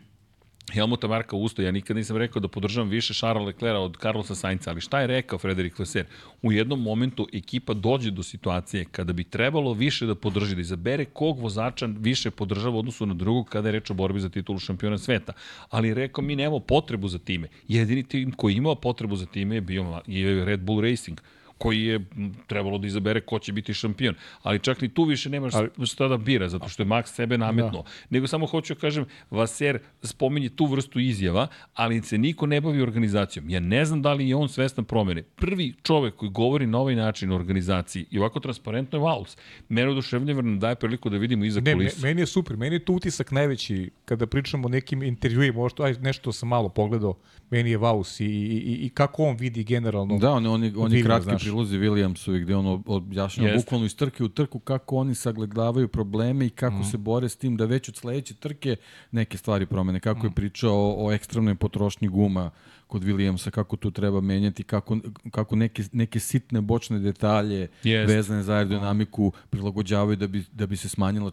Helmuta 0.73 1.09
Marka 1.09 1.37
usto, 1.37 1.63
ja 1.63 1.71
nikad 1.71 1.97
nisam 1.97 2.17
rekao 2.17 2.41
da 2.41 2.49
podržavam 2.49 2.89
više 2.89 3.15
Charlesa 3.15 3.47
Leclerca 3.47 3.79
od 3.79 3.97
Carlosa 4.03 4.35
Sainca, 4.35 4.71
ali 4.71 4.81
šta 4.81 5.01
je 5.01 5.07
rekao 5.07 5.39
Frederik 5.39 5.79
Vaser? 5.79 6.05
U 6.43 6.53
jednom 6.53 6.83
momentu 6.83 7.27
ekipa 7.33 7.75
dođe 7.75 8.11
do 8.11 8.23
situacije 8.23 8.85
kada 8.85 9.13
bi 9.13 9.25
trebalo 9.25 9.73
više 9.73 10.07
da 10.07 10.15
podrži, 10.15 10.55
da 10.55 10.61
izabere 10.61 11.05
kog 11.05 11.39
vozača 11.39 11.89
više 11.99 12.31
podržava 12.31 12.77
u 12.77 12.79
odnosu 12.79 13.07
na 13.07 13.15
drugog 13.15 13.49
kada 13.49 13.69
je 13.69 13.73
reč 13.73 13.91
o 13.91 13.95
borbi 13.95 14.21
za 14.21 14.29
titulu 14.29 14.59
šampiona 14.59 14.99
sveta. 14.99 15.33
Ali 15.71 15.95
rekao 15.95 16.25
mi 16.25 16.37
nemamo 16.37 16.61
potrebu 16.61 17.09
za 17.09 17.19
time. 17.19 17.49
Jedini 17.69 18.03
tim 18.03 18.33
koji 18.33 18.55
imao 18.55 18.75
potrebu 18.75 19.17
za 19.17 19.27
time 19.27 19.55
je 19.55 19.61
bio 19.61 20.03
je 20.07 20.45
Red 20.45 20.61
Bull 20.61 20.81
Racing 20.81 21.21
koji 21.61 21.83
je 21.85 22.01
trebalo 22.47 22.79
da 22.79 22.87
izabere 22.87 23.21
ko 23.21 23.39
će 23.39 23.53
biti 23.53 23.75
šampion. 23.75 24.15
Ali 24.43 24.59
čak 24.59 24.81
ni 24.81 24.89
tu 24.89 25.05
više 25.05 25.31
nemaš 25.31 25.55
ali, 25.55 25.87
šta 25.87 26.09
da 26.09 26.17
bira, 26.17 26.49
zato 26.49 26.69
što 26.69 26.83
je 26.83 26.87
Max 26.87 27.07
sebe 27.07 27.39
nametnuo. 27.39 27.83
Da. 27.83 27.89
Nego 28.11 28.27
samo 28.27 28.47
hoću 28.47 28.75
da 28.75 28.81
kažem, 28.81 29.05
Vaser 29.31 29.79
spominje 30.03 30.49
tu 30.49 30.67
vrstu 30.67 31.01
izjava, 31.01 31.47
ali 31.75 32.03
se 32.03 32.19
niko 32.19 32.47
ne 32.47 32.61
bavi 32.61 32.83
organizacijom. 32.83 33.51
Ja 33.51 33.61
ne 33.61 33.85
znam 33.85 34.03
da 34.03 34.13
li 34.13 34.29
je 34.29 34.37
on 34.37 34.49
svestan 34.49 34.85
promene. 34.85 35.23
Prvi 35.23 35.75
čovek 35.83 36.17
koji 36.17 36.31
govori 36.31 36.67
na 36.67 36.79
ovaj 36.79 36.95
način 36.97 37.33
o 37.33 37.37
organizaciji 37.37 38.07
i 38.11 38.19
ovako 38.19 38.41
transparentno 38.41 38.99
je 38.99 39.03
Vaus. 39.03 39.37
Mene 39.69 39.89
oduševljava 39.89 40.43
nam 40.43 40.59
daje 40.59 40.75
priliku 40.75 41.11
da 41.11 41.17
vidimo 41.17 41.45
iza 41.45 41.61
Ne, 41.61 41.75
me, 41.75 41.77
kulisu. 41.77 42.03
meni 42.03 42.23
je 42.23 42.27
super, 42.27 42.57
meni 42.57 42.77
je 42.77 42.85
tu 42.85 42.95
utisak 42.95 43.31
najveći 43.31 43.91
kada 44.05 44.27
pričamo 44.27 44.67
o 44.67 44.71
nekim 44.71 45.03
intervjuima, 45.03 45.59
možda 45.59 45.85
aj, 45.85 45.95
nešto 46.01 46.33
sam 46.33 46.49
malo 46.49 46.69
pogledao, 46.69 47.15
meni 47.51 47.71
je 47.71 47.77
Vaus 47.79 48.21
i, 48.21 48.25
i, 48.25 48.29
i, 48.29 48.87
i 48.87 48.89
kako 48.89 49.25
on 49.25 49.37
vidi 49.37 49.65
generalno. 49.65 50.19
Da, 50.19 50.31
oni, 50.33 50.49
oni, 50.49 50.73
oni 50.77 50.97
Williams, 50.97 51.05
kratki 51.05 51.25
znaš. 51.25 51.50
Prilozi 51.51 51.79
Williamsovi 51.79 52.43
gde 52.43 52.57
on 52.57 52.83
objašnjava 52.87 53.57
bukvalno 53.57 53.87
iz 53.87 53.97
trke 53.97 54.25
u 54.25 54.29
trku 54.29 54.59
kako 54.59 54.97
oni 54.97 55.15
sagledavaju 55.15 55.89
probleme 55.89 56.47
i 56.47 56.51
kako 56.51 56.77
mm. 56.77 56.85
se 56.85 56.97
bore 56.97 57.29
s 57.29 57.37
tim 57.37 57.57
da 57.57 57.65
već 57.65 57.89
od 57.89 57.97
sledeće 57.97 58.35
trke 58.35 58.77
neke 59.11 59.39
stvari 59.39 59.67
promene. 59.67 60.01
Kako 60.01 60.27
je 60.27 60.31
pričao 60.31 60.75
o, 60.75 61.07
o 61.07 61.13
ekstremnoj 61.13 61.55
potrošnji 61.55 62.09
guma 62.09 62.51
kod 62.87 63.03
Williamsa, 63.03 63.51
kako 63.51 63.77
tu 63.77 63.91
treba 63.91 64.21
menjati, 64.21 64.63
kako, 64.63 64.99
kako 65.31 65.57
neke, 65.57 65.83
neke 65.93 66.21
sitne 66.21 66.61
bočne 66.61 66.99
detalje 66.99 67.69
Jeste. 67.83 68.15
vezane 68.15 68.43
za 68.43 68.55
aerodinamiku 68.55 69.33
prilagođavaju 69.51 70.17
da 70.17 70.27
bi, 70.27 70.45
da 70.53 70.67
bi 70.67 70.77
se 70.77 70.89
smanjilo 70.89 71.33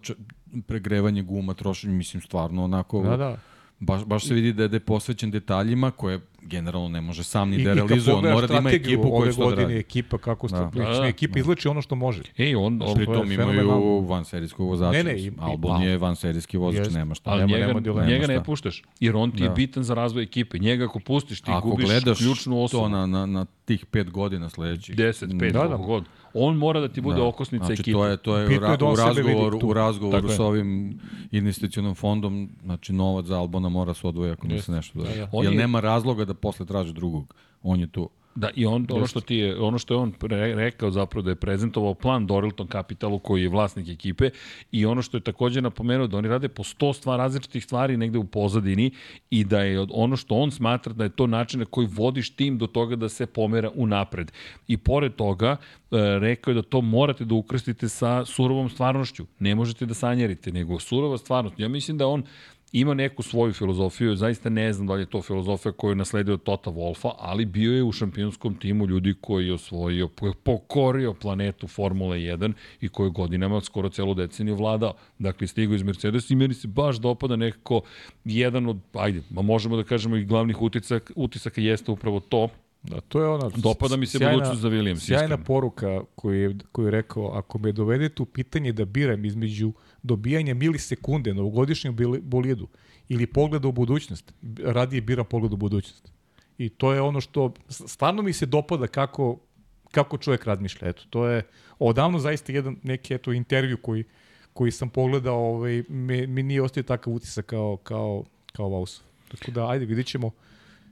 pregrevanje 0.68 1.24
guma, 1.24 1.54
trošenje, 1.54 1.94
mislim, 1.94 2.22
stvarno 2.22 2.64
onako... 2.64 3.04
Da, 3.04 3.18
da. 3.18 3.38
Baš, 3.80 4.06
baš 4.06 4.26
se 4.26 4.34
vidi 4.34 4.54
da 4.54 4.64
je, 4.64 4.68
da 4.68 4.76
je 4.76 4.80
posvećen 4.82 5.32
detaljima 5.32 5.92
koje 5.92 6.20
generalno 6.42 6.88
ne 6.90 7.02
može 7.02 7.24
sam 7.24 7.50
ni 7.50 7.56
I, 7.56 7.64
da 7.64 7.74
realizuje. 7.74 8.16
On 8.16 8.24
mora 8.24 8.48
da 8.48 8.54
ima 8.56 8.72
ekipu 8.72 9.02
koja 9.02 9.14
ove 9.14 9.32
će 9.32 9.38
to 9.38 9.50
da 9.50 9.56
radi. 9.58 9.74
ekipa 9.76 10.18
kako 10.18 10.48
ste, 10.48 10.58
Da. 10.58 10.66
da, 10.66 10.84
Da, 10.86 11.00
da. 11.00 11.08
ekipa 11.08 11.40
izlači 11.40 11.68
ono 11.68 11.82
što 11.82 11.96
može. 11.96 12.22
Ej, 12.38 12.56
on, 12.56 12.66
on, 12.66 12.80
to 12.80 12.94
Pritom 12.96 13.14
je 13.28 13.34
imaju 13.36 13.50
fenomenalno. 13.52 14.00
van 14.00 14.26
serijskog 14.26 14.68
vozača. 14.68 14.92
Ne, 14.92 15.04
ne, 15.04 15.14
mislim. 15.14 15.34
i- 15.34 15.38
i- 15.38 15.40
Albon 15.42 15.82
je 15.84 15.98
van 15.98 16.16
serijski 16.16 16.58
vozač, 16.58 16.80
Jeste. 16.80 16.94
nema 16.94 17.16
šta. 17.16 17.30
ali 17.30 17.40
nema- 17.40 17.54
njega, 17.54 17.68
nema 17.68 17.80
dileme. 17.80 18.08
njega 18.08 18.28
ne 18.28 18.34
šta. 18.34 18.44
puštaš, 18.44 18.84
jer 19.00 19.16
on 19.16 19.32
ti 19.32 19.44
je 19.44 19.48
Da. 19.48 19.54
bitan 19.56 19.84
za 19.84 19.94
razvoj 19.94 20.24
ekipe. 20.24 20.60
Njega 20.60 20.86
ako 20.86 21.00
pustiš, 21.00 21.42
ti 21.42 21.52
Ako 21.52 21.70
gubiš 21.70 21.86
gledaš 21.86 22.18
ključnu 22.18 22.62
osobu. 22.62 22.84
to 22.84 22.90
na, 22.90 23.06
na, 23.08 23.26
na 23.26 23.46
tih 23.66 23.86
pet 23.86 24.10
godina 24.10 24.50
sledećih. 24.50 24.96
10, 24.96 25.30
5, 25.32 25.54
Da, 25.54 25.60
da, 25.60 25.68
da. 25.68 25.76
god. 25.78 26.04
On 26.40 26.56
mora 26.56 26.80
da 26.80 26.88
ti 26.88 27.02
bude 27.02 27.16
Da. 27.16 27.24
okosnica 27.24 27.66
znači, 27.66 27.82
ekipe. 27.82 27.92
to 27.94 28.06
je, 28.06 28.18
to 28.18 28.38
je, 28.38 28.58
u, 28.58 28.60
ra, 28.60 28.76
da 28.78 28.86
u 28.86 28.96
sebe 28.96 29.10
vidi 29.12 29.24
razgovoru, 29.24 29.60
u 29.64 29.74
razgovoru 29.74 30.30
sa 30.30 30.44
ovim 30.46 31.00
investicionom 31.32 31.96
fondom, 31.96 32.50
znači 32.64 32.94
novac 32.94 33.26
za 33.26 33.38
Albona 33.38 33.70
mora 33.70 33.94
se 33.94 34.08
odvoji 34.08 34.32
ako 34.32 34.48
ne 34.48 34.62
se 34.62 34.72
nešto 34.72 35.00
dođe. 35.00 35.16
da. 35.16 35.30
On 35.32 35.44
Jer 35.44 35.54
je- 35.54 35.60
nema 35.60 35.80
razloga 35.80 36.26
da 36.26 36.34
posle 36.34 36.66
traži 36.66 36.94
drugog. 36.94 37.34
On 37.64 37.80
je 37.80 37.88
tu. 37.88 38.10
Da, 38.38 38.50
i 38.56 38.66
on, 38.66 38.88
ono 38.90 39.08
što 39.08 39.22
ti 39.22 39.36
je, 39.36 39.60
ono 39.60 39.78
što 39.78 39.94
je 39.94 39.98
on 39.98 40.12
pre, 40.12 40.56
rekao 40.56 40.92
zapravo 40.92 41.22
da 41.24 41.32
je 41.32 41.36
prezentovao 41.36 41.94
plan 41.94 42.28
Dorilton 42.28 42.68
Capitalu 42.68 43.20
koji 43.20 43.42
je 43.44 43.50
vlasnik 43.50 43.90
ekipe 43.90 44.30
i 44.72 44.86
ono 44.86 45.02
što 45.02 45.18
je 45.18 45.22
takođe 45.22 45.62
napomenuo 45.62 46.08
da 46.08 46.18
oni 46.18 46.28
rade 46.28 46.48
po 46.48 46.64
100 46.64 46.94
stvar 46.94 47.18
različitih 47.18 47.64
stvari 47.64 47.98
negde 47.98 48.18
u 48.18 48.24
pozadini 48.24 48.92
i 49.30 49.44
da 49.44 49.62
je 49.62 49.86
ono 49.92 50.16
što 50.16 50.36
on 50.36 50.52
smatra 50.52 50.94
da 50.94 51.04
je 51.04 51.10
to 51.10 51.28
način 51.28 51.60
na 51.60 51.66
koji 51.66 51.88
vodiš 51.88 52.30
tim 52.30 52.58
do 52.58 52.68
toga 52.68 52.96
da 52.96 53.10
se 53.10 53.26
pomera 53.26 53.72
u 53.76 53.88
napred. 53.88 54.32
I 54.68 54.78
pored 54.78 55.16
toga, 55.16 55.58
rekao 56.20 56.52
je 56.52 56.56
da 56.56 56.62
to 56.62 56.82
morate 56.82 57.26
da 57.26 57.36
ukrstite 57.36 57.90
sa 57.90 58.26
surovom 58.26 58.70
stvarnošću. 58.70 59.26
Ne 59.40 59.56
možete 59.56 59.86
da 59.86 59.94
sanjarite, 59.94 60.52
nego 60.52 60.80
surova 60.80 61.18
stvarnost. 61.18 61.60
Ja 61.60 61.68
mislim 61.68 61.98
da 61.98 62.08
on 62.08 62.24
ima 62.72 62.94
neku 62.94 63.24
svoju 63.24 63.54
filozofiju, 63.54 64.16
zaista 64.16 64.50
ne 64.50 64.74
znam 64.74 64.88
da 64.88 64.94
li 64.94 65.02
je 65.02 65.06
to 65.06 65.22
filozofija 65.22 65.72
koju 65.72 65.92
je 65.92 65.96
nasledio 65.96 66.34
od 66.34 66.44
Tota 66.44 66.72
Wolfa, 66.72 67.12
ali 67.18 67.46
bio 67.46 67.74
je 67.74 67.84
u 67.84 67.92
šampionskom 67.92 68.56
timu 68.56 68.86
ljudi 68.86 69.16
koji 69.22 69.48
je 69.48 69.54
osvojio, 69.54 70.10
pokorio 70.44 71.14
planetu 71.14 71.68
Formule 71.68 72.18
1 72.18 72.54
i 72.82 72.90
koji 72.90 73.12
godinama 73.12 73.62
skoro 73.62 73.90
celu 73.90 74.14
deceniju 74.14 74.56
vladao. 74.56 74.94
Dakle, 75.20 75.48
stigao 75.48 75.76
iz 75.76 75.84
Mercedes 75.84 76.30
i 76.30 76.36
meni 76.36 76.54
se 76.54 76.68
baš 76.68 76.98
dopada 76.98 77.36
nekako 77.36 77.82
jedan 78.26 78.68
od, 78.68 78.78
ajde, 78.94 79.22
ma 79.30 79.42
možemo 79.42 79.78
da 79.78 79.84
kažemo 79.84 80.16
i 80.16 80.26
glavnih 80.26 80.62
utisaka, 80.62 81.14
utisaka 81.16 81.62
jeste 81.62 81.92
upravo 81.92 82.20
to, 82.20 82.50
Da, 82.84 83.02
to 83.02 83.22
je 83.22 83.28
ona... 83.28 83.50
Dopada 83.56 83.98
mi 83.98 84.06
se 84.06 84.18
sjajna, 84.18 84.34
budućnost 84.34 84.62
za 84.62 84.70
Williams. 84.70 85.00
Sjajna 85.00 85.24
iskreno. 85.24 85.44
poruka 85.44 86.02
koju 86.16 86.42
je, 86.42 86.56
koju 86.72 86.86
je 86.86 86.92
rekao, 86.92 87.28
ako 87.28 87.60
me 87.60 87.72
dovedete 87.72 88.22
u 88.24 88.26
pitanje 88.26 88.72
da 88.72 88.86
biram 88.86 89.26
između 89.26 89.74
dobijanja 90.04 90.54
milisekunde 90.54 91.34
na 91.34 91.42
ugodišnjem 91.42 91.96
bolidu 92.22 92.68
ili 93.10 93.28
pogleda 93.28 93.68
u 93.68 93.72
budućnost, 93.72 94.34
radije 94.64 95.02
biram 95.02 95.26
pogled 95.26 95.54
u 95.54 95.58
budućnost. 95.58 96.12
I 96.58 96.70
to 96.70 96.94
je 96.94 97.02
ono 97.02 97.22
što 97.22 97.54
stvarno 97.70 98.22
mi 98.22 98.34
se 98.34 98.46
dopada 98.46 98.88
kako, 98.88 99.40
kako 99.92 100.18
čovjek 100.18 100.46
razmišlja. 100.46 100.88
Eto, 100.88 101.04
to 101.10 101.28
je 101.28 101.44
odavno 101.80 102.20
zaista 102.20 102.52
jedan 102.52 102.78
neki 102.84 103.14
eto, 103.14 103.34
intervju 103.34 103.78
koji, 103.78 104.04
koji 104.54 104.72
sam 104.72 104.90
pogledao, 104.90 105.40
ovaj, 105.40 105.84
me, 105.90 106.28
mi 106.28 106.44
nije 106.44 106.62
ostaje 106.62 106.84
takav 106.84 107.14
utisak 107.14 107.46
kao, 107.46 107.78
kao, 107.78 108.24
kao 108.52 108.70
Vausov. 108.70 109.06
Tako 109.32 109.52
da, 109.52 109.70
ajde, 109.70 109.86
vidit 109.86 110.06
ćemo 110.08 110.32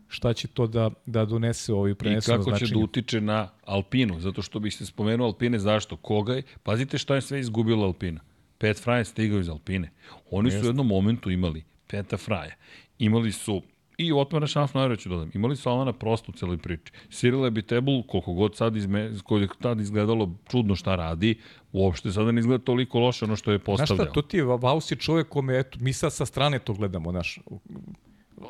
šta 0.07 0.33
će 0.33 0.47
to 0.47 0.67
da, 0.67 0.89
da 1.05 1.25
donese 1.25 1.73
ovaj 1.73 1.95
preneseno 1.95 2.43
značenje. 2.43 2.57
I 2.57 2.59
kako 2.59 2.67
će 2.67 2.73
da 2.75 2.83
utiče 2.83 3.21
na 3.21 3.49
Alpinu, 3.65 4.19
zato 4.19 4.41
što 4.41 4.59
bih 4.59 4.75
se 4.75 4.85
spomenuo 4.85 5.27
Alpine, 5.27 5.59
zašto? 5.59 5.97
Koga 5.97 6.33
je? 6.33 6.43
Pazite 6.63 6.97
šta 6.97 7.15
je 7.15 7.21
sve 7.21 7.39
izgubilo 7.39 7.85
Alpina. 7.85 8.21
Pet 8.57 8.83
Fraja 8.83 9.05
stigao 9.05 9.39
iz 9.39 9.49
Alpine. 9.49 9.91
Oni 10.31 10.47
Jeste. 10.47 10.59
su 10.59 10.65
u 10.65 10.69
jednom 10.69 10.87
momentu 10.87 11.31
imali 11.31 11.63
Peta 11.87 12.17
Fraja. 12.17 12.55
Imali 12.99 13.31
su 13.31 13.61
i 13.97 14.13
Otmara 14.13 14.47
Šafnara 14.47 14.95
ću 14.95 15.09
dodam. 15.09 15.31
Imali 15.33 15.55
su 15.55 15.69
Alana 15.69 15.93
prosto 15.93 16.31
u 16.31 16.37
celoj 16.37 16.57
priči. 16.57 16.91
Cyril 17.09 17.47
Ebitebul, 17.47 18.03
koliko 18.03 18.33
god 18.33 18.55
sad 18.55 18.75
izme, 18.75 18.99
je 18.99 19.47
tad 19.61 19.79
izgledalo 19.79 20.31
čudno 20.47 20.75
šta 20.75 20.95
radi, 20.95 21.39
uopšte 21.71 22.11
sada 22.11 22.31
ne 22.31 22.39
izgleda 22.39 22.63
toliko 22.63 22.99
loše 22.99 23.25
ono 23.25 23.35
što 23.35 23.51
je 23.51 23.59
postavljao. 23.59 23.95
Znaš 23.95 24.07
šta, 24.07 24.13
to 24.13 24.21
ti 24.21 24.37
je, 24.37 24.43
Vaus 24.43 24.91
je 24.91 24.95
čovjek 24.95 25.29
kome, 25.29 25.59
eto, 25.59 25.77
mi 25.81 25.93
sad 25.93 26.13
sa 26.13 26.25
strane 26.25 26.59
to 26.59 26.73
gledamo, 26.73 27.11
naš, 27.11 27.39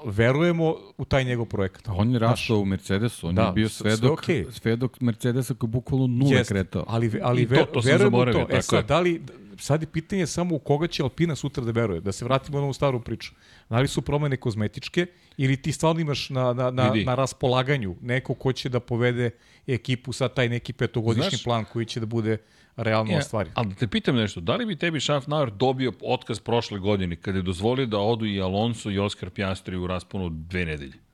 verujemo 0.05 0.75
u 0.97 1.05
taj 1.05 1.23
njegov 1.23 1.45
projekat. 1.45 1.87
On 1.87 2.11
je 2.11 2.19
rastao 2.19 2.59
u 2.59 2.65
Mercedesu, 2.65 3.27
on 3.27 3.35
da, 3.35 3.41
je 3.41 3.51
bio 3.51 3.69
svedok, 3.69 4.23
sve 4.25 4.35
okay. 4.35 4.51
svedok 4.51 5.01
Mercedesa 5.01 5.53
koji 5.53 5.69
bukvalno 5.69 6.07
nula 6.07 6.37
Jest, 6.37 6.49
kretao. 6.49 6.83
Ali, 6.87 7.11
ali 7.23 7.41
I 7.41 7.47
to, 7.47 7.65
to 7.65 7.79
verujemo 7.79 8.17
u 8.17 8.25
to. 8.25 8.47
E 8.49 8.61
sad, 8.61 8.87
da 8.87 8.99
li, 8.99 9.21
sad 9.57 9.81
je 9.81 9.87
pitanje 9.87 10.27
samo 10.27 10.55
u 10.55 10.59
koga 10.59 10.87
će 10.87 11.03
Alpina 11.03 11.35
sutra 11.35 11.63
da 11.63 11.71
veruje. 11.71 12.01
Da 12.01 12.11
se 12.11 12.25
vratimo 12.25 12.57
na 12.57 12.63
ovu 12.63 12.73
staru 12.73 12.99
priču. 13.01 13.31
Da 13.69 13.79
li 13.79 13.87
su 13.87 14.01
promene 14.01 14.37
kozmetičke 14.37 15.05
ili 15.37 15.61
ti 15.61 15.71
stvarno 15.71 16.01
imaš 16.01 16.29
na, 16.29 16.53
na, 16.53 16.71
na, 16.71 16.93
na 17.05 17.15
raspolaganju 17.15 17.95
neko 18.01 18.33
ko 18.33 18.53
će 18.53 18.69
da 18.69 18.79
povede 18.79 19.31
ekipu 19.67 20.13
sa 20.13 20.27
taj 20.27 20.49
neki 20.49 20.73
petogodišnji 20.73 21.29
Znaš, 21.29 21.43
plan 21.43 21.65
koji 21.65 21.85
će 21.85 21.99
da 21.99 22.05
bude 22.05 22.37
realno 22.75 23.11
ja, 23.11 23.17
ostvari. 23.17 23.51
Ali 23.53 23.67
da 23.67 23.75
te 23.75 23.87
pitam 23.87 24.15
nešto, 24.15 24.41
da 24.41 24.55
li 24.55 24.65
bi 24.65 24.75
tebi 24.75 25.01
Schaffnauer 25.01 25.51
dobio 25.51 25.93
otkaz 26.01 26.39
prošle 26.39 26.79
godine 26.79 27.15
kada 27.15 27.37
je 27.37 27.41
dozvolio 27.41 27.85
da 27.85 27.99
odu 27.99 28.25
i 28.25 28.41
Alonso 28.41 28.91
i 28.91 28.99
Oscar 28.99 29.29
Piastri 29.29 29.77
u 29.77 29.87
rasponu 29.87 30.29
dve 30.29 30.65
nedelje? 30.65 31.05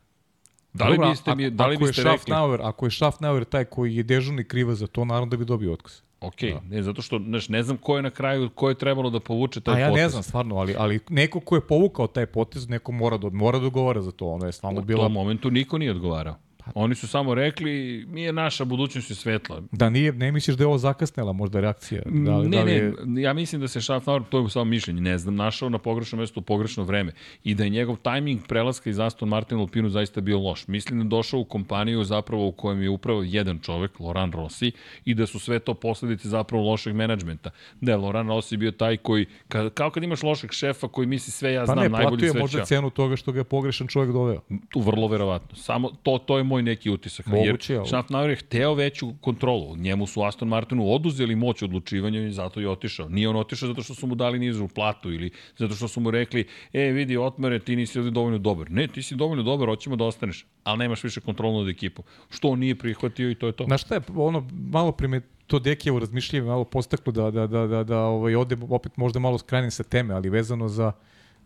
Da 0.74 0.88
li 0.88 0.98
Dobra, 0.98 1.10
biste 1.10 1.36
mi, 1.36 1.50
da 1.50 1.68
li 1.68 1.78
biste 1.78 2.04
rekli? 2.04 2.34
Ako 2.62 2.86
je 2.86 2.92
Schaffnauer 2.92 3.46
taj 3.46 3.66
koji 3.66 3.96
je 3.96 4.04
dežurni 4.04 4.44
kriva 4.44 4.76
za 4.76 4.88
to, 4.88 5.06
naravno 5.06 5.30
da 5.30 5.38
bi 5.38 5.46
dobio 5.46 5.74
otkaz. 5.74 6.02
Ok, 6.22 6.42
da. 6.42 6.62
ne, 6.70 6.84
zato 6.84 7.02
što 7.02 7.20
znaš, 7.20 7.50
ne 7.50 7.64
znam 7.64 7.78
ko 7.78 7.96
je 7.96 8.02
na 8.02 8.10
kraju, 8.10 8.50
ko 8.50 8.70
je 8.70 8.76
trebalo 8.76 9.10
da 9.10 9.20
povuče 9.20 9.62
taj 9.62 9.74
potez. 9.74 9.84
A 9.84 9.86
ja 9.86 9.90
potez. 9.90 10.04
ne 10.04 10.10
znam 10.10 10.24
stvarno, 10.24 10.56
ali, 10.56 10.76
ali 10.78 11.00
neko 11.10 11.40
ko 11.40 11.56
je 11.56 11.62
povukao 11.62 12.08
taj 12.08 12.26
potez, 12.26 12.70
neko 12.70 12.92
mora 12.92 13.18
da, 13.18 13.30
mora 13.30 13.60
da 13.60 13.66
odgovara 13.66 14.02
za 14.02 14.12
to. 14.12 14.28
Ono 14.28 14.46
je 14.46 14.52
stvarno 14.52 14.82
bila... 14.82 15.02
U 15.02 15.06
tom 15.06 15.14
momentu 15.14 15.52
niko 15.52 15.78
nije 15.78 15.92
odgovarao. 15.92 16.36
Oni 16.76 16.96
su 16.96 17.08
samo 17.08 17.36
rekli, 17.36 18.06
mi 18.10 18.22
je 18.22 18.34
naša 18.34 18.66
budućnost 18.66 19.10
je 19.10 19.16
svetla. 19.16 19.62
Da 19.72 19.90
nije, 19.90 20.14
ne 20.14 20.32
misliš 20.32 20.58
da 20.58 20.64
je 20.64 20.68
ovo 20.68 20.78
zakasnela 20.78 21.34
možda 21.34 21.60
reakcija? 21.60 22.02
Da 22.06 22.38
li, 22.38 22.50
ne, 22.50 22.58
da 22.58 22.64
li 22.64 22.72
je... 22.72 22.94
ne, 23.06 23.22
ja 23.22 23.34
mislim 23.34 23.62
da 23.62 23.68
se 23.68 23.82
Schaffnauer, 23.82 24.24
to 24.30 24.40
je 24.40 24.50
samo 24.50 24.66
mišljenje, 24.66 25.02
ne 25.02 25.18
znam, 25.18 25.36
našao 25.36 25.70
na 25.70 25.78
pogrešno 25.78 26.18
mesto 26.18 26.40
u 26.40 26.44
pogrešno 26.44 26.84
vreme 26.84 27.12
i 27.44 27.56
da 27.56 27.64
je 27.64 27.70
njegov 27.70 27.96
tajming 27.96 28.42
prelaska 28.48 28.90
iz 28.90 29.00
Aston 29.00 29.30
Martin 29.30 29.58
Alpinu 29.58 29.90
zaista 29.90 30.22
bio 30.22 30.40
loš. 30.40 30.68
Mislim 30.68 31.00
da 31.00 31.06
je 31.06 31.10
došao 31.10 31.40
u 31.40 31.46
kompaniju 31.46 32.04
zapravo 32.04 32.48
u 32.48 32.52
kojem 32.52 32.82
je 32.82 32.90
upravo 32.90 33.24
jedan 33.24 33.60
čovek, 33.60 34.00
Loran 34.00 34.32
Rossi, 34.32 34.72
i 35.06 35.14
da 35.14 35.26
su 35.26 35.40
sve 35.40 35.60
to 35.60 35.74
posledice 35.74 36.30
zapravo 36.30 36.64
lošeg 36.64 36.96
menadžmenta. 36.96 37.50
Da 37.82 37.92
je 37.92 37.98
Loran 37.98 38.28
Rossi 38.28 38.58
bio 38.58 38.72
taj 38.72 38.98
koji, 38.98 39.26
ka, 39.48 39.70
kao 39.70 39.90
kad 39.90 40.04
imaš 40.04 40.24
lošeg 40.24 40.52
šefa 40.52 40.88
koji 40.88 41.08
misli 41.08 41.32
sve 41.32 41.54
ja 41.54 41.66
znam, 41.66 41.78
pa 41.78 41.84
ne, 41.84 41.90
najbolji 41.90 42.20
sve 42.20 42.28
Pa 42.30 42.34
ne, 42.34 42.40
platio 42.40 42.42
možda 42.42 42.66
cenu 42.66 42.90
toga 42.90 43.16
što 43.16 43.32
ga 43.32 43.40
je 43.40 43.44
pogrešan 43.44 43.88
čovek 43.88 44.12
doveo. 44.12 44.42
Tu 44.70 44.80
vrlo 44.80 45.08
verovatno. 45.08 45.56
Samo 45.56 45.90
to, 46.04 46.18
to 46.18 46.38
je 46.38 46.44
moj 46.52 46.64
neki 46.64 46.90
utisak. 46.90 47.26
Moguće, 47.26 47.74
jer 47.74 47.88
Schaffnauer 47.88 48.30
je 48.30 48.36
hteo 48.36 48.74
veću 48.74 49.14
kontrolu. 49.22 49.76
Njemu 49.78 50.08
su 50.08 50.24
Aston 50.24 50.48
Martinu 50.48 50.94
oduzeli 50.94 51.36
moć 51.36 51.62
odlučivanja 51.62 52.22
i 52.22 52.32
zato 52.32 52.60
je 52.60 52.70
otišao. 52.70 53.10
Nije 53.10 53.30
on 53.30 53.36
otišao 53.36 53.68
zato 53.68 53.84
što 53.84 53.96
su 53.96 54.08
mu 54.08 54.16
dali 54.16 54.40
nižu 54.40 54.68
platu 54.68 55.14
ili 55.14 55.32
zato 55.58 55.76
što 55.76 55.88
su 55.88 56.00
mu 56.00 56.12
rekli, 56.12 56.48
e, 56.74 56.92
vidi, 56.92 57.18
otmere, 57.18 57.60
ti 57.60 57.76
nisi 57.76 58.12
dovoljno 58.12 58.38
dobar. 58.38 58.72
Ne, 58.72 58.88
ti 58.88 59.04
si 59.04 59.16
dovoljno 59.16 59.44
dobar, 59.44 59.70
hoćemo 59.70 59.96
da 59.96 60.04
ostaneš, 60.06 60.46
ali 60.64 60.80
nemaš 60.80 61.04
više 61.04 61.22
kontrolu 61.22 61.60
nad 61.60 61.70
ekipom. 61.70 62.06
Što 62.30 62.50
on 62.50 62.60
nije 62.60 62.76
prihvatio 62.76 63.32
i 63.32 63.36
to 63.36 63.48
je 63.48 63.54
to. 63.54 63.68
Na 63.68 63.78
šta 63.78 63.96
je, 63.96 64.02
ono, 64.16 64.48
malo 64.52 64.92
prime 64.92 65.22
to 65.48 65.60
Dekijevo 65.60 66.00
razmišljanje 66.00 66.46
malo 66.46 66.64
postaklo 66.64 67.14
da, 67.14 67.32
da, 67.32 67.48
da, 67.48 67.68
da, 67.68 67.84
da 67.84 68.00
ovaj, 68.00 68.36
ode 68.36 68.58
opet 68.70 68.98
možda 68.98 69.20
malo 69.20 69.38
skrenim 69.38 69.72
sa 69.72 69.84
teme, 69.84 70.14
ali 70.14 70.30
vezano 70.30 70.68
za, 70.68 70.92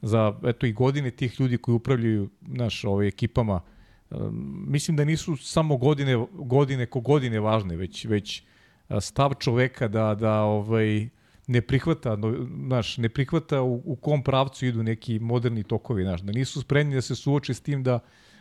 za 0.01 0.39
eto, 0.45 0.65
i 0.65 0.73
godine 0.73 1.11
tih 1.11 1.39
ljudi 1.39 1.57
koji 1.57 1.75
upravljaju 1.75 2.29
naš, 2.41 2.83
ovaj, 2.83 3.07
ekipama, 3.07 3.61
mislim 4.67 4.97
da 4.97 5.05
nisu 5.05 5.37
samo 5.37 5.77
godine, 5.77 6.25
godine 6.31 6.85
ko 6.85 6.99
godine 6.99 7.39
važne, 7.39 7.75
već, 7.75 8.05
već 8.05 8.43
stav 9.01 9.33
čoveka 9.39 9.87
da, 9.87 10.15
da 10.15 10.41
ovaj, 10.41 11.09
ne 11.47 11.61
prihvata, 11.61 12.17
znaš, 12.67 12.97
ne 12.97 13.09
prihvata 13.09 13.61
u, 13.61 13.81
u 13.85 13.95
kom 13.95 14.23
pravcu 14.23 14.65
idu 14.65 14.83
neki 14.83 15.19
moderni 15.19 15.63
tokovi, 15.63 16.03
znaš, 16.03 16.21
da 16.21 16.31
nisu 16.31 16.61
spremni 16.61 16.95
da 16.95 17.01
se 17.01 17.15
suoče 17.15 17.53
s 17.53 17.61
tim 17.61 17.83
da, 17.83 17.99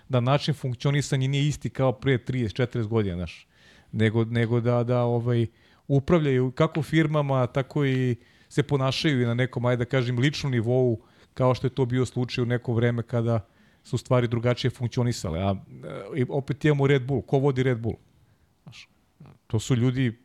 da 0.09 0.21
način 0.21 0.55
funkcionisanja 0.55 1.29
nije 1.29 1.49
isti 1.49 1.71
kao 1.71 1.93
pre 1.93 2.19
30-40 2.19 2.87
godina, 2.87 3.17
znaš, 3.17 3.47
nego, 3.93 4.25
nego 4.25 4.61
da, 4.61 4.85
da 4.85 5.03
ovaj, 5.03 5.47
upravljaju 5.89 6.51
kako 6.51 6.83
firmama, 6.83 7.47
tako 7.47 7.85
i 7.85 8.17
se 8.49 8.63
ponašaju 8.63 9.23
i 9.23 9.27
na 9.27 9.35
nekom, 9.35 9.65
ajde 9.65 9.85
da 9.85 9.91
kažem, 9.91 10.19
ličnom 10.19 10.53
nivou, 10.53 11.01
kao 11.35 11.55
što 11.55 11.67
je 11.67 11.75
to 11.75 11.87
bio 11.87 12.07
slučaj 12.07 12.43
u 12.43 12.47
neko 12.47 12.73
vreme 12.73 13.03
kada 13.03 13.41
su 13.85 13.99
stvari 13.99 14.29
drugačije 14.29 14.71
funkcionisale. 14.71 15.39
A 15.43 15.55
e, 16.17 16.25
opet 16.29 16.65
imamo 16.65 16.87
Red 16.87 17.03
Bull. 17.03 17.23
Ko 17.23 17.39
vodi 17.39 17.63
Red 17.63 17.79
Bull? 17.79 17.97
Znaš, 18.63 18.89
to 19.47 19.59
su 19.59 19.77
ljudi, 19.77 20.19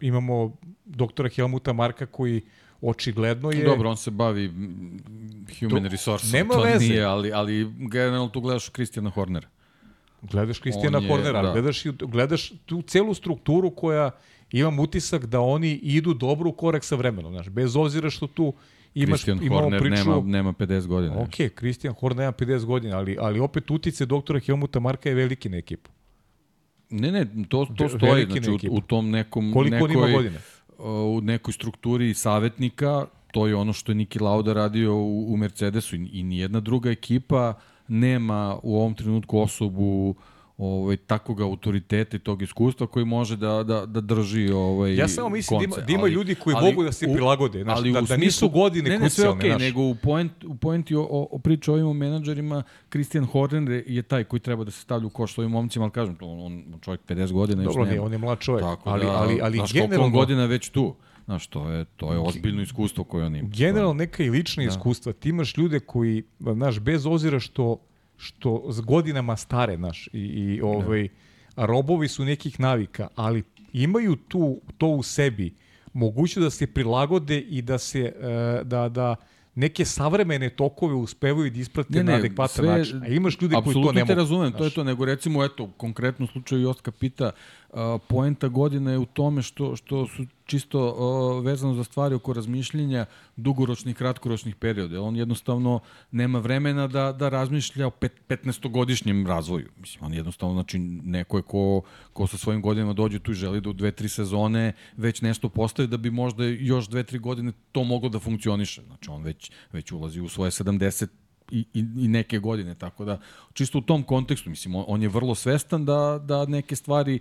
imamo 0.00 0.56
doktora 0.84 1.28
Helmuta 1.28 1.72
Marka 1.72 2.06
koji 2.06 2.42
očigledno 2.80 3.50
je... 3.50 3.64
Dobro, 3.64 3.90
on 3.90 3.96
se 3.96 4.10
bavi 4.10 4.52
human 5.60 5.84
resource, 5.84 6.26
nema 6.36 6.54
to 6.54 6.62
veze. 6.62 6.78
nije, 6.78 7.04
ali, 7.04 7.32
ali 7.32 7.72
generalno 7.78 8.28
tu 8.28 8.40
gledaš 8.40 8.68
Kristijana 8.68 9.10
Hornera. 9.10 9.48
Gledaš 10.22 10.58
Kristijana 10.58 11.00
Hornera, 11.08 11.42
da. 11.42 11.52
gledaš, 11.52 11.84
gledaš 11.86 12.52
tu 12.66 12.82
celu 12.82 13.14
strukturu 13.14 13.70
koja 13.70 14.10
imam 14.52 14.78
utisak 14.78 15.26
da 15.26 15.40
oni 15.40 15.72
idu 15.72 16.14
dobro 16.14 16.50
u 16.50 16.52
korak 16.52 16.84
sa 16.84 16.96
vremenom, 16.96 17.32
znaš, 17.32 17.48
bez 17.48 17.76
obzira 17.76 18.10
što 18.10 18.26
tu 18.26 18.52
imaš, 18.94 19.22
Christian 19.22 19.48
Horner 19.48 19.80
priču, 19.80 20.10
nema, 20.10 20.22
nema 20.26 20.52
50 20.52 20.86
godina. 20.86 21.18
Ok, 21.18 21.34
Christian 21.58 21.94
Horner 21.94 22.18
nema 22.18 22.32
50 22.32 22.64
godina, 22.64 22.96
ali, 22.96 23.16
ali 23.20 23.40
opet 23.40 23.70
utice 23.70 24.06
doktora 24.06 24.40
Helmuta 24.40 24.80
Marka 24.80 25.08
je 25.08 25.14
veliki 25.14 25.48
na 25.48 25.56
ekipu. 25.56 25.90
Ne, 26.90 27.12
ne, 27.12 27.26
to, 27.48 27.66
to 27.76 27.88
stoji, 27.88 28.26
znači 28.30 28.50
u, 28.50 28.74
u 28.74 28.80
tom 28.80 29.10
nekom... 29.10 29.52
Koliko 29.52 29.88
nekoj, 29.88 29.92
ima 29.92 30.16
godina? 30.16 30.38
U 30.78 31.20
nekoj 31.22 31.52
strukturi 31.52 32.14
savjetnika, 32.14 33.06
to 33.32 33.46
je 33.46 33.56
ono 33.56 33.72
što 33.72 33.92
je 33.92 33.96
Niki 33.96 34.18
Lauda 34.18 34.52
radio 34.52 34.94
u, 34.94 35.32
u 35.32 35.36
Mercedesu 35.36 35.96
i, 35.96 36.08
i 36.12 36.22
nijedna 36.22 36.60
druga 36.60 36.90
ekipa 36.90 37.54
nema 37.88 38.58
u 38.62 38.76
ovom 38.76 38.94
trenutku 38.94 39.38
osobu 39.38 40.08
uh, 40.08 40.16
ovaj, 40.56 40.96
takvog 40.96 41.40
autoriteta 41.40 42.16
i 42.16 42.20
tog 42.20 42.42
iskustva 42.42 42.86
koji 42.86 43.04
može 43.04 43.36
da, 43.36 43.62
da, 43.62 43.86
da 43.86 44.00
drži 44.00 44.50
ovaj, 44.50 44.96
Ja 44.96 45.08
samo 45.08 45.28
mislim 45.28 45.58
konce. 45.58 45.66
da 45.66 45.74
ima, 45.76 45.86
da 45.86 45.92
ima 45.92 46.08
ljudi 46.08 46.34
koji 46.34 46.56
ali, 46.56 46.70
mogu 46.70 46.82
da 46.84 46.92
se 46.92 47.12
prilagode, 47.12 47.62
znaš, 47.62 47.78
ali 47.78 47.92
da, 47.92 48.00
da 48.00 48.16
nisu 48.16 48.48
godine 48.48 48.90
ne, 48.90 48.98
ne, 48.98 49.10
sve 49.10 49.28
okay, 49.28 49.52
naš. 49.52 49.62
nego 49.62 49.82
u, 49.82 49.94
point, 49.94 50.44
u 50.44 50.54
pointi 50.54 50.94
o, 50.94 51.02
o, 51.02 51.28
o 51.30 51.38
priču 51.38 51.72
o 51.72 51.74
ovim 51.74 51.96
menadžerima, 51.96 52.62
Christian 52.90 53.24
Horner 53.26 53.84
je 53.86 54.02
taj 54.02 54.24
koji 54.24 54.40
treba 54.40 54.64
da 54.64 54.70
se 54.70 54.80
stavlja 54.80 55.06
u 55.06 55.10
koš 55.10 55.38
ovim 55.38 55.50
momcima, 55.50 55.84
ali 55.84 55.92
kažem, 55.92 56.16
to, 56.16 56.26
on, 56.26 56.40
on 56.40 56.80
čovjek 56.80 57.00
50 57.08 57.32
godina. 57.32 57.62
Dobro, 57.62 57.84
ne, 57.84 58.00
on 58.00 58.12
je 58.12 58.18
mlad 58.18 58.38
čovjek, 58.38 58.64
Tako 58.64 58.90
ali, 58.90 59.04
da, 59.04 59.12
ali, 59.12 59.40
ali 59.42 59.56
znaš, 59.56 59.72
generalno... 59.72 60.10
godina 60.10 60.46
već 60.46 60.68
tu. 60.68 60.94
Znaš, 61.24 61.46
to 61.46 61.68
je, 61.70 61.84
to 61.84 62.12
je 62.12 62.18
ozbiljno 62.18 62.62
iskustvo 62.62 63.04
koje 63.04 63.26
on 63.26 63.36
ima. 63.36 63.48
Generalno 63.48 63.94
neka 63.94 64.22
i 64.22 64.30
lična 64.30 64.62
da. 64.62 64.68
iskustva. 64.68 65.12
Ti 65.12 65.28
imaš 65.28 65.56
ljude 65.56 65.80
koji, 65.80 66.22
znaš, 66.38 66.80
bez 66.80 67.06
ozira 67.06 67.40
što 67.40 67.78
što 68.24 68.64
s 68.68 68.80
godinama 68.80 69.36
stare, 69.36 69.76
naš, 69.78 70.08
i, 70.08 70.18
i 70.20 70.60
ovaj, 70.62 71.08
da. 71.56 71.66
robovi 71.66 72.08
su 72.08 72.24
nekih 72.24 72.60
navika, 72.60 73.08
ali 73.16 73.42
imaju 73.72 74.16
tu 74.18 74.44
to 74.78 74.86
u 74.88 75.02
sebi 75.02 75.54
moguće 75.92 76.40
da 76.40 76.50
se 76.50 76.66
prilagode 76.68 77.38
i 77.40 77.62
da 77.62 77.78
se 77.78 78.00
e, 78.00 78.64
da 78.64 78.88
da 78.88 79.16
neke 79.56 79.84
savremene 79.84 80.50
tokove 80.50 80.94
uspevaju 80.94 81.50
da 81.50 81.58
isprate 81.58 81.92
Ne, 81.92 82.04
ne, 82.04 82.12
na 82.12 82.18
adekvatan 82.18 82.54
sve- 82.56 82.68
način. 82.68 83.02
A 83.02 83.06
imaš 83.08 83.34
ljudi 83.34 83.54
koji 83.54 83.64
to 83.64 83.68
Apsolutno 83.70 83.92
ne 83.92 84.00
te 84.00 84.04
mogu. 84.04 84.14
razumem, 84.14 84.52
to 84.52 84.58
je 84.58 84.62
znaš. 84.62 84.74
to, 84.74 84.84
nego 84.84 85.04
recimo, 85.04 85.44
eto, 85.44 85.66
konkretno 85.68 86.26
slučaju 86.26 86.62
Joska 86.62 86.90
pita, 86.92 87.30
poenta 88.08 88.48
godine 88.48 88.92
je 88.92 88.98
u 88.98 89.06
tome 89.06 89.42
što, 89.42 89.76
što 89.76 90.06
su 90.06 90.26
čisto 90.46 90.88
uh, 90.88 91.44
vezano 91.44 91.74
za 91.74 91.84
stvari 91.84 92.14
oko 92.14 92.32
razmišljenja 92.32 93.06
dugoročnih, 93.36 93.96
kratkoročnih 93.96 94.56
perioda. 94.56 95.02
On 95.02 95.16
jednostavno 95.16 95.80
nema 96.10 96.38
vremena 96.38 96.86
da, 96.86 97.12
da 97.12 97.28
razmišlja 97.28 97.86
o 97.86 97.90
pet, 97.90 98.12
15-godišnjem 98.28 99.26
razvoju. 99.26 99.68
Mislim, 99.80 100.04
on 100.04 100.14
jednostavno, 100.14 100.54
znači, 100.54 100.78
neko 100.78 101.36
je 101.36 101.42
ko, 101.42 101.82
ko 102.12 102.26
sa 102.26 102.36
svojim 102.36 102.62
godinama 102.62 102.92
dođe 102.92 103.18
tu 103.18 103.32
i 103.32 103.34
želi 103.34 103.60
da 103.60 103.70
u 103.70 103.72
dve, 103.72 103.92
tri 103.92 104.08
sezone 104.08 104.72
već 104.96 105.22
nešto 105.22 105.48
postavi 105.48 105.88
da 105.88 105.96
bi 105.96 106.10
možda 106.10 106.44
još 106.44 106.88
dve, 106.88 107.04
tri 107.04 107.18
godine 107.18 107.52
to 107.72 107.84
moglo 107.84 108.08
da 108.08 108.18
funkcioniše. 108.18 108.82
Znači, 108.86 109.10
on 109.10 109.22
već, 109.22 109.50
već 109.72 109.92
ulazi 109.92 110.20
u 110.20 110.28
svoje 110.28 110.50
70 110.50 111.06
i, 111.54 111.64
i, 111.74 111.84
i 112.04 112.08
neke 112.08 112.38
godine, 112.38 112.74
tako 112.74 113.04
da 113.04 113.18
čisto 113.52 113.78
u 113.78 113.80
tom 113.80 114.02
kontekstu, 114.02 114.50
mislim, 114.50 114.74
on, 114.74 114.84
on 114.88 115.02
je 115.02 115.08
vrlo 115.08 115.34
svestan 115.34 115.84
da, 115.84 116.20
da 116.24 116.46
neke 116.46 116.76
stvari 116.76 117.18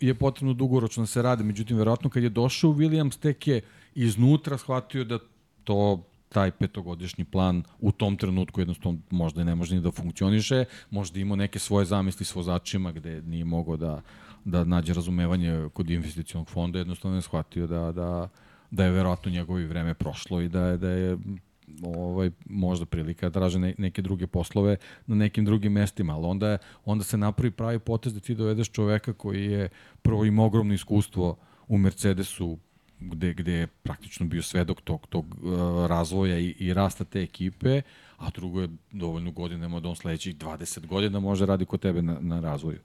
je 0.00 0.14
potrebno 0.14 0.54
dugoročno 0.54 1.02
da 1.02 1.06
se 1.06 1.22
rade, 1.22 1.44
međutim, 1.44 1.76
verovatno 1.76 2.10
kad 2.10 2.22
je 2.22 2.28
došao 2.28 2.70
Williams, 2.70 3.18
tek 3.18 3.46
je 3.46 3.60
iznutra 3.94 4.58
shvatio 4.58 5.04
da 5.04 5.18
to 5.64 6.04
taj 6.28 6.50
petogodišnji 6.50 7.24
plan 7.24 7.62
u 7.80 7.92
tom 7.92 8.16
trenutku 8.16 8.60
jednostavno 8.60 8.98
možda 9.10 9.44
ne 9.44 9.54
može 9.54 9.74
ni 9.74 9.80
da 9.80 9.90
funkcioniše, 9.90 10.64
možda 10.90 11.20
imao 11.20 11.36
neke 11.36 11.58
svoje 11.58 11.86
zamisli 11.86 12.26
s 12.26 12.34
vozačima 12.34 12.92
gde 12.92 13.22
nije 13.22 13.44
mogao 13.44 13.76
da, 13.76 14.02
da 14.44 14.64
nađe 14.64 14.94
razumevanje 14.94 15.68
kod 15.72 15.90
investicionog 15.90 16.48
fonda, 16.48 16.78
jednostavno 16.78 17.16
je 17.16 17.22
shvatio 17.22 17.66
da, 17.66 17.92
da, 17.92 18.28
da 18.70 18.84
je 18.84 18.90
verovatno 18.90 19.30
njegovo 19.30 19.58
vreme 19.68 19.94
prošlo 19.94 20.40
i 20.40 20.48
da 20.48 20.64
je, 20.64 20.76
da 20.76 20.90
je 20.90 21.18
ovaj, 21.82 22.30
možda 22.46 22.86
prilika 22.86 23.28
da 23.28 23.40
traže 23.40 23.58
ne, 23.58 23.74
neke 23.78 24.02
druge 24.02 24.26
poslove 24.26 24.76
na 25.06 25.14
nekim 25.14 25.44
drugim 25.44 25.72
mestima, 25.72 26.14
ali 26.14 26.26
onda, 26.26 26.58
onda 26.84 27.04
se 27.04 27.16
napravi 27.16 27.50
pravi 27.50 27.78
potez 27.78 28.14
da 28.14 28.20
ti 28.20 28.34
dovedeš 28.34 28.70
čoveka 28.70 29.12
koji 29.12 29.44
je 29.44 29.68
prvo 30.02 30.24
ima 30.24 30.44
ogromno 30.44 30.74
iskustvo 30.74 31.36
u 31.68 31.78
Mercedesu 31.78 32.58
gde, 33.00 33.34
gde 33.34 33.52
je 33.52 33.66
praktično 33.66 34.26
bio 34.26 34.42
svedok 34.42 34.80
tog, 34.80 35.06
tog 35.06 35.26
uh, 35.26 35.86
razvoja 35.86 36.38
i, 36.38 36.54
i 36.58 36.74
rasta 36.74 37.04
te 37.04 37.22
ekipe, 37.22 37.82
a 38.16 38.30
drugo 38.30 38.60
je 38.60 38.68
dovoljno 38.92 39.30
godinama 39.30 39.80
da 39.80 39.88
on 39.88 39.96
sledećih 39.96 40.36
20 40.36 40.86
godina 40.86 41.20
može 41.20 41.46
radi 41.46 41.64
kod 41.64 41.80
tebe 41.80 42.02
na, 42.02 42.18
na 42.20 42.40
razvoju. 42.40 42.78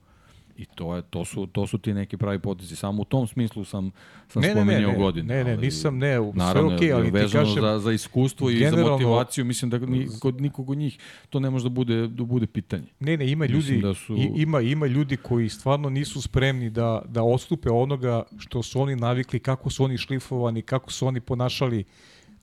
I 0.56 0.64
to, 0.66 0.96
je, 0.96 1.02
to, 1.02 1.24
su, 1.24 1.46
to 1.46 1.66
su 1.66 1.78
ti 1.78 1.94
neki 1.94 2.16
pravi 2.16 2.38
potezi. 2.38 2.76
Samo 2.76 3.02
u 3.02 3.06
tom 3.06 3.26
smislu 3.26 3.64
sam, 3.64 3.90
sam 4.28 4.42
Ne, 4.42 4.48
ne, 4.48 4.54
ne, 4.54 4.60
spomenuo 4.60 4.92
ne, 4.92 4.98
godine. 4.98 5.34
ne, 5.34 5.44
ne, 5.44 5.52
ali 5.52 5.60
nisam, 5.60 5.98
ne, 5.98 6.16
sve 6.16 6.32
Naravno, 6.34 6.74
okej, 6.74 6.92
ali 6.92 7.06
ti 7.06 7.12
kažem- 7.12 7.60
za, 7.60 7.78
za 7.78 7.92
iskustvo 7.92 8.50
i 8.50 8.58
za 8.60 8.76
motivaciju, 8.78 9.44
mislim 9.44 9.70
da 9.70 9.78
ni, 9.78 10.08
kod 10.20 10.40
nikog 10.40 10.70
od 10.70 10.78
njih 10.78 10.98
to 11.30 11.40
ne 11.40 11.50
može 11.50 11.64
da 11.64 11.70
bude, 11.70 12.06
da 12.08 12.24
bude 12.24 12.46
pitanje. 12.46 12.86
Ne, 13.00 13.16
ne, 13.16 13.28
ima 13.28 13.46
ljudi, 13.46 13.78
da 13.78 13.94
su- 13.94 14.16
i, 14.16 14.30
ima, 14.36 14.60
ima 14.60 14.86
ljudi 14.86 15.16
koji 15.16 15.48
stvarno 15.48 15.90
nisu 15.90 16.22
spremni 16.22 16.70
da, 16.70 17.02
da 17.06 17.22
odstupe 17.22 17.70
onoga 17.70 18.22
što 18.38 18.62
su 18.62 18.80
oni 18.80 18.96
navikli, 18.96 19.38
kako 19.38 19.70
su 19.70 19.84
oni 19.84 19.98
šlifovani, 19.98 20.62
kako 20.62 20.92
su 20.92 21.06
oni 21.06 21.20
ponašali 21.20 21.84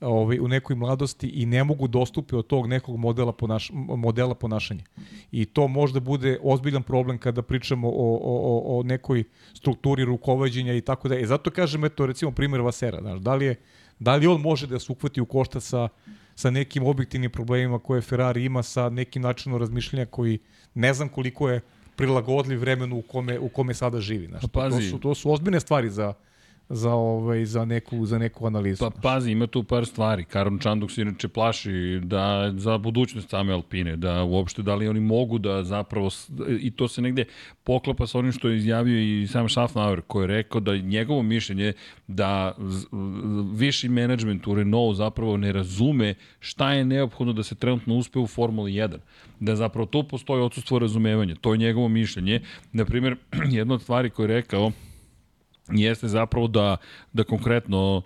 ovaj, 0.02 0.38
u 0.40 0.48
nekoj 0.48 0.76
mladosti 0.76 1.28
i 1.28 1.46
ne 1.46 1.64
mogu 1.64 1.88
dostupe 1.88 2.36
od 2.36 2.46
tog 2.46 2.66
nekog 2.66 2.96
modela, 2.96 3.32
ponaš, 3.32 3.70
modela 3.72 4.34
ponašanja. 4.34 4.84
I 5.32 5.44
to 5.44 5.68
možda 5.68 6.00
bude 6.00 6.38
ozbiljan 6.42 6.82
problem 6.82 7.18
kada 7.18 7.42
pričamo 7.42 7.88
o, 7.88 8.18
o, 8.22 8.78
o, 8.78 8.82
nekoj 8.82 9.24
strukturi 9.54 10.04
rukovođenja 10.04 10.74
i 10.74 10.80
tako 10.80 11.08
da. 11.08 11.18
E, 11.18 11.26
zato 11.26 11.50
kažem, 11.50 11.84
eto, 11.84 12.06
recimo, 12.06 12.30
primjer 12.32 12.60
Vasera, 12.60 13.00
znaš, 13.00 13.20
da 13.20 13.34
li 13.34 13.44
je 13.44 13.56
Da 14.02 14.16
li 14.16 14.26
on 14.26 14.40
može 14.40 14.66
da 14.66 14.78
se 14.78 14.92
uhvati 14.92 15.20
u 15.20 15.26
košta 15.26 15.60
sa, 15.60 15.88
sa 16.34 16.50
nekim 16.50 16.86
objektivnim 16.86 17.30
problemima 17.30 17.78
koje 17.78 18.00
Ferrari 18.00 18.44
ima, 18.44 18.62
sa 18.62 18.88
nekim 18.90 19.22
načinom 19.22 19.60
razmišljanja 19.60 20.06
koji 20.06 20.38
ne 20.74 20.94
znam 20.94 21.08
koliko 21.08 21.50
je 21.50 21.60
prilagodljiv 21.96 22.60
vremenu 22.60 22.98
u 22.98 23.02
kome, 23.02 23.38
u 23.38 23.48
kome 23.48 23.74
sada 23.74 24.00
živi. 24.00 24.26
Znaš, 24.26 24.42
to, 24.42 24.70
to, 24.70 24.80
su, 24.80 24.98
to 24.98 25.14
su 25.14 25.32
ozbiljne 25.32 25.60
stvari 25.60 25.90
za, 25.90 26.14
za, 26.72 26.94
ovaj, 26.94 27.44
za, 27.44 27.64
neku, 27.64 28.06
za 28.06 28.18
neku 28.18 28.46
analizu. 28.46 28.84
Pa 28.84 28.90
pazi, 29.02 29.30
ima 29.30 29.46
tu 29.46 29.62
par 29.62 29.86
stvari. 29.86 30.24
Karon 30.24 30.58
Čanduk 30.58 30.90
se 30.90 31.02
inače 31.02 31.28
plaši 31.28 32.00
da 32.02 32.52
za 32.56 32.78
budućnost 32.78 33.30
same 33.30 33.52
Alpine, 33.52 33.96
da 33.96 34.22
uopšte 34.22 34.62
da 34.62 34.74
li 34.74 34.88
oni 34.88 35.00
mogu 35.00 35.38
da 35.38 35.64
zapravo, 35.64 36.10
i 36.60 36.70
to 36.70 36.88
se 36.88 37.02
negde 37.02 37.24
poklapa 37.64 38.06
sa 38.06 38.18
onim 38.18 38.32
što 38.32 38.48
je 38.48 38.56
izjavio 38.56 38.98
i 39.00 39.26
sam 39.26 39.48
Schaffnauer, 39.48 40.00
koji 40.00 40.22
je 40.22 40.26
rekao 40.26 40.60
da 40.60 40.72
je 40.72 40.82
njegovo 40.82 41.22
mišljenje 41.22 41.72
da 42.06 42.56
viši 43.54 43.88
menadžment 43.88 44.46
u 44.46 44.54
Renault 44.54 44.96
zapravo 44.96 45.36
ne 45.36 45.52
razume 45.52 46.14
šta 46.40 46.72
je 46.72 46.84
neophodno 46.84 47.32
da 47.32 47.42
se 47.42 47.54
trenutno 47.54 47.94
uspe 47.94 48.18
u 48.18 48.26
Formuli 48.26 48.72
1. 48.72 48.96
Da 49.40 49.56
zapravo 49.56 49.86
tu 49.86 50.04
postoji 50.08 50.42
odsustvo 50.42 50.78
razumevanja. 50.78 51.34
To 51.34 51.54
je 51.54 51.58
njegovo 51.58 51.88
mišljenje. 51.88 52.40
Naprimjer, 52.72 53.16
jedna 53.58 53.74
od 53.74 53.82
stvari 53.82 54.10
koje 54.10 54.24
je 54.24 54.34
rekao 54.34 54.72
jeste 55.70 56.08
zapravo 56.08 56.46
da, 56.48 56.76
da 57.12 57.24
konkretno 57.24 58.02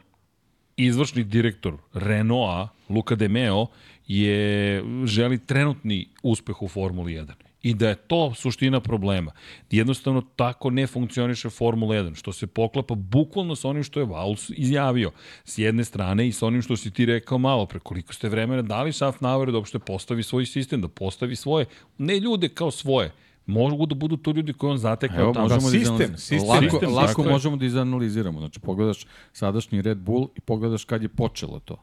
izvršni 0.76 1.24
direktor 1.24 1.76
Renaulta, 1.94 2.68
Luka 2.88 3.14
De 3.14 3.28
Meo, 3.28 3.66
je, 4.06 4.82
želi 5.04 5.38
trenutni 5.38 6.08
uspeh 6.22 6.62
u 6.62 6.68
Formuli 6.68 7.12
1. 7.12 7.32
I 7.62 7.74
da 7.74 7.88
je 7.88 7.94
to 7.94 8.34
suština 8.34 8.80
problema. 8.80 9.32
Jednostavno 9.70 10.22
tako 10.36 10.70
ne 10.70 10.86
funkcioniše 10.86 11.50
Formula 11.50 11.94
1, 11.94 12.14
što 12.14 12.32
se 12.32 12.46
poklapa 12.46 12.94
bukvalno 12.94 13.56
sa 13.56 13.68
onim 13.68 13.82
što 13.82 14.00
je 14.00 14.06
Vauls 14.06 14.50
izjavio. 14.56 15.10
S 15.44 15.58
jedne 15.58 15.84
strane 15.84 16.28
i 16.28 16.32
sa 16.32 16.46
onim 16.46 16.62
što 16.62 16.76
si 16.76 16.90
ti 16.90 17.06
rekao 17.06 17.38
malo 17.38 17.66
pre, 17.66 17.80
koliko 17.80 18.14
ste 18.14 18.28
vremena 18.28 18.62
dali 18.62 18.92
Schaffnauer 18.92 19.52
da 19.52 19.58
uopšte 19.58 19.78
postavi 19.78 20.22
svoj 20.22 20.46
sistem, 20.46 20.80
da 20.80 20.88
postavi 20.88 21.36
svoje, 21.36 21.66
ne 21.98 22.20
ljude 22.20 22.48
kao 22.48 22.70
svoje, 22.70 23.12
mogu 23.46 23.86
da 23.86 23.94
budu 23.94 24.16
to 24.16 24.30
ljudi 24.30 24.52
koje 24.52 24.70
on 24.70 24.78
zatekao 24.78 25.20
Evo, 25.20 25.32
tamo. 25.32 25.48
da, 25.48 25.54
možemo 25.54 25.70
sistem, 25.72 25.96
da 25.98 26.04
izanaliz- 26.04 26.16
sistem, 26.18 26.48
lako, 26.48 26.62
sistem, 26.62 26.92
lako 26.92 27.22
je. 27.22 27.30
možemo 27.30 27.56
da 27.56 27.66
izanaliziramo. 27.66 28.38
Znači, 28.38 28.60
pogledaš 28.60 29.04
sadašnji 29.32 29.82
Red 29.82 29.98
Bull 29.98 30.28
i 30.34 30.40
pogledaš 30.40 30.84
kad 30.84 31.02
je 31.02 31.08
počelo 31.08 31.60
to. 31.60 31.82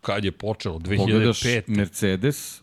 Kad 0.00 0.24
je 0.24 0.32
počelo? 0.32 0.78
Pogledaš 0.78 1.40
2005. 1.40 1.68
Mercedes 1.68 2.62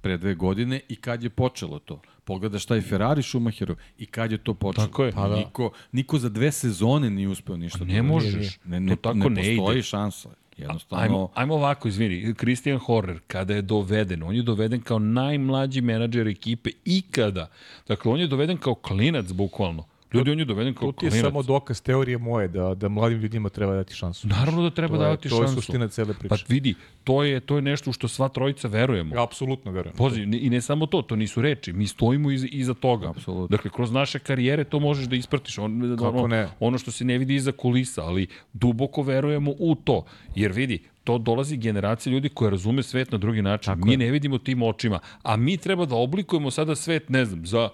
pre 0.00 0.16
dve 0.16 0.34
godine 0.34 0.80
i 0.88 0.96
kad 0.96 1.22
je 1.22 1.30
počelo 1.30 1.78
to. 1.78 2.00
Pogledaš 2.24 2.66
taj 2.66 2.80
Ferrari 2.80 3.22
Schumacheru 3.22 3.76
i 3.98 4.06
kad 4.06 4.32
je 4.32 4.38
to 4.38 4.54
počelo. 4.54 4.86
Tako 4.86 5.04
je. 5.04 5.12
Pa 5.12 5.16
Pa 5.16 5.28
da. 5.28 5.36
Niko, 5.36 5.70
niko 5.92 6.18
za 6.18 6.28
dve 6.28 6.52
sezone 6.52 7.10
nije 7.10 7.28
uspeo 7.28 7.56
ništa. 7.56 7.78
Pa 7.78 7.84
da 7.84 7.92
ne 7.92 8.02
možeš. 8.02 8.58
Ne, 8.64 8.80
ne, 8.80 8.90
To 8.90 8.96
tako 8.98 9.14
ne, 9.18 9.24
ne 9.26 9.34
postoji 9.36 9.72
ide. 9.72 9.82
šansa. 9.82 10.28
Jednostavno, 10.60 11.04
Ajmo, 11.04 11.28
ajmo 11.34 11.54
ovako, 11.54 11.88
izvini, 11.88 12.34
Christian 12.34 12.78
Horner, 12.78 13.18
kada 13.26 13.54
je 13.54 13.62
doveden, 13.62 14.22
on 14.22 14.34
je 14.36 14.42
doveden 14.42 14.80
kao 14.80 14.98
najmlađi 14.98 15.80
menadžer 15.80 16.28
ekipe 16.28 16.70
ikada. 16.84 17.50
Dakle, 17.88 18.12
on 18.12 18.20
je 18.20 18.26
doveden 18.26 18.56
kao 18.56 18.74
klinac, 18.74 19.32
bukvalno. 19.32 19.84
Ljudi, 20.12 20.30
on 20.30 20.38
je 20.38 20.44
doveden 20.44 20.74
kao 20.74 20.92
To 20.92 21.00
ti 21.00 21.06
je 21.06 21.10
klinac. 21.10 21.26
samo 21.26 21.42
dokaz 21.42 21.82
teorije 21.82 22.18
moje 22.18 22.48
da, 22.48 22.74
da 22.74 22.88
mladim 22.88 23.18
ljudima 23.18 23.48
treba 23.48 23.74
dati 23.74 23.94
šansu. 23.94 24.28
Naravno 24.28 24.62
da 24.62 24.70
treba 24.70 24.96
to 24.96 25.02
je, 25.02 25.04
davati 25.04 25.28
to 25.28 25.36
je 25.36 25.40
šansu. 25.40 25.54
suština 25.54 25.88
cele 25.88 26.14
priče. 26.14 26.28
Pa 26.28 26.36
vidi, 26.48 26.74
to 27.04 27.22
je, 27.22 27.40
to 27.40 27.56
je 27.56 27.62
nešto 27.62 27.90
u 27.90 27.92
što 27.92 28.08
sva 28.08 28.28
trojica 28.28 28.68
verujemo. 28.68 29.14
Ja 29.14 29.22
apsolutno 29.22 29.72
verujem. 29.72 29.96
Pozi, 29.96 30.20
i 30.22 30.50
ne 30.50 30.60
samo 30.60 30.86
to, 30.86 31.02
to 31.02 31.16
nisu 31.16 31.42
reči, 31.42 31.72
mi 31.72 31.86
stojimo 31.86 32.30
iza, 32.30 32.46
iza 32.50 32.74
toga. 32.74 33.10
Apsolutno. 33.10 33.56
Dakle, 33.56 33.70
kroz 33.70 33.92
naše 33.92 34.18
karijere 34.18 34.64
to 34.64 34.80
možeš 34.80 35.06
da 35.06 35.16
ispratiš. 35.16 35.58
On, 35.58 35.96
Kako 35.98 36.08
ono, 36.08 36.26
ne? 36.26 36.48
ono 36.60 36.78
što 36.78 36.90
se 36.90 37.04
ne 37.04 37.18
vidi 37.18 37.34
iza 37.34 37.52
kulisa, 37.52 38.04
ali 38.04 38.26
duboko 38.52 39.02
verujemo 39.02 39.50
u 39.58 39.74
to. 39.74 40.04
Jer 40.34 40.52
vidi, 40.52 40.82
to 41.04 41.18
dolazi 41.18 41.56
generacija 41.56 42.12
ljudi 42.12 42.28
koja 42.28 42.50
razume 42.50 42.82
svet 42.82 43.12
na 43.12 43.18
drugi 43.18 43.42
način. 43.42 43.74
Tako 43.74 43.86
mi 43.86 43.92
je. 43.92 43.98
ne 43.98 44.10
vidimo 44.10 44.38
tim 44.38 44.62
očima. 44.62 44.98
A 45.22 45.36
mi 45.36 45.56
treba 45.56 45.86
da 45.86 45.94
oblikujemo 45.94 46.50
sada 46.50 46.74
svet, 46.74 47.08
ne 47.08 47.24
znam, 47.24 47.46
za 47.46 47.68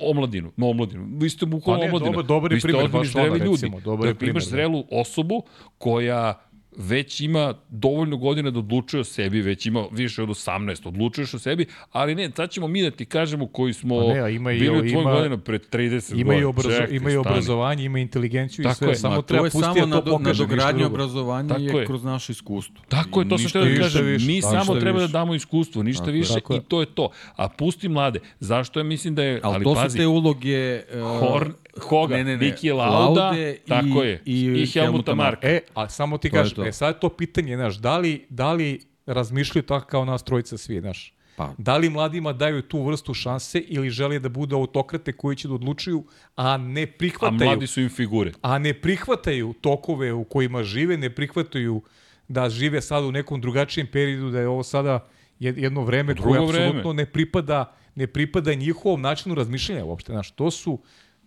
omladinu, 0.00 0.52
no 0.56 0.68
omladinu. 0.68 1.06
Vi 1.12 1.30
ste 1.30 1.46
bukvalno 1.46 1.80
Pa 1.80 1.86
ne, 1.86 1.88
omladina. 1.88 2.10
dobar- 2.12 2.26
dobar 2.26 2.52
je 2.52 2.54
Vi 2.54 2.60
ste 2.60 2.68
primer, 2.68 2.84
ozbiljni 2.84 3.04
baš 3.04 3.14
ona, 3.16 3.36
ljudi. 3.36 3.50
recimo, 3.52 3.80
dobar 3.80 4.06
je 4.06 4.12
dakle, 4.12 4.28
imaš 4.28 4.34
primer, 4.34 4.42
da. 4.42 4.48
zrelu 4.48 4.84
osobu 4.92 5.42
koja 5.78 6.34
već 6.78 7.20
ima 7.20 7.54
dovoljno 7.70 8.16
godina 8.16 8.50
da 8.50 8.58
odlučuje 8.58 9.00
o 9.00 9.04
sebi, 9.04 9.40
već 9.40 9.66
ima 9.66 9.84
više 9.92 10.22
od 10.22 10.28
18, 10.28 10.48
odlučuješ 10.84 11.34
o 11.34 11.38
sebi, 11.38 11.66
ali 11.92 12.14
ne, 12.14 12.30
sad 12.30 12.50
ćemo 12.50 12.68
mi 12.68 12.82
da 12.82 12.90
ti 12.90 13.04
kažemo 13.06 13.46
koji 13.46 13.72
smo 13.72 13.98
Pa 13.98 14.14
ne, 14.14 14.34
ima 14.34 14.52
i- 14.52 14.58
bili 14.58 14.76
u 14.78 14.80
tvojim 14.80 15.00
ima- 15.00 15.12
godinama 15.12 15.38
pred 15.38 15.62
30 15.68 16.12
Ima 16.12 16.20
i, 16.22 16.24
godina. 16.26 16.48
obrazo, 16.48 16.70
Čekaj, 16.70 16.96
ima 16.96 17.10
i 17.10 17.16
obrazovanje, 17.16 17.84
ima 17.84 17.98
inteligenciju 17.98 18.62
Tako 18.62 18.72
i 18.72 18.76
sve, 18.76 18.88
je, 18.88 18.94
samo 18.96 19.22
treba 19.22 19.44
pustiti 19.44 19.64
samo 19.64 19.86
da 19.86 19.96
to 19.96 20.10
pokaže. 20.10 20.46
drugo. 20.46 20.86
obrazovanja 20.86 21.48
Tako 21.48 21.60
je 21.60 21.74
je. 21.74 21.86
kroz 21.86 22.04
naše 22.04 22.32
iskustvo. 22.32 22.76
Tako 22.88 23.20
je, 23.20 23.28
to 23.28 23.38
sam 23.38 23.50
teo 23.50 23.62
da 23.62 23.68
više. 23.68 23.82
kažem. 23.82 24.06
više, 24.06 24.26
Mi 24.26 24.42
samo 24.42 24.74
treba 24.74 24.98
da 24.98 25.04
više. 25.04 25.12
damo 25.12 25.34
iskustvo, 25.34 25.82
ništa 25.82 26.02
Tako 26.02 26.12
više 26.12 26.34
Tako 26.34 26.52
je. 26.52 26.56
i 26.56 26.62
to 26.62 26.80
je 26.80 26.86
to. 26.86 27.08
A 27.36 27.48
pusti 27.48 27.88
mlade. 27.88 28.20
Zašto 28.40 28.80
ja 28.80 28.84
mislim 28.84 29.14
da 29.14 29.22
je... 29.22 29.40
Ali, 29.42 29.54
Ali, 29.54 29.64
to 29.64 29.74
pazi, 29.74 29.90
su 29.90 29.96
te 29.96 30.06
uloge... 30.06 30.80
Uh, 30.94 31.18
Horn, 31.20 31.52
Hoga, 31.80 32.16
ne, 32.16 32.24
ne, 32.24 32.36
ne. 32.36 32.46
Niki 32.46 32.70
Lauda, 32.70 33.20
Laude 33.22 33.52
i- 33.54 33.68
tako 33.68 34.02
je, 34.02 34.22
i 34.24 34.40
i, 34.42 34.66
Helmuta 34.68 35.14
Marka. 35.14 35.48
E, 35.48 35.60
a 35.74 35.88
samo 35.88 36.18
ti 36.18 36.30
kažem. 36.30 36.67
E 36.68 36.72
sad 36.72 36.94
je 36.94 37.00
to 37.00 37.08
pitanje, 37.08 37.56
znaš, 37.56 37.76
da 37.76 37.98
li, 37.98 38.26
da 38.28 38.52
li 38.52 38.80
razmišljaju 39.06 39.62
tako 39.62 39.86
kao 39.86 40.04
nas 40.04 40.22
trojica 40.22 40.58
svi, 40.58 40.80
znaš? 40.80 41.14
Pa. 41.36 41.54
Da 41.58 41.76
li 41.76 41.90
mladima 41.90 42.32
daju 42.32 42.62
tu 42.62 42.82
vrstu 42.82 43.14
šanse 43.14 43.58
ili 43.60 43.90
žele 43.90 44.18
da 44.18 44.28
budu 44.28 44.56
autokrate 44.56 45.12
koji 45.12 45.36
će 45.36 45.48
da 45.48 45.54
odlučuju, 45.54 46.04
a 46.36 46.56
ne 46.56 46.82
A 46.82 46.86
prihvataju 46.98 47.50
mladi 47.50 47.66
su 47.66 47.80
im 47.80 47.88
figure. 47.88 48.32
a 48.42 48.58
ne 48.58 48.74
prihvataju 48.74 49.54
tokove 49.60 50.12
u 50.12 50.24
kojima 50.24 50.62
žive, 50.62 50.96
ne 50.96 51.10
prihvataju 51.10 51.82
da 52.28 52.50
žive 52.50 52.80
sada 52.80 53.06
u 53.06 53.12
nekom 53.12 53.40
drugačijem 53.40 53.86
periodu, 53.86 54.30
da 54.30 54.40
je 54.40 54.48
ovo 54.48 54.62
sada 54.62 55.06
jed- 55.40 55.58
jedno 55.58 55.82
vreme 55.82 56.14
Drugo 56.14 56.28
koje 56.30 56.46
vreme. 56.46 56.66
apsolutno 56.66 56.92
ne 56.92 57.06
pripada, 57.06 57.64
ne 57.94 58.06
pripada 58.06 58.54
njihovom 58.54 59.00
načinu 59.00 59.34
razmišljanja 59.34 59.84
uopšte. 59.84 60.12
Znaš, 60.12 60.30
to 60.30 60.50
su, 60.50 60.78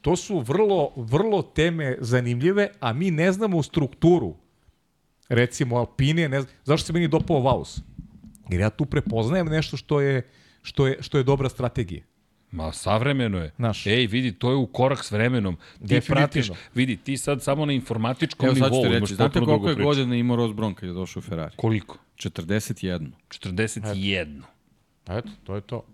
to 0.01 0.15
su 0.15 0.39
vrlo, 0.39 0.91
vrlo 0.95 1.41
teme 1.41 1.97
zanimljive, 1.99 2.69
a 2.79 2.93
mi 2.93 3.11
ne 3.11 3.31
znamo 3.31 3.63
strukturu 3.63 4.35
recimo 5.31 5.77
Alpine, 5.77 6.29
ne 6.29 6.41
znam, 6.41 6.53
zašto 6.63 6.85
se 6.85 6.93
meni 6.93 7.07
dopao 7.07 7.39
Vaus? 7.39 7.79
Jer 8.49 8.61
ja 8.61 8.69
tu 8.69 8.85
prepoznajem 8.85 9.47
nešto 9.47 9.77
što 9.77 10.01
je, 10.01 10.27
što 10.61 10.87
je, 10.87 10.97
što 11.01 11.17
je 11.17 11.23
dobra 11.23 11.49
strategija. 11.49 12.03
Ma 12.51 12.71
savremeno 12.71 13.37
je. 13.37 13.51
Znaš. 13.55 13.87
Ej, 13.87 14.07
vidi, 14.07 14.31
to 14.31 14.49
je 14.49 14.55
u 14.55 14.67
korak 14.67 15.05
s 15.05 15.11
vremenom. 15.11 15.55
Ti 15.55 15.61
Definitivno. 15.79 16.15
pratiš, 16.15 16.49
vidi, 16.75 16.97
ti 16.97 17.17
sad 17.17 17.43
samo 17.43 17.65
na 17.65 17.73
informatičkom 17.73 18.45
Evo 18.45 18.55
sad 18.55 18.71
nivou 18.71 18.83
ti 18.83 18.87
imaš 18.89 19.01
reći, 19.01 19.15
znate 19.15 19.39
koliko 19.39 19.69
je 19.69 19.75
godina 19.75 20.15
imao 20.15 20.35
Ross 20.35 20.53
Brown 20.53 20.73
kad 20.73 20.89
je 20.89 20.93
došao 20.93 21.19
u 21.19 21.23
Ferrari? 21.23 21.55
Koliko? 21.55 21.97
41. 22.15 23.11
41. 23.29 24.41
Eto, 25.09 25.29
to 25.43 25.55
je 25.55 25.61
to. 25.61 25.85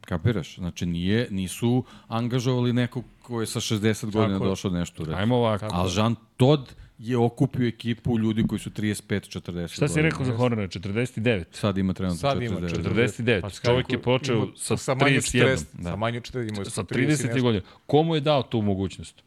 Kapiraš? 0.00 0.56
Znači 0.56 0.86
nije, 0.86 1.28
nisu 1.30 1.84
angažovali 2.08 2.72
nekog 2.72 3.04
ko 3.22 3.40
je 3.40 3.46
sa 3.46 3.60
60 3.60 4.10
godina 4.10 4.34
je. 4.34 4.48
došao 4.48 4.70
da 4.70 4.78
nešto 4.78 5.02
uredi. 5.02 5.18
Ajmo 5.20 5.36
ovako. 5.36 5.68
Ali 5.70 5.92
Jean 5.96 6.14
Todt 6.36 6.74
je 7.02 7.16
okupio 7.18 7.66
ekipu 7.68 8.18
ljudi 8.18 8.44
koji 8.44 8.58
su 8.58 8.70
35-40 8.70 9.68
Šta 9.68 9.88
si 9.88 10.02
rekao 10.02 10.24
za 10.24 10.32
Hornera? 10.32 10.68
49. 10.68 11.44
Sad 11.50 11.78
ima 11.78 11.92
trenutno 11.92 12.18
Sad 12.20 12.42
ima 12.42 12.60
49. 12.60 13.18
49. 13.18 13.40
Pa 13.40 13.50
Čovjek 13.50 13.90
je 13.90 14.02
počeo 14.02 14.36
ima- 14.36 14.46
sa 14.56 14.74
od 14.74 14.78
31. 14.98 15.42
40, 15.42 15.64
Sa 15.82 15.96
manje 15.96 16.18
od 16.18 16.24
40, 16.24 16.48
imao 16.50 16.64
Sa 16.64 16.82
30 16.82 16.86
30 16.86 17.26
nešto. 17.26 17.42
godina. 17.42 17.64
Komu 17.86 18.14
je 18.14 18.20
dao 18.20 18.42
tu 18.42 18.62
mogućnost? 18.62 19.22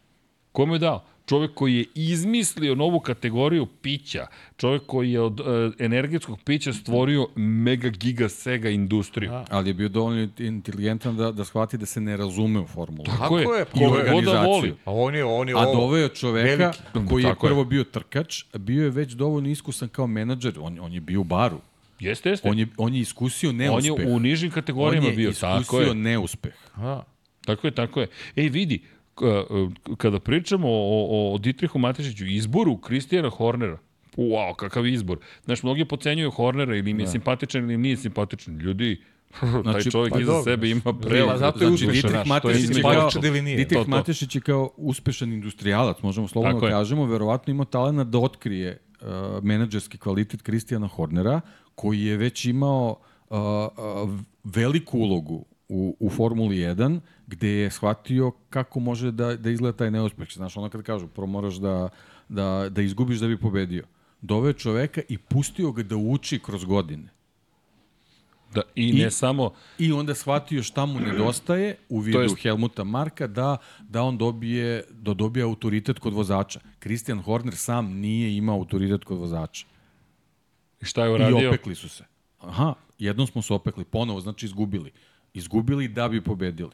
Komu 0.56 0.76
je 0.76 0.80
dao? 0.80 1.04
Čovjek 1.26 1.54
koji 1.54 1.76
je 1.76 1.86
izmislio 1.96 2.76
novu 2.76 3.00
kategoriju 3.00 3.66
pića. 3.66 4.28
Čovjek 4.58 4.82
koji 4.86 5.12
je 5.12 5.22
od 5.22 5.40
uh, 5.40 5.46
energetskog 5.80 6.40
pića 6.42 6.74
stvorio 6.74 7.28
mega 7.36 7.90
giga 7.90 8.30
sega 8.30 8.70
industriju. 8.70 9.32
A. 9.32 9.46
Ali 9.50 9.70
je 9.70 9.74
bio 9.74 9.90
dovoljno 9.90 10.28
inteligentan 10.40 11.18
da, 11.18 11.32
da 11.32 11.46
shvati 11.46 11.78
da 11.78 11.86
se 11.86 12.02
ne 12.02 12.18
razume 12.18 12.60
u 12.60 12.68
formulu. 12.68 13.04
Tako 13.06 13.40
je. 13.40 13.46
je, 13.50 13.62
I 13.64 13.80
ko 13.80 13.80
da 13.82 13.86
organizaciju. 13.88 14.42
voli. 14.46 14.76
A 14.86 14.92
on 14.94 15.16
je, 15.16 15.26
on 15.26 15.50
je 15.50 15.56
A 15.56 15.60
ovo- 15.60 15.74
doveo 15.76 16.04
je 16.04 16.10
čoveka 16.10 16.48
veliki. 16.58 16.80
koji 17.10 17.24
je 17.24 17.30
Tako 17.30 17.46
je. 17.46 17.50
prvo 17.50 17.66
bio 17.66 17.84
trkač, 17.84 18.44
bio 18.54 18.84
je 18.84 18.90
već 18.90 19.12
dovoljno 19.12 19.50
iskusan 19.50 19.90
kao 19.90 20.08
menadžer. 20.08 20.54
On, 20.60 20.80
on 20.80 20.94
je 20.94 21.02
bio 21.02 21.22
u 21.22 21.26
baru. 21.26 21.58
Jeste, 22.00 22.30
jeste. 22.30 22.50
On 22.50 22.60
je, 22.60 22.68
on 22.78 22.94
je 22.94 23.02
iskusio 23.02 23.50
On 23.50 23.56
neuspeh. 23.56 24.00
je 24.00 24.08
u 24.08 24.20
nižim 24.20 24.52
kategorijama 24.52 25.08
on 25.08 25.14
je 25.14 25.18
bio. 25.18 25.32
Tako 25.32 25.62
iskusio 25.62 25.88
je. 25.88 25.96
neuspeh. 25.96 26.54
A, 26.76 27.02
Tako 27.46 27.68
je, 27.68 27.72
tako 27.72 28.00
je. 28.00 28.08
Ej, 28.36 28.50
vidi, 28.50 28.82
kada 29.98 30.20
pričamo 30.20 30.68
o, 30.68 31.08
o, 31.10 31.34
o 31.34 31.38
Dietrichu 31.38 31.80
Matešiću, 31.80 32.26
izboru 32.26 32.78
Kristijana 32.78 33.30
Hornera, 33.30 33.78
wow, 34.18 34.56
kakav 34.56 34.86
izbor. 34.86 35.18
Znaš, 35.46 35.64
mnogi 35.64 35.86
pocenjuju 35.86 36.32
Hornera 36.32 36.76
ili 36.76 36.92
im 36.92 37.00
je 37.00 37.08
simpatičan 37.08 37.64
ili 37.64 37.74
im 37.74 37.82
nije 37.82 37.98
simpatičan. 37.98 38.58
Ljudi, 38.58 39.02
taj 39.40 39.62
Znači, 39.62 39.92
čovjek 39.92 40.14
pa 40.14 40.20
iza 40.20 40.32
dobro. 40.32 40.44
sebe 40.44 40.70
ima 40.70 40.82
Pa 40.84 40.94
pre... 40.94 41.24
zato 41.38 41.64
je 41.64 41.72
uspešan, 41.72 41.92
Dietrich 41.92 42.16
je 42.16 42.30
Matešić 42.30 42.78
je 42.78 42.82
kao, 42.82 43.10
ili 43.24 43.42
nije. 43.42 43.56
Dietrich 43.56 43.82
To, 43.82 43.86
to. 43.86 43.90
Matešić 43.90 44.36
je 44.36 44.42
kao 44.42 44.70
uspešan 44.78 45.34
industrijalac, 45.34 45.98
možemo 46.02 46.28
slobodno 46.28 46.54
Tako 46.54 46.66
je. 46.66 46.72
kažemo, 46.72 47.06
verovatno 47.06 47.52
ima 47.52 47.66
talena 47.66 48.04
da 48.04 48.20
otkrije 48.20 48.82
uh, 49.02 49.08
menadžerski 49.44 49.98
kvalitet 49.98 50.42
Kristijana 50.42 50.88
Hornera, 50.88 51.42
koji 51.76 52.02
je 52.02 52.18
već 52.18 52.46
imao 52.46 52.96
uh, 53.30 53.38
uh, 53.38 54.20
veliku 54.44 54.98
ulogu 55.00 55.46
u, 55.70 55.98
u 56.00 56.10
Formuli 56.10 56.56
1, 56.58 57.00
gde 57.28 57.50
je 57.50 57.72
shvatio 57.72 58.32
kako 58.50 58.80
može 58.80 59.12
da, 59.12 59.36
da 59.36 59.50
izgleda 59.50 59.78
taj 59.78 59.92
neuspeh. 59.92 60.28
Znaš, 60.32 60.58
ono 60.58 60.70
kad 60.70 60.84
kažu, 60.84 61.08
prvo 61.08 61.28
moraš 61.28 61.56
da, 61.56 61.90
da, 62.30 62.68
da 62.70 62.82
izgubiš 62.82 63.20
da 63.20 63.28
bi 63.28 63.40
pobedio. 63.40 63.84
Doveo 64.22 64.54
čoveka 64.54 65.02
i 65.10 65.18
pustio 65.18 65.72
ga 65.72 65.84
da 65.84 65.96
uči 65.98 66.40
kroz 66.40 66.66
godine. 66.66 67.08
Da, 68.54 68.62
i, 68.76 68.90
I- 68.90 68.94
ne 68.94 69.12
samo... 69.12 69.52
I 69.80 69.92
onda 69.92 70.16
shvatio 70.16 70.64
šta 70.64 70.86
mu 70.86 71.00
nedostaje 71.00 71.76
u 71.90 72.00
vidu 72.00 72.20
jest- 72.20 72.42
Helmuta 72.42 72.84
Marka 72.84 73.28
da, 73.28 73.58
da 73.82 74.04
on 74.04 74.18
dobije, 74.18 74.84
da 74.92 75.14
dobije 75.14 75.44
autoritet 75.44 76.00
kod 76.00 76.14
vozača. 76.14 76.60
Christian 76.80 77.22
Horner 77.22 77.56
sam 77.56 77.90
nije 77.90 78.38
imao 78.38 78.56
autoritet 78.56 79.04
kod 79.04 79.18
vozača. 79.18 79.66
Šta 80.82 81.04
je 81.06 81.12
I 81.12 81.14
uradio? 81.14 81.50
opekli 81.50 81.76
su 81.76 81.90
se. 81.90 82.04
Aha, 82.40 82.74
jednom 83.00 83.28
smo 83.28 83.42
se 83.42 83.54
opekli, 83.54 83.84
ponovo, 83.86 84.22
znači 84.22 84.46
izgubili. 84.46 84.92
Izgubili 85.36 85.88
da 85.88 86.10
bi 86.10 86.22
pobedili. 86.22 86.70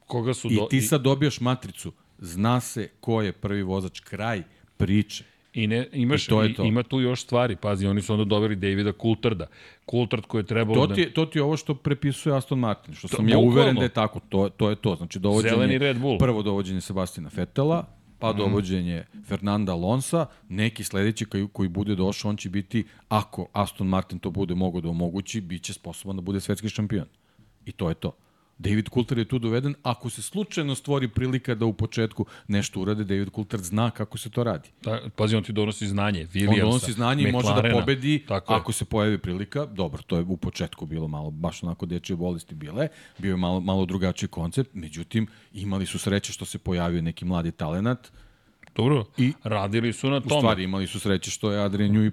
Koga 0.00 0.34
su 0.34 0.48
I 0.50 0.56
do... 0.56 0.66
ti 0.70 0.80
sad 0.80 1.02
dobijaš 1.02 1.40
matricu. 1.40 1.92
Zna 2.18 2.60
se 2.60 2.88
ko 3.00 3.22
je 3.22 3.32
prvi 3.32 3.62
vozač. 3.62 4.00
Kraj 4.00 4.42
priče. 4.76 5.24
I 5.54 5.66
ne, 5.66 5.88
imaš, 5.92 6.26
I 6.26 6.28
to 6.28 6.42
je 6.42 6.50
i- 6.50 6.54
to. 6.54 6.64
ima 6.64 6.82
tu 6.82 7.00
još 7.00 7.22
stvari. 7.22 7.56
Pazi, 7.56 7.86
oni 7.86 8.02
su 8.02 8.12
onda 8.12 8.24
doveli 8.24 8.56
Davida 8.56 8.92
Coultharda. 8.92 9.46
Coulthard 9.90 10.26
koji 10.26 10.40
je 10.40 10.46
trebalo 10.46 10.74
To 10.76 10.86
da... 10.86 10.94
ti, 10.94 11.00
je, 11.00 11.14
to 11.14 11.26
ti 11.26 11.38
je 11.38 11.42
ovo 11.42 11.56
što 11.56 11.74
prepisuje 11.74 12.36
Aston 12.36 12.58
Martin, 12.58 12.94
što 12.94 13.08
To- 13.08 13.16
sam 13.16 13.28
ja 13.28 13.38
uveren 13.38 13.76
da 13.76 13.82
je 13.82 13.88
tako. 13.88 14.20
To, 14.28 14.48
to 14.48 14.70
je 14.70 14.76
to. 14.76 14.96
Znači, 14.96 15.18
dovođenje, 15.18 15.50
Zeleni 15.50 15.78
Red 15.78 15.98
Bull. 15.98 16.18
prvo 16.18 16.42
dovođenje 16.42 16.80
Sebastina 16.80 17.30
Fetela, 17.30 17.86
pa 18.18 18.32
dovođenje 18.32 19.04
Fernanda 19.24 19.72
Alonsa, 19.72 20.26
neki 20.48 20.84
sledeći 20.84 21.24
koji, 21.24 21.48
koji 21.52 21.68
bude 21.68 21.94
došao, 21.94 22.28
on 22.28 22.36
će 22.36 22.50
biti, 22.50 22.84
ako 23.08 23.46
Aston 23.52 23.86
Martin 23.86 24.18
to 24.18 24.30
bude 24.30 24.54
mogo 24.54 24.80
da 24.80 24.88
omogući, 24.88 25.40
bit 25.40 25.62
će 25.62 25.72
sposoban 25.72 26.16
da 26.16 26.22
bude 26.22 26.40
svetski 26.40 26.68
šampion. 26.68 27.06
I 27.66 27.72
to 27.72 27.88
je 27.88 27.94
to. 27.94 28.12
David 28.58 28.88
Coulthard 28.88 29.18
je 29.18 29.24
tu 29.24 29.38
doveden. 29.38 29.74
Ako 29.82 30.10
se 30.10 30.22
slučajno 30.22 30.74
stvori 30.74 31.08
prilika 31.08 31.54
da 31.54 31.66
u 31.66 31.72
početku 31.72 32.26
nešto 32.48 32.80
urade, 32.80 33.04
David 33.04 33.28
Coulthard 33.34 33.62
zna 33.64 33.90
kako 33.90 34.18
se 34.18 34.30
to 34.30 34.44
radi. 34.44 34.68
Da, 34.82 35.00
pazi, 35.16 35.36
on 35.36 35.42
ti 35.42 35.52
donosi 35.52 35.86
znanje. 35.86 36.20
On 36.20 36.26
Williamsa, 36.26 36.60
donosi 36.60 36.92
znanje 36.92 37.22
i 37.22 37.32
može 37.32 37.48
da 37.48 37.70
pobedi 37.72 38.24
Tako 38.28 38.52
je. 38.52 38.58
ako 38.58 38.72
se 38.72 38.84
pojavi 38.84 39.18
prilika. 39.18 39.66
Dobro, 39.66 40.02
to 40.02 40.16
je 40.16 40.22
u 40.22 40.36
početku 40.36 40.86
bilo 40.86 41.08
malo, 41.08 41.30
baš 41.30 41.62
onako 41.62 41.86
dečije 41.86 42.16
bolesti 42.16 42.54
bile. 42.54 42.88
Bio 43.18 43.30
je 43.30 43.36
malo, 43.36 43.60
malo 43.60 43.86
drugačiji 43.86 44.28
koncept. 44.28 44.70
Međutim, 44.74 45.26
imali 45.52 45.86
su 45.86 45.98
sreće 45.98 46.32
što 46.32 46.44
se 46.44 46.58
pojavio 46.58 47.02
neki 47.02 47.24
mladi 47.24 47.52
talenat. 47.52 48.12
Dobro, 48.76 49.04
I- 49.16 49.32
radili 49.44 49.92
su 49.92 50.10
na 50.10 50.16
U 50.16 50.20
tome. 50.20 50.40
stvari, 50.40 50.62
imali 50.64 50.86
su 50.86 51.00
sreće 51.00 51.30
što 51.30 51.52
je 51.52 51.64
Adrian 51.64 51.90
Njuj 51.90 52.10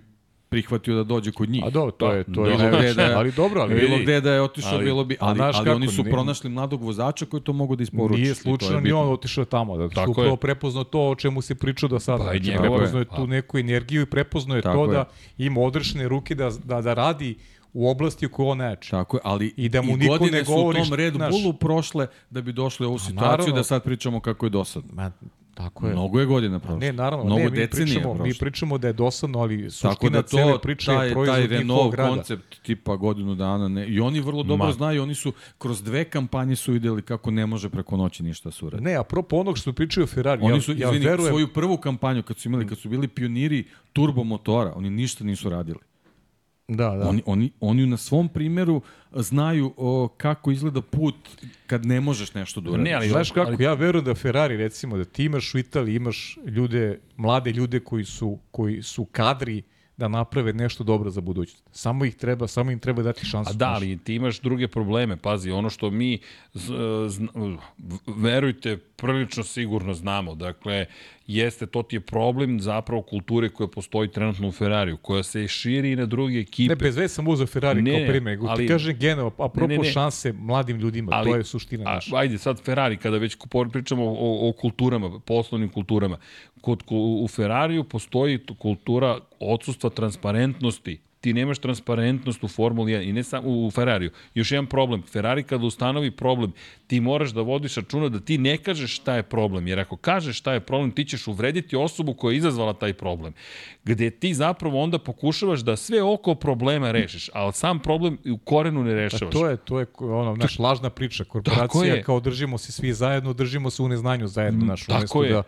prihvatio 0.49 0.95
da 0.95 1.03
dođe 1.05 1.31
kod 1.31 1.49
njih. 1.49 1.63
A 1.65 1.69
dobro, 1.69 1.91
to 1.91 2.11
je, 2.11 2.23
to 2.25 2.45
je 2.45 2.57
Bilo 2.57 2.69
gde 2.69 2.93
da 2.93 3.03
je, 3.03 3.13
Ali 3.13 3.31
dobro, 3.31 3.61
ali 3.61 3.75
bilo 3.75 3.97
gde 3.97 4.21
da 4.21 4.33
je 4.33 4.41
otišao, 4.41 4.73
ali- 4.73 4.83
bilo 4.83 5.03
bi, 5.03 5.15
a 5.15 5.17
ali, 5.21 5.41
ali 5.41 5.53
kako, 5.55 5.71
oni 5.71 5.87
su 5.87 6.03
pronašli 6.05 6.49
mladog 6.49 6.81
vozača 6.83 7.25
koji 7.25 7.41
to 7.41 7.53
mogu 7.53 7.75
da 7.75 7.83
isporuči. 7.83 8.21
Nije 8.21 8.35
slučajno 8.35 8.79
ni 8.79 8.91
on 8.91 9.09
otišao 9.09 9.45
tamo, 9.45 9.77
da 9.77 9.89
Tako 9.89 10.05
su 10.05 10.11
upravo 10.11 10.29
je. 10.29 10.37
prepoznao 10.37 10.83
to 10.83 11.01
o 11.01 11.15
čemu 11.15 11.41
se 11.41 11.55
pričao 11.55 11.89
do 11.89 11.99
sada. 11.99 12.17
Pa 12.19 12.31
Znači, 12.31 12.53
prepoznao 12.59 12.99
je 12.99 13.05
pa. 13.05 13.15
tu 13.15 13.27
neku 13.27 13.57
energiju 13.57 14.01
i 14.01 14.07
prepoznao 14.07 14.55
je 14.55 14.61
Tako 14.61 14.77
to 14.77 14.85
je. 14.85 14.89
da 14.91 15.05
ima 15.39 15.61
odrešene 15.61 16.07
ruke 16.07 16.35
da, 16.35 16.49
da, 16.63 16.81
da 16.81 16.93
radi 16.93 17.35
u 17.73 17.89
oblasti 17.89 18.25
u 18.25 18.29
kojoj 18.29 18.49
on 18.49 18.57
neče. 18.57 18.89
Tako 18.91 19.17
je, 19.17 19.21
ali 19.23 19.53
I 19.57 19.69
da 19.69 19.81
mu 19.81 19.91
i 19.91 19.95
niko 19.95 20.09
godine 20.09 20.37
ne 20.37 20.45
su 20.45 20.53
u 20.55 20.73
tom 20.73 20.93
Red 20.93 21.13
znaš- 21.13 21.31
Bullu 21.31 21.53
prošle 21.53 22.07
da 22.29 22.41
bi 22.41 22.51
došli 22.53 22.85
u 22.85 22.89
ovu 22.89 22.99
situaciju 22.99 23.27
naravno. 23.27 23.53
da 23.53 23.63
sad 23.63 23.83
pričamo 23.83 24.19
kako 24.19 24.45
je 24.45 24.49
dosadno. 24.49 24.89
Ma, 24.93 25.11
tako 25.59 25.87
je. 25.87 25.93
Mnogo 25.93 26.19
je 26.19 26.25
godina 26.25 26.59
prošlo. 26.59 26.77
Ne, 26.79 26.93
naravno, 26.93 27.25
Mnogo 27.25 27.41
ne, 27.41 27.49
mi 27.49 27.67
pričamo, 27.67 28.13
mi 28.13 28.19
prošlo. 28.19 28.39
pričamo 28.39 28.77
da 28.77 28.87
je 28.87 28.93
dosadno, 28.93 29.39
ali 29.39 29.69
suština 29.71 29.93
Tako 29.93 30.09
da 30.09 30.21
cele 30.21 30.51
to, 30.51 30.59
priče 30.59 30.85
taj, 30.85 31.07
je 31.07 31.13
proizvod 31.13 31.35
taj 31.35 31.47
Renault 31.47 31.93
rada. 31.95 32.09
koncept 32.09 32.61
tipa 32.61 32.95
godinu 32.95 33.35
dana, 33.35 33.67
ne, 33.67 33.87
i 33.87 33.99
oni 33.99 34.19
vrlo 34.19 34.43
dobro 34.43 34.65
Ma. 34.65 34.71
znaju, 34.71 35.03
oni 35.03 35.15
su 35.15 35.33
kroz 35.57 35.83
dve 35.83 36.03
kampanje 36.03 36.55
su 36.55 36.71
videli 36.71 37.01
kako 37.01 37.31
ne 37.31 37.45
može 37.45 37.69
preko 37.69 37.97
noći 37.97 38.23
ništa 38.23 38.51
se 38.51 38.65
uradi. 38.65 38.83
Ne, 38.83 38.95
a 38.95 39.03
propo 39.03 39.37
onog 39.37 39.57
što 39.57 39.73
pričaju 39.73 40.07
Ferrari, 40.07 40.41
Oni 40.43 40.55
ja, 40.57 40.61
su, 40.61 40.71
ja 40.71 40.87
izvini, 40.87 41.05
verujem, 41.05 41.31
svoju 41.31 41.47
prvu 41.47 41.77
kampanju 41.77 42.23
kad 42.23 42.37
su 42.37 42.47
imali, 42.47 42.67
kad 42.67 42.77
su 42.77 42.89
bili 42.89 43.07
pioniri 43.07 43.63
turbomotora, 43.93 44.73
oni 44.75 44.89
ništa 44.89 45.23
nisu 45.23 45.49
radili. 45.49 45.79
Da, 46.69 46.89
da. 46.89 47.09
Oni, 47.09 47.21
oni, 47.25 47.51
oni 47.59 47.85
na 47.85 47.97
svom 47.97 48.29
primjeru 48.29 48.81
znaju 49.13 49.73
o, 49.77 50.07
kako 50.09 50.51
izgleda 50.51 50.81
put 50.81 51.15
kad 51.67 51.85
ne 51.85 52.01
možeš 52.01 52.33
nešto 52.33 52.61
da 52.61 52.69
uradiš. 52.69 52.83
Ne, 52.83 52.93
ali- 52.93 53.09
Znaš 53.09 53.31
kako, 53.31 53.47
ali- 53.47 53.63
ja 53.63 53.73
verujem 53.73 54.05
da 54.05 54.15
Ferrari, 54.15 54.57
recimo, 54.57 54.97
da 54.97 55.05
ti 55.05 55.23
imaš 55.23 55.55
u 55.55 55.59
Italiji, 55.59 55.95
imaš 55.95 56.37
ljude, 56.47 56.99
mlade 57.17 57.51
ljude 57.51 57.79
koji 57.79 58.05
su, 58.05 58.37
koji 58.51 58.81
su 58.83 59.05
kadri 59.05 59.61
da 59.97 60.07
naprave 60.07 60.53
nešto 60.53 60.83
dobro 60.83 61.09
za 61.09 61.21
budućnost. 61.21 61.63
Samo 61.71 62.05
ih 62.05 62.15
treba, 62.15 62.47
samo 62.47 62.71
im 62.71 62.79
treba 62.79 63.03
dati 63.03 63.25
šansu. 63.25 63.51
A 63.51 63.53
da, 63.53 63.67
ali 63.67 63.97
ti 63.97 64.15
imaš 64.15 64.39
druge 64.39 64.67
probleme. 64.67 65.17
Pazi, 65.17 65.51
ono 65.51 65.69
što 65.69 65.89
mi, 65.89 66.19
z, 66.53 66.73
zna, 67.07 67.27
verujte, 68.07 68.77
prilično 69.01 69.43
sigurno 69.43 69.93
znamo. 69.93 70.35
Dakle, 70.35 70.85
jeste, 71.27 71.65
to 71.65 71.83
ti 71.83 71.95
je 71.95 71.99
problem 71.99 72.59
zapravo 72.61 73.01
kulture 73.01 73.49
koja 73.49 73.67
postoji 73.67 74.11
trenutno 74.11 74.47
u 74.47 74.51
Ferrariju, 74.51 74.97
koja 74.97 75.23
se 75.23 75.47
širi 75.47 75.91
i 75.91 75.95
na 75.95 76.05
druge 76.05 76.39
ekipe. 76.39 76.69
Ne, 76.69 76.75
bez 76.75 76.95
veze 76.95 77.07
sam 77.07 77.27
uzeo 77.27 77.47
Ferrari 77.47 77.81
Ne, 77.81 77.91
kao 77.91 78.07
primjer, 78.07 78.39
ali- 78.47 78.63
ti 78.63 78.67
kažem 78.67 78.97
generalno, 78.99 79.31
apropo 79.37 79.67
Ne, 79.67 79.77
ne, 79.77 79.83
ne. 79.83 79.91
šanse 79.91 80.33
mladim 80.33 80.77
ljudima, 80.77 81.11
Ali- 81.13 81.31
to 81.31 81.37
je 81.37 81.43
suština 81.43 81.83
A, 81.87 81.93
naša. 81.95 82.15
ajde, 82.17 82.37
sad 82.37 82.61
Ferrari, 82.61 82.97
kada 82.97 83.17
već 83.17 83.37
pričamo 83.71 84.05
o, 84.05 84.49
o 84.49 84.53
kulturama, 84.53 85.19
poslovnim 85.19 85.69
kulturama, 85.69 86.17
kod, 86.61 86.83
u 87.23 87.27
Ferrariju 87.27 87.83
postoji 87.83 88.37
tu 88.37 88.55
kultura 88.55 89.17
odsustva 89.39 89.89
transparentnosti 89.89 90.99
ti 91.21 91.33
nemaš 91.33 91.59
transparentnost 91.59 92.43
u 92.43 92.47
Formuli 92.47 92.91
1 92.91 93.09
i 93.09 93.13
ne 93.13 93.23
samo 93.23 93.49
u 93.49 93.71
Ferrariju. 93.71 94.11
Još 94.33 94.51
jedan 94.51 94.65
problem, 94.65 95.03
Ferrari 95.11 95.43
kada 95.43 95.65
ustanovi 95.65 96.11
problem, 96.11 96.53
ti 96.87 96.99
moraš 96.99 97.29
da 97.29 97.41
vodiš 97.41 97.75
računa 97.75 98.09
da 98.09 98.19
ti 98.19 98.37
ne 98.37 98.57
kažeš 98.57 98.95
šta 98.95 99.15
je 99.15 99.23
problem, 99.23 99.67
jer 99.67 99.79
ako 99.79 99.95
kažeš 99.95 100.37
šta 100.37 100.53
je 100.53 100.59
problem, 100.59 100.91
ti 100.91 101.05
ćeš 101.05 101.27
uvrediti 101.27 101.75
osobu 101.75 102.13
koja 102.13 102.31
je 102.31 102.37
izazvala 102.37 102.73
taj 102.73 102.93
problem. 102.93 103.33
Gde 103.83 104.09
ti 104.09 104.33
zapravo 104.33 104.83
onda 104.83 104.99
pokušavaš 104.99 105.59
da 105.59 105.75
sve 105.75 106.03
oko 106.03 106.35
problema 106.35 106.91
rešiš, 106.91 107.29
ali 107.33 107.53
sam 107.53 107.79
problem 107.79 108.17
u 108.25 108.37
korenu 108.37 108.83
ne 108.83 108.91
Pa 108.91 108.95
rešavaš. 108.95 109.33
to 109.33 109.47
je, 109.47 109.57
to 109.57 109.79
je 109.79 109.85
ono, 109.99 110.35
naš 110.35 110.59
lažna 110.59 110.89
priča. 110.89 111.23
Korporacija 111.23 112.03
kao 112.03 112.19
držimo 112.19 112.57
se 112.57 112.71
svi 112.71 112.93
zajedno, 112.93 113.33
držimo 113.33 113.69
se 113.69 113.83
u 113.83 113.87
neznanju 113.87 114.27
zajedno, 114.27 114.65
naš, 114.65 114.85
tako 114.85 115.23
je. 115.23 115.33
da, 115.33 115.43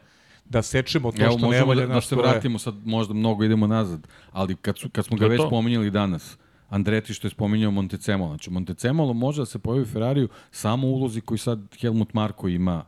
da 0.45 0.61
sečemo 0.61 1.11
to 1.11 1.24
Evo, 1.24 1.38
što 1.38 1.50
ne 1.50 1.64
valja, 1.64 1.86
da, 1.86 1.94
da 1.94 2.02
se 2.02 2.16
to 2.16 2.22
vratimo 2.22 2.60
sad, 2.60 2.76
možda 2.86 3.14
mnogo 3.14 3.44
idemo 3.44 3.68
nazad, 3.68 4.08
ali 4.32 4.56
kad, 4.56 4.78
su, 4.78 4.90
kad 4.90 5.06
smo 5.06 5.18
To 5.18 5.20
ga 5.20 5.26
je 5.26 5.30
već 5.30 5.42
to. 5.42 5.48
spominjali 5.48 5.92
danas, 5.92 6.38
Andreti 6.70 7.14
što 7.14 7.28
je 7.28 7.32
spominjao 7.32 7.72
Montecemolo. 7.72 8.30
Znači, 8.30 8.50
Montecemolo 8.50 9.14
može 9.14 9.42
da 9.42 9.45
se 9.45 9.60
pojavi 9.60 9.82
u 9.82 9.86
Ferrariju 9.86 10.28
samo 10.52 10.88
u 10.88 10.92
ulozi 10.92 11.22
koji 11.22 11.38
sad 11.38 11.60
Helmut 11.80 12.14
Marko 12.14 12.48
ima 12.48 12.86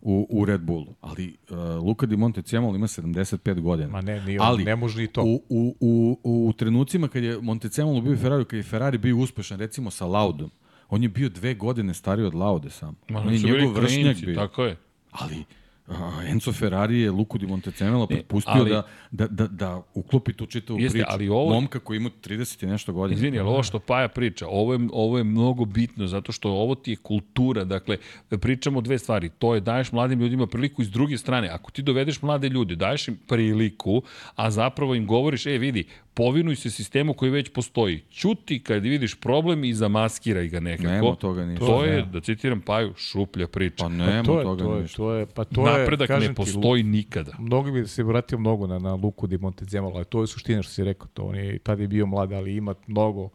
u, 0.00 0.26
u 0.30 0.44
Red 0.44 0.60
Bullu. 0.60 0.94
Ali 1.00 1.36
uh, 1.50 1.58
Luka 1.84 2.06
Di 2.06 2.16
Montecemolo 2.16 2.76
ima 2.76 2.86
75 2.86 3.60
godina. 3.60 3.88
Ma 3.88 4.00
ne, 4.00 4.24
nije, 4.24 4.38
Ali, 4.42 4.64
ne 4.64 4.76
može 4.76 5.00
ni 5.00 5.06
to. 5.06 5.22
U, 5.22 5.42
u, 5.48 5.76
u, 5.80 6.18
u 6.48 6.52
trenucima 6.52 7.08
kad 7.08 7.22
je 7.22 7.40
Montecemolo 7.40 8.00
bio 8.00 8.12
u 8.12 8.16
Ferrariju, 8.16 8.44
kad 8.44 8.56
je 8.56 8.62
Ferrari 8.62 8.98
bio 8.98 9.16
uspešan, 9.16 9.58
recimo 9.58 9.90
sa 9.90 10.06
Laudom, 10.06 10.50
on 10.88 11.02
je 11.02 11.08
bio 11.08 11.28
dve 11.28 11.54
godine 11.54 11.94
stariji 11.94 12.26
od 12.26 12.34
Laude 12.34 12.70
sam. 12.70 12.96
Ma, 13.08 13.20
on 13.20 13.32
je 13.32 13.38
njegov 13.38 13.72
vršnjak 13.72 14.16
bio. 14.16 14.34
Tako 14.34 14.64
je. 14.64 14.76
Ali 15.10 15.44
a, 15.88 15.94
Enzo 16.26 16.52
Ferrari 16.52 17.00
je 17.00 17.10
Luku 17.10 17.38
Di 17.38 17.46
Montecemelo 17.46 18.06
prepustio 18.06 18.52
ali- 18.52 18.70
da, 18.70 18.82
da, 19.10 19.26
da, 19.26 19.46
da 19.46 19.82
uklopi 19.94 20.32
tu 20.32 20.46
čitavu 20.46 20.80
Jeste, 20.80 20.92
priču. 20.92 21.06
ali 21.08 21.28
ovo- 21.28 21.50
Momka 21.50 21.78
koji 21.78 21.96
ima 21.96 22.10
30 22.20 22.62
i 22.62 22.66
nešto 22.66 22.92
godina. 22.92 23.16
Izvini, 23.16 23.38
ali 23.38 23.48
ovo 23.48 23.62
što 23.62 23.78
Paja 23.78 24.08
priča, 24.08 24.46
ovo 24.48 24.72
je, 24.72 24.88
ovo 24.92 25.18
je 25.18 25.24
mnogo 25.24 25.64
bitno, 25.64 26.06
zato 26.06 26.32
što 26.32 26.50
ovo 26.50 26.74
ti 26.74 26.90
je 26.90 26.96
kultura, 26.96 27.64
dakle, 27.64 27.96
pričamo 28.30 28.80
dve 28.80 28.98
stvari, 28.98 29.30
to 29.30 29.54
je 29.54 29.60
daješ 29.60 29.92
mladim 29.92 30.20
ljudima 30.20 30.46
priliku 30.46 30.82
iz 30.82 30.90
druge 30.90 31.18
strane, 31.18 31.48
ako 31.48 31.70
ti 31.70 31.82
dovedeš 31.82 32.22
mlade 32.22 32.48
ljude, 32.48 32.76
daješ 32.76 33.08
im 33.08 33.18
priliku, 33.28 34.02
a 34.34 34.50
zapravo 34.50 34.94
im 34.94 35.06
govoriš, 35.06 35.46
e 35.46 35.58
vidi, 35.58 35.84
povinuj 36.14 36.56
se 36.56 36.70
sistemu 36.70 37.14
koji 37.14 37.30
već 37.30 37.52
postoji, 37.52 38.00
ćuti 38.10 38.62
kad 38.62 38.82
vidiš 38.82 39.14
problem 39.14 39.64
i 39.64 39.74
zamaskiraj 39.74 40.48
ga 40.48 40.60
nekako. 40.60 40.88
Nema 40.88 41.14
toga 41.14 41.44
ništa. 41.44 41.66
To 41.66 41.84
je, 41.84 42.02
da 42.02 42.20
citiram 42.20 42.60
Paju, 42.60 42.94
šuplja 42.96 43.46
priča. 43.46 43.84
Pa 43.84 43.88
nema 43.88 44.22
to 44.22 44.38
je, 44.38 44.44
toga 44.44 44.64
to 44.64 44.76
je, 44.76 44.82
ništa. 44.82 44.96
to 44.96 45.12
je, 45.12 45.26
pa 45.26 45.44
to 45.44 45.68
je, 45.68 45.78
Napredak 45.78 46.08
kažem 46.08 46.28
ne 46.28 46.34
ti, 46.34 46.36
postoji 46.36 46.82
nikada. 46.82 47.32
Mnogo 47.38 47.70
bi 47.70 47.86
se 47.86 48.02
vratio 48.02 48.38
mnogo 48.38 48.66
na, 48.66 48.78
na 48.78 48.94
Luku 48.94 49.26
di 49.26 49.38
Montezemolo, 49.38 49.96
ali 49.96 50.04
to 50.04 50.20
je 50.20 50.26
suština 50.26 50.62
što 50.62 50.72
si 50.72 50.84
rekao. 50.84 51.08
To 51.14 51.22
on 51.22 51.36
je, 51.36 51.58
tad 51.58 51.80
je 51.80 51.88
bio 51.88 52.06
mlad, 52.06 52.32
ali 52.32 52.56
ima 52.56 52.74
mnogo 52.86 53.28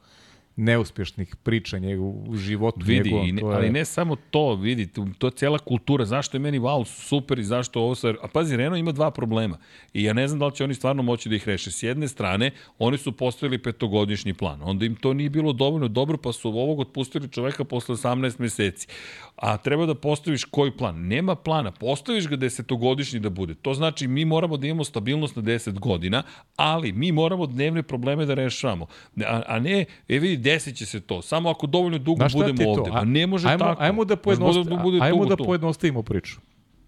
neuspešnih 0.58 1.36
priča 1.36 1.78
njegov, 1.78 2.30
u 2.30 2.36
životu 2.36 2.80
Vidi, 2.86 3.10
njegovom. 3.10 3.36
ne, 3.36 3.42
je, 3.42 3.56
ali 3.56 3.70
ne 3.70 3.86
samo 3.86 4.16
to, 4.16 4.56
vidi, 4.56 4.88
to, 5.18 5.28
je 5.28 5.32
cijela 5.32 5.58
kultura, 5.58 6.06
zašto 6.06 6.38
je 6.38 6.42
meni 6.42 6.60
wow 6.60 6.86
super 6.86 7.40
i 7.40 7.44
zašto 7.44 7.82
ovo 7.82 7.96
sa... 7.96 8.14
A 8.22 8.28
pazi, 8.28 8.58
Renault 8.58 8.80
ima 8.80 8.92
dva 8.92 9.12
problema 9.12 9.58
i 9.94 10.04
ja 10.04 10.14
ne 10.14 10.28
znam 10.28 10.40
da 10.40 10.46
li 10.46 10.56
će 10.56 10.64
oni 10.64 10.74
stvarno 10.74 11.04
moći 11.04 11.30
da 11.30 11.36
ih 11.36 11.48
reše. 11.48 11.72
S 11.72 11.84
jedne 11.84 12.08
strane, 12.08 12.52
oni 12.80 12.98
su 12.98 13.12
postavili 13.12 13.58
petogodišnji 13.58 14.34
plan, 14.34 14.60
onda 14.64 14.86
im 14.86 14.96
to 14.96 15.14
nije 15.14 15.30
bilo 15.30 15.54
dovoljno 15.54 15.88
dobro, 15.88 16.18
pa 16.18 16.34
su 16.34 16.50
ovog 16.50 16.80
otpustili 16.80 17.30
čoveka 17.30 17.64
posle 17.64 17.96
18 17.96 18.40
meseci. 18.40 18.88
A 19.36 19.58
treba 19.58 19.86
da 19.86 19.96
postaviš 19.96 20.44
koji 20.44 20.72
plan? 20.72 21.08
Nema 21.08 21.36
plana, 21.36 21.72
postaviš 21.72 22.28
ga 22.28 22.36
desetogodišnji 22.36 23.20
da 23.20 23.30
bude. 23.30 23.56
To 23.56 23.74
znači 23.74 24.08
mi 24.08 24.26
moramo 24.26 24.58
da 24.58 24.68
imamo 24.68 24.84
stabilnost 24.84 25.36
na 25.36 25.42
10 25.42 25.80
godina, 25.80 26.24
ali 26.56 26.92
mi 26.92 27.12
moramo 27.12 27.46
dnevne 27.46 27.84
probleme 27.84 28.26
da 28.26 28.34
rešavamo. 28.34 28.88
A, 29.26 29.42
a 29.48 29.60
ne, 29.60 29.86
e 30.10 30.20
vidi, 30.20 30.47
desit 30.48 30.76
će 30.76 30.86
se 30.86 31.00
to. 31.02 31.22
Samo 31.22 31.50
ako 31.50 31.68
dovoljno 31.68 31.98
dugo 31.98 32.18
Znaš 32.18 32.34
budemo 32.34 32.64
to? 32.66 32.70
ovde. 32.72 32.92
A- 32.94 33.06
ne 33.06 33.28
može 33.28 33.48
ajmo, 33.48 33.60
tako. 33.60 33.84
Ajmo 33.84 34.06
da, 34.06 34.16
Baš 34.16 34.24
pojednost, 34.24 34.60
bude- 34.60 34.78
bude 34.78 35.00
ajmo 35.02 35.26
da 35.26 35.36
tu. 35.36 35.46
pojednostavimo 35.46 36.04
priču. 36.04 36.40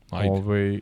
Ajde. 0.09 0.29
Ovaj, 0.31 0.79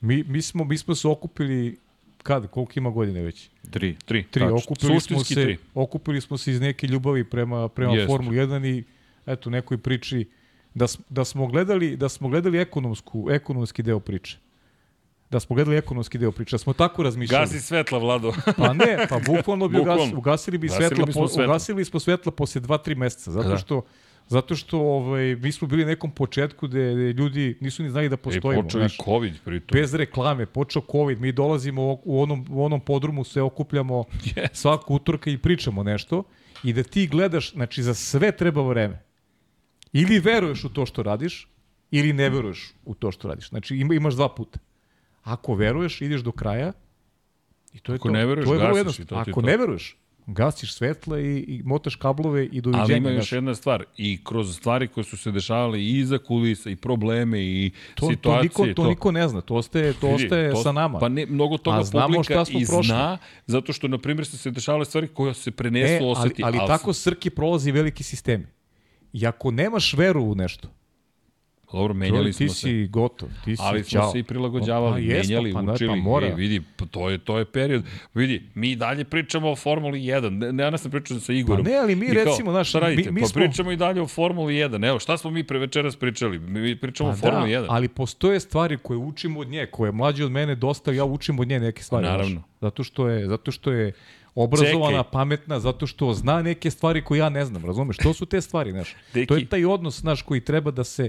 mi, 0.00 0.24
mi, 0.24 0.42
smo, 0.42 0.64
mi 0.64 0.78
smo 0.78 0.94
se 0.94 1.08
okupili, 1.08 1.76
kad, 2.22 2.50
koliko 2.50 2.72
ima 2.76 2.90
godine 2.90 3.22
već? 3.22 3.48
Tri. 3.70 3.96
Tri. 4.04 4.22
Tri, 4.24 4.42
Tačno. 4.42 4.56
okupili 4.56 5.00
smo, 5.00 5.24
se, 5.24 5.34
tri. 5.34 5.58
okupili 5.74 6.20
smo 6.20 6.38
se 6.38 6.50
iz 6.52 6.60
neke 6.60 6.86
ljubavi 6.86 7.24
prema, 7.24 7.68
prema 7.68 7.92
Jeste. 7.92 8.06
Formuli 8.06 8.36
1 8.36 8.66
i 8.68 8.84
eto, 9.26 9.50
nekoj 9.50 9.78
priči 9.78 10.28
da, 10.74 10.86
da 11.08 11.24
smo 11.24 11.46
gledali, 11.46 11.96
da 11.96 12.08
smo 12.08 12.28
gledali 12.28 12.58
ekonomsku, 12.58 13.28
ekonomski 13.30 13.82
deo 13.82 14.00
priče. 14.00 14.38
Da 15.30 15.40
smo 15.40 15.54
gledali 15.54 15.76
ekonomski 15.76 16.18
deo 16.18 16.32
priče, 16.32 16.54
da 16.54 16.58
smo 16.58 16.72
tako 16.72 17.02
razmišljali. 17.02 17.42
Gazi 17.42 17.60
svetla, 17.60 17.98
Vlado. 17.98 18.32
Pa 18.56 18.72
ne, 18.72 19.06
pa 19.08 19.18
bukvalno 19.26 19.68
bi 19.68 19.78
ugas, 19.78 19.92
Bukvalno. 19.92 20.18
ugasili 20.18 20.58
bi 20.58 20.66
Ugasili 20.66 20.86
svetla, 20.88 21.06
bismo 21.06 21.22
po, 21.22 21.28
svetla. 21.28 21.44
ugasili 21.46 21.84
smo 21.84 22.00
svetla 22.00 22.32
posle 22.32 22.60
2-3 22.60 22.96
meseca, 22.96 23.30
zato 23.30 23.48
Da. 23.48 23.56
što 23.56 23.82
zato 24.28 24.56
što 24.56 24.78
ovaj 24.78 25.36
mi 25.36 25.52
smo 25.52 25.68
bili 25.68 25.82
na 25.82 25.88
nekom 25.88 26.10
početku 26.10 26.68
gde, 26.68 26.78
ljudi 27.12 27.58
nisu 27.60 27.82
ni 27.82 27.90
znali 27.90 28.08
da 28.08 28.14
E, 28.14 28.16
postojimo, 28.16 28.62
počeo 28.62 28.78
i 28.78 28.82
znaš. 28.82 28.96
COVID 28.98 29.34
pritom. 29.44 29.74
Bez 29.74 29.94
reklame, 29.94 30.46
počeo 30.46 30.82
COVID, 30.84 31.20
mi 31.20 31.32
dolazimo 31.32 31.82
u- 31.84 32.00
u 32.04 32.22
onom, 32.22 32.46
u 32.50 32.64
onom 32.64 32.80
podrumu, 32.80 33.24
se 33.24 33.42
okupljamo 33.42 34.04
Yes. 34.14 34.48
svaku 34.52 34.94
utorka 34.94 35.30
i 35.30 35.38
pričamo 35.38 35.82
nešto 35.82 36.22
i 36.64 36.72
da 36.72 36.82
ti 36.82 37.06
gledaš, 37.06 37.52
znači 37.52 37.82
za 37.82 37.94
sve 37.94 38.32
treba 38.32 38.62
vreme. 38.62 39.02
Ili 39.92 40.18
veruješ 40.20 40.64
u 40.64 40.68
to 40.68 40.86
što 40.86 41.02
radiš, 41.02 41.48
ili 41.90 42.12
ne 42.12 42.30
veruješ 42.30 42.72
u 42.84 42.94
to 42.94 43.12
što 43.12 43.28
radiš. 43.28 43.48
Znači 43.48 43.76
ima, 43.76 43.94
imaš 43.94 44.14
dva 44.14 44.28
puta. 44.28 44.58
Ako 45.22 45.54
veruješ, 45.54 46.00
ideš 46.00 46.20
do 46.20 46.32
kraja 46.32 46.72
i 47.72 47.78
to 47.78 47.92
je 47.92 47.96
Ako 47.96 48.08
to. 48.08 48.12
ne 48.12 48.26
veruješ, 48.26 48.46
to 48.46 48.54
je 48.54 48.58
vrlo 48.60 48.74
gasiš 48.74 48.98
i 48.98 49.04
to 49.04 49.14
ti 49.14 49.30
Ako 49.30 49.40
to. 49.40 49.46
ne 49.46 49.56
veruješ, 49.56 49.96
gasiš 50.26 50.74
svetla 50.74 51.20
i, 51.20 51.24
i 51.38 51.62
motaš 51.64 51.96
kablove 51.96 52.46
i 52.46 52.60
doviđenja. 52.60 52.82
Ali 52.84 52.96
ima 52.96 53.10
još 53.10 53.32
jedna 53.32 53.54
stvar, 53.54 53.84
i 53.96 54.24
kroz 54.24 54.56
stvari 54.56 54.88
koje 54.88 55.04
su 55.04 55.16
se 55.16 55.30
dešavale 55.30 55.80
i 55.80 55.98
iza 55.98 56.18
kulisa, 56.18 56.70
i 56.70 56.76
probleme, 56.76 57.40
i 57.40 57.70
to, 57.94 58.00
to, 58.00 58.06
situacije. 58.08 58.42
niko, 58.42 58.66
to, 58.74 58.88
niko 58.88 59.12
ne 59.12 59.28
zna, 59.28 59.40
to 59.40 59.54
ostaje, 59.54 59.92
to 59.92 60.08
ostaje 60.08 60.56
sa 60.56 60.72
nama. 60.72 60.98
Pa 60.98 61.08
ne, 61.08 61.26
mnogo 61.26 61.58
toga 61.58 61.82
publika 61.92 62.44
i 62.50 62.66
prošli. 62.66 62.84
zna, 62.84 63.18
zato 63.46 63.72
što, 63.72 63.88
na 63.88 63.98
primjer, 63.98 64.26
su 64.26 64.38
se 64.38 64.50
dešavale 64.50 64.84
stvari 64.84 65.08
koje 65.08 65.34
se 65.34 65.50
prenesu, 65.50 65.92
E, 65.94 65.96
ali, 65.98 66.06
oseti. 66.06 66.42
ali 66.44 66.58
tako 66.58 66.92
Srki 66.92 67.30
prolazi 67.30 67.72
veliki 67.72 68.02
sistemi. 68.02 68.46
I 69.12 69.26
ako 69.26 69.50
nemaš 69.50 69.94
veru 69.94 70.22
u 70.22 70.34
nešto, 70.34 70.68
Dobro, 71.72 71.94
menjali 71.94 72.26
ti 72.28 72.36
smo 72.38 72.48
se. 72.48 72.60
si 72.60 72.86
gotov, 72.86 73.28
ti 73.44 73.56
si 73.56 73.62
Ali 73.62 73.84
smo 73.84 74.10
se 74.10 74.18
i 74.18 74.22
prilagođavali, 74.22 74.92
Pa 75.02 75.14
jesmo, 75.14 75.28
menjali, 75.28 75.52
pa 75.52 75.62
da, 75.62 75.72
učili. 75.72 75.88
pa 75.90 75.96
mora. 75.96 76.26
E, 76.26 76.34
vidi, 76.34 76.62
pa 76.76 76.86
to 76.86 77.10
je, 77.10 77.18
to 77.18 77.38
je 77.38 77.44
period. 77.46 77.82
Vidi, 78.14 78.42
mi 78.54 78.70
i 78.70 78.76
dalje 78.76 79.04
pričamo 79.04 79.50
o 79.50 79.56
Formuli 79.56 80.00
1. 80.00 80.30
Ne, 80.30 80.52
ne, 80.52 80.64
danas 80.64 80.82
sam 80.82 80.90
pričao 80.90 81.20
sa 81.20 81.32
Igorom. 81.32 81.64
Pa 81.64 81.70
ne, 81.70 81.76
ali 81.76 81.96
mi 81.96 82.06
I 82.06 82.12
recimo, 82.14 82.50
znaš, 82.50 82.68
šta 82.68 82.78
radite? 82.80 83.02
mi- 83.02 83.14
mi 83.14 83.20
pa 83.20 83.26
smo- 83.26 83.40
pričamo 83.40 83.72
i 83.72 83.76
dalje 83.76 84.02
o 84.02 84.06
Formuli 84.08 84.54
1. 84.54 84.84
Evo, 84.84 84.98
šta 84.98 85.16
smo 85.16 85.30
mi 85.30 85.44
pre 85.44 85.58
večeras 85.58 85.96
pričali? 85.96 86.38
Mi, 86.40 86.76
pričamo 86.76 87.10
o 87.10 87.14
Formuli 87.14 87.50
1. 87.50 87.66
Pa 87.66 87.74
ali 87.74 87.88
postoje 87.88 88.40
stvari 88.40 88.78
koje 88.78 88.98
učimo 88.98 89.40
od 89.40 89.48
nje, 89.48 89.66
koje 89.66 89.88
je 89.88 89.92
mlađe 89.92 90.24
od 90.24 90.30
mene 90.30 90.54
dosta, 90.54 90.92
ja 90.92 91.04
učim 91.04 91.38
od 91.38 91.48
nje 91.48 91.60
neke 91.60 91.82
stvari. 91.82 92.06
Naravno. 92.06 92.30
znaš. 92.30 92.44
Zato 92.60 92.84
što 92.84 93.08
je, 93.08 93.28
zato 93.28 93.50
što 93.50 93.72
je 93.72 93.92
obrazovana, 94.34 94.98
Čekaj. 94.98 95.10
pametna, 95.12 95.60
zato 95.60 95.86
što 95.86 96.14
zna 96.14 96.42
neke 96.42 96.70
stvari 96.70 97.02
koje 97.02 97.18
ja 97.18 97.28
ne 97.28 97.44
znam, 97.44 97.64
razumeš? 97.64 97.96
To 97.96 98.14
su 98.14 98.26
te 98.26 98.40
stvari, 98.40 98.70
znaš. 98.72 98.94
Deki. 99.14 99.26
To 99.26 99.36
je 99.36 99.46
taj 99.46 99.64
odnos, 99.64 100.00
znaš, 100.00 100.22
koji 100.22 100.40
treba 100.40 100.70
da 100.70 100.84
se, 100.84 101.08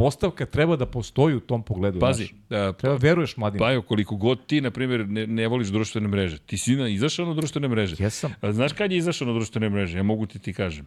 postavka 0.00 0.46
treba 0.46 0.76
da 0.76 0.86
postoji 0.86 1.36
u 1.36 1.40
tom 1.40 1.62
pogledu, 1.62 2.00
Pazi, 2.00 2.24
znaš. 2.48 2.68
uh, 2.70 2.76
Treba 2.76 2.96
veruješ 2.96 3.36
mladim. 3.36 3.58
Pa 3.58 3.72
evo, 3.72 3.82
koliko 3.82 4.16
god 4.16 4.46
ti, 4.46 4.60
na 4.60 4.70
primjer, 4.70 5.08
ne, 5.08 5.26
ne 5.26 5.48
voliš 5.48 5.68
društvene 5.68 6.08
mreže. 6.08 6.38
Ti 6.38 6.58
si 6.58 6.76
na, 6.76 6.88
izašao 6.88 7.26
na 7.26 7.34
društvene 7.34 7.68
mreže. 7.68 7.96
Jesam. 7.98 8.34
A 8.40 8.52
Znaš 8.52 8.72
kad 8.72 8.92
je 8.92 8.98
izašao 8.98 9.28
na 9.28 9.34
društvene 9.34 9.68
mreže? 9.68 9.98
Ja 9.98 10.02
mogu 10.02 10.26
ti 10.26 10.38
ti 10.38 10.52
kažem. 10.52 10.86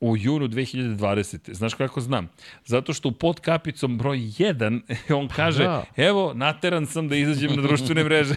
U 0.00 0.16
junu 0.16 0.48
2020. 0.48 1.52
Znaš 1.54 1.74
kako 1.74 2.00
znam? 2.00 2.28
Zato 2.64 2.92
što 2.92 3.08
u 3.08 3.12
pod 3.12 3.40
kapicom 3.40 3.98
broj 3.98 4.18
1 4.18 4.80
on 5.20 5.28
kaže, 5.28 5.64
da. 5.64 5.84
evo, 5.96 6.32
nateran 6.34 6.86
sam 6.86 7.08
da 7.08 7.16
izađem 7.16 7.56
na 7.56 7.62
društvene 7.62 8.04
mreže. 8.04 8.34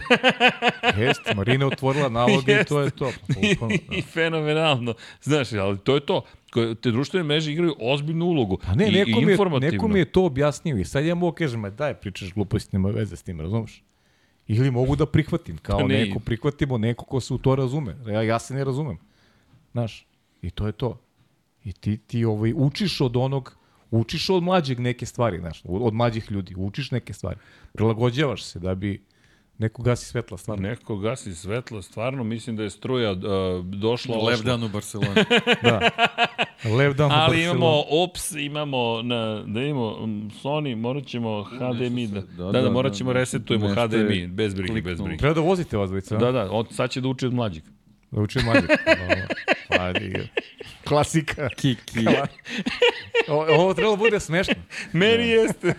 Jeste, 0.98 1.34
Marina 1.34 1.66
otvorila 1.66 2.08
naloge 2.08 2.52
i 2.52 2.54
Jeste. 2.54 2.68
to 2.68 2.80
je 2.80 2.90
to. 2.90 3.10
Bukvalno, 3.28 3.76
I 3.98 4.02
fenomenalno. 4.02 4.94
Znaš, 5.22 5.52
ali 5.52 5.78
to 5.78 5.94
je 5.94 6.00
to. 6.00 6.22
Ko- 6.56 6.74
Te 6.74 6.90
društvene 6.90 7.24
mreže 7.24 7.52
igraju 7.52 7.74
ozbiljnu 7.80 8.24
ulogu. 8.26 8.58
Pa 8.66 8.74
ne, 8.74 8.88
I, 8.88 8.92
neko, 8.92 9.10
i 9.10 9.24
mi 9.24 9.32
je, 9.32 9.38
neko 9.60 9.88
mi 9.88 9.98
je 9.98 10.04
to 10.04 10.24
objasnio 10.24 10.76
i 10.76 10.84
sad 10.84 11.04
ja 11.04 11.14
mogu 11.14 11.32
kažem, 11.32 11.60
ma 11.60 11.70
daj, 11.70 11.94
pričaš 11.94 12.32
gluposti, 12.34 12.76
nema 12.76 12.88
veze 12.88 13.16
s 13.16 13.22
tim, 13.22 13.40
razumeš? 13.40 13.82
Ili 14.48 14.70
mogu 14.70 14.96
da 14.96 15.06
prihvatim, 15.06 15.58
kao 15.58 15.78
Pa 15.78 15.86
ne. 15.86 16.04
neko 16.04 16.18
prihvatimo, 16.18 16.78
neko 16.78 17.04
ko 17.04 17.20
se 17.20 17.34
u 17.34 17.38
to 17.38 17.56
razume. 17.56 17.96
Ja, 18.06 18.22
ja 18.22 18.38
se 18.38 18.54
ne 18.54 18.64
razumem. 18.64 18.98
Znaš, 19.72 20.06
i 20.42 20.50
to 20.50 20.66
je 20.66 20.72
to. 20.72 21.00
I 21.64 21.72
ti, 21.72 21.96
ti 21.96 22.24
ovaj, 22.24 22.52
učiš 22.56 23.00
od 23.00 23.16
onog, 23.16 23.56
učiš 23.90 24.30
od 24.30 24.42
mlađeg 24.42 24.80
neke 24.80 25.06
stvari, 25.06 25.38
znaš, 25.38 25.62
od 25.64 25.94
mlađih 25.94 26.30
ljudi, 26.30 26.54
učiš 26.56 26.90
neke 26.90 27.12
stvari. 27.12 27.38
Prilagođavaš 27.72 28.44
se 28.44 28.58
da 28.58 28.74
bi 28.74 29.02
neko 29.58 29.82
gasi 29.82 30.06
svetla 30.06 30.38
stvarno. 30.38 30.68
Neko 30.68 30.96
gasi 30.96 31.34
svetlo, 31.34 31.82
stvarno 31.82 32.24
mislim 32.24 32.56
da 32.56 32.62
je 32.62 32.70
struja 32.70 33.12
uh, 33.12 33.18
došla. 33.64 34.16
Lev 34.16 34.42
dan 34.42 34.62
u 34.62 34.68
Barceloni. 34.68 35.14
Da. 35.62 35.90
Lev 36.78 36.94
dan 36.94 37.10
u 37.10 37.14
Ali 37.14 37.36
Barceloni. 37.36 37.58
imamo 37.58 37.82
OPS, 37.90 38.32
imamo 38.32 39.02
na, 39.02 39.42
da 39.46 39.62
imamo 39.62 39.96
um, 40.00 40.30
Sony, 40.42 40.76
morat 40.76 41.06
ćemo 41.06 41.42
HDMI, 41.42 42.06
da, 42.06 42.20
da, 42.20 42.44
da, 42.44 42.52
da, 42.52 42.62
da 42.62 42.70
morat 42.70 42.92
da, 42.92 42.98
ćemo 42.98 43.12
da. 43.12 43.18
resetujemo 43.18 43.68
HDMI, 43.68 44.26
bez 44.26 44.54
brige, 44.54 44.82
bez 44.82 45.00
brige. 45.00 45.16
Treba 45.16 45.34
da 45.34 45.40
vozite 45.40 45.76
vas 45.76 45.90
dvojica, 45.90 46.16
Da, 46.16 46.32
da, 46.32 46.50
od, 46.50 46.66
sad 46.70 46.90
će 46.90 47.00
da 47.00 47.08
uči 47.08 47.26
od 47.26 47.34
mlađeg. 48.10 48.40
Naučio 48.40 48.42
Mađar. 48.42 48.66
Pa, 49.68 49.92
nije. 49.92 50.28
Klasika. 50.84 51.48
Kiki. 51.50 52.06
O, 53.28 53.34
ovo 53.54 53.74
trebalo 53.74 53.96
bude 53.96 54.20
smešno. 54.20 54.54
Meni 54.92 55.28
jeste. 55.28 55.74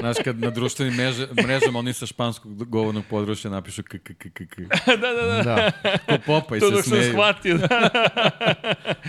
Znaš, 0.00 0.16
kad 0.24 0.38
na 0.38 0.50
društvenim 0.50 0.94
mreže, 0.94 1.26
mrežama 1.36 1.78
oni 1.78 1.92
sa 1.92 2.06
španskog 2.06 2.64
govornog 2.64 3.04
područja 3.04 3.50
napišu 3.50 3.82
k, 3.82 3.98
k, 3.98 4.14
k, 4.14 4.28
k, 4.30 4.46
k. 4.46 4.56
da, 4.86 4.96
da, 4.96 5.22
da. 5.24 5.42
Da. 5.44 5.70
Ko 6.06 6.18
Popaj 6.26 6.60
To 6.60 6.66
se 6.66 6.72
dok 6.72 6.84
sam 6.84 6.92
smeju. 6.92 7.12
shvatio, 7.12 7.58
da. 7.58 7.68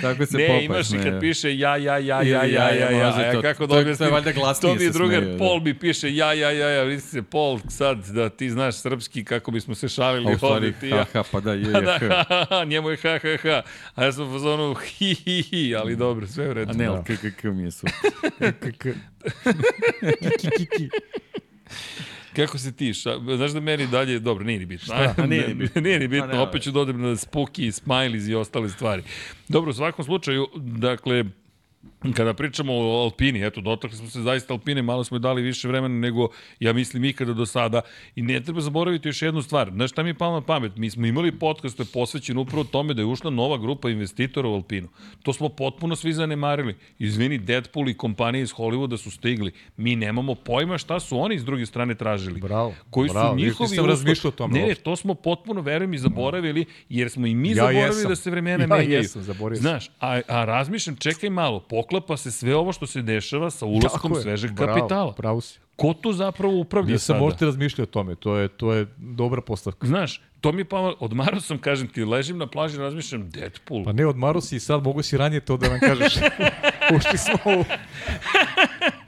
Tako 0.01 0.25
se 0.25 0.37
Ne, 0.37 0.47
Popaj 0.47 0.63
imaš 0.65 0.89
i 0.89 0.97
kad 0.99 1.19
piše 1.19 1.57
ja, 1.57 1.77
ja, 1.77 1.97
ja, 1.97 2.21
ja, 2.21 2.43
ja, 2.43 2.69
ja, 2.69 2.89
ja, 2.91 2.91
ja, 2.91 3.33
to. 3.33 3.41
kako 3.43 3.57
To 3.59 3.67
da 3.67 3.75
je- 3.75 3.77
to 3.77 3.77
je 3.77 3.81
objasnim? 3.83 4.11
valjda 4.11 4.31
glasnije 4.33 4.75
To 4.75 4.79
mi 4.79 4.89
drugar 4.89 5.19
smeju, 5.19 5.31
da. 5.31 5.37
Pol 5.39 5.59
mi 5.59 5.73
piše 5.75 6.15
ja, 6.15 6.33
ja, 6.33 6.51
ja, 6.51 6.69
ja, 6.69 6.83
vidi 6.83 7.01
se 7.01 7.21
Pol, 7.21 7.59
sad 7.69 7.97
da 8.05 8.29
ti 8.29 8.49
znaš 8.49 8.75
srpski 8.75 9.23
kako 9.23 9.51
bismo 9.51 9.75
se 9.75 9.85
A 9.85 9.89
šalili 9.89 10.33
u 10.33 10.37
stvari, 10.37 10.73
i 10.83 10.89
ha, 10.89 11.05
ha, 11.13 11.23
pa 11.23 11.39
da, 11.39 11.53
je, 11.53 11.61
je, 11.61 11.71
Da, 11.71 11.97
h. 11.99 12.07
ha, 12.07 12.15
ha, 12.19 12.25
ha, 12.25 12.28
njemu 12.69 12.89
je 12.89 12.97
ha, 12.97 13.19
ha, 13.23 13.37
ha, 13.43 13.61
a 13.95 14.03
ja 14.03 14.11
sam 14.11 14.29
u 14.29 14.31
fazonu 14.31 14.73
hi, 14.73 15.15
hi, 15.15 15.41
hi, 15.41 15.75
ali 15.75 15.95
dobro, 15.95 16.27
sve 16.27 16.49
u 16.49 16.53
redu. 16.53 16.71
A 16.71 16.73
ne, 16.73 16.85
ali 16.85 17.03
k, 17.03 17.15
k, 17.15 17.41
k 17.41 17.43
mi 17.43 17.63
je 17.63 17.71
super. 17.71 17.93
K, 18.61 18.71
k. 18.77 18.93
Ki, 20.39 20.49
ki, 20.57 20.65
ki. 20.65 20.89
Kako 22.35 22.57
se 22.57 22.71
ti, 22.75 22.93
ša, 22.93 23.15
znaš 23.35 23.51
da 23.51 23.59
meni 23.59 23.87
dalje, 23.87 24.19
dobro, 24.19 24.43
nije 24.45 24.59
ni 24.59 24.65
bitno. 24.65 24.93
A, 24.95 25.13
A 25.17 25.25
nije 25.25 25.47
ni 25.47 25.53
bitno. 25.53 25.81
nije 25.81 25.99
ni 25.99 26.07
bitno, 26.07 26.27
Pa 26.27 26.33
ne, 26.33 26.39
opet 26.39 26.61
ću 26.61 26.71
dodem 26.71 27.01
na 27.01 27.07
Spooky, 27.07 27.71
Smileys 27.71 28.29
i 28.29 28.35
ostale 28.35 28.69
stvari. 28.69 29.03
Dobro, 29.47 29.69
u 29.69 29.73
svakom 29.73 30.05
slučaju, 30.05 30.47
dakle, 30.55 31.23
Kada 32.13 32.33
pričamo 32.33 32.73
o 32.73 33.03
Alpini, 33.03 33.45
eto, 33.45 33.61
dotakli 33.61 33.97
smo 33.97 34.07
se 34.07 34.21
zaista 34.21 34.53
Alpine, 34.53 34.81
malo 34.81 35.03
smo 35.03 35.19
dali 35.19 35.41
više 35.41 35.67
vremena 35.67 35.95
nego, 35.97 36.27
ja 36.59 36.73
mislim, 36.73 37.05
ikada 37.05 37.33
do 37.33 37.45
sada. 37.45 37.81
I 38.15 38.21
ne 38.21 38.41
treba 38.41 38.61
zaboraviti 38.61 39.07
još 39.09 39.21
jednu 39.21 39.41
stvar. 39.41 39.71
Znaš 39.71 39.91
šta 39.91 40.03
mi 40.03 40.09
je 40.09 40.13
palo 40.13 40.33
na 40.33 40.41
pamet? 40.41 40.75
Mi 40.75 40.89
smo 40.89 41.05
imali 41.05 41.31
podcast 41.31 41.75
koji 41.77 41.85
je 41.85 41.91
posvećen 41.93 42.37
upravo 42.37 42.63
tome 42.63 42.93
da 42.93 43.01
je 43.01 43.05
ušla 43.05 43.31
nova 43.31 43.57
grupa 43.57 43.89
investitora 43.89 44.47
u 44.47 44.53
Alpinu. 44.53 44.87
To 45.23 45.33
smo 45.33 45.49
potpuno 45.49 45.95
svi 45.95 46.13
zanemarili. 46.13 46.75
Izvini, 46.99 47.37
Deadpool 47.37 47.89
i 47.89 47.93
kompanije 47.93 48.41
iz 48.41 48.53
Hollywooda 48.53 48.97
su 48.97 49.11
stigli. 49.11 49.51
Mi 49.77 49.95
nemamo 49.95 50.35
pojma 50.35 50.77
šta 50.77 50.99
su 50.99 51.19
oni 51.19 51.39
s 51.39 51.45
druge 51.45 51.65
strane 51.65 51.95
tražili. 51.95 52.39
Bravo, 52.41 52.73
Koji 52.89 53.09
bravo. 53.09 53.29
su 53.29 53.35
njihovi 53.35 53.69
nisam 53.69 53.85
razmišljao 53.85 54.29
o 54.29 54.31
tome 54.31 54.53
Ne, 54.53 54.67
ne, 54.67 54.75
to 54.75 54.95
smo 54.95 55.13
potpuno, 55.13 55.61
verujem, 55.61 55.93
i 55.93 55.97
zaboravili, 55.97 56.65
jer 56.89 57.09
smo 57.09 57.27
i 57.27 57.35
mi 57.35 57.49
Ja 57.49 57.55
zaboravili 57.55 57.85
jesam. 57.85 58.09
da 58.09 58.15
se 58.15 58.31
vremena 58.31 58.63
Ja 58.63 58.67
menjaju. 58.67 58.91
jesam, 58.91 59.21
zaboravio 59.23 59.55
sam. 59.55 59.61
Znaš, 59.61 59.89
a, 59.99 60.21
a 60.27 60.45
razmišljam, 60.45 60.95
čekaj 60.95 61.29
malo, 61.29 61.59
poklapa 61.69 62.17
se 62.17 62.31
sve 62.31 62.55
ovo 62.55 62.73
što 62.73 62.87
se 62.87 63.01
dešava 63.01 63.49
sa 63.49 63.65
ulaskom 63.65 64.13
je. 64.15 64.21
svežeg 64.21 64.51
Bravo, 64.51 64.79
kapitala. 64.79 65.13
Pravo 65.13 65.41
si. 65.41 65.59
Ko 65.79 65.93
tu 65.93 66.13
zapravo 66.13 66.53
upravlja 66.55 66.91
Nisam 66.91 67.05
sada? 67.05 67.19
možete 67.19 67.45
razmišljao 67.45 67.83
o 67.83 67.87
tome, 67.87 68.15
to 68.15 68.35
je, 68.35 68.47
to 68.47 68.73
je 68.73 68.85
dobra 68.97 69.41
postavka. 69.41 69.87
Znaš, 69.87 70.21
to 70.41 70.51
mi 70.51 70.61
je 70.61 70.65
pa, 70.65 70.93
odmarao 70.99 71.39
sam, 71.41 71.57
kažem 71.57 71.87
ti, 71.87 72.03
ležim 72.03 72.37
na 72.37 72.47
plaži 72.47 72.75
i 72.75 72.79
razmišljam, 72.79 73.29
Deadpool. 73.29 73.83
Pa 73.83 73.91
ne, 73.91 74.05
odmaro 74.05 74.41
si 74.41 74.55
i 74.55 74.59
sad 74.59 74.83
mogu 74.83 75.01
si 75.01 75.17
ranije 75.17 75.39
to 75.39 75.57
da 75.57 75.69
nam 75.69 75.79
kažeš. 75.79 76.13
Ušli 76.97 77.17
smo 77.17 77.53
u... 77.53 77.63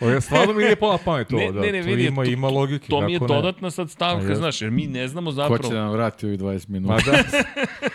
Ovo, 0.02 0.22
stvarno 0.22 0.54
mi 0.54 0.64
nije 0.64 0.76
pala 0.76 0.98
pamet 0.98 1.28
to, 1.28 1.36
Ne, 1.36 1.52
da. 1.52 1.60
ne, 1.62 1.72
ne, 1.72 1.82
to 1.82 1.88
vidi, 1.88 2.06
ima, 2.06 2.24
to- 2.24 2.30
ima 2.30 2.50
logike. 2.50 2.88
to 2.88 3.02
mi 3.02 3.14
je 3.14 3.20
ne. 3.20 3.28
dodatna 3.28 3.72
sad 3.72 3.90
stavka, 3.90 4.28
jest. 4.28 4.40
znaš, 4.40 4.62
jer 4.62 4.72
mi 4.72 4.88
ne 4.88 5.08
znamo 5.08 5.28
Ko 5.28 5.32
zapravo. 5.32 5.64
će 5.64 5.74
nam 5.74 5.92
vrati 5.92 6.26
ovih 6.26 6.40
20 6.40 6.70
Ma 6.70 6.74
minuta? 6.74 7.12
da, 7.12 7.24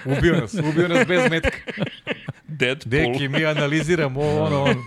ubio 0.09 0.35
nas, 0.35 0.55
ubio 0.55 0.89
nas 0.89 1.07
bez 1.07 1.31
metka. 1.31 1.59
Deadpool. 2.49 2.91
Deki, 3.13 3.29
mi 3.29 3.45
analiziramo 3.45 4.21
ovo, 4.21 4.43
ono, 4.43 4.63
on, 4.63 4.75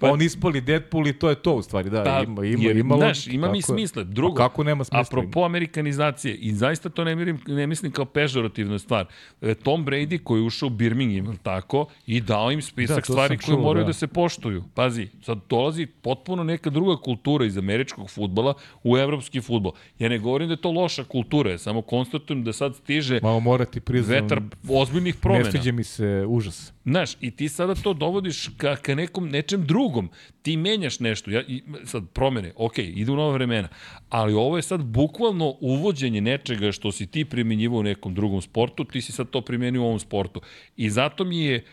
pa 0.00 0.12
on 0.12 0.22
ispali 0.22 0.60
Deadpool 0.60 1.06
i 1.06 1.12
to 1.12 1.28
je 1.28 1.34
to 1.34 1.54
u 1.54 1.62
stvari, 1.62 1.90
da, 1.90 2.04
Pa, 2.04 2.22
ima, 2.26 2.44
ima, 2.44 2.62
jer, 2.62 2.76
ima 2.76 2.96
znaš, 2.96 3.26
ima 3.26 3.50
mi 3.50 3.62
smisla. 3.62 4.02
Drugo, 4.02 4.42
A 4.42 4.48
kako 4.48 4.64
nema 4.64 4.84
smisla? 4.84 5.00
Apropo 5.00 5.44
amerikanizacije, 5.44 6.34
i 6.34 6.52
zaista 6.54 6.88
to 6.88 7.04
ne, 7.04 7.16
mirim, 7.16 7.38
ne 7.46 7.66
mislim 7.66 7.92
kao 7.92 8.04
pežorativna 8.04 8.78
stvar, 8.78 9.06
e, 9.40 9.54
Tom 9.54 9.86
Brady 9.86 10.22
koji 10.22 10.40
je 10.40 10.46
ušao 10.46 10.66
u 10.66 10.70
Birmingham, 10.70 11.36
tako, 11.36 11.86
i 12.06 12.20
dao 12.20 12.50
im 12.52 12.62
spisak 12.62 12.96
Da, 12.96 13.02
stvari 13.02 13.38
koje 13.38 13.54
čuo, 13.56 13.62
moraju 13.62 13.84
da. 13.84 13.88
da. 13.88 13.92
se 13.92 14.06
poštuju. 14.06 14.64
Pazi, 14.74 15.08
sad 15.22 15.38
dolazi 15.48 15.86
potpuno 15.86 16.44
neka 16.44 16.70
druga 16.70 16.96
kultura 16.96 17.44
iz 17.44 17.58
američkog 17.58 18.10
futbola 18.10 18.54
u 18.82 18.96
evropski 18.96 19.40
futbol. 19.40 19.72
Ja 19.98 20.08
ne 20.08 20.18
govorim 20.18 20.48
da 20.48 20.52
je 20.52 20.60
to 20.60 20.70
loša 20.70 21.04
kultura, 21.04 21.50
ja 21.50 21.58
samo 21.58 21.82
konstatujem 21.82 22.44
da 22.44 22.52
sad 22.52 22.76
stiže 22.76 23.20
Malo 23.22 23.40
morati 23.40 23.80
priznam. 23.80 24.22
vetar 24.22 24.40
ozbiljnih 24.68 25.16
promena. 25.16 25.44
Ne 25.44 25.50
sviđa 25.50 25.72
mi 25.72 25.84
se 25.84 26.24
užas. 26.28 26.72
Znaš, 26.90 27.10
i 27.20 27.30
ti 27.30 27.48
sada 27.48 27.74
to 27.74 27.92
dovodiš 27.94 28.48
ka, 28.56 28.76
ka 28.76 28.94
nekom, 28.94 29.28
nečem 29.28 29.66
drugom. 29.66 30.10
Ti 30.42 30.56
menjaš 30.56 31.00
nešto. 31.00 31.30
Ja, 31.30 31.42
i, 31.48 31.62
sad, 31.84 32.08
promene, 32.08 32.52
ok, 32.56 32.78
idu 32.78 33.16
nova 33.16 33.32
vremena. 33.32 33.68
Ali 34.08 34.34
ovo 34.34 34.56
je 34.56 34.62
sad 34.62 34.82
bukvalno 34.84 35.54
uvođenje 35.60 36.20
nečega 36.20 36.72
što 36.72 36.92
si 36.92 37.06
ti 37.06 37.24
primjenjivao 37.24 37.78
u 37.78 37.82
nekom 37.82 38.14
drugom 38.14 38.42
sportu, 38.42 38.84
ti 38.84 39.00
si 39.00 39.12
sad 39.12 39.30
to 39.30 39.40
primenio 39.40 39.82
u 39.82 39.86
ovom 39.86 39.98
sportu. 39.98 40.40
I 40.76 40.90
zato 40.90 41.24
mi 41.24 41.38
je, 41.38 41.64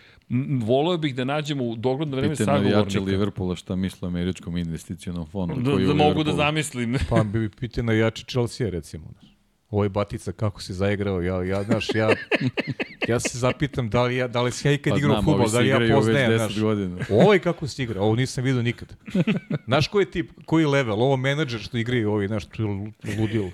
voleo 0.62 0.98
bih 0.98 1.16
da 1.16 1.24
nađemo 1.24 1.64
u 1.64 1.76
dogledno 1.76 2.18
vreme 2.18 2.34
Pite 2.34 2.46
navijače 2.46 2.72
sagovornika. 2.72 3.12
Liverpoola 3.12 3.56
šta 3.56 3.76
misle 3.76 4.06
o 4.06 4.10
američkom 4.10 4.58
investicionom 4.58 5.26
fondu. 5.26 5.62
Da, 5.62 5.86
da 5.86 5.94
mogu 5.94 6.24
da 6.24 6.34
zamislim. 6.34 6.98
Pa 7.10 7.24
bi 7.24 7.50
pitao 7.50 7.84
na 7.84 7.94
jači 7.94 8.26
Chelsea, 8.26 8.70
recimo. 8.70 9.14
Ovo 9.70 9.84
je 9.84 9.90
Batica, 9.90 10.32
kako 10.32 10.62
se 10.62 10.74
zaigrao, 10.74 11.22
ja, 11.22 11.44
ja, 11.44 11.64
znaš, 11.64 11.96
ja, 11.96 12.10
ja 13.08 13.20
se 13.20 13.38
zapitam 13.38 13.90
da 13.90 14.04
li, 14.04 14.16
ja, 14.16 14.28
da 14.28 14.42
li 14.42 14.52
si 14.52 14.68
ja 14.68 14.72
ikad 14.72 14.94
Pa 14.94 14.98
igrao 14.98 15.16
futbol, 15.16 15.46
da 15.46 15.50
se 15.50 15.60
li 15.60 15.68
ja 15.68 15.96
poznajem, 15.96 16.32
10 16.32 16.38
znaš. 16.38 17.10
Ovo 17.10 17.34
je 17.34 17.40
kako 17.40 17.68
se 17.68 17.84
igra, 17.84 18.02
ovo 18.02 18.16
nisam 18.16 18.44
vidio 18.44 18.62
nikad. 18.62 18.94
Znaš 19.66 19.88
koji 19.88 20.02
je 20.02 20.12
tip, 20.12 20.32
koji 20.46 20.66
level, 20.66 21.02
ovo 21.02 21.18
menadžer 21.18 21.60
što 21.60 21.78
igraju 21.78 22.12
ovi, 22.12 22.28
znaš, 22.28 22.46
to 22.46 22.64
je 22.64 22.68
ludilo. 23.20 23.52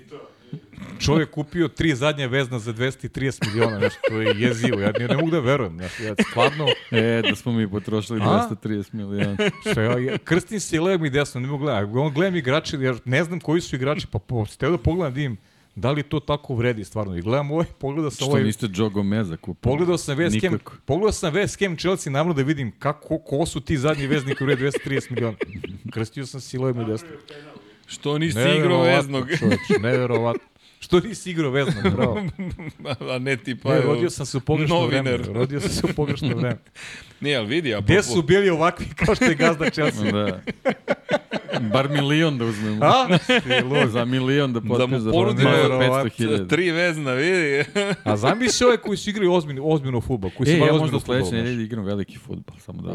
Čovjek 1.00 1.30
kupio 1.30 1.68
tri 1.68 1.94
zadnje 1.94 2.26
vezna 2.28 2.58
za 2.58 2.72
230 2.72 3.46
miliona, 3.46 3.78
znaš, 3.78 3.92
to 4.08 4.20
je 4.20 4.34
jezivo, 4.36 4.80
ja 4.80 4.92
ne, 4.98 5.08
ne 5.08 5.16
mogu 5.16 5.30
da 5.30 5.40
verujem, 5.40 5.76
znaš, 5.76 6.00
ja 6.00 6.14
stvarno, 6.30 6.66
E, 6.90 7.22
da 7.28 7.36
smo 7.36 7.52
mi 7.52 7.70
potrošili 7.70 8.20
A? 8.22 8.48
230 8.64 8.94
miliona. 8.94 9.36
što 9.70 9.80
ja, 9.80 9.98
ja 9.98 10.18
krstim 10.18 10.60
se 10.60 10.76
i 10.76 10.80
levom 10.80 11.06
i 11.06 11.10
desno, 11.10 11.40
ne 11.40 11.46
mogu 11.46 11.64
gledati, 11.64 11.92
on 11.94 12.12
gledam 12.12 12.36
igrače, 12.36 12.76
jer 12.76 12.96
ne 13.04 13.24
znam 13.24 13.40
koji 13.40 13.60
su 13.60 13.76
igrači, 13.76 14.06
pa 14.06 14.18
steo 14.46 14.70
da 14.70 14.78
pogledam 14.78 15.14
da 15.14 15.20
im, 15.20 15.36
da 15.76 15.90
li 15.90 16.02
to 16.02 16.20
tako 16.20 16.54
vredi 16.54 16.84
stvarno, 16.84 17.16
i 17.16 17.20
gledam 17.20 17.50
ovaj, 17.50 17.66
pogledao 17.78 18.10
sam 18.10 18.16
Što 18.16 18.26
ovaj, 18.26 18.44
niste 18.44 18.66
Joe 18.74 18.90
Gomeza 18.90 19.36
kupili? 19.36 19.72
Pogledao 19.72 19.98
sam 19.98 20.18
West 20.18 20.48
Ham, 20.48 20.58
pogledao 20.84 21.12
sam 21.12 21.34
West 21.34 21.64
Ham 21.64 21.76
Chelsea 21.76 22.10
naravno 22.10 22.34
da 22.34 22.42
vidim 22.42 22.72
kako, 22.78 23.18
ko 23.18 23.46
su 23.46 23.60
ti 23.60 23.76
zadnji 23.76 24.06
vezni 24.06 24.34
koji 24.34 24.46
vrede 24.46 24.70
230 24.70 25.10
miliona. 25.10 25.36
Krstio 25.92 26.26
sam 26.26 26.40
si 26.40 26.58
levom 26.58 26.82
i 26.82 26.84
desno. 26.84 27.08
Što 27.86 28.18
nisi 28.18 28.38
igrao 28.58 28.82
veznog? 28.82 29.28
čoveče, 29.38 29.82
neverovatno. 29.82 30.53
Što 30.84 31.00
nisi 31.00 31.30
igrao 31.30 31.50
veznog, 31.50 31.94
bravo. 31.94 32.20
A 33.14 33.18
ne 33.18 33.36
ti 33.36 33.56
pa... 33.56 33.74
Ne, 33.74 33.80
rodio 33.80 34.10
sam 34.10 34.26
se 34.26 34.36
u 34.36 34.40
pogrešno 34.40 34.76
novinar. 34.76 35.02
vreme. 35.20 35.38
Rodio 35.38 35.60
sam 35.60 35.70
se 35.70 35.86
u 35.90 35.94
pogrešno 35.96 36.28
vreme. 36.36 36.56
Nije, 37.20 37.36
ali 37.36 37.46
vidi, 37.46 37.74
apropo... 37.74 37.92
Gde 37.92 38.02
su 38.02 38.22
bili 38.22 38.50
ovakvi 38.50 38.86
kao 38.96 39.14
što 39.14 39.24
je 39.24 39.34
gazda 39.34 39.70
Chelsea? 39.70 40.12
Da. 40.12 40.40
Bar 41.72 41.88
milion 41.88 42.38
da 42.38 42.44
uzmemo. 42.44 42.84
A? 42.84 43.18
Ti 43.26 43.64
lud. 43.64 43.90
Za 43.90 44.04
milion 44.04 44.52
da 44.52 44.60
Da 44.60 44.68
potpiš 44.68 44.90
mu 44.90 44.98
za 44.98 45.10
ponudimo 45.10 45.50
Ronaldo 45.68 46.08
500.000. 46.08 46.48
Tri 46.48 46.70
vezna, 46.70 47.12
vidi. 47.12 47.64
A 48.04 48.16
zamisli 48.16 48.66
ove 48.66 48.76
koji 48.76 48.96
su 48.96 49.10
igrali 49.10 49.28
ozbiljno, 49.28 49.62
ozbiljno 49.64 50.00
futbol. 50.00 50.30
Koji 50.36 50.46
su 50.46 50.52
E, 50.52 50.56
ja 50.58 50.64
ozbiljno 50.64 50.80
možda 50.80 51.00
sledeće 51.00 51.34
nedelje 51.34 51.64
igram 51.64 51.84
veliki 51.84 52.18
futbol, 52.18 52.56
samo 52.58 52.82
da... 52.82 52.92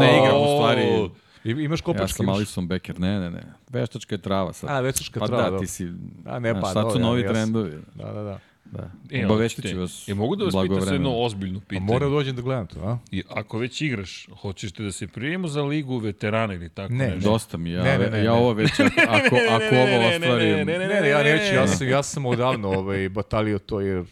Ne 0.00 0.18
igram, 0.18 0.36
u 0.42 0.56
stvari, 0.56 1.10
I- 1.44 1.50
Imaš 1.50 1.80
ja 1.80 1.84
kopačke? 1.84 2.12
sam 2.12 2.26
imaš? 2.26 2.36
Alison 2.36 2.68
Becker, 2.68 3.00
ne, 3.00 3.20
ne, 3.20 3.30
ne. 3.30 3.42
Veštačka 3.70 4.14
je 4.14 4.18
trava 4.18 4.52
sad. 4.52 4.70
A, 4.70 4.80
večačka 4.80 5.20
pa 5.20 5.26
trava, 5.26 5.42
da, 5.42 5.50
dobro. 5.50 5.60
ti 5.60 5.66
si... 5.66 5.88
A, 6.26 6.38
ne, 6.38 6.50
znaš, 6.50 6.62
pa, 6.62 6.68
sad 6.68 6.82
su 6.82 6.88
dobro, 6.88 6.98
novi 7.00 7.22
ja 7.22 7.28
trendovi. 7.28 7.70
Da, 7.94 8.04
da, 8.04 8.22
da. 8.22 8.38
Da. 8.64 8.90
E, 9.10 9.26
Obaveštit 9.26 9.70
ću 9.70 9.78
vas 9.78 10.08
E, 10.08 10.14
mogu 10.14 10.36
da 10.36 10.44
vas 10.44 10.54
pitam 10.62 10.80
sad 10.80 10.92
jedno 10.92 11.12
ozbiljno 11.14 11.58
A 11.58 11.62
pitanje? 11.68 11.86
mora 11.86 12.06
da 12.06 12.10
dođem 12.10 12.36
da 12.36 12.42
gledam 12.42 12.66
to, 12.66 12.80
a? 12.80 12.98
I 13.10 13.22
ako 13.28 13.58
već 13.58 13.80
igraš, 13.80 14.28
hoćeš 14.34 14.72
te 14.72 14.82
da 14.82 14.92
se 14.92 15.06
prijemo 15.06 15.48
za 15.48 15.62
ligu 15.62 15.98
veterana 15.98 16.54
ili 16.54 16.68
tako 16.68 16.92
Ne, 16.92 17.06
nešto? 17.08 17.30
Dosta 17.30 17.56
mi, 17.56 17.70
ja, 17.70 17.82
Ne, 17.82 17.98
ne, 17.98 18.10
ne, 18.10 18.18
ja 18.18 18.24
ne. 18.24 18.30
ovo 18.30 18.52
već, 18.52 18.70
ako, 18.80 19.36
ako, 19.50 19.74
ovo 19.76 20.08
ostvarim... 20.08 20.48
ne, 20.48 20.64
ne, 20.64 20.78
ne, 20.78 20.88
Ne, 20.88 21.00
ne, 21.00 21.08
ja 21.08 21.22
neću, 21.22 21.54
ja 21.54 21.66
sam, 21.66 21.88
ja 21.88 22.02
sam 22.02 22.26
odavno 22.26 22.68
ovaj, 22.68 23.08
batalio 23.08 23.58
to 23.58 23.80
jer 23.80 24.04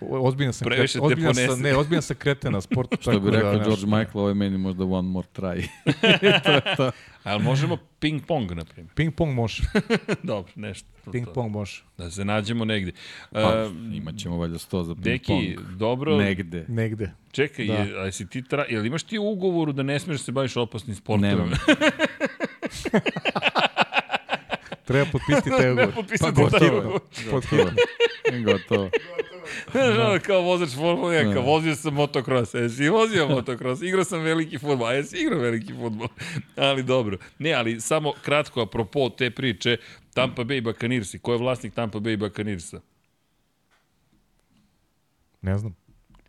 ozbiljno 0.00 0.52
sam, 0.52 0.66
Previše 0.66 0.98
ponese. 0.98 1.46
sam, 1.46 1.60
ne, 1.60 1.76
ozbiljno 1.76 2.02
sam 2.02 2.16
kreten 2.16 2.52
na 2.52 2.60
sportu. 2.60 2.96
Što 3.00 3.10
bi 3.10 3.16
tako 3.16 3.30
rekao 3.30 3.52
da, 3.52 3.58
George 3.60 3.86
Michael, 3.86 4.10
ovo 4.14 4.28
je 4.28 4.34
meni 4.34 4.58
možda 4.58 4.84
one 4.84 5.08
more 5.08 5.28
try. 5.30 5.68
Ali 7.24 7.42
možemo 7.42 7.76
ping-pong, 8.00 8.50
na 8.50 8.64
primjer. 8.64 8.94
Ping 8.94 9.14
pong 9.14 9.34
može, 9.34 9.62
Dobro, 10.22 10.52
nešto. 10.56 10.88
to- 11.04 11.10
ping 11.10 11.26
to. 11.26 11.32
pong 11.32 11.52
može. 11.52 11.82
Da 11.98 12.10
se 12.10 12.24
nađemo 12.24 12.64
negde. 12.64 12.92
Pa, 13.32 13.64
Uh, 13.64 13.72
imat 13.92 14.16
ćemo 14.16 14.36
valjda 14.36 14.58
100 14.58 14.82
za 14.82 14.94
Deki, 14.94 15.32
ping-pong. 15.32 15.60
dobro. 15.68 16.16
Negde. 16.16 16.64
Negde. 16.68 17.10
Čekaj, 17.32 17.66
Da. 17.66 17.72
je, 17.74 18.00
a 18.00 18.12
si 18.12 18.28
ti 18.28 18.42
tra... 18.42 18.64
jel 18.64 18.86
imaš 18.86 19.02
ti 19.02 19.18
u 19.18 19.24
ugovoru 19.24 19.72
da 19.72 19.82
ne 19.82 19.98
smiješ 19.98 20.18
da 20.18 20.24
se 20.24 20.32
baviš 20.32 20.56
opasnim 20.56 20.96
sportovima? 20.96 21.34
Nemam. 21.34 21.50
Treba 24.84 25.06
potpisati 25.06 25.50
taj 25.50 25.72
ugovor. 25.72 25.94
Potpisati 25.94 26.34
Pa 26.34 26.50
taj 26.50 26.60
gotovo. 26.60 26.78
ugovor. 26.80 27.00
Gotovo. 27.30 27.70
Gotovo. 28.44 28.90
Znaš, 29.70 29.98
ono, 29.98 30.18
kao 30.26 30.40
vozač 30.40 30.74
Formule 30.74 31.24
1, 31.24 31.34
kao 31.34 31.42
vozio 31.42 31.74
sam 31.74 31.94
motocross, 31.94 32.54
a 32.54 32.58
jesi 32.58 32.88
vozio 32.88 33.28
motocross, 33.28 33.82
igrao 33.82 34.04
sam 34.04 34.20
veliki 34.20 34.58
futbol, 34.58 34.86
a 34.88 34.92
jesi 34.92 35.16
igrao 35.18 35.40
veliki 35.40 35.72
futbol. 35.74 36.08
Ali 36.56 36.82
dobro. 36.82 37.18
Ne, 37.38 37.52
ali 37.52 37.80
samo 37.80 38.12
kratko, 38.24 38.60
apropo 38.60 39.08
te 39.08 39.30
priče, 39.30 39.76
Tampa 40.14 40.44
Bay 40.44 40.62
Buccaneersi, 40.62 41.18
ko 41.18 41.32
je 41.32 41.38
vlasnik 41.38 41.74
Tampa 41.74 41.98
Bay 41.98 42.16
Buccaneersa? 42.16 42.80
Ne 45.42 45.58
znam. 45.58 45.76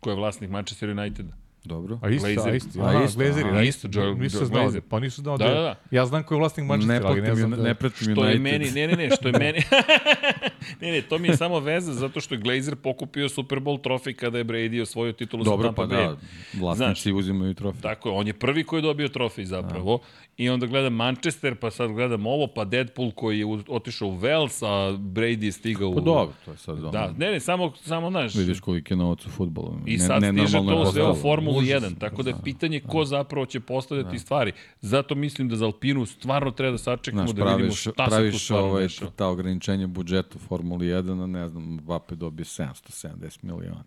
Ko 0.00 0.10
je 0.10 0.16
vlasnik 0.16 0.50
Manchester 0.50 0.90
Uniteda? 0.90 1.47
Dobro. 1.64 1.98
A 2.02 2.08
isto, 2.08 2.26
a 2.26 2.32
Glazer. 2.32 2.54
isto. 2.54 2.82
A 2.82 3.04
isto, 3.04 3.18
Glazeri, 3.18 3.48
aha, 3.48 3.56
da, 3.56 3.62
isto, 3.62 3.88
Joel- 3.88 4.18
Nisam 4.18 4.40
Joel 4.52 4.70
znao, 4.70 4.82
pa 4.88 5.00
nisam 5.00 5.22
znao 5.22 5.38
Da, 5.38 5.44
da, 5.44 5.54
da, 5.54 5.60
da. 5.60 5.74
Ja 5.90 6.06
znam 6.06 6.22
ko 6.22 6.34
je 6.34 6.38
vlasnik 6.38 6.62
Ne 6.64 6.68
Manchestera, 6.68 7.08
ali 7.08 7.20
ne 7.20 7.34
znam 7.34 7.50
ne, 7.50 7.56
da... 7.56 7.62
ne 7.62 7.74
pratim 7.74 8.12
Što 8.14 8.24
je 8.24 8.38
meni, 8.38 8.70
ne, 8.70 8.86
ne, 8.86 8.96
ne, 8.96 9.10
što 9.16 9.28
je 9.28 9.32
meni... 9.38 9.58
ne, 10.80 10.92
ne, 10.92 11.02
to 11.02 11.18
mi 11.18 11.28
je 11.28 11.36
samo 11.36 11.60
veza 11.60 11.92
zato 11.92 12.20
što 12.20 12.34
je 12.34 12.40
Glazer 12.40 12.76
pokupio 12.76 13.28
Super 13.28 13.58
Bowl 13.58 13.82
trofej 13.82 14.14
kada 14.14 14.38
je 14.38 14.44
Brady 14.44 14.82
osvojio 14.82 15.12
titulu 15.12 15.44
sa 15.44 15.50
Dobro, 15.50 15.66
Tampa 15.66 15.82
pa 15.82 15.94
Bay. 15.94 16.08
da, 16.08 16.16
vlasnici 16.60 17.12
uzimaju 17.12 17.54
trofej. 17.54 17.80
Tako 17.82 18.08
je, 18.08 18.14
on 18.14 18.26
je 18.26 18.32
prvi 18.32 18.64
koji 18.64 18.78
je 18.78 18.82
dobio 18.82 19.08
trofej 19.08 19.44
zapravo. 19.44 19.98
I 20.36 20.48
onda 20.48 20.66
gledam 20.66 20.94
Manchester, 20.94 21.54
pa 21.54 21.70
sad 21.70 21.92
gledam 21.92 22.26
ovo, 22.26 22.46
pa 22.46 22.64
Deadpool 22.64 23.10
koji 23.10 23.38
je 23.38 23.46
otišao 23.68 24.08
u 24.08 24.16
Wales, 24.18 24.66
a 24.66 24.96
Brady 24.96 25.44
je 25.44 25.52
stigao 25.52 25.88
u... 25.88 25.94
Pa 25.94 26.00
dobro, 26.00 26.34
to 26.44 26.50
je 26.50 26.56
sad 26.56 26.78
ono, 26.78 26.90
Da, 26.90 27.14
ne, 27.18 27.30
ne, 27.30 27.40
samo, 27.40 27.72
samo 27.76 28.10
znaš, 28.10 28.34
vidiš 28.34 28.60
koliki 28.60 28.92
je 28.92 28.96
novac 28.96 29.26
u 29.26 29.30
futbolu. 29.30 29.74
I 29.86 29.98
sad 29.98 30.22
stiže 30.22 30.32
nenormalno 30.32 30.72
je 30.72 30.84
to 30.84 30.92
sve 30.92 31.02
u 31.02 31.06
postalo. 31.06 31.22
Formuli 31.48 31.64
Užas. 31.66 31.82
1, 31.82 31.98
tako 31.98 32.22
da 32.22 32.30
je 32.30 32.36
pitanje 32.44 32.80
ko 32.80 33.04
zapravo 33.04 33.46
će 33.46 33.60
postavljati 33.60 34.18
stvari. 34.18 34.52
Zato 34.80 35.14
mislim 35.14 35.48
da 35.48 35.56
za 35.56 35.64
Alpinu 35.64 36.06
stvarno 36.06 36.50
treba 36.50 36.72
da 36.72 36.78
sačekamo 36.78 37.22
Znaš, 37.22 37.30
da 37.30 37.42
vidimo 37.42 37.58
praviš, 37.58 37.80
šta 37.80 37.90
se 37.90 37.94
tu 37.94 38.10
praviš 38.10 38.44
stvarno 38.44 38.66
ovaj, 38.66 38.82
dešava. 38.82 39.10
ta 39.10 39.26
ograničenja 39.26 39.86
budžeta 39.86 40.28
u 40.34 40.38
Formuli 40.38 40.86
1, 40.86 41.22
a 41.22 41.26
ne 41.28 41.48
znam, 41.48 41.62
Mbappe 41.64 42.14
dobije 42.14 42.44
770 42.44 43.12
miliona. 43.42 43.84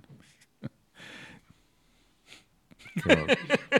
Kao, 3.03 3.15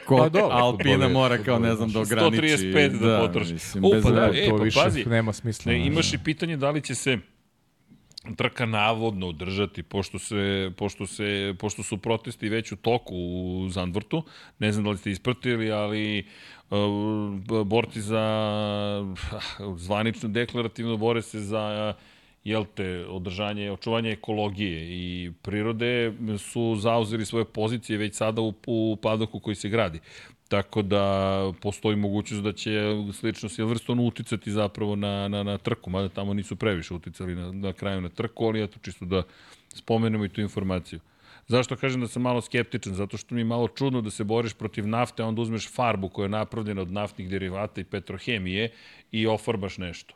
ko, 0.06 0.16
Pa 0.16 0.28
dobro, 0.30 0.48
Alpina 0.52 0.92
fudbal 0.92 1.08
je- 1.08 1.12
mora 1.12 1.38
kao, 1.38 1.58
ne 1.58 1.74
znam, 1.74 1.90
da 1.90 2.00
ograniči. 2.00 2.36
135 2.38 2.98
da 3.00 3.18
potroši. 3.20 3.52
Mislim, 3.52 3.84
U, 3.84 3.90
bez 3.90 4.02
pa 4.02 4.10
da, 4.10 4.30
e, 4.34 4.48
to 4.48 4.56
pa 4.56 4.62
više 4.64 4.80
pazi. 4.84 5.04
nema 5.04 5.32
smisla. 5.32 5.72
Ne, 5.72 5.86
imaš 5.86 6.12
i 6.12 6.18
pitanje 6.18 6.56
da 6.56 6.70
li 6.70 6.80
će 6.80 6.94
se 6.94 7.18
trka 8.36 8.66
navodno 8.66 9.28
održati, 9.28 9.82
pošto, 9.82 10.18
se, 10.18 10.70
pošto, 10.76 11.06
se, 11.06 11.54
pošto 11.58 11.82
su 11.82 11.98
protesti 11.98 12.48
već 12.48 12.72
u 12.72 12.76
toku 12.76 13.14
u 13.14 13.68
Zandvrtu. 13.68 14.24
Ne 14.58 14.72
znam 14.72 14.84
da 14.84 14.90
li 14.90 14.98
ste 14.98 15.10
ispratili, 15.10 15.72
ali 15.72 16.26
uh, 16.70 16.78
borci 17.66 18.00
za 18.00 18.24
zvanično 19.76 20.28
deklarativno 20.28 20.96
bore 20.96 21.22
se 21.22 21.40
za 21.40 21.94
jel 22.44 22.64
te, 22.74 23.06
održanje, 23.08 23.70
očuvanje 23.72 24.10
ekologije 24.10 24.86
i 24.90 25.32
prirode 25.42 26.12
su 26.38 26.76
zauzeli 26.76 27.26
svoje 27.26 27.44
pozicije 27.44 27.98
već 27.98 28.14
sada 28.14 28.40
u, 28.40 28.54
u 28.66 28.96
padoku 29.02 29.40
koji 29.40 29.54
se 29.54 29.68
gradi. 29.68 30.00
Tako 30.48 30.82
da 30.82 31.52
postoji 31.60 31.96
mogućnost 31.96 32.42
da 32.42 32.52
će 32.52 32.80
slično 33.12 33.48
Silverstone 33.48 34.02
uticati 34.02 34.50
zapravo 34.50 34.96
na, 34.96 35.28
na, 35.28 35.42
na 35.42 35.58
trku, 35.58 35.90
mada 35.90 36.08
tamo 36.08 36.34
nisu 36.34 36.56
previše 36.56 36.94
uticali 36.94 37.34
na, 37.34 37.52
na 37.52 37.72
kraju 37.72 38.00
na 38.00 38.08
trku, 38.08 38.44
ali 38.44 38.62
eto 38.62 38.78
čisto 38.82 39.04
da 39.04 39.22
spomenemo 39.74 40.24
i 40.24 40.28
tu 40.28 40.40
informaciju. 40.40 41.00
Zašto 41.48 41.76
kažem 41.76 42.00
da 42.00 42.08
sam 42.08 42.22
malo 42.22 42.40
skeptičan? 42.40 42.94
Zato 42.94 43.16
što 43.16 43.34
mi 43.34 43.40
je 43.40 43.44
malo 43.44 43.68
čudno 43.68 44.00
da 44.00 44.10
se 44.10 44.24
boriš 44.24 44.54
protiv 44.54 44.86
nafte, 44.86 45.22
a 45.22 45.26
onda 45.26 45.42
uzmeš 45.42 45.70
farbu 45.72 46.08
koja 46.08 46.24
je 46.24 46.28
napravljena 46.28 46.82
od 46.82 46.92
naftnih 46.92 47.30
derivata 47.30 47.80
i 47.80 47.84
petrohemije 47.84 48.70
i 49.12 49.26
ofarbaš 49.26 49.78
nešto. 49.78 50.14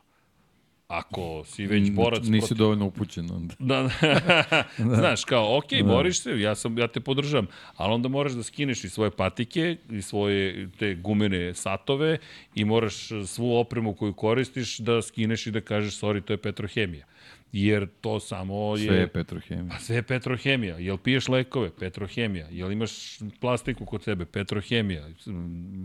Ako 0.87 1.43
si 1.45 1.65
već 1.65 1.91
borac 1.91 2.23
Nisi 2.23 2.39
protiv... 2.39 2.57
dovoljno 2.57 2.85
upućen 2.85 3.31
onda. 3.31 3.55
Da, 3.59 3.89
da. 4.01 4.63
Znaš, 4.99 5.25
kao, 5.25 5.57
ok, 5.57 5.83
boriš 5.85 6.19
se, 6.19 6.39
ja, 6.39 6.55
sam, 6.55 6.77
ja 6.77 6.87
te 6.87 6.99
podržam, 6.99 7.47
ali 7.75 7.93
onda 7.93 8.09
moraš 8.09 8.31
da 8.31 8.43
skineš 8.43 8.83
i 8.83 8.89
svoje 8.89 9.11
patike 9.11 9.77
i 9.89 10.01
svoje 10.01 10.69
te 10.79 10.95
gumene 10.95 11.53
satove 11.53 12.17
i 12.55 12.65
moraš 12.65 13.09
svu 13.25 13.55
opremu 13.55 13.93
koju 13.93 14.13
koristiš 14.13 14.77
da 14.77 15.01
skineš 15.01 15.47
i 15.47 15.51
da 15.51 15.61
kažeš, 15.61 15.99
sorry, 15.99 16.23
to 16.23 16.33
je 16.33 16.37
petrohemija. 16.37 17.05
Jer 17.51 17.87
to 18.01 18.19
samo 18.19 18.75
je... 18.77 18.87
Sve 18.87 18.97
je 18.97 19.07
petrohemija. 19.07 19.69
Pa 19.69 19.79
sve 19.79 19.95
je 19.95 20.03
petrohemija. 20.03 20.77
Jel 20.77 20.97
piješ 20.97 21.27
lekove? 21.27 21.69
Petrohemija. 21.79 22.47
Jel 22.51 22.71
imaš 22.71 22.91
plastiku 23.39 23.85
kod 23.85 24.03
sebe? 24.03 24.25
Petrohemija. 24.25 25.07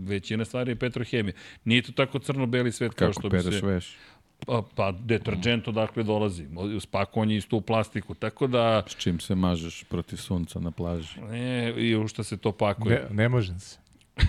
Većina 0.05 0.45
stvari 0.45 0.71
je 0.71 0.75
petrohemija. 0.75 1.33
Nije 1.65 1.81
to 1.81 1.91
tako 1.91 2.19
crno-beli 2.19 2.71
svet 2.71 2.93
kao 2.93 3.07
Kako 3.07 3.19
što 3.19 3.29
bi 3.29 3.37
pereš 3.37 3.59
se... 3.59 3.65
veš? 3.65 3.95
Pa, 4.45 4.63
pa 4.75 4.91
deterđent 4.91 5.67
odakle 5.67 6.03
dolazi. 6.03 6.45
Spakovanje 6.79 7.35
isto 7.35 7.55
u 7.55 7.61
plastiku. 7.61 8.13
Tako 8.13 8.47
da, 8.47 8.83
S 8.87 8.95
čim 8.95 9.19
se 9.19 9.35
mažeš 9.35 9.83
protiv 9.83 10.17
sunca 10.17 10.59
na 10.59 10.71
plaži? 10.71 11.21
ne, 11.21 11.73
i 11.77 11.95
u 11.95 12.07
šta 12.07 12.23
se 12.23 12.37
to 12.37 12.51
pakuje. 12.51 13.07
Ne, 13.09 13.15
ne 13.15 13.29
možem 13.29 13.59
se. 13.59 13.77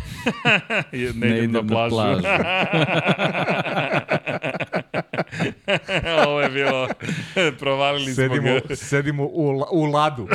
Ne, 0.93 1.12
ne, 1.15 1.39
idem 1.39 1.52
na 1.52 1.62
plažu. 1.62 1.97
Ovo 6.26 6.41
je 6.41 6.49
bilo, 6.49 6.89
provalili 7.60 8.05
smo 8.05 8.15
Sedimo, 8.15 8.60
ga. 8.68 8.76
sedimo 8.76 9.25
u, 9.25 9.65
u 9.70 9.84
ladu. 9.84 10.28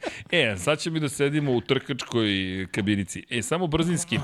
E, 0.30 0.56
sad 0.56 0.78
ćemo 0.78 0.96
i 0.96 1.00
da 1.00 1.08
sedimo 1.08 1.52
u 1.52 1.60
trkačkoj 1.60 2.28
kabinici. 2.70 3.24
E, 3.30 3.42
samo 3.42 3.66
brzinski. 3.66 4.18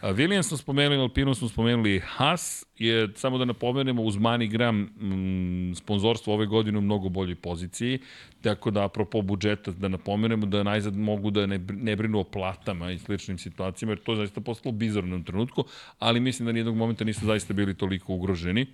A, 0.00 0.12
Williams 0.12 0.42
smo 0.42 0.56
spomenuli, 0.56 1.00
Alpinu 1.00 1.34
smo 1.34 1.48
spomenuli, 1.48 2.02
Haas 2.04 2.64
je, 2.78 3.08
samo 3.14 3.38
da 3.38 3.44
napomenemo, 3.44 4.02
uz 4.02 4.16
MoneyGram 4.16 4.86
mm, 5.00 5.74
sponzorstvo 5.74 6.34
ove 6.34 6.46
godine 6.46 6.78
u 6.78 6.80
mnogo 6.80 7.08
boljoj 7.08 7.34
poziciji, 7.34 7.98
tako 8.40 8.70
da, 8.70 8.84
apropo 8.84 9.22
budžeta, 9.22 9.70
da 9.70 9.88
napomenemo 9.88 10.46
da 10.46 10.62
najzad 10.62 10.96
mogu 10.96 11.30
da 11.30 11.46
ne, 11.46 11.58
ne 11.58 11.96
brinu 11.96 12.18
o 12.18 12.24
platama 12.24 12.90
i 12.90 12.98
sličnim 12.98 13.38
situacijama, 13.38 13.92
jer 13.92 13.98
to 13.98 14.12
je 14.12 14.16
zaista 14.16 14.40
postalo 14.40 14.72
bizarno 14.72 15.16
u 15.16 15.24
trenutku, 15.24 15.64
ali 15.98 16.20
mislim 16.20 16.46
da 16.46 16.52
nijednog 16.52 16.76
momenta 16.76 17.04
nisu 17.04 17.26
zaista 17.26 17.54
bili 17.54 17.74
toliko 17.74 18.14
ugroženi. 18.14 18.66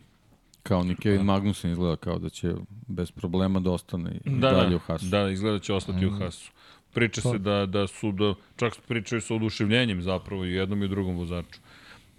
Kao 0.62 0.84
ni 0.84 0.96
Kevin 0.96 1.22
Magnussen 1.22 1.70
izgleda 1.70 1.96
kao 1.96 2.18
da 2.18 2.28
će 2.28 2.54
bez 2.88 3.10
problema 3.10 3.60
da 3.60 3.70
ostane 3.70 4.20
i 4.24 4.30
Da, 4.30 4.50
dalje 4.50 4.70
da, 4.70 4.76
u 4.76 4.78
Hasu. 4.78 5.06
da, 5.06 5.30
izgleda 5.30 5.52
da 5.52 5.62
će 5.62 5.72
ostati 5.74 6.06
Mm. 6.06 6.08
u 6.08 6.18
Hasu. 6.18 6.52
Priča 6.94 7.20
se 7.20 7.38
da, 7.38 7.66
da 7.66 7.86
su, 7.86 8.12
da, 8.12 8.34
čak 8.56 8.72
pričaju 8.88 9.20
sa 9.20 9.34
oduševljenjem 9.34 10.02
zapravo 10.02 10.44
i 10.44 10.52
jednom 10.52 10.82
i 10.82 10.88
drugom 10.88 11.16
vozaču. 11.16 11.60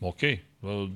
Ok, 0.01 0.23
e, 0.23 0.37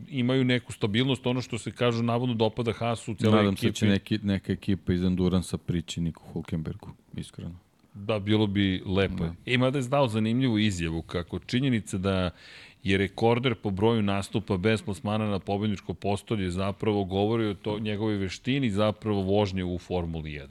imaju 0.10 0.44
neku 0.44 0.74
stabilnost, 0.74 1.28
ono 1.28 1.42
što 1.42 1.58
se 1.58 1.72
kažu 1.72 2.04
navodno 2.04 2.36
dopada 2.36 2.74
Hasu 2.74 3.12
u 3.12 3.16
cijeloj 3.16 3.38
Nadam 3.38 3.54
ekipi. 3.54 3.62
se 3.64 3.68
da 3.70 3.74
će 3.74 3.88
neki, 3.88 4.20
neka 4.24 4.52
ekipa 4.54 4.94
iz 4.94 5.04
Enduransa 5.04 5.58
prići 5.58 6.02
Niku 6.02 6.24
Hulkenbergu, 6.24 6.90
iskreno. 7.16 7.56
Da, 7.94 8.20
bilo 8.20 8.48
bi 8.48 8.84
lepo. 8.86 9.16
Da. 9.18 9.34
Ima 9.46 9.70
da 9.72 9.78
je 9.78 9.82
zdao 9.82 10.08
zanimljivu 10.08 10.60
izjavu 10.60 11.02
kako 11.02 11.40
činjenica 11.40 11.98
da 11.98 12.30
je 12.90 12.98
rekorder 12.98 13.56
po 13.56 13.70
broju 13.70 14.02
nastupa 14.02 14.58
bez 14.58 14.82
plasmana 14.82 15.30
na 15.30 15.40
pobedničko 15.40 15.94
postolje 15.94 16.50
zapravo 16.50 17.04
govori 17.04 17.46
o 17.46 17.54
to, 17.54 17.80
njegovoj 17.80 18.18
veštini 18.18 18.70
zapravo 18.70 19.22
vožnje 19.22 19.64
u 19.64 19.78
Formuli 19.78 20.32
1. 20.32 20.46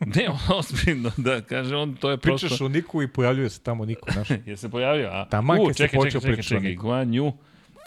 Ne, 0.16 0.28
ozbiljno, 0.58 1.10
da, 1.16 1.40
kaže 1.40 1.76
on, 1.76 1.96
to 1.96 2.10
je 2.10 2.16
prosto... 2.16 2.46
Pričaš 2.46 2.60
o 2.60 2.68
Niku 2.68 3.02
i 3.02 3.08
pojavljuje 3.08 3.50
se 3.50 3.60
tamo 3.60 3.84
Niko, 3.84 4.12
znaš. 4.12 4.28
Je 4.46 4.56
se 4.56 4.68
pojavio? 4.68 5.08
A? 5.12 5.24
Taman 5.28 5.60
U, 5.60 5.66
kad 5.66 5.76
se 5.76 5.82
čekaj, 5.84 5.98
počeo 5.98 6.20
čekaj, 6.20 6.20
čekaj, 6.20 6.34
pričati 6.34 6.56
o 6.56 6.58
čekaj. 6.58 6.74
Guan 6.74 7.08
Yu. 7.08 7.32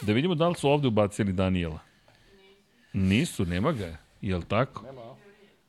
Da 0.02 0.12
vidimo 0.12 0.34
da 0.34 0.48
li 0.48 0.54
su 0.54 0.68
ovde 0.68 0.88
ubacili 0.88 1.32
Daniela. 1.32 1.78
Nisu, 2.92 3.44
nema 3.44 3.72
ga. 3.72 3.96
Je 4.20 4.36
li 4.36 4.44
tako? 4.44 4.82
Nema. 4.86 5.00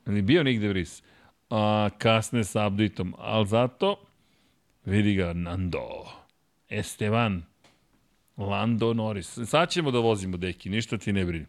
Ni 0.05 0.21
bio 0.21 0.43
nigde 0.43 0.67
Vris. 0.67 1.03
A, 1.49 1.89
kasne 1.97 2.43
sa 2.43 2.67
update-om. 2.67 3.13
Ali 3.17 3.47
zato, 3.47 3.95
vidi 4.85 5.15
ga 5.15 5.33
Nando. 5.33 6.05
Esteban. 6.69 7.43
Lando 8.37 8.93
Norris. 8.93 9.39
Sad 9.45 9.69
ćemo 9.69 9.91
da 9.91 9.99
vozimo, 9.99 10.37
deki, 10.37 10.69
ništa 10.69 10.97
ti 10.97 11.13
ne 11.13 11.25
brini. 11.25 11.45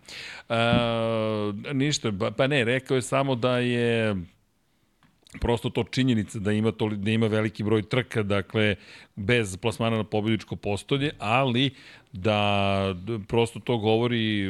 A, 0.48 1.52
ništa, 1.73 2.12
pa, 2.36 2.47
ne, 2.47 2.65
rekao 2.65 2.94
je 2.94 3.02
samo 3.02 3.34
da 3.34 3.58
je 3.58 4.16
prosto 5.40 5.70
to 5.70 5.84
činjenica 5.84 6.39
da 6.39 6.52
ima, 6.52 6.73
to, 6.73 6.89
da 6.89 7.10
ima 7.10 7.26
veliki 7.26 7.65
broj 7.65 7.82
trka, 7.82 8.23
dakle, 8.23 8.76
bez 9.16 9.56
plasmana 9.56 9.97
na 9.97 10.05
pobjedičko 10.05 10.56
postolje, 10.56 11.10
ali 11.18 11.70
da 12.12 12.94
prosto 13.28 13.60
to 13.60 13.78
govori 13.78 14.48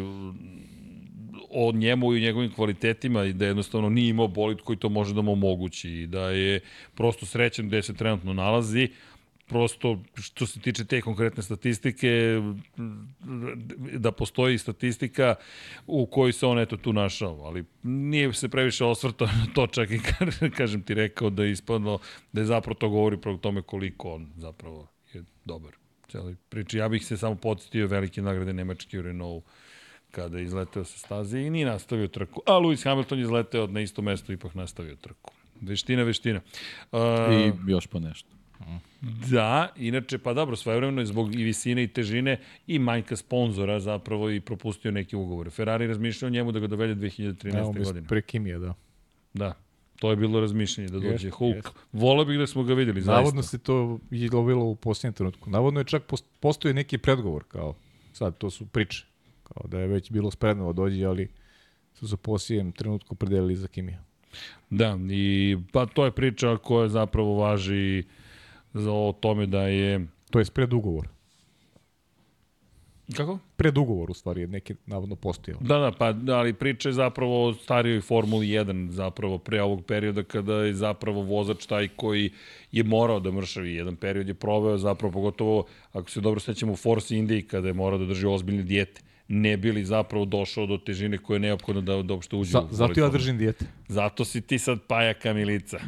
o 1.51 1.73
njemu 1.73 2.13
i 2.13 2.17
o 2.17 2.21
njegovim 2.21 2.53
kvalitetima 2.53 3.25
i 3.25 3.33
da 3.33 3.47
jednostavno 3.47 3.89
nije 3.89 4.09
imao 4.09 4.29
bolid 4.29 4.61
koji 4.61 4.77
to 4.77 4.89
može 4.89 5.15
da 5.15 5.23
mu 5.23 5.33
omogući 5.33 5.91
i 5.91 6.07
da 6.07 6.31
je 6.31 6.61
prosto 6.95 7.27
srećan 7.27 7.69
gde 7.69 7.83
se 7.83 7.95
trenutno 7.95 8.33
nalazi 8.33 8.89
prosto 9.47 9.99
što 10.15 10.47
se 10.47 10.61
tiče 10.61 10.85
te 10.85 11.01
konkretne 11.01 11.43
statistike 11.43 12.41
da 13.93 14.13
postoji 14.13 14.59
statistika 14.59 15.35
u 15.87 16.07
kojoj 16.07 16.33
se 16.33 16.47
on 16.47 16.59
eto 16.59 16.77
tu 16.77 16.93
našao, 16.93 17.43
ali 17.45 17.65
nije 17.83 18.33
se 18.33 18.49
previše 18.49 18.85
osvrtao 18.85 19.27
na 19.27 19.47
to 19.55 19.67
čak 19.67 19.91
i 19.91 19.99
ka- 19.99 20.51
kažem 20.59 20.83
ti 20.83 20.95
rekao 20.95 21.31
da 21.31 21.45
je 21.45 21.51
ispadno 21.51 21.99
da 22.33 22.41
je 22.41 22.47
zapravo 22.47 22.75
to 22.75 22.89
govori 22.89 23.21
pro 23.21 23.37
tome 23.37 23.63
koliko 23.63 24.15
on 24.15 24.29
zapravo 24.37 24.89
je 25.13 25.25
dobar. 25.45 25.73
Cijeloj 26.09 26.37
priči. 26.49 26.79
Ja 26.79 26.89
bih 26.89 27.07
se 27.07 27.17
samo 27.17 27.35
podsjetio 27.35 27.87
velike 27.87 28.23
nagrade 28.23 28.53
Nemačke 28.53 28.99
u 28.99 29.03
Renault 29.03 29.45
kada 30.11 30.39
je 30.39 30.45
izleteo 30.45 30.85
sa 30.85 30.99
staze 30.99 31.41
i 31.41 31.51
nije 31.51 31.67
nastavio 31.67 32.09
trku. 32.09 32.43
A 32.47 32.53
Lewis 32.53 32.85
Hamilton 32.85 33.19
je 33.19 33.23
izleteo 33.23 33.67
na 33.67 33.81
isto 33.81 34.03
mesto 34.03 34.33
i 34.33 34.35
ipak 34.35 34.55
nastavio 34.55 34.97
trku. 34.97 35.33
Veština, 35.61 36.03
veština. 36.03 36.41
Uh, 36.93 37.01
I 37.33 37.71
još 37.71 37.87
po 37.87 38.01
nešto. 38.01 38.36
Da, 39.31 39.73
inače, 39.77 40.19
pa 40.19 40.35
dobro, 40.35 40.57
svojevremeno 40.57 41.01
je 41.01 41.07
zbog 41.07 41.35
i 41.35 41.45
visine 41.45 41.83
i 41.83 41.89
težine 41.89 42.41
i 42.67 42.79
manjka 42.79 43.17
sponzora 43.17 43.81
zapravo 43.81 44.31
i 44.31 44.41
propustio 44.41 44.91
neke 44.91 45.17
ugovore. 45.17 45.51
Ferrari 45.51 45.87
razmišljao 45.87 46.27
o 46.27 46.31
njemu 46.31 46.53
da 46.53 46.61
ga 46.61 46.67
dovede 46.67 46.95
2013. 46.95 47.59
Evo, 47.59 47.73
godine. 47.73 48.09
pre 48.09 48.23
Kimija, 48.23 48.59
da. 48.59 48.75
Da. 49.35 49.55
To 50.01 50.11
je 50.11 50.17
bilo 50.17 50.41
razmišljanje 50.41 50.89
da 50.89 50.99
dođe 50.99 51.11
Jeste, 51.11 51.31
Hulk. 51.31 51.55
jeste. 51.55 51.71
Voleo 51.93 52.25
bih 52.25 52.39
da 52.39 52.47
smo 52.47 52.63
ga 52.63 52.75
videli, 52.75 53.01
zaista. 53.01 53.21
Navodno 53.21 53.43
se 53.43 53.59
to 53.59 53.99
je 54.11 54.31
lovilo 54.31 54.65
u 54.65 54.75
posljednjem 54.75 55.13
trenutku. 55.13 55.51
Navodno 55.51 55.81
je 55.81 55.85
čak 55.85 56.03
post- 56.07 56.27
postoji 56.41 56.75
neki 56.75 56.99
predgovor, 56.99 57.45
kao 57.49 57.75
sad, 58.13 58.39
to 58.39 58.51
su 58.51 58.67
priče. 58.67 59.07
Kao 59.43 59.69
da 59.69 59.81
je 59.81 59.87
već 59.87 60.11
bilo 60.11 60.31
spremno 60.31 60.67
da 60.67 60.73
dođe, 60.73 61.05
ali 61.05 61.29
su 61.95 62.09
se 62.09 62.15
u 62.15 62.19
posljednjem 62.19 62.73
trenutku 62.73 63.15
predelili 63.15 63.57
za 63.57 63.69
Kimija. 63.69 64.05
Da, 64.71 64.99
i 65.11 65.57
pa 65.73 65.87
to 65.87 66.05
je 66.05 66.11
priča 66.11 66.57
koja 66.57 66.89
zapravo 66.89 67.35
važi 67.35 68.05
za 68.77 68.93
o 68.93 69.13
tome 69.21 69.47
da 69.47 69.63
je... 69.63 70.07
To 70.31 70.39
je 70.39 70.45
predugovor. 70.55 71.09
Kako? 73.17 73.39
Predugovor, 73.57 74.11
u 74.11 74.15
stvari, 74.15 74.41
je 74.41 74.47
neki 74.47 74.75
navodno 74.87 75.17
postojao. 75.17 75.61
Da, 75.61 75.79
da, 75.79 75.93
pa 75.99 76.13
da, 76.13 76.39
ali 76.39 76.53
priča 76.53 76.89
je 76.89 76.93
zapravo 76.93 77.49
o 77.49 77.55
starijoj 77.55 78.01
Formuli 78.01 78.47
1, 78.47 78.89
zapravo 78.91 79.39
pre 79.39 79.63
ovog 79.63 79.85
perioda 79.85 80.23
kada 80.23 80.55
je 80.55 80.75
zapravo 80.75 81.23
vozač 81.23 81.67
taj 81.67 81.89
koji 81.89 82.31
je 82.73 82.85
morao 82.85 83.21
da 83.21 83.31
mršavi. 83.31 83.75
Jedan 83.75 83.97
period 83.97 84.29
je 84.29 84.35
proveo 84.35 84.79
zapravo, 84.79 85.13
pogotovo 85.13 85.65
ako 85.93 86.11
se 86.11 86.21
dobro 86.21 86.41
sećamo 86.41 86.73
u 86.73 86.77
Force 86.77 87.15
Indy 87.15 87.47
kada 87.47 87.69
je 87.69 87.75
morao 87.75 87.99
da 87.99 88.05
drži 88.05 88.27
ozbiljne 88.27 88.63
dijete 88.63 89.01
ne 89.29 89.57
bili 89.57 89.85
zapravo 89.85 90.25
došao 90.25 90.67
do 90.67 90.79
težine 90.79 91.19
koja 91.19 91.35
je 91.35 91.41
neophodna 91.41 91.81
da, 91.81 92.03
da 92.03 92.15
uopšte 92.15 92.37
uđe 92.37 92.51
Za, 92.51 92.61
u 92.61 92.69
zato 92.71 93.01
ja 93.01 93.09
držim 93.09 93.39
dijete. 93.39 93.65
Zato 93.89 94.25
si 94.25 94.41
ti 94.41 94.59
sad 94.59 94.79
paja 94.87 95.15
kamilica. 95.15 95.79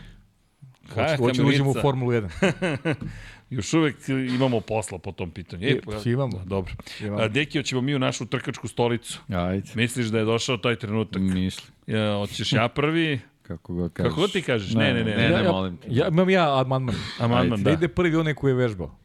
Hoću, 0.88 1.16
hoću 1.18 1.42
da 1.42 1.48
uđem 1.48 1.66
u 1.66 1.74
Formulu 1.74 2.12
1. 2.12 2.94
Još 3.50 3.74
uvek 3.74 3.96
imamo 4.08 4.60
posla 4.60 4.98
po 4.98 5.12
tom 5.12 5.30
pitanju. 5.30 5.66
E, 5.68 5.80
pa- 5.80 6.10
imamo. 6.10 6.38
Da, 6.38 6.44
dobro. 6.44 6.74
Imamo. 7.00 7.22
A, 7.22 7.28
Deki, 7.28 7.58
hoćemo 7.58 7.80
mi 7.80 7.94
u 7.94 7.98
našu 7.98 8.26
trkačku 8.26 8.68
stolicu. 8.68 9.20
Ajde. 9.28 9.70
Misliš 9.74 10.06
da 10.06 10.18
je 10.18 10.24
došao 10.24 10.56
taj 10.56 10.76
trenutak? 10.76 11.22
Misli. 11.22 11.70
Ja, 11.86 12.14
hoćeš 12.14 12.52
ja 12.52 12.68
prvi? 12.68 13.20
Kako 13.42 13.74
ga 13.74 13.88
kažeš. 13.88 14.10
Kako 14.10 14.28
ti 14.28 14.42
kažeš? 14.42 14.74
Ne, 14.74 14.94
ne, 14.94 15.04
ne. 15.04 15.16
Ne, 15.16 15.28
ne, 15.28 15.44
ja, 15.44 15.52
molim 15.52 15.76
te. 15.76 15.88
ja, 15.90 16.08
imam 16.08 16.30
ja 16.30 16.60
amandman. 16.60 16.96
Amandman, 17.18 17.62
Da 17.62 17.70
da. 17.70 17.76
ide 17.76 17.88
prvi 17.88 18.16
onaj 18.16 18.34
koji 18.34 18.50
je 18.50 18.56
vežbao. 18.56 18.98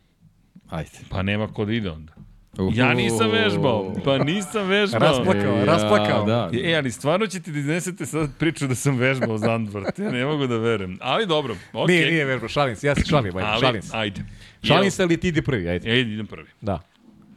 Ajde. 0.69 0.89
Pa 1.09 1.21
nema 1.23 1.47
kod 1.47 1.69
ide 1.69 1.89
onda. 1.91 2.13
Uhu. 2.53 2.71
Ja 2.73 2.93
nisam 2.93 3.29
vežbao. 3.31 3.93
Pa 4.05 4.17
nisam 4.17 4.67
vežbao. 4.67 4.99
Rasplakao, 5.01 5.55
Ja, 5.55 5.65
rasplakao. 5.65 6.25
Da. 6.25 6.49
E, 6.55 6.75
ali 6.75 6.91
stvarno 6.91 7.27
ćete 7.27 7.51
da 7.51 7.59
iznesete 7.59 8.05
sad 8.05 8.29
priču 8.39 8.67
da 8.67 8.75
sam 8.75 8.97
vežbao 8.97 9.37
Zandvort. 9.37 9.99
Ja 9.99 10.11
ne 10.11 10.25
mogu 10.25 10.47
da 10.47 10.57
verujem. 10.57 10.97
Ali 11.01 11.25
dobro, 11.25 11.55
okej. 11.73 11.95
Nije, 11.95 12.11
nije 12.11 12.25
vežbao, 12.25 12.49
šalim 12.49 12.75
se, 12.75 12.87
ja 12.87 12.95
se 12.95 13.01
šalim, 13.03 13.37
ajde, 13.37 13.47
Ali, 13.47 13.61
šalim 13.61 13.81
se. 13.81 13.89
ajde. 13.93 14.21
Šalim 14.63 14.91
se, 14.91 15.03
ali 15.03 15.17
ti 15.17 15.27
ide 15.27 15.41
prvi, 15.41 15.69
ajde. 15.69 15.89
Ja 15.89 15.95
idem 15.95 16.27
prvi. 16.27 16.47
Da. 16.61 16.81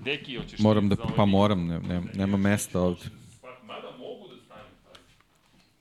Deki, 0.01 0.37
hoćeš 0.37 0.59
Moram 0.59 0.89
da, 0.89 0.97
ovaj 0.99 1.17
pa 1.17 1.23
dik? 1.23 1.31
moram, 1.31 1.67
ne, 1.67 1.81
ne, 1.81 2.03
nema 2.15 2.37
mesta 2.37 2.81
ovde. 2.81 3.01
Pa, 3.43 3.49
mada 3.65 3.89
mogu 3.91 4.29
da 4.29 4.43
stavim. 4.45 4.65
pazi. 4.85 5.01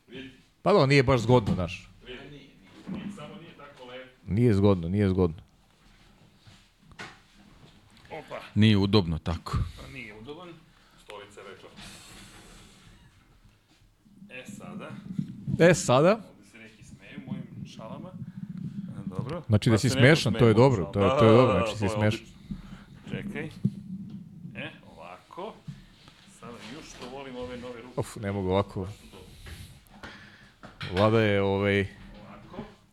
Vidi, 0.09 0.30
Pa 0.61 0.73
da, 0.73 0.85
nije 0.85 1.03
baš 1.03 1.19
zgodno, 1.22 1.53
znaš. 1.53 1.89
vidi. 2.01 2.19
Nije, 2.89 3.05
samo 3.15 3.35
nije 3.41 3.53
tako 3.57 3.85
lepo. 3.85 4.09
Nije 4.27 4.53
zgodno, 4.53 4.89
nije 4.89 5.09
zgodno. 5.09 5.41
Opa, 8.11 8.39
Nije 8.56 8.77
udobno 8.77 9.17
tako. 9.19 9.58
pa 9.77 9.88
nije 9.90 10.14
udoban. 10.14 10.50
Stolica 11.00 11.40
je 11.42 11.48
rekla. 11.48 11.69
E, 14.32 14.43
sada, 14.48 14.90
E, 15.61 15.74
sada, 15.75 16.11
ovde 16.11 16.50
se 16.51 16.58
neki 16.58 16.84
smeju 16.85 17.19
mojim 17.27 17.43
šalama. 17.67 18.09
E, 18.09 19.09
Dobro. 19.09 19.42
Znači 19.48 19.69
da 19.69 19.74
Pa 19.74 19.77
si 19.77 19.90
se 19.90 19.93
smešan, 19.93 20.34
to 20.34 20.48
je 20.48 20.53
dobro, 20.53 20.85
to 20.85 21.00
je- 21.00 21.09
to 21.09 21.25
je 21.25 21.32
Da, 21.32 21.38
dobro, 21.38 21.48
da, 21.48 21.53
da, 21.53 21.59
znači 21.59 21.74
si 21.74 21.80
to 21.80 21.85
je 21.85 21.90
smešan. 21.92 22.25
Čekaj. 23.09 23.45
E, 24.56 24.72
ovako. 24.88 25.53
Sada 26.40 26.53
još 26.75 26.85
što 26.88 27.09
volim 27.09 27.35
ove 27.35 27.58
nove 27.58 27.82
ruke. 27.82 28.00
uf, 28.00 28.16
ne 28.16 28.32
mogu 28.32 28.50
ovako. 28.50 28.88
Vlada 30.92 31.22
je, 31.22 31.42
ovaj, 31.42 31.88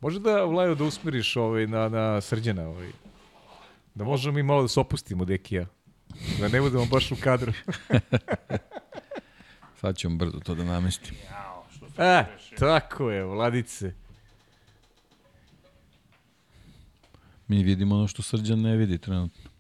može 0.01 0.21
da, 0.21 0.45
Vlajo, 0.45 0.75
da 0.75 0.85
usmeriš 0.85 1.37
ovaj, 1.37 1.67
na, 1.67 1.89
na 1.89 2.21
srđana, 2.21 2.63
ovaj. 2.65 2.93
Da 3.95 4.05
možemo 4.05 4.35
mi 4.35 4.43
malo 4.43 4.63
da 4.63 4.69
se 4.69 4.81
opustimo, 4.81 5.25
deki 5.25 5.55
ja. 5.55 5.67
Da 6.41 6.49
ne 6.49 6.61
budemo 6.61 6.87
baš 6.87 7.13
u 7.13 7.17
kadru. 7.23 7.53
Sad 9.81 9.97
ćemo 9.97 10.17
brzo 10.17 10.41
to 10.41 10.55
da 10.55 10.65
namestim. 10.65 11.17
Jao, 11.31 11.65
što 11.77 12.03
E, 12.03 12.27
tako 12.59 13.11
je, 13.11 13.25
Vladice. 13.25 13.95
Mi 17.49 17.63
vidimo 17.63 17.95
ono 17.95 18.07
što 18.09 18.23
Srđan 18.23 18.61
ne 18.61 18.77
vidi 18.77 18.99
trenutno. 18.99 19.51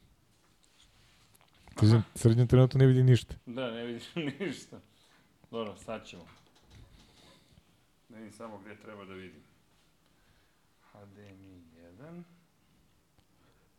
Srđan, 1.80 2.02
srđan 2.14 2.46
trenutno 2.46 2.78
ne 2.78 2.86
vidi 2.86 3.02
ništa. 3.02 3.34
Da, 3.46 3.70
ne 3.70 3.84
vidiš 3.84 4.04
ništa. 4.40 4.80
Dobro, 5.50 5.76
sad 5.76 6.06
ćemo. 6.06 6.22
Ne 8.08 8.16
vidim 8.18 8.32
samo 8.32 8.58
gde 8.58 8.76
treba 8.76 9.04
da 9.04 9.12
vidim. 9.14 9.42
HDMI 10.92 11.62
1. 11.98 12.22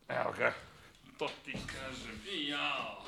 Evo 0.08 0.32
ga. 0.38 0.52
To 1.18 1.28
ti 1.44 1.52
kažem. 1.52 2.16
I 2.34 2.48
jao. 2.48 3.04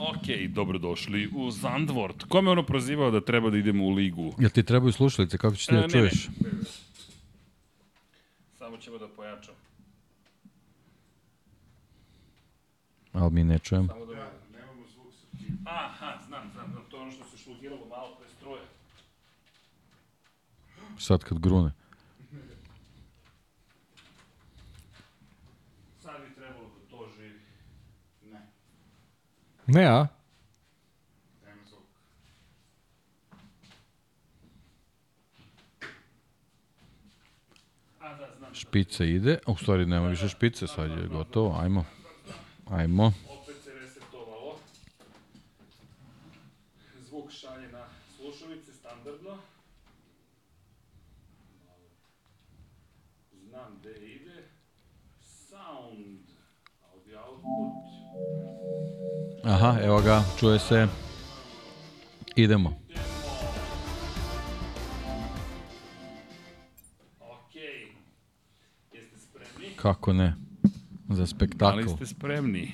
Ok, 0.00 0.48
dobrodošli 0.48 1.30
u 1.36 1.50
Zandvort. 1.50 2.24
Kome 2.28 2.48
je 2.48 2.52
ono 2.52 2.62
prozivao 2.62 3.10
da 3.10 3.20
treba 3.20 3.50
da 3.50 3.58
idemo 3.58 3.84
u 3.84 3.90
ligu? 3.90 4.34
Jel 4.38 4.50
ti 4.50 4.62
trebaju 4.62 4.92
slušalice, 4.92 5.38
kako 5.38 5.56
ćeš 5.56 5.66
ti 5.66 5.74
E, 5.74 5.80
da 5.80 5.88
čuješ? 5.88 6.28
Ne, 6.28 6.50
ne. 6.52 6.58
Samo 8.58 8.76
ćemo 8.76 8.98
da 8.98 9.08
pojačamo. 9.08 9.56
Ali 13.12 13.32
mi 13.32 13.44
ne 13.44 13.58
čujemo. 13.58 13.88
Samo 13.88 14.06
da 14.06 14.12
ja, 14.12 14.30
nemamo 14.52 14.86
zvuk 14.94 15.12
sa 15.14 15.38
tim. 15.38 15.58
Aha, 15.64 16.18
znam, 16.26 16.50
znam, 16.52 16.70
znam. 16.72 16.84
To 16.90 16.96
je 16.96 17.02
ono 17.02 17.12
što 17.12 17.24
se 17.24 17.38
šlugiralo 17.38 17.86
malo 17.86 18.16
pre 18.20 18.28
struje. 18.38 18.62
Sad 20.98 21.24
kad 21.24 21.38
grune. 21.38 21.70
Sad 26.02 26.20
bi 26.28 26.34
trebalo 26.34 26.64
da 26.64 26.90
to 26.90 27.08
živi. 27.16 27.40
Ne, 29.66 29.86
a? 29.86 30.06
Nema 31.44 31.64
zvuk. 31.64 31.82
A 38.00 38.16
znam. 38.38 38.54
Špica 38.54 39.04
ide, 39.04 39.38
u 39.46 39.56
stvari 39.56 39.86
nema 39.86 40.08
više 40.08 40.28
špice, 40.28 40.66
sad 40.66 40.90
je 40.90 41.06
gotovo, 41.06 41.58
ajmo. 41.60 41.84
Ajmo. 42.70 43.06
Opet 43.06 43.56
se 43.64 43.74
resetovalo. 43.74 44.58
Zvuk 47.00 47.30
šalje 47.30 47.68
na 47.68 47.86
slušalice 48.16 48.72
standardno. 48.72 49.38
Znam 53.48 53.78
gde 53.80 53.90
ide. 53.90 54.42
Sound. 55.22 56.20
Audio 56.92 57.20
output. 57.20 59.26
Aha, 59.46 59.78
evo 59.82 60.00
ga, 60.00 60.24
čuje 60.40 60.58
se. 60.58 60.86
Idemo. 62.36 62.76
Okej. 67.20 67.92
Jeste 68.92 69.18
spremni? 69.18 69.70
Kako 69.76 70.12
ne? 70.12 70.34
Za 71.08 71.14
Da 71.14 71.20
li 71.20 71.26
spektakl. 71.26 71.88
ste 71.88 72.06
spremni? 72.06 72.72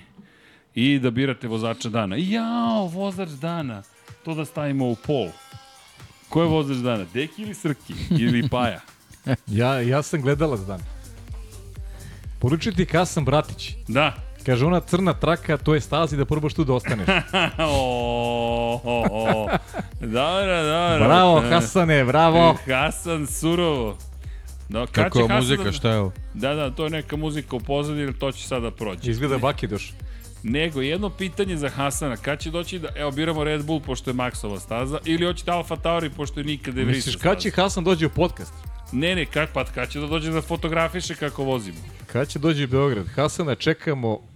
I 0.75 0.99
da 0.99 1.11
birate 1.11 1.49
vozača 1.49 1.89
dana. 1.89 2.17
Jao, 2.19 2.87
vozač 2.87 3.29
dana. 3.31 3.83
To 4.25 4.35
da 4.35 4.45
stavimo 4.45 4.89
u 4.89 4.97
pol. 4.97 5.29
Ko 6.29 6.43
je 6.43 6.49
vozač 6.49 6.77
dana? 6.77 7.05
Deki 7.15 7.43
ili 7.43 7.55
Srki? 7.55 7.95
Ili 8.11 8.49
Paja? 8.51 8.81
Ja, 9.47 9.81
ja 9.81 10.03
sam 10.03 10.23
gledalac 10.23 10.61
dan. 10.61 10.81
Poručio 12.39 12.73
ti 12.73 12.87
Kasan 12.87 13.25
Bratić. 13.25 13.71
Da. 13.89 14.32
Kaže, 14.47 14.67
ona 14.67 14.81
crna 14.81 15.13
traka, 15.13 15.57
to 15.57 15.75
je 15.75 15.81
stazi 15.81 16.17
da 16.17 16.25
probaš 16.25 16.55
tu 16.55 16.65
da 16.65 16.73
ostaneš. 16.73 17.09
o, 17.59 18.81
o, 18.85 19.07
o. 19.11 19.49
Dobro, 20.01 20.63
dobro. 20.63 21.05
bravo, 21.05 21.41
Hasane, 21.41 22.05
bravo. 22.05 22.57
Hasan 22.67 23.27
Surovo. 23.27 23.97
Da, 24.69 24.87
Kako 24.87 25.19
je 25.19 25.29
muzika, 25.29 25.65
da... 25.65 25.73
šta 25.73 25.91
je 25.91 25.99
ovo? 25.99 26.13
Da, 26.35 26.55
da, 26.55 26.71
to 26.71 26.85
je 26.85 26.91
neka 26.91 27.17
muzika 27.17 27.57
u 27.57 27.61
pozadini, 27.61 28.13
to 28.19 28.33
će 28.33 28.47
sada 28.47 28.71
proći. 28.71 29.11
Izgleda 29.11 29.39
Bakidoš. 29.39 29.93
Nego, 30.43 30.81
jedno 30.81 31.11
pitanje 31.11 31.57
za 31.57 31.69
Hasana, 31.69 32.17
kad 32.17 32.41
će 32.41 32.51
doći 32.51 32.79
da, 32.79 32.89
evo, 32.97 33.11
biramo 33.11 33.45
Red 33.45 33.65
Bull 33.65 33.81
pošto 33.81 34.11
je 34.11 34.15
Maxova 34.15 34.61
staza, 34.61 34.99
ili 35.05 35.27
hoćete 35.27 35.51
Alfa 35.51 35.77
Tauri 35.77 36.11
pošto 36.11 36.41
je 36.41 36.45
nikada 36.45 36.81
je 36.81 36.87
Misliš, 36.87 37.17
kad 37.17 37.41
će 37.41 37.51
Hasan 37.51 37.85
dođe 37.85 38.07
u 38.07 38.11
podcast? 38.11 38.53
Ne, 38.93 39.15
ne, 39.15 39.27
kad, 39.27 39.49
pa 39.53 39.65
kad 39.65 39.91
će 39.91 40.01
da 40.01 40.07
dođe 40.07 40.31
da 40.31 40.43
fotografiše 40.43 41.15
kako 41.15 41.45
vozimo. 41.45 41.79
Kad 42.13 42.29
će 42.29 42.39
dođe 42.39 42.65
u 42.65 42.69
Beograd? 42.69 43.07
Hasana 43.07 43.55
čekamo 43.55 44.32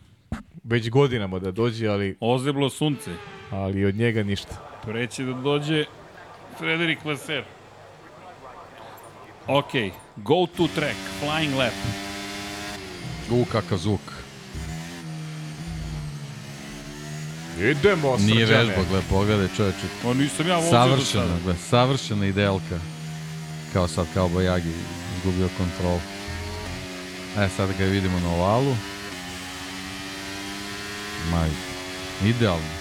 već 0.66 0.90
godinama 0.90 1.38
da 1.38 1.50
dođe, 1.50 1.88
ali, 1.88 2.16
Ozeblo 2.20 2.70
sunce. 2.70 3.10
ali 3.50 3.84
od 3.84 3.94
njega 3.96 4.22
ništa. 4.22 4.78
Preće 4.84 5.24
da 5.24 5.32
dođe 5.32 5.84
Frederik 6.58 7.04
Vaser. 7.04 7.44
Ok, 9.46 9.70
go 10.16 10.46
to 10.56 10.68
track, 10.74 10.96
flying 11.22 11.56
lap. 11.56 11.72
U, 13.30 13.44
kakav 13.44 13.78
zvuk. 13.78 14.00
Idemo, 17.60 18.16
Nije 18.16 18.46
srđane. 18.46 18.64
vežba, 18.64 18.82
gle, 18.90 19.00
pogledaj 19.10 19.48
čoveče. 19.56 19.86
O, 20.04 20.14
nisam 20.14 20.48
ja 20.48 20.56
vozio 20.56 20.70
do 20.70 20.76
Savršena, 20.76 21.24
sada. 21.26 21.38
gle, 21.44 21.54
savršena 21.56 22.26
idealka. 22.26 22.78
kao 23.72 23.88
sad 23.88 24.06
kao 24.14 24.28
Bajagi 24.28 24.72
izgubio 25.16 25.48
kontrol. 25.58 25.98
E, 27.38 27.48
sad 27.48 27.68
ga 27.78 27.84
vidimo 27.84 28.18
na 28.20 28.28
ovalu. 28.30 28.74
Maj, 31.30 31.50
idealno. 32.22 32.76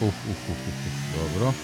Uf, 0.00 0.14
uf, 0.28 0.48
uf, 0.48 0.58
uf, 0.68 0.86
uf, 0.86 0.96
dobro. 1.14 1.54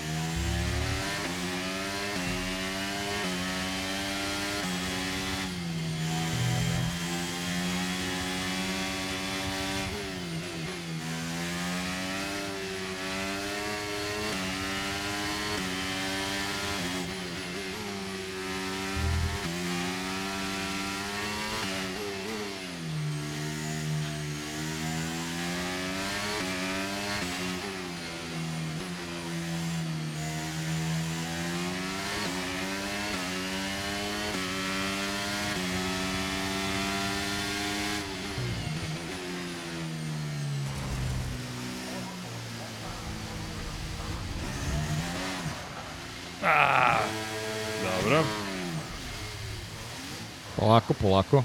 Dobro. 50.58 50.79
Polako, 50.94 51.42
polako. 51.42 51.44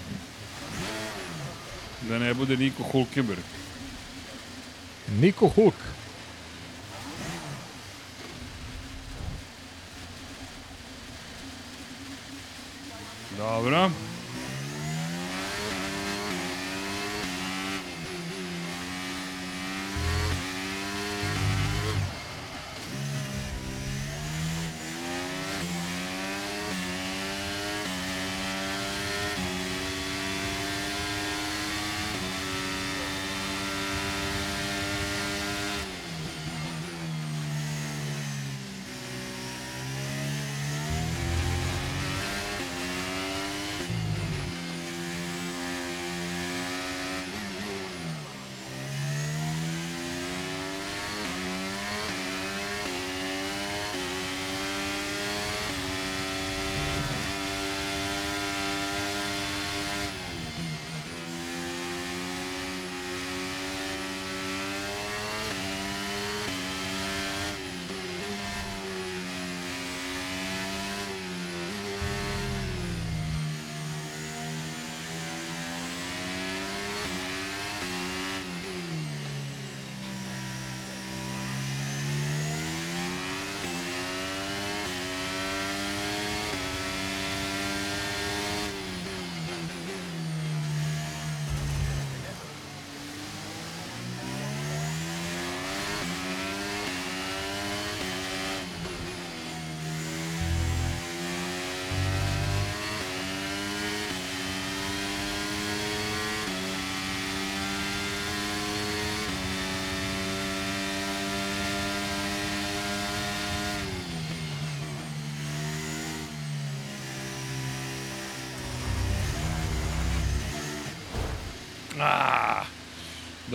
Da 2.10 2.20
ne 2.20 2.34
bude 2.34 2.58
Niko 2.58 2.84
Hulkenberg. 2.84 3.44
Niko 5.22 5.48
Hulk. 5.48 5.95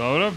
Dobro. 0.00 0.32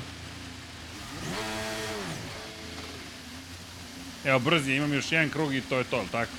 Evo, 4.25 4.39
brzi, 4.39 4.73
imam 4.73 4.93
još 4.93 5.11
jedan 5.11 5.29
krug 5.29 5.53
i 5.55 5.61
to 5.61 5.77
je 5.77 5.83
to, 5.83 6.03
tako? 6.11 6.31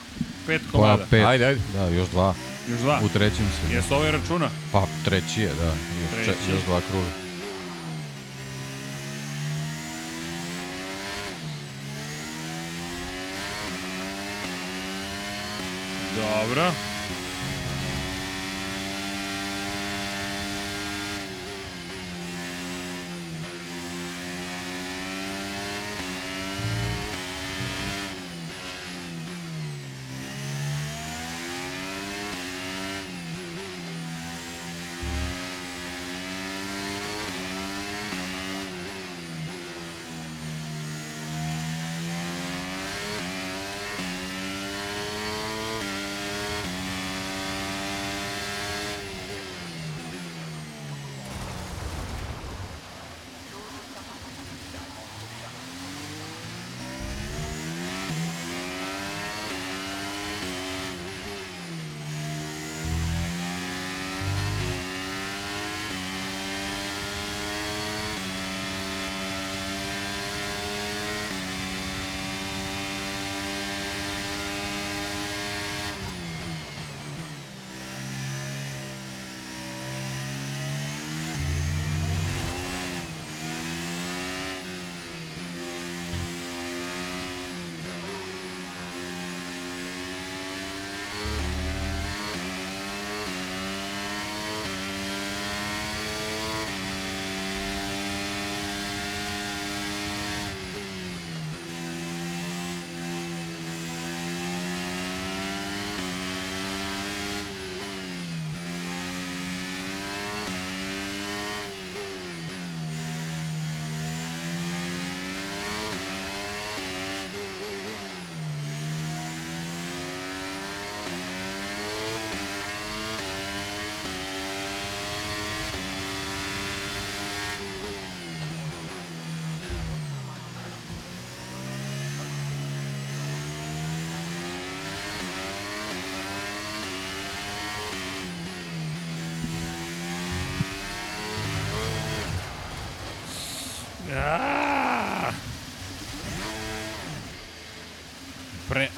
Pet 0.47 0.62
Pa, 0.67 0.73
komada. 0.73 1.07
pet. 1.11 1.25
Ajde, 1.27 1.44
ajde. 1.47 1.61
Da, 1.75 1.89
još 1.89 2.09
dva. 2.09 2.35
Još 2.70 2.81
dva. 2.81 3.01
U 3.05 3.09
trećem 3.09 3.47
se. 3.57 3.75
Jesu 3.75 3.94
ovaj 3.94 4.12
računa? 4.12 4.49
Pa, 4.73 4.86
treći 5.05 5.41
je, 5.41 5.51
da. 5.61 5.67
Još, 5.67 6.11
Treći. 6.15 6.25
treći. 6.25 6.51
još 6.53 6.62
dva 6.67 6.81
kruga. 6.91 7.11
Dobro. 16.17 16.73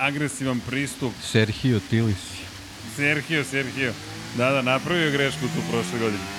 Preagresivan 0.07 0.61
pristup. 0.61 1.13
Sergio 1.23 1.81
Tilis. 1.91 2.39
Sergio, 2.97 3.45
Sergio. 3.45 3.93
Da, 4.37 4.51
da, 4.51 4.63
napravio 4.63 5.11
grešku 5.11 5.41
tu 5.41 5.61
prošle 5.71 5.99
godine. 5.99 6.36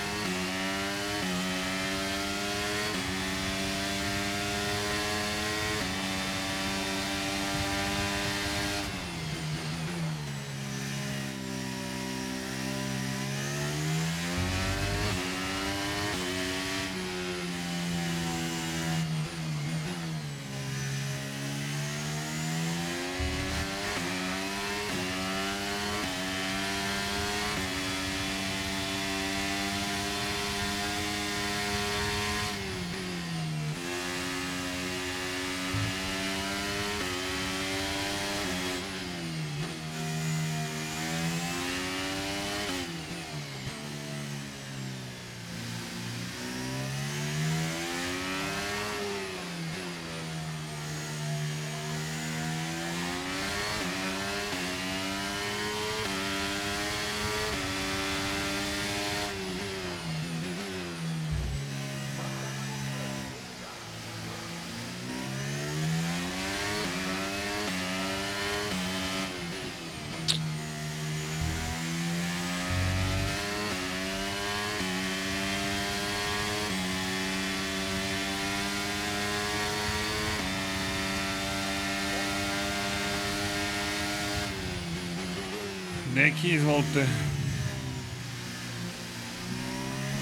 Neki, 86.48 86.56
izvolite. 86.56 87.06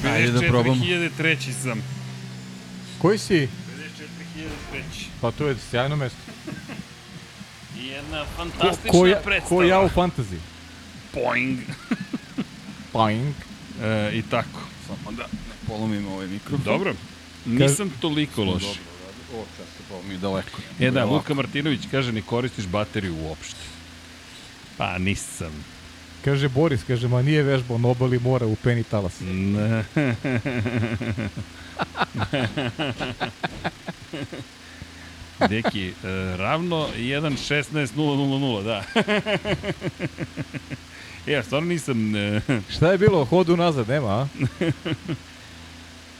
Ajde 0.05 0.33
da 0.33 0.41
probamo. 0.41 0.75
54.003 0.75 1.53
sam. 1.63 1.83
Koji 2.99 3.19
si? 3.19 3.49
54.003. 4.37 5.05
Pa 5.21 5.31
to 5.31 5.47
je 5.47 5.57
sjajno 5.71 5.97
mesto. 5.97 6.19
I 7.79 7.87
jedna 7.87 8.25
Ko, 8.25 8.31
fantastična 8.37 8.91
ko, 8.91 9.07
ja, 9.07 9.21
predstava. 9.25 9.49
ko 9.49 9.63
ja 9.63 9.81
u 9.81 9.89
fantaziji? 9.89 10.41
Poing. 11.13 11.59
Boing. 12.93 13.35
E, 13.83 14.11
I 14.15 14.23
tako. 14.23 14.61
Samo 14.87 15.17
da 15.17 15.23
ne 15.23 15.69
polomimo 15.69 16.13
ovaj 16.13 16.27
mikrofon. 16.27 16.65
Dobro. 16.65 16.95
Nisam 17.47 17.91
toliko 18.01 18.45
loš. 18.45 18.63
Dobro, 18.63 18.83
radi. 19.07 19.43
O, 19.43 19.45
čekaj, 19.57 19.83
pa 20.03 20.09
mi 20.09 20.19
daleko. 20.19 20.61
E 20.81 20.91
da. 20.91 21.05
Luka 21.05 21.35
Martinović 21.35 21.81
kaže 21.91 22.13
ne 22.13 22.23
koristiš 22.23 22.67
bateriju 22.67 23.17
uopšte. 23.17 23.61
Pa 24.77 24.99
nisam. 24.99 25.76
Kaže 26.27 26.49
Boris, 26.49 26.83
kaže, 26.83 27.09
ma 27.09 27.23
nije 27.23 27.43
vežbao 27.43 27.79
na 27.79 27.89
obali 27.89 28.19
mora 28.19 28.47
u 28.47 28.57
peni 28.57 28.85
talas. 28.85 29.21
Ne. 29.21 29.85
Deki, 35.49 35.89
e, 35.89 35.93
ravno 36.37 36.89
1.16.000, 36.99 38.63
da. 38.63 38.85
ja, 41.33 41.43
stvarno 41.43 41.69
nisam... 41.69 42.17
E, 42.17 42.41
Šta 42.69 42.93
je 42.93 42.99
bilo? 42.99 43.25
Hodu 43.25 43.57
nazad, 43.57 43.89
nema, 43.89 44.09
a? 44.09 44.27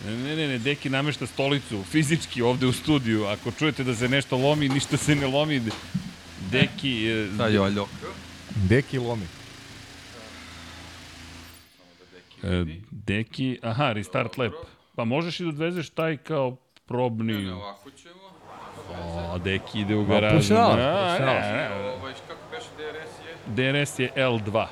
ne, 0.07 0.37
ne, 0.37 0.49
ne, 0.49 0.59
Deki 0.59 0.91
namešta 0.91 1.27
stolicu 1.27 1.83
fizički 1.91 2.43
ovde 2.43 2.67
u 2.67 2.73
studiju. 2.73 3.25
Ako 3.25 3.51
čujete 3.51 3.85
da 3.85 3.95
se 3.95 4.09
nešto 4.09 4.37
lomi, 4.37 4.69
ništa 4.69 4.97
se 4.97 5.15
ne 5.15 5.27
lomi. 5.27 5.63
Deki... 6.51 7.27
Da, 7.39 7.47
Joljo. 7.47 7.87
Deki 8.55 8.99
lomi. 8.99 9.27
E, 12.43 12.65
Deki, 12.91 13.59
aha, 13.63 13.93
restart 13.93 14.39
lap. 14.39 14.53
Pa 14.95 15.05
možeš 15.05 15.41
i 15.41 15.43
da 15.43 15.49
odvezeš 15.49 15.91
taj 15.91 16.17
kao 16.17 16.57
probni... 16.87 17.51
Ovako 17.51 17.91
ćemo. 17.91 18.15
O, 19.33 19.39
Deki 19.39 19.81
ide 19.81 19.97
u 19.97 20.05
garažu. 20.05 20.31
profesionalac, 20.35 20.79
A, 20.79 21.05
profesionalac. 21.05 21.45
ne, 21.45 21.53
ne. 21.53 21.91
Ovaj, 21.91 22.13
kako 22.29 22.41
beše 22.51 22.69
DRS 22.77 23.13
je? 23.59 23.73
DRS 23.73 23.99
je 23.99 24.13
L2. 24.17 24.67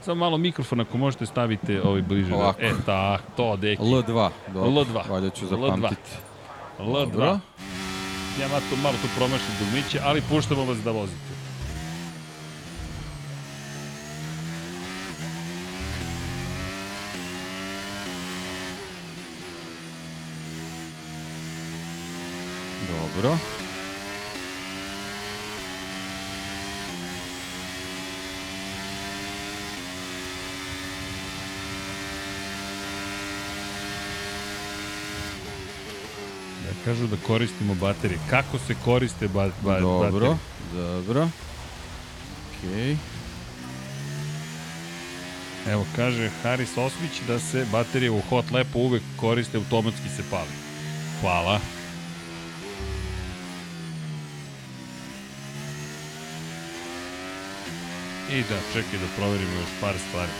Samo 0.00 0.14
malo 0.14 0.38
mikrofon 0.38 0.80
ako 0.80 0.98
možete 0.98 1.26
stavite 1.26 1.82
ovaj 1.82 2.02
bliže. 2.02 2.34
Ovako. 2.34 2.60
Da, 2.60 2.66
e, 2.66 2.72
ta, 2.86 3.18
to, 3.36 3.56
deki. 3.56 3.82
L2. 3.82 4.30
Dobro. 4.54 4.70
L2. 4.70 5.10
Valjda 5.10 5.30
ću 5.30 5.46
L2. 5.46 5.48
zapamtiti. 5.48 6.10
L2. 6.78 6.92
Dobro. 7.10 7.38
Ja 8.40 8.48
malo 8.48 8.62
malo 8.82 8.94
tu 9.02 9.08
promašim 9.16 9.54
dugmiće, 9.58 10.00
ali 10.04 10.22
puštamo 10.30 10.64
vas 10.64 10.78
da 10.78 10.90
vozite. 10.90 11.31
Dobro. 23.14 23.38
Da 36.64 36.84
kažu 36.84 37.06
da 37.06 37.16
koristimo 37.26 37.74
baterije. 37.74 38.18
Kako 38.30 38.58
se 38.58 38.74
koriste 38.84 39.28
ba, 39.28 39.50
ba, 39.62 39.80
Dobro. 39.80 40.10
baterije? 40.10 40.36
Dobro. 40.74 41.28
Okej. 42.58 42.96
Evo, 45.70 45.86
kaže 45.96 46.30
Haris 46.42 46.76
Osmić 46.76 47.12
da 47.28 47.38
se 47.38 47.66
baterije 47.72 48.10
u 48.10 48.20
hot 48.20 48.50
lapu 48.50 48.78
uvek 48.78 49.02
koriste, 49.16 49.56
automatski 49.56 50.08
se 50.16 50.22
pali. 50.30 50.50
Hvala. 51.20 51.81
I 58.32 58.42
da, 58.42 58.58
čekaj 58.72 58.98
da 58.98 59.06
proverimo 59.16 59.52
još 59.52 59.68
par 59.80 59.94
stvari. 60.08 60.30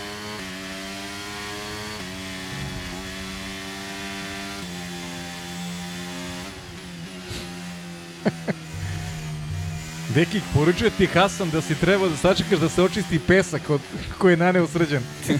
Deki, 10.15 10.41
poručuje 10.55 10.91
ti 10.91 11.07
Hasan 11.07 11.51
da 11.51 11.61
si 11.61 11.75
trebao 11.75 12.09
da 12.09 12.17
sačekaš 12.17 12.59
da 12.59 12.69
se 12.69 12.83
očisti 12.83 13.19
pesak 13.19 13.71
od, 13.71 13.81
koji 14.19 14.33
je 14.33 14.37
naneo 14.37 14.67
srđan. 14.67 15.03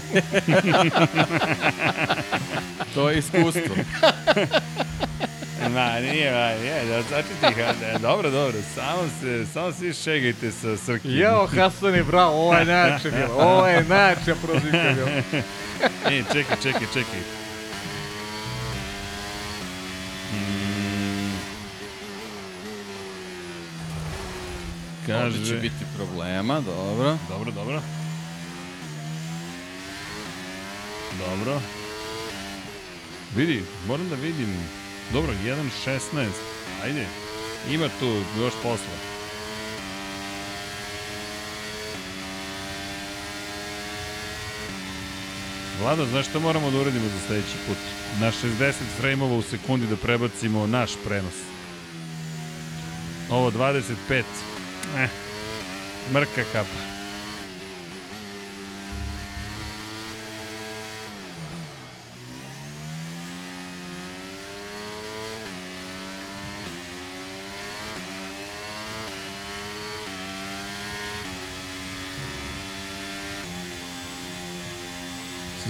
To 2.93 3.09
je 3.09 3.17
iskustvo. 3.17 3.75
Ma, 5.73 5.99
nije, 5.99 6.31
ma, 6.31 6.61
nije, 6.61 6.85
da 6.85 7.01
začeti 7.01 7.45
ih, 7.49 7.57
da, 7.81 7.99
dobro, 7.99 8.29
dobro, 8.31 8.57
samo 8.75 9.09
se, 9.21 9.45
samo 9.53 9.71
svi 9.71 9.93
šegajte 9.93 10.51
sa 10.51 10.77
Srki. 10.77 11.17
Jao, 11.17 11.47
Hasane, 11.47 12.03
bravo, 12.03 12.35
ovo 12.35 12.53
je 12.53 12.65
najjače 12.65 13.11
bilo. 13.11 13.33
Ovo 13.37 13.67
je 13.67 13.83
najjača 13.83 14.35
prozivka 14.43 14.93
bilo. 14.95 15.07
E, 16.09 16.23
čekaj, 16.33 16.57
čekaj, 16.63 16.87
čekaj. 16.93 17.19
Mm. 20.33 21.33
Ovde 25.13 25.37
će 25.37 25.39
Kaže... 25.39 25.55
biti 25.55 25.85
problema, 25.97 26.61
dobro. 26.61 27.17
Dobro, 27.29 27.51
dobro. 27.51 27.81
Dobro. 31.19 31.61
Vidi, 33.35 33.63
moram 33.87 34.09
da 34.09 34.15
vidim. 34.15 34.82
Dobro, 35.11 35.31
1.16. 35.45 36.27
Ajde. 36.83 37.05
Ima 37.69 37.89
tu 37.99 38.05
još 38.39 38.53
posla. 38.63 39.13
Vlado, 45.81 46.05
znaš 46.05 46.27
šta 46.27 46.39
moramo 46.39 46.71
da 46.71 46.77
uradimo 46.77 47.05
za 47.05 47.27
sledeći 47.27 47.57
put? 47.67 47.77
Na 48.19 48.31
60 48.31 48.73
frejmova 48.99 49.35
u 49.35 49.41
sekundi 49.41 49.87
da 49.87 49.95
prebacimo 49.95 50.67
naš 50.67 50.91
prenos. 51.05 51.33
Ovo 53.29 53.51
25. 53.51 54.23
Eh, 54.97 55.07
Mrka 56.13 56.43
kapa. 56.51 56.92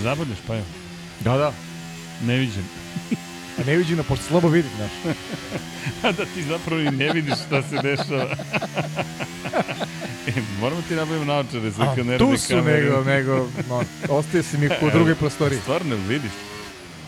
Zabavljaš, 0.03 0.37
pa 0.47 0.55
evo. 0.55 0.65
Da, 1.19 1.37
da. 1.37 1.53
Neviđen. 2.23 2.63
A 3.59 3.63
ne 3.65 3.75
vidim, 3.75 3.97
pošto 4.07 4.25
slabo 4.25 4.47
vidim, 4.47 4.71
znaš. 4.77 5.15
A 6.03 6.11
da 6.11 6.25
ti 6.25 6.43
zapravo 6.43 6.81
i 6.81 6.91
ne 6.91 7.11
vidiš 7.11 7.33
šta 7.47 7.61
se 7.63 7.77
dešava. 7.83 8.35
e, 10.27 10.31
moramo 10.59 10.81
ti 10.81 10.95
nabavimo 10.95 11.25
naočare 11.25 11.71
za 11.71 11.83
A, 11.83 11.95
kanerne 11.95 12.17
tu 12.17 12.37
su 12.37 12.47
kamere. 12.49 12.81
nego, 12.83 13.03
nego, 13.03 13.49
no, 13.69 13.83
ostaje 14.09 14.43
se 14.43 14.57
mi 14.57 14.67
u 14.67 14.89
drugoj 14.93 15.15
prostoriji. 15.15 15.59
Stvarno, 15.59 15.95
vidiš? 16.07 16.31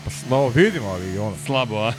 Pa 0.04 0.10
slabo 0.10 0.48
vidim, 0.48 0.82
ali 0.84 1.18
ono. 1.18 1.36
Slabo, 1.46 1.76
a? 1.78 1.92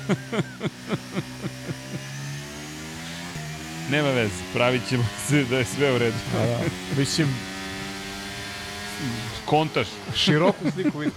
Nema 3.92 4.10
veze, 4.10 4.34
pravit 4.54 4.82
ćemo 4.90 5.06
se 5.28 5.44
da 5.44 5.58
je 5.58 5.66
sve 5.66 5.96
u 5.96 5.98
redu. 5.98 6.18
Da, 6.34 6.46
da. 6.46 6.60
Mislim, 6.98 7.28
Kontaš. 9.48 9.88
široku 10.16 10.72
sliku 10.74 11.00
vidim. 11.00 11.14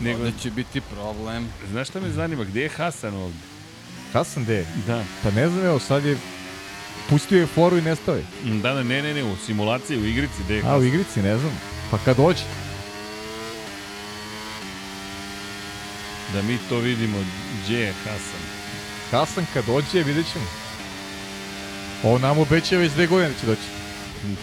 Nego, 0.00 0.18
Ovde 0.18 0.32
će 0.38 0.50
biti 0.50 0.80
problem. 0.80 1.48
znaš 1.70 1.88
šta 1.88 2.00
me 2.00 2.10
zanima, 2.10 2.44
gde 2.44 2.60
je 2.60 2.68
Hasan 2.68 3.14
ovde? 3.14 3.38
Hasan 4.12 4.44
gde 4.44 4.54
je? 4.54 4.66
Da. 4.86 5.04
Pa 5.22 5.30
ne 5.30 5.48
znam, 5.48 5.64
evo, 5.64 5.78
sad 5.78 6.04
je 6.04 6.16
pustio 7.08 7.40
je 7.40 7.46
foru 7.46 7.78
i 7.78 7.82
nestao 7.82 8.14
je. 8.14 8.24
Da, 8.44 8.72
da, 8.72 8.82
ne, 8.82 9.02
ne, 9.02 9.14
ne, 9.14 9.24
u 9.24 9.36
simulaciji, 9.36 9.98
u 9.98 10.06
igrici, 10.06 10.42
gde 10.44 10.54
je 10.54 10.60
A, 10.60 10.64
u 10.64 10.68
Hasan? 10.68 10.86
igrici, 10.86 11.22
ne 11.22 11.38
znam. 11.38 11.52
Pa 11.90 11.98
kad 11.98 12.16
dođe. 12.16 12.42
Da 16.32 16.42
mi 16.42 16.58
to 16.68 16.78
vidimo, 16.78 17.16
gdje 17.62 17.78
je 17.78 17.92
Hasan? 17.94 18.40
Hasan 19.10 19.46
kad 19.54 19.64
dođe, 19.66 20.02
vidjet 20.02 20.26
ćemo. 20.32 20.44
Ovo 22.04 22.18
nam 22.18 22.38
obeća 22.38 22.76
već 22.76 22.92
dve 22.92 23.06
godine 23.06 23.28
da 23.30 23.40
će 23.40 23.46
doći. 23.46 23.68
Gde 24.24 24.36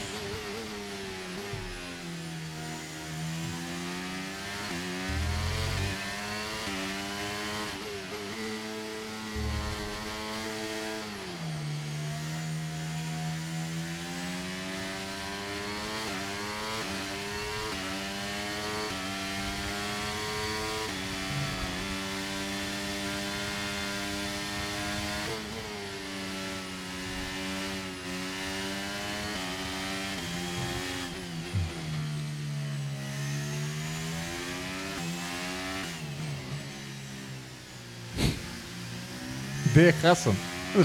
je 39.88 39.94
Hasan? 40.02 40.36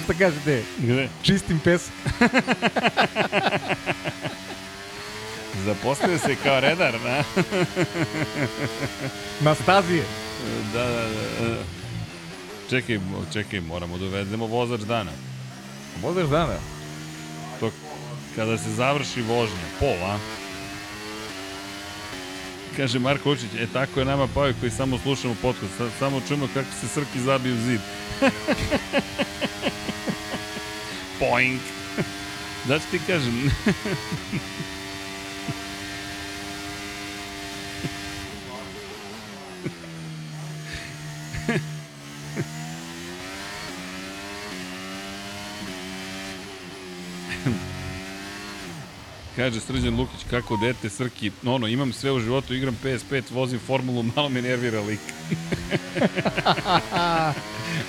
Šta 0.04 0.14
kaže 0.18 0.36
gde? 0.42 0.62
Gde? 0.78 1.08
Čistim 1.22 1.60
pesak. 1.64 1.92
Zaposlio 5.64 6.18
se 6.18 6.36
kao 6.42 6.60
redar, 6.60 6.94
na? 7.04 7.24
Na 9.40 9.54
stazi 9.54 9.94
je. 9.94 10.04
Da, 10.72 10.84
da, 10.84 11.02
da. 11.48 11.56
Čekaj, 12.70 12.98
čekaj, 13.32 13.60
moramo 13.60 13.98
da 13.98 14.04
uvedemo 14.04 14.46
vozač 14.46 14.80
dana. 14.80 15.10
Vozaš 16.02 16.28
dana. 16.28 16.56
To 17.60 17.70
kada 18.36 18.58
se 18.58 18.70
završi 18.70 19.22
vožnja, 19.22 19.66
pol, 19.80 19.96
a? 20.04 20.18
Kaže 22.76 22.98
Marko 22.98 23.30
Učić, 23.30 23.50
e 23.54 23.66
tako 23.66 24.00
je 24.00 24.06
nama 24.06 24.26
Pavi 24.26 24.54
koji 24.60 24.70
samo 24.70 24.98
slušamo 24.98 25.36
podcast, 25.42 25.72
sa- 25.78 25.90
samo 25.98 26.20
čujemo 26.28 26.48
kako 26.54 26.68
se 26.80 26.88
Srki 26.88 27.20
zabiju 27.20 27.56
zid. 27.56 27.80
Poink. 31.20 31.60
Da 32.64 32.78
ti 32.80 33.00
kažem, 33.06 33.50
Kaže 49.42 49.60
Srđan 49.60 49.96
Lukić, 49.96 50.20
kako 50.30 50.56
dete 50.56 50.88
Srki, 50.88 51.30
no, 51.42 51.54
ono, 51.54 51.66
imam 51.66 51.92
sve 51.92 52.12
u 52.12 52.20
životu, 52.20 52.54
igram 52.54 52.78
PS5, 52.84 53.22
vozim 53.30 53.60
formulu, 53.66 54.02
malo 54.02 54.28
me 54.28 54.42
nervira 54.42 54.80
lik. 54.80 55.00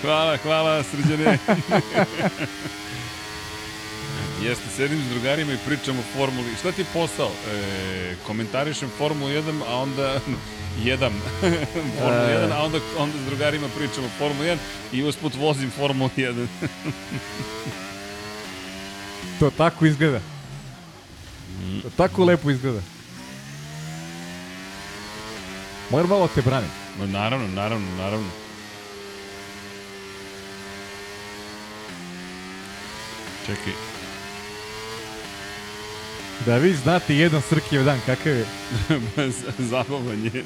hvala, 0.02 0.38
hvala 0.38 0.84
Srđane. 0.84 1.38
Jeste, 4.44 4.64
sedim 4.76 5.00
s 5.08 5.10
drugarima 5.14 5.54
i 5.54 5.58
pričam 5.66 6.00
o 6.00 6.04
formuli. 6.18 6.56
Šta 6.60 6.72
ti 6.72 6.82
je 6.82 6.86
posao? 6.94 7.32
E, 7.54 8.16
komentarišem 8.28 8.90
Formulu 8.98 9.30
1, 9.30 9.62
a 9.68 9.78
onda 9.78 10.20
jedam 10.90 11.14
Formulu 12.00 12.28
1, 12.28 12.52
a 12.52 12.64
onda, 12.64 12.80
onda 12.98 13.18
s 13.18 13.26
drugarima 13.26 13.68
pričam 13.78 14.06
o 14.06 14.10
Formulu 14.18 14.44
1 14.44 14.58
i 14.94 15.04
usput 15.04 15.36
vozim 15.36 15.72
Formulu 15.72 16.10
1. 16.18 16.48
To 19.40 19.50
tako 19.50 19.86
izgleda. 19.86 20.20
Tako 21.98 22.24
lepo 22.24 22.50
izgleda. 22.50 22.82
Moram 25.90 26.09
malo 26.09 26.27
te 26.35 26.42
branim. 26.42 26.69
Ma, 27.00 27.06
naravno, 27.06 27.48
naravno, 27.48 27.88
naravno. 27.98 28.30
Čekaj, 33.45 33.74
Da 36.45 36.58
vi 36.58 36.74
znate 36.74 37.16
jedan 37.16 37.42
Srkijev 37.42 37.83
dan 37.83 38.00
kakav 38.06 38.33
je. 38.33 38.45
Zabavan 39.72 40.25
je. 40.25 40.43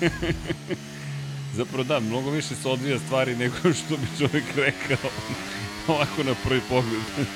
Zapravo 1.56 1.84
da, 1.84 2.00
mnogo 2.00 2.30
više 2.30 2.54
se 2.54 2.68
odvija 2.68 2.98
stvari 2.98 3.36
nego 3.36 3.56
što 3.56 3.96
bi 3.96 4.06
čovjek 4.18 4.44
rekao. 4.56 5.10
Ovako 5.88 6.22
na 6.22 6.34
prvi 6.44 6.60
pogled. 6.68 7.26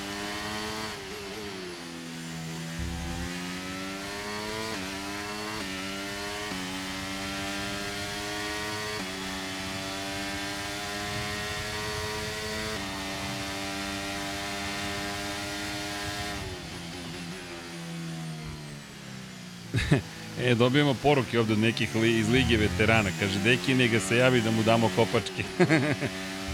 E, 20.48 20.54
dobijemo 20.54 20.94
poruke 20.94 21.40
ovde 21.40 21.52
od 21.52 21.58
nekih 21.58 21.94
li, 21.94 22.18
iz 22.18 22.28
Lige 22.28 22.56
veterana. 22.56 23.10
Kaže, 23.20 23.38
deki, 23.38 23.74
neka 23.74 24.00
se 24.00 24.16
javi 24.16 24.40
da 24.40 24.50
mu 24.50 24.62
damo 24.62 24.90
kopačke. 24.96 25.44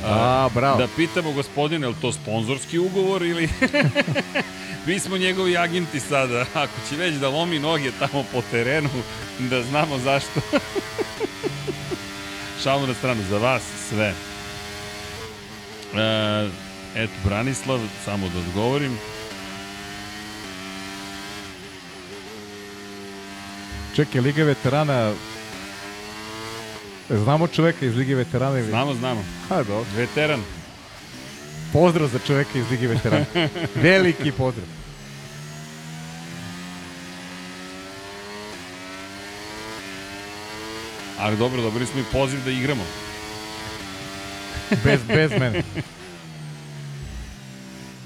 A, 0.05 0.49
bravo. 0.55 0.79
Da 0.79 0.89
pitamo 0.97 1.33
gospodine, 1.33 1.85
je 1.87 1.89
li 1.89 1.95
to 2.01 2.13
sponzorski 2.13 2.79
ugovor 2.79 3.23
ili... 3.23 3.49
Mi 4.87 4.99
smo 5.01 5.19
njegovi 5.19 5.57
agenti 5.57 6.01
sada. 6.01 6.47
Ako 6.55 6.73
će 6.89 6.97
već 6.97 7.15
da 7.15 7.29
lomi 7.29 7.59
noge 7.59 7.91
tamo 7.99 8.25
po 8.33 8.43
terenu, 8.51 8.91
da 9.39 9.63
znamo 9.63 9.99
zašto. 9.99 10.41
Šalno 12.63 12.87
na 12.87 12.95
stranu, 12.95 13.23
za 13.31 13.39
vas 13.39 13.63
sve. 13.89 14.15
E, 15.97 16.49
eto, 16.97 17.13
Branislav, 17.25 17.81
samo 18.05 18.29
da 18.29 18.39
odgovorim. 18.39 18.99
Čekaj, 23.95 24.21
Liga 24.21 24.45
veterana... 24.45 25.13
Znamo 27.09 27.47
čoveka 27.47 27.87
iz 27.87 27.97
Lige 27.97 28.15
veterana 28.15 28.59
ili? 28.59 28.69
Znamo, 28.69 28.95
znamo. 28.95 29.25
Ha, 29.49 29.57
dobro. 29.57 29.85
Veteran. 29.97 30.43
Pozdrav 31.73 32.09
za 32.09 32.19
čoveka 32.27 32.59
iz 32.59 32.71
Lige 32.71 32.89
veterana. 32.89 33.25
Veliki 33.83 34.33
pozdrav. 34.33 34.67
Ali 41.19 41.37
dobro, 41.37 41.63
dobili 41.63 41.87
smo 41.87 42.01
i 42.01 42.05
poziv 42.13 42.45
da 42.45 42.51
igramo. 42.51 42.85
Bez, 44.85 45.01
bez 45.09 45.31
mene. 45.31 45.63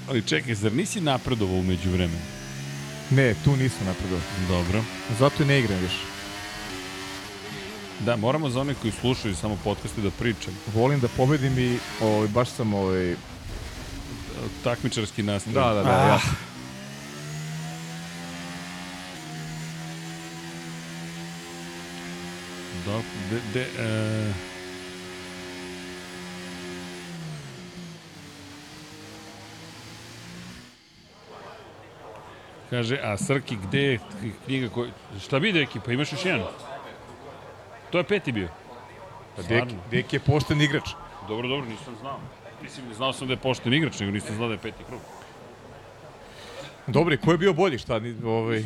Ali 0.09 0.21
čekaj, 0.21 0.55
zar 0.55 0.73
nisi 0.73 1.01
napredovao 1.01 1.57
umeđu 1.57 1.89
vremenu? 1.89 2.38
Ne, 3.11 3.35
tu 3.43 3.55
nisam 3.55 3.85
napredovao. 3.85 4.23
Dobro. 4.47 4.83
Zato 5.19 5.43
i 5.43 5.45
ne 5.45 5.59
igram 5.59 5.79
više. 5.81 5.99
Da, 7.99 8.15
moramo 8.15 8.49
za 8.49 8.61
one 8.61 8.73
koji 8.81 8.93
slušaju 9.01 9.35
samo 9.35 9.57
podcaste 9.63 10.01
da 10.01 10.11
pričam. 10.11 10.53
Volim 10.73 10.99
da 10.99 11.07
pobedim 11.07 11.59
i 11.59 11.77
ovaj, 12.01 12.27
baš 12.27 12.49
sam 12.49 12.73
ovaj... 12.73 13.15
Takmičarski 14.63 15.23
nastav. 15.23 15.53
Da, 15.53 15.73
da, 15.73 15.83
da, 15.83 15.89
Ah. 15.89 16.07
ja. 16.07 16.19
Da, 22.85 23.01
de, 23.31 23.41
de, 23.53 23.67
e... 23.79 24.33
Kaže, 32.69 32.99
a 33.03 33.17
Srki, 33.17 33.57
gde 33.67 33.81
je 33.81 33.99
knjiga 34.45 34.69
koja... 34.69 34.91
Šta 35.21 35.39
bi, 35.39 35.51
deki? 35.51 35.79
Pa 35.85 35.91
imaš 35.91 36.11
još 36.11 36.25
jedan. 36.25 36.45
To 37.91 37.97
je 37.97 38.03
peti 38.03 38.31
bio. 38.31 38.47
Pa 39.35 39.41
Deki? 39.41 39.75
Deki 39.91 40.15
je 40.15 40.19
pošten 40.19 40.61
igrač. 40.61 40.89
Dobro, 41.27 41.47
dobro, 41.47 41.69
nisam 41.69 41.95
znao. 41.99 42.19
Mislim, 42.63 42.85
znao 42.93 43.13
sam 43.13 43.27
da 43.27 43.33
je 43.33 43.37
pošten 43.37 43.73
igrač, 43.73 43.99
nego 43.99 44.11
nisam 44.11 44.35
znao 44.35 44.47
da 44.47 44.53
je 44.53 44.57
peti 44.57 44.83
krug. 44.87 44.99
Dobri, 46.87 47.17
ko 47.17 47.31
je 47.31 47.37
bio 47.37 47.53
bolji? 47.53 47.77
Šta, 47.77 48.01
ovaj... 48.25 48.59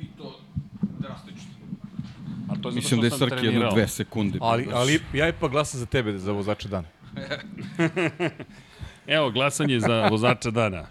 I 0.00 0.06
to 0.18 0.40
drastično. 0.98 1.50
A 2.50 2.54
to 2.62 2.68
je 2.68 2.74
Mislim 2.74 3.00
da 3.00 3.06
je 3.06 3.10
Srki 3.10 3.46
jedno 3.46 3.70
dve 3.70 3.88
sekunde. 3.88 4.38
Ali, 4.42 4.68
ali 4.72 5.00
ja 5.12 5.28
ipak 5.28 5.50
glasam 5.50 5.80
za 5.80 5.86
tebe 5.86 6.18
za 6.18 6.32
vozača 6.32 6.68
dana. 6.68 6.88
Evo, 9.16 9.30
glasanje 9.30 9.80
za 9.80 10.08
vozača 10.08 10.50
dana. 10.50 10.86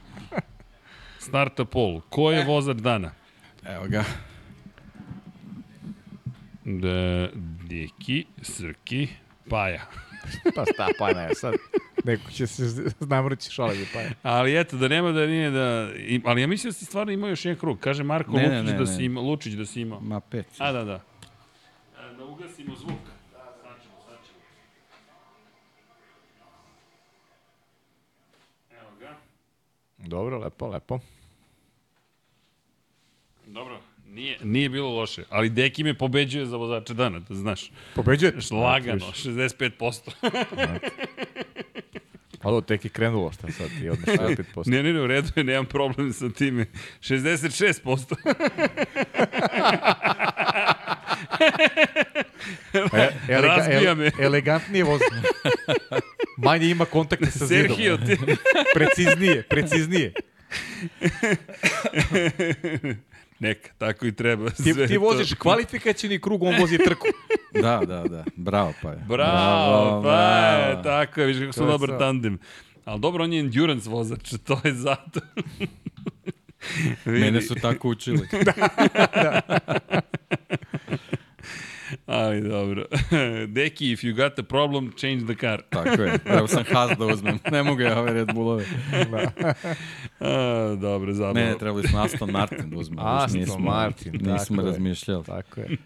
Starta 1.23 1.65
pol. 1.65 2.01
Ko 2.03 2.31
je 2.31 2.45
vozač 2.45 2.77
dana? 2.77 3.11
Evo 3.65 3.85
ga. 3.87 4.03
Da, 6.65 7.29
Deki, 7.63 8.25
Srki, 8.41 9.07
Paja. 9.49 9.81
Pa 10.55 10.65
sta, 10.65 10.87
pa 10.99 11.13
ne, 11.13 11.29
sad. 11.35 11.53
Neko 12.03 12.31
će 12.31 12.47
se 12.47 12.63
znamrći 12.99 13.51
šale 13.51 13.75
za 13.75 13.85
paja. 13.93 14.09
Ali 14.23 14.59
eto, 14.59 14.77
da 14.77 14.87
nema 14.87 15.11
da 15.11 15.25
nije 15.25 15.51
da... 15.51 15.67
im- 15.97 16.21
Ali 16.25 16.41
ja 16.41 16.47
mislim 16.47 16.69
da 16.69 16.73
si 16.73 16.85
stvarno 16.85 17.11
imao 17.11 17.29
još 17.29 17.45
jedan 17.45 17.59
krug. 17.59 17.79
Kaže 17.79 18.03
Marko 18.03 18.31
Ne, 18.31 18.41
ne, 18.41 18.49
Lučić 18.51 18.65
ne, 18.65 18.73
da 18.73 18.83
ne. 18.83 18.87
si 18.87 19.05
ima, 19.05 19.21
Lučić 19.21 19.53
da 19.53 19.65
si 19.65 19.81
imao. 19.81 19.99
Ma 19.99 20.19
pet. 20.21 20.45
A, 20.57 20.71
da, 20.71 20.83
da. 20.83 20.93
E, 20.93 22.15
Da 22.17 22.25
ugasimo 22.25 22.75
zvuk. 22.75 22.99
Da, 28.69 28.77
ga. 28.99 29.15
Dobro, 29.99 30.39
lepo, 30.39 30.67
lepo. 30.67 30.99
Dobro, 33.53 33.79
nije, 34.07 34.37
nije 34.43 34.69
bilo 34.69 34.89
loše, 34.89 35.23
ali 35.29 35.49
Deki 35.49 35.83
me 35.83 35.97
pobeđuje 35.97 36.45
za 36.45 36.57
vozača 36.57 36.93
dana, 36.93 37.19
da 37.19 37.35
znaš. 37.35 37.71
Pobeđuje? 37.95 38.33
Lagano, 38.51 39.05
65%. 39.05 40.11
Alo, 42.41 42.61
tek 42.61 42.85
je 42.85 42.89
krenulo, 42.89 43.31
šta 43.31 43.51
sad 43.51 43.69
ti 43.79 43.89
odmah 43.89 44.07
65%. 44.55 44.63
ne, 44.65 44.83
ne, 44.83 44.93
ne, 44.93 45.01
u 45.01 45.07
redu 45.07 45.27
je, 45.35 45.43
nemam 45.43 45.65
problem 45.65 46.13
sa 46.13 46.29
time. 46.29 46.65
66%. 46.99 48.15
E, 53.27 53.41
Razbija 53.41 53.95
me. 53.95 54.11
Elegantnije 54.25 54.83
vozi. 54.83 55.03
Manje 56.37 56.69
ima 56.69 56.85
kontakta 56.85 57.31
sa 57.31 57.45
zidom. 57.45 57.67
Sergio, 57.67 57.97
ti... 57.97 58.17
Preciznije, 58.75 59.43
preciznije. 59.43 60.13
Neka, 63.43 63.69
tako 63.77 64.05
i 64.05 64.11
treba. 64.11 64.49
Ti, 64.49 64.73
sve 64.73 64.87
ti 64.87 64.93
to. 64.93 64.99
voziš 64.99 65.33
kvalifikacijni 65.33 66.19
krug, 66.19 66.43
on 66.43 66.55
vozi 66.59 66.77
trku. 66.77 67.07
Da, 67.61 67.81
da, 67.87 68.03
da. 68.03 68.23
Bravo, 68.35 68.73
pa 68.81 68.89
je. 68.89 68.97
Bravo, 69.07 70.01
pa 70.03 70.21
je, 70.21 70.83
tako 70.83 71.21
je, 71.21 71.27
viš 71.27 71.37
kako 71.37 71.47
To 71.47 71.53
smo 71.53 71.65
je 71.65 71.71
dobar 71.71 71.89
to. 71.89 71.97
tandem. 71.97 72.39
Ali 72.85 72.99
dobro, 72.99 73.23
on 73.23 73.33
je 73.33 73.39
endurance 73.39 73.89
vozač, 73.89 74.33
to 74.47 74.61
je 74.63 74.73
zato. 74.73 75.19
Mene 77.05 77.41
su 77.41 77.55
tako 77.55 77.89
učili. 77.89 78.27
Ali 82.05 82.41
dobro. 82.41 82.85
Deki, 83.47 83.93
if 83.93 84.03
you 84.03 84.13
got 84.15 84.39
a 84.39 84.43
problem, 84.43 84.91
change 84.97 85.25
the 85.25 85.35
car. 85.35 85.61
Tako 85.69 86.01
je. 86.01 86.19
Evo 86.37 86.47
sam 86.47 86.63
Haas 86.71 86.97
da 86.97 87.05
uzmem. 87.05 87.39
Ne 87.51 87.63
mogu 87.63 87.81
ja 87.81 87.99
ove 87.99 88.13
Red 88.13 88.33
Bullove. 88.33 88.65
A, 90.19 90.75
dobro, 90.81 91.13
zabavno. 91.13 91.41
Ne, 91.41 91.57
trebali 91.59 91.87
smo 91.87 91.99
Aston 91.99 92.31
Martin 92.31 92.69
da 92.69 92.77
uzmem. 92.77 92.99
Aston 93.01 93.39
nismo, 93.39 93.57
Martin, 93.59 94.11
Nismo 94.11 94.37
tako 94.37 94.61
je. 94.61 94.65
razmišljali. 94.65 95.23
Tako 95.25 95.59
je. 95.61 95.77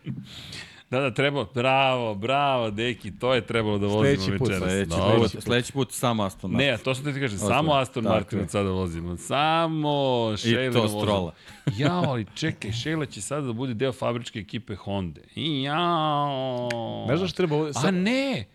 Da, 0.90 1.00
da, 1.00 1.14
treba, 1.14 1.46
bravo, 1.54 2.16
bravo, 2.16 2.72
deki, 2.72 3.12
to 3.20 3.34
je 3.34 3.42
trebalo 3.48 3.78
da 3.78 3.88
vozimo 3.88 4.04
Sledeći 4.24 4.38
put, 4.38 4.50
večeras. 4.50 4.72
Sledeći, 4.72 5.34
put, 5.34 5.44
sledeći 5.44 5.74
put 5.74 5.92
samo 5.92 6.24
Aston 6.24 6.52
Martin. 6.52 6.68
Ne, 6.68 6.78
to 6.78 6.96
sam 6.96 7.14
ti 7.14 7.20
kažem, 7.20 7.38
samo 7.40 7.74
Aston 7.74 8.04
Tako 8.04 8.16
Martin 8.16 8.40
od 8.40 8.50
sada 8.50 8.70
vozimo. 8.70 9.18
Samo 9.18 9.90
I 10.34 10.38
Shayla 10.38 10.68
to 10.68 10.74
da 10.74 10.80
vozimo. 10.80 11.02
Strola. 11.02 11.34
Jao, 11.80 12.04
ali 12.04 12.26
čekaj, 12.36 12.72
Shayla 12.72 13.10
će 13.10 13.22
sada 13.22 13.48
da 13.48 13.54
bude 13.54 13.74
deo 13.74 13.92
fabričke 13.92 14.40
ekipe 14.40 14.76
Honda. 14.76 15.22
I 15.36 15.64
jao. 15.64 17.06
Ne 17.10 17.18
znaš 17.18 17.34
treba 17.34 17.56
ovde... 17.56 17.70
A 17.70 17.82
Sa, 17.82 17.92
ne! 17.92 18.46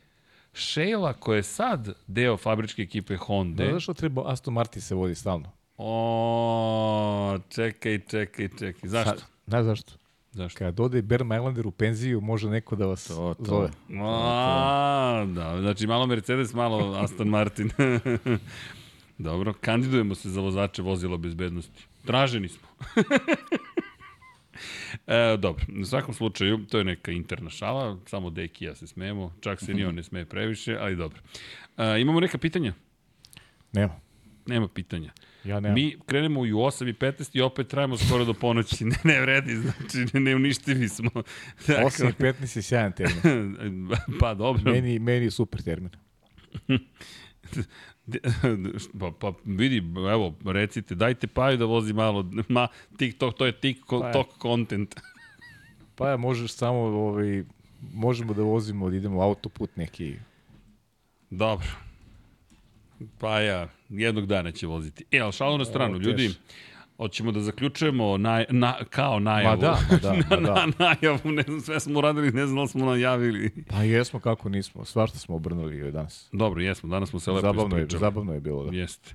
Shayla 0.54 1.12
koja 1.12 1.36
je 1.36 1.42
sad 1.42 1.88
deo 2.06 2.36
fabričke 2.36 2.82
ekipe 2.82 3.16
Honda. 3.16 3.64
ne 3.64 3.70
znaš 3.70 3.82
što 3.82 3.94
treba 3.94 4.22
Aston 4.26 4.54
Martin 4.54 4.82
se 4.82 4.94
vodi 4.94 5.14
stalno? 5.14 5.50
O, 5.76 7.38
čekaj, 7.48 7.98
čekaj, 8.10 8.48
čekaj. 8.58 8.88
Zašto? 8.88 9.10
Sad, 9.10 9.28
Znaš 9.46 9.64
zašto? 9.64 9.92
Zašto? 10.32 10.58
Kada 10.58 10.82
ode 10.82 11.02
Bear 11.02 11.24
Mailander 11.24 11.66
u 11.66 11.70
penziju, 11.70 12.20
može 12.20 12.50
neko 12.50 12.76
da 12.76 12.86
vas 12.86 13.04
To, 13.04 13.34
to. 13.34 13.44
zove. 13.44 13.68
A, 14.02 15.26
da, 15.34 15.60
znači 15.60 15.86
malo 15.86 16.06
Mercedes, 16.06 16.54
malo 16.54 16.94
Aston 16.94 17.28
Martin. 17.28 17.70
Dobro, 19.18 19.52
kandidujemo 19.60 20.14
se 20.14 20.30
za 20.30 20.40
vozače 20.40 20.82
vozila 20.82 21.16
bezbednosti. 21.16 21.86
Traženi 22.06 22.48
smo. 22.48 22.68
e, 25.06 25.36
dobro, 25.38 25.64
u 25.80 25.84
svakom 25.84 26.14
slučaju, 26.14 26.66
to 26.66 26.78
je 26.78 26.84
neka 26.84 27.12
interna 27.12 27.50
šala, 27.50 27.98
samo 28.06 28.30
Deki 28.30 28.64
ja 28.64 28.74
se 28.74 28.86
smejemo, 28.86 29.32
čak 29.40 29.60
se 29.60 29.74
ni 29.74 29.84
on 29.84 29.94
ne 29.94 30.02
smeje 30.02 30.24
previše, 30.24 30.76
ali 30.80 30.96
dobro. 30.96 31.20
E, 31.78 32.00
imamo 32.00 32.20
neka 32.20 32.38
pitanja? 32.38 32.72
Nema. 33.72 33.94
Nema 34.46 34.68
pitanja. 34.68 35.12
Ja 35.44 35.60
nemam. 35.60 35.74
Mi 35.74 35.96
krenemo 36.06 36.40
u 36.40 36.44
8 36.44 36.88
i 36.88 36.92
15 36.92 37.36
i 37.36 37.40
opet 37.40 37.68
trajamo 37.68 37.96
skoro 37.96 38.24
do 38.24 38.34
ponoći. 38.34 38.84
Ne, 38.92 38.96
ne 39.04 39.20
vredi, 39.20 39.56
znači 39.56 40.06
ne, 40.12 40.20
neuništivi 40.20 40.88
smo. 40.88 41.10
8 41.66 42.10
i 42.10 42.12
15 42.12 42.56
je 42.56 42.62
sjajan 42.62 42.92
termin. 42.92 43.88
pa 44.20 44.34
dobro. 44.34 44.72
meni, 44.72 44.98
meni 44.98 45.24
je 45.24 45.30
super 45.30 45.62
termin. 45.62 45.90
Pa, 48.98 49.10
pa 49.20 49.32
vidi, 49.44 49.82
evo, 50.12 50.34
recite, 50.44 50.94
dajte 50.94 51.26
Paju 51.26 51.56
da 51.56 51.64
vozi 51.64 51.92
malo, 51.92 52.30
ma, 52.48 52.68
TikTok, 52.98 53.36
to 53.36 53.46
je 53.46 53.52
TikTok 53.52 54.26
content. 54.42 54.94
Pa 55.94 56.08
ja 56.08 56.16
možeš 56.16 56.52
samo, 56.52 56.78
ovaj, 56.78 57.44
možemo 57.92 58.34
da 58.34 58.42
vozimo, 58.42 58.90
da 58.90 58.96
idemo 58.96 59.20
autoput 59.20 59.76
neki. 59.76 60.16
Dobro. 61.30 61.68
Paja, 63.18 63.68
jednog 63.92 64.26
dana 64.26 64.50
će 64.52 64.66
voziti. 64.66 65.04
E, 65.10 65.18
ali 65.18 65.32
šalu 65.32 65.58
na 65.58 65.64
stranu, 65.64 65.96
O, 65.96 65.98
ljudi, 65.98 66.34
hoćemo 66.96 67.32
da 67.32 67.40
zaključujemo 67.40 68.16
naj, 68.16 68.44
na, 68.50 68.74
kao 68.90 69.18
najavu. 69.20 69.50
Ma 69.50 69.56
da, 69.56 69.78
ma 69.90 69.96
da, 69.98 70.12
ma 70.30 70.36
na, 70.36 70.54
da. 70.54 70.66
na, 70.66 70.72
najavu, 70.78 71.30
ne 71.32 71.42
znam, 71.42 71.60
sve 71.60 71.80
smo 71.80 71.98
uradili, 71.98 72.30
ne 72.30 72.46
znam 72.46 72.64
da 72.64 72.68
smo 72.68 72.86
najavili. 72.86 73.50
Pa 73.68 73.82
jesmo 73.82 74.20
kako 74.20 74.48
nismo, 74.48 74.84
svašta 74.84 75.18
smo 75.18 75.36
obrnuli 75.36 75.92
danas. 75.92 76.28
Dobro, 76.32 76.60
jesmo, 76.60 76.88
danas 76.88 77.10
smo 77.10 77.20
se 77.20 77.30
lepo 77.30 77.40
Zabavno 77.40 77.76
je, 77.76 77.82
ispričali. 77.82 78.00
zabavno 78.00 78.34
je 78.34 78.40
bilo. 78.40 78.64
Da. 78.64 78.76
Jeste. 78.76 79.14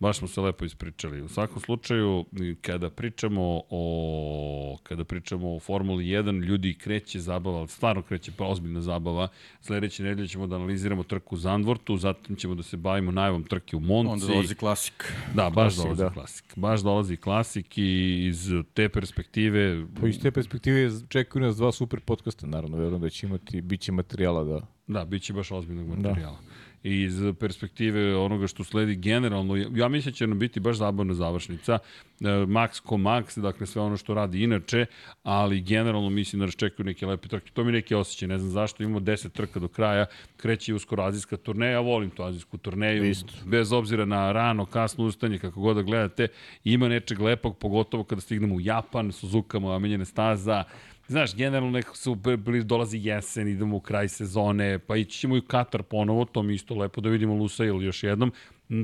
Baš 0.00 0.18
smo 0.18 0.28
se 0.28 0.40
lepo 0.40 0.64
ispričali. 0.64 1.22
U 1.22 1.28
svakom 1.28 1.62
slučaju, 1.62 2.24
kada 2.60 2.90
pričamo 2.90 3.62
o 3.70 4.78
kada 4.82 5.04
pričamo 5.04 5.54
o 5.56 5.60
Formuli 5.60 6.04
1, 6.04 6.44
ljudi 6.44 6.74
kreće 6.74 7.20
zabava, 7.20 7.58
ali 7.58 7.68
stvarno 7.68 8.02
kreće 8.02 8.32
pa 8.36 8.46
ozbiljna 8.46 8.80
zabava. 8.80 9.28
Sledeće 9.60 10.02
nedelje 10.02 10.28
ćemo 10.28 10.46
da 10.46 10.56
analiziramo 10.56 11.02
trku 11.02 11.34
u 11.34 11.38
Zandvortu, 11.38 11.96
zatim 11.96 12.36
ćemo 12.36 12.54
da 12.54 12.62
se 12.62 12.76
bavimo 12.76 13.10
najavom 13.10 13.44
trke 13.44 13.76
u 13.76 13.80
Monci. 13.80 14.12
Onda 14.12 14.26
dolazi 14.26 14.54
klasik. 14.54 15.12
Da, 15.34 15.50
baš 15.50 15.54
Klasik, 15.74 15.82
dolazi 15.82 16.02
da. 16.02 16.10
klasik. 16.10 16.44
Baš 16.56 16.80
dolazi 16.80 17.16
klasik 17.16 17.78
i 17.78 18.24
iz 18.26 18.50
te 18.74 18.88
perspektive 18.88 19.86
Po 20.00 20.06
iz 20.06 20.20
te 20.20 20.30
perspektive 20.30 20.90
čekaju 21.08 21.44
nas 21.44 21.56
dva 21.56 21.72
super 21.72 22.00
podcasta, 22.00 22.46
naravno, 22.46 22.76
verujem 22.76 23.00
da 23.00 23.10
će 23.10 23.26
imati, 23.26 23.60
bit 23.60 23.80
će 23.80 23.92
materijala 23.92 24.44
da... 24.44 24.66
Da, 24.86 25.04
bit 25.04 25.22
će 25.22 25.32
baš 25.32 25.50
ozbiljnog 25.52 25.88
materijala. 25.88 26.38
i 26.42 26.47
iz 26.82 27.22
perspektive 27.40 28.16
onoga 28.16 28.46
što 28.46 28.64
sledi 28.64 28.96
generalno, 28.96 29.56
ja 29.56 29.88
mislim 29.88 30.12
da 30.12 30.16
će 30.16 30.26
nam 30.26 30.38
biti 30.38 30.60
baš 30.60 30.76
zabavna 30.76 31.14
završnica. 31.14 31.78
E, 32.20 32.24
Max 32.24 32.80
ko 32.80 32.96
Max, 32.96 33.40
dakle 33.40 33.66
sve 33.66 33.82
ono 33.82 33.96
što 33.96 34.14
radi 34.14 34.42
inače, 34.42 34.86
ali 35.22 35.60
generalno 35.60 36.10
mislim 36.10 36.40
da 36.40 36.46
nas 36.46 36.56
čekaju 36.56 36.86
neke 36.86 37.06
lepe 37.06 37.28
trke. 37.28 37.50
To 37.50 37.64
mi 37.64 37.72
neki 37.72 37.94
osjećaj, 37.94 38.28
ne 38.28 38.38
znam 38.38 38.50
zašto, 38.50 38.82
imamo 38.82 39.00
10 39.00 39.28
trka 39.32 39.60
do 39.60 39.68
kraja, 39.68 40.06
kreće 40.36 40.74
uskoro 40.74 41.02
azijska 41.02 41.36
turneja, 41.36 41.72
ja 41.72 41.80
volim 41.80 42.10
tu 42.10 42.22
azijsku 42.22 42.58
turneju, 42.58 43.04
Isto. 43.04 43.32
bez 43.44 43.72
obzira 43.72 44.04
na 44.04 44.32
rano, 44.32 44.66
kasno 44.66 45.04
ustaње, 45.04 45.38
kako 45.38 45.60
god 45.60 45.76
da 45.76 45.82
gledate, 45.82 46.28
ima 46.64 46.88
nečeg 46.88 47.20
lepog, 47.20 47.58
pogotovo 47.58 48.04
kada 48.04 48.20
stignemo 48.20 48.54
u 48.54 48.60
Japan, 48.60 49.12
Suzuka, 49.12 49.58
moja 49.58 49.78
menjene 49.78 50.04
staza, 50.04 50.64
Znaš, 51.08 51.36
generalno 51.36 51.70
nekako 51.70 51.96
su, 51.96 52.16
dolazi 52.64 52.98
jesen, 53.02 53.48
idemo 53.48 53.76
u 53.76 53.80
kraj 53.80 54.08
sezone, 54.08 54.78
pa 54.78 54.96
ići 54.96 55.18
ćemo 55.18 55.36
i 55.36 55.38
u 55.38 55.42
Katar 55.42 55.82
ponovo, 55.82 56.24
to 56.24 56.42
mi 56.42 56.54
isto 56.54 56.74
lepo 56.74 57.00
da 57.00 57.08
vidimo 57.08 57.34
Lusail 57.34 57.82
još 57.82 58.02
jednom. 58.02 58.32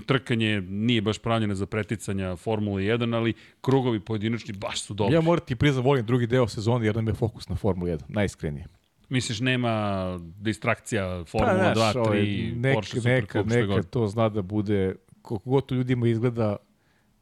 Trkanje 0.07 0.61
nije 0.61 1.03
baš 1.03 1.19
pravljeno 1.19 1.55
za 1.55 1.67
preticanja 1.67 2.37
Formula 2.37 2.81
1, 2.81 3.17
ali 3.17 3.35
krugovi 3.61 4.01
pojedinačni 4.01 4.55
baš 4.55 4.83
su 4.83 4.95
dobri. 4.95 5.15
Ja 5.15 5.21
moram 5.21 5.45
ti 5.47 5.57
priznam, 5.57 5.85
volim 5.85 6.07
drugi 6.07 6.27
deo 6.27 6.49
sezone 6.49 6.87
jer 6.87 6.97
nam 6.97 7.09
je 7.09 7.15
fokus 7.15 7.49
na 7.49 7.57
Formula 7.57 7.91
1, 7.91 8.01
najiskrenije. 8.09 8.67
Misliš, 9.09 9.41
nema 9.41 10.05
distrakcija 10.19 11.25
Formula 11.25 11.73
pa, 11.75 11.81
2, 11.81 11.95
3, 11.95 11.99
ovaj, 11.99 12.23
nek, 12.57 12.75
Porsche 12.75 13.01
neka, 13.05 13.43
neka 13.43 13.67
god. 13.67 13.91
to 13.91 14.07
zna 14.07 14.29
da 14.29 14.43
bude, 14.43 14.95
koliko 15.23 15.51
god 15.51 15.67
to 15.67 15.75
ljudima 15.75 16.09
izgleda, 16.09 16.57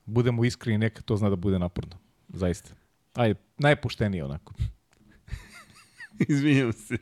budemo 0.05 0.45
iskreni, 0.45 0.79
neka 0.79 1.03
to 1.03 1.17
zna 1.17 1.31
da 1.31 1.37
bude 1.37 1.59
naporno. 1.59 1.99
Zaista. 2.29 2.71
Ajde, 3.15 3.35
najpoštenije 3.59 4.25
onako. 4.25 4.55
Izvinjam 6.29 6.73
se. 6.73 6.97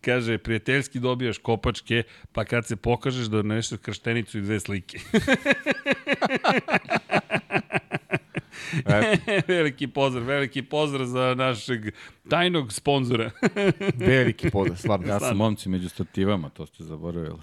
Kaže, 0.00 0.38
prijateljski 0.38 1.00
dobijaš 1.00 1.38
kopačke, 1.38 2.02
pa 2.32 2.44
kad 2.44 2.66
se 2.66 2.76
pokažeš 2.76 3.26
da 3.26 3.42
nešto 3.42 3.76
krštenicu 3.76 4.38
i 4.38 4.40
dve 4.40 4.60
slike. 4.60 4.98
veliki 9.48 9.86
pozdrav, 9.86 10.24
veliki 10.24 10.62
pozdrav 10.62 11.06
za 11.06 11.34
našeg 11.34 11.94
tajnog 12.28 12.72
sponzora. 12.72 13.30
veliki 14.08 14.50
pozdrav, 14.50 14.76
stvarno. 14.76 15.06
Ja 15.06 15.20
sam 15.20 15.36
momci 15.36 15.68
među 15.68 15.88
stativama, 15.88 16.48
to 16.48 16.66
ste 16.66 16.84
zaboravili. 16.84 17.40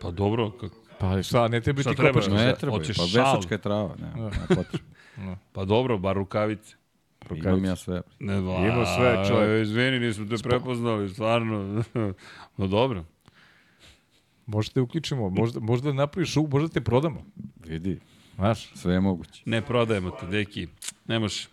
Pa 0.00 0.10
dobro, 0.10 0.50
kako... 0.50 0.76
Pa 0.98 1.22
šta, 1.22 1.48
ne 1.48 1.60
treba 1.60 1.82
ti 1.82 1.96
kopačke? 1.96 2.30
Ne 2.30 2.54
treba, 2.60 2.78
pa 2.78 3.02
vesačka 3.02 3.54
je 3.54 3.58
trava, 3.58 3.96
ne, 3.98 4.22
ne 4.22 4.30
potrebno. 4.48 5.36
Pa 5.52 5.64
dobro, 5.64 5.98
bar 5.98 6.16
rukavice. 6.16 6.79
Rukavice. 7.22 7.48
Imam 7.48 7.64
ja 7.64 7.76
sve. 7.76 8.02
Ne, 8.18 8.40
va, 8.40 8.56
Ima 8.56 8.86
sve, 8.86 9.24
čovjek. 9.28 9.62
Izvini, 9.62 9.98
nismo 9.98 10.26
te 10.26 10.42
prepoznali, 10.42 11.08
stvarno. 11.08 11.84
no 12.56 12.66
dobro. 12.66 13.04
Možete 14.46 14.80
uključimo, 14.80 15.30
možda, 15.30 15.60
možda 15.60 15.92
napraviš, 15.92 16.36
možda 16.36 16.68
te 16.68 16.80
prodamo. 16.80 17.24
Vidi. 17.66 18.00
Znaš? 18.34 18.72
Sve 18.74 18.94
je 18.94 19.00
moguće. 19.00 19.42
Ne 19.44 19.62
prodajemo 19.62 20.10
te, 20.10 20.26
deki. 20.26 20.68
Ne 21.06 21.18
može. 21.18 21.48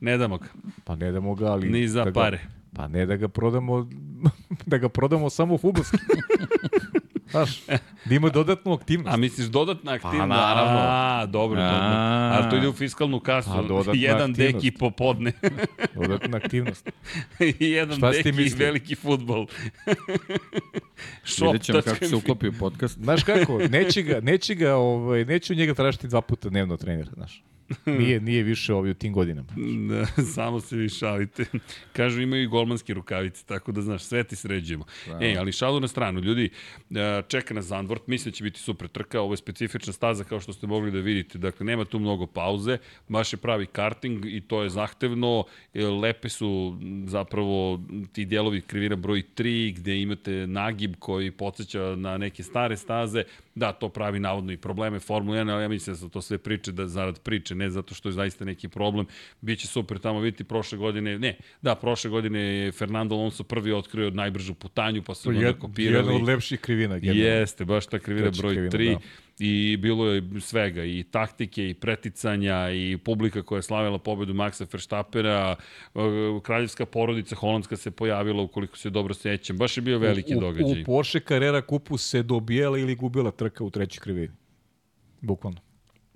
Ne 0.00 0.18
damo 0.18 0.38
ga. 0.38 0.46
Pa 0.84 0.96
ne 0.96 1.12
damo 1.12 1.34
ga, 1.34 1.46
ali... 1.46 1.70
Ni 1.70 1.88
za 1.88 2.04
da 2.04 2.12
pare. 2.12 2.36
Ga, 2.36 2.50
pa 2.76 2.88
ne 2.88 3.06
da 3.06 3.16
ga 3.16 3.28
prodamo, 3.28 3.88
da 4.66 4.78
ga 4.78 4.88
prodamo 4.88 5.30
samo 5.30 5.54
u 5.54 5.58
futbolski. 5.58 5.96
Znaš, 7.30 7.62
da 8.04 8.14
ima 8.14 8.28
dodatnu 8.28 8.72
aktivnost. 8.72 9.14
A 9.14 9.16
misliš 9.16 9.46
dodatna 9.46 9.92
aktivnost? 9.92 10.20
Pa 10.20 10.26
naravno. 10.26 10.78
A, 10.80 11.26
dobro, 11.26 11.60
A, 11.60 11.64
dobro. 11.64 11.86
Ali 12.36 12.50
to 12.50 12.56
ide 12.56 12.68
u 12.68 12.72
fiskalnu 12.72 13.20
kasu. 13.20 13.50
A, 13.50 13.54
Jedan 13.94 14.30
aktivnost. 14.30 14.36
deki 14.36 14.70
popodne. 14.70 15.32
dodatna 15.94 16.36
aktivnost. 16.36 16.90
I 17.40 17.70
jedan 17.70 17.96
Šta 17.96 18.10
deki 18.10 18.28
i 18.28 18.48
veliki 18.48 18.94
futbol. 18.94 19.46
Vidjet 21.40 21.62
ćemo 21.62 21.82
kako 21.82 22.06
se 22.06 22.16
uklopi 22.16 22.48
u 22.48 22.52
podcast. 22.52 22.98
Znaš 22.98 23.24
kako, 23.24 23.58
neće 23.70 24.02
ga, 24.02 24.20
neće 24.20 24.54
ga, 24.54 24.74
ovaj, 24.74 25.24
neću 25.24 25.54
njega 25.54 25.74
tražiti 25.74 26.08
dva 26.08 26.20
puta 26.20 26.48
dnevno 26.48 26.76
trener, 26.76 27.08
znaš. 27.14 27.42
Nije, 27.86 28.20
nije 28.20 28.42
više 28.42 28.74
ovi 28.74 28.90
u 28.90 28.94
tim 28.94 29.12
godinama. 29.12 29.48
Da, 29.88 30.06
samo 30.34 30.60
se 30.60 30.76
vi 30.76 30.88
šalite. 30.88 31.44
Kažu 31.92 32.20
imaju 32.20 32.42
i 32.42 32.46
golmanske 32.46 32.94
rukavice, 32.94 33.44
tako 33.46 33.72
da 33.72 33.82
znaš, 33.82 34.02
sve 34.02 34.24
ti 34.24 34.36
sređujemo. 34.36 34.84
Da. 35.06 35.18
E, 35.26 35.36
ali 35.38 35.52
šalu 35.52 35.80
na 35.80 35.88
stranu, 35.88 36.20
ljudi, 36.20 36.50
e, 36.90 37.22
čeka 37.28 37.54
nas 37.54 37.64
Zandvort, 37.64 38.06
mislim 38.06 38.30
da 38.30 38.36
će 38.36 38.44
biti 38.44 38.60
super 38.60 38.88
trka, 38.88 39.20
ovo 39.20 39.32
je 39.32 39.36
specifična 39.36 39.92
staza 39.92 40.24
kao 40.24 40.40
što 40.40 40.52
ste 40.52 40.66
mogli 40.66 40.90
da 40.90 40.98
vidite, 40.98 41.38
dakle 41.38 41.66
nema 41.66 41.84
tu 41.84 41.98
mnogo 41.98 42.26
pauze, 42.26 42.78
baš 43.08 43.32
je 43.32 43.36
pravi 43.36 43.66
karting 43.66 44.24
i 44.24 44.40
to 44.40 44.62
je 44.62 44.70
zahtevno, 44.70 45.44
e, 45.74 45.86
lepe 45.86 46.28
su 46.28 46.78
zapravo 47.06 47.80
ti 48.12 48.24
dijelovi 48.24 48.60
krivina 48.60 48.96
broj 48.96 49.22
3 49.36 49.74
gde 49.74 50.00
imate 50.00 50.46
nagib 50.46 50.94
koji 50.98 51.30
podsjeća 51.30 51.96
na 51.96 52.18
neke 52.18 52.42
stare 52.42 52.76
staze, 52.76 53.24
da, 53.56 53.72
to 53.72 53.88
pravi 53.88 54.18
navodno 54.20 54.52
i 54.52 54.56
probleme 54.56 55.00
Formula 55.00 55.38
1, 55.38 55.52
ali 55.52 55.62
ja 55.62 55.68
mislim 55.68 55.94
da 55.94 56.00
su 56.00 56.08
to 56.08 56.22
sve 56.22 56.38
priče 56.38 56.72
da 56.72 56.86
zarad 56.86 57.20
priče 57.20 57.54
ne 57.54 57.70
zato 57.70 57.94
što 57.94 58.08
je 58.08 58.12
zaista 58.12 58.44
neki 58.44 58.68
problem. 58.68 59.06
Biće 59.40 59.66
super 59.66 59.98
tamo 59.98 60.20
vidite 60.20 60.44
prošle 60.44 60.78
godine, 60.78 61.18
ne, 61.18 61.36
da, 61.62 61.74
prošle 61.74 62.10
godine 62.10 62.40
je 62.40 62.72
Fernando 62.72 63.14
Alonso 63.14 63.44
prvi 63.44 63.72
otkrio 63.72 64.10
najbržu 64.10 64.54
putanju, 64.54 65.02
pa 65.02 65.14
su 65.14 65.28
onda 65.28 65.52
kopirali. 65.52 65.96
Jedna 65.96 66.14
od 66.14 66.28
lepših 66.28 66.60
krivina. 66.60 66.98
Generalno. 66.98 67.24
Jeste, 67.24 67.64
baš 67.64 67.86
ta 67.86 67.98
krivina 67.98 68.30
broj 68.38 68.54
krivina, 68.54 68.70
3. 68.70 68.92
Da 68.94 69.25
i 69.38 69.76
bilo 69.76 70.06
je 70.06 70.22
svega, 70.40 70.84
i 70.84 71.04
taktike, 71.10 71.68
i 71.70 71.74
preticanja, 71.74 72.70
i 72.70 72.98
publika 73.04 73.42
koja 73.42 73.58
je 73.58 73.62
slavila 73.62 73.98
pobedu 73.98 74.34
Maxa 74.34 74.66
Verstappera, 74.72 75.56
e, 75.94 75.98
kraljevska 76.42 76.86
porodica 76.86 77.36
holandska 77.36 77.76
se 77.76 77.90
pojavila, 77.90 78.42
ukoliko 78.42 78.76
se 78.76 78.90
dobro 78.90 79.14
sećam. 79.14 79.56
Baš 79.56 79.76
je 79.76 79.82
bio 79.82 79.98
veliki 79.98 80.36
u, 80.36 80.40
događaj. 80.40 80.82
U 80.82 80.84
Porsche 80.84 81.20
Carrera 81.20 81.62
kupu 81.62 81.98
se 81.98 82.22
dobijala 82.22 82.78
ili 82.78 82.94
gubila 82.94 83.30
trka 83.30 83.64
u 83.64 83.70
trećoj 83.70 84.00
krivini. 84.00 84.34
Bukvalno. 85.20 85.60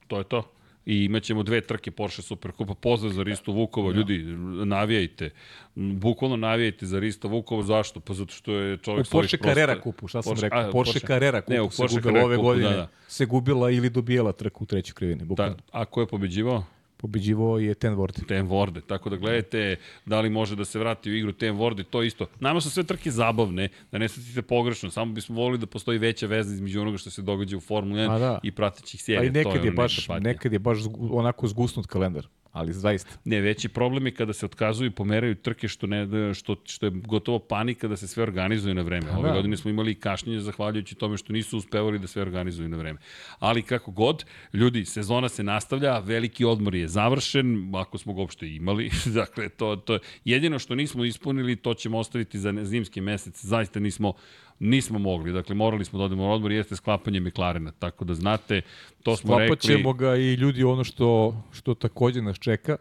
To 0.07 0.19
je 0.19 0.25
to 0.25 0.60
i 0.87 1.05
imaćemo 1.05 1.43
dve 1.43 1.61
trke 1.61 1.91
Porsche 1.91 2.23
Superkupa. 2.23 2.75
Pozdrav 2.75 3.13
za 3.13 3.23
Risto 3.23 3.53
Vukova, 3.53 3.93
ljudi, 3.93 4.19
navijajte. 4.65 5.31
Bukvalno 5.75 6.37
navijajte 6.37 6.87
za 6.87 6.99
Risto 6.99 7.29
Vukova, 7.29 7.63
zašto? 7.63 8.01
Pa 8.01 8.15
zato 8.15 8.33
što 8.33 8.53
je 8.53 8.77
čovjek 8.77 9.07
U 9.07 9.11
Porsche 9.11 9.37
Carrera 9.37 9.81
kupu, 9.81 10.09
šta 10.09 10.23
sam 10.23 10.31
Porsche, 10.31 10.47
rekao? 10.47 10.61
A, 10.61 10.63
Porsche, 10.63 10.93
Porsche 10.93 11.07
Carrera 11.07 11.41
kupu 11.41 11.53
ne, 11.53 11.63
u 11.63 11.71
se 11.71 11.83
gubila 11.89 12.25
ove 12.25 12.37
kupu, 12.37 12.47
godine. 12.47 12.71
Da, 12.71 12.77
da. 12.77 12.89
Se 13.09 13.27
gubila 13.27 13.71
ili 13.71 13.91
dobijela 13.91 14.33
trku 14.33 14.65
u 14.65 14.67
trećoj 14.67 14.95
krivini, 14.95 15.25
bukvalno. 15.25 15.55
Da, 15.55 15.63
a 15.73 15.85
ko 15.85 16.01
je 16.01 16.07
pobeđivao? 16.07 16.65
Pobeđivo 17.01 17.59
je 17.59 17.75
Ten 17.75 17.95
Vorde. 17.95 18.23
Ten 18.29 18.47
Vorde, 18.47 18.81
tako 18.81 19.11
da 19.11 19.17
gledajte 19.17 19.77
da 20.07 20.21
li 20.21 20.31
može 20.31 20.57
da 20.57 20.65
se 20.65 20.79
vrati 20.79 21.11
u 21.11 21.15
igru 21.17 21.33
Ten 21.33 21.57
Vorde, 21.57 21.85
to 21.85 22.03
isto. 22.03 22.27
Nama 22.41 22.61
su 22.61 22.71
sve 22.71 22.83
trke 22.83 23.11
zabavne, 23.11 23.69
da 23.93 23.99
ne 23.99 24.09
shvatite 24.09 24.43
pogrešno, 24.43 24.91
samo 24.91 25.13
bismo 25.13 25.37
volili 25.37 25.59
da 25.59 25.67
postoji 25.67 25.99
veća 25.99 26.27
veza 26.27 26.55
između 26.55 26.81
onoga 26.81 26.99
što 26.99 27.11
se 27.11 27.23
događa 27.23 27.57
u 27.57 27.61
Formuli 27.61 28.01
1 28.01 28.19
da. 28.19 28.39
i 28.43 28.53
pratećih 28.53 29.03
serija. 29.03 29.21
Ali 29.21 29.31
nekad, 29.31 29.65
je, 29.65 29.69
je 29.69 29.73
baš, 29.73 30.09
nekad 30.21 30.53
je 30.53 30.59
baš 30.59 30.79
onako 31.11 31.49
zgusnut 31.49 31.87
kalendar 31.87 32.27
ali 32.53 32.73
zaista. 32.73 33.11
Ne, 33.25 33.41
veći 33.41 33.69
problem 33.69 34.07
je 34.07 34.15
kada 34.15 34.33
se 34.33 34.47
otkazuju 34.47 34.87
i 34.87 34.95
pomeraju 34.95 35.35
trke 35.35 35.69
što, 35.69 35.87
ne, 35.87 36.35
što, 36.35 36.57
što 36.65 36.87
je 36.87 36.91
gotovo 36.91 37.39
panika 37.39 37.89
da 37.89 37.97
se 37.97 38.09
sve 38.09 38.23
organizuje 38.23 38.75
na 38.75 38.83
vreme. 38.83 39.11
Ove 39.11 39.29
da. 39.29 39.35
godine 39.35 39.57
smo 39.57 39.71
imali 39.71 39.95
kašnjenje 39.95 40.41
zahvaljujući 40.41 40.95
tome 40.95 41.17
što 41.17 41.33
nisu 41.33 41.59
uspevali 41.59 41.99
da 41.99 42.07
sve 42.07 42.23
organizuju 42.23 42.69
na 42.69 42.77
vreme. 42.77 42.99
Ali 43.39 43.63
kako 43.63 43.91
god, 43.91 44.25
ljudi, 44.53 44.85
sezona 44.85 45.29
se 45.29 45.43
nastavlja, 45.43 45.99
veliki 45.99 46.45
odmor 46.45 46.75
je 46.75 46.89
završen, 46.89 47.73
ako 47.75 47.99
smo 47.99 48.15
ga 48.15 48.21
uopšte 48.21 48.49
imali. 48.49 48.91
dakle, 49.21 49.49
to, 49.49 49.77
to 49.77 49.99
jedino 50.25 50.59
što 50.59 50.75
nismo 50.75 51.05
ispunili, 51.05 51.57
to 51.57 51.75
ćemo 51.75 51.99
ostaviti 51.99 52.39
za 52.39 52.55
zimski 52.63 53.01
mesec. 53.01 53.45
Zaista 53.45 53.81
nismo 53.81 54.13
Nismo 54.61 54.99
mogli, 54.99 55.33
dakle 55.33 55.55
morali 55.55 55.85
smo 55.85 55.99
da 55.99 56.05
odemo 56.05 56.23
na 56.23 56.33
odmor, 56.33 56.53
jeste 56.53 56.77
sklapanje 56.77 57.21
Meklarena, 57.21 57.73
tako 57.79 58.05
da 58.05 58.15
znate, 58.15 58.63
to 59.03 59.17
smo 59.17 59.29
Sklapat 59.29 59.49
rekli. 59.51 59.77
ćemo 59.77 59.93
ga 59.93 60.17
i 60.17 60.35
ljudi 60.35 60.65
ono 60.65 60.85
što, 60.85 61.35
što 61.53 61.75
takođe 61.75 62.23
nas 62.23 62.39
čeka, 62.39 62.77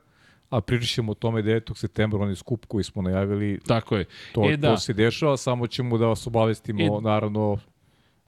a 0.49 0.61
pričat 0.61 0.89
ćemo 0.89 1.11
o 1.11 1.15
tome 1.15 1.43
9. 1.43 1.77
septembra, 1.77 2.19
onaj 2.19 2.35
skup 2.35 2.65
koji 2.65 2.83
smo 2.83 3.01
najavili. 3.01 3.59
Tako 3.67 3.95
je. 3.95 4.05
To, 4.33 4.49
e, 4.49 4.57
da. 4.57 4.71
to 4.71 4.77
se 4.77 4.93
dešava, 4.93 5.37
samo 5.37 5.67
ćemo 5.67 5.97
da 5.97 6.07
vas 6.07 6.27
obavestimo, 6.27 6.97
e, 6.97 7.01
naravno, 7.01 7.57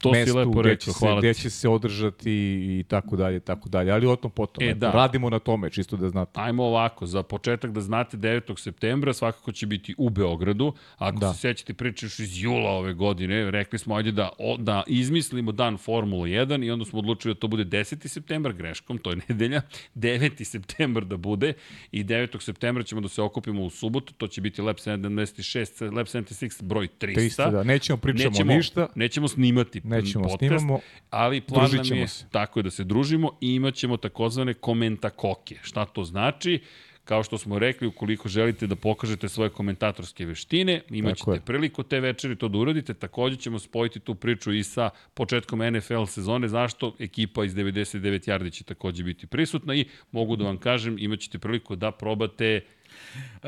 to 0.02 0.10
mestu 0.10 0.32
si 0.32 0.38
lepo 0.38 0.50
gde, 0.50 0.62
rekao, 0.62 0.94
hvala 0.94 1.20
gde 1.20 1.34
će 1.34 1.50
se 1.50 1.68
održati 1.68 2.32
i 2.32 2.84
tako 2.88 3.16
dalje, 3.16 3.40
tako 3.40 3.68
dalje. 3.68 3.92
Ali 3.92 4.06
o 4.06 4.16
tom 4.16 4.30
potom. 4.30 4.64
E, 4.64 4.74
da. 4.74 4.90
Radimo 4.90 5.30
na 5.30 5.38
tome, 5.38 5.70
čisto 5.70 5.96
da 5.96 6.08
znate. 6.08 6.40
Ajmo 6.40 6.64
ovako, 6.64 7.06
za 7.06 7.22
početak 7.22 7.72
da 7.72 7.80
znate 7.80 8.16
9. 8.16 8.58
septembra 8.58 9.12
svakako 9.12 9.52
će 9.52 9.66
biti 9.66 9.94
u 9.98 10.10
Beogradu. 10.10 10.72
Ako 10.98 11.18
da. 11.18 11.32
se 11.32 11.40
sećate 11.40 11.74
priče 11.74 12.06
još 12.06 12.18
iz 12.18 12.42
jula 12.42 12.70
ove 12.70 12.94
godine, 12.94 13.50
rekli 13.50 13.78
smo 13.78 13.94
ajde 13.94 14.12
da, 14.12 14.30
o, 14.38 14.56
da 14.56 14.82
izmislimo 14.86 15.52
dan 15.52 15.78
Formula 15.78 16.26
1 16.26 16.64
i 16.66 16.70
onda 16.70 16.84
smo 16.84 16.98
odlučili 16.98 17.34
da 17.34 17.40
to 17.40 17.48
bude 17.48 17.64
10. 17.64 18.08
septembar 18.08 18.52
greškom, 18.52 18.98
to 18.98 19.10
je 19.10 19.16
nedelja, 19.28 19.62
9. 19.94 20.44
septembar 20.44 21.04
da 21.04 21.16
bude 21.16 21.52
i 21.92 22.04
9. 22.04 22.40
septembra 22.40 22.82
ćemo 22.82 23.00
da 23.00 23.08
se 23.08 23.22
okupimo 23.22 23.64
u 23.64 23.70
subotu, 23.70 24.12
to 24.12 24.26
će 24.26 24.40
biti 24.40 24.62
Lab 24.62 24.76
76, 24.76 25.94
Lab 25.96 26.06
76 26.06 26.62
broj 26.62 26.88
300. 27.00 27.14
300 27.14 27.50
da. 27.50 27.62
Nećemo 27.62 27.96
pričamo 27.96 28.30
nećemo, 28.30 28.54
ništa. 28.54 28.88
Nećemo 28.94 29.28
snimati 29.28 29.80
Nećemo 29.96 30.24
podcast, 30.24 30.38
snimamo, 30.38 30.80
ali 31.10 31.40
plan 31.40 31.70
nam 31.70 31.98
je 31.98 32.08
se. 32.08 32.26
tako 32.30 32.58
je 32.58 32.62
da 32.62 32.70
se 32.70 32.84
družimo 32.84 33.30
i 33.40 33.54
imat 33.54 33.74
ćemo 33.74 33.96
takozvane 33.96 34.54
komenta 34.54 35.10
koke. 35.10 35.58
Šta 35.62 35.84
to 35.84 36.04
znači? 36.04 36.60
Kao 37.04 37.22
što 37.22 37.38
smo 37.38 37.58
rekli, 37.58 37.86
ukoliko 37.86 38.28
želite 38.28 38.66
da 38.66 38.76
pokažete 38.76 39.28
svoje 39.28 39.50
komentatorske 39.50 40.26
veštine, 40.26 40.80
imaćete 40.90 41.30
je. 41.30 41.40
priliku 41.40 41.82
te 41.82 42.00
večeri 42.00 42.36
to 42.36 42.48
da 42.48 42.58
uradite. 42.58 42.94
Takođe 42.94 43.36
ćemo 43.36 43.58
spojiti 43.58 44.00
tu 44.00 44.14
priču 44.14 44.52
i 44.52 44.62
sa 44.62 44.90
početkom 45.14 45.60
NFL 45.72 46.04
sezone. 46.04 46.48
Zašto? 46.48 46.96
Ekipa 46.98 47.44
iz 47.44 47.54
99 47.54 48.28
Yardi 48.28 48.52
će 48.52 48.64
takođe 48.64 49.04
biti 49.04 49.26
prisutna 49.26 49.74
i 49.74 49.86
mogu 50.12 50.36
da 50.36 50.44
vam 50.44 50.56
kažem, 50.56 50.98
imaćete 50.98 51.38
priliku 51.38 51.76
da 51.76 51.90
probate 51.90 52.60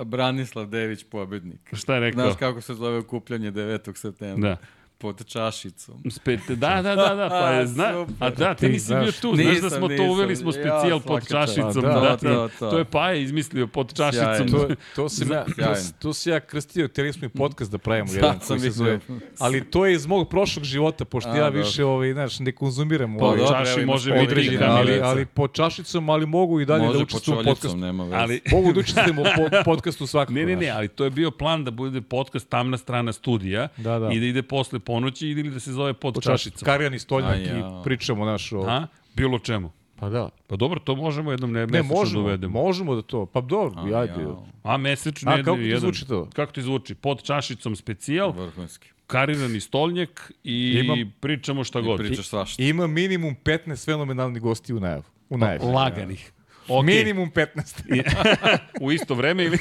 Branislav 0.04 0.66
Dević, 0.66 1.04
pobednik. 1.10 1.60
Šta 1.72 1.94
je 1.94 2.00
rekao? 2.00 2.24
Znaš 2.24 2.38
kako 2.38 2.60
se 2.60 2.74
zove 2.74 2.98
okupljanje 2.98 3.52
9. 3.52 3.96
septembra? 3.96 4.48
Da. 4.48 4.56
Pod 5.04 5.26
čašicom. 5.26 5.94
Spet, 6.10 6.40
da, 6.48 6.54
da, 6.76 6.94
da, 6.96 7.14
da, 7.14 7.28
pa 7.30 7.50
je, 7.50 7.66
zna, 7.76 7.92
Super. 7.92 8.14
a 8.20 8.30
da, 8.30 8.54
ti 8.54 8.68
nisi 8.68 8.94
bio 8.94 9.12
tu, 9.12 9.34
znaš 9.34 9.46
da 9.46 9.52
Nisam, 9.52 9.70
smo 9.70 9.80
to 9.80 9.88
nisam. 9.88 10.08
uveli, 10.08 10.36
smo 10.36 10.48
Ja, 10.48 10.52
specijal 10.52 11.00
pod 11.00 11.22
svaka 11.22 11.26
čast. 11.26 11.54
čašicom, 11.54 11.82
Pa 11.82 11.88
da, 11.88 12.00
da, 12.00 12.00
da, 12.00 12.16
to, 12.18 12.48
to. 12.50 12.70
to 12.70 12.78
je 12.78 12.84
Paja 12.84 13.14
izmislio 13.14 13.66
pod 13.66 13.94
čašicom. 13.94 14.48
To, 14.50 14.68
to 14.96 15.08
sam 15.08 15.32
ja, 15.32 15.44
to, 15.46 15.52
to 15.98 16.12
sam 16.12 16.32
ja 16.32 16.40
krstio, 16.40 16.88
htjeli 16.88 17.12
smo 17.12 17.26
i 17.26 17.30
podcast 17.30 17.70
da 17.70 17.78
pravimo 17.78 18.12
jedan 18.12 18.32
Sad 18.32 18.42
sam 18.42 18.58
koji 18.58 18.60
se 18.62 18.70
zove. 18.70 19.00
Ali 19.38 19.64
to 19.64 19.86
je 19.86 19.94
iz 19.94 20.06
mog 20.06 20.28
prošlog 20.28 20.64
života, 20.64 21.04
pošto 21.04 21.30
A, 21.30 21.36
ja 21.36 21.48
više 21.48 21.84
ovaj, 21.84 22.12
znaš, 22.12 22.38
ne 22.38 22.52
konzumiram 22.52 23.16
Pa 23.18 23.24
ovaj, 23.24 23.38
dobro, 23.38 23.54
čaši 23.56 23.84
može 23.84 24.12
biti 24.12 24.24
određene 24.24 24.56
i 24.56 24.68
ali, 24.68 25.00
ali 25.00 25.26
pod 25.26 25.52
čašicom, 25.52 26.08
ali 26.10 26.26
mogu 26.26 26.60
i 26.60 26.64
dalje 26.64 26.82
Može 26.82 26.92
da 26.92 26.98
pod 26.98 27.06
učestvujem 27.06 27.40
u 27.40 27.44
podcastu. 27.44 27.76
nema. 27.76 28.08
Ali, 28.12 28.40
Mogu 28.52 28.72
da 28.72 28.80
učestvujem 28.80 29.18
u 29.18 29.24
po, 29.36 29.64
podcastu 29.64 30.06
svakako. 30.06 30.32
ne, 30.32 30.46
ne, 30.46 30.56
ne, 30.56 30.68
ali 30.68 30.88
to 30.88 31.04
je 31.04 31.10
bio 31.10 31.30
plan 31.30 31.64
da 31.64 31.70
bude 31.70 32.00
podcast 32.00 32.48
tamna 32.48 32.78
strana 32.78 33.12
studija 33.12 33.68
Da, 33.76 33.98
da. 33.98 34.08
i 34.08 34.20
da 34.20 34.26
ide 34.26 34.42
posle 34.42 34.78
ponoći 34.94 35.28
ili 35.28 35.50
da 35.50 35.60
se 35.60 35.72
zove 35.72 35.92
pod 35.94 36.14
Pod 36.14 36.22
čašicom. 36.22 36.66
Karjan 36.66 36.94
i 36.94 36.98
Stoljak 36.98 37.30
A, 37.30 37.36
i 37.36 37.44
ja. 37.44 37.80
pričamo 37.84 38.24
naš 38.24 38.52
o... 38.52 38.60
A? 38.60 38.86
Bilo 39.14 39.38
čemu. 39.38 39.70
Pa 39.96 40.08
da. 40.08 40.28
Pa 40.46 40.56
dobro, 40.56 40.80
to 40.80 40.96
možemo 40.96 41.30
jednom 41.30 41.52
ne, 41.52 41.60
Ne, 41.60 41.66
mesečno 41.68 41.94
možemo, 41.94 42.20
da 42.20 42.24
uvedemo. 42.24 42.60
možemo 42.60 42.94
da 42.94 43.02
to. 43.02 43.26
Pa 43.26 43.40
dobro, 43.40 43.74
A, 43.76 44.00
ajde. 44.00 44.22
ja. 44.22 44.36
A 44.64 44.76
mesečno 44.76 45.30
A, 45.30 45.34
jedan- 45.34 45.44
kako 45.44 45.56
ti 45.56 45.62
jedan, 45.64 45.80
zvuči 45.80 46.08
to? 46.08 46.28
Kako 46.32 46.52
ti 46.52 46.62
zvuči? 46.62 46.94
Pod 46.94 47.22
čašicom 47.22 47.76
specijal, 47.76 48.32
Vrhunski. 48.32 48.88
karirani 49.06 49.60
stolnjak 49.60 50.32
i 50.44 50.80
Imam- 50.80 51.10
pričamo 51.20 51.64
šta 51.64 51.78
I 51.78 51.82
god. 51.82 51.98
pričaš 51.98 52.26
svašta. 52.26 52.62
Ima 52.62 52.86
minimum 52.86 53.36
15 53.36 53.84
fenomenalnih 53.84 54.42
gosti 54.42 54.74
u 54.74 54.80
najavu. 54.80 55.02
U 55.30 55.38
najavu. 55.38 55.72
Laganih. 55.72 56.30
Ok, 56.68 56.84
Minimum 56.84 57.30
15. 57.30 58.02
u 58.80 58.92
isto 58.92 59.14
vreme 59.14 59.44
ili... 59.44 59.58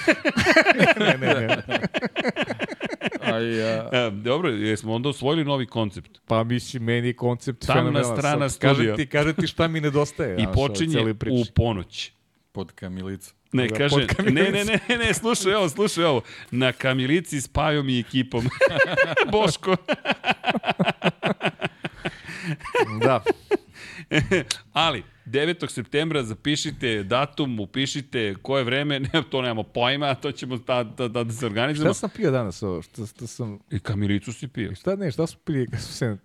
ne, 0.99 1.17
ne, 1.17 1.33
ne. 1.47 1.63
A 3.33 3.39
ja... 3.61 3.89
E, 3.91 4.11
dobro, 4.11 4.49
jesmo 4.49 4.93
onda 4.93 5.09
osvojili 5.09 5.45
novi 5.45 5.65
koncept. 5.65 6.19
Pa 6.25 6.43
mislim, 6.43 6.83
meni 6.83 7.07
je 7.07 7.13
koncept 7.13 7.65
Tamna 7.65 7.81
fenomenalan. 7.81 8.17
strana 8.17 8.49
Sad, 8.49 8.59
kažem 8.59 8.75
studija. 8.75 8.95
ti, 8.95 9.07
kažem 9.07 9.33
ti 9.33 9.47
šta 9.47 9.67
mi 9.67 9.81
nedostaje. 9.81 10.35
I 10.39 10.41
znaš, 10.43 10.55
ovoj 10.55 10.67
počinje 10.67 11.01
u 11.31 11.43
ponoć. 11.55 12.11
Pod 12.51 12.71
kamilicom. 12.71 13.33
Ne, 13.51 13.67
Da, 13.67 13.75
kaže, 13.75 14.07
ne, 14.23 14.51
ne, 14.51 14.65
ne, 14.65 14.97
ne, 14.97 15.13
slušaj 15.13 15.53
ovo, 15.53 15.69
slušaj 15.69 16.03
ovo. 16.03 16.21
Na 16.51 16.71
kamilici 16.71 17.41
s 17.41 17.47
Pajom 17.47 17.89
i 17.89 17.99
ekipom. 17.99 18.49
Boško. 19.31 19.75
Da. 23.01 23.23
Ali, 24.73 25.03
9. 25.25 25.69
septembra 25.69 26.23
zapišite 26.23 27.03
datum, 27.03 27.59
upišite 27.59 28.35
koje 28.41 28.63
vreme, 28.63 28.99
ne, 29.13 29.23
to 29.29 29.41
nemamo 29.41 29.63
pojma, 29.63 30.15
to 30.15 30.31
ćemo 30.31 30.57
da, 30.57 30.83
da, 30.83 31.07
da, 31.07 31.23
da 31.23 31.33
se 31.33 31.45
organizujemo. 31.45 31.93
Šta 31.93 31.99
sam 31.99 32.09
pio 32.09 32.31
danas 32.31 32.63
ovo? 32.63 32.81
Šta, 32.81 33.05
šta 33.05 33.27
sam... 33.27 33.59
I 33.71 33.79
kamilicu 33.79 34.33
si 34.33 34.47
pio. 34.47 34.75
Šta 34.75 34.95
ne, 34.95 35.11
šta 35.11 35.27
smo 35.27 35.39
pili? 35.45 35.67
Kad 35.67 35.81
su 35.81 35.93
se... 35.93 36.17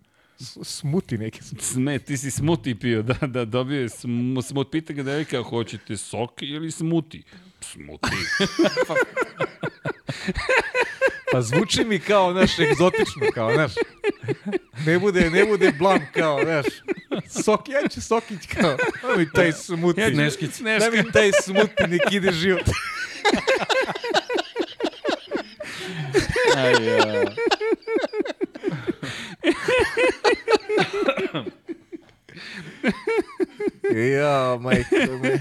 Smuti 0.62 1.18
neki 1.18 1.42
sam. 1.42 1.82
Ne, 1.82 1.98
ti 1.98 2.16
si 2.16 2.30
smuti 2.30 2.74
pio, 2.74 3.02
da, 3.02 3.26
da, 3.26 3.44
dobio 3.44 3.80
je 3.80 3.88
sm, 3.88 4.38
smut. 4.42 4.70
Pita 4.70 4.92
ga 4.92 5.02
devojka, 5.02 5.42
hoćete 5.42 5.96
sok 5.96 6.42
ili 6.42 6.70
smuti? 6.70 7.22
Smuti. 7.60 8.08
Pa 11.32 11.42
zvuči 11.42 11.84
mi 11.84 11.98
kao, 11.98 12.32
znaš, 12.32 12.58
egzotično, 12.58 13.26
kao, 13.34 13.54
znaš. 13.54 13.72
Ne 14.86 14.98
bude, 14.98 15.30
ne 15.30 15.44
bude 15.44 15.72
blam, 15.72 16.00
kao, 16.14 16.40
znaš. 16.44 16.66
Sok, 17.44 17.68
ja 17.68 17.88
ću 17.88 18.02
sokić, 18.02 18.46
kao. 18.60 18.76
Da 19.02 19.16
mi 19.16 19.32
taj 19.32 19.52
smuti. 19.52 20.00
Ja, 20.00 20.10
Neškić. 20.10 20.50
Da 20.58 20.90
mi 20.90 21.12
taj 21.12 21.30
smuti 21.42 21.82
nek 21.88 22.12
ide 22.12 22.32
život. 22.32 22.64
A 26.56 26.60
ja... 26.60 27.24
Ja, 33.94 34.58
majko 34.60 35.18
me. 35.22 35.40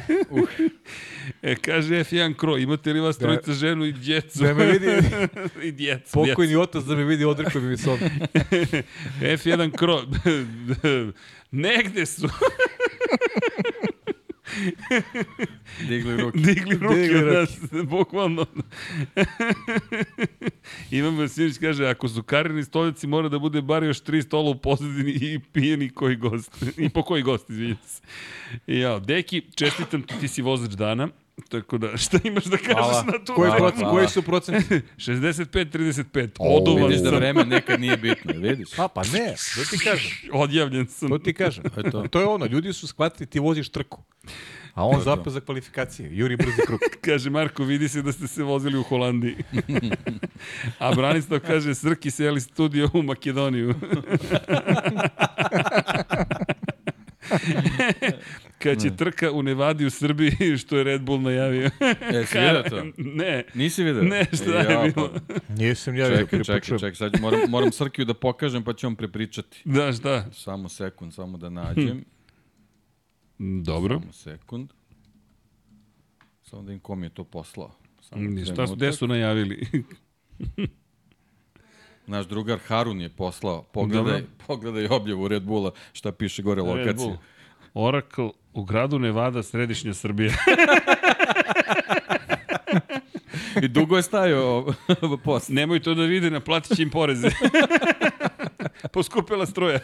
E, 1.42 1.56
kaže 1.56 1.94
F1 1.96 2.34
Kro, 2.36 2.58
imate 2.58 2.94
li 2.94 3.00
vas 3.00 3.18
Da. 3.18 3.26
trojica 3.26 3.54
ženu 3.54 3.86
i 3.86 3.92
djecu? 3.92 4.40
Da 4.40 4.54
me 4.54 4.66
vidi, 4.66 4.86
I 5.64 5.72
djecu. 5.72 6.12
pokojni 6.12 6.56
otac 6.56 6.84
da 6.84 6.96
me 6.96 7.04
vidi, 7.04 7.26
odrekao 7.26 7.62
bi 7.62 7.68
mi 7.68 7.78
sob. 7.78 8.00
F1 9.22 9.72
Kro, 9.72 10.02
negde 11.52 12.06
su 12.06 12.28
Digli 15.90 16.18
ruke. 16.18 16.38
digli 16.38 16.78
ruke 16.78 16.96
Digli 16.96 17.18
od 17.18 17.24
ruke. 17.24 17.38
nas, 17.40 17.60
bukvalno. 17.90 18.46
Ivan 20.92 21.18
Vasilić 21.18 21.58
kaže, 21.58 21.88
ako 21.88 22.08
su 22.08 22.24
karirni 22.24 22.64
stoljaci, 22.64 23.08
mora 23.08 23.30
da 23.30 23.40
bude 23.40 23.62
bar 23.62 23.84
još 23.84 24.00
tri 24.00 24.22
stola 24.22 24.50
u 24.50 24.56
pozadini 24.56 25.12
i 25.12 25.40
pijeni 25.54 25.90
koji 25.90 26.16
gost. 26.16 26.64
I 26.78 26.90
po 26.90 27.04
koji 27.04 27.24
gost, 27.24 27.50
izvinjam 27.50 27.78
se. 27.86 28.02
Ja, 28.68 29.00
Deki, 29.00 29.42
čestitam 29.56 30.02
ti, 30.02 30.14
ti 30.20 30.28
si 30.28 30.42
vozač 30.42 30.72
dana. 30.72 31.08
Tako 31.50 31.78
da, 31.78 31.98
šta 32.04 32.20
imaš 32.24 32.44
da 32.44 32.58
kažeš 32.58 32.74
Hvala. 32.76 33.04
na 33.04 33.26
to? 33.26 33.36
Koji, 33.36 33.52
hvala. 33.52 33.72
koji 33.92 34.08
su 34.08 34.22
procenti? 34.22 34.82
65-35. 34.98 36.30
O, 36.40 36.58
Odovan 36.58 36.84
Vidiš 36.84 36.98
da 37.04 37.10
sam. 37.10 37.16
vreme 37.20 37.46
nekad 37.46 37.80
nije 37.80 37.98
bitno, 37.98 38.34
vidiš? 38.36 38.80
A, 38.80 38.88
pa 38.88 39.02
ne, 39.04 39.36
to 39.56 39.70
ti 39.72 39.84
kažem. 39.84 40.12
Odjavljen 40.44 40.88
sam. 40.88 41.10
To 41.10 41.18
ti 41.18 41.34
kažem. 41.34 41.64
Eto. 41.78 42.08
To 42.08 42.20
je 42.20 42.26
ono, 42.26 42.46
ljudi 42.46 42.74
su 42.74 42.88
shvatili 42.88 43.28
ti 43.28 43.40
voziš 43.40 43.70
trku. 43.70 44.04
A 44.74 44.86
on 44.86 45.02
zapeo 45.02 45.32
za 45.32 45.40
kvalifikacije. 45.40 46.18
Juri 46.18 46.36
brzi 46.36 46.62
krug. 46.66 46.80
Kaže 47.02 47.30
Marko, 47.30 47.64
vidi 47.64 47.90
se 47.90 48.02
da 48.02 48.12
ste 48.12 48.28
se 48.28 48.44
vozili 48.44 48.78
u 48.78 48.84
Holandiji. 48.84 49.36
A 50.80 50.92
Branislav 50.96 51.40
kaže, 51.40 51.76
Srki 51.76 52.12
seli 52.12 52.42
studio 52.42 52.90
u 52.94 53.02
Makedoniju. 53.04 53.74
Kad 58.60 58.82
će 58.82 58.96
trka 58.96 59.32
u 59.32 59.44
Nevadi 59.44 59.86
u 59.86 59.90
Srbiji, 59.90 60.32
što 60.58 60.78
je 60.78 60.84
Red 60.84 61.02
Bull 61.02 61.22
najavio. 61.22 61.70
E, 62.14 62.26
si 62.26 62.38
vidio 62.40 62.64
to? 62.64 62.84
Ne, 62.98 63.44
Nisi 63.54 63.84
vidio? 63.84 64.02
Ne, 64.04 64.26
šta 64.34 64.44
je 64.52 64.74
Ja, 64.74 64.82
bilo? 64.84 65.10
Pa, 65.28 65.54
Nisam 65.54 65.96
ja 65.96 66.08
vidio 66.08 66.26
čekaj, 66.26 66.44
čekaj, 66.44 66.80
čekaj, 66.80 66.96
sad 66.96 67.22
moram, 67.22 67.40
moram 67.50 67.72
Srkiju 67.72 68.06
da 68.06 68.14
pokažem 68.14 68.64
pa 68.64 68.74
ću 68.74 68.88
vam 68.88 68.96
prepričati. 68.96 69.62
da, 69.66 69.94
šta? 69.94 70.26
Samo 70.32 70.70
sekund, 70.70 71.14
samo 71.14 71.38
da 71.38 71.50
nađem. 71.50 72.06
Dobro. 73.64 74.00
Samo 74.00 74.14
sekund. 74.14 74.70
Samo 76.44 76.62
da 76.64 76.74
im 76.74 76.80
kom 76.80 77.04
je 77.04 77.10
to 77.10 77.24
poslao. 77.24 77.72
Samo 78.02 78.22
Mm, 78.22 78.46
Šta 78.46 78.68
su, 78.68 78.76
gde 78.76 78.94
su 78.94 79.08
najavili? 79.08 79.68
Naš 82.08 82.26
drugar 82.26 82.60
Harun 82.60 83.02
je 83.02 83.10
poslao. 83.10 83.64
Pogledaj, 83.64 84.22
Dobro. 84.22 84.28
pogledaj 84.48 84.88
objavu 84.88 85.28
Red 85.28 85.44
Bulla, 85.44 85.72
šta 85.94 86.12
piše 86.12 86.42
gore 86.42 86.62
Red 86.62 86.68
lokacija. 86.70 86.94
Bull. 86.98 87.18
Oracle 87.76 88.30
u 88.58 88.64
gradu 88.64 89.00
Nevada, 89.00 89.44
središnja 89.44 89.94
Srbija. 89.94 90.34
I 93.64 93.68
dugo 93.68 93.98
je 93.98 94.04
stajao 94.04 94.74
post. 95.24 95.50
Nemoj 95.50 95.80
to 95.80 95.94
da 95.94 96.04
vide, 96.04 96.32
naplatit 96.32 96.78
će 96.78 96.84
im 96.84 96.90
poreze. 96.90 97.30
Poskupila 98.94 99.46
stroja. 99.46 99.80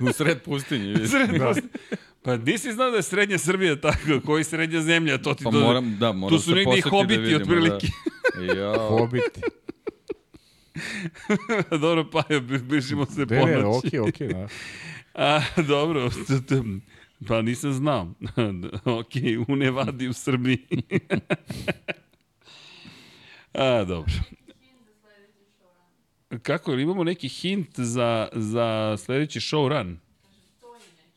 U 0.00 0.12
sred 0.12 0.42
pustinje. 0.42 0.84
vidiš. 0.86 1.10
Sred 1.10 1.28
pustinje. 1.28 1.68
Pa 2.22 2.36
nisi 2.36 2.72
znao 2.72 2.90
da 2.90 2.96
je 2.96 3.02
srednja 3.02 3.38
Srbija 3.38 3.80
tako, 3.80 3.96
koji 4.26 4.44
srednja 4.44 4.80
zemlja, 4.80 5.18
to 5.18 5.34
ti 5.34 5.44
Pa 5.44 5.50
do... 5.50 5.60
moram, 5.60 5.96
da, 5.98 6.12
moram 6.12 6.36
Tu 6.38 6.42
su 6.42 6.54
negdje 6.54 6.62
i 6.62 6.66
posjetiti 6.82 6.90
hobiti, 6.90 7.16
da 7.16 7.22
vidimo, 7.22 7.40
otprilike. 7.40 7.86
Da. 8.36 8.60
Ja, 8.60 8.78
Hobiti. 8.78 9.40
dobro, 11.80 12.10
pa 12.10 12.22
je, 12.28 12.40
bližimo 12.40 13.06
se 13.06 13.20
Ne, 13.20 13.26
ne, 13.44 13.62
ponoći. 13.62 13.86
okej, 13.86 14.00
okej. 14.00 14.28
da. 14.28 14.48
A, 15.14 15.40
dobro, 15.68 16.10
pa 17.28 17.42
nisam 17.42 17.72
znao. 17.72 18.14
ok, 18.98 19.12
u 19.48 19.56
Nevadi, 19.56 20.08
u 20.08 20.12
Srbiji. 20.12 20.66
A, 23.52 23.84
dobro. 23.84 24.12
Kako, 26.42 26.72
imamo 26.72 27.04
neki 27.04 27.28
hint 27.28 27.80
za, 27.80 28.28
za 28.32 28.96
sledeći 28.98 29.40
show 29.40 29.68
run? 29.68 29.98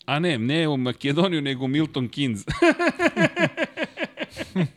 A 0.06 0.19
ne, 0.19 0.38
ne 0.38 0.68
u 0.68 0.78
Makedoniju, 0.78 1.42
nego 1.42 1.66
u 1.66 1.68
Milton 1.68 2.10
Keynes. 2.10 2.50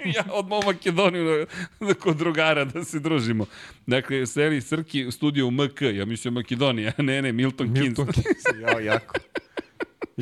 ja 0.16 0.24
odmah 0.32 0.58
u 0.58 0.66
Makedoniju 0.66 1.24
da, 1.24 1.86
da 1.86 1.94
kod 1.94 2.16
drugara 2.16 2.64
da 2.64 2.84
se 2.84 3.00
družimo. 3.00 3.46
Dakle, 3.86 4.26
seli 4.26 4.60
Srki 4.60 5.06
u 5.06 5.10
studiju 5.10 5.48
u 5.48 5.50
MK, 5.50 5.80
ja 5.80 6.04
mislim 6.04 6.34
Makedonija, 6.34 6.92
ne, 6.98 7.22
ne, 7.22 7.32
Milton, 7.32 7.72
Milton 7.72 8.06
Keynes. 8.06 8.22
Keynes. 8.22 8.60
Ja, 8.62 8.80
jako. 8.80 9.14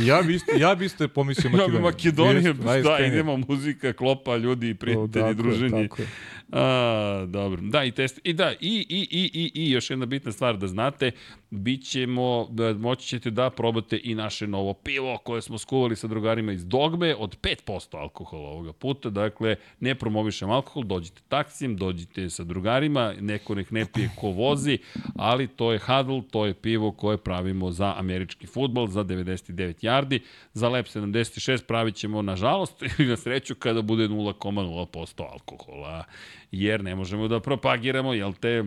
Ja 0.00 0.22
bi 0.22 0.34
isto, 0.34 0.52
ja 0.56 0.74
bi 0.74 0.84
isto 0.84 1.08
pomislio 1.08 1.48
Ja 1.48 1.52
Makedoniju. 1.52 1.78
bi 1.78 1.82
Makedonije, 1.82 2.48
Jest, 2.48 2.88
da, 2.88 3.06
idemo 3.06 3.36
muzika, 3.38 3.92
klopa, 3.92 4.36
ljudi, 4.36 4.74
prijatelji, 4.74 5.34
druženje. 5.34 5.82
tako 5.82 6.02
je. 6.02 6.08
A, 6.52 7.24
dobro. 7.28 7.60
Da, 7.62 7.84
i 7.84 7.90
test. 7.90 8.20
I 8.24 8.32
da, 8.32 8.52
i, 8.52 8.56
i, 8.60 9.08
i, 9.10 9.30
i, 9.34 9.50
i 9.56 9.70
još 9.70 9.90
jedna 9.90 10.06
bitna 10.06 10.32
stvar 10.32 10.56
da 10.56 10.66
znate, 10.66 11.10
bit 11.50 11.84
ćemo, 11.84 12.48
da, 12.50 12.74
moći 12.74 13.06
ćete 13.06 13.30
da 13.30 13.50
probate 13.50 14.00
i 14.04 14.14
naše 14.14 14.46
novo 14.46 14.74
pivo 14.74 15.18
koje 15.18 15.42
smo 15.42 15.58
skuvali 15.58 15.96
sa 15.96 16.06
drugarima 16.06 16.52
iz 16.52 16.66
Dogme 16.66 17.14
od 17.14 17.36
5% 17.40 17.98
alkohola 17.98 18.48
ovoga 18.48 18.72
puta. 18.72 19.10
Dakle, 19.10 19.56
ne 19.80 19.94
promovišem 19.94 20.50
alkohol, 20.50 20.82
dođite 20.82 21.22
taksijem, 21.28 21.76
dođite 21.76 22.30
sa 22.30 22.44
drugarima, 22.44 23.14
neko 23.20 23.54
nek 23.54 23.70
ne 23.70 23.86
pije 23.92 24.10
ko 24.16 24.28
vozi, 24.28 24.78
ali 25.16 25.48
to 25.48 25.72
je 25.72 25.78
Huddle, 25.78 26.22
to 26.30 26.46
je 26.46 26.54
pivo 26.54 26.92
koje 26.92 27.16
pravimo 27.16 27.70
za 27.70 27.94
američki 27.96 28.46
futbol, 28.46 28.86
za 28.86 29.04
99 29.04 29.84
yardi. 29.84 30.20
Za 30.52 30.68
Lep 30.68 30.86
76 30.86 31.66
pravit 31.66 31.94
ćemo, 31.94 32.22
nažalost, 32.22 32.82
ili 32.98 33.08
na 33.08 33.16
sreću, 33.16 33.54
kada 33.54 33.82
bude 33.82 34.08
0,0% 34.08 35.22
alkohola 35.32 36.04
jer 36.52 36.84
ne 36.84 36.94
možemo 36.94 37.28
da 37.28 37.40
propagiramo, 37.40 38.14
jel 38.14 38.32
te, 38.32 38.64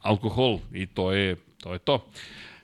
alkohol 0.00 0.58
i 0.72 0.86
to 0.86 1.12
je 1.12 1.36
to. 1.56 1.72
Je 1.72 1.78
to. 1.78 2.06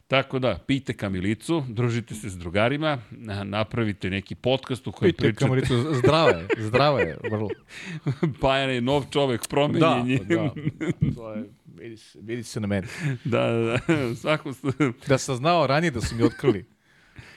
Tako 0.08 0.38
da, 0.38 0.58
pijte 0.58 0.92
kamilicu, 0.92 1.64
družite 1.68 2.14
se 2.14 2.30
s 2.30 2.36
drugarima, 2.36 2.98
na- 3.10 3.44
napravite 3.44 4.10
neki 4.10 4.34
podcast 4.34 4.86
u 4.86 4.92
kojem 4.92 5.12
Pite 5.12 5.20
pričate. 5.20 5.38
kamaricu, 5.38 5.94
zdrava 5.94 6.30
je, 6.30 6.46
zdrava 6.58 7.00
je, 7.00 7.16
vrlo. 7.22 7.48
Pajan 8.40 8.70
je 8.70 8.80
nov 8.80 9.04
čovek, 9.10 9.40
Da, 9.40 9.48
promenjen 9.48 10.08
je. 10.08 10.18
da. 10.18 10.54
To 11.16 11.32
je, 11.32 11.44
vidi, 11.74 11.96
se, 11.96 12.18
vidi 12.22 12.42
se 12.42 12.60
na 12.60 12.66
meni. 12.66 12.86
da, 13.24 13.40
da, 13.42 13.78
da. 13.88 14.14
Svako, 14.14 14.52
Da 15.08 15.18
sam 15.18 15.36
znao 15.36 15.66
ranije 15.66 15.90
da 15.90 16.00
su 16.00 16.16
mi 16.16 16.22
otkrili 16.22 16.64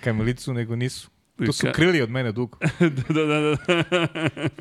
kamilicu, 0.01 0.53
nego 0.53 0.75
nisu. 0.75 1.09
To 1.37 1.53
su 1.53 1.67
krili 1.73 2.01
od 2.01 2.09
mene 2.09 2.31
dugo. 2.31 2.57
da, 2.79 2.89
da, 3.13 3.25
da, 3.25 3.39
da. 3.41 3.57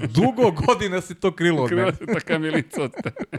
Dugo 0.08 0.50
godina 0.52 1.00
se 1.00 1.14
to 1.14 1.32
krilo 1.32 1.62
od 1.62 1.72
mene. 1.72 1.92
se 1.92 2.06
ta 2.06 2.20
kamilica 2.20 2.82
od 2.82 2.92
tebe. 2.94 3.38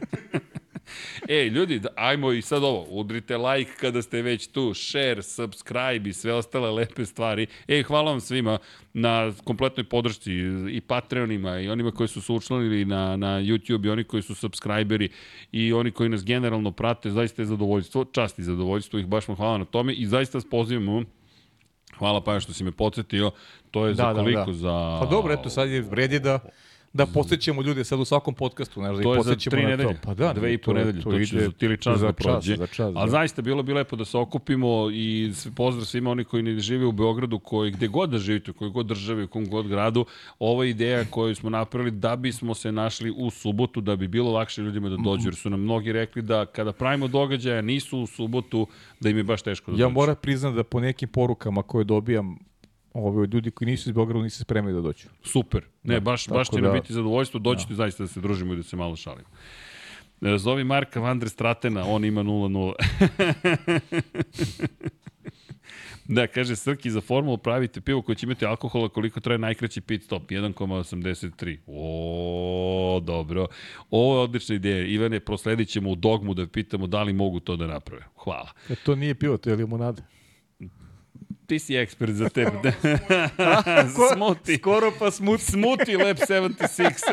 Ej, 1.29 1.47
ljudi, 1.49 1.79
da, 1.79 1.89
ajmo 1.95 2.31
i 2.31 2.41
sad 2.41 2.63
ovo, 2.63 2.85
udrite 2.89 3.37
like 3.37 3.71
kada 3.79 4.01
ste 4.01 4.21
već 4.21 4.47
tu, 4.47 4.73
share, 4.73 5.23
subscribe 5.23 6.09
i 6.09 6.13
sve 6.13 6.33
ostale 6.33 6.71
lepe 6.71 7.05
stvari. 7.05 7.47
Ej, 7.67 7.83
hvala 7.83 8.11
vam 8.11 8.21
svima 8.21 8.57
na 8.93 9.33
kompletnoj 9.43 9.83
podršci 9.83 10.31
i 10.71 10.81
Patreonima 10.81 11.59
i 11.59 11.69
onima 11.69 11.91
koji 11.91 12.07
su 12.07 12.21
se 12.21 12.31
učlanili 12.33 12.85
na, 12.85 13.15
na 13.15 13.41
YouTube 13.41 13.85
i 13.85 13.89
oni 13.89 14.03
koji 14.03 14.23
su 14.23 14.35
subscriberi 14.35 15.09
i 15.51 15.73
oni 15.73 15.91
koji 15.91 16.09
nas 16.09 16.25
generalno 16.25 16.71
prate, 16.71 17.11
zaista 17.11 17.41
je 17.41 17.45
zadovoljstvo, 17.45 18.05
čast 18.05 18.39
i 18.39 18.43
zadovoljstvo, 18.43 18.99
ih 18.99 19.07
baš 19.07 19.27
vam 19.27 19.37
hvala 19.37 19.57
na 19.57 19.65
tome 19.65 19.93
i 19.93 20.05
zaista 20.05 20.37
vas 20.37 20.49
pozivamo 20.49 21.03
Hvala 21.97 22.21
pa 22.23 22.39
što 22.39 22.53
si 22.53 22.63
me 22.63 22.71
podsjetio, 22.71 23.31
to 23.71 23.85
je 23.85 23.93
Da, 23.93 24.03
za 24.03 24.13
da, 24.13 24.19
koliko? 24.19 24.45
da. 24.45 24.53
Za... 24.53 24.97
Pa 25.01 25.05
dobro, 25.05 25.33
eto, 25.33 25.49
sad 25.49 25.69
je 25.69 25.81
vredi 25.81 26.19
da 26.19 26.39
da 26.95 27.05
posjećamo 27.05 27.61
ljude 27.61 27.83
sad 27.83 27.99
u 27.99 28.05
svakom 28.05 28.33
podcastu, 28.33 28.73
znaš, 28.75 28.95
da 28.95 29.01
ih 29.01 29.03
To 29.05 29.15
na 29.51 29.61
nedelje, 29.61 29.89
to. 29.89 29.99
Pa 30.03 30.13
da, 30.13 30.33
dve 30.33 30.53
i 30.53 30.57
po 30.57 30.65
to 30.65 30.71
je- 30.71 30.85
nedelje, 30.85 31.03
to, 31.03 31.11
će 31.11 31.35
ide 31.35 31.45
za 31.45 31.51
tili 31.51 31.77
čas 31.77 31.99
za 31.99 32.07
da 32.07 32.13
prođe. 32.13 32.55
Za 32.55 32.67
čas, 32.67 32.79
Ali 32.87 33.05
da. 33.05 33.07
zaista 33.07 33.41
bilo 33.41 33.63
bi 33.63 33.73
lepo 33.73 33.95
da 33.95 34.05
se 34.05 34.17
okupimo 34.17 34.67
i 34.91 35.31
pozdrav 35.55 35.85
svima 35.85 36.11
oni 36.11 36.23
koji 36.23 36.43
ne 36.43 36.59
žive 36.59 36.85
u 36.85 36.91
Beogradu, 36.91 37.39
koji 37.39 37.71
gde 37.71 37.87
god 37.89 38.09
da 38.09 38.17
živite, 38.17 38.51
u 38.51 38.53
kojoj 38.53 38.71
god 38.71 38.85
državi, 38.85 39.23
u 39.23 39.27
kom 39.27 39.45
god 39.45 39.67
gradu, 39.67 40.05
ova 40.39 40.65
ideja 40.65 41.05
koju 41.05 41.35
smo 41.35 41.49
napravili 41.49 41.91
da 41.91 42.15
bismo 42.15 42.53
se 42.53 42.71
našli 42.71 43.11
u 43.11 43.29
subotu, 43.31 43.81
da 43.81 43.95
bi 43.95 44.07
bilo 44.07 44.31
lakše 44.31 44.61
ljudima 44.61 44.89
da 44.89 44.97
dođu, 44.97 45.27
jer 45.27 45.35
su 45.35 45.49
nam 45.49 45.59
mnogi 45.61 45.91
rekli 45.91 46.21
da 46.21 46.45
kada 46.45 46.71
pravimo 46.71 47.07
događaja 47.07 47.61
nisu 47.63 47.99
u 47.99 48.07
subotu, 48.07 48.67
da 48.99 49.09
im 49.09 49.17
je 49.17 49.23
baš 49.23 49.41
teško 49.41 49.71
da 49.71 49.75
Ja 49.75 49.85
dođu. 49.85 49.93
moram 49.93 50.15
priznat 50.15 50.55
da 50.55 50.63
po 50.63 50.79
nekim 50.79 51.09
porukama 51.09 51.63
koje 51.63 51.83
dobijam 51.85 52.37
od 52.95 53.33
ljudi 53.33 53.51
koji 53.51 53.65
nisu 53.65 53.89
iz 53.89 53.93
Beograda 53.95 54.23
nisu 54.23 54.39
spremni 54.39 54.73
da 54.73 54.81
dođu. 54.81 55.07
Super. 55.23 55.61
Ne, 55.83 55.93
Da, 55.93 55.99
baš, 55.99 56.27
baš 56.27 56.49
će 56.49 56.61
da- 56.61 56.71
biti 56.71 56.93
zadovoljstvo. 56.93 57.39
Dođite 57.39 57.73
zaista 57.73 58.03
da 58.03 58.07
se 58.07 58.21
družimo 58.21 58.53
i 58.53 58.57
da 58.57 58.63
se 58.63 58.75
malo 58.75 58.95
šalimo. 58.95 59.27
E, 60.21 60.37
Zovi 60.37 60.63
Marka 60.63 60.99
Vandre 60.99 61.29
Stratena, 61.29 61.85
on 61.87 62.05
ima 62.05 62.23
0-0. 62.23 62.73
da, 66.07 66.27
kaže 66.27 66.55
Srki, 66.55 66.91
za 66.91 67.01
formulu 67.01 67.37
pravite 67.37 67.81
pivo 67.81 68.01
koje 68.01 68.15
će 68.15 68.25
imati 68.25 68.45
alkohola 68.45 68.89
koliko 68.89 69.19
traje 69.19 69.37
najkraći 69.37 69.81
pit 69.81 70.03
stop, 70.03 70.23
1,83. 70.23 71.57
O, 71.67 72.99
dobro. 73.03 73.47
Ovo 73.89 74.15
je 74.15 74.21
odlična 74.21 74.55
ideja. 74.55 74.85
Ivane, 74.85 75.19
prosledit 75.19 75.69
ćemo 75.69 75.89
u 75.91 75.95
dogmu 75.95 76.33
da 76.33 76.47
pitamo 76.47 76.87
da 76.87 77.03
li 77.03 77.13
mogu 77.13 77.39
to 77.39 77.55
da 77.55 77.67
naprave. 77.67 78.03
Hvala. 78.15 78.49
E, 78.69 78.75
to 78.75 78.95
nije 78.95 79.15
pivo, 79.15 79.37
to 79.37 79.49
je 79.49 79.55
limonada. 79.55 80.01
Ti 81.47 81.59
si 81.59 81.77
ekspert 81.77 82.15
za 82.17 82.29
tebe. 82.29 82.73
Smuti. 84.13 84.57
Skoro 84.61 84.91
pa 84.91 85.11
smut. 85.11 85.41
Smuti 85.41 85.97
Lab 85.97 86.17
76. 86.17 87.03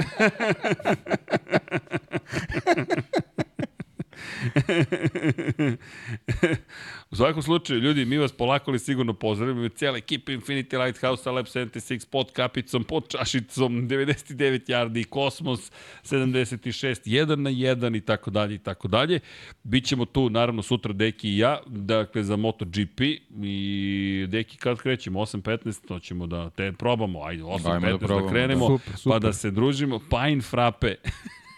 U 7.12 7.16
svakom 7.16 7.42
slučaju, 7.42 7.80
ljudi, 7.80 8.04
mi 8.04 8.18
vas 8.18 8.32
polako 8.32 8.70
ali 8.70 8.78
sigurno 8.78 9.14
pozdravimo. 9.14 9.68
Cijela 9.68 9.96
ekipa 9.96 10.32
Infinity 10.32 10.84
Lighthouse, 10.84 11.30
Lab 11.30 11.46
76, 11.46 12.08
pod 12.10 12.32
kapicom, 12.32 12.84
pod 12.84 13.08
čašicom, 13.08 13.88
99 13.88 14.68
yardi, 14.68 15.04
Kosmos 15.04 15.72
76, 16.02 17.08
1 17.08 17.36
na 17.36 17.50
1 17.50 17.96
i 17.96 18.00
tako 18.00 18.30
dalje 18.30 18.54
i 18.54 18.58
tako 18.58 18.88
dalje. 18.88 19.20
Bićemo 19.62 20.04
tu, 20.04 20.30
naravno, 20.30 20.62
sutra 20.62 20.92
Deki 20.92 21.28
i 21.28 21.38
ja, 21.38 21.60
dakle, 21.66 22.22
za 22.22 22.36
MotoGP 22.36 23.00
i 23.42 24.26
Deki 24.28 24.56
kad 24.56 24.78
krećemo, 24.78 25.20
8.15, 25.20 25.86
to 25.88 25.98
ćemo 25.98 26.26
da 26.26 26.50
te 26.50 26.72
probamo, 26.72 27.22
ajde, 27.24 27.42
8.15 27.42 27.74
Ajmo 27.74 27.86
da 27.86 27.92
da, 27.92 27.98
probamo, 27.98 28.28
krenemo, 28.28 28.68
da. 28.68 28.78
Super, 28.78 28.96
super. 28.96 29.12
pa 29.12 29.18
da 29.18 29.32
se 29.32 29.50
družimo. 29.50 29.98
Pine 29.98 30.40
Frappe, 30.40 30.94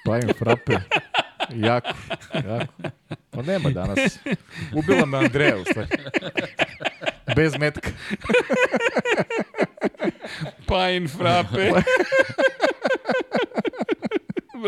Pa 0.05 0.19
im 0.19 0.29
frape. 0.39 0.73
jako, 1.51 1.89
jako. 2.35 2.73
Pa 3.31 3.43
nema 3.43 3.71
danas. 3.71 4.19
Ubila 4.73 5.07
me 5.07 5.19
Andreja, 5.19 5.57
u 5.57 5.65
stvari. 5.65 5.89
Bez 7.37 7.59
metka. 7.59 7.91
Pine 10.67 11.09
Frappe. 11.09 11.73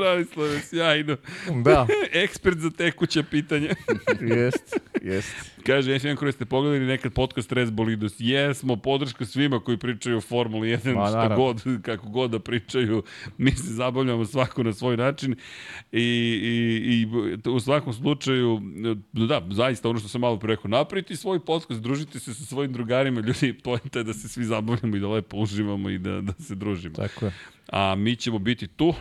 Branislave, 0.01 0.61
sjajno. 0.61 1.17
Da, 1.65 1.87
Ekspert 2.25 2.59
za 2.59 2.71
tekuće 2.71 3.23
pitanja. 3.31 3.75
jest, 4.37 4.77
jest. 5.03 5.35
Kaže, 5.67 5.93
jesam 5.93 6.09
jedan 6.09 6.17
koji 6.17 6.33
ste 6.33 6.45
pogledali 6.45 6.87
nekad 6.87 7.13
podcast 7.13 7.53
Res 7.53 7.71
Bolidos. 7.71 8.15
Jesmo, 8.19 8.77
podrška 8.77 9.25
svima 9.27 9.61
koji 9.61 9.77
pričaju 9.79 10.17
o 10.17 10.21
Formuli 10.21 10.69
1, 10.69 10.95
Ma, 10.95 11.07
što 11.07 11.17
naravno. 11.17 11.37
god, 11.37 11.63
kako 11.83 12.09
god 12.09 12.31
da 12.31 12.39
pričaju. 12.39 13.03
Mi 13.39 13.51
se 13.51 13.73
zabavljamo 13.75 14.25
svako 14.25 14.63
na 14.63 14.73
svoj 14.73 14.97
način 14.97 15.37
i, 15.93 16.01
i, 16.43 17.07
i 17.45 17.51
u 17.51 17.61
svakom 17.61 17.93
slučaju, 17.93 18.61
da, 19.13 19.43
zaista 19.51 19.89
ono 19.89 19.99
što 19.99 20.09
sam 20.09 20.21
malo 20.21 20.39
pre 20.39 20.57
rekao, 20.57 20.69
napraviti 20.69 21.17
svoj 21.17 21.45
podcast, 21.45 21.81
družiti 21.81 22.21
se 22.21 22.35
sa 22.35 22.45
svojim 22.45 22.73
drugarima, 22.73 23.21
ljudi, 23.21 23.53
pojenta 23.65 23.99
je 23.99 24.05
da 24.05 24.13
se 24.13 24.29
svi 24.29 24.45
zabavljamo 24.45 24.97
i 24.97 25.01
da 25.01 25.09
lepo 25.09 25.37
uživamo 25.37 25.91
i 25.91 25.99
da, 25.99 26.21
da 26.21 26.33
se 26.33 26.55
družimo. 26.55 26.95
Tako 26.95 27.25
je. 27.25 27.33
A 27.73 27.95
mi 27.95 28.17
ćemo 28.17 28.39
biti 28.39 28.67
tu, 28.67 28.95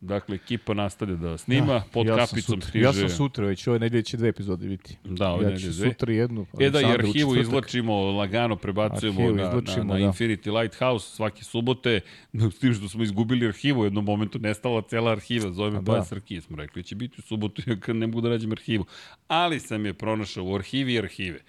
dakle, 0.00 0.34
ekipa 0.34 0.74
nastavlja 0.74 1.16
da 1.16 1.38
snima, 1.38 1.82
pod 1.92 2.06
ja 2.06 2.16
kapicom 2.16 2.42
sutra, 2.42 2.68
stiže... 2.68 2.84
Ja 2.84 2.92
sam 2.92 3.08
sutra 3.08 3.46
već, 3.46 3.66
ove 3.66 3.78
nedelje 3.78 4.02
će 4.02 4.16
dve 4.16 4.28
epizode 4.28 4.68
biti. 4.68 4.96
Da, 5.04 5.30
ove 5.30 5.44
ja 5.44 5.50
nedelje 5.50 5.72
ću 5.72 5.78
dve. 5.78 5.90
sutra 5.90 6.12
jednu. 6.12 6.46
E 6.60 6.70
da, 6.70 6.80
i 6.80 6.84
arhivu 6.84 7.36
izvlačimo, 7.36 8.10
lagano 8.10 8.56
prebacujemo 8.56 9.20
Arhivu 9.20 9.36
na, 9.36 9.42
izvlačimo, 9.42 9.84
na, 9.84 9.94
na 9.94 10.00
da. 10.00 10.06
Infinity 10.06 10.60
Lighthouse 10.60 11.14
svake 11.16 11.44
subote, 11.44 12.00
s 12.54 12.58
tim 12.58 12.74
što 12.74 12.88
smo 12.88 13.02
izgubili 13.02 13.46
arhivu, 13.46 13.80
u 13.80 13.84
jednom 13.84 14.04
momentu 14.04 14.38
nestala 14.38 14.82
cela 14.82 15.12
arhiva, 15.12 15.52
zove 15.52 15.70
me 15.70 15.84
pa 15.84 15.94
da. 15.94 16.04
Srki, 16.04 16.40
smo 16.40 16.56
rekli, 16.56 16.82
će 16.82 16.94
biti 16.94 17.16
u 17.18 17.22
subotu, 17.22 17.62
ja 17.70 17.94
ne 17.94 18.06
mogu 18.06 18.20
da 18.20 18.28
rađem 18.28 18.52
arhivu. 18.52 18.84
Ali 19.28 19.60
sam 19.60 19.86
je 19.86 19.94
pronašao 19.94 20.44
u 20.44 20.54
arhivi 20.54 20.92
i 20.92 20.98
arhive. 20.98 21.40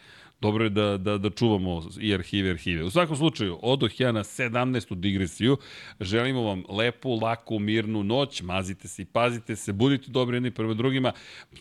Dobro 0.42 0.64
je 0.64 0.70
da, 0.70 0.98
da, 0.98 1.18
da 1.18 1.30
čuvamo 1.30 1.84
i 2.00 2.14
arhive 2.14 2.50
arhive. 2.50 2.84
U 2.84 2.90
svakom 2.90 3.16
slučaju, 3.18 3.60
odoh 3.62 4.00
ja 4.00 4.12
na 4.12 4.24
17. 4.24 4.96
digresiju. 4.96 5.58
Želimo 6.00 6.42
vam 6.42 6.64
lepu, 6.70 7.16
laku, 7.22 7.60
mirnu 7.60 8.04
noć. 8.04 8.42
Mazite 8.42 8.88
se 8.88 9.02
i 9.02 9.06
pazite 9.06 9.56
se. 9.56 9.74
Budite 9.74 10.12
dobri 10.12 10.36
jedni 10.36 10.52
prema 10.52 10.74
drugima. 10.74 11.12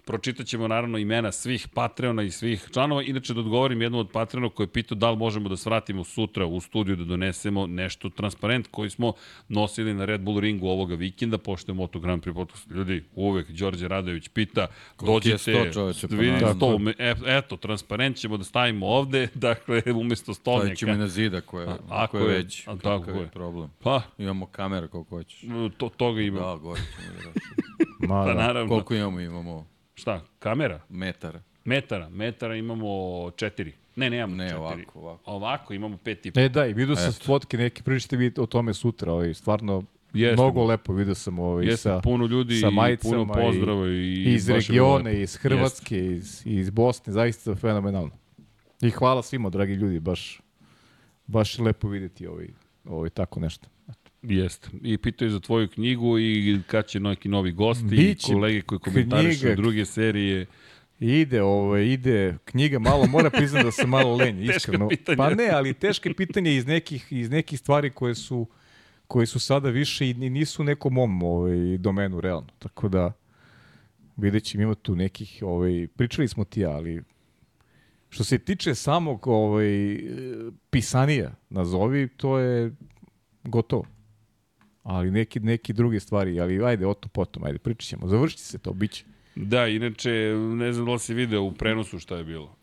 Pročitat 0.04 0.46
ćemo 0.46 0.68
naravno 0.68 0.98
imena 0.98 1.32
svih 1.32 1.68
Patreona 1.74 2.22
i 2.22 2.30
svih 2.30 2.68
članova. 2.72 3.02
Inače 3.02 3.34
da 3.34 3.40
odgovorim 3.40 3.82
jednom 3.82 4.00
od 4.00 4.10
Patreona 4.12 4.48
koji 4.48 4.64
je 4.64 4.72
pitao 4.72 4.96
da 4.98 5.10
li 5.10 5.16
možemo 5.16 5.48
da 5.48 5.56
svratimo 5.56 6.04
sutra 6.04 6.46
u 6.46 6.60
studiju 6.60 6.96
da 6.96 7.04
donesemo 7.04 7.66
nešto 7.66 8.08
transparent 8.08 8.66
koji 8.70 8.90
smo 8.90 9.12
nosili 9.48 9.94
na 9.94 10.04
Red 10.04 10.20
Bull 10.20 10.40
ringu 10.40 10.68
ovoga 10.68 10.94
vikenda, 10.94 11.38
pošto 11.38 11.72
je 11.72 11.76
Moto 11.76 11.98
Grand 12.00 12.22
Prix 12.22 12.34
podcast. 12.34 12.70
Ljudi, 12.70 13.04
uvek 13.14 13.50
Đorđe 13.50 13.88
Radović 13.88 14.28
pita, 14.28 14.66
dođite, 15.00 15.70
čoveče, 15.72 16.08
pa 16.08 16.14
vidite 16.16 16.54
sto, 16.56 16.66
ume- 16.66 16.94
e, 16.98 17.14
eto, 17.26 17.56
transparent 17.56 18.16
ćemo 18.16 18.36
da 18.36 18.44
stavimo 18.44 18.69
ovde, 18.82 19.28
dakle, 19.34 19.82
umesto 19.94 20.34
Stavit 20.34 20.58
ćemo 20.58 20.72
i 20.72 20.76
stolnjaka. 20.76 20.98
na 20.98 21.08
zida 21.08 21.40
koje, 21.40 21.68
A, 21.68 21.72
ako 21.72 21.84
ako 21.90 22.18
je 22.18 22.24
već. 22.28 22.60
a, 22.60 22.76
kakav 22.76 22.98
tako 22.98 23.10
je 23.10 23.20
je. 23.20 23.28
problem. 23.28 23.70
Pa, 23.82 24.02
Imamo 24.18 24.46
kamera 24.46 24.88
koliko 24.88 25.16
hoćeš. 25.16 25.40
to, 25.76 25.88
toga 25.88 26.20
ima. 26.20 26.40
Da, 26.40 26.56
gore 26.56 26.80
ćemo 26.80 27.18
da 27.24 27.40
Ma, 28.06 28.24
Pa 28.24 28.32
da. 28.34 28.34
naravno. 28.36 28.68
Koliko 28.68 28.94
imamo? 28.94 29.20
Imamo 29.20 29.66
Šta, 29.94 30.20
kamera? 30.38 30.80
metar. 30.88 31.38
Metara, 31.64 32.08
metara 32.08 32.56
imamo 32.56 32.86
četiri. 33.30 33.72
Ne, 33.96 34.10
nemamo 34.10 34.36
Ne, 34.36 34.44
četiri. 34.44 34.58
ovako, 34.58 34.98
ovako. 34.98 35.22
Ovako, 35.26 35.74
imamo 35.74 35.96
pet 35.96 36.26
i 36.26 36.30
po. 36.30 36.40
E 36.40 36.48
da, 36.48 36.66
i 36.66 36.72
vidio 36.72 36.96
sam 36.96 37.12
fotke, 37.14 37.56
neke 37.56 37.82
pričate 37.82 38.16
vi 38.16 38.32
o 38.38 38.46
tome 38.46 38.74
sutra, 38.74 39.12
ovaj, 39.12 39.34
stvarno 39.34 39.82
Jeste. 40.12 40.34
mnogo 40.34 40.64
lepo 40.64 40.92
vidio 40.92 41.14
sam 41.14 41.38
ovaj, 41.38 41.64
Jeste, 41.64 41.76
sa, 41.82 42.00
puno 42.00 42.26
ljudi 42.26 42.56
sa 42.56 42.68
i 42.68 42.70
majicama 42.70 43.26
puno 43.26 43.34
pozdrava 43.34 43.88
i, 43.88 43.90
i 43.92 44.34
iz 44.34 44.48
regiona, 44.48 45.10
iz 45.10 45.36
Hrvatske, 45.36 46.06
iz, 46.06 46.42
iz 46.44 46.70
Bosne, 46.70 47.12
zaista 47.12 47.54
fenomenalno. 47.54 48.10
I 48.82 48.90
hvala 48.90 49.22
svima, 49.22 49.50
dragi 49.50 49.72
ljudi, 49.72 50.00
baš, 50.00 50.40
baš 51.26 51.58
lepo 51.58 51.88
videti 51.88 52.26
ovaj, 52.26 52.48
ovaj, 52.84 53.10
tako 53.10 53.40
nešto. 53.40 53.68
Jeste. 54.22 54.68
I 54.82 54.98
pitaju 54.98 55.30
za 55.30 55.40
tvoju 55.40 55.68
knjigu 55.68 56.18
i 56.18 56.60
kad 56.66 56.86
će 56.86 57.00
neki 57.00 57.28
novi 57.28 57.52
gosti 57.52 57.84
Biće 57.84 58.02
i 58.28 58.34
kolege 58.34 58.62
koji 58.62 58.78
komentarišu 58.78 59.40
knjiga. 59.40 59.54
druge 59.54 59.84
serije. 59.84 60.46
Ide, 61.00 61.42
ovaj, 61.42 61.84
ide 61.84 62.36
knjiga 62.44 62.78
malo, 62.78 63.06
mora 63.06 63.30
priznati 63.30 63.64
da 63.64 63.72
sam 63.72 63.88
malo 63.90 64.16
lenj, 64.16 64.36
Teška 64.38 64.56
iskreno. 64.56 64.88
pitanja. 64.88 65.16
Pa 65.16 65.30
ne, 65.30 65.48
ali 65.48 65.74
teške 65.74 66.14
pitanje 66.14 66.56
iz 66.56 66.66
nekih, 66.66 67.06
iz 67.10 67.30
nekih 67.30 67.58
stvari 67.58 67.90
koje 67.90 68.14
su, 68.14 68.46
koje 69.06 69.26
su 69.26 69.40
sada 69.40 69.70
više 69.70 70.10
i 70.10 70.14
ni- 70.14 70.30
nisu 70.30 70.62
u 70.62 70.66
nekom 70.66 70.94
mom 70.94 71.22
ovaj, 71.22 71.78
domenu, 71.78 72.20
realno. 72.20 72.48
Tako 72.58 72.88
da, 72.88 73.12
vidjet 74.16 74.44
ćemo, 74.44 74.62
ima 74.62 74.74
tu 74.74 74.96
nekih, 74.96 75.38
ovaj, 75.42 75.86
pričali 75.96 76.28
smo 76.28 76.44
ti 76.44 76.64
ali 76.64 77.02
što 78.10 78.24
se 78.24 78.38
tiče 78.38 78.74
samog 78.74 79.26
ovaj, 79.26 80.00
pisanija, 80.70 81.30
nazovi, 81.50 82.08
to 82.08 82.38
je 82.38 82.72
gotovo. 83.44 83.84
Ali 84.82 85.10
neki, 85.10 85.40
neki 85.40 85.72
druge 85.72 86.00
stvari, 86.00 86.40
ali 86.40 86.64
ajde, 86.64 86.86
o 86.86 86.94
to 86.94 87.08
potom, 87.08 87.44
ajde, 87.44 87.58
pričat 87.58 87.88
ćemo. 87.88 88.08
Završit 88.08 88.38
će 88.38 88.44
se 88.44 88.58
to, 88.58 88.72
bit 88.72 88.90
će. 88.90 89.04
Da, 89.34 89.66
inače, 89.66 90.10
ne 90.36 90.72
znam 90.72 90.86
da 90.86 90.92
li 90.92 90.98
si 90.98 91.14
video 91.14 91.42
u 91.42 91.52
prenosu 91.52 91.98
šta 91.98 92.16
je 92.16 92.24
bilo. 92.24 92.56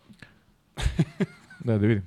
Da, 1.64 1.78
da 1.78 1.88
vidim. 1.88 2.04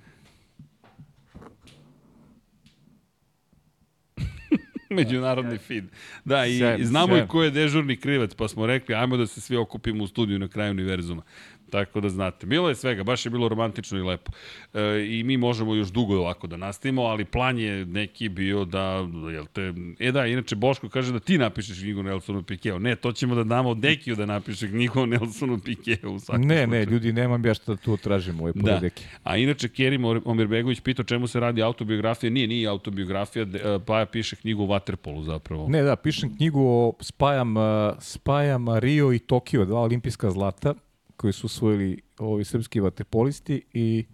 Međunarodni 4.90 5.58
feed. 5.58 5.84
Da, 6.24 6.46
i, 6.46 6.58
Sjajno, 6.58 6.82
i 6.82 6.86
znamo 6.86 7.06
sjajno. 7.06 7.24
i 7.24 7.28
ko 7.28 7.42
je 7.42 7.50
dežurni 7.50 7.96
krivac, 7.96 8.34
pa 8.34 8.48
smo 8.48 8.66
rekli, 8.66 8.94
ajmo 8.94 9.16
da 9.16 9.26
se 9.26 9.40
svi 9.40 9.56
okupimo 9.56 10.04
u 10.04 10.06
studiju 10.06 10.38
na 10.38 10.48
kraju 10.48 10.70
univerzuma. 10.70 11.22
Tako 11.70 12.00
da 12.00 12.08
znate. 12.08 12.46
Bilo 12.46 12.68
je 12.68 12.74
svega, 12.74 13.02
baš 13.02 13.26
je 13.26 13.30
bilo 13.30 13.48
romantično 13.48 13.98
i 13.98 14.02
lepo. 14.02 14.32
E, 14.74 15.06
I 15.08 15.24
mi 15.24 15.36
možemo 15.36 15.74
još 15.74 15.88
dugo 15.88 16.16
ovako 16.16 16.46
da 16.46 16.56
nastavimo, 16.56 17.02
ali 17.02 17.24
plan 17.24 17.58
je 17.58 17.84
neki 17.86 18.28
bio 18.28 18.64
da, 18.64 19.08
jel 19.32 19.46
te, 19.52 19.72
e 19.98 20.12
da, 20.12 20.26
inače 20.26 20.56
Boško 20.56 20.88
kaže 20.88 21.12
da 21.12 21.20
ti 21.20 21.38
napišeš 21.38 21.80
knjigu 21.80 22.02
Nelsonu 22.02 22.42
Pikeu. 22.42 22.78
Ne, 22.78 22.96
to 22.96 23.12
ćemo 23.12 23.34
da 23.34 23.44
damo 23.44 23.74
Dekiju 23.74 24.16
da 24.16 24.26
napiše 24.26 24.68
knjigu 24.68 25.00
o 25.00 25.06
Nelsonu 25.06 25.58
Pikeu. 25.64 26.10
u 26.10 26.18
Ne, 26.38 26.46
ne, 26.48 26.64
slučaju. 26.66 26.90
ljudi, 26.90 27.12
nemam 27.12 27.46
ja 27.46 27.54
šta 27.54 27.76
tu 27.76 27.96
tražim 27.96 28.40
ovaj 28.40 28.52
Da. 28.54 28.60
poredeki. 28.60 29.04
A 29.22 29.36
inače, 29.36 29.68
Kerim 29.68 30.04
Omirbegović 30.24 30.80
pitao 30.80 31.04
čemu 31.04 31.26
se 31.26 31.40
radi 31.40 31.62
autobiografija. 31.62 32.30
Nije, 32.30 32.46
nije 32.46 32.68
autobiografija, 32.68 33.42
e, 33.42 33.78
Paja 33.86 34.06
piše 34.06 34.36
knjigu 34.36 34.62
o 34.62 34.66
Waterpolu 34.66 35.22
zapravo. 35.24 35.68
Ne, 35.68 35.82
da, 35.82 35.96
pišem 35.96 36.36
knjigu 36.36 36.60
o 36.66 36.92
spajam, 37.00 37.56
uh, 37.56 37.62
spajam 37.98 38.78
Rio 38.78 39.12
i 39.12 39.18
Tokio, 39.18 39.64
dva 39.64 39.80
olimpijska 39.80 40.30
zlata 40.30 40.74
koji 41.20 41.32
su 41.32 41.46
osvojili 41.46 42.00
ovi 42.18 42.44
srpski 42.44 42.80
vaterpolisti 42.80 43.62
i 43.72 44.04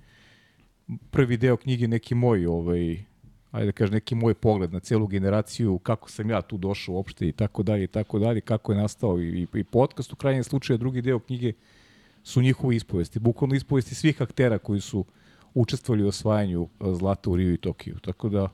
prvi 1.11 1.37
deo 1.37 1.57
knjige 1.57 1.89
neki 1.89 2.15
moj 2.15 2.47
ovaj 2.47 3.05
ajde 3.51 3.67
da 3.67 3.73
kažem 3.73 3.95
neki 3.95 4.15
moj 4.15 4.35
pogled 4.35 4.73
na 4.73 4.81
celu 4.81 5.07
generaciju 5.07 5.79
kako 5.79 6.11
sam 6.11 6.31
ja 6.31 6.43
tu 6.43 6.57
došao 6.57 6.95
uopšte 6.95 7.29
i 7.29 7.33
tako 7.33 7.63
dalje 7.63 7.85
i 7.85 7.87
tako 7.87 8.19
dalje 8.19 8.41
kako 8.41 8.73
je 8.73 8.79
nastao 8.79 9.21
i, 9.21 9.47
i, 9.55 9.59
i 9.59 9.65
podcast 9.65 10.13
u 10.13 10.17
krajnjem 10.17 10.45
slučaju 10.45 10.79
drugi 10.79 11.03
deo 11.03 11.19
knjige 11.19 11.53
su 12.23 12.43
njihove 12.43 12.77
ispovesti 12.77 13.19
bukvalno 13.19 13.55
ispovesti 13.55 13.95
svih 13.95 14.23
aktera 14.23 14.59
koji 14.59 14.81
su 14.81 15.05
učestvovali 15.55 16.05
u 16.05 16.09
osvajanju 16.09 16.63
eh, 16.63 16.95
zlata 16.95 17.31
u 17.31 17.37
Rio 17.37 17.53
i 17.53 17.57
Tokiju. 17.57 17.99
Tako 17.99 18.29
da 18.29 18.49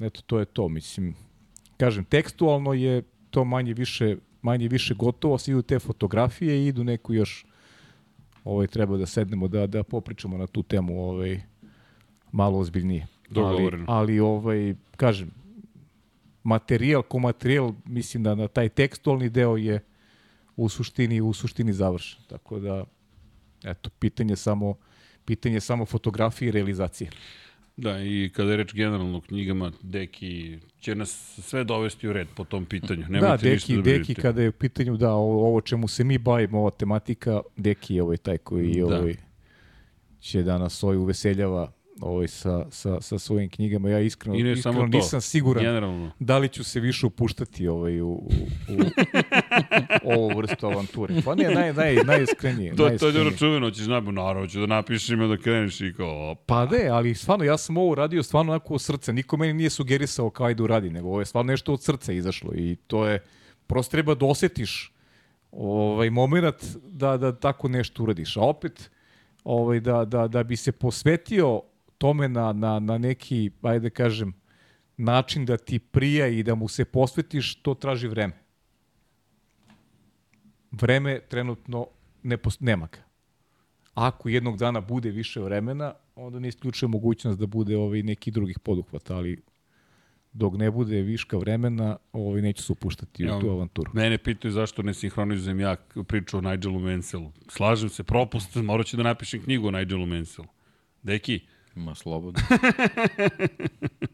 eto 0.00 0.22
to 0.26 0.38
je 0.38 0.44
to 0.44 0.68
mislim. 0.68 1.14
Kažem, 1.76 2.04
tekstualno 2.04 2.72
je 2.72 3.02
to 3.30 3.44
manje 3.44 3.74
više, 3.74 4.16
manje 4.42 4.68
više 4.68 4.94
gotovo, 4.94 5.38
svi 5.38 5.52
idu 5.52 5.62
te 5.62 5.78
fotografije 5.78 6.58
i 6.58 6.66
idu 6.66 6.84
neku 6.84 7.14
još 7.14 7.46
ovaj, 8.44 8.66
treba 8.66 8.96
da 8.96 9.06
sednemo 9.06 9.48
da, 9.48 9.66
da 9.66 9.82
popričamo 9.82 10.36
na 10.38 10.46
tu 10.46 10.62
temu 10.62 11.04
ovaj, 11.04 11.40
malo 12.32 12.58
ozbiljnije. 12.58 13.06
Ali, 13.26 13.34
Dogovoreno. 13.34 13.84
ali 13.88 14.20
ovaj, 14.20 14.74
kažem, 14.96 15.30
materijal 16.42 17.02
ko 17.02 17.18
materijal, 17.18 17.72
mislim 17.84 18.22
da 18.22 18.34
na 18.34 18.48
taj 18.48 18.68
tekstualni 18.68 19.28
deo 19.28 19.56
je 19.56 19.84
u 20.56 20.68
suštini 20.68 21.20
u 21.20 21.32
suštini 21.32 21.72
završen. 21.72 22.22
Tako 22.28 22.58
da 22.58 22.84
eto 23.64 23.90
pitanje 23.98 24.36
samo 24.36 24.74
pitanje 25.24 25.60
samo 25.60 25.86
fotografije 25.86 26.48
i 26.48 26.52
realizacije. 26.52 27.10
Da, 27.80 28.00
i 28.02 28.30
kada 28.34 28.50
je 28.50 28.56
reč 28.56 28.74
generalno 28.74 29.18
o 29.18 29.20
knjigama, 29.20 29.72
Deki 29.82 30.58
će 30.80 30.94
nas 30.94 31.38
sve 31.42 31.64
dovesti 31.64 32.08
u 32.08 32.12
red 32.12 32.28
po 32.36 32.44
tom 32.44 32.64
pitanju. 32.64 33.02
da, 33.02 33.08
Nemojte 33.08 33.50
ništa 33.50 33.72
Deki, 33.72 33.76
da 33.76 33.98
Deki 33.98 34.14
kada 34.14 34.42
je 34.42 34.48
u 34.48 34.52
pitanju 34.52 34.96
da 34.96 35.12
ovo, 35.12 35.46
ovo 35.48 35.60
čemu 35.60 35.88
se 35.88 36.04
mi 36.04 36.18
bavimo, 36.18 36.58
ova 36.58 36.70
tematika, 36.70 37.40
Deki 37.56 37.94
je 37.94 38.02
ovaj 38.02 38.16
taj 38.16 38.38
koji 38.38 38.74
Da. 38.74 38.86
ovaj, 38.86 39.16
će 40.20 40.42
da 40.42 40.58
nas 40.58 40.82
ovaj 40.82 40.96
uveseljava 40.96 41.72
ovaj, 42.00 42.28
sa, 42.28 42.66
sa, 42.70 43.00
sa 43.00 43.18
svojim 43.18 43.50
knjigama. 43.50 43.90
Ja 43.90 44.00
iskreno, 44.00 44.38
I 44.38 44.42
ne 44.42 44.52
iskreno 44.52 44.62
samo 44.74 44.90
to. 44.90 44.96
nisam 44.96 45.20
siguran 45.20 45.64
Generalno. 45.64 46.10
da 46.18 46.38
li 46.38 46.48
ću 46.48 46.64
se 46.64 46.80
više 46.80 47.06
upuštati 47.06 47.68
ovaj, 47.68 48.00
u, 48.00 48.08
u, 48.08 48.28
u 50.02 50.12
ovu 50.16 50.36
vrstu 50.36 50.66
avanture. 50.66 51.14
Pa 51.24 51.34
ne, 51.34 51.50
naj, 51.54 51.72
naj, 51.72 51.94
najiskrenije. 51.94 52.70
To, 52.70 52.76
to 52.76 52.84
je 52.84 52.88
najiskrenije. 52.88 53.18
dobro 53.24 53.36
čuveno, 53.36 53.70
ćeš 53.70 53.86
nabu, 53.86 54.12
naravno, 54.12 54.48
ću 54.48 54.60
da 54.60 54.66
napišem 54.66 55.22
i 55.22 55.28
da 55.28 55.36
kreneš 55.36 55.80
i 55.80 55.94
kao, 55.96 56.34
Pa 56.34 56.66
ne, 56.66 56.88
ali 56.88 57.14
stvarno, 57.14 57.44
ja 57.44 57.58
sam 57.58 57.76
ovo 57.76 57.94
radio 57.94 58.22
stvarno 58.22 58.52
onako 58.52 58.74
od 58.74 58.82
srca. 58.82 59.12
Niko 59.12 59.36
meni 59.36 59.52
nije 59.52 59.70
sugerisao 59.70 60.30
kao 60.30 60.46
ajde 60.46 60.62
uradi, 60.62 60.90
nego 60.90 61.08
ovo 61.08 61.20
je 61.20 61.26
stvarno 61.26 61.52
nešto 61.52 61.72
od 61.72 61.82
srca 61.82 62.12
izašlo 62.12 62.52
i 62.54 62.76
to 62.86 63.06
je, 63.06 63.24
prosto 63.66 63.90
treba 63.90 64.14
da 64.14 64.26
osetiš 64.26 64.92
ovaj 65.52 66.10
moment 66.10 66.64
da, 66.84 67.16
da 67.16 67.36
tako 67.36 67.68
nešto 67.68 68.02
uradiš. 68.02 68.36
A 68.36 68.40
opet, 68.40 68.90
ovaj, 69.44 69.80
da, 69.80 70.04
da, 70.04 70.28
da 70.28 70.42
bi 70.42 70.56
se 70.56 70.72
posvetio 70.72 71.62
tome 72.00 72.28
na, 72.28 72.52
na, 72.52 72.78
na 72.78 72.98
neki, 72.98 73.50
ajde 73.62 73.88
da 73.88 73.90
kažem, 73.90 74.32
način 74.96 75.44
da 75.44 75.56
ti 75.56 75.78
prija 75.78 76.26
i 76.26 76.42
da 76.42 76.54
mu 76.54 76.68
se 76.68 76.84
posvetiš, 76.84 77.54
to 77.62 77.74
traži 77.74 78.08
vreme. 78.08 78.32
Vreme 80.70 81.20
trenutno 81.28 81.86
ne 82.22 82.36
pos, 82.36 82.60
nema 82.60 82.86
ga. 82.86 83.04
Ako 83.94 84.28
jednog 84.28 84.56
dana 84.56 84.80
bude 84.80 85.10
više 85.10 85.40
vremena, 85.40 85.92
onda 86.16 86.38
ne 86.38 86.48
isključuje 86.48 86.88
mogućnost 86.88 87.38
da 87.38 87.46
bude 87.46 87.76
ovaj 87.76 88.02
neki 88.02 88.30
drugih 88.30 88.58
poduhvata, 88.58 89.16
ali 89.16 89.42
dok 90.32 90.56
ne 90.56 90.70
bude 90.70 91.02
viška 91.02 91.36
vremena, 91.36 91.96
ovaj 92.12 92.42
neću 92.42 92.62
se 92.62 92.72
upuštati 92.72 93.22
Ja, 93.22 93.36
u 93.36 93.40
tu 93.40 93.50
avanturu. 93.50 93.90
Mene 93.94 94.18
pitaju 94.18 94.52
zašto 94.52 94.82
ne 94.82 94.94
sinhronizujem 94.94 95.60
ja 95.60 95.76
priču 96.08 96.38
o 96.38 96.40
Nigelu 96.40 96.80
Mansellu. 96.80 97.32
Slažem 97.48 97.88
se, 97.88 98.04
propust, 98.04 98.56
morat 98.56 98.86
ću 98.86 98.96
da 98.96 99.02
napišem 99.02 99.42
knjigu 99.42 99.68
o 99.68 99.70
Nigelu 99.70 100.06
Mansellu. 100.06 100.48
Deki, 101.02 101.40
Ma 101.80 101.94
slobodno. 101.94 102.40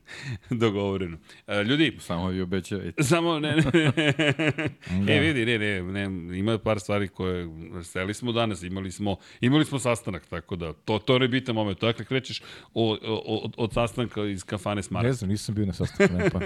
dogovoreno. 0.50 1.18
E, 1.46 1.64
ljudi, 1.64 1.96
Samo 2.00 2.28
vi 2.28 2.40
obećajte. 2.40 3.02
Samo 3.10 3.40
ne, 3.40 3.56
ne. 3.56 3.92
Da. 5.06 5.12
E 5.12 5.20
vidi, 5.20 5.46
ne, 5.46 5.58
ne, 5.58 5.82
ne, 5.82 6.38
ima 6.38 6.58
par 6.58 6.80
stvari 6.80 7.08
koje 7.08 7.48
seli 7.84 8.14
smo 8.14 8.32
danas, 8.32 8.62
imali 8.62 8.92
smo 8.92 9.16
imali 9.40 9.64
smo 9.64 9.78
sastanak, 9.78 10.26
tako 10.26 10.56
da 10.56 10.72
to 10.72 10.98
to 10.98 11.18
ne 11.18 11.28
bitan 11.28 11.54
moment. 11.54 11.80
Dakle 11.80 12.04
krećeš 12.04 12.42
od, 12.74 12.98
od, 13.26 13.54
od 13.56 13.72
sastanka 13.72 14.24
iz 14.24 14.44
kafane 14.44 14.82
Smart. 14.82 15.06
Ne 15.06 15.12
znam, 15.12 15.30
nisam 15.30 15.54
bio 15.54 15.66
na 15.66 15.72
sastanku. 15.72 16.14
nema 16.14 16.30
pa. 16.30 16.40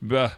Ba, 0.00 0.30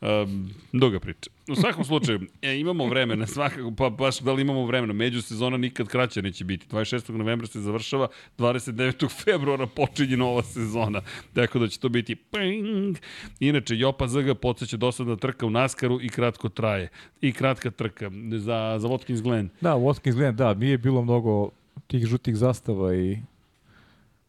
um, 0.00 0.50
duga 0.72 1.00
priča. 1.00 1.30
U 1.48 1.54
svakom 1.54 1.84
slučaju, 1.84 2.20
e, 2.42 2.58
imamo 2.58 2.86
vremena, 2.86 3.26
svakako, 3.36 3.72
pa 3.78 3.90
baš 3.90 4.20
da 4.20 4.32
li 4.32 4.42
imamo 4.42 4.66
vremena, 4.66 4.92
međusezona 4.92 5.56
nikad 5.56 5.88
kraća 5.88 6.22
neće 6.22 6.44
biti. 6.44 6.66
26. 6.70 7.10
novembra 7.10 7.46
se 7.46 7.60
završava, 7.60 8.08
29. 8.38 9.24
februara 9.24 9.66
počinje 9.66 10.16
nova 10.16 10.42
sezona, 10.42 11.00
tako 11.34 11.58
da 11.58 11.68
će 11.68 11.78
to 11.78 11.88
biti 11.88 12.14
ping. 12.14 12.96
Inače, 13.40 13.76
Jopa 13.76 14.08
ZG 14.08 14.30
podsjeća 14.42 14.76
dosadna 14.76 15.16
trka 15.16 15.46
u 15.46 15.50
Naskaru 15.50 16.00
i 16.02 16.08
kratko 16.08 16.48
traje. 16.48 16.88
I 17.20 17.32
kratka 17.32 17.70
trka 17.70 18.10
za, 18.30 18.76
za 18.78 18.88
Watkins 18.88 19.22
Glen. 19.22 19.48
Da, 19.60 19.74
Watkins 19.74 20.14
Glen, 20.14 20.36
da, 20.36 20.54
nije 20.54 20.78
bilo 20.78 21.02
mnogo 21.02 21.50
tih 21.86 22.06
žutih 22.06 22.36
zastava 22.36 22.94
i 22.94 23.18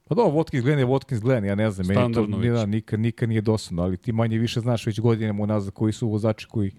Pa 0.08 0.16
da, 0.16 0.22
Watkins 0.22 0.62
Glen 0.62 0.80
je 0.80 0.86
Watkins 0.86 1.20
Glen, 1.20 1.46
ja 1.46 1.56
ne 1.56 1.72
znam, 1.72 1.88
meni 1.88 2.14
to 2.14 2.26
da, 2.26 2.66
nikad, 2.66 3.00
nikad 3.00 3.30
nije 3.30 3.42
dosadno, 3.42 3.84
ali 3.84 3.98
ti 3.98 4.12
manje 4.12 4.38
više 4.38 4.60
znaš 4.60 4.86
već 4.86 5.00
godinama 5.00 5.44
unazad 5.44 5.74
koji 5.74 5.94
su 5.94 6.10
vozači 6.10 6.48
koji 6.48 6.72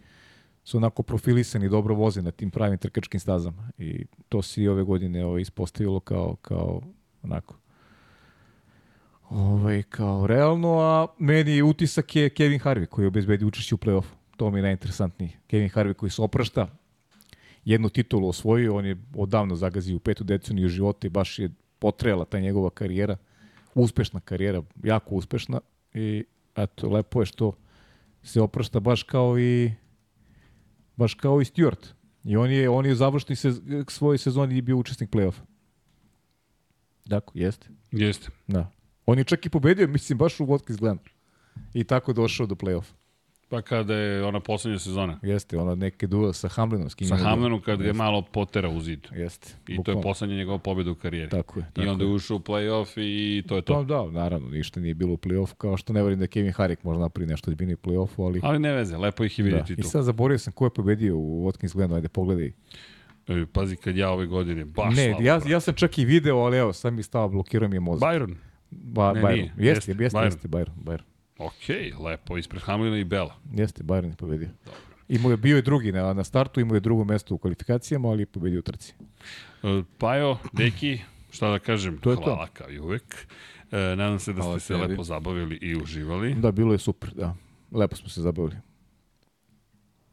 su 0.64 0.76
onako 0.76 1.02
profilisani, 1.02 1.68
dobro 1.68 1.94
voze 1.94 2.22
na 2.22 2.30
tim 2.30 2.50
pravim 2.50 2.78
trkačkim 2.78 3.20
stazama 3.20 3.70
i 3.78 4.04
to 4.28 4.42
se 4.42 4.62
i 4.62 4.68
ove 4.68 4.82
godine 4.82 5.24
ovaj, 5.24 5.40
ispostavilo 5.40 6.00
kao, 6.00 6.36
kao 6.42 6.82
onako 7.22 7.56
ovaj, 9.30 9.82
kao 9.82 10.26
realno, 10.26 10.78
a 10.78 11.06
meni 11.18 11.62
utisak 11.62 12.16
je 12.16 12.30
Kevin 12.30 12.60
Harvey 12.60 12.86
koji 12.86 13.04
je 13.04 13.08
obezbedio 13.08 13.48
učešće 13.48 13.74
u 13.74 13.78
play-offu. 13.78 14.12
To 14.36 14.50
mi 14.50 14.58
je 14.58 14.62
najinteresantniji. 14.62 15.30
Kevin 15.46 15.68
Harvey 15.68 15.94
koji 15.94 16.10
se 16.10 16.22
oprašta, 16.22 16.66
jednu 17.64 17.88
titulu 17.88 18.28
osvojio, 18.28 18.76
on 18.76 18.86
je 18.86 18.96
odavno 19.16 19.56
zagazio 19.56 19.96
u 19.96 20.00
petu 20.00 20.24
deceniju 20.24 20.68
života 20.68 21.06
i 21.06 21.10
baš 21.10 21.38
je 21.38 21.50
potrejala 21.78 22.24
ta 22.24 22.40
njegova 22.40 22.70
karijera. 22.70 23.16
Uspešna 23.74 24.20
karijera, 24.20 24.62
jako 24.82 25.14
uspešna 25.14 25.60
i 25.94 26.24
eto, 26.56 26.88
lepo 26.88 27.22
je 27.22 27.26
što 27.26 27.52
se 28.22 28.40
oprašta 28.40 28.80
baš 28.80 29.02
kao 29.02 29.38
i 29.38 29.72
baš 30.96 31.14
kao 31.14 31.40
i 31.40 31.44
Stewart. 31.44 31.86
I 32.24 32.36
on 32.36 32.50
je, 32.50 32.68
on 32.68 32.86
je 32.86 32.92
u 32.92 32.96
završnoj 32.96 33.36
sez, 33.36 33.60
svojoj 33.88 34.18
sezoni 34.18 34.60
bio 34.62 34.76
učesnik 34.76 35.10
play-offa. 35.10 35.40
Dakle, 37.04 37.42
jeste. 37.42 37.68
Jeste. 37.92 38.28
Da. 38.46 38.70
On 39.06 39.18
je 39.18 39.24
čak 39.24 39.46
i 39.46 39.50
pobedio, 39.50 39.88
mislim, 39.88 40.18
baš 40.18 40.40
u 40.40 40.46
Watkins 40.46 40.78
Glen. 40.78 40.98
I 41.74 41.84
tako 41.84 42.12
došao 42.12 42.46
do 42.46 42.54
play-offa. 42.54 42.92
Pa 43.50 43.62
kada 43.62 43.94
je 43.94 44.24
ona 44.24 44.40
poslednja 44.40 44.78
sezona. 44.78 45.18
Jeste, 45.22 45.58
ona 45.58 45.74
neke 45.74 46.06
duel 46.06 46.32
sa 46.32 46.48
Hamlinom. 46.48 46.90
Sa. 46.90 47.16
Hamlenom 47.16 47.60
kad 47.60 47.78
ga 47.78 47.86
je 47.86 47.92
malo 47.92 48.22
potera 48.22 48.68
u 48.68 48.80
zid. 48.80 49.06
Jeste. 49.12 49.48
I 49.48 49.66
to 49.66 49.72
je 49.72 49.76
bukvalno. 49.76 50.02
poslednja 50.02 50.36
njegova 50.36 50.58
pobjeda 50.58 50.90
u 50.90 50.94
karijeri. 50.94 51.30
Tako 51.30 51.58
je. 51.58 51.64
I 51.64 51.74
Tako 51.74 51.88
onda 51.88 52.04
je. 52.04 52.10
ušao 52.10 52.36
u 52.36 52.40
play-off 52.40 52.92
i 52.96 53.42
to 53.42 53.56
je 53.56 53.62
to. 53.62 53.74
To, 53.74 53.84
da, 53.84 54.10
naravno, 54.12 54.48
ništa 54.48 54.80
nije 54.80 54.94
bilo 54.94 55.12
u 55.12 55.18
play-offu, 55.18 55.54
kao 55.54 55.76
što 55.76 55.92
ne 55.92 56.02
verujem 56.02 56.20
da 56.20 56.26
Kevin 56.26 56.52
Harik 56.52 56.84
možda 56.84 57.02
napravi 57.02 57.26
nešto 57.26 57.50
ozbiljnije 57.50 57.76
u 57.76 57.88
play-offu, 57.88 58.24
ali... 58.24 58.40
Ali 58.42 58.58
ne 58.58 58.72
veze, 58.72 58.96
lepo 58.96 59.24
ih 59.24 59.38
je 59.38 59.42
Da. 59.42 59.48
vidjeti 59.48 59.72
I 59.72 59.76
tu. 59.76 59.82
sad 59.84 60.04
zaboravio 60.04 60.38
sam 60.38 60.52
ko 60.52 60.64
je 60.66 60.70
pobedio 60.70 61.16
u 61.16 61.46
Watkins 61.46 61.74
Glenu, 61.74 61.94
ajde 61.94 62.08
pogledaj. 62.08 62.52
E, 63.28 63.46
Pazi 63.46 63.76
kad 63.76 63.96
ja 63.96 64.10
ove 64.10 64.26
godine 64.26 64.64
baš 64.64 64.96
ne, 64.96 65.04
slabo. 65.06 65.22
ja, 65.22 65.40
ja 65.46 65.60
sam 65.60 65.74
čak 65.74 65.98
i 65.98 66.04
video, 66.04 66.36
ali 66.36 66.56
evo, 66.58 66.72
sad 66.72 66.92
mi 66.92 67.02
stava, 67.02 67.28
blokirao 67.28 67.68
mi 67.68 67.76
je 67.76 67.80
mozak. 67.80 68.08
Byron. 68.10 68.34
Ba, 68.70 69.12
Ne, 69.12 69.20
Byron. 69.20 69.32
nije. 69.32 69.52
Jeste, 69.58 69.90
Jeste, 69.90 70.02
jeste, 70.04 70.18
jeste, 70.18 70.48
Byron, 70.48 70.74
Byron. 70.76 71.02
Ok, 71.38 71.68
lepo, 72.04 72.38
ispred 72.38 72.62
Hamlina 72.62 72.98
i 72.98 73.04
Bela. 73.04 73.34
Jeste, 73.54 73.84
Byron 73.84 74.10
je 74.10 74.16
pobedio. 74.16 74.48
Imao 75.08 75.30
je, 75.30 75.36
bio 75.36 75.56
je 75.56 75.62
drugi 75.62 75.92
na, 75.92 76.12
na 76.12 76.24
startu, 76.24 76.60
imao 76.60 76.74
je 76.74 76.80
drugo 76.80 77.04
mesto 77.04 77.34
u 77.34 77.38
kvalifikacijama, 77.38 78.08
ali 78.08 78.22
je 78.22 78.26
pobedio 78.26 78.58
u 78.58 78.62
trci. 78.62 78.94
E, 79.62 79.82
Pajo, 79.98 80.38
deki, 80.52 80.98
šta 81.30 81.50
da 81.50 81.58
kažem, 81.58 81.98
To 81.98 82.10
je 82.10 82.16
to. 82.16 82.22
hvala 82.22 82.46
kao 82.46 82.70
i 82.70 82.78
uvek. 82.78 83.26
E, 83.72 83.76
nadam 83.76 84.18
se 84.18 84.32
da 84.32 84.42
Hvala 84.42 84.58
ste 84.58 84.66
se 84.66 84.76
lepo 84.76 85.04
zabavili 85.04 85.56
i 85.56 85.76
uživali. 85.76 86.34
Da, 86.34 86.52
bilo 86.52 86.72
je 86.72 86.78
super, 86.78 87.10
da. 87.14 87.34
Lepo 87.72 87.96
smo 87.96 88.08
se 88.08 88.20
zabavili. 88.20 88.56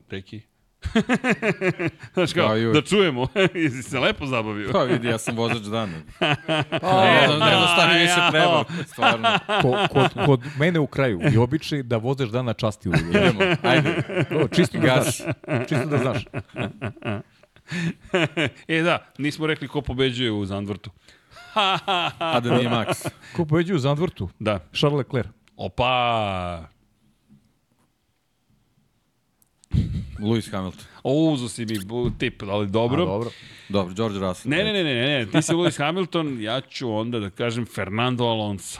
Deki. 0.09 0.41
Znaš 2.13 2.33
kao, 2.33 2.47
Kao 2.47 2.57
i 2.57 2.65
uvek. 2.65 2.75
da 2.75 2.81
čujemo, 2.81 3.27
jesi 3.63 3.83
se 3.83 3.99
lepo 3.99 4.25
zabavio? 4.25 4.69
Pa 4.71 4.83
vidi, 4.83 5.07
ja 5.07 5.17
sam 5.17 5.35
vozač 5.35 5.57
dana. 5.63 5.93
ne, 6.19 6.35
znam, 7.27 7.39
ne 7.39 7.55
znam 7.55 7.67
šta 7.73 7.89
mi 7.93 7.99
više 7.99 8.15
treba, 8.31 8.63
stvarno. 8.87 9.27
Ko, 9.61 9.77
kod, 9.91 10.25
kod 10.25 10.41
mene 10.59 10.79
u 10.79 10.87
kraju 10.87 11.19
je 11.31 11.39
običaj 11.39 11.83
da 11.83 11.97
vozeš 11.97 12.29
dana 12.29 12.53
časti 12.53 12.89
u 12.89 12.93
Idemo, 13.09 13.39
ajde. 13.63 14.01
To, 14.29 14.47
čisto 14.47 14.77
da 14.77 14.85
Gas. 14.87 15.21
znaš. 15.21 15.67
Čisto 15.69 15.85
da 15.85 15.97
znaš. 15.97 16.25
e 18.67 18.81
da, 18.81 19.05
nismo 19.17 19.47
rekli 19.47 19.67
ko 19.67 19.81
pobeđuje 19.81 20.31
u 20.31 20.45
Zandvrtu. 20.45 20.89
A 22.19 22.39
da 22.43 22.57
nije 22.57 22.69
Max. 22.69 23.07
Ko 23.35 23.45
pobeđuje 23.45 23.75
u 23.75 23.79
Zandvortu? 23.79 24.29
Da. 24.39 24.59
Charles 24.73 24.97
Leclerc. 24.97 25.29
Opa! 25.57 26.67
Lewis 30.19 30.51
Hamilton. 30.51 30.85
O, 31.03 31.31
uzo 31.31 31.49
si 31.49 31.65
mi 31.65 31.79
tip, 32.17 32.43
ali 32.43 32.67
dobro. 32.67 33.03
A, 33.03 33.05
dobro. 33.05 33.29
Dobro, 33.69 33.93
George 33.93 34.19
Russell. 34.19 34.49
Ne, 34.49 34.63
ne, 34.63 34.73
ne, 34.73 34.83
ne, 34.83 34.93
ne, 34.93 35.19
ne, 35.19 35.25
ti 35.25 35.41
si 35.41 35.53
Lewis 35.53 35.77
Hamilton, 35.77 36.41
ja 36.41 36.61
ću 36.61 36.91
onda 36.91 37.19
da 37.19 37.29
kažem 37.29 37.65
Fernando 37.65 38.23
Alonso. 38.23 38.79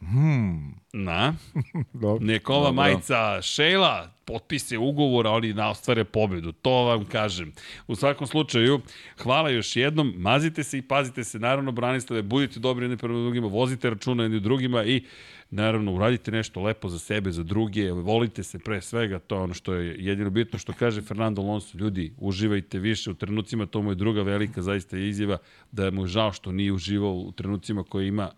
Hmm. 0.00 0.77
Na, 0.92 1.34
Dobro. 1.92 2.26
Nekova 2.26 2.58
Dobro. 2.58 2.72
majica 2.72 3.42
Šejla, 3.42 4.10
potpise 4.24 4.78
ugovora, 4.78 5.30
oni 5.30 5.52
na 5.52 5.70
ostvare 5.70 6.04
pobedu, 6.04 6.52
to 6.52 6.70
vam 6.70 7.04
kažem. 7.04 7.52
U 7.86 7.94
svakom 7.94 8.26
slučaju, 8.26 8.80
hvala 9.22 9.50
još 9.50 9.76
jednom, 9.76 10.14
mazite 10.16 10.64
se 10.64 10.78
i 10.78 10.82
pazite 10.82 11.24
se, 11.24 11.38
naravno, 11.38 11.72
Branislave, 11.72 12.22
budite 12.22 12.60
dobri 12.60 12.84
jedni 12.84 12.96
prema 12.96 13.18
drugima, 13.18 13.46
vozite 13.46 13.90
računa 13.90 14.22
jedni 14.22 14.40
drugima 14.40 14.84
i 14.84 15.04
naravno 15.50 15.92
uradite 15.92 16.30
nešto 16.30 16.62
lepo 16.62 16.88
za 16.88 16.98
sebe, 16.98 17.32
za 17.32 17.42
druge, 17.42 17.92
volite 17.92 18.42
se 18.42 18.58
pre 18.58 18.80
svega, 18.80 19.18
to 19.18 19.34
je 19.34 19.40
ono 19.40 19.54
što 19.54 19.74
je 19.74 19.96
jedino 19.98 20.30
bitno 20.30 20.58
što 20.58 20.72
kaže 20.72 21.02
Fernando 21.02 21.42
Alonso, 21.42 21.78
ljudi, 21.78 22.12
uživajte 22.18 22.78
više 22.78 23.10
u 23.10 23.14
trenucima, 23.14 23.66
to 23.66 23.82
mu 23.82 23.90
je 23.90 23.94
druga 23.94 24.22
velika 24.22 24.62
zaista 24.62 24.98
izjava, 24.98 25.38
da 25.72 25.90
mu 25.90 26.02
je 26.02 26.08
žao 26.08 26.32
što 26.32 26.52
nije 26.52 26.72
uživao 26.72 27.12
u 27.12 27.32
trenucima 27.32 27.84
koje 27.84 28.08
ima 28.08 28.30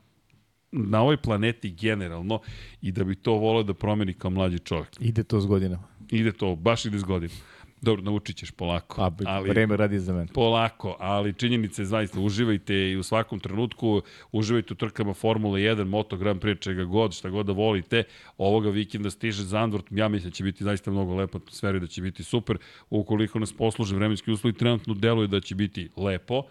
na 0.72 1.00
ovoj 1.00 1.16
planeti 1.16 1.70
generalno 1.70 2.40
i 2.82 2.92
da 2.92 3.04
bi 3.04 3.14
to 3.14 3.32
volio 3.32 3.62
da 3.62 3.74
promeni 3.74 4.14
kao 4.14 4.30
mlađi 4.30 4.58
čovjek. 4.58 4.88
Ide 5.00 5.22
to 5.22 5.40
s 5.40 5.46
godinama. 5.46 5.82
Ide 6.10 6.32
to, 6.32 6.56
baš 6.56 6.84
ide 6.84 6.98
s 6.98 7.04
godina. 7.04 7.34
Dobro, 7.82 8.02
naučit 8.02 8.36
ćeš 8.36 8.50
polako. 8.50 9.02
A, 9.02 9.10
ali... 9.26 9.48
vreme 9.48 9.76
radi 9.76 9.98
za 9.98 10.12
mene. 10.12 10.26
Polako, 10.34 10.96
ali 10.98 11.32
činjenica 11.32 11.82
je 11.82 11.86
zaista, 11.86 12.20
uživajte 12.20 12.90
i 12.90 12.96
u 12.96 13.02
svakom 13.02 13.40
trenutku, 13.40 14.02
uživajte 14.32 14.72
u 14.72 14.76
trkama 14.76 15.14
Formule 15.14 15.60
1, 15.60 15.84
Moto 15.84 16.16
Grand 16.16 16.42
Prix, 16.42 16.60
čega 16.60 16.84
god, 16.84 17.14
šta 17.14 17.30
god 17.30 17.46
da 17.46 17.52
volite. 17.52 18.04
Ovoga 18.38 18.70
vikenda 18.70 19.10
stiže 19.10 19.42
Zandvort, 19.42 19.86
ja 19.90 20.08
mislim 20.08 20.30
da 20.30 20.34
će 20.34 20.44
biti 20.44 20.64
zaista 20.64 20.90
mnogo 20.90 21.14
lepa 21.14 21.38
atmosfera 21.38 21.76
i 21.76 21.80
da 21.80 21.86
će 21.86 22.02
biti 22.02 22.24
super. 22.24 22.58
Ukoliko 22.90 23.38
nas 23.38 23.52
posluže 23.52 23.96
vremenski 23.96 24.30
uslovi, 24.30 24.56
trenutno 24.56 24.94
deluje 24.94 25.28
da 25.28 25.40
će 25.40 25.54
biti 25.54 25.88
lepo. 25.96 26.42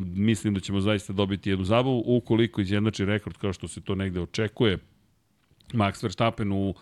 Mislim 0.00 0.54
da 0.54 0.60
ćemo 0.60 0.80
zaista 0.80 1.12
dobiti 1.12 1.50
jednu 1.50 1.64
zabavu. 1.64 2.02
Ukoliko 2.06 2.60
izjednači 2.60 3.04
rekord 3.04 3.36
kao 3.36 3.52
što 3.52 3.68
se 3.68 3.80
to 3.80 3.94
negde 3.94 4.20
očekuje, 4.20 4.78
Max 5.72 6.02
Verstappen 6.02 6.52
u 6.52 6.74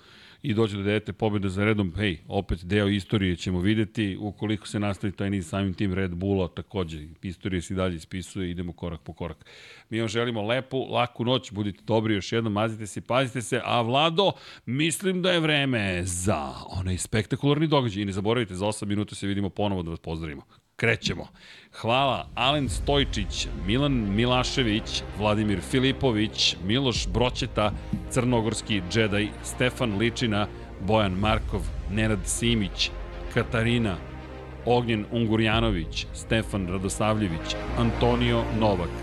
i 0.43 0.55
dođe 0.55 0.77
do 0.77 0.83
devete 0.83 1.13
pobjede 1.13 1.49
za 1.49 1.65
redom, 1.65 1.93
hej, 1.97 2.19
opet 2.29 2.65
deo 2.65 2.89
istorije 2.89 3.37
ćemo 3.37 3.61
videti, 3.61 4.17
ukoliko 4.21 4.67
se 4.67 4.81
nastavi 4.81 5.13
taj 5.13 5.31
niz 5.31 5.49
samim 5.49 5.75
tim 5.75 5.95
Red 5.95 6.15
Bulla, 6.15 6.49
takođe, 6.49 6.99
istorija 7.23 7.63
se 7.63 7.75
dalje 7.75 7.97
ispisuje, 7.97 8.51
idemo 8.51 8.73
korak 8.73 9.01
po 9.01 9.13
korak. 9.13 9.47
Mi 9.91 10.01
vam 10.01 10.09
želimo 10.09 10.43
lepu, 10.43 10.87
laku 10.91 11.25
noć, 11.25 11.53
budite 11.53 11.83
dobri 11.87 12.15
još 12.15 12.33
jednom, 12.33 12.53
mazite 12.53 12.87
se, 12.87 13.01
pazite 13.01 13.43
se, 13.43 13.61
a 13.65 13.83
Vlado, 13.83 14.33
mislim 14.67 15.23
da 15.23 15.33
je 15.33 15.41
vreme 15.41 16.03
za 16.05 16.55
onaj 16.69 16.99
spektakularni 16.99 17.67
događaj 17.67 18.03
i 18.03 18.07
ne 18.07 18.13
zaboravite, 18.13 18.55
za 18.55 18.67
8 18.67 18.87
minuta 18.87 19.15
se 19.15 19.27
vidimo 19.27 19.49
ponovo 19.49 19.83
da 19.83 19.91
vas 19.91 20.01
pozdravimo. 20.01 20.60
Krećemo. 20.81 21.27
Hvala 21.81 22.29
Alen 22.35 22.69
Stojčić, 22.69 23.47
Milan 23.67 24.15
Milašević, 24.15 25.03
Vladimir 25.19 25.61
Filipović, 25.61 26.57
Miloš 26.65 27.07
Broćeta, 27.09 27.73
Crnogorski 28.11 28.83
džedaj, 28.91 29.29
Stefan 29.45 29.99
Ličina, 29.99 30.47
Bojan 30.81 31.13
Markov, 31.13 31.61
Nenad 31.91 32.19
Simić, 32.25 32.91
Katarina, 33.35 33.97
Ognjen 34.67 35.05
Ungurjanović, 35.11 36.07
Stefan 36.15 36.69
Radosavljević, 36.69 37.57
Antonio 37.79 38.45
Novak, 38.61 38.95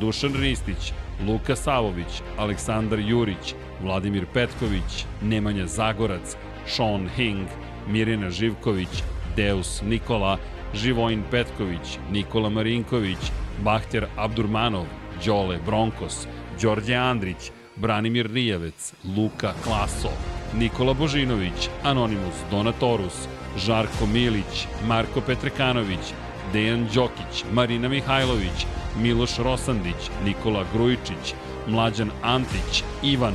Dušan 0.00 0.32
Ristić, 0.40 0.92
Luka 1.26 1.56
Savović, 1.56 2.22
Aleksandar 2.38 2.98
Jurić, 2.98 3.54
Vladimir 3.82 4.26
Petković, 4.32 5.04
Nemanja 5.22 5.66
Zagorac, 5.66 6.36
Sean 6.66 7.08
Hing, 7.16 7.48
Mirjana 7.88 8.30
Živković, 8.30 9.02
Deus 9.36 9.82
Nikola, 9.82 10.38
Živojin 10.74 11.22
Petković, 11.30 11.98
Nikola 12.10 12.48
Marinković, 12.48 13.18
Bahter 13.64 14.06
Abdurmanov, 14.16 14.86
Đole 15.24 15.58
Bronkos, 15.66 16.26
Đorđe 16.62 16.94
Andrić, 16.94 17.50
Branimir 17.76 18.30
Rijavec, 18.32 18.92
Luka 19.16 19.52
Klaso, 19.64 20.10
Nikola 20.58 20.94
Božinović, 20.94 21.68
Anonimus 21.82 22.34
Donatorus, 22.50 23.28
Žarko 23.56 24.06
Milić, 24.06 24.66
Marko 24.88 25.20
Petrekanović, 25.20 26.12
Dejan 26.52 26.88
Đokić, 26.94 27.44
Marina 27.52 27.88
Mihajlović, 27.88 28.66
Miloš 29.02 29.38
Rosandić, 29.38 30.10
Nikola 30.24 30.64
Grujičić, 30.72 31.34
Mlađan 31.66 32.10
Antić, 32.22 32.84
Ivan 33.02 33.34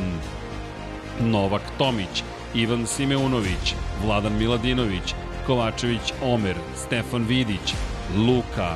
Novak 1.22 1.61
Tomić, 1.77 2.24
Ivan 2.56 2.88
Simeunović, 2.88 3.76
Vladan 4.03 4.38
Miladinović, 4.38 5.14
Kovačević 5.48 6.14
Omer, 6.22 6.56
Stefan 6.76 7.24
Vidić, 7.24 7.74
Luka, 8.16 8.76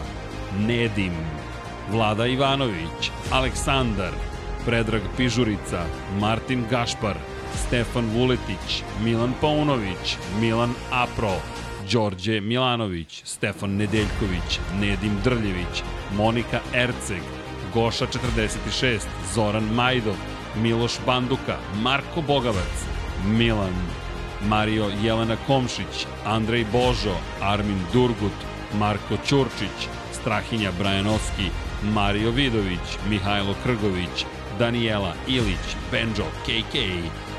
Nedim, 0.60 1.14
Vlada 1.92 2.26
Ivanović, 2.28 3.12
Aleksandar, 3.32 4.14
Predrag 4.66 5.02
Pižurica, 5.18 5.86
Martin 6.20 6.66
Gašpar, 6.70 7.16
Stefan 7.68 8.06
Vuletić, 8.14 8.84
Milan 9.04 9.34
Paunović, 9.42 10.18
Milan 10.40 10.74
Apro, 10.92 11.36
Đorđe 11.92 12.42
Milanović, 12.42 13.22
Stefan 13.26 13.76
Nedeljković, 13.76 14.60
Nedim 14.82 15.18
Drljević, 15.24 15.84
Monika 16.18 16.60
Erceg, 16.74 17.22
Goša 17.74 18.06
46, 18.08 19.00
Zoran 19.34 19.64
Majdov, 19.64 20.16
Miloš 20.56 20.94
Banduka, 21.06 21.58
Marko 21.82 22.22
Bogavac, 22.22 22.86
Milan, 23.28 23.74
Mario 24.50 24.90
Jelena 25.04 25.36
Komšić, 25.48 26.06
Andrej 26.26 26.66
Božo, 26.72 27.16
Armin 27.42 27.80
Durgut, 27.94 28.40
Marko 28.80 29.18
Ćurčić, 29.28 29.88
Strahinja 30.14 30.72
Brajanovski, 30.80 31.50
Mario 31.84 32.32
Vidović, 32.32 32.98
Mihajlo 33.10 33.56
Krgović, 33.64 34.26
Danijela 34.60 35.14
Ilić, 35.28 35.66
Benjo 35.92 36.26
KK, 36.46 36.76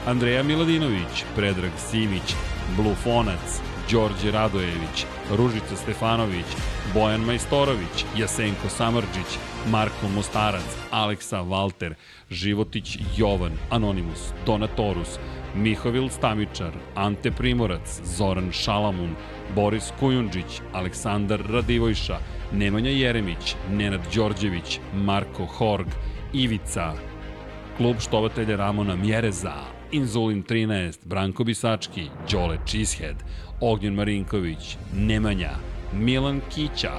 Andreja 0.07 0.43
Miladinović, 0.43 1.25
Predrag 1.37 1.73
Simić, 1.91 2.35
Blufonac, 2.77 3.61
Đorđe 3.91 4.31
Radojević, 4.31 5.07
Ružica 5.37 5.77
Stefanović, 5.77 6.47
Bojan 6.95 7.21
Majstorović, 7.21 8.05
Jasenko 8.17 8.69
Samrđić, 8.69 9.39
Marko 9.71 10.09
Mostarac, 10.15 10.77
Aleksa 10.91 11.41
Valter, 11.41 11.95
Životić 12.31 12.99
Jovan, 13.17 13.53
Anonimus, 13.71 14.33
Donatorus, 14.47 15.19
Mihovil 15.57 16.09
Stamičar, 16.09 16.73
Ante 16.95 17.31
Primorac, 17.31 18.01
Zoran 18.05 18.53
Šalamun, 18.53 19.15
Boris 19.55 19.93
Kujundžić, 20.01 20.61
Aleksandar 20.73 21.41
Radivojša, 21.51 22.19
Nemanja 22.53 22.91
Jeremić, 22.91 23.55
Nenad 23.73 24.01
Đorđević, 24.15 24.81
Marko 24.95 25.47
Horg, 25.47 25.87
Ivica, 26.33 26.93
klub 27.77 27.97
štovatelja 28.01 28.57
Ramona 28.57 28.97
Mjereza, 28.97 29.55
Inzulin 29.93 30.43
13, 30.43 30.99
Branko 31.05 31.45
Bisački, 31.45 32.09
Đole 32.31 32.59
Cheesehead, 32.67 33.17
Ognjen 33.61 33.95
Marinković, 33.95 34.77
Nemanja, 34.95 35.51
Milan 35.93 36.41
Kića, 36.55 36.93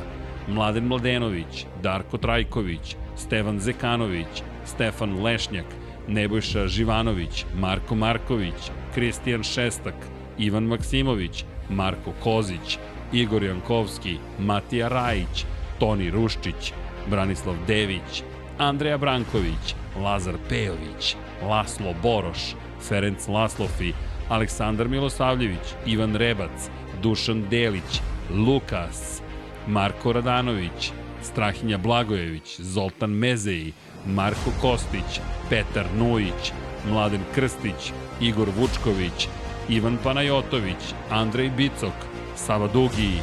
Mladen 0.48 0.88
Mladenović, 0.88 1.66
Darko 1.84 2.18
Trajković, 2.18 2.95
Stevan 3.16 3.60
Zekanović, 3.60 4.44
Stefan 4.66 5.24
Lešnjak, 5.24 5.66
Nebojša 6.08 6.68
Živanović, 6.68 7.45
Marko 7.56 7.95
Marković, 7.95 8.72
Kristijan 8.94 9.44
Šestak, 9.44 9.95
Ivan 10.38 10.64
Maksimović, 10.64 11.45
Marko 11.69 12.14
Kozić, 12.24 12.77
Igor 13.14 13.44
Jankovski, 13.44 14.18
Matija 14.40 14.88
Rajić, 14.88 15.45
Toni 15.80 16.10
Ruščić, 16.11 16.74
Branislav 17.10 17.56
Dević, 17.68 18.24
Andreja 18.58 18.98
Branković, 18.98 19.76
Lazar 20.03 20.36
Pejović, 20.50 21.16
Laslo 21.44 21.94
Boroš, 22.02 22.56
Ferenc 22.88 23.27
Laslofi, 23.27 23.94
Aleksandar 24.30 24.88
Milosavljević, 24.88 25.76
Ivan 25.86 26.16
Rebac, 26.16 26.69
Dušan 27.02 27.45
Delić, 27.50 28.02
Lukas, 28.32 29.22
Marko 29.68 30.14
Radanović, 30.14 30.92
Strahinja 31.22 31.77
Blagojević, 31.77 32.60
Zoltan 32.60 33.10
Mezeji, 33.10 33.74
Marko 34.08 34.52
Kostić, 34.61 35.19
Petar 35.50 35.86
Nujić, 35.98 36.52
Mladen 36.90 37.22
Krstić, 37.36 37.92
Igor 38.22 38.48
Vučković, 38.58 39.27
Ivan 39.69 39.98
Panajotović, 40.03 40.94
Andrej 41.10 41.50
Bicok, 41.50 41.94
Sava 42.36 42.68
Dugi, 42.68 43.19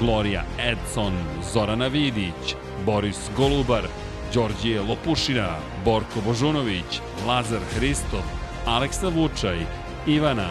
Gloria 0.00 0.44
Edson, 0.58 1.12
Zorana 1.52 1.86
Vidić, 1.86 2.54
Boris 2.86 3.30
Golubar, 3.36 3.82
Đorđije 4.34 4.82
Lopušina, 4.82 5.48
Borko 5.84 6.20
Božunović, 6.26 7.00
Lazar 7.26 7.60
Hristov, 7.74 8.22
Aleksa 8.66 9.08
Vučaj, 9.08 9.58
Ivana, 10.06 10.50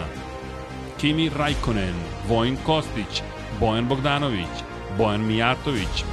Kimi 0.98 1.30
Rajkonen, 1.30 1.96
Vojin 2.28 2.58
Kostić, 2.66 3.22
Bojan 3.60 3.88
Bogdanović, 3.88 4.64
Bojan 4.98 5.26
Mijatović, 5.28 6.04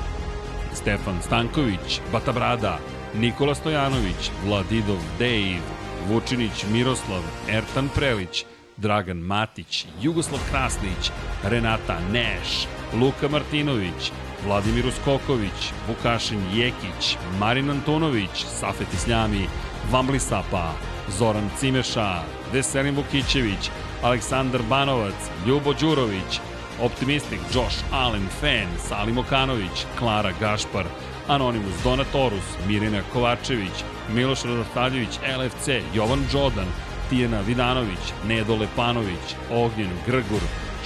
Stefan 0.75 1.23
Stanković, 1.23 2.01
Batabrada, 2.13 2.79
Nikola 3.15 3.55
Stojanović, 3.55 4.31
Vladidov 4.45 4.99
Dejv, 5.19 5.63
Vučinić 6.09 6.65
Miroslav, 6.73 7.23
Ertan 7.49 7.89
Prelić, 7.95 8.45
Dragan 8.77 9.19
Matić, 9.19 9.87
Jugoslav 10.03 10.41
Krasnić, 10.51 11.11
Renata 11.45 11.99
Neš, 12.13 12.67
Luka 13.01 13.29
Martinović, 13.29 14.13
Vladimir 14.47 14.87
Uskoković, 14.87 15.73
Vukašin 15.89 16.41
Jekić, 16.55 17.17
Marin 17.41 17.71
Antonović, 17.71 18.45
Safet 18.61 18.95
Isljami, 18.95 19.49
Vambli 19.91 20.21
Sapa, 20.21 20.73
Zoran 21.19 21.51
Cimeša, 21.59 22.23
Veselin 22.53 22.97
Vukićević, 22.97 23.71
Aleksandar 24.03 24.63
Banovac, 24.63 25.31
Ljubo 25.47 25.73
Đurović, 25.73 26.41
Optimistik, 26.83 27.41
Josh 27.55 27.77
Allen, 27.93 28.29
Fan, 28.41 28.89
Salim 28.89 29.19
Okanović, 29.19 29.87
Klara 29.99 30.33
Gašpar, 30.41 30.87
Anonimus, 31.29 31.83
Donatorus, 31.85 32.49
Mirina 32.69 33.03
Kovačević, 33.13 33.85
Miloš 34.15 34.45
Radostavljević, 34.45 35.19
LFC, 35.39 35.69
Jovan 35.95 36.25
Đodan, 36.33 36.69
Tijena 37.11 37.41
Vidanović, 37.41 38.13
Nedo 38.29 38.57
Lepanović, 38.57 39.37
Ognjen 39.51 39.91
Grgur, 40.07 40.43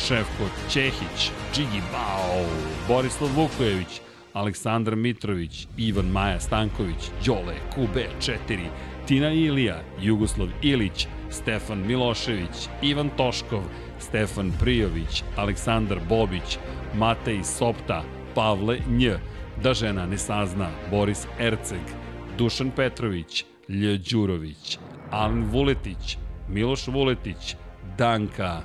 Šefko 0.06 0.44
Ćehić, 0.70 1.30
Džigi 1.54 1.82
Bao, 1.92 2.44
Borislav 2.88 3.30
Vukojević, 3.36 4.00
Aleksandar 4.32 4.96
Mitrović, 4.96 5.66
Ivan 5.76 6.06
Maja 6.06 6.40
Stanković, 6.40 7.10
Đole, 7.26 7.54
QB4, 7.76 8.66
Tina 9.06 9.32
Ilija, 9.32 9.82
Jugoslav 10.00 10.48
Ilić, 10.62 11.06
Stefan 11.30 11.86
Milošević, 11.86 12.68
Ivan 12.82 13.10
Toškov, 13.16 13.62
Stefan 13.98 14.52
Prijović, 14.60 15.22
Aleksandar 15.36 15.98
Bobić, 16.08 16.58
Matej 16.94 17.44
Sopta, 17.44 18.02
Pavle 18.34 18.78
Nj, 18.88 19.10
Da 19.62 19.74
žena 19.74 20.06
ne 20.06 20.18
sazna, 20.18 20.68
Boris 20.90 21.26
Erceg, 21.38 21.80
Dušan 22.38 22.70
Petrović, 22.70 23.44
Lj. 23.68 23.96
Đurović, 24.10 24.78
Alen 25.10 25.44
Vuletić, 25.50 26.18
Miloš 26.48 26.86
Vuletić, 26.86 27.56
Danka, 27.98 28.60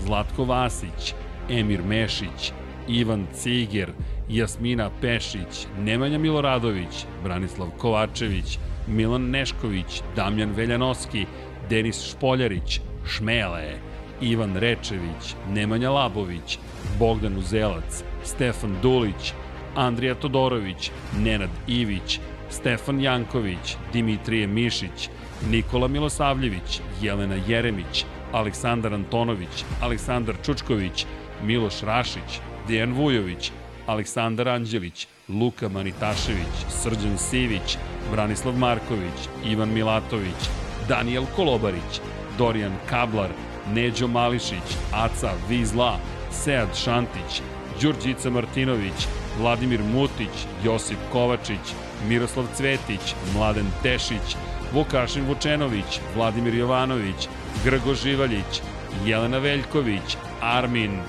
Zlatko 0.00 0.44
Vasić, 0.44 1.14
Emir 1.50 1.82
Mešić, 1.82 2.52
Ivan 2.88 3.26
Ciger, 3.34 3.92
Jasmina 4.28 4.90
Pešić, 5.00 5.66
Nemanja 5.78 6.18
Miloradović, 6.18 7.06
Branislav 7.24 7.70
Kovačević, 7.78 8.58
Milan 8.86 9.30
Nešković, 9.30 10.02
Damjan 10.16 10.52
Veljanoski, 10.52 11.26
Denis 11.70 12.10
Špoljarić, 12.10 12.80
Šmele, 13.06 13.78
Ivan 14.20 14.56
Rečević, 14.56 15.34
Nemanja 15.48 15.90
Labović, 15.90 16.58
Bogdan 16.98 17.38
Uzelac, 17.38 18.04
Stefan 18.24 18.76
Dulić, 18.82 19.32
Andrija 19.76 20.14
Todorović, 20.14 20.90
Nenad 21.18 21.50
Ivić, 21.66 22.20
Stefan 22.50 23.00
Janković, 23.00 23.76
Dimitrije 23.92 24.46
Mišić, 24.46 25.08
Nikola 25.50 25.88
Milosavljević, 25.88 26.80
Jelena 27.02 27.36
Jeremić, 27.48 28.04
Aleksandar 28.32 28.94
Antonović, 28.94 29.64
Aleksandar 29.80 30.34
Čučković, 30.44 31.06
Miloš 31.42 31.80
Rašić, 31.80 32.40
Dejan 32.68 32.92
Vujović, 32.92 33.52
Aleksandar 33.86 34.48
Anđelić, 34.48 35.06
Luka 35.28 35.68
Manitašević, 35.68 36.56
Srđan 36.68 37.18
Sivić, 37.18 37.78
Branislav 38.12 38.54
Marković, 38.58 39.28
Ivan 39.44 39.72
Milatović, 39.72 40.50
Daniel 40.88 41.24
Kolobarić, 41.36 42.00
Dorijan 42.38 42.72
Kablar, 42.90 43.30
Neđo 43.74 44.08
Mališić, 44.08 44.76
Aca 44.92 45.30
Vizla, 45.48 45.98
Sead 46.30 46.76
Šantić, 46.76 47.42
Đurđica 47.82 48.30
Martinović, 48.30 49.06
Vladimir 49.40 49.80
Mutić, 49.82 50.46
Josip 50.64 50.98
Kovačić, 51.12 51.74
Miroslav 52.08 52.46
Cvetić, 52.56 53.14
Mladen 53.34 53.66
Tešić, 53.82 54.36
Vukašin 54.72 55.26
Vučenović, 55.26 56.00
Vladimir 56.16 56.54
Jovanović, 56.54 57.28
Grgo 57.64 57.94
Živaljić, 57.94 58.60
Jelena 59.06 59.38
Veljković, 59.38 60.16
Armin, 60.40 61.00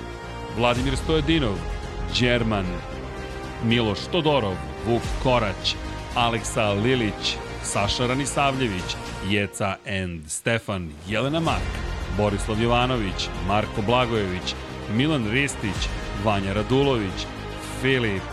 Vladimir 0.58 0.98
Stojadinov, 0.98 1.56
Đerman, 2.20 2.66
Miloš 3.64 4.00
Todorov, 4.12 4.56
Vuk 4.86 5.02
Korać, 5.24 5.76
Aleksa 6.16 6.74
Lilić, 6.74 7.38
Saša 7.64 8.08
Ranisavljević, 8.08 8.96
Jeca 9.30 9.76
and 10.02 10.22
Stefan, 10.28 10.90
Jelena 11.08 11.40
Mak, 11.40 11.62
Borislav 12.18 12.62
Jovanović, 12.62 13.30
Marko 13.48 13.82
Blagojević, 13.82 14.56
Milan 14.94 15.32
Ristić, 15.32 15.90
Vanja 16.24 16.54
Radulović, 16.54 17.26
Filip, 17.82 18.24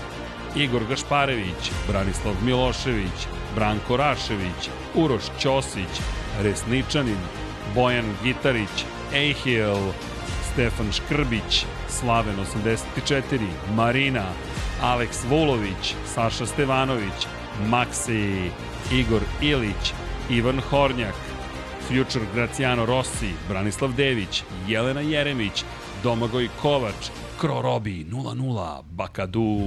Igor 0.56 0.84
Gašparević, 0.88 1.70
Branislav 1.88 2.34
Milošević, 2.44 3.26
Branko 3.54 3.96
Rašević, 3.96 4.70
Uroš 4.94 5.22
Ćosić, 5.40 6.00
Resničanin, 6.42 7.18
Bojan 7.74 8.16
Gitarić, 8.22 8.84
Ejhil, 9.14 9.92
Stefan 10.52 10.92
Škrbić, 10.92 11.66
Slaven 11.88 12.36
84, 12.36 13.38
Marina, 13.74 14.24
Aleks 14.82 15.24
Vulović, 15.28 15.94
Saša 16.14 16.46
Stevanović, 16.46 17.26
Maksi, 17.68 18.50
Igor 18.92 19.22
Ilić, 19.42 19.92
Ivan 20.30 20.60
Hornjak, 20.60 21.14
Future 21.88 22.26
Graciano 22.34 22.86
Rossi, 22.86 23.32
Branislav 23.48 23.92
Dević, 23.92 24.42
Jelena 24.68 25.00
Jeremić, 25.00 25.64
Domagoj 26.02 26.48
Kovač, 26.62 27.10
Krorobi 27.40 28.06
00, 28.10 28.82
Bakadu, 28.90 29.60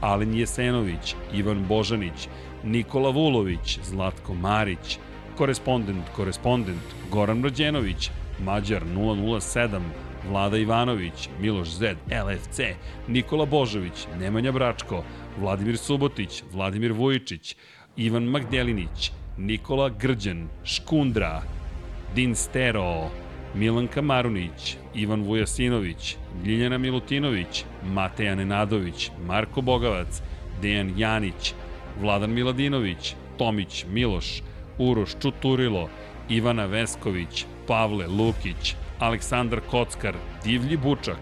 Alen 0.00 0.34
Jesenović, 0.34 1.14
Ivan 1.34 1.64
Božanić, 1.68 2.28
Nikola 2.64 3.10
Vulović, 3.10 3.78
Zlatko 3.84 4.34
Marić, 4.34 4.98
korespondent, 5.36 6.04
korespondent, 6.16 6.82
Goran 7.10 7.38
Mrađenović, 7.38 8.10
Mađar 8.44 8.82
007, 8.84 9.80
Vlada 10.28 10.56
Ivanović, 10.56 11.28
Miloš 11.40 11.68
Zed, 11.68 11.96
LFC, 12.10 12.60
Nikola 13.08 13.46
Božović, 13.46 14.06
Nemanja 14.20 14.52
Bračko, 14.52 15.04
Vladimir 15.40 15.78
Subotić, 15.78 16.42
Vladimir 16.52 16.92
Vujičić, 16.92 17.56
Ivan 17.96 18.24
Magdelinić, 18.24 19.12
Nikola 19.38 19.88
Grđan, 19.88 20.48
Škundra, 20.64 21.42
Din 22.14 22.34
Stero, 22.34 23.10
Milanka 23.54 24.02
Marunić, 24.02 24.76
Ivan 24.94 25.22
Vujasinović, 25.22 26.16
Ljiljana 26.44 26.78
Milutinović, 26.78 27.64
Mateja 27.84 28.34
Nenadović, 28.34 29.10
Marko 29.26 29.60
Bogavac, 29.60 30.22
Dejan 30.62 30.92
Janić, 30.96 31.54
Vladan 32.00 32.30
Miladinović, 32.30 33.14
Tomić 33.38 33.84
Miloš, 33.88 34.42
Uroš 34.78 35.10
Čuturilo, 35.22 35.88
Ivana 36.28 36.66
Vesković, 36.66 37.44
Pavle 37.66 38.06
Lukić, 38.06 38.74
Aleksandar 38.98 39.60
Kockar, 39.70 40.14
Divlji 40.44 40.76
Bučak, 40.76 41.20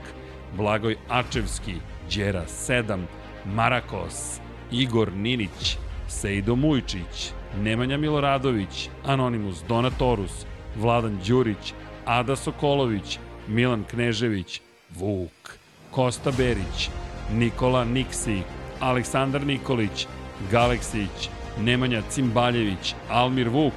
Blagoj 0.56 0.96
Ačevski, 1.08 1.74
Đera 2.14 2.44
7, 2.48 3.04
Marakos, 3.44 4.40
Igor 4.72 5.12
Ninić, 5.12 5.76
Sejdo 6.08 6.56
Mujčić, 6.56 7.32
Nemanja 7.62 7.96
Miloradović, 7.96 8.88
Anonimus 9.04 9.62
Donatorus, 9.68 10.46
Vladan 10.76 11.18
Đurić, 11.26 11.74
Ada 12.04 12.36
Sokolović, 12.36 13.18
Milan 13.48 13.84
Knežević, 13.84 14.60
Vuk, 14.98 15.58
Kosta 15.90 16.30
Berić, 16.30 16.90
Nikola 17.32 17.84
Niksi, 17.84 18.42
Aleksandar 18.80 19.46
Nikolić, 19.46 20.06
Galeksić, 20.50 21.28
Nemanja 21.58 22.02
Cimbaljević, 22.10 22.94
Almir 23.10 23.48
Vuk, 23.48 23.74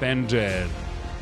Penđer, 0.00 0.66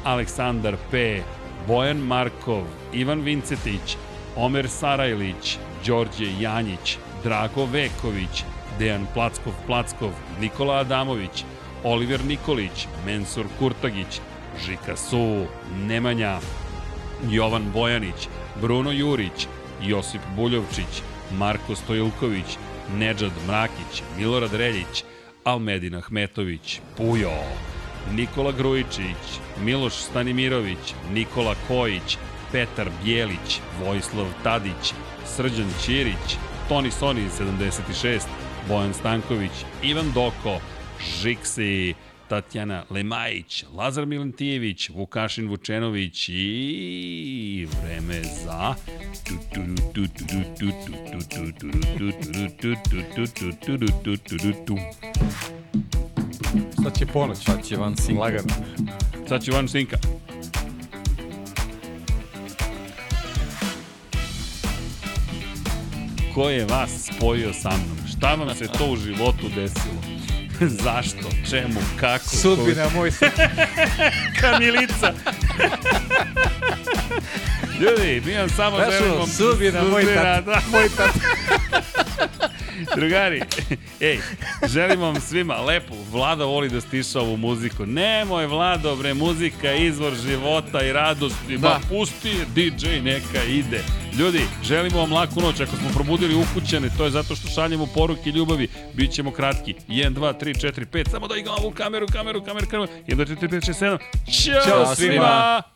Aleksandar 0.04 0.76
P, 0.90 1.22
Bojan 1.66 1.96
Markov, 1.96 2.64
Ivan 2.92 3.20
Vincetić, 3.20 3.96
Omer 4.36 4.68
Sarajlić, 4.68 5.58
Đorđe 5.86 6.30
Janjić, 6.40 6.98
Drago 7.24 7.64
Veković, 7.64 8.44
Dejan 8.78 9.06
Plackov 9.14 9.52
Plackov, 9.66 10.10
Nikola 10.40 10.74
Adamović, 10.74 11.44
Oliver 11.84 12.24
Nikolić, 12.24 12.86
Mensur 13.06 13.46
Kurtagić, 13.58 14.20
Žika 14.66 14.96
Su, 14.96 15.46
Nemanja, 15.86 16.38
Jovan 17.30 17.72
Bojanić, 17.72 18.28
Bruno 18.60 18.92
Jurić, 18.92 19.47
Josip 19.83 20.20
Buljovčić, 20.36 21.02
Marko 21.39 21.76
Stojilković, 21.76 22.58
Nedžad 22.99 23.33
Mrakić, 23.49 24.02
Milorad 24.18 24.55
Reljić, 24.55 25.05
Almedin 25.44 25.94
Ahmetović, 25.94 26.81
Pujo, 26.97 27.33
Nikola 28.12 28.52
Grujičić, 28.52 29.41
Miloš 29.65 29.94
Stanimirović, 29.94 30.94
Nikola 31.12 31.55
Kojić, 31.68 32.18
Petar 32.52 32.89
Bjelić, 33.05 33.60
Vojislav 33.84 34.26
Tadić, 34.42 34.94
Srđan 35.26 35.70
Ćirić, 35.84 36.36
Toni 36.68 36.91
Soni 36.91 37.23
76, 37.39 38.20
Bojan 38.68 38.94
Stanković, 38.94 39.52
Ivan 39.83 40.12
Doko, 40.12 40.60
Žiksi, 41.20 41.94
Tatjana 42.28 42.84
Lemajić, 42.90 43.64
Lazar 43.74 44.06
Milentijević, 44.06 44.88
Vukašin 44.88 45.48
Vučenović 45.48 46.28
i 46.28 47.68
vreme 47.82 48.22
za 48.22 48.74
Sad 56.82 56.98
će 56.98 57.06
ponoć. 57.06 57.38
Sad 57.38 57.66
će 57.66 57.76
van 57.76 57.96
sinka. 57.96 58.20
Lagano. 58.20 58.54
Sad 59.28 59.44
će 59.44 59.52
van 59.52 59.68
sinka. 59.68 59.96
Ko 66.34 66.50
je 66.50 66.64
vas 66.64 67.10
spojio 67.16 67.52
sa 67.52 67.70
mnom? 67.70 68.08
Šta 68.16 68.34
vam 68.34 68.54
se 68.54 68.66
to 68.78 68.92
u 68.92 68.96
životu 68.96 69.48
desilo? 69.54 70.14
Zašto? 70.84 71.28
Čemu? 71.50 71.81
Kako? 72.00 72.28
Sudbina 72.28 72.89
moj 72.94 73.10
sad. 73.10 73.31
Kamilica. 74.41 75.12
Ljudi, 77.81 78.23
mi 78.26 78.36
vam 78.36 78.49
samo 78.49 78.76
Znaš 78.76 78.94
želimo... 78.94 79.26
sudbina 79.26 79.83
moj 79.83 80.05
tat- 80.05 80.44
da. 80.44 80.60
Moj 80.73 80.89
tat. 80.97 81.15
Drugari, 82.96 83.42
ej, 84.00 84.18
želim 84.68 85.00
vam 85.00 85.20
svima 85.20 85.54
lepo. 85.60 85.94
Vlada 86.12 86.44
voli 86.44 86.68
da 86.68 86.80
stiša 86.80 87.20
ovu 87.20 87.36
muziku. 87.36 87.86
Nemoj, 87.86 88.46
Vlado, 88.46 88.96
bre, 88.96 89.14
muzika 89.14 89.68
je 89.68 89.86
izvor 89.86 90.14
života 90.14 90.82
i 90.82 90.92
radosti. 90.92 91.58
Da. 91.58 91.68
Ma, 91.68 91.80
pusti 91.88 92.32
DJ, 92.54 92.86
neka 93.02 93.44
ide. 93.48 93.80
Ljudi, 94.18 94.40
želimo 94.64 94.98
vam 94.98 95.12
laku 95.12 95.40
noć. 95.40 95.60
Ako 95.60 95.76
smo 95.76 95.88
probudili 95.94 96.34
ukućane, 96.34 96.88
to 96.98 97.04
je 97.04 97.10
zato 97.10 97.36
što 97.36 97.48
šaljemo 97.48 97.86
poruke 97.94 98.30
ljubavi. 98.30 98.68
Bićemo 98.94 99.30
kratki. 99.30 99.74
1, 99.88 100.10
2, 100.14 100.40
3, 100.40 100.66
4, 100.66 100.86
5. 100.86 101.10
Samo 101.10 101.28
da 101.28 101.36
igram 101.36 101.54
ovu 101.58 101.70
kameru, 101.70 102.06
kameru, 102.12 102.44
kameru, 102.44 102.66
kameru. 102.70 102.92
1, 103.06 103.16
2, 103.16 103.26
3, 103.26 103.36
4, 103.36 103.48
5, 103.48 103.70
6, 103.70 103.98
7. 104.32 104.52
Ćao, 104.52 104.64
Ćao 104.66 104.94
svima! 104.94 105.12
svima. 105.12 105.73